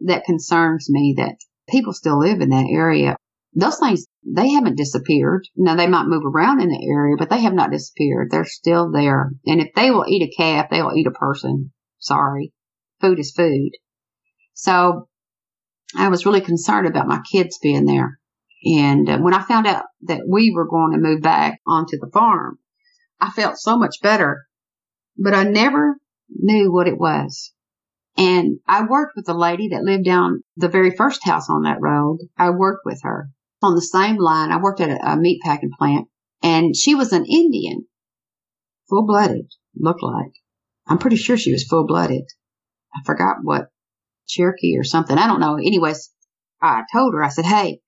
that 0.00 0.24
concerns 0.24 0.88
me 0.88 1.16
that 1.18 1.36
people 1.68 1.92
still 1.92 2.18
live 2.18 2.40
in 2.40 2.48
that 2.48 2.70
area. 2.72 3.14
Those 3.52 3.78
things, 3.78 4.06
they 4.24 4.52
haven't 4.52 4.78
disappeared. 4.78 5.46
Now 5.54 5.76
they 5.76 5.86
might 5.86 6.06
move 6.06 6.24
around 6.24 6.62
in 6.62 6.70
the 6.70 6.88
area, 6.90 7.16
but 7.18 7.28
they 7.28 7.42
have 7.42 7.52
not 7.52 7.70
disappeared. 7.70 8.30
They're 8.30 8.46
still 8.46 8.90
there. 8.90 9.32
And 9.44 9.60
if 9.60 9.68
they 9.76 9.90
will 9.90 10.06
eat 10.08 10.22
a 10.22 10.34
calf, 10.34 10.70
they 10.70 10.80
will 10.80 10.96
eat 10.96 11.06
a 11.06 11.10
person. 11.10 11.72
Sorry. 12.04 12.52
Food 13.00 13.18
is 13.18 13.32
food. 13.32 13.70
So 14.52 15.08
I 15.96 16.08
was 16.08 16.26
really 16.26 16.42
concerned 16.42 16.86
about 16.86 17.08
my 17.08 17.20
kids 17.32 17.58
being 17.62 17.86
there. 17.86 18.18
And 18.64 19.08
uh, 19.08 19.18
when 19.18 19.34
I 19.34 19.42
found 19.42 19.66
out 19.66 19.84
that 20.02 20.22
we 20.28 20.52
were 20.54 20.68
going 20.68 20.92
to 20.92 20.98
move 20.98 21.22
back 21.22 21.60
onto 21.66 21.98
the 21.98 22.10
farm, 22.12 22.58
I 23.20 23.30
felt 23.30 23.56
so 23.56 23.78
much 23.78 23.96
better, 24.02 24.44
but 25.16 25.34
I 25.34 25.44
never 25.44 25.96
knew 26.28 26.70
what 26.72 26.88
it 26.88 26.98
was. 26.98 27.52
And 28.16 28.60
I 28.68 28.84
worked 28.84 29.14
with 29.16 29.28
a 29.28 29.34
lady 29.34 29.68
that 29.68 29.82
lived 29.82 30.04
down 30.04 30.44
the 30.56 30.68
very 30.68 30.90
first 30.90 31.24
house 31.24 31.48
on 31.48 31.62
that 31.62 31.80
road. 31.80 32.18
I 32.36 32.50
worked 32.50 32.82
with 32.84 33.00
her 33.02 33.30
on 33.62 33.74
the 33.74 33.82
same 33.82 34.16
line. 34.16 34.52
I 34.52 34.60
worked 34.60 34.80
at 34.80 34.90
a, 34.90 35.12
a 35.12 35.16
meat 35.16 35.40
packing 35.42 35.72
plant 35.76 36.08
and 36.42 36.76
she 36.76 36.94
was 36.94 37.12
an 37.12 37.24
Indian, 37.24 37.86
full 38.88 39.06
blooded, 39.06 39.46
looked 39.74 40.02
like. 40.02 40.32
I'm 40.86 40.98
pretty 40.98 41.16
sure 41.16 41.36
she 41.36 41.52
was 41.52 41.64
full 41.64 41.86
blooded. 41.86 42.24
I 42.94 43.00
forgot 43.04 43.36
what 43.42 43.68
Cherokee 44.28 44.76
or 44.78 44.84
something. 44.84 45.16
I 45.18 45.26
don't 45.26 45.40
know. 45.40 45.56
Anyways, 45.56 46.10
I 46.62 46.82
told 46.92 47.14
her, 47.14 47.22
I 47.22 47.28
said, 47.28 47.46
Hey, 47.46 47.80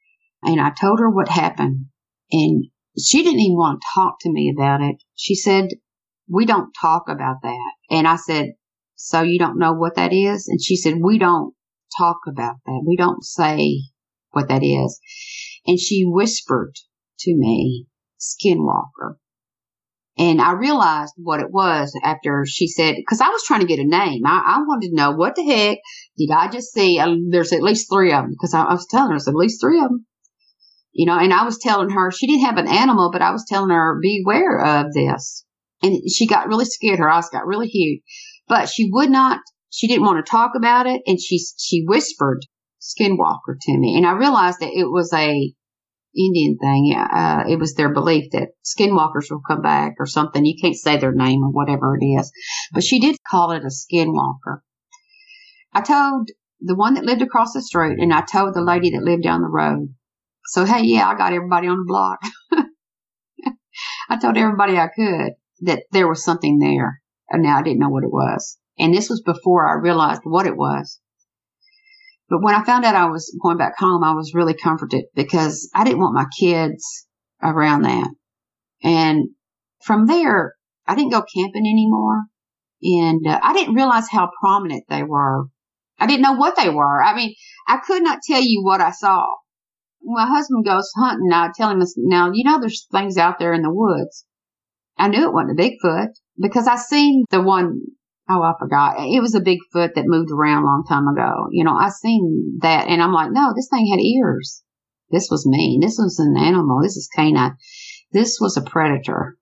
and 0.43 0.61
I 0.61 0.71
told 0.71 1.01
her 1.01 1.11
what 1.11 1.29
happened 1.29 1.87
and 2.31 2.67
she 2.99 3.23
didn't 3.23 3.41
even 3.41 3.57
want 3.57 3.81
to 3.81 3.87
talk 3.95 4.17
to 4.21 4.33
me 4.33 4.53
about 4.57 4.81
it. 4.81 4.97
She 5.15 5.35
said, 5.35 5.69
we 6.29 6.47
don't 6.47 6.73
talk 6.81 7.05
about 7.09 7.37
that. 7.43 7.73
And 7.91 8.09
I 8.09 8.17
said, 8.17 8.53
so 8.95 9.23
you 9.23 9.39
don't 9.39 9.59
know 9.59 9.75
what 9.75 9.97
that 9.97 10.13
is? 10.13 10.49
And 10.49 10.63
she 10.63 10.77
said, 10.77 10.95
we 11.03 11.19
don't 11.19 11.55
talk 11.99 12.19
about 12.27 12.57
that. 12.65 12.85
We 12.87 12.97
don't 12.97 13.23
say 13.23 13.83
what 14.31 14.49
that 14.49 14.63
is. 14.63 14.99
And 15.67 15.79
she 15.79 16.05
whispered 16.05 16.75
to 17.21 17.37
me, 17.37 17.87
Skinwalker. 18.19 19.17
And 20.19 20.41
I 20.41 20.53
realized 20.53 21.13
what 21.17 21.41
it 21.41 21.51
was 21.51 21.93
after 22.03 22.45
she 22.47 22.69
said, 22.69 22.97
cause 23.09 23.21
I 23.21 23.29
was 23.29 23.43
trying 23.45 23.61
to 23.61 23.67
get 23.67 23.79
a 23.79 23.85
name. 23.85 24.23
I, 24.25 24.43
I 24.47 24.59
wanted 24.61 24.89
to 24.89 24.97
know 24.97 25.13
what 25.13 25.35
the 25.35 25.45
heck 25.45 25.79
did 26.17 26.31
I 26.31 26.49
just 26.49 26.73
see? 26.73 27.01
There's 27.31 27.53
at 27.53 27.63
least 27.63 27.89
three 27.93 28.13
of 28.13 28.23
them 28.23 28.31
because 28.31 28.55
I, 28.55 28.63
I 28.63 28.73
was 28.73 28.87
telling 28.91 29.09
her, 29.09 29.13
there's 29.15 29.29
at 29.29 29.35
least 29.35 29.61
three 29.61 29.79
of 29.79 29.89
them. 29.89 30.07
You 30.93 31.05
know, 31.05 31.19
and 31.19 31.35
I 31.35 31.45
was 31.45 31.59
telling 31.59 31.91
her 31.91 32.11
she 32.11 32.27
didn't 32.27 32.47
have 32.47 32.57
an 32.57 32.69
animal, 32.69 33.11
but 33.13 33.21
I 33.21 33.31
was 33.31 33.45
telling 33.47 33.69
her 33.69 34.01
beware 34.01 34.65
of 34.65 34.95
this. 34.95 35.45
And 35.83 35.95
she 36.11 36.27
got 36.27 36.49
really 36.49 36.65
scared. 36.65 36.99
Her 36.99 37.11
eyes 37.11 37.29
got 37.29 37.47
really 37.47 37.69
huge 37.69 38.01
but 38.49 38.69
she 38.69 38.89
would 38.91 39.11
not, 39.11 39.41
she 39.71 39.89
didn't 39.89 40.05
want 40.05 40.25
to 40.25 40.31
talk 40.31 40.53
about 40.57 40.87
it. 40.87 41.03
And 41.07 41.21
she, 41.21 41.39
she 41.59 41.85
whispered 41.87 42.47
skinwalker 42.81 43.57
to 43.61 43.79
me. 43.79 43.97
And 43.97 44.07
I 44.07 44.13
realized 44.13 44.61
that 44.61 44.73
it 44.73 44.91
was 44.91 45.13
a 45.13 45.53
Indian 46.17 46.57
thing. 46.59 46.97
Uh, 46.97 47.45
it 47.49 47.59
was 47.59 47.75
their 47.75 47.93
belief 47.93 48.31
that 48.33 48.51
skinwalkers 48.65 49.31
will 49.31 49.43
come 49.47 49.63
back 49.63 49.95
or 49.99 50.07
something. 50.07 50.45
You 50.45 50.57
can't 50.61 50.77
say 50.77 50.97
their 50.97 51.13
name 51.13 51.43
or 51.43 51.51
whatever 51.51 51.97
it 51.97 52.05
is, 52.05 52.33
but 52.73 52.85
she 52.85 53.01
did 53.01 53.17
call 53.29 53.53
it 53.53 53.63
a 53.63 53.71
skinwalker. 53.71 54.61
I 55.73 55.83
told 55.83 56.31
the 56.61 56.75
one 56.75 56.95
that 56.95 57.05
lived 57.05 57.23
across 57.23 57.53
the 57.53 57.63
street 57.63 57.99
and 58.01 58.13
I 58.13 58.23
told 58.23 58.55
the 58.55 58.63
lady 58.63 58.91
that 58.91 59.03
lived 59.03 59.23
down 59.23 59.43
the 59.43 59.49
road. 59.49 59.95
So, 60.47 60.65
hey, 60.65 60.83
yeah, 60.85 61.09
I 61.09 61.17
got 61.17 61.33
everybody 61.33 61.69
on 61.69 61.79
the 61.79 61.85
block. 61.87 62.19
I 64.09 64.17
told 64.17 64.37
everybody 64.37 64.79
I 64.79 64.89
could 64.89 65.33
that 65.61 65.85
there 65.93 66.09
was 66.09 66.25
something 66.25 66.59
there. 66.59 67.03
And 67.29 67.43
now 67.43 67.59
I 67.59 67.63
didn't 67.63 67.81
know 67.81 67.89
what 67.89 68.05
it 68.05 68.13
was. 68.13 68.57
And 68.79 68.95
this 68.95 69.11
was 69.11 69.21
before 69.23 69.69
I 69.69 69.81
realized 69.81 70.23
what 70.25 70.47
it 70.47 70.57
was. 70.57 71.01
But 72.29 72.43
when 72.43 72.55
I 72.55 72.65
found 72.65 72.85
out 72.85 72.97
I 72.97 73.07
was 73.07 73.37
going 73.41 73.57
back 73.57 73.79
home, 73.79 74.03
I 74.03 74.13
was 74.13 74.35
really 74.35 74.55
comforted 74.55 75.05
because 75.15 75.71
I 75.75 75.85
didn't 75.85 76.01
want 76.01 76.15
my 76.15 76.27
kids 76.39 77.07
around 77.43 77.83
that. 77.83 78.09
And 78.83 79.31
from 79.85 80.07
there, 80.07 80.55
I 80.87 80.95
didn't 80.95 81.13
go 81.13 81.23
camping 81.35 81.67
anymore. 81.67 82.25
And 82.83 83.27
uh, 83.27 83.41
I 83.43 83.53
didn't 83.53 83.75
realize 83.75 84.09
how 84.11 84.31
prominent 84.41 84.85
they 84.89 85.03
were. 85.03 85.47
I 85.99 86.07
didn't 86.07 86.23
know 86.23 86.35
what 86.35 86.57
they 86.57 86.69
were. 86.69 87.03
I 87.03 87.15
mean, 87.15 87.35
I 87.67 87.79
could 87.79 88.03
not 88.03 88.21
tell 88.27 88.43
you 88.43 88.63
what 88.63 88.81
I 88.81 88.91
saw. 88.91 89.25
My 90.03 90.27
husband 90.27 90.65
goes 90.65 90.91
hunting, 90.97 91.33
I 91.33 91.51
tell 91.55 91.71
him, 91.71 91.83
now, 91.97 92.31
you 92.33 92.45
know, 92.45 92.61
there's 92.61 92.87
things 92.93 93.17
out 93.17 93.39
there 93.39 93.53
in 93.53 93.63
the 93.63 93.73
woods. 93.73 94.25
I 94.99 95.09
knew 95.09 95.25
it 95.25 95.33
wasn't 95.33 95.59
a 95.59 95.63
Bigfoot 95.63 96.09
because 96.39 96.69
I 96.69 96.77
seen 96.77 97.25
the 97.31 97.41
one 97.41 97.81
oh 98.29 98.43
I 98.43 98.53
forgot. 98.59 98.97
It 98.99 99.21
was 99.21 99.35
a 99.35 99.41
Bigfoot 99.41 99.95
that 99.95 100.07
moved 100.07 100.31
around 100.31 100.63
a 100.63 100.67
long 100.67 100.85
time 100.89 101.09
ago. 101.09 101.49
You 101.51 101.65
know, 101.65 101.75
I 101.75 101.91
seen 101.91 102.59
that 102.63 102.89
and 102.89 103.03
I'm 103.03 103.13
like, 103.13 103.31
no, 103.31 103.53
this 103.55 103.69
thing 103.69 103.87
had 103.87 104.01
ears. 104.01 104.63
This 105.11 105.29
was 105.31 105.47
mean. 105.47 105.81
This 105.81 105.99
was 105.99 106.19
an 106.19 106.37
animal. 106.37 106.81
This 106.83 106.97
is 106.97 107.09
canine. 107.15 107.57
This 108.13 108.39
was 108.41 108.57
a 108.57 108.63
predator. 108.63 109.37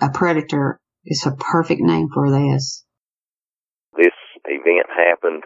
A 0.00 0.10
predator 0.10 0.80
is 1.04 1.26
a 1.26 1.36
perfect 1.36 1.80
name 1.80 2.08
for 2.12 2.30
this. 2.30 2.84
This 3.96 4.14
event 4.44 4.86
happened 4.94 5.44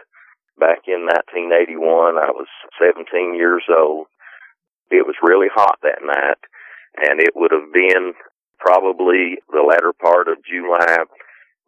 back 0.59 0.85
in 0.87 1.05
1981. 1.05 2.17
I 2.17 2.31
was 2.31 2.47
17 2.79 3.35
years 3.35 3.63
old. 3.69 4.07
It 4.91 5.05
was 5.05 5.15
really 5.23 5.47
hot 5.53 5.79
that 5.81 6.05
night, 6.05 6.37
and 6.97 7.19
it 7.19 7.33
would 7.35 7.51
have 7.51 7.73
been 7.73 8.13
probably 8.59 9.41
the 9.49 9.65
latter 9.65 9.93
part 9.93 10.27
of 10.27 10.37
July 10.45 11.03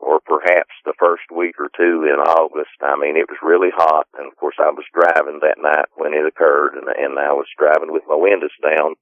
or 0.06 0.22
perhaps 0.22 0.69
the 0.85 0.93
first 1.01 1.25
week 1.34 1.58
or 1.58 1.74
two 1.74 2.06
in 2.06 2.22
August. 2.22 2.77
I 2.77 2.93
mean, 2.93 3.17
it 3.17 3.25
was 3.25 3.42
really 3.42 3.74
hot, 3.74 4.06
and 4.14 4.30
of 4.30 4.38
course, 4.38 4.61
I 4.61 4.69
was 4.69 4.85
driving 4.93 5.42
that 5.42 5.58
night 5.58 5.90
when 5.98 6.14
it 6.14 6.22
occurred, 6.22 6.77
and, 6.77 6.85
and 6.85 7.17
I 7.17 7.34
was 7.34 7.50
driving 7.58 7.90
with 7.90 8.06
my 8.06 8.14
windows 8.14 8.53
down 8.61 8.93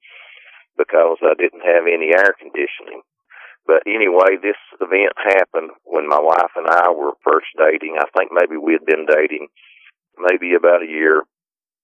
because 0.80 1.20
I 1.20 1.36
didn't 1.36 1.60
have 1.60 1.84
any 1.84 2.16
air 2.16 2.32
conditioning. 2.40 3.04
But 3.68 3.84
anyway, 3.84 4.40
this 4.40 4.56
event 4.80 5.12
happened 5.20 5.76
when 5.84 6.08
my 6.08 6.20
wife 6.20 6.52
and 6.56 6.68
I 6.72 6.88
were 6.88 7.20
first 7.20 7.52
dating. 7.56 8.00
I 8.00 8.08
think 8.16 8.32
maybe 8.32 8.56
we 8.56 8.72
had 8.72 8.88
been 8.88 9.04
dating 9.04 9.52
maybe 10.16 10.56
about 10.56 10.84
a 10.84 10.88
year. 10.88 11.24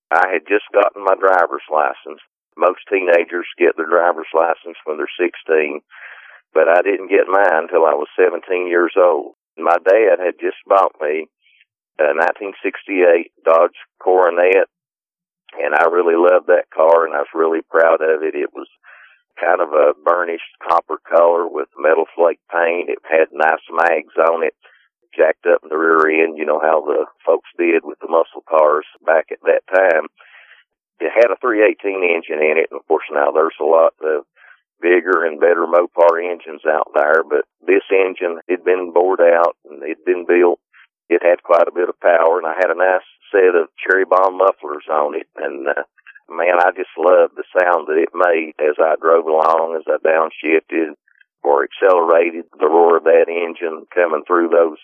I 0.09 0.33
had 0.33 0.49
just 0.49 0.65
gotten 0.73 1.05
my 1.05 1.15
driver's 1.21 1.65
license. 1.69 2.21
Most 2.57 2.81
teenagers 2.89 3.49
get 3.61 3.77
their 3.77 3.89
driver's 3.89 4.33
license 4.33 4.81
when 4.85 4.97
they're 4.97 5.21
16, 5.21 5.81
but 6.55 6.69
I 6.69 6.83
didn't 6.83 7.11
get 7.11 7.31
mine 7.31 7.69
until 7.69 7.87
I 7.87 7.95
was 7.95 8.09
17 8.19 8.67
years 8.67 8.95
old. 8.97 9.35
My 9.57 9.77
dad 9.85 10.19
had 10.19 10.41
just 10.41 10.59
bought 10.67 10.95
me 11.01 11.29
a 12.01 12.17
1968 12.17 13.33
Dodge 13.45 13.77
Coronet, 14.01 14.67
and 15.59 15.75
I 15.75 15.85
really 15.93 16.17
loved 16.17 16.47
that 16.49 16.71
car, 16.73 17.05
and 17.05 17.15
I 17.15 17.27
was 17.27 17.35
really 17.35 17.61
proud 17.69 18.01
of 18.01 18.23
it. 18.23 18.35
It 18.35 18.51
was 18.55 18.69
kind 19.39 19.61
of 19.61 19.73
a 19.73 19.97
burnished 20.05 20.53
copper 20.67 20.99
color 21.05 21.47
with 21.47 21.69
metal 21.77 22.05
flake 22.15 22.41
paint. 22.51 22.89
It 22.89 23.01
had 23.05 23.33
nice 23.33 23.65
mags 23.73 24.17
on 24.17 24.45
it, 24.45 24.55
jacked 25.17 25.47
up 25.47 25.63
in 25.63 25.69
the 25.69 25.79
rear 25.79 26.25
end. 26.25 26.39
You 26.39 26.45
know 26.45 26.61
how 26.61 26.85
the 26.85 27.07
folks 27.25 27.49
did 27.59 27.85
with 27.85 27.99
the 28.01 28.09
muscle 28.09 28.45
cars 28.49 28.87
back 29.05 29.33
at 29.33 29.43
that 29.45 29.65
time. 29.69 30.09
It 31.01 31.13
had 31.15 31.33
a 31.33 31.41
318 31.41 32.05
engine 32.05 32.45
in 32.45 32.61
it, 32.61 32.69
and 32.71 32.81
of 32.81 32.87
course 32.87 33.09
now 33.11 33.33
there's 33.33 33.57
a 33.61 33.65
lot 33.65 33.97
of 34.05 34.25
bigger 34.81 35.25
and 35.25 35.41
better 35.41 35.67
Mopar 35.67 36.21
engines 36.21 36.63
out 36.67 36.91
there, 36.95 37.23
but 37.23 37.45
this 37.67 37.85
engine 37.93 38.41
had 38.49 38.65
been 38.65 38.93
bored 38.93 39.21
out 39.21 39.57
and 39.69 39.83
it 39.83 40.01
had 40.01 40.05
been 40.05 40.27
built. 40.27 40.61
It 41.09 41.23
had 41.23 41.43
quite 41.43 41.67
a 41.67 41.75
bit 41.75 41.89
of 41.89 41.99
power, 42.01 42.39
and 42.39 42.47
I 42.47 42.55
had 42.55 42.71
a 42.71 42.79
nice 42.79 43.07
set 43.33 43.55
of 43.55 43.69
cherry 43.79 44.05
bomb 44.05 44.39
mufflers 44.39 44.87
on 44.91 45.15
it, 45.15 45.27
and 45.37 45.67
uh, 45.67 45.83
man, 46.31 46.63
I 46.63 46.71
just 46.71 46.95
loved 46.95 47.35
the 47.35 47.45
sound 47.51 47.91
that 47.91 47.99
it 47.99 48.15
made 48.15 48.55
as 48.63 48.79
I 48.79 48.95
drove 49.03 49.27
along, 49.27 49.75
as 49.75 49.87
I 49.91 49.99
downshifted 49.99 50.95
or 51.43 51.67
accelerated 51.67 52.47
the 52.59 52.71
roar 52.71 52.99
of 52.99 53.05
that 53.05 53.27
engine 53.27 53.87
coming 53.95 54.23
through 54.27 54.51
those 54.51 54.79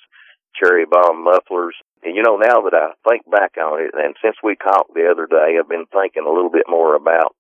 cherry 0.59 0.85
bomb 0.85 1.23
mufflers. 1.23 1.77
And 2.03 2.17
you 2.17 2.23
know, 2.23 2.37
now 2.37 2.67
that 2.67 2.75
I 2.75 2.91
think 3.09 3.29
back 3.31 3.55
on 3.59 3.81
it, 3.83 3.95
and 3.95 4.17
since 4.23 4.37
we 4.43 4.57
talked 4.57 4.95
the 4.95 5.09
other 5.11 5.27
day, 5.27 5.59
I've 5.59 5.69
been 5.69 5.87
thinking 5.93 6.25
a 6.27 6.33
little 6.33 6.51
bit 6.51 6.67
more 6.69 6.97
about 6.97 7.37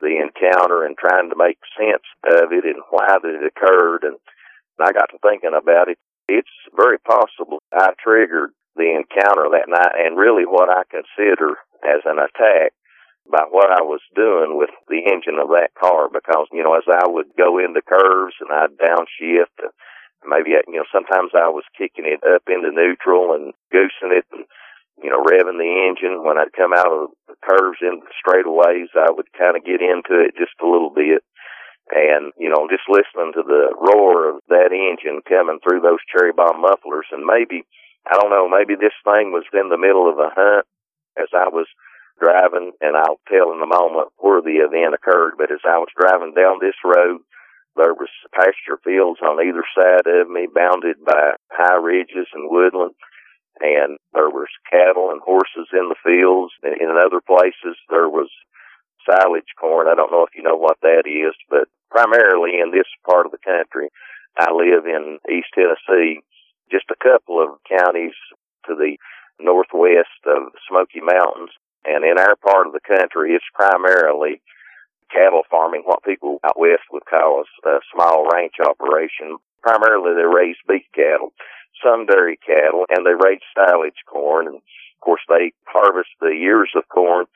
the 0.00 0.20
encounter 0.20 0.84
and 0.84 0.96
trying 0.96 1.30
to 1.30 1.36
make 1.36 1.58
sense 1.76 2.04
of 2.24 2.52
it 2.52 2.64
and 2.64 2.82
why 2.90 3.16
that 3.20 3.24
it 3.24 3.46
occurred. 3.46 4.04
And 4.04 4.16
I 4.78 4.92
got 4.92 5.10
to 5.10 5.18
thinking 5.22 5.56
about 5.56 5.88
it. 5.88 5.98
It's 6.28 6.52
very 6.74 6.98
possible 6.98 7.62
I 7.72 7.94
triggered 8.02 8.50
the 8.74 8.92
encounter 8.92 9.48
that 9.50 9.72
night 9.72 9.96
and 9.96 10.18
really 10.18 10.44
what 10.44 10.68
I 10.68 10.82
consider 10.90 11.56
as 11.84 12.04
an 12.04 12.18
attack 12.18 12.72
by 13.30 13.42
what 13.50 13.72
I 13.72 13.82
was 13.82 14.00
doing 14.14 14.58
with 14.58 14.70
the 14.88 15.02
engine 15.10 15.40
of 15.40 15.48
that 15.50 15.74
car 15.74 16.08
because, 16.12 16.46
you 16.52 16.62
know, 16.62 16.76
as 16.76 16.86
I 16.86 17.08
would 17.08 17.34
go 17.36 17.58
into 17.58 17.82
curves 17.82 18.34
and 18.38 18.52
I'd 18.52 18.78
downshift, 18.78 19.58
and 19.58 19.72
maybe, 20.26 20.50
you 20.50 20.78
know, 20.78 20.88
sometimes 20.92 21.32
I 21.34 21.48
was 21.48 21.64
kicking 21.76 22.06
it 22.06 22.22
up 22.22 22.42
into 22.46 22.70
neutral 22.70 23.34
and 23.34 23.52
goosing 23.72 24.14
it 24.14 24.26
and 24.30 24.44
you 25.02 25.10
know, 25.10 25.20
revving 25.20 25.60
the 25.60 25.72
engine. 25.88 26.24
When 26.24 26.38
I'd 26.38 26.56
come 26.56 26.72
out 26.72 26.88
of 26.88 27.10
the 27.28 27.36
curves 27.44 27.78
the 27.80 28.00
straightaways, 28.16 28.88
I 28.96 29.12
would 29.12 29.28
kind 29.36 29.56
of 29.56 29.64
get 29.64 29.84
into 29.84 30.24
it 30.24 30.36
just 30.38 30.56
a 30.62 30.68
little 30.68 30.90
bit. 30.90 31.22
And, 31.86 32.32
you 32.34 32.50
know, 32.50 32.66
just 32.66 32.90
listening 32.90 33.30
to 33.38 33.44
the 33.46 33.70
roar 33.78 34.34
of 34.34 34.42
that 34.50 34.74
engine 34.74 35.22
coming 35.22 35.62
through 35.62 35.86
those 35.86 36.02
cherry 36.10 36.32
bomb 36.32 36.60
mufflers 36.60 37.06
and 37.12 37.22
maybe, 37.22 37.62
I 38.10 38.18
don't 38.18 38.34
know, 38.34 38.50
maybe 38.50 38.74
this 38.74 38.96
thing 39.06 39.30
was 39.30 39.46
in 39.54 39.70
the 39.70 39.78
middle 39.78 40.10
of 40.10 40.18
a 40.18 40.34
hunt 40.34 40.66
as 41.14 41.30
I 41.30 41.46
was 41.46 41.70
driving 42.18 42.72
and 42.80 42.96
I'll 42.96 43.22
tell 43.30 43.54
in 43.54 43.62
a 43.62 43.70
moment 43.70 44.10
where 44.18 44.42
the 44.42 44.66
event 44.66 44.98
occurred, 44.98 45.38
but 45.38 45.52
as 45.52 45.62
I 45.62 45.78
was 45.78 45.92
driving 45.94 46.34
down 46.34 46.58
this 46.58 46.74
road, 46.82 47.22
there 47.76 47.94
was 47.94 48.10
pasture 48.34 48.82
fields 48.82 49.20
on 49.22 49.38
either 49.38 49.62
side 49.76 50.10
of 50.10 50.26
me 50.26 50.48
bounded 50.50 50.96
by 51.04 51.38
high 51.52 51.78
ridges 51.78 52.26
and 52.34 52.50
woodland 52.50 52.96
and 53.60 53.98
there 54.12 54.28
was 54.28 54.48
cattle 54.70 55.10
and 55.10 55.20
horses 55.20 55.68
in 55.72 55.88
the 55.88 56.00
fields. 56.04 56.52
And 56.62 56.76
in 56.80 56.90
other 56.96 57.20
places, 57.20 57.76
there 57.88 58.08
was 58.08 58.28
silage 59.08 59.54
corn. 59.58 59.88
I 59.88 59.94
don't 59.94 60.10
know 60.10 60.24
if 60.24 60.34
you 60.34 60.42
know 60.42 60.56
what 60.56 60.78
that 60.82 61.04
is, 61.06 61.34
but 61.48 61.68
primarily 61.90 62.58
in 62.60 62.70
this 62.70 62.88
part 63.08 63.26
of 63.26 63.32
the 63.32 63.42
country, 63.42 63.88
I 64.38 64.52
live 64.52 64.84
in 64.84 65.18
East 65.30 65.48
Tennessee, 65.54 66.20
just 66.70 66.90
a 66.90 67.00
couple 67.00 67.40
of 67.40 67.56
counties 67.64 68.16
to 68.66 68.74
the 68.74 68.98
northwest 69.40 70.20
of 70.26 70.52
the 70.52 70.60
Smoky 70.68 71.00
Mountains. 71.00 71.50
And 71.86 72.04
in 72.04 72.18
our 72.18 72.36
part 72.36 72.66
of 72.66 72.74
the 72.74 72.84
country, 72.84 73.32
it's 73.32 73.46
primarily 73.54 74.42
cattle 75.08 75.42
farming, 75.48 75.82
what 75.84 76.02
people 76.02 76.40
out 76.44 76.58
west 76.58 76.82
would 76.90 77.06
call 77.06 77.44
a, 77.46 77.68
a 77.68 77.80
small 77.94 78.28
ranch 78.28 78.58
operation. 78.58 79.38
Primarily 79.62 80.14
they 80.14 80.26
raise 80.26 80.56
beef 80.68 80.84
cattle 80.94 81.32
some 81.82 82.06
dairy 82.06 82.38
cattle, 82.44 82.84
and 82.88 83.04
they 83.04 83.14
raise 83.14 83.44
silage 83.54 84.00
corn. 84.06 84.46
And 84.46 84.56
of 84.56 85.00
course, 85.00 85.22
they 85.28 85.52
harvest 85.66 86.10
the 86.20 86.32
ears 86.32 86.70
of 86.74 86.88
corn 86.88 87.26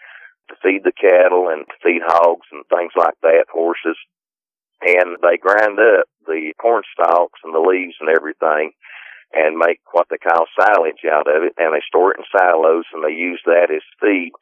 to 0.49 0.57
feed 0.63 0.83
the 0.85 0.93
cattle 0.93 1.49
and 1.49 1.67
to 1.67 1.77
feed 1.83 2.03
hogs 2.05 2.47
and 2.53 2.65
things 2.67 2.93
like 2.97 3.15
that, 3.23 3.47
horses. 3.53 3.97
And 4.83 5.17
they 5.23 5.37
grind 5.37 5.79
up 5.79 6.09
the 6.27 6.53
corn 6.61 6.83
stalks 6.93 7.41
and 7.45 7.55
the 7.55 7.61
leaves 7.61 7.97
and 8.01 8.09
everything 8.09 8.73
and 9.33 9.57
make 9.57 9.81
what 9.93 10.09
they 10.11 10.19
call 10.19 10.47
silage 10.59 11.05
out 11.07 11.29
of 11.29 11.45
it. 11.45 11.55
And 11.59 11.75
they 11.75 11.85
store 11.87 12.13
it 12.13 12.19
in 12.19 12.25
silos 12.33 12.85
and 12.93 13.05
they 13.05 13.15
use 13.15 13.41
that 13.47 13.71
as 13.71 13.85
feed 14.01 14.33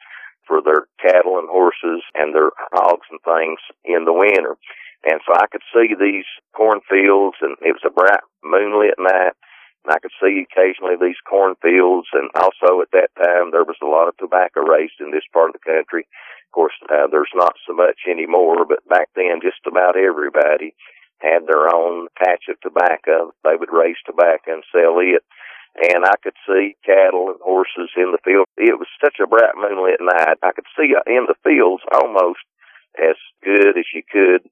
for 0.46 0.62
their 0.62 0.88
cattle 1.02 1.38
and 1.38 1.48
horses 1.48 2.02
and 2.14 2.34
their 2.34 2.50
hogs 2.72 3.06
and 3.10 3.20
things 3.20 3.60
in 3.84 4.06
the 4.06 4.16
winter. 4.16 4.56
And 5.04 5.20
so 5.26 5.34
I 5.36 5.46
could 5.46 5.62
see 5.74 5.94
these 5.94 6.26
cornfields 6.56 7.36
and 7.42 7.54
it 7.60 7.76
was 7.76 7.84
a 7.84 7.92
bright 7.92 8.24
moonlit 8.42 8.96
night 8.98 9.36
and 9.84 9.94
I 9.94 9.98
could 9.98 10.14
see 10.20 10.44
occasionally 10.44 10.96
these 11.00 11.20
cornfields, 11.28 12.08
and 12.12 12.30
also 12.34 12.82
at 12.82 12.92
that 12.92 13.14
time 13.16 13.50
there 13.50 13.64
was 13.64 13.78
a 13.82 13.86
lot 13.86 14.08
of 14.08 14.16
tobacco 14.16 14.60
raised 14.60 15.00
in 15.00 15.10
this 15.10 15.26
part 15.32 15.50
of 15.50 15.56
the 15.56 15.64
country. 15.64 16.06
Of 16.48 16.52
course, 16.52 16.74
uh, 16.88 17.06
there's 17.10 17.32
not 17.34 17.54
so 17.66 17.74
much 17.74 18.08
anymore, 18.08 18.64
but 18.64 18.86
back 18.88 19.08
then 19.14 19.40
just 19.42 19.60
about 19.66 19.96
everybody 19.96 20.74
had 21.20 21.46
their 21.46 21.74
own 21.74 22.08
patch 22.16 22.46
of 22.48 22.60
tobacco. 22.60 23.34
They 23.44 23.56
would 23.58 23.72
raise 23.72 23.98
tobacco 24.06 24.54
and 24.54 24.64
sell 24.72 24.98
it. 25.02 25.22
And 25.78 26.04
I 26.04 26.14
could 26.22 26.34
see 26.46 26.74
cattle 26.84 27.30
and 27.30 27.38
horses 27.42 27.90
in 27.96 28.10
the 28.10 28.22
field. 28.24 28.46
It 28.56 28.78
was 28.78 28.88
such 29.02 29.20
a 29.22 29.26
bright 29.26 29.54
moonlit 29.54 30.00
night. 30.00 30.38
I 30.42 30.52
could 30.52 30.66
see 30.74 30.94
in 31.06 31.26
the 31.26 31.38
fields 31.44 31.82
almost 31.92 32.42
as 32.98 33.14
good 33.44 33.78
as 33.78 33.86
you 33.94 34.02
could 34.02 34.42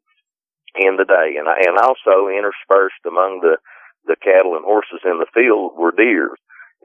in 0.76 0.96
the 0.96 1.08
day. 1.08 1.34
And 1.38 1.48
I, 1.48 1.66
and 1.66 1.78
also 1.78 2.28
interspersed 2.28 3.02
among 3.06 3.40
the 3.40 3.58
the 4.06 4.16
cattle 4.22 4.54
and 4.54 4.64
horses 4.64 5.02
in 5.04 5.18
the 5.18 5.30
field 5.34 5.74
were 5.76 5.92
deer. 5.92 6.34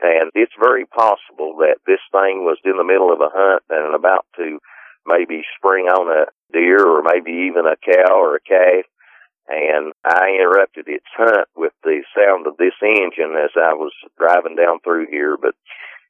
And 0.01 0.31
it's 0.33 0.53
very 0.57 0.85
possible 0.85 1.61
that 1.61 1.77
this 1.85 2.01
thing 2.11 2.41
was 2.41 2.57
in 2.65 2.77
the 2.77 2.87
middle 2.87 3.13
of 3.13 3.21
a 3.21 3.29
hunt 3.29 3.63
and 3.69 3.93
about 3.93 4.25
to 4.37 4.57
maybe 5.05 5.45
spring 5.57 5.85
on 5.85 6.09
a 6.09 6.25
deer 6.51 6.81
or 6.81 7.01
maybe 7.05 7.49
even 7.49 7.69
a 7.69 7.77
cow 7.77 8.17
or 8.17 8.35
a 8.35 8.41
calf. 8.41 8.85
And 9.47 9.93
I 10.05 10.37
interrupted 10.37 10.85
its 10.87 11.05
hunt 11.13 11.47
with 11.55 11.73
the 11.83 12.01
sound 12.17 12.47
of 12.47 12.57
this 12.57 12.77
engine 12.81 13.37
as 13.37 13.51
I 13.55 13.73
was 13.73 13.93
driving 14.17 14.55
down 14.55 14.79
through 14.81 15.07
here. 15.09 15.37
But 15.37 15.53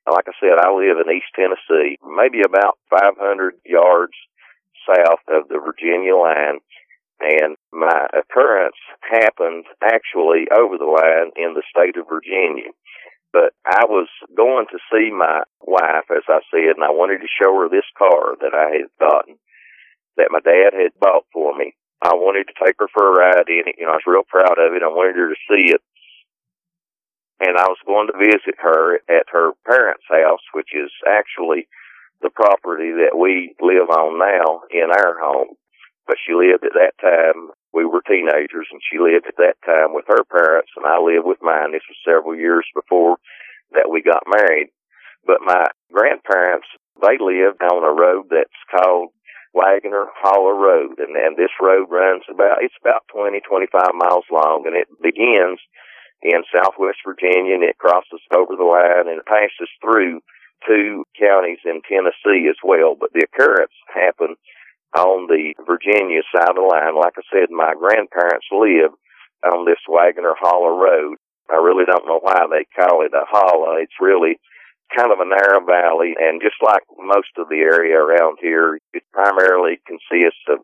like 0.07 0.25
I 0.27 0.35
said, 0.39 0.55
I 0.59 0.71
live 0.71 0.97
in 0.99 1.11
East 1.11 1.31
Tennessee, 1.35 1.99
maybe 2.03 2.41
about 2.41 2.79
500 2.89 3.55
yards 3.65 4.15
south 4.87 5.23
of 5.27 5.47
the 5.47 5.59
Virginia 5.59 6.15
line 6.15 6.59
and 7.21 7.55
my 7.71 8.07
occurrence 8.17 8.77
happened 9.05 9.65
actually 9.83 10.49
over 10.49 10.77
the 10.77 10.89
line 10.89 11.29
in 11.37 11.53
the 11.53 11.63
state 11.69 11.95
of 11.97 12.09
Virginia. 12.09 12.73
But 13.31 13.53
I 13.63 13.85
was 13.85 14.09
going 14.35 14.65
to 14.71 14.79
see 14.91 15.13
my 15.13 15.43
wife, 15.61 16.09
as 16.11 16.25
I 16.27 16.41
said, 16.51 16.75
and 16.75 16.83
I 16.83 16.91
wanted 16.91 17.21
to 17.21 17.37
show 17.39 17.53
her 17.61 17.69
this 17.69 17.87
car 17.97 18.35
that 18.41 18.51
I 18.51 18.83
had 18.83 18.91
gotten, 18.99 19.37
that 20.17 20.33
my 20.33 20.41
dad 20.43 20.73
had 20.73 20.99
bought 20.99 21.23
for 21.31 21.55
me. 21.55 21.73
I 22.01 22.17
wanted 22.17 22.49
to 22.49 22.59
take 22.59 22.75
her 22.79 22.89
for 22.91 23.07
a 23.07 23.15
ride 23.15 23.47
in 23.47 23.69
it. 23.69 23.75
You 23.77 23.85
know, 23.85 23.93
I 23.93 24.01
was 24.01 24.09
real 24.09 24.27
proud 24.27 24.57
of 24.57 24.73
it. 24.73 24.83
I 24.83 24.89
wanted 24.91 25.15
her 25.15 25.29
to 25.29 25.45
see 25.47 25.71
it. 25.71 25.81
And 27.39 27.57
I 27.57 27.69
was 27.69 27.79
going 27.85 28.09
to 28.09 28.19
visit 28.19 28.57
her 28.59 28.99
at 29.07 29.31
her 29.31 29.53
parents' 29.65 30.09
house, 30.09 30.43
which 30.53 30.73
is 30.73 30.91
actually 31.07 31.69
the 32.21 32.29
property 32.29 32.91
that 33.05 33.17
we 33.17 33.55
live 33.61 33.89
on 33.89 34.19
now 34.19 34.61
in 34.69 34.91
our 34.91 35.17
home 35.17 35.55
but 36.11 36.19
she 36.27 36.35
lived 36.35 36.67
at 36.67 36.75
that 36.75 36.99
time 36.99 37.55
we 37.71 37.87
were 37.87 38.03
teenagers 38.03 38.67
and 38.67 38.83
she 38.83 38.99
lived 38.99 39.31
at 39.31 39.39
that 39.39 39.55
time 39.63 39.95
with 39.95 40.03
her 40.11 40.27
parents 40.27 40.67
and 40.75 40.83
I 40.83 40.99
lived 40.99 41.23
with 41.23 41.39
mine. 41.39 41.71
This 41.71 41.87
was 41.87 41.95
several 42.03 42.35
years 42.35 42.67
before 42.75 43.15
that 43.71 43.87
we 43.87 44.03
got 44.03 44.27
married. 44.27 44.75
But 45.23 45.39
my 45.39 45.71
grandparents, 45.87 46.67
they 46.99 47.15
lived 47.15 47.63
on 47.63 47.87
a 47.87 47.95
road 47.95 48.27
that's 48.27 48.59
called 48.67 49.15
Wagoner 49.55 50.11
Hollow 50.19 50.51
Road 50.51 50.99
and, 50.99 51.15
and 51.15 51.39
this 51.39 51.55
road 51.63 51.87
runs 51.87 52.27
about, 52.27 52.59
it's 52.59 52.75
about 52.83 53.07
20, 53.15 53.39
25 53.47 53.71
miles 53.95 54.27
long 54.27 54.67
and 54.67 54.75
it 54.75 54.91
begins 54.99 55.63
in 56.19 56.43
southwest 56.51 56.99
Virginia 57.07 57.55
and 57.55 57.63
it 57.63 57.79
crosses 57.79 58.19
over 58.35 58.59
the 58.59 58.67
line 58.67 59.07
and 59.07 59.23
it 59.23 59.31
passes 59.31 59.71
through 59.79 60.19
two 60.67 61.07
counties 61.15 61.63
in 61.63 61.79
Tennessee 61.87 62.51
as 62.51 62.59
well. 62.59 62.99
But 62.99 63.15
the 63.15 63.23
occurrence 63.23 63.71
happened 63.87 64.35
on 64.95 65.27
the 65.27 65.53
Virginia 65.65 66.21
side 66.33 66.49
of 66.49 66.55
the 66.55 66.61
line. 66.61 66.95
Like 66.95 67.15
I 67.17 67.23
said, 67.31 67.49
my 67.49 67.73
grandparents 67.77 68.47
lived 68.51 68.95
on 69.43 69.65
this 69.65 69.79
Wagoner 69.87 70.35
Hollow 70.39 70.77
Road. 70.77 71.17
I 71.49 71.55
really 71.55 71.85
don't 71.85 72.05
know 72.07 72.19
why 72.19 72.45
they 72.49 72.65
call 72.75 73.03
it 73.05 73.13
a 73.13 73.25
hollow. 73.27 73.75
It's 73.75 73.99
really 73.99 74.39
kind 74.95 75.11
of 75.11 75.19
a 75.19 75.27
narrow 75.27 75.63
valley, 75.65 76.15
and 76.19 76.41
just 76.41 76.59
like 76.61 76.83
most 76.99 77.31
of 77.37 77.47
the 77.47 77.63
area 77.63 77.95
around 77.95 78.37
here, 78.41 78.79
it 78.93 79.03
primarily 79.13 79.79
consists 79.87 80.43
of 80.49 80.59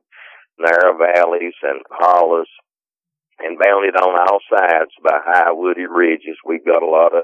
narrow 0.60 0.98
valleys 0.98 1.56
and 1.64 1.82
hollows, 1.90 2.48
and 3.40 3.60
bounded 3.60 3.96
on 3.96 4.20
all 4.20 4.40
sides 4.50 4.92
by 5.04 5.20
high 5.24 5.52
wooded 5.52 5.90
ridges. 5.90 6.38
We've 6.46 6.66
got 6.66 6.84
a 6.84 6.90
lot 6.90 7.16
of 7.16 7.24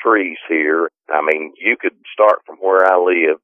trees 0.00 0.38
here. 0.48 0.90
I 1.08 1.22
mean, 1.22 1.54
you 1.56 1.76
could 1.80 1.94
start 2.12 2.40
from 2.46 2.56
where 2.56 2.84
I 2.84 2.96
live 2.98 3.38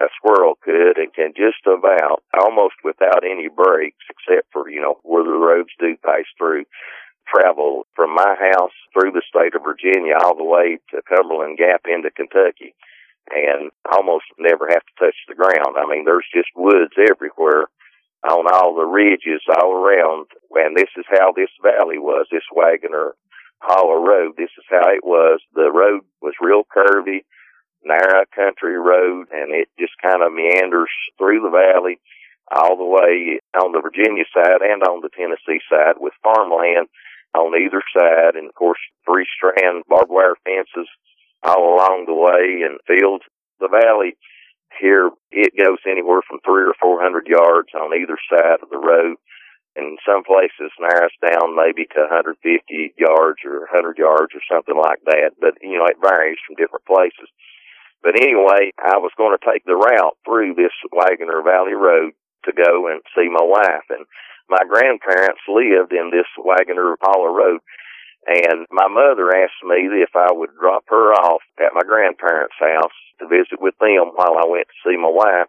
a 0.00 0.06
squirrel 0.16 0.58
could 0.62 0.98
and 0.98 1.14
can 1.14 1.32
just 1.36 1.62
about 1.66 2.22
almost 2.34 2.74
without 2.82 3.22
any 3.22 3.48
breaks 3.48 4.02
except 4.10 4.50
for 4.52 4.68
you 4.68 4.80
know 4.80 4.98
where 5.02 5.22
the 5.22 5.30
roads 5.30 5.70
do 5.78 5.96
pass 6.04 6.26
through 6.36 6.64
travel 7.28 7.86
from 7.94 8.14
my 8.14 8.34
house 8.52 8.74
through 8.92 9.12
the 9.12 9.22
state 9.28 9.54
of 9.54 9.62
Virginia 9.62 10.14
all 10.20 10.36
the 10.36 10.44
way 10.44 10.78
to 10.90 11.00
Cumberland 11.08 11.58
Gap 11.58 11.82
into 11.86 12.10
Kentucky 12.10 12.74
and 13.30 13.70
almost 13.90 14.26
never 14.36 14.68
have 14.68 14.82
to 14.84 14.94
touch 14.98 15.16
the 15.28 15.38
ground. 15.38 15.78
I 15.78 15.86
mean 15.86 16.04
there's 16.04 16.28
just 16.34 16.50
woods 16.56 16.94
everywhere 16.98 17.70
on 18.28 18.50
all 18.52 18.74
the 18.74 18.84
ridges 18.84 19.42
all 19.46 19.72
around 19.72 20.26
and 20.58 20.76
this 20.76 20.90
is 20.96 21.06
how 21.08 21.32
this 21.32 21.50
valley 21.62 21.98
was, 21.98 22.26
this 22.32 22.46
Wagoner 22.54 23.14
Hollow 23.60 24.02
Road. 24.04 24.34
This 24.36 24.52
is 24.58 24.64
how 24.68 24.90
it 24.90 25.04
was. 25.04 25.40
The 25.54 25.70
road 25.70 26.02
was 26.20 26.34
real 26.40 26.64
curvy 26.66 27.22
narrow 27.84 28.24
country 28.34 28.78
road 28.78 29.28
and 29.32 29.52
it 29.52 29.68
just 29.78 29.94
kind 30.02 30.22
of 30.22 30.32
meanders 30.32 30.90
through 31.18 31.40
the 31.40 31.52
valley 31.52 32.00
all 32.52 32.76
the 32.76 32.84
way 32.84 33.40
on 33.56 33.72
the 33.72 33.80
Virginia 33.80 34.24
side 34.32 34.60
and 34.60 34.82
on 34.82 35.00
the 35.00 35.12
Tennessee 35.12 35.60
side 35.70 35.96
with 35.98 36.12
farmland 36.22 36.88
on 37.34 37.56
either 37.56 37.82
side 37.96 38.36
and 38.36 38.48
of 38.48 38.54
course 38.54 38.78
three 39.04 39.26
strand 39.36 39.84
barbed 39.88 40.10
wire 40.10 40.36
fences 40.44 40.88
all 41.42 41.76
along 41.76 42.06
the 42.06 42.16
way 42.16 42.64
and 42.64 42.80
fields. 42.88 43.24
The 43.60 43.68
valley 43.68 44.16
here, 44.80 45.10
it 45.30 45.52
goes 45.56 45.78
anywhere 45.86 46.20
from 46.26 46.40
three 46.40 46.64
or 46.64 46.74
four 46.80 47.00
hundred 47.00 47.28
yards 47.28 47.68
on 47.76 47.94
either 47.94 48.18
side 48.28 48.62
of 48.62 48.70
the 48.70 48.80
road. 48.80 49.16
In 49.76 49.98
some 50.06 50.22
places 50.22 50.70
narrows 50.78 51.10
down 51.18 51.58
maybe 51.58 51.82
to 51.98 52.06
150 52.06 52.38
yards 52.94 53.42
or 53.42 53.66
100 53.66 53.98
yards 53.98 54.30
or 54.30 54.42
something 54.46 54.78
like 54.78 55.02
that. 55.10 55.34
But, 55.40 55.58
you 55.62 55.74
know, 55.74 55.90
it 55.90 55.98
varies 55.98 56.38
from 56.46 56.54
different 56.54 56.86
places. 56.86 57.26
But 58.04 58.20
anyway, 58.20 58.76
I 58.76 59.00
was 59.00 59.16
going 59.16 59.32
to 59.32 59.40
take 59.40 59.64
the 59.64 59.80
route 59.80 60.20
through 60.28 60.54
this 60.54 60.76
Wagoner 60.92 61.40
Valley 61.40 61.72
Road 61.72 62.12
to 62.44 62.52
go 62.52 62.92
and 62.92 63.00
see 63.16 63.32
my 63.32 63.40
wife. 63.40 63.88
And 63.88 64.04
my 64.52 64.60
grandparents 64.68 65.40
lived 65.48 65.96
in 65.96 66.12
this 66.12 66.28
Wagoner 66.36 67.00
Hollow 67.00 67.32
Road. 67.32 67.64
And 68.28 68.68
my 68.70 68.88
mother 68.88 69.32
asked 69.32 69.64
me 69.64 69.88
if 69.88 70.12
I 70.14 70.28
would 70.32 70.52
drop 70.60 70.84
her 70.88 71.16
off 71.16 71.40
at 71.58 71.72
my 71.72 71.80
grandparents' 71.80 72.60
house 72.60 72.96
to 73.20 73.26
visit 73.26 73.56
with 73.60 73.74
them 73.80 74.12
while 74.12 74.36
I 74.36 74.44
went 74.48 74.68
to 74.68 74.80
see 74.84 74.96
my 75.00 75.10
wife 75.10 75.48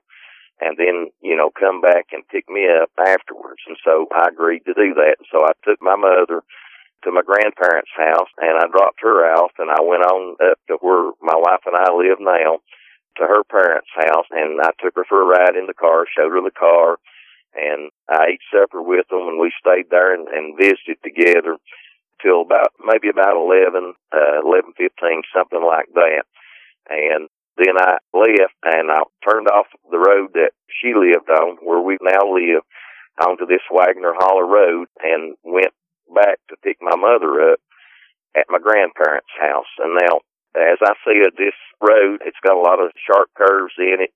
and 0.62 0.78
then, 0.80 1.12
you 1.22 1.36
know, 1.36 1.52
come 1.52 1.82
back 1.82 2.08
and 2.12 2.28
pick 2.28 2.48
me 2.48 2.68
up 2.68 2.90
afterwards. 2.96 3.60
And 3.68 3.76
so 3.84 4.08
I 4.16 4.32
agreed 4.32 4.64
to 4.66 4.74
do 4.74 4.96
that. 4.96 5.20
And 5.20 5.28
So 5.32 5.44
I 5.44 5.52
took 5.64 5.82
my 5.82 5.96
mother 5.96 6.44
to 7.04 7.12
my 7.12 7.22
grandparents' 7.22 7.92
house 7.96 8.30
and 8.38 8.58
I 8.58 8.68
dropped 8.72 9.02
her 9.02 9.26
off 9.36 9.52
and 9.58 9.70
I 9.70 9.82
went 9.82 10.04
on 10.04 10.38
up 10.42 10.58
to 10.68 10.78
where 10.82 11.12
my 11.22 11.36
wife 11.36 11.62
and 11.66 11.76
I 11.76 11.92
live 11.94 12.20
now 12.20 12.60
to 13.18 13.24
her 13.24 13.44
parents' 13.44 13.94
house 13.94 14.26
and 14.32 14.60
I 14.62 14.72
took 14.82 14.96
her 14.96 15.06
for 15.08 15.22
a 15.22 15.26
ride 15.26 15.56
in 15.56 15.68
the 15.68 15.74
car, 15.74 16.06
showed 16.10 16.32
her 16.32 16.42
the 16.42 16.52
car 16.52 16.98
and 17.54 17.92
I 18.10 18.36
ate 18.36 18.42
supper 18.52 18.82
with 18.82 19.08
them 19.10 19.28
and 19.28 19.40
we 19.40 19.52
stayed 19.60 19.90
there 19.90 20.14
and, 20.14 20.28
and 20.28 20.58
visited 20.58 20.98
together 21.04 21.58
till 22.22 22.42
about 22.42 22.72
maybe 22.84 23.10
about 23.10 23.38
eleven, 23.38 23.94
uh, 24.12 24.42
eleven 24.44 24.74
fifteen, 24.76 25.22
something 25.36 25.64
like 25.64 25.88
that. 25.94 26.24
And 26.90 27.30
then 27.58 27.78
I 27.78 27.98
left 28.14 28.56
and 28.64 28.92
I 28.92 29.04
turned 29.24 29.48
off 29.48 29.68
the 29.92 30.00
road 30.00 30.34
that 30.34 30.52
she 30.68 30.94
lived 30.94 31.30
on, 31.30 31.58
where 31.62 31.80
we 31.80 31.98
now 32.02 32.28
live, 32.34 32.64
onto 33.16 33.46
this 33.46 33.64
Wagoner 33.72 34.14
Holler 34.18 34.46
Road 34.46 34.88
and 35.02 35.36
went 35.44 35.72
back 36.14 36.40
to 36.50 36.56
pick 36.64 36.78
my 36.82 36.96
mother 36.96 37.54
up 37.54 37.60
at 38.36 38.50
my 38.50 38.60
grandparents' 38.60 39.32
house. 39.40 39.70
And 39.80 39.96
now, 39.96 40.22
as 40.56 40.80
I 40.84 40.94
said, 41.04 41.34
this 41.38 41.58
road, 41.82 42.22
it's 42.26 42.40
got 42.44 42.58
a 42.58 42.66
lot 42.66 42.80
of 42.80 42.92
sharp 43.00 43.30
curves 43.36 43.74
in 43.78 44.04
it. 44.04 44.14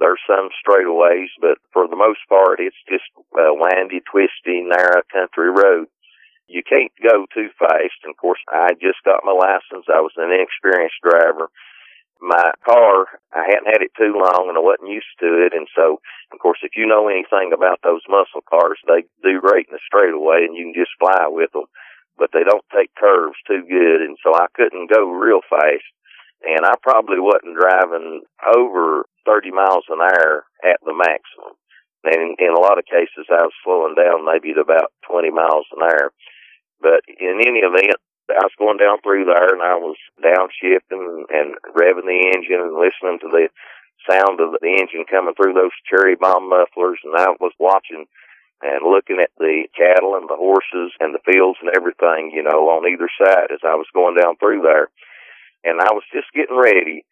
There's 0.00 0.20
some 0.26 0.50
straightaways, 0.58 1.30
but 1.40 1.58
for 1.72 1.86
the 1.86 1.96
most 1.96 2.20
part, 2.28 2.58
it's 2.58 2.80
just 2.88 3.06
a 3.38 3.54
windy, 3.54 4.02
twisty, 4.02 4.64
narrow 4.64 5.02
country 5.12 5.50
road. 5.50 5.86
You 6.48 6.62
can't 6.66 6.90
go 6.98 7.26
too 7.32 7.48
fast. 7.58 8.02
And 8.02 8.10
of 8.10 8.18
course, 8.18 8.40
I 8.50 8.74
just 8.80 8.98
got 9.04 9.22
my 9.24 9.32
license. 9.32 9.86
I 9.86 10.02
was 10.02 10.12
an 10.16 10.32
inexperienced 10.32 10.98
driver. 11.06 11.48
My 12.22 12.54
car, 12.62 13.18
I 13.34 13.50
hadn't 13.50 13.66
had 13.66 13.82
it 13.82 13.90
too 13.98 14.14
long 14.14 14.46
and 14.46 14.54
I 14.54 14.62
wasn't 14.62 14.94
used 14.94 15.10
to 15.18 15.42
it. 15.42 15.50
And 15.50 15.66
so, 15.74 15.98
of 16.30 16.38
course, 16.38 16.62
if 16.62 16.78
you 16.78 16.86
know 16.86 17.10
anything 17.10 17.50
about 17.50 17.82
those 17.82 18.06
muscle 18.06 18.46
cars, 18.46 18.78
they 18.86 19.02
do 19.26 19.42
great 19.42 19.66
in 19.66 19.74
the 19.74 19.82
straightaway 19.82 20.46
and 20.46 20.54
you 20.54 20.70
can 20.70 20.78
just 20.78 20.94
fly 21.02 21.26
with 21.26 21.50
them, 21.50 21.66
but 22.14 22.30
they 22.30 22.46
don't 22.46 22.62
take 22.70 22.94
curves 22.94 23.34
too 23.42 23.66
good. 23.66 24.06
And 24.06 24.14
so 24.22 24.30
I 24.38 24.46
couldn't 24.54 24.86
go 24.94 25.10
real 25.10 25.42
fast. 25.50 25.82
And 26.46 26.62
I 26.62 26.78
probably 26.78 27.18
wasn't 27.18 27.58
driving 27.58 28.22
over 28.54 29.02
30 29.26 29.50
miles 29.50 29.86
an 29.90 29.98
hour 29.98 30.46
at 30.62 30.78
the 30.86 30.94
maximum. 30.94 31.58
And 32.06 32.14
in, 32.14 32.30
in 32.38 32.54
a 32.54 32.62
lot 32.62 32.78
of 32.78 32.86
cases, 32.86 33.26
I 33.30 33.50
was 33.50 33.54
slowing 33.66 33.98
down 33.98 34.22
maybe 34.22 34.54
to 34.54 34.62
about 34.62 34.94
20 35.10 35.30
miles 35.34 35.66
an 35.74 35.82
hour. 35.82 36.14
But 36.78 37.02
in 37.06 37.42
any 37.42 37.66
event, 37.66 37.98
I 38.30 38.46
was 38.46 38.54
going 38.58 38.78
down 38.78 39.00
through 39.02 39.26
there 39.26 39.50
and 39.52 39.62
I 39.62 39.76
was 39.76 39.96
downshifting 40.22 41.26
and 41.30 41.56
revving 41.74 42.06
the 42.06 42.32
engine 42.34 42.60
and 42.60 42.78
listening 42.78 43.18
to 43.20 43.28
the 43.28 43.48
sound 44.08 44.40
of 44.40 44.58
the 44.60 44.74
engine 44.78 45.04
coming 45.08 45.34
through 45.34 45.54
those 45.54 45.74
cherry 45.88 46.16
bomb 46.16 46.48
mufflers 46.48 46.98
and 47.04 47.14
I 47.16 47.34
was 47.40 47.52
watching 47.58 48.06
and 48.62 48.86
looking 48.86 49.18
at 49.18 49.34
the 49.38 49.66
cattle 49.74 50.14
and 50.14 50.30
the 50.30 50.38
horses 50.38 50.94
and 51.00 51.12
the 51.12 51.24
fields 51.26 51.58
and 51.60 51.70
everything, 51.74 52.30
you 52.32 52.42
know, 52.42 52.70
on 52.70 52.86
either 52.86 53.10
side 53.18 53.50
as 53.50 53.60
I 53.66 53.74
was 53.74 53.90
going 53.92 54.14
down 54.14 54.36
through 54.38 54.62
there. 54.62 54.88
And 55.64 55.80
I 55.80 55.90
was 55.90 56.06
just 56.14 56.30
getting 56.32 56.58
ready 56.58 57.04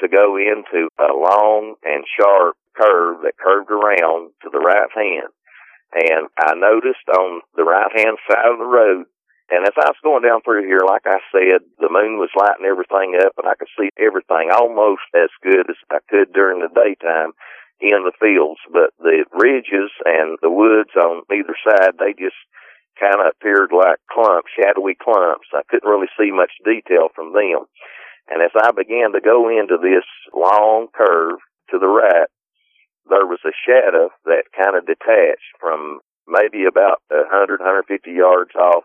to 0.00 0.08
go 0.08 0.36
into 0.36 0.90
a 0.98 1.14
long 1.14 1.74
and 1.82 2.04
sharp 2.18 2.56
curve 2.74 3.22
that 3.22 3.38
curved 3.38 3.70
around 3.70 4.34
to 4.42 4.50
the 4.50 4.58
right 4.58 4.90
hand. 4.94 5.30
And 5.94 6.28
I 6.36 6.54
noticed 6.54 7.06
on 7.08 7.40
the 7.56 7.64
right 7.64 7.90
hand 7.94 8.18
side 8.28 8.50
of 8.50 8.58
the 8.58 8.66
road 8.66 9.06
and 9.48 9.62
as 9.62 9.78
I 9.78 9.94
was 9.94 10.02
going 10.02 10.26
down 10.26 10.42
through 10.42 10.66
here, 10.66 10.82
like 10.82 11.06
I 11.06 11.22
said, 11.30 11.62
the 11.78 11.92
moon 11.92 12.18
was 12.18 12.34
lighting 12.34 12.66
everything 12.66 13.14
up 13.14 13.38
and 13.38 13.46
I 13.46 13.54
could 13.54 13.70
see 13.78 13.94
everything 13.94 14.50
almost 14.50 15.06
as 15.14 15.30
good 15.38 15.70
as 15.70 15.78
I 15.86 16.02
could 16.10 16.34
during 16.34 16.58
the 16.58 16.72
daytime 16.74 17.30
in 17.78 18.02
the 18.02 18.16
fields. 18.18 18.58
But 18.66 18.90
the 18.98 19.22
ridges 19.30 19.94
and 20.02 20.34
the 20.42 20.50
woods 20.50 20.90
on 20.98 21.22
either 21.30 21.54
side, 21.62 21.94
they 21.94 22.18
just 22.18 22.38
kind 22.98 23.22
of 23.22 23.30
appeared 23.30 23.70
like 23.70 24.02
clumps, 24.10 24.50
shadowy 24.50 24.98
clumps. 24.98 25.46
I 25.54 25.62
couldn't 25.70 25.88
really 25.88 26.10
see 26.18 26.34
much 26.34 26.50
detail 26.66 27.14
from 27.14 27.30
them. 27.30 27.70
And 28.26 28.42
as 28.42 28.50
I 28.58 28.74
began 28.74 29.14
to 29.14 29.22
go 29.22 29.46
into 29.46 29.78
this 29.78 30.06
long 30.34 30.90
curve 30.90 31.38
to 31.70 31.78
the 31.78 31.86
right, 31.86 32.26
there 33.06 33.30
was 33.30 33.38
a 33.46 33.54
shadow 33.62 34.10
that 34.26 34.50
kind 34.50 34.74
of 34.74 34.90
detached 34.90 35.54
from 35.62 36.02
maybe 36.26 36.66
about 36.66 36.98
a 37.14 37.22
hundred, 37.30 37.62
hundred 37.62 37.86
fifty 37.86 38.10
yards 38.10 38.50
off 38.58 38.82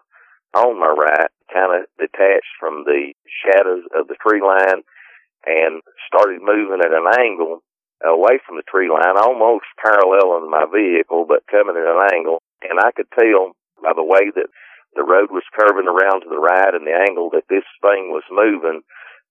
on 0.53 0.79
my 0.79 0.91
right, 0.91 1.31
kind 1.53 1.71
of 1.79 1.87
detached 1.97 2.53
from 2.59 2.83
the 2.83 3.13
shadows 3.27 3.83
of 3.95 4.07
the 4.07 4.19
tree 4.19 4.41
line 4.41 4.83
and 5.45 5.81
started 6.07 6.41
moving 6.41 6.83
at 6.83 6.93
an 6.93 7.07
angle 7.19 7.63
away 8.03 8.41
from 8.45 8.57
the 8.57 8.67
tree 8.67 8.89
line, 8.89 9.17
almost 9.17 9.65
paralleling 9.77 10.49
my 10.49 10.65
vehicle, 10.65 11.25
but 11.27 11.47
coming 11.49 11.77
at 11.77 11.85
an 11.85 12.01
angle. 12.13 12.41
And 12.61 12.79
I 12.79 12.91
could 12.91 13.09
tell 13.13 13.53
by 13.81 13.93
the 13.95 14.05
way 14.05 14.29
that 14.33 14.49
the 14.93 15.07
road 15.07 15.31
was 15.31 15.47
curving 15.55 15.87
around 15.87 16.21
to 16.21 16.29
the 16.29 16.41
right 16.41 16.73
and 16.73 16.85
the 16.85 16.97
angle 17.07 17.31
that 17.31 17.47
this 17.49 17.65
thing 17.81 18.11
was 18.11 18.25
moving, 18.29 18.83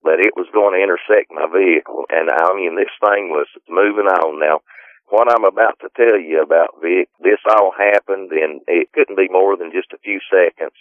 that 0.03 0.23
it 0.23 0.33
was 0.35 0.49
going 0.57 0.73
to 0.73 0.83
intersect 0.83 1.29
my 1.31 1.47
vehicle. 1.47 2.09
And 2.09 2.33
I 2.33 2.49
mean, 2.57 2.75
this 2.75 2.93
thing 3.05 3.29
was 3.29 3.47
moving 3.69 4.09
on. 4.09 4.41
Now, 4.41 4.65
what 5.11 5.29
I'm 5.29 5.45
about 5.45 5.77
to 5.83 5.91
tell 5.99 6.17
you 6.17 6.41
about, 6.41 6.81
Vic, 6.81 7.11
this 7.21 7.43
all 7.45 7.75
happened 7.77 8.31
and 8.33 8.63
it 8.67 8.89
couldn't 8.95 9.19
be 9.19 9.29
more 9.29 9.59
than 9.59 9.75
just 9.75 9.93
a 9.93 10.01
few 10.01 10.23
seconds, 10.31 10.79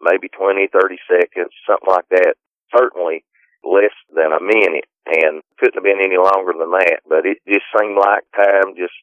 maybe 0.00 0.28
20, 0.28 0.68
30 0.72 0.98
seconds, 1.06 1.52
something 1.68 1.88
like 1.88 2.08
that. 2.10 2.34
Certainly 2.74 3.24
less 3.64 3.94
than 4.14 4.32
a 4.32 4.42
minute 4.42 4.88
and 5.06 5.42
couldn't 5.58 5.76
have 5.76 5.84
been 5.84 6.00
any 6.00 6.16
longer 6.16 6.56
than 6.56 6.72
that, 6.72 7.04
but 7.08 7.26
it 7.28 7.38
just 7.44 7.66
seemed 7.76 7.96
like 7.98 8.24
time 8.32 8.76
just 8.76 8.96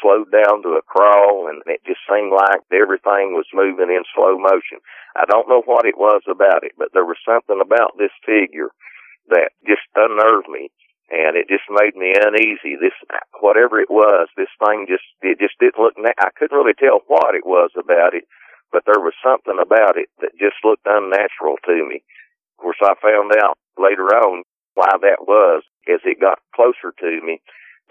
slowed 0.00 0.32
down 0.32 0.62
to 0.62 0.80
a 0.80 0.82
crawl 0.82 1.46
and 1.46 1.62
it 1.66 1.80
just 1.86 2.00
seemed 2.08 2.32
like 2.32 2.64
everything 2.72 3.36
was 3.36 3.46
moving 3.54 3.92
in 3.92 4.02
slow 4.14 4.38
motion. 4.38 4.82
I 5.14 5.24
don't 5.28 5.48
know 5.48 5.62
what 5.64 5.86
it 5.86 5.96
was 5.96 6.22
about 6.26 6.64
it, 6.64 6.72
but 6.76 6.90
there 6.92 7.06
was 7.06 7.20
something 7.22 7.60
about 7.60 7.98
this 7.98 8.12
figure 8.26 8.72
that 9.28 9.54
just 9.66 9.86
unnerved 9.94 10.48
me 10.48 10.70
and 11.12 11.36
it 11.36 11.46
just 11.46 11.68
made 11.68 11.94
me 11.94 12.16
uneasy. 12.16 12.74
This, 12.80 12.96
whatever 13.40 13.78
it 13.78 13.90
was, 13.92 14.28
this 14.36 14.50
thing 14.64 14.88
just, 14.88 15.04
it 15.20 15.38
just 15.38 15.58
didn't 15.60 15.78
look, 15.78 15.94
na- 15.96 16.18
I 16.18 16.32
couldn't 16.34 16.56
really 16.56 16.74
tell 16.74 17.04
what 17.06 17.36
it 17.36 17.44
was 17.46 17.70
about 17.76 18.14
it, 18.16 18.24
but 18.72 18.82
there 18.88 19.00
was 19.00 19.14
something 19.22 19.60
about 19.60 20.00
it 20.00 20.08
that 20.20 20.40
just 20.40 20.56
looked 20.64 20.88
unnatural 20.88 21.60
to 21.68 21.76
me. 21.86 22.02
Of 22.56 22.62
course, 22.62 22.80
I 22.82 22.94
found 22.98 23.32
out 23.36 23.58
later 23.78 24.08
on 24.08 24.42
why 24.74 24.90
that 25.00 25.28
was 25.28 25.62
as 25.86 26.00
it 26.04 26.20
got 26.20 26.40
closer 26.56 26.90
to 26.96 27.20
me 27.20 27.40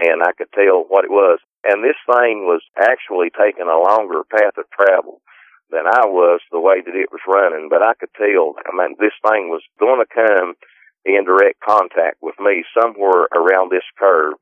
and 0.02 0.24
I 0.24 0.34
could 0.34 0.50
tell 0.54 0.84
what 0.90 1.06
it 1.06 1.14
was. 1.14 1.40
And 1.64 1.84
this 1.84 2.00
thing 2.10 2.50
was 2.50 2.66
actually 2.80 3.30
taking 3.30 3.70
a 3.70 3.78
longer 3.78 4.26
path 4.26 4.58
of 4.58 4.66
travel 4.74 5.22
than 5.70 5.86
I 5.86 6.10
was 6.10 6.42
the 6.52 6.60
way 6.60 6.82
that 6.82 6.98
it 6.98 7.14
was 7.14 7.22
running, 7.30 7.70
but 7.70 7.86
I 7.86 7.94
could 7.96 8.12
tell, 8.18 8.58
I 8.66 8.74
mean, 8.74 8.98
this 9.00 9.16
thing 9.24 9.54
was 9.54 9.64
going 9.80 10.02
to 10.02 10.10
come 10.10 10.58
in 11.06 11.24
direct 11.24 11.62
contact 11.62 12.18
with 12.22 12.36
me 12.40 12.66
somewhere 12.76 13.30
around 13.32 13.72
this 13.72 13.86
curve. 13.98 14.36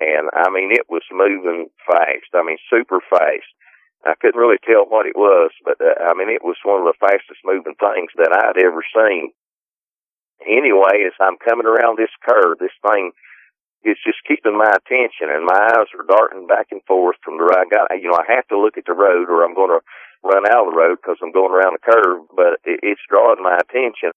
And 0.00 0.32
I 0.32 0.48
mean, 0.50 0.72
it 0.72 0.88
was 0.88 1.04
moving 1.12 1.68
fast. 1.86 2.32
I 2.34 2.42
mean, 2.42 2.58
super 2.72 3.00
fast. 3.10 3.46
I 4.04 4.14
couldn't 4.18 4.40
really 4.40 4.58
tell 4.66 4.82
what 4.86 5.06
it 5.06 5.14
was, 5.14 5.50
but 5.64 5.78
uh, 5.78 5.94
I 6.02 6.14
mean, 6.14 6.28
it 6.28 6.42
was 6.42 6.58
one 6.66 6.82
of 6.82 6.90
the 6.90 6.98
fastest 6.98 7.46
moving 7.46 7.78
things 7.78 8.10
that 8.18 8.34
I'd 8.34 8.58
ever 8.58 8.82
seen. 8.90 9.30
Anyway, 10.42 11.06
as 11.06 11.14
I'm 11.22 11.38
coming 11.38 11.70
around 11.70 11.98
this 11.98 12.10
curve, 12.26 12.58
this 12.58 12.74
thing 12.82 13.14
is 13.84 13.98
just 14.02 14.22
keeping 14.26 14.58
my 14.58 14.70
attention 14.70 15.30
and 15.30 15.46
my 15.46 15.58
eyes 15.74 15.90
are 15.94 16.06
darting 16.06 16.46
back 16.46 16.70
and 16.70 16.82
forth 16.86 17.18
from 17.22 17.38
the 17.38 17.46
road. 17.46 17.66
I 17.66 17.70
got, 17.70 17.86
you 17.98 18.10
know, 18.10 18.18
I 18.18 18.26
have 18.34 18.46
to 18.50 18.58
look 18.58 18.78
at 18.78 18.86
the 18.86 18.94
road 18.94 19.30
or 19.30 19.42
I'm 19.42 19.54
going 19.54 19.74
to 19.74 19.82
run 20.22 20.46
out 20.46 20.66
of 20.66 20.74
the 20.74 20.78
road 20.78 20.98
because 21.02 21.18
I'm 21.22 21.34
going 21.34 21.50
around 21.50 21.78
the 21.78 21.86
curve, 21.86 22.26
but 22.34 22.62
it, 22.62 22.78
it's 22.82 23.02
drawing 23.10 23.42
my 23.42 23.58
attention. 23.58 24.14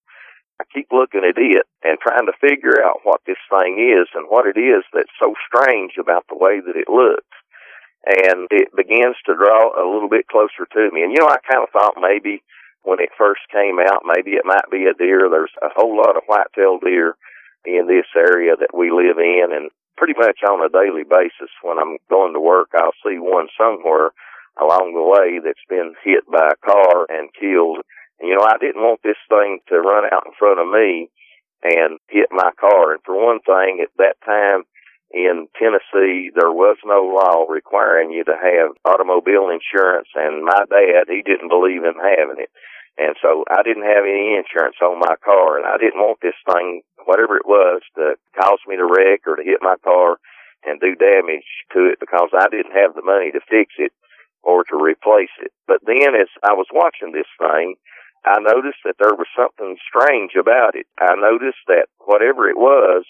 I 0.61 0.64
keep 0.72 0.88
looking 0.93 1.25
at 1.25 1.38
it 1.38 1.65
and 1.83 1.99
trying 1.99 2.30
to 2.30 2.41
figure 2.41 2.80
out 2.81 3.03
what 3.03 3.22
this 3.25 3.41
thing 3.49 3.81
is 3.81 4.07
and 4.14 4.30
what 4.30 4.47
it 4.47 4.57
is 4.57 4.85
that's 4.93 5.11
so 5.19 5.33
strange 5.45 5.97
about 5.99 6.25
the 6.30 6.38
way 6.38 6.61
that 6.61 6.77
it 6.77 6.88
looks. 6.88 7.27
And 8.06 8.48
it 8.51 8.69
begins 8.75 9.17
to 9.25 9.34
draw 9.34 9.74
a 9.74 9.85
little 9.85 10.09
bit 10.09 10.27
closer 10.27 10.69
to 10.69 10.90
me. 10.93 11.01
And 11.01 11.11
you 11.11 11.19
know, 11.19 11.27
I 11.27 11.42
kind 11.42 11.66
of 11.66 11.74
thought 11.74 11.98
maybe 11.98 12.43
when 12.84 13.00
it 13.00 13.09
first 13.17 13.42
came 13.51 13.80
out, 13.82 14.06
maybe 14.06 14.38
it 14.38 14.45
might 14.45 14.69
be 14.69 14.85
a 14.85 14.93
deer. 14.93 15.25
There's 15.25 15.53
a 15.61 15.74
whole 15.74 15.98
lot 15.98 16.16
of 16.16 16.24
white-tailed 16.27 16.82
deer 16.85 17.17
in 17.66 17.88
this 17.88 18.06
area 18.16 18.53
that 18.53 18.77
we 18.77 18.92
live 18.92 19.17
in 19.17 19.50
and 19.50 19.72
pretty 19.98 20.14
much 20.17 20.43
on 20.43 20.61
a 20.61 20.69
daily 20.69 21.01
basis 21.01 21.50
when 21.64 21.80
I'm 21.80 21.98
going 22.09 22.34
to 22.34 22.40
work, 22.40 22.69
I'll 22.75 22.93
see 23.01 23.17
one 23.17 23.48
somewhere 23.58 24.11
along 24.59 24.93
the 24.93 25.03
way 25.03 25.40
that's 25.43 25.66
been 25.67 25.95
hit 26.03 26.30
by 26.30 26.51
a 26.51 26.61
car 26.61 27.08
and 27.09 27.34
killed 27.34 27.82
And, 28.19 28.30
you 28.30 28.35
know, 28.35 28.45
I 28.45 28.58
didn't 28.59 28.82
want 28.82 29.01
this 29.03 29.19
thing 29.27 29.59
to 29.69 29.80
run 29.80 30.06
out 30.11 30.24
in 30.25 30.34
front 30.38 30.59
of 30.59 30.67
me 30.67 31.09
and 31.64 32.00
hit 32.08 32.30
my 32.32 32.51
car. 32.59 32.93
And 32.93 33.01
for 33.03 33.16
one 33.16 33.40
thing, 33.40 33.84
at 33.84 33.92
that 33.98 34.16
time 34.25 34.64
in 35.11 35.48
Tennessee, 35.58 36.32
there 36.34 36.51
was 36.51 36.77
no 36.85 37.06
law 37.06 37.45
requiring 37.48 38.11
you 38.11 38.24
to 38.25 38.35
have 38.35 38.75
automobile 38.85 39.50
insurance. 39.50 40.09
And 40.16 40.43
my 40.43 40.66
dad, 40.69 41.08
he 41.08 41.22
didn't 41.22 41.50
believe 41.50 41.84
in 41.84 41.95
having 41.95 42.42
it. 42.42 42.50
And 42.98 43.16
so 43.22 43.43
I 43.51 43.61
didn't 43.64 43.88
have 43.88 44.08
any 44.08 44.40
insurance 44.40 44.80
on 44.82 45.00
my 45.00 45.16
car 45.24 45.58
and 45.58 45.67
I 45.67 45.77
didn't 45.77 46.00
want 46.00 46.19
this 46.22 46.40
thing, 46.48 46.82
whatever 47.03 47.35
it 47.35 47.45
was, 47.45 47.82
to 47.95 48.16
cause 48.40 48.59
me 48.67 48.77
to 48.77 48.88
wreck 48.88 49.27
or 49.27 49.35
to 49.35 49.43
hit 49.43 49.59
my 49.61 49.75
car 49.84 50.17
and 50.64 50.80
do 50.80 50.95
damage 50.95 51.45
to 51.74 51.92
it 51.92 52.00
because 52.00 52.32
I 52.34 52.48
didn't 52.48 52.72
have 52.72 52.95
the 52.95 53.03
money 53.03 53.32
to 53.32 53.43
fix 53.51 53.75
it 53.77 53.92
or 54.43 54.64
to 54.64 54.75
replace 54.80 55.34
it. 55.43 55.51
But 55.67 55.84
then 55.85 56.16
as 56.16 56.32
I 56.42 56.53
was 56.53 56.67
watching 56.72 57.11
this 57.11 57.30
thing, 57.38 57.75
I 58.25 58.40
noticed 58.40 58.82
that 58.85 58.95
there 58.98 59.14
was 59.14 59.27
something 59.35 59.77
strange 59.85 60.34
about 60.40 60.74
it. 60.74 60.88
I 60.98 61.14
noticed 61.14 61.61
that 61.67 61.92
whatever 62.00 62.50
it 62.50 62.58
was, 62.58 63.06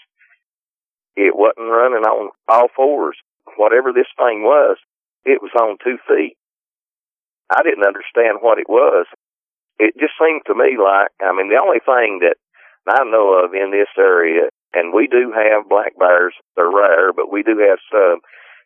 it 1.16 1.36
wasn't 1.36 1.72
running 1.72 2.04
on 2.04 2.32
all 2.48 2.68
fours. 2.76 3.18
Whatever 3.58 3.92
this 3.94 4.10
thing 4.18 4.44
was, 4.44 4.78
it 5.24 5.42
was 5.42 5.52
on 5.56 5.78
two 5.84 5.98
feet. 6.08 6.38
I 7.50 7.64
didn't 7.64 7.86
understand 7.88 8.40
what 8.42 8.60
it 8.60 8.68
was. 8.68 9.06
It 9.80 9.94
just 10.00 10.14
seemed 10.20 10.42
to 10.48 10.56
me 10.56 10.78
like, 10.80 11.12
I 11.22 11.32
mean, 11.36 11.50
the 11.50 11.62
only 11.62 11.80
thing 11.84 12.24
that 12.24 12.38
I 12.88 13.04
know 13.04 13.44
of 13.44 13.54
in 13.54 13.72
this 13.72 13.92
area, 13.98 14.50
and 14.74 14.94
we 14.94 15.08
do 15.08 15.32
have 15.32 15.70
black 15.70 15.98
bears, 15.98 16.34
they're 16.56 16.70
rare, 16.70 17.14
but 17.14 17.32
we 17.32 17.44
do 17.44 17.58
have 17.60 17.80
some 17.92 18.20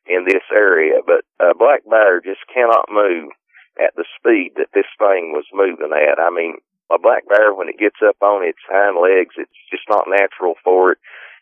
in 0.07 0.25
this 0.25 0.43
area, 0.53 1.01
but 1.05 1.21
a 1.39 1.53
black 1.57 1.83
bear 1.89 2.21
just 2.21 2.41
cannot 2.53 2.89
move 2.89 3.31
at 3.79 3.95
the 3.95 4.05
speed 4.17 4.53
that 4.57 4.73
this 4.73 4.89
thing 4.97 5.31
was 5.31 5.45
moving 5.53 5.91
at. 5.93 6.19
I 6.19 6.29
mean, 6.29 6.57
a 6.91 6.97
black 6.97 7.27
bear, 7.29 7.53
when 7.53 7.69
it 7.69 7.77
gets 7.77 8.01
up 8.01 8.17
on 8.21 8.43
its 8.43 8.59
hind 8.67 8.97
legs, 8.97 9.35
it's 9.37 9.59
just 9.69 9.85
not 9.89 10.09
natural 10.09 10.55
for 10.63 10.93
it, 10.93 10.97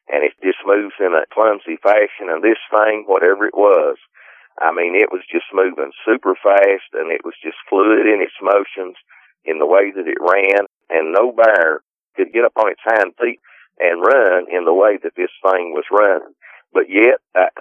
and 0.09 0.23
it 0.23 0.33
just 0.43 0.59
moves 0.65 0.95
in 0.99 1.13
a 1.13 1.27
clumsy 1.33 1.77
fashion. 1.81 2.31
And 2.31 2.43
this 2.43 2.61
thing, 2.71 3.03
whatever 3.07 3.45
it 3.45 3.55
was, 3.55 3.97
I 4.59 4.73
mean, 4.73 4.95
it 4.95 5.11
was 5.11 5.21
just 5.29 5.45
moving 5.53 5.91
super 6.05 6.33
fast, 6.33 6.89
and 6.93 7.11
it 7.11 7.21
was 7.23 7.35
just 7.43 7.57
fluid 7.69 8.07
in 8.07 8.21
its 8.21 8.37
motions 8.41 8.97
in 9.45 9.59
the 9.59 9.69
way 9.69 9.91
that 9.93 10.07
it 10.07 10.17
ran, 10.19 10.65
and 10.89 11.13
no 11.13 11.31
bear 11.31 11.81
could 12.15 12.33
get 12.33 12.45
up 12.45 12.57
on 12.57 12.71
its 12.71 12.81
hind 12.83 13.13
feet 13.21 13.39
and 13.79 14.01
run 14.01 14.49
in 14.49 14.65
the 14.65 14.73
way 14.73 14.97
that 14.97 15.13
this 15.15 15.31
thing 15.45 15.77
was 15.77 15.85
running. 15.93 16.33
But 16.73 16.89
yet, 16.89 17.21
uh, 17.37 17.53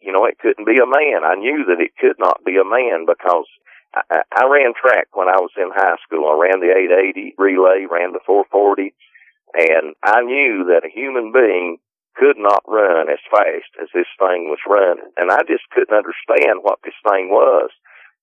you 0.00 0.12
know, 0.12 0.24
it 0.24 0.38
couldn't 0.38 0.66
be 0.66 0.78
a 0.78 0.86
man. 0.86 1.26
I 1.26 1.34
knew 1.34 1.66
that 1.66 1.82
it 1.82 1.98
could 1.98 2.16
not 2.18 2.44
be 2.44 2.56
a 2.56 2.64
man 2.64 3.04
because 3.04 3.46
I, 3.94 4.22
I 4.30 4.46
ran 4.46 4.72
track 4.78 5.08
when 5.12 5.28
I 5.28 5.42
was 5.42 5.50
in 5.56 5.70
high 5.74 5.98
school. 6.06 6.30
I 6.30 6.38
ran 6.38 6.60
the 6.60 6.70
880 6.70 7.34
relay, 7.36 7.86
ran 7.90 8.12
the 8.12 8.22
440, 8.24 8.94
and 9.54 9.94
I 10.04 10.22
knew 10.22 10.68
that 10.68 10.84
a 10.84 10.92
human 10.92 11.32
being 11.32 11.78
could 12.18 12.36
not 12.36 12.66
run 12.66 13.08
as 13.08 13.22
fast 13.30 13.70
as 13.80 13.88
this 13.94 14.10
thing 14.18 14.50
was 14.50 14.58
running. 14.66 15.06
And 15.16 15.30
I 15.30 15.46
just 15.46 15.64
couldn't 15.70 15.94
understand 15.94 16.66
what 16.66 16.82
this 16.82 16.98
thing 17.06 17.30
was 17.30 17.70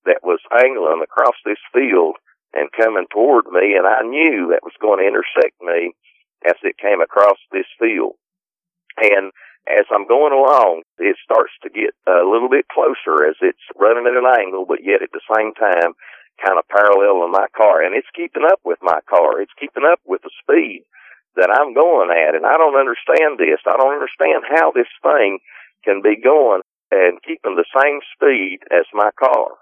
that 0.04 0.22
was 0.22 0.38
angling 0.52 1.02
across 1.02 1.34
this 1.44 1.60
field 1.72 2.20
and 2.52 2.70
coming 2.76 3.08
toward 3.10 3.48
me. 3.48 3.74
And 3.74 3.88
I 3.88 4.04
knew 4.04 4.52
that 4.52 4.62
was 4.62 4.76
going 4.78 5.00
to 5.00 5.08
intersect 5.08 5.56
me 5.64 5.96
as 6.44 6.60
it 6.62 6.78
came 6.78 7.00
across 7.00 7.40
this 7.50 7.66
field. 7.80 8.14
And 9.00 9.32
as 9.66 9.88
I'm 9.90 10.06
going 10.06 10.32
along, 10.32 10.84
it 11.00 11.16
starts 11.24 11.52
to 11.64 11.72
get 11.72 11.96
a 12.06 12.22
little 12.22 12.52
bit 12.52 12.70
closer 12.70 13.26
as 13.26 13.34
it's 13.40 13.66
running 13.74 14.06
at 14.06 14.14
an 14.14 14.28
angle, 14.28 14.64
but 14.68 14.84
yet 14.84 15.02
at 15.02 15.10
the 15.10 15.24
same 15.26 15.56
time, 15.56 15.96
kind 16.38 16.60
of 16.60 16.68
parallel 16.68 17.24
with 17.24 17.32
my 17.32 17.48
car. 17.56 17.82
And 17.82 17.96
it's 17.96 18.12
keeping 18.14 18.44
up 18.44 18.60
with 18.62 18.78
my 18.84 19.00
car. 19.08 19.40
It's 19.40 19.56
keeping 19.58 19.88
up 19.88 19.98
with 20.04 20.22
the 20.22 20.30
speed 20.44 20.84
that 21.36 21.52
I'm 21.52 21.72
going 21.76 22.10
at. 22.10 22.34
And 22.34 22.44
I 22.44 22.56
don't 22.56 22.76
understand 22.76 23.38
this. 23.38 23.60
I 23.64 23.76
don't 23.76 23.94
understand 23.94 24.44
how 24.48 24.72
this 24.72 24.90
thing 25.04 25.38
can 25.84 26.02
be 26.02 26.16
going 26.16 26.64
and 26.90 27.22
keeping 27.22 27.56
the 27.56 27.68
same 27.76 28.00
speed 28.16 28.64
as 28.72 28.86
my 28.92 29.10
car. 29.18 29.56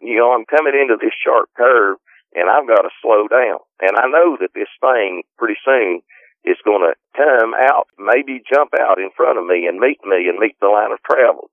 You 0.00 0.16
know, 0.16 0.32
I'm 0.32 0.46
coming 0.46 0.78
into 0.78 0.96
this 0.96 1.14
sharp 1.18 1.50
curve 1.56 1.98
and 2.34 2.48
I've 2.48 2.68
got 2.68 2.82
to 2.82 2.92
slow 3.02 3.26
down. 3.26 3.60
And 3.80 3.96
I 3.96 4.06
know 4.06 4.36
that 4.40 4.54
this 4.54 4.70
thing 4.80 5.22
pretty 5.38 5.58
soon 5.64 6.02
is 6.44 6.60
going 6.64 6.86
to 6.86 6.94
come 7.16 7.52
out, 7.54 7.88
maybe 7.98 8.44
jump 8.46 8.72
out 8.78 8.98
in 8.98 9.10
front 9.16 9.38
of 9.38 9.46
me 9.46 9.66
and 9.66 9.80
meet 9.80 9.98
me 10.04 10.28
and 10.28 10.38
meet 10.38 10.56
the 10.60 10.70
line 10.70 10.92
of 10.92 11.02
travel 11.02 11.50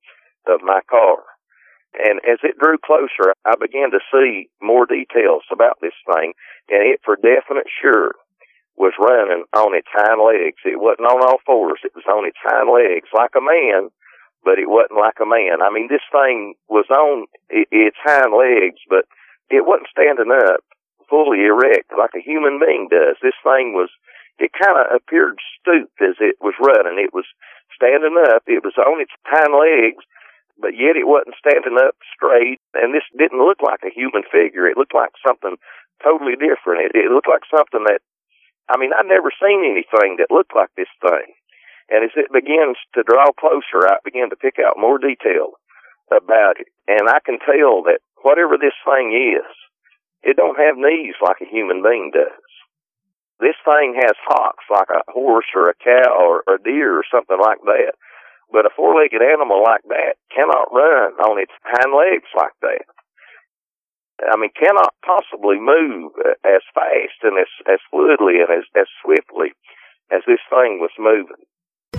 of 0.47 0.61
my 0.61 0.81
car. 0.89 1.23
And 1.95 2.19
as 2.27 2.39
it 2.43 2.59
drew 2.59 2.77
closer, 2.77 3.33
I 3.45 3.55
began 3.55 3.91
to 3.91 4.03
see 4.11 4.49
more 4.61 4.85
details 4.85 5.43
about 5.51 5.79
this 5.81 5.95
thing, 6.11 6.33
and 6.69 6.83
it 6.83 6.99
for 7.05 7.15
definite 7.15 7.71
sure 7.81 8.19
was 8.75 8.93
running 8.99 9.47
on 9.55 9.71
its 9.75 9.87
hind 9.91 10.19
legs. 10.19 10.59
It 10.65 10.79
wasn't 10.79 11.07
on 11.07 11.23
all 11.23 11.39
fours. 11.45 11.79
It 11.83 11.95
was 11.95 12.07
on 12.11 12.27
its 12.27 12.39
hind 12.43 12.67
legs 12.67 13.07
like 13.15 13.31
a 13.35 13.43
man, 13.43 13.89
but 14.43 14.59
it 14.59 14.67
wasn't 14.67 14.99
like 14.99 15.19
a 15.23 15.27
man. 15.27 15.63
I 15.63 15.71
mean, 15.71 15.87
this 15.87 16.03
thing 16.11 16.55
was 16.67 16.85
on 16.91 17.27
its 17.49 17.97
hind 18.03 18.35
legs, 18.35 18.79
but 18.89 19.07
it 19.49 19.63
wasn't 19.63 19.91
standing 19.91 20.31
up 20.31 20.59
fully 21.09 21.45
erect 21.45 21.93
like 21.93 22.13
a 22.17 22.23
human 22.23 22.59
being 22.59 22.89
does. 22.89 23.17
This 23.21 23.37
thing 23.45 23.73
was 23.77 23.89
it 24.37 24.51
kind 24.51 24.75
of 24.75 24.91
appeared 24.91 25.39
stooped 25.61 26.01
as 26.01 26.17
it 26.19 26.35
was 26.41 26.57
running. 26.59 26.99
It 26.99 27.13
was 27.13 27.25
standing 27.71 28.17
up. 28.19 28.43
It 28.47 28.63
was 28.65 28.75
on 28.75 28.99
its 28.99 29.13
hind 29.23 29.55
legs, 29.55 30.03
but 30.59 30.75
yet 30.75 30.99
it 30.99 31.07
wasn't 31.07 31.39
standing 31.39 31.79
up 31.79 31.95
straight. 32.11 32.59
And 32.75 32.91
this 32.91 33.07
didn't 33.15 33.43
look 33.43 33.63
like 33.63 33.83
a 33.85 33.93
human 33.93 34.23
figure. 34.27 34.67
It 34.67 34.77
looked 34.77 34.95
like 34.95 35.15
something 35.23 35.55
totally 36.03 36.35
different. 36.35 36.91
It, 36.91 37.07
it 37.07 37.11
looked 37.11 37.31
like 37.31 37.47
something 37.47 37.87
that, 37.87 38.03
I 38.69 38.77
mean, 38.77 38.91
I'd 38.93 39.05
never 39.05 39.29
seen 39.37 39.61
anything 39.61 40.17
that 40.17 40.33
looked 40.33 40.55
like 40.55 40.73
this 40.75 40.91
thing. 41.01 41.33
And 41.89 42.03
as 42.03 42.13
it 42.17 42.33
begins 42.33 42.77
to 42.97 43.05
draw 43.05 43.29
closer, 43.37 43.85
I 43.85 44.01
began 44.03 44.29
to 44.31 44.35
pick 44.35 44.57
out 44.57 44.81
more 44.81 44.97
detail 44.97 45.61
about 46.09 46.57
it, 46.59 46.69
and 46.87 47.09
I 47.09 47.19
can 47.25 47.37
tell 47.37 47.85
that 47.85 48.01
whatever 48.21 48.57
this 48.57 48.77
thing 48.85 49.13
is, 49.13 49.45
it 50.25 50.37
don't 50.37 50.57
have 50.57 50.77
knees 50.77 51.13
like 51.21 51.37
a 51.41 51.49
human 51.49 51.81
being 51.85 52.09
does. 52.13 52.45
This 53.39 53.57
thing 53.65 53.93
has 54.01 54.15
hocks 54.25 54.65
like 54.71 54.89
a 54.89 55.05
horse 55.11 55.45
or 55.53 55.69
a 55.69 55.77
cow 55.77 56.17
or 56.17 56.41
a 56.49 56.57
deer 56.57 56.97
or 56.97 57.05
something 57.11 57.37
like 57.37 57.61
that. 57.65 57.93
But 58.51 58.65
a 58.65 58.73
four-legged 58.75 59.21
animal 59.21 59.61
like 59.61 59.83
that 59.89 60.15
cannot 60.33 60.71
run 60.71 61.13
on 61.19 61.41
its 61.41 61.51
hind 61.61 61.93
legs 61.93 62.29
like 62.33 62.55
that. 62.61 62.85
I 64.23 64.37
mean, 64.37 64.51
cannot 64.55 64.95
possibly 65.03 65.59
move 65.59 66.13
uh, 66.23 66.35
as 66.47 66.61
fast 66.73 67.19
and 67.23 67.37
as, 67.37 67.51
as 67.67 67.79
fluidly 67.91 68.39
and 68.39 68.49
as, 68.49 68.65
as 68.75 68.87
swiftly 69.03 69.51
as 70.11 70.21
this 70.27 70.43
thing 70.49 70.79
was 70.79 70.91
moving. 70.99 71.43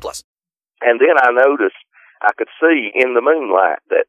plus. 0.00 0.24
And 0.80 1.00
then 1.00 1.16
I 1.16 1.32
noticed 1.32 1.76
I 2.22 2.32
could 2.36 2.52
see 2.60 2.92
in 2.94 3.14
the 3.14 3.24
moonlight 3.24 3.80
that 3.90 4.06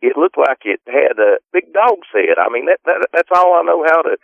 it 0.00 0.16
looked 0.16 0.36
like 0.36 0.64
it 0.64 0.80
had 0.84 1.16
a 1.16 1.40
big 1.52 1.72
dog's 1.72 2.08
head. 2.12 2.36
I 2.36 2.52
mean, 2.52 2.66
that, 2.66 2.80
that 2.84 3.08
that's 3.12 3.32
all 3.32 3.56
I 3.56 3.64
know 3.64 3.84
how 3.88 4.02
to 4.02 4.16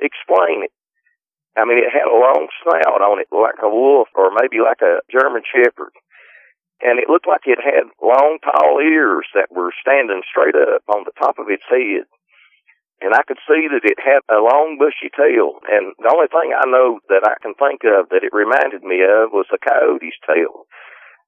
explain 0.00 0.66
it. 0.66 0.72
I 1.58 1.66
mean, 1.66 1.78
it 1.78 1.90
had 1.90 2.06
a 2.06 2.14
long 2.14 2.46
snout 2.62 3.02
on 3.02 3.18
it, 3.18 3.30
like 3.34 3.58
a 3.62 3.70
wolf 3.70 4.08
or 4.14 4.30
maybe 4.30 4.62
like 4.62 4.82
a 4.82 5.02
German 5.10 5.42
Shepherd. 5.46 5.94
And 6.80 7.02
it 7.02 7.10
looked 7.10 7.26
like 7.26 7.46
it 7.46 7.58
had 7.58 7.90
long, 7.98 8.38
tall 8.38 8.78
ears 8.78 9.26
that 9.34 9.50
were 9.50 9.74
standing 9.82 10.22
straight 10.30 10.54
up 10.54 10.86
on 10.86 11.02
the 11.02 11.14
top 11.18 11.38
of 11.38 11.50
its 11.50 11.66
head. 11.66 12.06
And 13.00 13.14
I 13.14 13.22
could 13.22 13.38
see 13.46 13.70
that 13.70 13.86
it 13.86 14.02
had 14.02 14.26
a 14.26 14.42
long, 14.42 14.74
bushy 14.74 15.06
tail. 15.14 15.62
And 15.70 15.94
the 16.02 16.10
only 16.10 16.26
thing 16.26 16.50
I 16.50 16.66
know 16.66 16.98
that 17.08 17.22
I 17.22 17.38
can 17.38 17.54
think 17.54 17.86
of 17.86 18.10
that 18.10 18.26
it 18.26 18.34
reminded 18.34 18.82
me 18.82 19.06
of 19.06 19.30
was 19.30 19.46
a 19.54 19.62
coyote's 19.62 20.18
tail. 20.26 20.66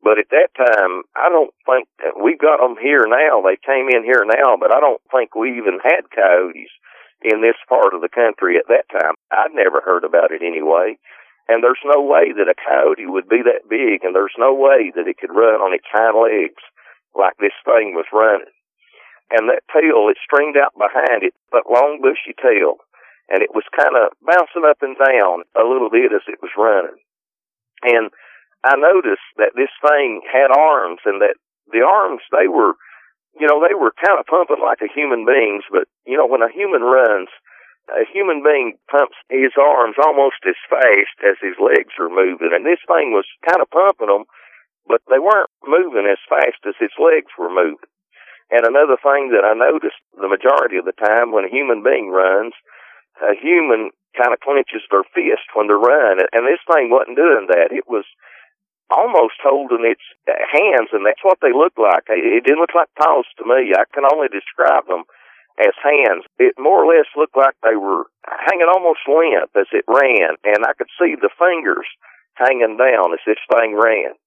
But 0.03 0.19
at 0.19 0.33
that 0.33 0.51
time, 0.57 1.05
I 1.15 1.29
don't 1.29 1.53
think 1.69 1.87
we've 2.19 2.41
got 2.41 2.59
them 2.59 2.81
here 2.81 3.07
now. 3.07 3.45
They 3.45 3.61
came 3.61 3.87
in 3.93 4.03
here 4.03 4.25
now, 4.27 4.57
but 4.59 4.75
I 4.75 4.81
don't 4.81 5.03
think 5.13 5.37
we 5.37 5.61
even 5.61 5.79
had 5.79 6.11
coyotes 6.11 6.73
in 7.23 7.45
this 7.45 7.59
part 7.69 7.93
of 7.95 8.01
the 8.01 8.09
country 8.09 8.57
at 8.57 8.67
that 8.73 8.89
time. 8.89 9.15
I'd 9.31 9.53
never 9.53 9.85
heard 9.85 10.05
about 10.05 10.33
it 10.33 10.43
anyway. 10.43 10.97
And 11.49 11.63
there's 11.63 11.83
no 11.85 12.01
way 12.01 12.33
that 12.33 12.49
a 12.49 12.57
coyote 12.57 13.07
would 13.07 13.29
be 13.29 13.43
that 13.45 13.69
big, 13.69 14.03
and 14.03 14.15
there's 14.15 14.39
no 14.39 14.55
way 14.55 14.91
that 14.95 15.07
it 15.07 15.19
could 15.19 15.35
run 15.35 15.61
on 15.61 15.75
its 15.75 15.87
hind 15.93 16.17
legs 16.17 16.63
like 17.15 17.37
this 17.39 17.55
thing 17.67 17.93
was 17.95 18.07
running. 18.13 18.55
And 19.31 19.47
that 19.47 19.63
tail, 19.71 20.11
it 20.11 20.19
stringed 20.19 20.59
out 20.59 20.75
behind 20.75 21.23
it, 21.23 21.35
that 21.55 21.71
long 21.71 22.03
bushy 22.03 22.35
tail, 22.35 22.83
and 23.31 23.43
it 23.43 23.55
was 23.55 23.63
kind 23.71 23.95
of 23.95 24.11
bouncing 24.27 24.67
up 24.67 24.83
and 24.83 24.99
down 24.99 25.47
a 25.55 25.63
little 25.63 25.91
bit 25.91 26.11
as 26.11 26.27
it 26.27 26.43
was 26.43 26.51
running. 26.59 26.99
And 27.87 28.11
I 28.67 28.75
noticed 28.75 29.25
that 29.39 29.55
this 29.55 29.71
thing 29.81 30.27
had 30.27 30.51
arms, 30.51 31.01
and 31.07 31.23
that 31.23 31.39
the 31.71 31.87
arms, 31.87 32.27
they 32.35 32.51
were, 32.51 32.75
you 33.39 33.47
know, 33.47 33.63
they 33.63 33.73
were 33.73 33.95
kind 34.03 34.19
of 34.19 34.27
pumping 34.27 34.59
like 34.59 34.83
a 34.83 34.91
human 34.91 35.23
being's, 35.23 35.65
but, 35.71 35.87
you 36.05 36.19
know, 36.19 36.27
when 36.27 36.43
a 36.43 36.51
human 36.51 36.83
runs, 36.83 37.31
a 37.95 38.03
human 38.11 38.43
being 38.43 38.79
pumps 38.91 39.17
his 39.31 39.55
arms 39.55 39.95
almost 40.03 40.43
as 40.43 40.59
fast 40.69 41.17
as 41.23 41.39
his 41.39 41.55
legs 41.63 41.95
are 42.03 42.11
moving, 42.11 42.51
and 42.51 42.67
this 42.67 42.83
thing 42.91 43.15
was 43.15 43.27
kind 43.47 43.63
of 43.63 43.71
pumping 43.71 44.11
them, 44.11 44.27
but 44.91 45.01
they 45.07 45.23
weren't 45.23 45.51
moving 45.63 46.11
as 46.11 46.19
fast 46.27 46.59
as 46.67 46.75
its 46.83 46.99
legs 46.99 47.31
were 47.39 47.51
moving. 47.51 47.91
And 48.51 48.67
another 48.67 48.99
thing 48.99 49.31
that 49.31 49.47
I 49.47 49.55
noticed 49.55 50.03
the 50.19 50.29
majority 50.31 50.77
of 50.77 50.85
the 50.85 50.97
time 50.99 51.31
when 51.31 51.47
a 51.47 51.55
human 51.55 51.83
being 51.87 52.11
runs, 52.11 52.53
a 53.23 53.39
human 53.39 53.95
kind 54.19 54.35
of 54.35 54.43
clenches 54.43 54.83
their 54.91 55.07
fist 55.15 55.47
when 55.55 55.71
they 55.71 55.79
run, 55.79 56.19
and 56.35 56.43
this 56.43 56.63
thing 56.67 56.91
wasn't 56.91 57.15
doing 57.15 57.47
that. 57.47 57.71
It 57.71 57.87
was 57.87 58.03
almost 58.91 59.39
holding 59.39 59.87
its 59.87 60.03
uh, 60.27 60.35
hands, 60.51 60.91
and 60.91 61.07
that's 61.07 61.23
what 61.23 61.39
they 61.39 61.55
looked 61.55 61.79
like. 61.79 62.11
It 62.11 62.43
didn't 62.43 62.59
look 62.59 62.75
like 62.75 62.91
paws 62.99 63.27
to 63.39 63.47
me. 63.47 63.71
I 63.71 63.87
can 63.95 64.03
only 64.03 64.27
describe 64.27 64.91
them 64.91 65.07
as 65.63 65.75
hands. 65.79 66.27
It 66.43 66.59
more 66.59 66.83
or 66.83 66.91
less 66.91 67.07
looked 67.15 67.39
like 67.39 67.55
they 67.63 67.79
were 67.79 68.11
hanging 68.27 68.67
almost 68.67 69.07
limp 69.07 69.55
as 69.55 69.71
it 69.71 69.87
ran, 69.87 70.35
and 70.43 70.67
I 70.67 70.75
could 70.75 70.91
see 70.99 71.15
the 71.15 71.31
fingers 71.39 71.87
hanging 72.35 72.75
down 72.75 73.15
as 73.15 73.23
this 73.23 73.41
thing 73.47 73.79
ran. 73.79 74.19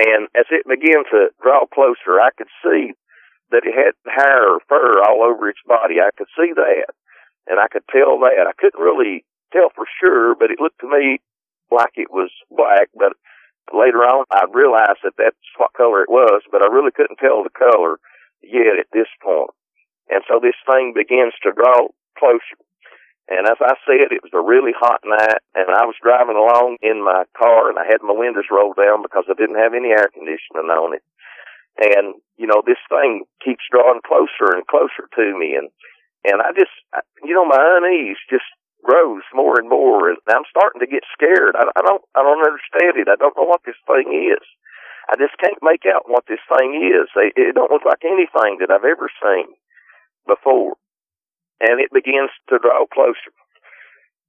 And 0.00 0.32
as 0.32 0.48
it 0.48 0.64
began 0.64 1.04
to 1.12 1.28
draw 1.42 1.68
closer, 1.68 2.16
I 2.16 2.32
could 2.32 2.48
see 2.64 2.96
that 3.52 3.68
it 3.68 3.76
had 3.76 3.94
hair 4.08 4.56
or 4.56 4.60
fur 4.68 5.00
all 5.04 5.22
over 5.22 5.48
its 5.48 5.62
body. 5.66 6.00
I 6.00 6.10
could 6.16 6.28
see 6.36 6.52
that, 6.56 6.90
and 7.46 7.60
I 7.60 7.68
could 7.68 7.84
tell 7.88 8.18
that. 8.20 8.48
I 8.48 8.56
couldn't 8.58 8.82
really 8.82 9.24
tell 9.52 9.70
for 9.74 9.86
sure, 10.00 10.34
but 10.34 10.50
it 10.50 10.60
looked 10.60 10.80
to 10.80 10.88
me 10.88 11.20
like 11.70 11.94
it 11.94 12.10
was 12.10 12.32
black. 12.50 12.88
But 12.96 13.14
later 13.72 14.02
on, 14.02 14.24
I 14.32 14.44
realized 14.50 15.04
that 15.04 15.16
that's 15.16 15.46
what 15.56 15.76
color 15.76 16.02
it 16.02 16.10
was, 16.10 16.42
but 16.50 16.62
I 16.62 16.72
really 16.72 16.90
couldn't 16.90 17.20
tell 17.20 17.44
the 17.44 17.54
color 17.54 18.00
yet 18.42 18.80
at 18.80 18.90
this 18.92 19.08
point. 19.22 19.54
And 20.10 20.24
so 20.28 20.40
this 20.40 20.58
thing 20.66 20.92
begins 20.96 21.32
to 21.42 21.52
draw 21.54 21.88
closer. 22.18 22.58
And 23.30 23.46
as 23.46 23.56
I 23.62 23.78
said, 23.86 24.10
it 24.10 24.20
was 24.20 24.34
a 24.34 24.42
really 24.42 24.74
hot 24.74 25.00
night, 25.06 25.40
and 25.54 25.70
I 25.70 25.86
was 25.86 25.94
driving 26.02 26.36
along 26.36 26.76
in 26.82 27.00
my 27.00 27.24
car, 27.38 27.70
and 27.70 27.78
I 27.78 27.86
had 27.86 28.02
my 28.02 28.12
windows 28.12 28.50
rolled 28.50 28.76
down 28.76 29.00
because 29.00 29.24
I 29.30 29.38
didn't 29.38 29.62
have 29.62 29.72
any 29.72 29.94
air 29.94 30.10
conditioning 30.12 30.68
on 30.68 30.98
it. 30.98 31.06
And 31.78 32.20
you 32.36 32.46
know, 32.46 32.62
this 32.64 32.80
thing 32.88 33.24
keeps 33.44 33.64
drawing 33.70 34.04
closer 34.04 34.52
and 34.52 34.66
closer 34.66 35.08
to 35.16 35.24
me, 35.38 35.56
and 35.56 35.68
and 36.24 36.40
I 36.40 36.52
just, 36.54 36.74
you 37.24 37.34
know, 37.34 37.44
my 37.44 37.58
unease 37.58 38.20
just 38.30 38.46
grows 38.84 39.22
more 39.34 39.58
and 39.58 39.68
more, 39.68 40.10
and 40.10 40.18
I'm 40.28 40.46
starting 40.50 40.80
to 40.80 40.90
get 40.90 41.02
scared. 41.14 41.54
I, 41.58 41.66
I 41.74 41.82
don't, 41.82 42.02
I 42.14 42.22
don't 42.22 42.46
understand 42.46 42.98
it. 42.98 43.10
I 43.10 43.18
don't 43.18 43.34
know 43.34 43.46
what 43.46 43.62
this 43.66 43.78
thing 43.86 44.10
is. 44.10 44.42
I 45.10 45.18
just 45.18 45.34
can't 45.42 45.58
make 45.62 45.82
out 45.82 46.06
what 46.06 46.26
this 46.30 46.42
thing 46.46 46.78
is. 46.78 47.10
It, 47.18 47.34
it 47.34 47.54
don't 47.54 47.70
look 47.70 47.82
like 47.86 48.06
anything 48.06 48.62
that 48.62 48.70
I've 48.70 48.86
ever 48.86 49.10
seen 49.18 49.50
before 50.26 50.78
and 51.62 51.78
it 51.78 51.94
begins 51.94 52.34
to 52.50 52.58
draw 52.58 52.84
closer. 52.90 53.30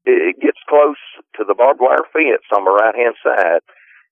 It 0.05 0.38
gets 0.39 0.61
close 0.69 1.01
to 1.35 1.43
the 1.43 1.57
barbed 1.57 1.81
wire 1.81 2.05
fence 2.13 2.45
on 2.53 2.63
the 2.63 2.72
right 2.72 2.93
hand 2.93 3.17
side, 3.25 3.65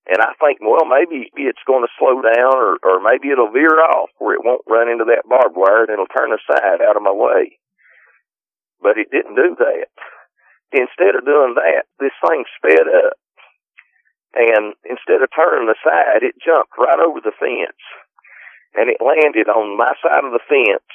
and 0.10 0.18
I 0.18 0.34
think, 0.42 0.58
well, 0.62 0.86
maybe 0.90 1.30
it's 1.38 1.62
going 1.70 1.86
to 1.86 1.98
slow 2.00 2.22
down, 2.26 2.58
or, 2.58 2.82
or 2.82 2.98
maybe 3.02 3.30
it'll 3.30 3.54
veer 3.54 3.78
off 3.86 4.10
where 4.18 4.34
it 4.34 4.44
won't 4.44 4.66
run 4.66 4.90
into 4.90 5.06
that 5.06 5.30
barbed 5.30 5.56
wire, 5.56 5.86
and 5.86 5.94
it'll 5.94 6.10
turn 6.10 6.34
aside 6.34 6.82
out 6.82 6.98
of 6.98 7.06
my 7.06 7.14
way. 7.14 7.62
But 8.82 8.98
it 8.98 9.14
didn't 9.14 9.38
do 9.38 9.56
that. 9.62 9.94
Instead 10.74 11.14
of 11.14 11.28
doing 11.28 11.54
that, 11.54 11.86
this 12.00 12.16
thing 12.26 12.46
sped 12.58 12.88
up, 12.90 13.14
and 14.34 14.74
instead 14.90 15.22
of 15.22 15.30
turning 15.36 15.70
aside, 15.70 16.24
it 16.24 16.40
jumped 16.42 16.74
right 16.80 16.98
over 16.98 17.20
the 17.22 17.36
fence, 17.38 17.78
and 18.74 18.90
it 18.90 19.04
landed 19.04 19.52
on 19.52 19.78
my 19.78 19.94
side 20.02 20.24
of 20.26 20.32
the 20.32 20.42
fence 20.50 20.88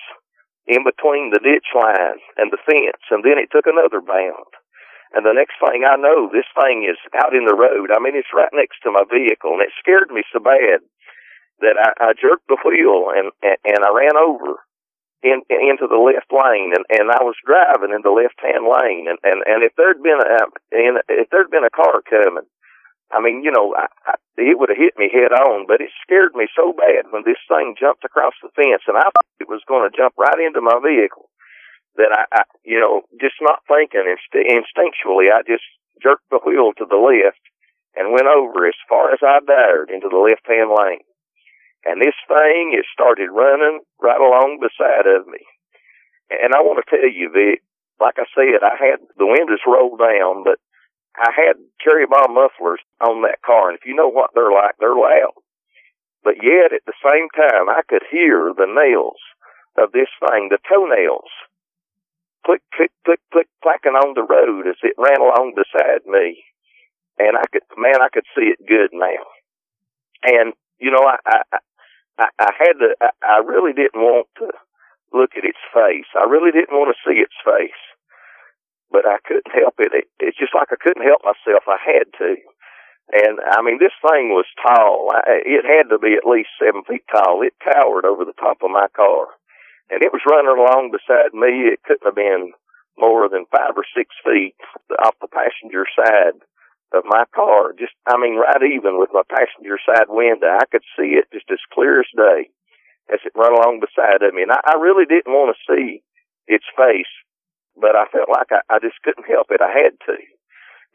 in 0.66 0.82
between 0.82 1.30
the 1.30 1.38
ditch 1.38 1.70
line 1.76 2.18
and 2.36 2.50
the 2.50 2.58
fence, 2.66 3.04
and 3.12 3.22
then 3.22 3.38
it 3.38 3.52
took 3.52 3.70
another 3.70 4.00
bound. 4.00 4.50
And 5.14 5.24
the 5.24 5.36
next 5.36 5.54
thing 5.62 5.86
I 5.86 5.96
know, 5.96 6.28
this 6.32 6.48
thing 6.58 6.82
is 6.82 6.98
out 7.14 7.34
in 7.34 7.46
the 7.46 7.54
road. 7.54 7.94
I 7.94 8.02
mean, 8.02 8.16
it's 8.18 8.34
right 8.34 8.50
next 8.52 8.82
to 8.82 8.90
my 8.90 9.04
vehicle, 9.06 9.54
and 9.54 9.62
it 9.62 9.74
scared 9.78 10.10
me 10.10 10.22
so 10.32 10.40
bad 10.40 10.82
that 11.60 11.78
I, 11.78 12.12
I 12.12 12.18
jerked 12.18 12.48
the 12.48 12.58
wheel 12.64 13.12
and, 13.14 13.32
and 13.40 13.56
and 13.64 13.80
I 13.80 13.90
ran 13.94 14.16
over 14.18 14.60
in, 15.22 15.40
into 15.48 15.88
the 15.88 15.96
left 15.96 16.28
lane, 16.28 16.74
and 16.76 16.84
and 16.90 17.08
I 17.10 17.22
was 17.24 17.38
driving 17.46 17.94
in 17.94 18.02
the 18.04 18.12
left 18.12 18.36
hand 18.42 18.66
lane, 18.66 19.08
and 19.08 19.18
and 19.22 19.40
and 19.46 19.62
if 19.64 19.72
there'd 19.76 20.02
been 20.02 20.20
a 20.20 20.46
if 21.08 21.30
there'd 21.30 21.50
been 21.50 21.64
a 21.64 21.72
car 21.72 22.02
coming, 22.04 22.46
I 23.10 23.22
mean, 23.22 23.42
you 23.42 23.50
know, 23.50 23.74
I, 23.74 23.86
I, 24.04 24.14
it 24.36 24.58
would 24.58 24.68
have 24.68 24.78
hit 24.78 24.98
me 24.98 25.08
head 25.08 25.32
on, 25.32 25.66
but 25.66 25.80
it 25.80 25.90
scared 26.02 26.34
me 26.34 26.46
so 26.52 26.74
bad 26.76 27.08
when 27.10 27.22
this 27.24 27.40
thing 27.48 27.78
jumped 27.78 28.04
across 28.04 28.34
the 28.42 28.52
fence, 28.52 28.84
and 28.86 28.98
I 28.98 29.08
thought 29.08 29.40
it 29.40 29.48
was 29.48 29.64
going 29.66 29.88
to 29.88 29.96
jump 29.96 30.14
right 30.18 30.40
into 30.42 30.60
my 30.60 30.76
vehicle. 30.82 31.30
That 31.96 32.12
I, 32.12 32.24
I 32.32 32.42
you 32.64 32.80
know, 32.80 33.02
just 33.20 33.36
not 33.40 33.64
thinking, 33.68 34.04
inst- 34.04 34.46
instinctually, 34.48 35.32
I 35.32 35.42
just 35.46 35.64
jerked 36.02 36.28
the 36.30 36.40
wheel 36.44 36.72
to 36.76 36.84
the 36.84 37.00
left 37.00 37.40
and 37.96 38.12
went 38.12 38.28
over 38.28 38.66
as 38.68 38.76
far 38.88 39.12
as 39.12 39.20
I 39.22 39.40
dared 39.40 39.88
into 39.88 40.08
the 40.12 40.20
left-hand 40.20 40.68
lane. 40.68 41.04
And 41.84 42.02
this 42.02 42.18
thing, 42.28 42.76
it 42.76 42.84
started 42.92 43.32
running 43.32 43.80
right 44.02 44.20
along 44.20 44.60
beside 44.60 45.06
of 45.06 45.26
me. 45.26 45.40
And 46.28 46.52
I 46.52 46.60
want 46.60 46.82
to 46.82 46.90
tell 46.90 47.08
you, 47.08 47.30
Vic, 47.32 47.62
like 48.00 48.18
I 48.18 48.26
said, 48.34 48.60
I 48.60 48.76
had 48.76 49.00
the 49.16 49.24
windows 49.24 49.62
rolled 49.64 49.98
down, 49.98 50.44
but 50.44 50.58
I 51.16 51.32
had 51.32 51.56
cherry 51.80 52.04
bomb 52.04 52.34
mufflers 52.34 52.80
on 53.00 53.22
that 53.22 53.40
car, 53.40 53.70
and 53.70 53.78
if 53.78 53.86
you 53.86 53.94
know 53.94 54.08
what 54.10 54.30
they're 54.34 54.52
like, 54.52 54.76
they're 54.78 54.94
loud. 54.94 55.32
But 56.22 56.42
yet 56.42 56.74
at 56.74 56.84
the 56.84 56.98
same 57.00 57.30
time 57.32 57.70
I 57.70 57.80
could 57.88 58.02
hear 58.10 58.52
the 58.52 58.68
nails 58.68 59.22
of 59.78 59.92
this 59.92 60.10
thing, 60.20 60.50
the 60.50 60.58
toenails, 60.68 61.30
click, 62.46 62.62
click, 62.72 62.94
click, 63.04 63.20
click, 63.34 63.48
clacking 63.62 63.98
on 63.98 64.14
the 64.14 64.22
road 64.22 64.70
as 64.70 64.78
it 64.86 64.94
ran 64.96 65.18
along 65.18 65.58
beside 65.58 66.06
me. 66.06 66.46
And 67.18 67.34
I 67.34 67.42
could, 67.50 67.66
man, 67.76 67.98
I 67.98 68.08
could 68.14 68.28
see 68.38 68.54
it 68.54 68.62
good 68.62 68.94
now. 68.94 69.26
And, 70.22 70.54
you 70.78 70.94
know, 70.94 71.02
I, 71.02 71.18
I, 71.26 71.58
I, 72.22 72.26
I 72.38 72.50
had 72.54 72.78
to, 72.78 72.94
I, 73.02 73.10
I 73.26 73.36
really 73.42 73.72
didn't 73.74 73.98
want 73.98 74.28
to 74.38 74.48
look 75.12 75.34
at 75.36 75.44
its 75.44 75.60
face. 75.74 76.06
I 76.14 76.30
really 76.30 76.54
didn't 76.54 76.76
want 76.76 76.94
to 76.94 77.02
see 77.02 77.18
its 77.18 77.34
face, 77.42 77.82
but 78.90 79.02
I 79.06 79.18
couldn't 79.26 79.50
help 79.50 79.74
it. 79.82 79.92
it. 79.92 80.06
It's 80.20 80.38
just 80.38 80.54
like 80.54 80.70
I 80.70 80.78
couldn't 80.78 81.06
help 81.06 81.26
myself. 81.26 81.66
I 81.66 81.82
had 81.82 82.06
to. 82.22 82.36
And 83.06 83.38
I 83.38 83.62
mean, 83.62 83.78
this 83.78 83.94
thing 84.02 84.34
was 84.34 84.46
tall. 84.62 85.10
I, 85.14 85.42
it 85.46 85.64
had 85.64 85.90
to 85.90 85.98
be 85.98 86.14
at 86.14 86.28
least 86.28 86.50
seven 86.62 86.82
feet 86.84 87.06
tall. 87.10 87.42
It 87.42 87.54
towered 87.62 88.04
over 88.04 88.24
the 88.24 88.36
top 88.38 88.58
of 88.62 88.70
my 88.70 88.86
car 88.94 89.34
and 89.90 90.02
it 90.02 90.12
was 90.12 90.24
running 90.26 90.50
along 90.50 90.90
beside 90.90 91.32
me. 91.32 91.70
It 91.70 91.82
couldn't 91.84 92.06
have 92.06 92.18
been 92.18 92.52
more 92.98 93.28
than 93.28 93.46
five 93.52 93.76
or 93.76 93.84
six 93.94 94.10
feet 94.24 94.56
off 94.98 95.14
the 95.20 95.28
passenger 95.28 95.84
side 95.94 96.40
of 96.92 97.04
my 97.04 97.24
car. 97.34 97.72
Just, 97.76 97.92
I 98.06 98.16
mean, 98.16 98.36
right 98.36 98.62
even 98.62 98.98
with 98.98 99.10
my 99.12 99.22
passenger 99.28 99.78
side 99.84 100.08
window, 100.08 100.48
I 100.48 100.66
could 100.70 100.84
see 100.96 101.18
it 101.18 101.30
just 101.32 101.50
as 101.50 101.62
clear 101.72 102.00
as 102.00 102.10
day 102.16 102.50
as 103.12 103.22
it 103.22 103.36
ran 103.38 103.54
along 103.54 103.78
beside 103.78 104.22
of 104.22 104.34
me. 104.34 104.42
And 104.42 104.50
I, 104.52 104.74
I 104.74 104.82
really 104.82 105.06
didn't 105.06 105.30
want 105.30 105.54
to 105.54 105.66
see 105.70 106.02
its 106.46 106.66
face, 106.74 107.10
but 107.78 107.94
I 107.94 108.10
felt 108.10 108.30
like 108.30 108.50
I, 108.50 108.62
I 108.66 108.78
just 108.82 108.98
couldn't 109.02 109.30
help 109.30 109.50
it. 109.50 109.62
I 109.62 109.70
had 109.70 109.94
to. 110.10 110.18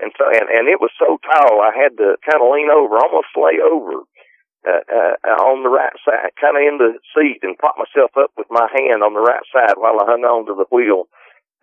And 0.02 0.12
so, 0.18 0.26
and, 0.26 0.50
and 0.50 0.66
it 0.68 0.82
was 0.82 0.92
so 0.98 1.22
tall, 1.22 1.62
I 1.62 1.72
had 1.72 1.96
to 2.02 2.18
kind 2.26 2.42
of 2.42 2.50
lean 2.50 2.74
over, 2.74 2.98
almost 2.98 3.38
lay 3.38 3.62
over 3.62 4.02
uh, 4.68 4.86
uh, 5.26 5.42
on 5.42 5.64
the 5.64 5.74
right 5.74 5.94
side, 6.06 6.38
kind 6.40 6.58
of 6.58 6.64
in 6.64 6.78
the 6.78 6.94
seat, 7.16 7.42
and 7.42 7.58
prop 7.58 7.76
myself 7.78 8.12
up 8.18 8.32
with 8.38 8.48
my 8.50 8.70
hand 8.70 9.02
on 9.02 9.14
the 9.14 9.24
right 9.26 9.44
side 9.50 9.78
while 9.78 9.98
I 9.98 10.06
hung 10.06 10.22
on 10.22 10.46
to 10.46 10.54
the 10.54 10.70
wheel 10.70 11.10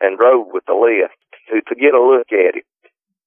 and 0.00 0.18
drove 0.18 0.48
with 0.50 0.64
the 0.66 0.74
left 0.74 1.14
to 1.50 1.62
to 1.62 1.74
get 1.78 1.94
a 1.94 2.02
look 2.02 2.30
at 2.34 2.58
it 2.58 2.66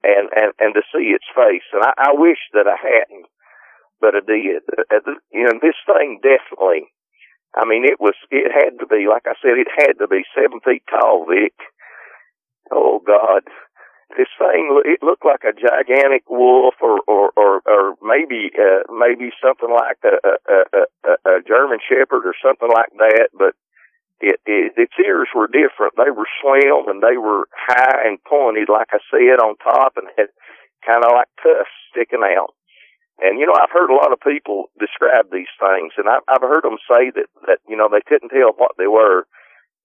and 0.04 0.30
and 0.36 0.52
and 0.60 0.74
to 0.76 0.84
see 0.92 1.14
its 1.14 1.28
face. 1.36 1.66
And 1.74 1.84
I, 1.84 1.94
I 1.98 2.12
wish 2.14 2.40
that 2.54 2.68
I 2.68 2.78
hadn't, 2.78 3.28
but 4.00 4.16
I 4.16 4.22
did. 4.26 4.64
Uh, 4.92 5.16
you 5.32 5.44
know, 5.46 5.56
this 5.62 5.78
thing 5.86 6.20
definitely. 6.22 6.90
I 7.56 7.66
mean, 7.68 7.84
it 7.84 8.00
was. 8.00 8.16
It 8.32 8.52
had 8.52 8.80
to 8.80 8.88
be, 8.88 9.08
like 9.12 9.28
I 9.28 9.36
said, 9.42 9.60
it 9.60 9.68
had 9.76 10.00
to 10.00 10.08
be 10.08 10.24
seven 10.36 10.60
feet 10.64 10.84
tall, 10.90 11.26
Vic. 11.28 11.54
Oh 12.72 13.02
God, 13.06 13.44
this 14.18 14.32
thing 14.38 14.82
it 14.86 15.04
looked 15.04 15.26
like 15.26 15.44
a 15.44 15.54
gigantic 15.54 16.24
wolf 16.30 16.76
or 16.82 17.02
or 17.08 17.32
or, 17.36 17.62
or 17.66 17.96
maybe 18.02 18.52
uh, 18.58 18.84
maybe 18.92 19.32
something 19.42 19.70
like 19.70 19.98
a, 20.04 20.16
a, 20.22 20.58
a, 20.76 21.14
a 21.38 21.42
German 21.48 21.80
shepherd 21.82 22.26
or 22.26 22.36
something 22.42 22.70
like 22.70 22.92
that 22.98 23.30
but 23.34 23.56
it, 24.22 24.40
it 24.46 24.74
its 24.78 24.94
ears 25.04 25.28
were 25.36 25.50
different. 25.50 25.98
They 25.98 26.14
were 26.14 26.30
slim 26.40 26.88
and 26.88 27.02
they 27.02 27.18
were 27.18 27.50
high 27.52 28.06
and 28.06 28.24
pointed 28.24 28.70
like 28.70 28.94
I 28.94 29.02
said 29.10 29.42
on 29.42 29.58
top 29.58 29.98
and 29.98 30.08
had 30.18 30.30
kind 30.86 31.04
of 31.04 31.12
like 31.12 31.30
tusks 31.42 31.74
sticking 31.90 32.24
out. 32.24 32.54
And 33.20 33.40
you 33.40 33.46
know 33.46 33.58
I've 33.58 33.74
heard 33.74 33.90
a 33.90 33.98
lot 33.98 34.14
of 34.14 34.22
people 34.22 34.70
describe 34.80 35.34
these 35.34 35.52
things 35.60 35.94
and 35.98 36.08
I've, 36.08 36.24
I've 36.30 36.46
heard 36.46 36.64
them 36.64 36.78
say 36.86 37.10
that 37.18 37.28
that 37.50 37.60
you 37.68 37.76
know 37.76 37.90
they 37.90 38.06
couldn't 38.06 38.30
tell 38.30 38.54
what 38.56 38.78
they 38.78 38.88
were 38.88 39.26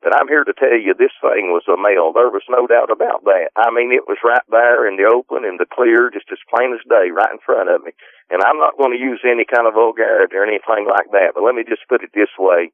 but 0.02 0.15
I'm 0.15 0.28
here 0.28 0.44
to 0.44 0.52
tell 0.52 0.76
you 0.76 0.92
this 0.92 1.15
thing 1.25 1.50
was 1.50 1.65
a 1.66 1.81
male. 1.81 2.12
There 2.12 2.31
was 2.31 2.44
no 2.49 2.68
doubt 2.68 2.92
about 2.92 3.25
that. 3.25 3.50
I 3.57 3.73
mean, 3.73 3.91
it 3.91 4.05
was 4.07 4.20
right 4.23 4.44
there 4.52 4.86
in 4.86 5.00
the 5.00 5.08
open, 5.08 5.49
in 5.49 5.57
the 5.57 5.66
clear, 5.66 6.12
just 6.12 6.28
as 6.31 6.50
plain 6.52 6.76
as 6.76 6.84
day, 6.84 7.10
right 7.10 7.33
in 7.33 7.41
front 7.41 7.73
of 7.73 7.83
me. 7.83 7.97
And 8.28 8.44
I'm 8.44 8.60
not 8.60 8.76
going 8.76 8.92
to 8.92 9.00
use 9.00 9.25
any 9.25 9.49
kind 9.49 9.65
of 9.66 9.75
vulgarity 9.75 10.36
or 10.36 10.44
anything 10.44 10.84
like 10.84 11.08
that, 11.16 11.33
but 11.34 11.42
let 11.42 11.57
me 11.57 11.65
just 11.65 11.89
put 11.89 12.05
it 12.05 12.12
this 12.12 12.33
way. 12.39 12.70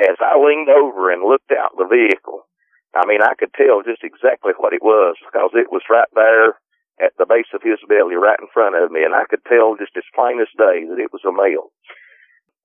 As 0.00 0.18
I 0.18 0.34
leaned 0.40 0.72
over 0.72 1.12
and 1.12 1.22
looked 1.22 1.52
out 1.52 1.76
the 1.76 1.86
vehicle, 1.86 2.48
I 2.96 3.04
mean, 3.04 3.20
I 3.20 3.36
could 3.36 3.52
tell 3.52 3.84
just 3.84 4.02
exactly 4.02 4.56
what 4.56 4.72
it 4.72 4.82
was 4.82 5.20
because 5.20 5.52
it 5.52 5.70
was 5.70 5.84
right 5.92 6.08
there 6.16 6.56
at 6.96 7.12
the 7.20 7.28
base 7.28 7.52
of 7.52 7.60
his 7.60 7.78
belly, 7.84 8.16
right 8.16 8.40
in 8.40 8.48
front 8.48 8.74
of 8.74 8.90
me, 8.90 9.04
and 9.04 9.14
I 9.14 9.28
could 9.28 9.44
tell 9.44 9.76
just 9.76 9.92
as 10.00 10.16
plain 10.16 10.40
as 10.40 10.48
day 10.56 10.88
that 10.88 10.98
it 10.98 11.12
was 11.12 11.22
a 11.28 11.32
male. 11.34 11.70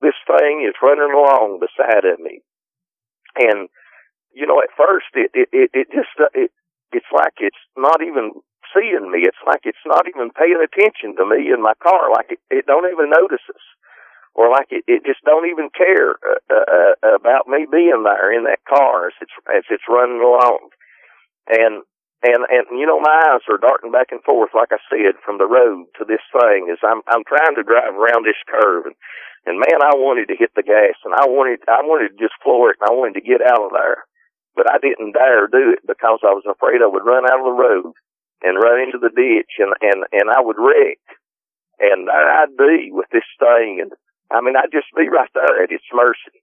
This 0.00 0.16
thing 0.24 0.64
is 0.66 0.74
running 0.80 1.12
along 1.12 1.60
beside 1.60 2.08
of 2.08 2.18
me. 2.18 2.40
And 3.36 3.68
you 4.34 4.46
know, 4.46 4.60
at 4.60 4.72
first 4.76 5.12
it 5.14 5.30
it 5.34 5.48
it, 5.52 5.70
it 5.72 5.86
just 5.92 6.12
uh, 6.20 6.32
it 6.34 6.50
it's 6.92 7.08
like 7.12 7.40
it's 7.40 7.60
not 7.76 8.02
even 8.02 8.32
seeing 8.72 9.10
me. 9.10 9.24
It's 9.24 9.40
like 9.46 9.64
it's 9.64 9.84
not 9.86 10.08
even 10.08 10.32
paying 10.32 10.60
attention 10.60 11.16
to 11.16 11.24
me 11.24 11.52
in 11.52 11.60
my 11.60 11.74
car. 11.82 12.12
Like 12.12 12.32
it, 12.36 12.40
it 12.50 12.66
don't 12.66 12.88
even 12.88 13.10
notice 13.10 13.44
us, 13.48 13.66
or 14.34 14.50
like 14.52 14.68
it, 14.70 14.84
it 14.86 15.04
just 15.04 15.24
don't 15.24 15.48
even 15.48 15.68
care 15.72 16.16
uh, 16.20 16.40
uh, 16.48 16.94
uh, 17.04 17.16
about 17.16 17.48
me 17.48 17.66
being 17.68 18.04
there 18.04 18.32
in 18.32 18.44
that 18.44 18.64
car 18.68 19.08
as 19.08 19.16
it's 19.20 19.36
as 19.48 19.64
it's 19.68 19.88
running 19.88 20.20
along. 20.20 20.72
And 21.48 21.82
and 22.22 22.42
and 22.48 22.64
you 22.76 22.86
know 22.86 23.00
my 23.00 23.32
eyes 23.32 23.44
are 23.48 23.60
darting 23.60 23.92
back 23.92 24.12
and 24.12 24.22
forth, 24.22 24.52
like 24.54 24.72
I 24.72 24.80
said, 24.88 25.20
from 25.24 25.38
the 25.38 25.48
road 25.48 25.88
to 25.98 26.04
this 26.04 26.24
thing 26.32 26.68
as 26.72 26.80
I'm 26.84 27.00
I'm 27.08 27.24
trying 27.24 27.56
to 27.56 27.66
drive 27.66 27.96
around 27.96 28.24
this 28.24 28.40
curve 28.48 28.86
and. 28.86 28.96
And 29.44 29.58
man, 29.58 29.82
I 29.82 29.98
wanted 29.98 30.30
to 30.30 30.38
hit 30.38 30.54
the 30.54 30.62
gas, 30.62 30.94
and 31.02 31.10
I 31.10 31.26
wanted, 31.26 31.66
I 31.66 31.82
wanted 31.82 32.14
to 32.14 32.22
just 32.22 32.38
floor 32.46 32.70
it, 32.70 32.78
and 32.78 32.86
I 32.86 32.94
wanted 32.94 33.18
to 33.18 33.26
get 33.26 33.42
out 33.42 33.58
of 33.58 33.74
there 33.74 34.06
but 34.54 34.68
I 34.70 34.78
didn't 34.78 35.12
dare 35.12 35.48
do 35.48 35.72
it 35.72 35.86
because 35.86 36.20
I 36.22 36.36
was 36.36 36.44
afraid 36.44 36.82
I 36.82 36.90
would 36.90 37.04
run 37.04 37.24
out 37.24 37.40
of 37.40 37.48
the 37.48 37.56
road 37.56 37.92
and 38.42 38.60
run 38.60 38.80
into 38.80 38.98
the 38.98 39.12
ditch 39.12 39.58
and 39.58 39.72
and 39.80 40.04
and 40.12 40.28
I 40.30 40.40
would 40.40 40.58
wreck. 40.58 41.00
And 41.80 42.06
I'd 42.08 42.54
be 42.56 42.92
with 42.92 43.10
this 43.10 43.26
thing, 43.40 43.82
and 43.82 43.90
I 44.30 44.40
mean, 44.40 44.54
I'd 44.54 44.70
just 44.70 44.92
be 44.94 45.08
right 45.08 45.30
there 45.34 45.64
at 45.64 45.72
its 45.72 45.88
mercy. 45.92 46.38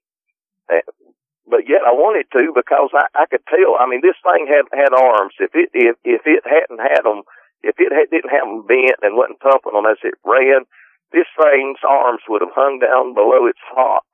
But 1.48 1.66
yet 1.66 1.82
I 1.82 1.96
wanted 1.96 2.28
to 2.38 2.52
because 2.54 2.94
I, 2.94 3.08
I 3.16 3.26
could 3.26 3.46
tell. 3.48 3.78
I 3.80 3.88
mean, 3.88 4.02
this 4.02 4.20
thing 4.22 4.46
had 4.46 4.68
had 4.74 4.94
arms. 4.94 5.34
If 5.40 5.54
it 5.54 5.70
if 5.74 5.96
if 6.04 6.22
it 6.26 6.44
hadn't 6.46 6.82
had 6.82 7.06
them, 7.06 7.24
if 7.64 7.78
it 7.78 7.94
had, 7.94 8.10
didn't 8.10 8.34
have 8.34 8.46
them 8.46 8.66
bent 8.68 9.02
and 9.02 9.16
wasn't 9.16 9.40
pumping 9.40 9.74
them 9.74 9.90
as 9.90 10.02
it 10.04 10.18
ran, 10.26 10.66
this 11.14 11.30
thing's 11.38 11.82
arms 11.88 12.22
would 12.28 12.42
have 12.42 12.54
hung 12.54 12.80
down 12.80 13.14
below 13.14 13.48
its 13.48 13.62
hocks 13.70 14.09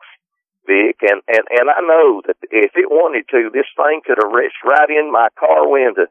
Vic, 0.66 0.98
and, 1.02 1.22
and, 1.30 1.46
and 1.50 1.68
I 1.70 1.82
know 1.82 2.22
that 2.26 2.38
if 2.50 2.74
it 2.76 2.90
wanted 2.90 3.30
to, 3.32 3.50
this 3.54 3.70
thing 3.78 4.02
could 4.06 4.18
have 4.22 4.34
reached 4.34 4.62
right 4.66 4.90
in 4.90 5.12
my 5.12 5.30
car 5.40 5.70
window 5.70 6.10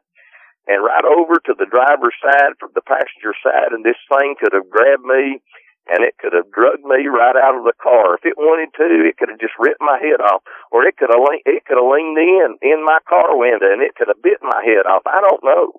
and 0.67 0.81
right 0.81 1.05
over 1.05 1.37
to 1.45 1.53
the 1.53 1.69
driver's 1.69 2.17
side, 2.23 2.57
from 2.59 2.73
the 2.73 2.81
passenger 2.81 3.37
side, 3.43 3.71
and 3.71 3.85
this 3.85 3.99
thing 4.09 4.35
could 4.39 4.53
have 4.53 4.69
grabbed 4.69 5.05
me 5.05 5.43
and 5.85 6.01
it 6.01 6.17
could 6.17 6.33
have 6.33 6.49
drugged 6.49 6.81
me 6.81 7.05
right 7.05 7.37
out 7.37 7.57
of 7.57 7.65
the 7.65 7.77
car. 7.77 8.17
If 8.17 8.25
it 8.25 8.41
wanted 8.41 8.73
to, 8.73 9.05
it 9.05 9.21
could 9.21 9.29
have 9.29 9.41
just 9.41 9.53
ripped 9.61 9.81
my 9.81 10.01
head 10.01 10.17
off, 10.17 10.41
or 10.73 10.81
it 10.81 10.97
could 10.97 11.13
have 11.13 11.21
it 11.45 11.61
could 11.69 11.77
have 11.77 11.91
leaned 11.93 12.17
in 12.17 12.57
in 12.65 12.81
my 12.81 12.97
car 13.05 13.37
window 13.37 13.69
and 13.69 13.85
it 13.85 13.93
could 13.93 14.09
have 14.09 14.21
bit 14.25 14.41
my 14.41 14.65
head 14.65 14.89
off. 14.89 15.05
I 15.05 15.21
don't 15.21 15.45
know. 15.45 15.77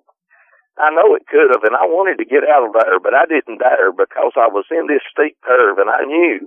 I 0.77 0.93
know 0.93 1.17
it 1.17 1.25
could 1.25 1.49
have, 1.51 1.65
and 1.65 1.73
I 1.73 1.89
wanted 1.89 2.21
to 2.21 2.29
get 2.29 2.45
out 2.45 2.69
of 2.69 2.77
there, 2.77 3.01
but 3.01 3.17
I 3.17 3.25
didn't 3.25 3.57
dare 3.57 3.89
because 3.89 4.37
I 4.37 4.45
was 4.45 4.69
in 4.69 4.85
this 4.85 5.01
steep 5.09 5.33
curve, 5.41 5.81
and 5.81 5.89
I 5.89 6.05
knew 6.05 6.45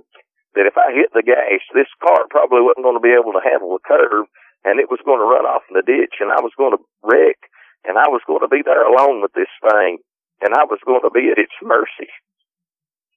that 0.55 0.67
if 0.67 0.75
I 0.75 0.91
hit 0.91 1.11
the 1.13 1.23
gas, 1.23 1.63
this 1.71 1.91
car 2.03 2.27
probably 2.29 2.61
wasn't 2.61 2.83
going 2.83 2.99
to 2.99 3.03
be 3.03 3.15
able 3.15 3.31
to 3.33 3.43
handle 3.43 3.71
the 3.71 3.83
curve 3.87 4.27
and 4.63 4.79
it 4.79 4.91
was 4.91 5.01
going 5.05 5.19
to 5.19 5.29
run 5.29 5.47
off 5.47 5.65
in 5.71 5.75
the 5.79 5.85
ditch 5.85 6.19
and 6.19 6.31
I 6.31 6.43
was 6.43 6.53
going 6.57 6.75
to 6.75 6.83
wreck 7.01 7.39
and 7.87 7.97
I 7.97 8.11
was 8.11 8.21
going 8.27 8.43
to 8.43 8.51
be 8.51 8.61
there 8.61 8.83
alone 8.83 9.21
with 9.21 9.33
this 9.33 9.51
thing 9.71 10.03
and 10.41 10.53
I 10.53 10.65
was 10.65 10.81
going 10.85 11.01
to 11.01 11.13
be 11.13 11.31
at 11.31 11.41
its 11.41 11.55
mercy. 11.63 12.11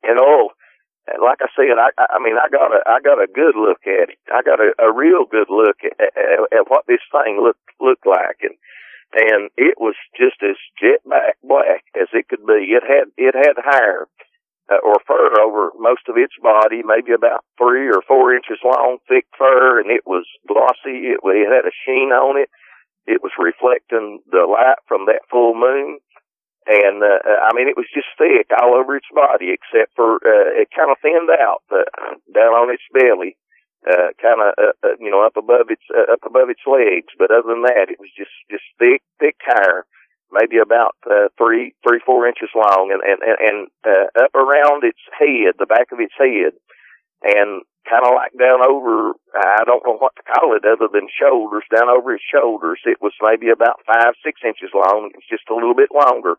And 0.05 0.21
oh, 0.21 0.53
like 1.09 1.41
I 1.41 1.49
said, 1.53 1.77
I, 1.77 1.91
I 1.97 2.19
mean, 2.21 2.37
I 2.37 2.49
got 2.49 2.73
a, 2.73 2.81
I 2.87 3.01
got 3.01 3.21
a 3.21 3.29
good 3.29 3.57
look 3.57 3.85
at 3.85 4.13
it. 4.13 4.21
I 4.33 4.41
got 4.41 4.61
a, 4.61 4.73
a 4.81 4.93
real 4.93 5.25
good 5.29 5.49
look 5.51 5.85
at, 5.85 5.97
at, 6.01 6.65
at 6.65 6.71
what 6.71 6.87
this 6.87 7.03
thing 7.13 7.41
looked, 7.43 7.65
looked 7.81 8.07
like. 8.07 8.41
And, 8.41 8.57
and 9.13 9.51
it 9.57 9.77
was 9.77 9.97
just 10.17 10.41
as 10.41 10.57
jet 10.81 11.05
black, 11.05 11.37
black 11.43 11.85
as 11.97 12.09
it 12.13 12.29
could 12.29 12.45
be. 12.47 12.73
It 12.73 12.85
had, 12.85 13.13
it 13.17 13.35
had 13.37 13.61
hair 13.61 14.09
uh, 14.71 14.81
or 14.83 14.97
fur 15.07 15.41
over 15.41 15.73
most 15.79 16.09
of 16.09 16.17
its 16.17 16.35
body, 16.43 16.83
maybe 16.85 17.13
about 17.13 17.45
three 17.59 17.89
or 17.89 18.01
four 18.09 18.35
inches 18.35 18.59
long, 18.65 18.99
thick 19.09 19.27
fur, 19.37 19.81
and 19.81 19.91
it 19.91 20.07
was 20.07 20.25
glossy. 20.49 21.13
It, 21.13 21.21
it 21.21 21.53
had 21.53 21.69
a 21.69 21.75
sheen 21.85 22.11
on 22.13 22.41
it. 22.41 22.49
It 23.07 23.23
was 23.23 23.33
reflecting 23.37 24.21
the 24.31 24.49
light 24.49 24.81
from 24.89 25.05
that 25.07 25.29
full 25.31 25.55
moon. 25.55 26.01
And, 26.65 27.05
uh, 27.05 27.21
I 27.45 27.53
mean, 27.53 27.69
it 27.69 27.77
was 27.77 27.93
just 27.93 28.09
thick 28.17 28.49
all 28.57 28.73
over 28.73 28.97
its 28.97 29.13
body, 29.13 29.53
except 29.53 29.93
for, 29.93 30.17
uh, 30.25 30.57
it 30.57 30.73
kind 30.73 30.89
of 30.89 30.97
thinned 31.05 31.29
out, 31.29 31.61
uh, 31.69 31.85
down 32.33 32.57
on 32.57 32.73
its 32.73 32.89
belly, 32.89 33.37
uh, 33.85 34.17
kind 34.17 34.41
of, 34.41 34.57
uh, 34.57 34.73
uh, 34.81 34.97
you 34.97 35.13
know, 35.13 35.21
up 35.21 35.37
above 35.37 35.69
its, 35.69 35.85
uh, 35.93 36.09
up 36.09 36.25
above 36.25 36.49
its 36.49 36.65
legs. 36.65 37.13
But 37.21 37.29
other 37.29 37.53
than 37.53 37.69
that, 37.69 37.93
it 37.93 38.01
was 38.01 38.09
just, 38.17 38.33
just 38.49 38.65
thick, 38.81 39.05
thick 39.21 39.37
hair 39.45 39.85
maybe 40.35 40.59
about 40.59 40.99
uh, 41.07 41.31
three, 41.39 41.75
three, 41.87 42.03
four 42.05 42.27
inches 42.27 42.51
long, 42.55 42.91
and 42.91 43.01
and 43.01 43.23
and 43.23 43.59
uh, 43.87 44.11
up 44.19 44.35
around 44.35 44.83
its 44.83 45.01
head, 45.15 45.55
the 45.59 45.71
back 45.71 45.95
of 45.95 46.03
its 46.03 46.15
head, 46.19 46.59
and 47.23 47.63
kind 47.87 48.05
of 48.05 48.13
like 48.19 48.35
down 48.35 48.61
over. 48.67 49.15
I 49.33 49.63
don't 49.65 49.87
know 49.87 49.97
what 49.97 50.19
to 50.19 50.27
call 50.27 50.57
it 50.59 50.67
other 50.67 50.91
than 50.91 51.07
shoulders. 51.09 51.65
Down 51.71 51.89
over 51.89 52.13
his 52.13 52.27
shoulders, 52.27 52.83
it 52.85 52.99
was 53.01 53.15
maybe 53.23 53.49
about 53.49 53.87
five, 53.87 54.19
six 54.27 54.43
inches 54.43 54.75
long. 54.75 55.15
It's 55.15 55.31
just 55.31 55.49
a 55.51 55.55
little 55.55 55.75
bit 55.75 55.95
longer 55.95 56.37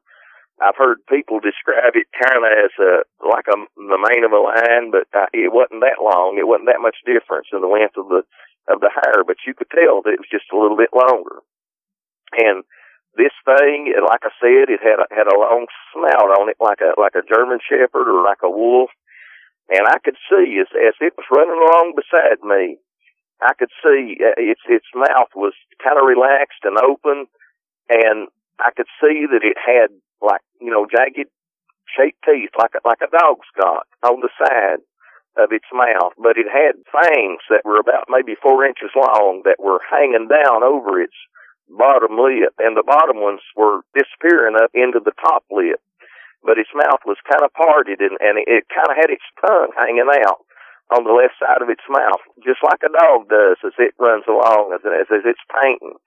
I've 0.61 0.80
heard 0.80 1.03
people 1.07 1.40
describe 1.43 1.95
it 1.95 2.07
kind 2.15 2.43
of 2.43 2.51
as 2.51 2.74
a 2.80 3.03
like 3.24 3.48
a 3.51 3.57
the 3.75 3.99
mane 3.99 4.24
of 4.24 4.32
a 4.32 4.40
lion, 4.40 4.91
but 4.91 5.07
uh, 5.11 5.27
it 5.33 5.51
wasn't 5.51 5.83
that 5.83 6.03
long. 6.03 6.38
It 6.40 6.48
wasn't 6.48 6.72
that 6.72 6.83
much 6.83 7.03
difference 7.06 7.48
in 7.51 7.61
the 7.61 7.72
length 7.72 7.98
of 7.98 8.07
the 8.07 8.24
of 8.72 8.80
the 8.82 8.90
hair, 8.90 9.24
but 9.24 9.43
you 9.45 9.53
could 9.53 9.69
tell 9.69 10.01
that 10.01 10.15
it 10.15 10.22
was 10.22 10.32
just 10.32 10.49
a 10.51 10.57
little 10.57 10.77
bit 10.77 10.90
longer. 10.95 11.43
And 12.33 12.64
this 13.18 13.34
thing, 13.44 13.94
like 14.03 14.24
I 14.24 14.34
said, 14.40 14.68
it 14.68 14.84
had 14.84 15.00
a, 15.00 15.08
had 15.11 15.27
a 15.27 15.40
long 15.40 15.68
snout 15.92 16.30
on 16.35 16.50
it, 16.50 16.58
like 16.60 16.80
a 16.84 17.00
like 17.00 17.16
a 17.16 17.26
German 17.27 17.60
Shepherd 17.64 18.08
or 18.08 18.24
like 18.24 18.44
a 18.44 18.50
wolf. 18.50 18.92
And 19.69 19.88
I 19.88 19.98
could 20.03 20.19
see 20.30 20.60
as 20.61 20.69
as 20.76 20.95
it 21.02 21.16
was 21.18 21.26
running 21.32 21.58
along 21.58 21.95
beside 21.95 22.44
me, 22.44 22.77
I 23.42 23.53
could 23.58 23.72
see 23.84 24.19
uh, 24.19 24.38
its 24.38 24.61
its 24.68 24.88
mouth 24.94 25.32
was 25.35 25.53
kind 25.84 25.98
of 25.98 26.06
relaxed 26.06 26.64
and 26.64 26.77
open, 26.77 27.27
and 27.90 28.27
I 28.60 28.72
could 28.76 28.90
see 29.02 29.26
that 29.26 29.44
it 29.44 29.58
had 29.58 29.90
like 30.22 30.44
you 30.61 30.72
know 30.72 30.85
jagged 30.85 31.32
shaped 31.95 32.19
teeth 32.26 32.52
like 32.58 32.76
a, 32.76 32.82
like 32.88 33.02
a 33.02 33.11
dog's 33.11 33.48
got 33.56 33.88
on 34.03 34.22
the 34.22 34.30
side 34.38 34.84
of 35.38 35.52
its 35.52 35.68
mouth, 35.74 36.14
but 36.18 36.40
it 36.40 36.48
had 36.48 36.80
fangs 36.92 37.44
that 37.50 37.66
were 37.66 37.80
about 37.80 38.08
maybe 38.08 38.40
four 38.40 38.64
inches 38.64 38.92
long 38.95 39.42
that 39.44 39.60
were 39.60 39.84
hanging 39.90 40.27
down 40.32 40.64
over 40.64 41.02
its 41.02 41.16
bottom 41.69 42.18
lip, 42.18 42.53
and 42.60 42.77
the 42.77 42.85
bottom 42.85 43.22
ones 43.22 43.42
were 43.56 43.82
disappearing 43.94 44.56
up 44.56 44.72
into 44.74 45.00
the 45.02 45.16
top 45.22 45.44
lip. 45.50 45.82
But 46.45 46.61
its 46.61 46.69
mouth 46.77 47.02
was 47.06 47.18
kind 47.26 47.42
of 47.42 47.53
parted, 47.58 48.02
and, 48.02 48.18
and 48.22 48.38
it, 48.38 48.45
it 48.45 48.64
kind 48.69 48.90
of 48.90 48.98
had 48.98 49.10
its 49.10 49.26
tongue 49.42 49.74
hanging 49.74 50.06
out 50.06 50.45
on 50.94 51.02
the 51.02 51.16
left 51.18 51.34
side 51.42 51.66
of 51.66 51.74
its 51.74 51.82
mouth, 51.90 52.22
just 52.45 52.61
like 52.61 52.85
a 52.85 52.94
dog 52.94 53.26
does 53.26 53.58
as 53.66 53.74
it 53.82 53.98
runs 53.98 54.30
along, 54.30 54.69
as, 54.77 54.85
as, 54.85 55.10
as 55.10 55.26
it's 55.26 55.42
painting. 55.50 55.98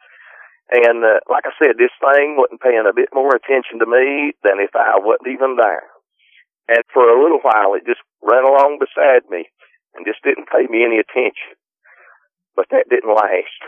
And 0.70 1.02
uh, 1.02 1.18
like 1.26 1.48
I 1.48 1.54
said, 1.58 1.74
this 1.74 1.94
thing 1.98 2.36
wasn't 2.38 2.62
paying 2.62 2.86
a 2.86 2.94
bit 2.94 3.08
more 3.10 3.34
attention 3.34 3.80
to 3.80 3.88
me 3.88 4.36
than 4.44 4.60
if 4.62 4.70
I 4.76 5.00
wasn't 5.00 5.32
even 5.32 5.56
there. 5.56 5.90
And 6.68 6.84
for 6.92 7.08
a 7.08 7.18
little 7.18 7.40
while, 7.40 7.72
it 7.74 7.88
just 7.88 8.04
ran 8.20 8.44
along 8.44 8.78
beside 8.78 9.24
me 9.32 9.48
and 9.96 10.04
just 10.04 10.22
didn't 10.22 10.52
pay 10.52 10.68
me 10.68 10.84
any 10.84 11.00
attention. 11.00 11.56
But 12.54 12.68
that 12.70 12.92
didn't 12.92 13.08
last. 13.08 13.58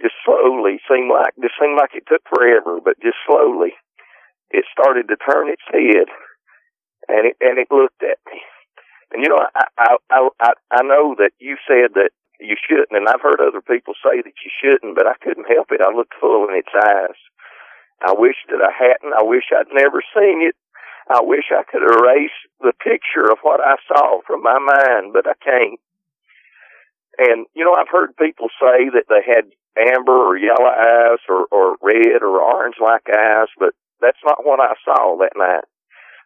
Just 0.00 0.14
slowly, 0.24 0.78
seemed 0.86 1.10
like 1.10 1.34
just 1.42 1.58
seemed 1.58 1.74
like 1.74 1.94
it 1.94 2.06
took 2.06 2.22
forever, 2.30 2.78
but 2.78 3.02
just 3.02 3.18
slowly, 3.26 3.74
it 4.50 4.64
started 4.70 5.08
to 5.08 5.16
turn 5.18 5.50
its 5.50 5.64
head, 5.66 6.06
and 7.08 7.26
it 7.26 7.36
and 7.40 7.58
it 7.58 7.68
looked 7.70 8.02
at 8.02 8.22
me. 8.30 8.38
And 9.10 9.24
you 9.24 9.28
know, 9.28 9.42
I 9.42 9.64
I 9.76 9.96
I 10.10 10.52
I, 10.70 10.82
know 10.82 11.16
that 11.18 11.32
you 11.38 11.56
said 11.66 11.98
that 11.98 12.10
you 12.38 12.54
shouldn't. 12.54 12.94
And 12.94 13.08
I've 13.08 13.24
heard 13.24 13.40
other 13.42 13.62
people 13.62 13.94
say 13.98 14.22
that 14.22 14.38
you 14.44 14.50
shouldn't, 14.62 14.94
but 14.94 15.06
I 15.06 15.18
couldn't 15.18 15.50
help 15.50 15.72
it. 15.72 15.82
I 15.82 15.90
looked 15.90 16.14
full 16.20 16.46
in 16.46 16.54
its 16.54 16.70
eyes. 16.70 17.18
I 18.00 18.14
wish 18.14 18.38
that 18.48 18.62
I 18.62 18.70
hadn't. 18.70 19.18
I 19.18 19.26
wish 19.26 19.50
I'd 19.50 19.74
never 19.74 20.02
seen 20.14 20.46
it. 20.46 20.54
I 21.10 21.20
wish 21.22 21.50
I 21.50 21.64
could 21.64 21.82
erase 21.82 22.36
the 22.60 22.76
picture 22.78 23.26
of 23.32 23.42
what 23.42 23.60
I 23.60 23.74
saw 23.88 24.20
from 24.26 24.42
my 24.42 24.58
mind, 24.60 25.12
but 25.12 25.26
I 25.26 25.34
can't. 25.42 25.80
And, 27.18 27.46
you 27.54 27.64
know, 27.64 27.74
I've 27.74 27.90
heard 27.90 28.14
people 28.16 28.46
say 28.60 28.92
that 28.94 29.08
they 29.08 29.26
had 29.26 29.50
amber 29.78 30.16
or 30.16 30.36
yellow 30.36 30.68
eyes 30.68 31.22
or, 31.28 31.46
or 31.50 31.76
red 31.82 32.22
or 32.22 32.42
orange 32.42 32.76
like 32.82 33.06
eyes, 33.08 33.48
but 33.58 33.74
that's 34.00 34.20
not 34.24 34.44
what 34.44 34.60
I 34.60 34.74
saw 34.84 35.16
that 35.18 35.36
night. 35.36 35.64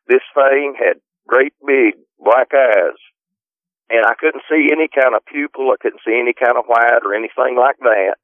This 0.09 0.25
thing 0.35 0.75
had 0.79 1.01
great 1.29 1.55
big 1.65 1.95
black 2.19 2.53
eyes 2.55 2.99
and 3.93 4.09
I 4.09 4.17
couldn't 4.17 4.49
see 4.49 4.73
any 4.73 4.89
kind 4.89 5.13
of 5.13 5.29
pupil. 5.29 5.69
I 5.69 5.77
couldn't 5.77 6.01
see 6.01 6.17
any 6.17 6.33
kind 6.33 6.57
of 6.57 6.65
white 6.65 7.05
or 7.05 7.13
anything 7.13 7.61
like 7.61 7.77
that. 7.85 8.17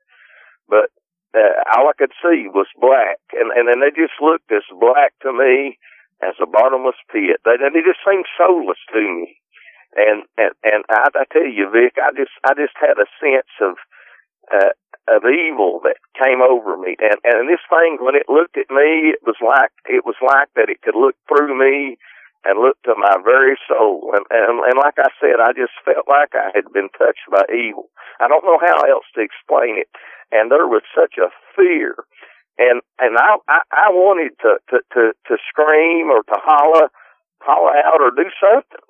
But 0.65 0.89
uh, 1.37 1.61
all 1.77 1.93
I 1.93 1.99
could 2.01 2.17
see 2.25 2.49
was 2.49 2.73
black, 2.81 3.21
and 3.37 3.53
and 3.53 3.69
then 3.69 3.85
they 3.85 3.93
just 3.93 4.17
looked 4.17 4.49
as 4.49 4.65
black 4.81 5.13
to 5.21 5.31
me 5.33 5.77
as 6.25 6.41
a 6.41 6.49
bottomless 6.49 6.97
pit. 7.13 7.45
They 7.45 7.61
they 7.61 7.85
just 7.85 8.01
seemed 8.01 8.25
soulless 8.41 8.81
to 8.97 9.01
me. 9.05 9.37
And 9.93 10.25
and 10.41 10.57
and 10.65 10.83
I, 10.89 11.13
I 11.13 11.25
tell 11.29 11.45
you, 11.45 11.69
Vic, 11.69 12.01
I 12.01 12.17
just 12.17 12.33
I 12.49 12.57
just 12.57 12.77
had 12.81 12.97
a 12.97 13.09
sense 13.21 13.53
of 13.61 13.77
uh, 14.49 14.73
of 15.11 15.25
evil 15.25 15.81
that 15.85 15.97
came 16.17 16.41
over 16.43 16.77
me. 16.77 16.97
And 17.01 17.19
and 17.25 17.49
this 17.49 17.63
thing, 17.69 17.99
when 18.01 18.15
it 18.15 18.29
looked 18.29 18.57
at 18.57 18.71
me, 18.71 19.13
it 19.13 19.23
was 19.25 19.37
like 19.41 19.73
it 19.87 20.05
was 20.05 20.17
like 20.21 20.49
that 20.57 20.69
it 20.69 20.83
could 20.83 20.97
look 20.97 21.17
through 21.29 21.57
me 21.57 21.97
and 22.45 22.63
look 22.63 22.81
to 22.85 22.95
my 22.95 23.19
very 23.25 23.59
soul. 23.67 24.15
And, 24.15 24.25
and, 24.31 24.63
and 24.63 24.79
like 24.79 24.95
I 24.99 25.11
said, 25.19 25.43
I 25.43 25.53
just 25.53 25.75
felt 25.85 26.07
like 26.07 26.33
I 26.35 26.55
had 26.55 26.71
been 26.73 26.89
touched 26.95 27.27
by 27.31 27.43
evil. 27.51 27.91
I 28.21 28.29
don't 28.29 28.45
know 28.45 28.59
how 28.63 28.79
else 28.87 29.07
to 29.15 29.21
explain 29.21 29.79
it. 29.79 29.91
And 30.31 30.51
there 30.51 30.69
was 30.69 30.83
such 30.95 31.19
a 31.19 31.35
fear. 31.57 31.97
And, 32.59 32.83
and 32.99 33.17
I, 33.19 33.39
I, 33.49 33.61
I 33.71 33.87
wanted 33.91 34.35
to, 34.43 34.59
to, 34.71 34.77
to, 34.95 35.03
to 35.29 35.35
scream 35.51 36.11
or 36.11 36.23
to 36.23 36.37
holler, 36.39 36.91
holler 37.43 37.77
out 37.85 38.01
or 38.01 38.11
do 38.11 38.31
something. 38.39 38.88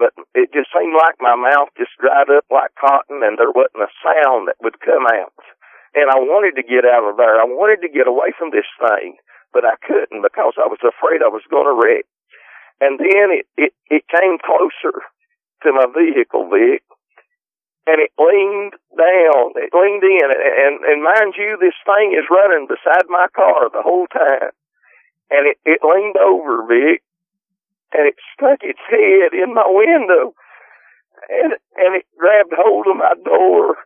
But 0.00 0.16
it 0.32 0.48
just 0.56 0.72
seemed 0.72 0.96
like 0.96 1.20
my 1.20 1.36
mouth 1.36 1.68
just 1.76 1.92
dried 2.00 2.32
up 2.32 2.48
like 2.48 2.72
cotton 2.80 3.20
and 3.20 3.36
there 3.36 3.52
wasn't 3.52 3.84
a 3.84 3.92
sound 4.00 4.48
that 4.48 4.56
would 4.64 4.80
come 4.80 5.04
out. 5.04 5.36
And 5.92 6.08
I 6.08 6.16
wanted 6.16 6.56
to 6.56 6.64
get 6.64 6.88
out 6.88 7.04
of 7.04 7.20
there. 7.20 7.36
I 7.36 7.44
wanted 7.44 7.84
to 7.84 7.92
get 7.92 8.08
away 8.08 8.32
from 8.32 8.48
this 8.48 8.64
thing, 8.80 9.20
but 9.52 9.68
I 9.68 9.76
couldn't 9.84 10.24
because 10.24 10.56
I 10.56 10.72
was 10.72 10.80
afraid 10.80 11.20
I 11.20 11.28
was 11.28 11.44
going 11.52 11.68
to 11.68 11.76
wreck. 11.76 12.08
And 12.80 12.96
then 12.96 13.28
it, 13.28 13.46
it, 13.60 13.72
it 13.92 14.08
came 14.08 14.40
closer 14.40 15.04
to 15.68 15.68
my 15.76 15.84
vehicle, 15.92 16.48
Vic, 16.48 16.80
and 17.84 18.00
it 18.00 18.16
leaned 18.16 18.72
down. 18.96 19.52
It 19.60 19.76
leaned 19.76 20.00
in, 20.00 20.28
and, 20.32 20.80
and 20.80 21.04
mind 21.04 21.36
you, 21.36 21.60
this 21.60 21.76
thing 21.84 22.16
is 22.16 22.32
running 22.32 22.72
beside 22.72 23.04
my 23.12 23.28
car 23.36 23.68
the 23.68 23.84
whole 23.84 24.08
time. 24.08 24.56
And 25.28 25.44
it, 25.44 25.60
it 25.68 25.84
leaned 25.84 26.16
over, 26.16 26.64
Vic, 26.64 27.04
and 27.92 28.06
it 28.06 28.16
stuck 28.34 28.62
its 28.62 28.80
head 28.88 29.34
in 29.34 29.54
my 29.54 29.66
window, 29.66 30.34
and 31.28 31.54
and 31.76 31.90
it 31.96 32.06
grabbed 32.18 32.54
hold 32.54 32.86
of 32.86 32.96
my 32.96 33.14
door 33.24 33.76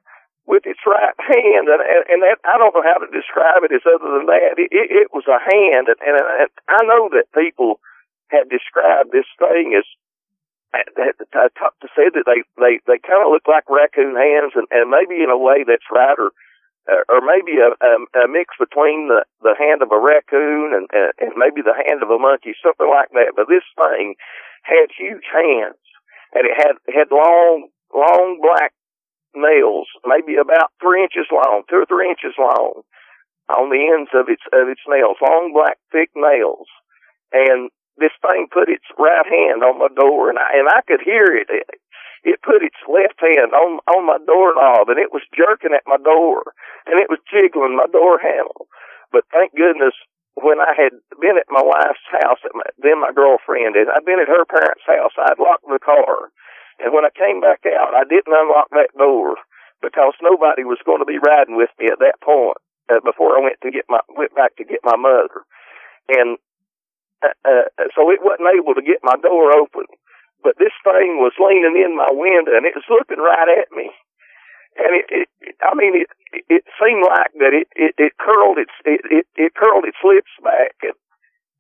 with 0.47 0.67
its 0.67 0.81
right 0.87 1.17
hand, 1.19 1.69
and 1.69 1.81
and, 1.81 2.21
that 2.23 2.39
I 2.45 2.59
don't 2.59 2.75
know 2.75 2.85
how 2.85 3.01
to 3.01 3.09
describe 3.09 3.65
it 3.65 3.73
as 3.73 3.85
other 3.89 4.11
than 4.19 4.27
that. 4.27 4.61
It, 4.61 4.69
it, 4.71 4.89
it 4.93 5.09
was 5.13 5.25
a 5.25 5.41
hand, 5.41 5.89
and, 5.89 6.01
and, 6.05 6.17
and 6.21 6.51
I 6.69 6.81
know 6.85 7.09
that 7.17 7.33
people 7.33 7.81
had 8.29 8.49
described 8.49 9.13
this 9.13 9.29
thing 9.41 9.77
as 9.77 9.87
I 10.75 11.49
talked 11.55 11.81
to 11.83 11.89
say 11.95 12.11
that 12.11 12.27
they 12.27 12.43
they 12.59 12.83
they 12.87 12.99
kind 12.99 13.23
of 13.23 13.31
look 13.31 13.47
like 13.47 13.71
raccoon 13.71 14.17
hands, 14.17 14.53
and, 14.55 14.67
and 14.71 14.91
maybe 14.91 15.23
in 15.23 15.31
a 15.31 15.39
way 15.39 15.65
that's 15.65 15.87
right, 15.91 16.19
or 16.19 16.35
Uh, 16.85 17.01
or 17.09 17.25
maybe 17.25 17.57
a, 17.57 17.73
a, 17.73 17.93
a 18.25 18.29
mix 18.29 18.53
between 18.61 19.09
the 19.09 19.25
the 19.41 19.57
hand 19.57 19.81
of 19.81 19.89
a 19.89 19.97
raccoon 19.97 20.77
and 20.77 20.85
and 20.93 21.33
maybe 21.37 21.65
the 21.65 21.73
hand 21.73 22.05
of 22.05 22.11
a 22.13 22.21
monkey, 22.21 22.53
something 22.61 22.89
like 22.89 23.09
that. 23.17 23.33
But 23.33 23.49
this 23.49 23.65
thing 23.73 24.17
had 24.63 24.93
huge 24.93 25.25
hands, 25.33 25.81
and 26.37 26.45
it 26.45 26.53
had 26.53 26.77
had 26.93 27.09
long 27.09 27.73
long 27.89 28.41
black 28.45 28.77
nails, 29.35 29.89
maybe 30.05 30.37
about 30.37 30.77
three 30.81 31.03
inches 31.03 31.27
long, 31.33 31.65
two 31.69 31.83
or 31.83 31.87
three 31.87 32.09
inches 32.09 32.37
long, 32.39 32.85
on 33.49 33.69
the 33.73 33.81
ends 33.81 34.11
of 34.13 34.29
its 34.29 34.45
of 34.53 34.69
its 34.69 34.85
nails, 34.89 35.17
long 35.21 35.53
black 35.57 35.79
thick 35.93 36.11
nails, 36.15 36.69
and 37.33 37.71
this 37.97 38.13
thing 38.21 38.49
put 38.51 38.69
its 38.69 38.85
right 38.99 39.27
hand 39.27 39.63
on 39.63 39.79
my 39.79 39.89
door, 39.95 40.29
and 40.29 40.39
I 40.39 40.59
and 40.59 40.69
I 40.69 40.81
could 40.87 41.01
hear 41.01 41.33
it. 41.33 41.49
It, 42.25 42.41
put 42.41 42.65
its 42.65 42.81
left 42.89 43.21
hand 43.21 43.53
on 43.53 43.85
on 43.85 44.09
my 44.09 44.17
doorknob, 44.25 44.89
and 44.89 44.97
it 44.97 45.13
was 45.13 45.25
jerking 45.37 45.77
at 45.77 45.85
my 45.85 46.01
door, 46.01 46.57
and 46.89 46.97
it 46.97 47.13
was 47.13 47.21
jiggling 47.29 47.77
my 47.77 47.85
door 47.93 48.17
handle. 48.17 48.69
But 49.13 49.29
thank 49.29 49.53
goodness, 49.53 49.93
when 50.35 50.59
I 50.59 50.73
had 50.73 50.97
been 51.21 51.37
at 51.37 51.53
my 51.53 51.63
wife's 51.63 52.09
house, 52.25 52.41
at 52.45 52.57
my, 52.57 52.65
then 52.81 53.01
my 53.01 53.13
girlfriend, 53.13 53.77
and 53.77 53.93
I'd 53.93 54.09
been 54.09 54.21
at 54.21 54.33
her 54.33 54.45
parents' 54.49 54.89
house, 54.89 55.13
I'd 55.21 55.39
locked 55.39 55.69
the 55.69 55.79
car, 55.79 56.33
and 56.81 56.93
when 56.93 57.05
I 57.05 57.13
came 57.13 57.45
back 57.45 57.63
out, 57.69 57.95
I 57.95 58.09
didn't 58.09 58.33
unlock 58.33 58.73
that 58.73 58.97
door 58.97 59.37
because 59.85 60.17
nobody 60.25 60.65
was 60.65 60.81
going 60.85 61.05
to 61.05 61.09
be 61.09 61.21
riding 61.21 61.57
with 61.57 61.71
me 61.79 61.93
at 61.93 62.01
that 62.01 62.21
point 62.25 62.57
uh, 62.89 63.05
before 63.05 63.37
I 63.37 63.45
went 63.45 63.61
to 63.63 63.71
get 63.71 63.85
my 63.89 64.01
went 64.17 64.35
back 64.35 64.57
to 64.57 64.65
get 64.65 64.81
my 64.83 64.97
mother, 64.97 65.45
and 66.09 66.41
uh, 67.23 67.69
so 67.95 68.11
it 68.11 68.21
wasn't 68.25 68.49
able 68.53 68.75
to 68.75 68.85
get 68.85 69.05
my 69.05 69.17
door 69.21 69.53
open. 69.53 69.87
But 70.45 70.61
this 70.61 70.77
thing 70.85 71.25
was 71.25 71.33
leaning 71.41 71.81
in 71.81 71.97
my 71.97 72.13
window 72.13 72.53
and 72.53 72.69
it 72.69 72.77
was 72.77 72.85
looking 72.93 73.19
right 73.19 73.49
at 73.49 73.73
me. 73.73 73.89
And 74.77 74.93
it, 74.93 75.07
it, 75.09 75.29
I 75.65 75.73
mean, 75.73 76.05
it, 76.05 76.11
it 76.53 76.65
seemed 76.77 77.01
like 77.01 77.33
that 77.41 77.57
it, 77.57 77.67
it, 77.73 77.97
it 77.97 78.13
curled 78.21 78.61
its, 78.61 78.75
it, 78.85 79.01
it, 79.09 79.27
it 79.41 79.57
curled 79.57 79.89
its 79.89 79.99
lips 80.05 80.35
back. 80.45 80.77
And, 80.85 80.99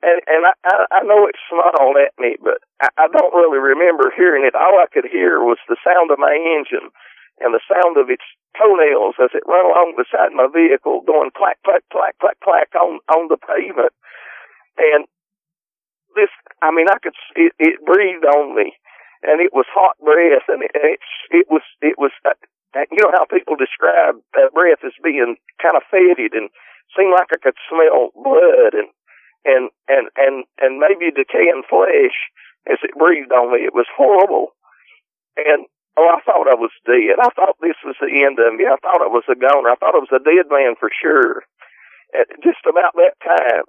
and, 0.04 0.20
and 0.28 0.42
I, 0.44 1.00
I, 1.00 1.00
know 1.08 1.24
it 1.24 1.40
snarled 1.48 1.96
at 1.96 2.12
me, 2.20 2.36
but 2.44 2.60
I, 2.84 2.92
I 3.00 3.06
don't 3.08 3.32
really 3.32 3.56
remember 3.56 4.12
hearing 4.12 4.44
it. 4.44 4.52
All 4.52 4.76
I 4.76 4.92
could 4.92 5.08
hear 5.08 5.40
was 5.40 5.56
the 5.64 5.80
sound 5.80 6.12
of 6.12 6.20
my 6.20 6.36
engine 6.36 6.92
and 7.40 7.56
the 7.56 7.64
sound 7.64 7.96
of 7.96 8.12
its 8.12 8.26
toenails 8.58 9.16
as 9.16 9.32
it 9.32 9.48
ran 9.48 9.64
along 9.64 9.96
beside 9.96 10.36
my 10.36 10.50
vehicle 10.50 11.06
going 11.06 11.32
clack, 11.32 11.56
clack, 11.64 11.82
clack, 11.88 12.18
clack, 12.20 12.36
clack 12.44 12.68
on, 12.76 13.00
on 13.08 13.32
the 13.32 13.40
pavement. 13.40 13.94
And 14.76 15.06
this, 16.14 16.30
I 16.62 16.70
mean, 16.70 16.86
I 16.88 16.98
could, 17.02 17.14
it, 17.36 17.52
it 17.58 17.84
breathed 17.84 18.24
on 18.24 18.56
me 18.56 18.74
and 19.22 19.40
it 19.40 19.52
was 19.52 19.66
hot 19.70 19.98
breath 20.02 20.46
and 20.48 20.62
it, 20.62 20.72
it, 20.74 21.00
it 21.30 21.46
was, 21.50 21.62
it 21.82 21.96
was, 21.98 22.12
uh, 22.24 22.34
you 22.90 22.98
know 23.02 23.14
how 23.14 23.24
people 23.26 23.54
describe 23.54 24.18
that 24.34 24.50
breath 24.52 24.82
as 24.82 24.94
being 25.02 25.36
kind 25.62 25.76
of 25.78 25.86
fetid 25.90 26.34
and 26.34 26.50
seemed 26.96 27.14
like 27.14 27.30
I 27.30 27.38
could 27.38 27.58
smell 27.70 28.10
blood 28.18 28.74
and, 28.74 28.90
and 29.44 29.70
and 29.88 30.08
and 30.16 30.36
and 30.58 30.80
maybe 30.80 31.12
decaying 31.12 31.68
flesh 31.68 32.16
as 32.66 32.80
it 32.82 32.98
breathed 32.98 33.32
on 33.32 33.52
me. 33.52 33.62
It 33.62 33.76
was 33.76 33.86
horrible, 33.92 34.56
and 35.36 35.68
oh, 35.96 36.08
I 36.08 36.20
thought 36.24 36.48
I 36.48 36.56
was 36.56 36.72
dead. 36.88 37.20
I 37.20 37.28
thought 37.36 37.60
this 37.60 37.78
was 37.84 37.96
the 38.00 38.10
end 38.24 38.40
of 38.40 38.56
me. 38.56 38.64
I 38.64 38.80
thought 38.80 39.04
I 39.04 39.12
was 39.12 39.24
a 39.28 39.36
goner. 39.36 39.70
I 39.70 39.76
thought 39.76 39.96
I 39.96 40.02
was 40.02 40.14
a 40.16 40.24
dead 40.24 40.48
man 40.50 40.74
for 40.80 40.88
sure. 40.90 41.44
At 42.16 42.30
just 42.42 42.64
about 42.64 42.94
that 42.96 43.18
time, 43.20 43.66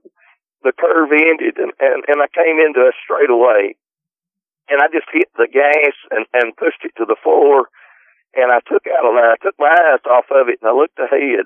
the 0.66 0.74
curve 0.74 1.14
ended, 1.14 1.62
and 1.62 1.72
and, 1.78 2.02
and 2.10 2.18
I 2.20 2.28
came 2.34 2.58
into 2.58 2.82
a 2.82 2.98
straightaway, 3.06 3.78
and 4.68 4.82
I 4.82 4.90
just 4.90 5.08
hit 5.14 5.30
the 5.38 5.48
gas 5.48 5.96
and 6.10 6.26
and 6.34 6.58
pushed 6.58 6.82
it 6.82 6.98
to 6.98 7.06
the 7.06 7.22
floor, 7.22 7.70
and 8.34 8.50
I 8.50 8.60
took 8.66 8.90
out 8.90 9.06
of 9.06 9.14
there. 9.14 9.32
I 9.32 9.40
took 9.40 9.56
my 9.62 9.70
eyes 9.70 10.02
off 10.10 10.26
of 10.34 10.50
it, 10.50 10.60
and 10.60 10.68
I 10.68 10.74
looked 10.74 10.98
ahead 10.98 11.46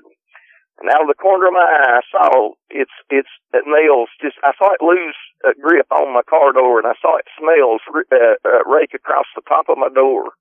and 0.80 0.88
out 0.88 1.04
of 1.04 1.12
the 1.12 1.20
corner 1.20 1.46
of 1.46 1.52
my 1.52 1.60
eye, 1.60 2.00
I 2.00 2.04
saw 2.08 2.56
its 2.72 2.90
its 3.12 3.28
nails 3.52 4.08
just. 4.16 4.40
I 4.42 4.56
saw 4.56 4.72
it 4.72 4.80
lose 4.80 5.16
a 5.44 5.52
grip 5.52 5.86
on 5.92 6.16
my 6.16 6.24
car 6.24 6.56
door, 6.56 6.80
and 6.80 6.88
I 6.88 6.96
saw 7.04 7.20
its 7.20 7.36
nails 7.36 7.84
uh, 7.92 8.40
uh, 8.40 8.64
rake 8.64 8.96
across 8.96 9.28
the 9.36 9.44
top 9.44 9.68
of 9.68 9.76
my 9.76 9.92
door, 9.92 10.32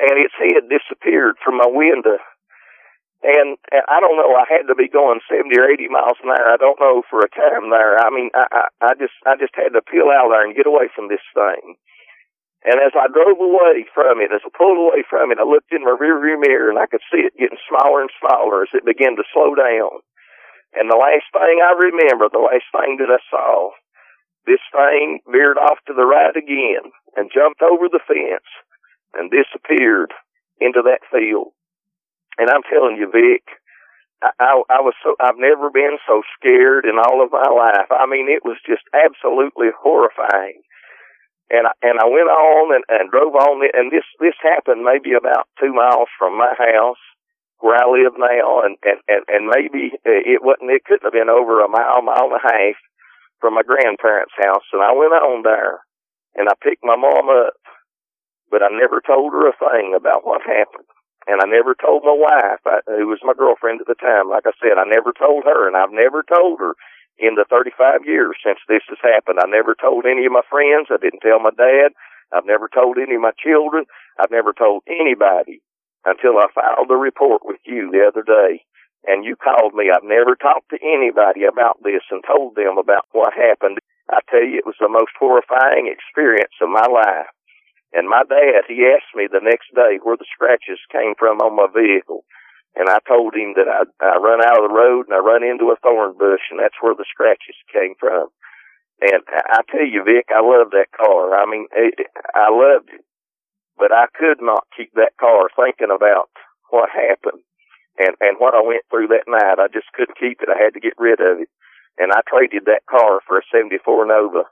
and 0.00 0.16
its 0.16 0.32
head 0.40 0.64
disappeared 0.72 1.36
from 1.44 1.60
my 1.60 1.68
window. 1.68 2.16
And, 3.20 3.60
I 3.68 4.00
don't 4.00 4.16
know. 4.16 4.32
I 4.32 4.48
had 4.48 4.64
to 4.72 4.74
be 4.74 4.88
going 4.88 5.20
seventy 5.28 5.60
or 5.60 5.68
eighty 5.68 5.92
miles 5.92 6.16
an 6.24 6.32
hour. 6.32 6.56
I 6.56 6.56
don't 6.56 6.80
know 6.80 7.04
for 7.04 7.20
a 7.20 7.28
time 7.28 7.68
there. 7.68 8.00
I 8.00 8.08
mean, 8.08 8.32
I, 8.32 8.48
I 8.48 8.64
I 8.80 8.92
just 8.96 9.12
I 9.28 9.36
just 9.36 9.52
had 9.52 9.76
to 9.76 9.84
peel 9.84 10.08
out 10.08 10.32
there 10.32 10.40
and 10.40 10.56
get 10.56 10.64
away 10.64 10.88
from 10.96 11.12
this 11.12 11.24
thing. 11.36 11.76
And 12.64 12.80
as 12.80 12.92
I 12.96 13.12
drove 13.12 13.40
away 13.40 13.84
from 13.92 14.20
it, 14.20 14.32
as 14.32 14.44
I 14.44 14.52
pulled 14.52 14.76
away 14.76 15.04
from 15.04 15.32
it, 15.32 15.40
I 15.40 15.44
looked 15.44 15.72
in 15.72 15.84
my 15.84 15.96
rearview 15.96 16.40
mirror 16.40 16.68
and 16.72 16.80
I 16.80 16.88
could 16.88 17.04
see 17.12 17.24
it 17.24 17.36
getting 17.36 17.60
smaller 17.68 18.00
and 18.00 18.12
smaller 18.20 18.64
as 18.64 18.72
it 18.72 18.84
began 18.88 19.16
to 19.16 19.32
slow 19.32 19.52
down. 19.56 20.00
And 20.76 20.88
the 20.88 21.00
last 21.00 21.28
thing 21.32 21.60
I 21.60 21.72
remember, 21.76 22.28
the 22.28 22.40
last 22.40 22.68
thing 22.72 23.00
that 23.00 23.12
I 23.12 23.20
saw, 23.28 23.72
this 24.44 24.60
thing 24.72 25.20
veered 25.28 25.56
off 25.56 25.80
to 25.88 25.94
the 25.96 26.04
right 26.04 26.36
again 26.36 26.88
and 27.16 27.32
jumped 27.32 27.60
over 27.60 27.88
the 27.88 28.00
fence 28.04 28.48
and 29.16 29.32
disappeared 29.32 30.12
into 30.60 30.80
that 30.84 31.04
field. 31.08 31.52
And 32.38 32.50
I'm 32.50 32.62
telling 32.68 32.96
you, 32.96 33.10
Vic, 33.10 33.44
I, 34.22 34.30
I, 34.38 34.62
I 34.68 34.80
was 34.80 34.94
so, 35.02 35.16
I've 35.20 35.38
never 35.38 35.70
been 35.70 35.98
so 36.06 36.22
scared 36.38 36.84
in 36.84 36.98
all 36.98 37.24
of 37.24 37.32
my 37.32 37.48
life. 37.48 37.88
I 37.90 38.06
mean, 38.06 38.28
it 38.28 38.44
was 38.44 38.56
just 38.66 38.82
absolutely 38.94 39.68
horrifying 39.76 40.62
and 41.50 41.66
I, 41.66 41.74
and 41.82 41.98
I 41.98 42.06
went 42.06 42.30
on 42.30 42.74
and, 42.74 42.84
and 42.88 43.10
drove 43.10 43.34
on 43.34 43.58
and 43.74 43.90
this 43.90 44.06
this 44.22 44.38
happened 44.38 44.86
maybe 44.86 45.18
about 45.18 45.50
two 45.58 45.74
miles 45.74 46.08
from 46.16 46.38
my 46.38 46.54
house 46.54 47.02
where 47.58 47.76
I 47.76 47.84
live 47.90 48.14
now, 48.16 48.62
and 48.64 48.78
and 48.86 49.02
and, 49.10 49.22
and 49.28 49.44
maybe 49.50 49.92
it 50.06 50.40
wasn't 50.40 50.70
it 50.70 50.86
couldn't 50.86 51.04
have 51.04 51.12
been 51.12 51.28
over 51.28 51.60
a 51.60 51.68
mile 51.68 52.02
mile 52.02 52.30
and 52.30 52.38
a 52.38 52.46
half 52.46 52.78
from 53.42 53.54
my 53.54 53.62
grandparents' 53.66 54.36
house, 54.38 54.64
and 54.72 54.80
I 54.80 54.94
went 54.94 55.12
on 55.12 55.42
there 55.42 55.82
and 56.34 56.48
I 56.48 56.54
picked 56.62 56.84
my 56.84 56.96
mom 56.96 57.28
up, 57.28 57.58
but 58.50 58.62
I 58.62 58.70
never 58.70 59.02
told 59.02 59.32
her 59.32 59.50
a 59.50 59.58
thing 59.58 59.92
about 59.96 60.24
what 60.24 60.42
happened. 60.46 60.88
And 61.28 61.40
I 61.40 61.46
never 61.46 61.76
told 61.76 62.02
my 62.04 62.16
wife, 62.16 62.64
I, 62.64 62.80
who 62.86 63.08
was 63.08 63.20
my 63.22 63.36
girlfriend 63.36 63.80
at 63.80 63.86
the 63.86 63.98
time. 63.98 64.28
Like 64.28 64.48
I 64.48 64.56
said, 64.56 64.80
I 64.80 64.88
never 64.88 65.12
told 65.12 65.44
her, 65.44 65.68
and 65.68 65.76
I've 65.76 65.92
never 65.92 66.24
told 66.24 66.60
her 66.60 66.72
in 67.20 67.36
the 67.36 67.44
35 67.48 68.08
years 68.08 68.36
since 68.40 68.58
this 68.66 68.82
has 68.88 68.98
happened. 69.04 69.38
I 69.38 69.46
never 69.46 69.76
told 69.76 70.08
any 70.08 70.24
of 70.24 70.32
my 70.32 70.44
friends. 70.48 70.88
I 70.88 70.96
didn't 70.96 71.20
tell 71.20 71.38
my 71.38 71.52
dad. 71.52 71.92
I've 72.32 72.48
never 72.48 72.68
told 72.72 72.96
any 72.96 73.14
of 73.16 73.20
my 73.20 73.36
children. 73.36 73.84
I've 74.18 74.32
never 74.32 74.52
told 74.56 74.82
anybody 74.88 75.60
until 76.04 76.40
I 76.40 76.48
filed 76.54 76.88
the 76.88 76.96
report 76.96 77.42
with 77.44 77.60
you 77.66 77.92
the 77.92 78.08
other 78.08 78.24
day. 78.24 78.64
And 79.04 79.24
you 79.24 79.36
called 79.36 79.74
me. 79.74 79.92
I've 79.92 80.04
never 80.04 80.36
talked 80.36 80.70
to 80.70 80.80
anybody 80.80 81.44
about 81.44 81.80
this 81.84 82.04
and 82.10 82.24
told 82.24 82.56
them 82.56 82.76
about 82.76 83.08
what 83.12 83.32
happened. 83.32 83.78
I 84.10 84.20
tell 84.28 84.44
you, 84.44 84.58
it 84.58 84.66
was 84.66 84.80
the 84.80 84.88
most 84.88 85.12
horrifying 85.18 85.88
experience 85.88 86.52
of 86.60 86.68
my 86.68 86.84
life. 86.84 87.28
And 87.92 88.08
my 88.08 88.22
dad, 88.28 88.68
he 88.68 88.86
asked 88.86 89.14
me 89.14 89.26
the 89.26 89.42
next 89.42 89.74
day 89.74 89.98
where 90.02 90.16
the 90.16 90.28
scratches 90.32 90.78
came 90.92 91.14
from 91.18 91.38
on 91.38 91.56
my 91.56 91.66
vehicle 91.66 92.24
and 92.76 92.88
I 92.88 92.98
told 93.06 93.34
him 93.34 93.54
that 93.56 93.66
I 93.66 93.82
I 94.04 94.18
run 94.18 94.42
out 94.44 94.62
of 94.62 94.70
the 94.70 94.74
road 94.74 95.06
and 95.08 95.14
I 95.14 95.18
run 95.18 95.42
into 95.42 95.74
a 95.74 95.80
thorn 95.82 96.14
bush, 96.18 96.42
and 96.50 96.60
that's 96.60 96.78
where 96.80 96.94
the 96.94 97.08
scratches 97.10 97.56
came 97.72 97.94
from. 97.98 98.28
And 99.00 99.22
I 99.26 99.62
tell 99.70 99.86
you, 99.86 100.04
Vic, 100.04 100.28
I 100.30 100.40
love 100.44 100.70
that 100.72 100.92
car. 100.94 101.34
I 101.34 101.46
mean, 101.50 101.66
it, 101.72 102.06
I 102.34 102.52
loved 102.52 102.90
it, 102.92 103.02
but 103.78 103.90
I 103.92 104.06
could 104.12 104.38
not 104.40 104.68
keep 104.76 104.92
that 104.94 105.16
car 105.18 105.48
thinking 105.56 105.90
about 105.90 106.30
what 106.70 106.90
happened 106.90 107.42
and 107.98 108.14
and 108.20 108.38
what 108.38 108.54
I 108.54 108.62
went 108.62 108.86
through 108.90 109.08
that 109.08 109.26
night. 109.26 109.58
I 109.58 109.66
just 109.66 109.90
couldn't 109.94 110.20
keep 110.20 110.40
it. 110.42 110.52
I 110.52 110.62
had 110.62 110.74
to 110.74 110.84
get 110.84 110.94
rid 110.98 111.18
of 111.18 111.42
it, 111.42 111.50
and 111.98 112.12
I 112.12 112.22
traded 112.28 112.66
that 112.66 112.86
car 112.86 113.18
for 113.26 113.38
a 113.38 113.42
'74 113.50 114.06
Nova. 114.06 114.46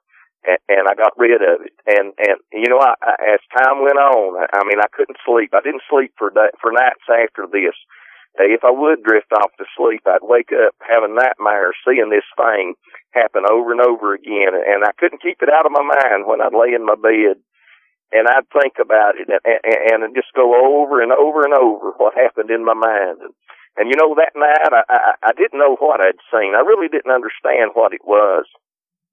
And, 0.46 0.58
and 0.68 0.84
I 0.86 0.94
got 0.94 1.18
rid 1.18 1.42
of 1.42 1.66
it, 1.66 1.74
and 1.86 2.14
and 2.14 2.38
you 2.52 2.70
know, 2.70 2.78
I, 2.78 2.94
I, 3.02 3.34
as 3.34 3.42
time 3.50 3.82
went 3.82 3.98
on, 3.98 4.38
I, 4.38 4.46
I 4.58 4.62
mean, 4.64 4.78
I 4.78 4.86
couldn't 4.92 5.18
sleep. 5.26 5.50
I 5.50 5.60
didn't 5.60 5.86
sleep 5.90 6.14
for 6.16 6.30
that 6.34 6.54
for 6.62 6.70
nights 6.70 7.06
after 7.10 7.50
this 7.50 7.74
if 8.38 8.62
I 8.62 8.70
would 8.70 9.02
drift 9.02 9.32
off 9.32 9.50
to 9.58 9.64
sleep, 9.76 10.06
I'd 10.06 10.22
wake 10.22 10.54
up 10.54 10.74
having 10.78 11.14
nightmares, 11.14 11.74
seeing 11.82 12.10
this 12.10 12.26
thing 12.36 12.74
happen 13.10 13.42
over 13.50 13.72
and 13.72 13.80
over 13.80 14.14
again, 14.14 14.54
and 14.54 14.84
I 14.84 14.92
couldn't 14.98 15.22
keep 15.22 15.42
it 15.42 15.50
out 15.50 15.66
of 15.66 15.72
my 15.72 15.82
mind 15.82 16.26
when 16.26 16.40
I'd 16.40 16.54
lay 16.54 16.74
in 16.74 16.86
my 16.86 16.94
bed 16.94 17.42
and 18.12 18.24
I'd 18.24 18.48
think 18.54 18.80
about 18.80 19.20
it 19.20 19.28
and, 19.28 19.42
and, 19.44 20.02
and 20.04 20.14
just 20.14 20.32
go 20.32 20.54
over 20.54 21.02
and 21.02 21.12
over 21.12 21.44
and 21.44 21.52
over 21.52 21.92
what 21.98 22.14
happened 22.14 22.50
in 22.50 22.64
my 22.64 22.74
mind. 22.74 23.20
And, 23.20 23.34
and 23.76 23.90
you 23.90 23.96
know, 23.98 24.14
that 24.16 24.32
night 24.38 24.72
I, 24.72 24.82
I, 24.88 25.12
I 25.28 25.32
didn't 25.36 25.58
know 25.58 25.76
what 25.76 26.00
I'd 26.00 26.22
seen. 26.32 26.54
I 26.54 26.64
really 26.64 26.88
didn't 26.88 27.12
understand 27.12 27.74
what 27.74 27.92
it 27.92 28.04
was. 28.04 28.46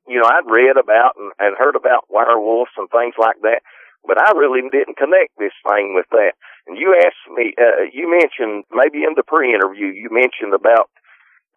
You 0.08 0.22
know, 0.22 0.30
I'd 0.30 0.46
read 0.50 0.78
about 0.78 1.18
and, 1.18 1.32
and 1.40 1.58
heard 1.58 1.76
about 1.76 2.06
werewolves 2.10 2.72
and 2.78 2.90
things 2.90 3.16
like 3.18 3.42
that, 3.42 3.66
but 4.06 4.22
I 4.22 4.38
really 4.38 4.62
didn't 4.70 5.02
connect 5.02 5.34
this 5.38 5.56
thing 5.66 5.94
with 5.98 6.06
that. 6.12 6.34
And 6.68 6.78
you 6.78 6.94
asked 6.98 7.26
me, 7.34 7.54
uh, 7.58 7.90
you 7.94 8.10
mentioned 8.10 8.66
maybe 8.72 9.02
in 9.02 9.18
the 9.18 9.26
pre-interview, 9.26 9.88
you 9.88 10.10
mentioned 10.14 10.54
about 10.54 10.90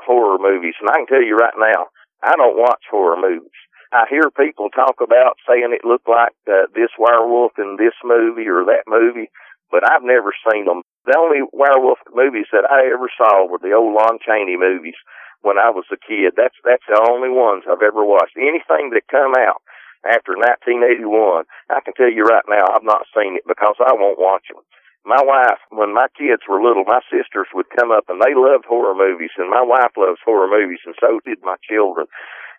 horror 0.01 0.39
movies, 0.41 0.75
and 0.81 0.89
I 0.89 1.05
can 1.05 1.07
tell 1.07 1.23
you 1.23 1.36
right 1.36 1.57
now, 1.59 1.93
I 2.23 2.36
don't 2.36 2.59
watch 2.59 2.83
horror 2.91 3.20
movies. 3.20 3.57
I 3.93 4.05
hear 4.10 4.28
people 4.28 4.68
talk 4.68 5.01
about 5.01 5.41
saying 5.49 5.73
it 5.73 5.86
looked 5.86 6.09
like 6.09 6.36
uh, 6.44 6.68
this 6.75 6.93
werewolf 6.99 7.52
in 7.57 7.77
this 7.78 7.97
movie 8.05 8.49
or 8.49 8.65
that 8.68 8.85
movie, 8.85 9.31
but 9.70 9.81
I've 9.81 10.05
never 10.05 10.33
seen 10.44 10.67
them. 10.67 10.83
The 11.07 11.17
only 11.17 11.41
werewolf 11.52 11.99
movies 12.12 12.52
that 12.52 12.68
I 12.68 12.93
ever 12.93 13.09
saw 13.17 13.49
were 13.49 13.60
the 13.60 13.73
old 13.73 13.97
Lon 13.97 14.20
Chaney 14.20 14.57
movies 14.60 14.97
when 15.42 15.58
I 15.58 15.70
was 15.70 15.86
a 15.92 16.00
kid. 16.00 16.34
That's 16.36 16.57
that's 16.65 16.86
the 16.89 17.00
only 17.10 17.31
ones 17.31 17.65
I've 17.67 17.84
ever 17.84 18.05
watched. 18.05 18.36
Anything 18.36 18.91
that 18.94 19.10
come 19.10 19.34
out 19.39 19.62
after 20.07 20.39
1981, 20.39 21.44
I 21.70 21.81
can 21.83 21.94
tell 21.94 22.10
you 22.10 22.23
right 22.23 22.47
now, 22.49 22.65
I've 22.70 22.86
not 22.86 23.07
seen 23.15 23.36
it 23.36 23.47
because 23.47 23.76
I 23.83 23.92
won't 23.94 24.18
watch 24.18 24.47
them 24.50 24.62
my 25.08 25.25
wife, 25.25 25.65
when 25.73 25.97
my 25.97 26.07
kids 26.12 26.44
were 26.44 26.60
little, 26.60 26.84
my 26.84 27.00
sisters 27.08 27.49
would 27.57 27.73
come 27.73 27.91
up 27.91 28.05
and 28.12 28.20
they 28.20 28.36
loved 28.36 28.68
horror 28.68 28.92
movies, 28.92 29.33
and 29.41 29.49
my 29.49 29.65
wife 29.65 29.97
loves 29.97 30.20
horror 30.20 30.52
movies, 30.52 30.84
and 30.84 30.94
so 31.00 31.18
did 31.25 31.41
my 31.42 31.57
children. 31.65 32.07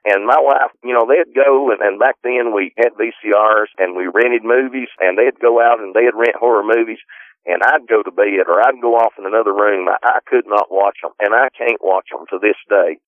And 0.06 0.26
my 0.26 0.40
wife, 0.40 0.74
you 0.82 0.96
know, 0.96 1.06
they'd 1.06 1.36
go 1.36 1.70
and, 1.70 1.82
and 1.82 2.00
back 2.00 2.16
then 2.24 2.56
we 2.56 2.74
had 2.80 2.96
VCRs 2.96 3.70
and 3.78 4.00
we 4.00 4.08
rented 4.08 4.48
movies 4.48 4.88
and 4.98 5.20
they'd 5.20 5.38
go 5.44 5.60
out 5.60 5.84
and 5.84 5.94
they'd 5.94 6.16
rent 6.16 6.40
horror 6.40 6.64
movies 6.64 7.04
and 7.50 7.66
I'd 7.66 7.90
go 7.90 8.06
to 8.06 8.14
bed 8.14 8.46
or 8.46 8.62
I'd 8.62 8.82
go 8.82 8.94
off 8.94 9.18
in 9.18 9.26
another 9.26 9.52
room. 9.52 9.90
I, 9.90 9.98
I 10.06 10.20
could 10.26 10.46
not 10.46 10.70
watch 10.70 11.02
them 11.02 11.18
and 11.20 11.34
I 11.34 11.50
can't 11.58 11.82
watch 11.82 12.14
them 12.14 12.30
to 12.30 12.38
this 12.38 12.62
day. 12.70 13.02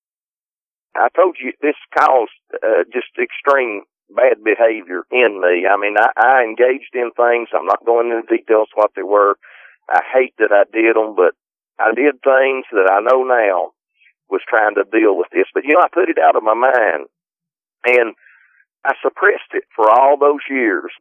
I 0.98 1.08
told 1.16 1.38
you 1.40 1.54
this 1.62 1.78
caused 1.94 2.42
uh, 2.58 2.84
just 2.92 3.14
extreme 3.22 3.86
bad 4.10 4.44
behavior 4.44 5.06
in 5.14 5.40
me. 5.40 5.70
I 5.70 5.78
mean, 5.78 5.96
I, 5.96 6.10
I 6.18 6.44
engaged 6.44 6.92
in 6.98 7.14
things. 7.16 7.54
I'm 7.54 7.70
not 7.70 7.86
going 7.86 8.12
into 8.12 8.28
details 8.28 8.68
what 8.74 8.92
they 8.98 9.04
were. 9.06 9.38
I 9.88 10.02
hate 10.04 10.34
that 10.40 10.52
I 10.52 10.66
did 10.74 10.98
them, 10.98 11.16
but 11.16 11.38
I 11.80 11.94
did 11.94 12.20
things 12.26 12.66
that 12.74 12.90
I 12.92 13.00
know 13.00 13.24
now 13.24 13.72
was 14.30 14.42
trying 14.48 14.76
to 14.76 14.90
deal 14.90 15.16
with 15.16 15.30
this. 15.32 15.48
But 15.54 15.64
you 15.64 15.78
know, 15.78 15.86
I 15.86 15.94
put 15.94 16.10
it 16.10 16.18
out 16.18 16.36
of 16.36 16.44
my 16.44 16.56
mind 16.58 17.08
and 17.86 18.16
I 18.84 18.94
suppressed 19.02 19.54
it 19.54 19.64
for 19.76 19.90
all 19.90 20.18
those 20.18 20.44
years. 20.50 20.92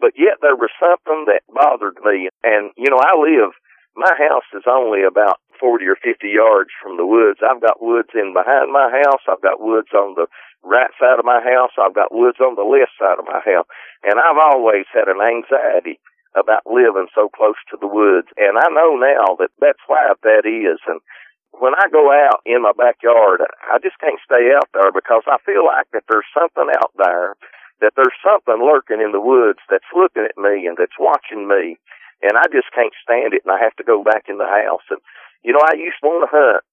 But 0.00 0.14
yet 0.16 0.38
there 0.40 0.56
was 0.56 0.70
something 0.78 1.26
that 1.26 1.42
bothered 1.50 1.98
me. 2.04 2.30
And 2.42 2.70
you 2.76 2.90
know, 2.90 3.02
I 3.02 3.18
live, 3.18 3.52
my 3.98 4.14
house 4.14 4.46
is 4.54 4.64
only 4.70 5.02
about 5.02 5.42
40 5.58 5.84
or 5.86 5.98
50 5.98 6.22
yards 6.28 6.70
from 6.78 6.96
the 6.96 7.06
woods. 7.06 7.42
I've 7.42 7.60
got 7.60 7.82
woods 7.82 8.14
in 8.14 8.32
behind 8.32 8.70
my 8.70 8.88
house. 8.90 9.22
I've 9.26 9.42
got 9.42 9.58
woods 9.60 9.90
on 9.90 10.14
the 10.14 10.30
right 10.62 10.90
side 10.98 11.18
of 11.18 11.26
my 11.26 11.42
house. 11.42 11.74
I've 11.74 11.98
got 11.98 12.14
woods 12.14 12.38
on 12.38 12.54
the 12.54 12.66
left 12.66 12.94
side 12.94 13.18
of 13.18 13.26
my 13.26 13.42
house. 13.42 13.66
And 14.06 14.22
I've 14.22 14.38
always 14.38 14.86
had 14.94 15.10
an 15.10 15.18
anxiety 15.18 15.98
about 16.38 16.66
living 16.70 17.10
so 17.14 17.26
close 17.28 17.58
to 17.70 17.76
the 17.80 17.90
woods. 17.90 18.30
And 18.38 18.54
I 18.54 18.70
know 18.70 18.94
now 18.94 19.34
that 19.42 19.50
that's 19.58 19.82
why 19.90 20.14
that 20.14 20.44
is. 20.46 20.78
And 20.86 21.02
when 21.58 21.74
I 21.74 21.90
go 21.90 22.12
out 22.12 22.40
in 22.46 22.62
my 22.62 22.72
backyard, 22.76 23.42
I 23.66 23.82
just 23.82 23.98
can't 23.98 24.20
stay 24.22 24.54
out 24.54 24.68
there 24.74 24.92
because 24.92 25.26
I 25.26 25.42
feel 25.42 25.66
like 25.66 25.90
that 25.92 26.06
there's 26.06 26.28
something 26.30 26.70
out 26.78 26.92
there, 26.94 27.34
that 27.80 27.94
there's 27.96 28.16
something 28.24 28.58
lurking 28.62 29.00
in 29.00 29.12
the 29.12 29.22
woods 29.22 29.60
that's 29.70 29.88
looking 29.94 30.24
at 30.24 30.38
me 30.38 30.66
and 30.66 30.76
that's 30.76 30.98
watching 30.98 31.48
me. 31.48 31.78
And 32.22 32.34
I 32.36 32.46
just 32.50 32.70
can't 32.74 32.94
stand 33.02 33.34
it 33.34 33.42
and 33.46 33.54
I 33.54 33.62
have 33.62 33.76
to 33.76 33.86
go 33.86 34.02
back 34.02 34.26
in 34.28 34.38
the 34.38 34.48
house. 34.48 34.84
And, 34.90 35.00
you 35.44 35.52
know, 35.52 35.62
I 35.62 35.78
used 35.78 36.02
to 36.02 36.08
want 36.08 36.26
to 36.26 36.32
hunt 36.34 36.64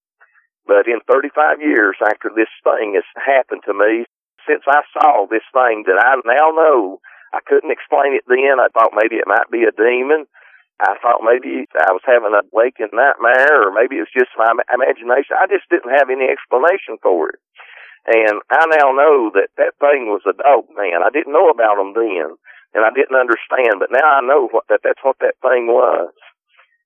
But 0.67 0.87
in 0.89 1.01
35 1.05 1.61
years 1.61 1.97
after 2.01 2.29
this 2.33 2.49
thing 2.65 2.97
has 2.97 3.07
happened 3.17 3.61
to 3.65 3.73
me, 3.73 4.05
since 4.49 4.63
I 4.67 4.81
saw 4.93 5.25
this 5.29 5.45
thing 5.53 5.85
that 5.85 6.01
I 6.01 6.17
now 6.25 6.49
know, 6.53 6.99
I 7.33 7.41
couldn't 7.45 7.71
explain 7.73 8.13
it 8.17 8.25
then. 8.27 8.61
I 8.61 8.69
thought 8.73 8.97
maybe 8.97 9.17
it 9.17 9.29
might 9.29 9.49
be 9.51 9.65
a 9.65 9.73
demon. 9.73 10.25
I 10.81 10.97
thought 11.01 11.23
maybe 11.23 11.65
I 11.77 11.93
was 11.93 12.03
having 12.05 12.35
a 12.35 12.43
waking 12.51 12.91
nightmare, 12.93 13.69
or 13.69 13.71
maybe 13.71 13.97
it 13.97 14.05
was 14.09 14.17
just 14.17 14.33
my 14.37 14.51
imagination. 14.73 15.37
I 15.37 15.47
just 15.47 15.69
didn't 15.69 15.95
have 15.95 16.09
any 16.09 16.27
explanation 16.27 16.99
for 17.01 17.29
it. 17.31 17.39
And 18.05 18.37
I 18.53 18.63
now 18.69 18.93
know 18.93 19.33
that 19.33 19.49
that 19.57 19.73
thing 19.81 20.13
was 20.13 20.21
a 20.29 20.37
dog 20.37 20.69
man. 20.77 21.01
I 21.01 21.09
didn't 21.09 21.33
know 21.33 21.49
about 21.49 21.81
them 21.81 21.97
then, 21.97 22.37
and 22.77 22.85
I 22.85 22.93
didn't 22.93 23.17
understand, 23.17 23.81
but 23.81 23.89
now 23.89 24.05
I 24.05 24.21
know 24.21 24.45
what 24.49 24.69
that 24.69 24.85
that's 24.85 25.01
what 25.01 25.17
that 25.25 25.41
thing 25.41 25.65
was. 25.65 26.13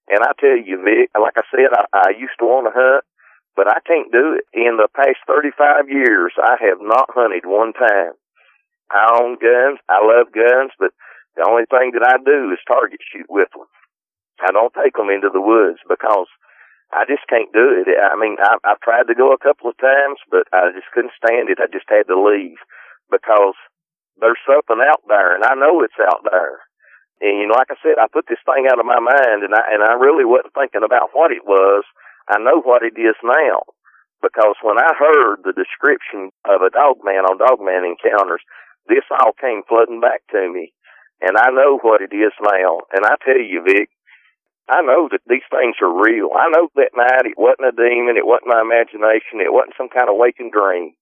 And 0.08 0.24
I 0.24 0.32
tell 0.40 0.56
you, 0.58 0.80
Vic, 0.82 1.12
like 1.14 1.36
I 1.38 1.46
said, 1.52 1.76
I, 1.76 1.86
I 1.94 2.10
used 2.18 2.40
to 2.40 2.48
want 2.48 2.66
to 2.66 2.74
hunt, 2.74 3.04
but 3.56 3.68
I 3.68 3.84
can't 3.86 4.12
do 4.12 4.40
it. 4.40 4.48
In 4.56 4.80
the 4.80 4.88
past 4.96 5.20
35 5.28 5.92
years, 5.92 6.34
I 6.40 6.56
have 6.66 6.80
not 6.82 7.12
hunted 7.14 7.46
one 7.46 7.74
time. 7.74 8.16
I 8.90 9.20
own 9.22 9.38
guns. 9.38 9.78
I 9.92 10.02
love 10.02 10.34
guns, 10.34 10.72
but 10.80 10.96
the 11.36 11.46
only 11.46 11.68
thing 11.70 11.94
that 11.94 12.08
I 12.08 12.18
do 12.18 12.50
is 12.56 12.64
target 12.66 13.04
shoot 13.06 13.28
with 13.30 13.52
them. 13.54 13.68
I 14.42 14.52
don't 14.52 14.74
take 14.74 14.96
them 14.96 15.12
into 15.12 15.30
the 15.30 15.44
woods 15.44 15.84
because 15.88 16.32
I 16.90 17.06
just 17.06 17.28
can't 17.30 17.54
do 17.54 17.86
it. 17.86 17.86
I 17.86 18.18
mean, 18.18 18.38
I, 18.42 18.58
I've 18.66 18.82
tried 18.82 19.06
to 19.08 19.16
go 19.16 19.32
a 19.32 19.42
couple 19.42 19.70
of 19.70 19.78
times, 19.78 20.18
but 20.30 20.50
I 20.50 20.74
just 20.74 20.90
couldn't 20.94 21.14
stand 21.18 21.50
it. 21.50 21.62
I 21.62 21.70
just 21.70 21.86
had 21.86 22.10
to 22.10 22.18
leave 22.18 22.58
because 23.14 23.54
there's 24.18 24.42
something 24.46 24.82
out 24.82 25.06
there, 25.06 25.38
and 25.38 25.46
I 25.46 25.54
know 25.54 25.86
it's 25.86 26.02
out 26.02 26.26
there. 26.26 26.66
And 27.22 27.38
you 27.38 27.46
know, 27.48 27.56
like 27.56 27.70
I 27.70 27.78
said, 27.84 28.02
I 28.02 28.10
put 28.10 28.26
this 28.26 28.42
thing 28.42 28.66
out 28.66 28.80
of 28.80 28.90
my 28.90 29.00
mind, 29.00 29.46
and 29.46 29.54
I 29.54 29.64
and 29.70 29.84
I 29.84 30.02
really 30.02 30.26
wasn't 30.26 30.56
thinking 30.58 30.84
about 30.84 31.14
what 31.14 31.32
it 31.32 31.46
was. 31.46 31.84
I 32.30 32.42
know 32.42 32.62
what 32.62 32.82
it 32.82 32.98
is 32.98 33.18
now 33.22 33.70
because 34.22 34.56
when 34.62 34.78
I 34.78 34.92
heard 34.96 35.44
the 35.44 35.56
description 35.56 36.32
of 36.44 36.62
a 36.62 36.72
dog 36.72 37.00
man 37.04 37.24
on 37.24 37.40
Dogman 37.40 37.88
Encounters, 37.88 38.44
this 38.88 39.08
all 39.12 39.34
came 39.40 39.64
flooding 39.68 40.00
back 40.00 40.24
to 40.32 40.52
me, 40.52 40.74
and 41.22 41.38
I 41.38 41.52
know 41.52 41.80
what 41.82 42.02
it 42.02 42.12
is 42.16 42.36
now. 42.42 42.84
And 42.92 43.06
I 43.06 43.16
tell 43.24 43.40
you, 43.40 43.64
Vic, 43.64 43.90
I 44.70 44.82
know 44.86 45.10
that 45.10 45.26
these 45.26 45.46
things 45.50 45.76
are 45.82 45.90
real. 45.90 46.30
I 46.38 46.48
know 46.54 46.70
that 46.78 46.94
night 46.94 47.26
it 47.26 47.42
wasn't 47.42 47.74
a 47.74 47.76
demon, 47.76 48.18
it 48.18 48.30
wasn't 48.30 48.54
my 48.54 48.62
imagination, 48.62 49.42
it 49.42 49.52
wasn't 49.52 49.74
some 49.78 49.90
kind 49.90 50.10
of 50.10 50.16
waking 50.16 50.52
dream. 50.54 50.94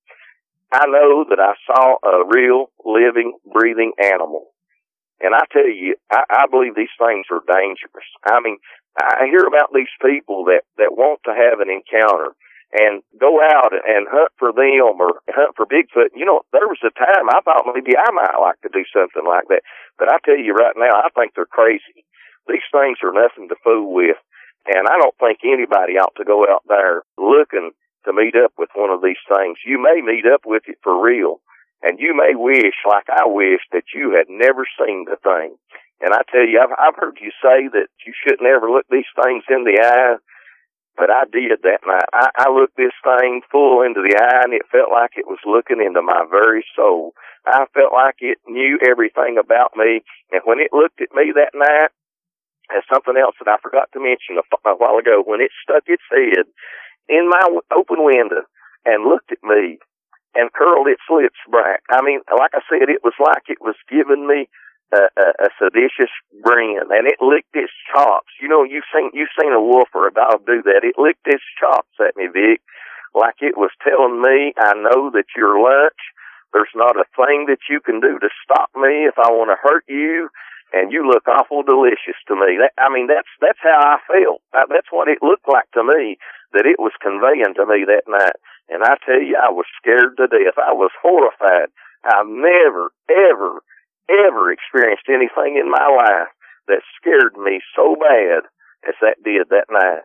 I 0.71 0.87
know 0.87 1.27
that 1.29 1.39
I 1.39 1.53
saw 1.67 1.99
a 1.99 2.23
real, 2.27 2.71
living, 2.83 3.35
breathing 3.43 3.91
animal. 3.99 4.51
And 5.19 5.35
I 5.35 5.43
tell 5.51 5.67
you, 5.67 5.95
I, 6.11 6.23
I 6.29 6.43
believe 6.47 6.75
these 6.75 6.93
things 6.95 7.27
are 7.31 7.43
dangerous. 7.43 8.07
I 8.23 8.39
mean, 8.39 8.57
I 8.95 9.27
hear 9.27 9.43
about 9.43 9.75
these 9.75 9.91
people 9.99 10.45
that, 10.45 10.63
that 10.77 10.95
want 10.95 11.19
to 11.25 11.35
have 11.35 11.59
an 11.59 11.69
encounter 11.69 12.35
and 12.71 13.03
go 13.19 13.39
out 13.39 13.71
and 13.71 14.07
hunt 14.11 14.31
for 14.37 14.51
them 14.51 14.99
or 14.99 15.23
hunt 15.27 15.55
for 15.55 15.65
Bigfoot. 15.65 16.15
You 16.15 16.25
know, 16.25 16.43
there 16.51 16.67
was 16.67 16.83
a 16.83 16.91
time 16.91 17.27
I 17.31 17.39
thought 17.41 17.67
maybe 17.67 17.95
I 17.95 18.11
might 18.11 18.39
like 18.39 18.59
to 18.61 18.71
do 18.71 18.83
something 18.91 19.23
like 19.27 19.47
that. 19.47 19.63
But 19.97 20.11
I 20.11 20.19
tell 20.23 20.37
you 20.37 20.53
right 20.53 20.75
now, 20.75 20.91
I 20.91 21.09
think 21.15 21.33
they're 21.35 21.47
crazy. 21.47 22.03
These 22.47 22.67
things 22.71 22.97
are 23.03 23.13
nothing 23.13 23.49
to 23.49 23.55
fool 23.63 23.93
with. 23.93 24.17
And 24.67 24.87
I 24.87 24.97
don't 24.99 25.15
think 25.19 25.39
anybody 25.43 25.95
ought 25.95 26.15
to 26.17 26.27
go 26.27 26.43
out 26.47 26.63
there 26.67 27.03
looking 27.17 27.71
to 28.05 28.13
meet 28.13 28.35
up 28.35 28.51
with 28.57 28.69
one 28.75 28.89
of 28.89 29.01
these 29.01 29.21
things. 29.27 29.59
You 29.65 29.79
may 29.81 30.01
meet 30.01 30.25
up 30.25 30.41
with 30.45 30.63
it 30.67 30.79
for 30.83 30.95
real. 31.01 31.39
And 31.83 31.99
you 31.99 32.15
may 32.15 32.33
wish, 32.33 32.75
like 32.89 33.05
I 33.09 33.27
wish, 33.27 33.61
that 33.71 33.93
you 33.93 34.17
had 34.17 34.27
never 34.29 34.65
seen 34.79 35.05
the 35.05 35.17
thing. 35.21 35.55
And 36.01 36.13
I 36.13 36.21
tell 36.31 36.45
you, 36.45 36.59
I've, 36.61 36.73
I've 36.77 36.97
heard 36.97 37.17
you 37.21 37.31
say 37.41 37.69
that 37.73 37.89
you 38.05 38.13
shouldn't 38.13 38.47
ever 38.47 38.69
look 38.69 38.85
these 38.89 39.09
things 39.23 39.43
in 39.49 39.63
the 39.63 39.81
eye, 39.81 40.17
but 40.97 41.09
I 41.09 41.25
did 41.29 41.61
that 41.61 41.85
night. 41.85 42.09
I, 42.13 42.29
I 42.37 42.49
looked 42.49 42.77
this 42.77 42.93
thing 43.05 43.41
full 43.51 43.81
into 43.81 44.01
the 44.01 44.17
eye, 44.17 44.41
and 44.43 44.53
it 44.53 44.69
felt 44.71 44.89
like 44.89 45.17
it 45.17 45.29
was 45.29 45.41
looking 45.45 45.81
into 45.81 46.01
my 46.01 46.25
very 46.29 46.65
soul. 46.75 47.13
I 47.45 47.65
felt 47.73 47.93
like 47.93 48.17
it 48.19 48.37
knew 48.47 48.77
everything 48.81 49.37
about 49.37 49.77
me, 49.77 50.01
and 50.31 50.41
when 50.45 50.59
it 50.59 50.73
looked 50.73 51.01
at 51.01 51.13
me 51.13 51.33
that 51.33 51.53
night, 51.53 51.89
and 52.69 52.83
something 52.91 53.15
else 53.15 53.35
that 53.39 53.51
I 53.51 53.57
forgot 53.61 53.89
to 53.93 53.99
mention 53.99 54.37
a, 54.37 54.45
a 54.67 54.75
while 54.75 54.97
ago, 54.97 55.23
when 55.23 55.41
it 55.41 55.51
stuck 55.63 55.83
its 55.87 56.03
head 56.11 56.45
in 57.07 57.29
my 57.29 57.43
open 57.71 58.03
window 58.03 58.43
and 58.85 59.07
looked 59.07 59.31
at 59.31 59.43
me 59.43 59.79
and 60.35 60.53
curled 60.53 60.87
its 60.87 61.03
lips 61.09 61.39
back. 61.51 61.81
I 61.89 62.01
mean, 62.03 62.21
like 62.29 62.51
I 62.53 62.61
said, 62.69 62.89
it 62.89 63.03
was 63.03 63.15
like 63.19 63.47
it 63.47 63.59
was 63.61 63.75
giving 63.89 64.27
me 64.27 64.49
a, 64.93 65.09
a, 65.15 65.27
a 65.47 65.49
seditious 65.59 66.11
grin, 66.41 66.79
and 66.91 67.07
it 67.07 67.19
licked 67.19 67.55
its 67.55 67.73
chops. 67.91 68.31
You 68.41 68.47
know, 68.47 68.63
you've 68.63 68.87
seen 68.93 69.11
you've 69.13 69.33
seen 69.39 69.51
a 69.51 69.61
wolf 69.61 69.89
or 69.93 70.07
a 70.07 70.13
dog 70.13 70.45
do 70.45 70.61
that. 70.63 70.83
It 70.83 70.95
licked 70.99 71.27
its 71.27 71.43
chops 71.59 71.91
at 71.99 72.15
me, 72.15 72.27
Vic, 72.27 72.61
like 73.15 73.41
it 73.41 73.57
was 73.57 73.71
telling 73.83 74.21
me, 74.21 74.53
"I 74.59 74.73
know 74.75 75.09
that 75.11 75.31
you're 75.35 75.59
lunch. 75.59 75.99
There's 76.53 76.71
not 76.75 76.95
a 76.95 77.09
thing 77.15 77.47
that 77.47 77.67
you 77.69 77.81
can 77.81 77.99
do 77.99 78.19
to 78.19 78.29
stop 78.43 78.69
me 78.75 79.05
if 79.05 79.19
I 79.19 79.31
want 79.31 79.51
to 79.51 79.59
hurt 79.59 79.83
you." 79.87 80.29
And 80.73 80.91
you 80.91 81.07
look 81.07 81.27
awful 81.27 81.63
delicious 81.63 82.19
to 82.27 82.35
me. 82.35 82.59
That, 82.59 82.75
I 82.77 82.91
mean, 82.91 83.07
that's 83.07 83.29
that's 83.39 83.61
how 83.61 83.79
I 83.79 83.97
felt. 84.07 84.41
That's 84.51 84.91
what 84.91 85.07
it 85.07 85.23
looked 85.23 85.47
like 85.47 85.69
to 85.73 85.83
me 85.83 86.17
that 86.53 86.65
it 86.67 86.79
was 86.79 86.95
conveying 87.03 87.55
to 87.55 87.65
me 87.67 87.83
that 87.87 88.07
night. 88.07 88.39
And 88.69 88.83
I 88.83 88.95
tell 89.03 89.19
you, 89.19 89.35
I 89.35 89.51
was 89.51 89.67
scared 89.79 90.15
to 90.17 90.27
death. 90.27 90.59
I 90.59 90.73
was 90.73 90.91
horrified. 91.01 91.71
I've 92.03 92.27
never, 92.27 92.91
ever, 93.09 93.63
ever 94.07 94.51
experienced 94.51 95.07
anything 95.07 95.59
in 95.59 95.71
my 95.71 95.87
life 95.87 96.31
that 96.67 96.83
scared 96.99 97.35
me 97.35 97.59
so 97.75 97.95
bad 97.95 98.43
as 98.87 98.95
that 99.01 99.23
did 99.23 99.47
that 99.49 99.71
night. 99.71 100.03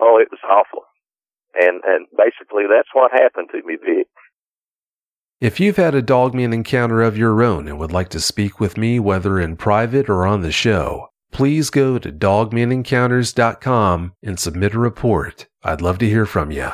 Oh, 0.00 0.18
it 0.18 0.28
was 0.32 0.40
awful. 0.44 0.84
And 1.54 1.84
and 1.84 2.08
basically, 2.16 2.64
that's 2.64 2.88
what 2.92 3.12
happened 3.12 3.48
to 3.52 3.60
me, 3.64 3.76
Vic. 3.76 4.08
If 5.42 5.58
you've 5.58 5.76
had 5.76 5.96
a 5.96 6.02
dogman 6.02 6.52
encounter 6.52 7.02
of 7.02 7.18
your 7.18 7.42
own 7.42 7.66
and 7.66 7.76
would 7.76 7.90
like 7.90 8.10
to 8.10 8.20
speak 8.20 8.60
with 8.60 8.76
me, 8.76 9.00
whether 9.00 9.40
in 9.40 9.56
private 9.56 10.08
or 10.08 10.24
on 10.24 10.42
the 10.42 10.52
show, 10.52 11.08
please 11.32 11.68
go 11.68 11.98
to 11.98 12.12
dogmanencounters.com 12.12 14.12
and 14.22 14.38
submit 14.38 14.74
a 14.74 14.78
report. 14.78 15.48
I'd 15.64 15.80
love 15.80 15.98
to 15.98 16.08
hear 16.08 16.26
from 16.26 16.52
you. 16.52 16.70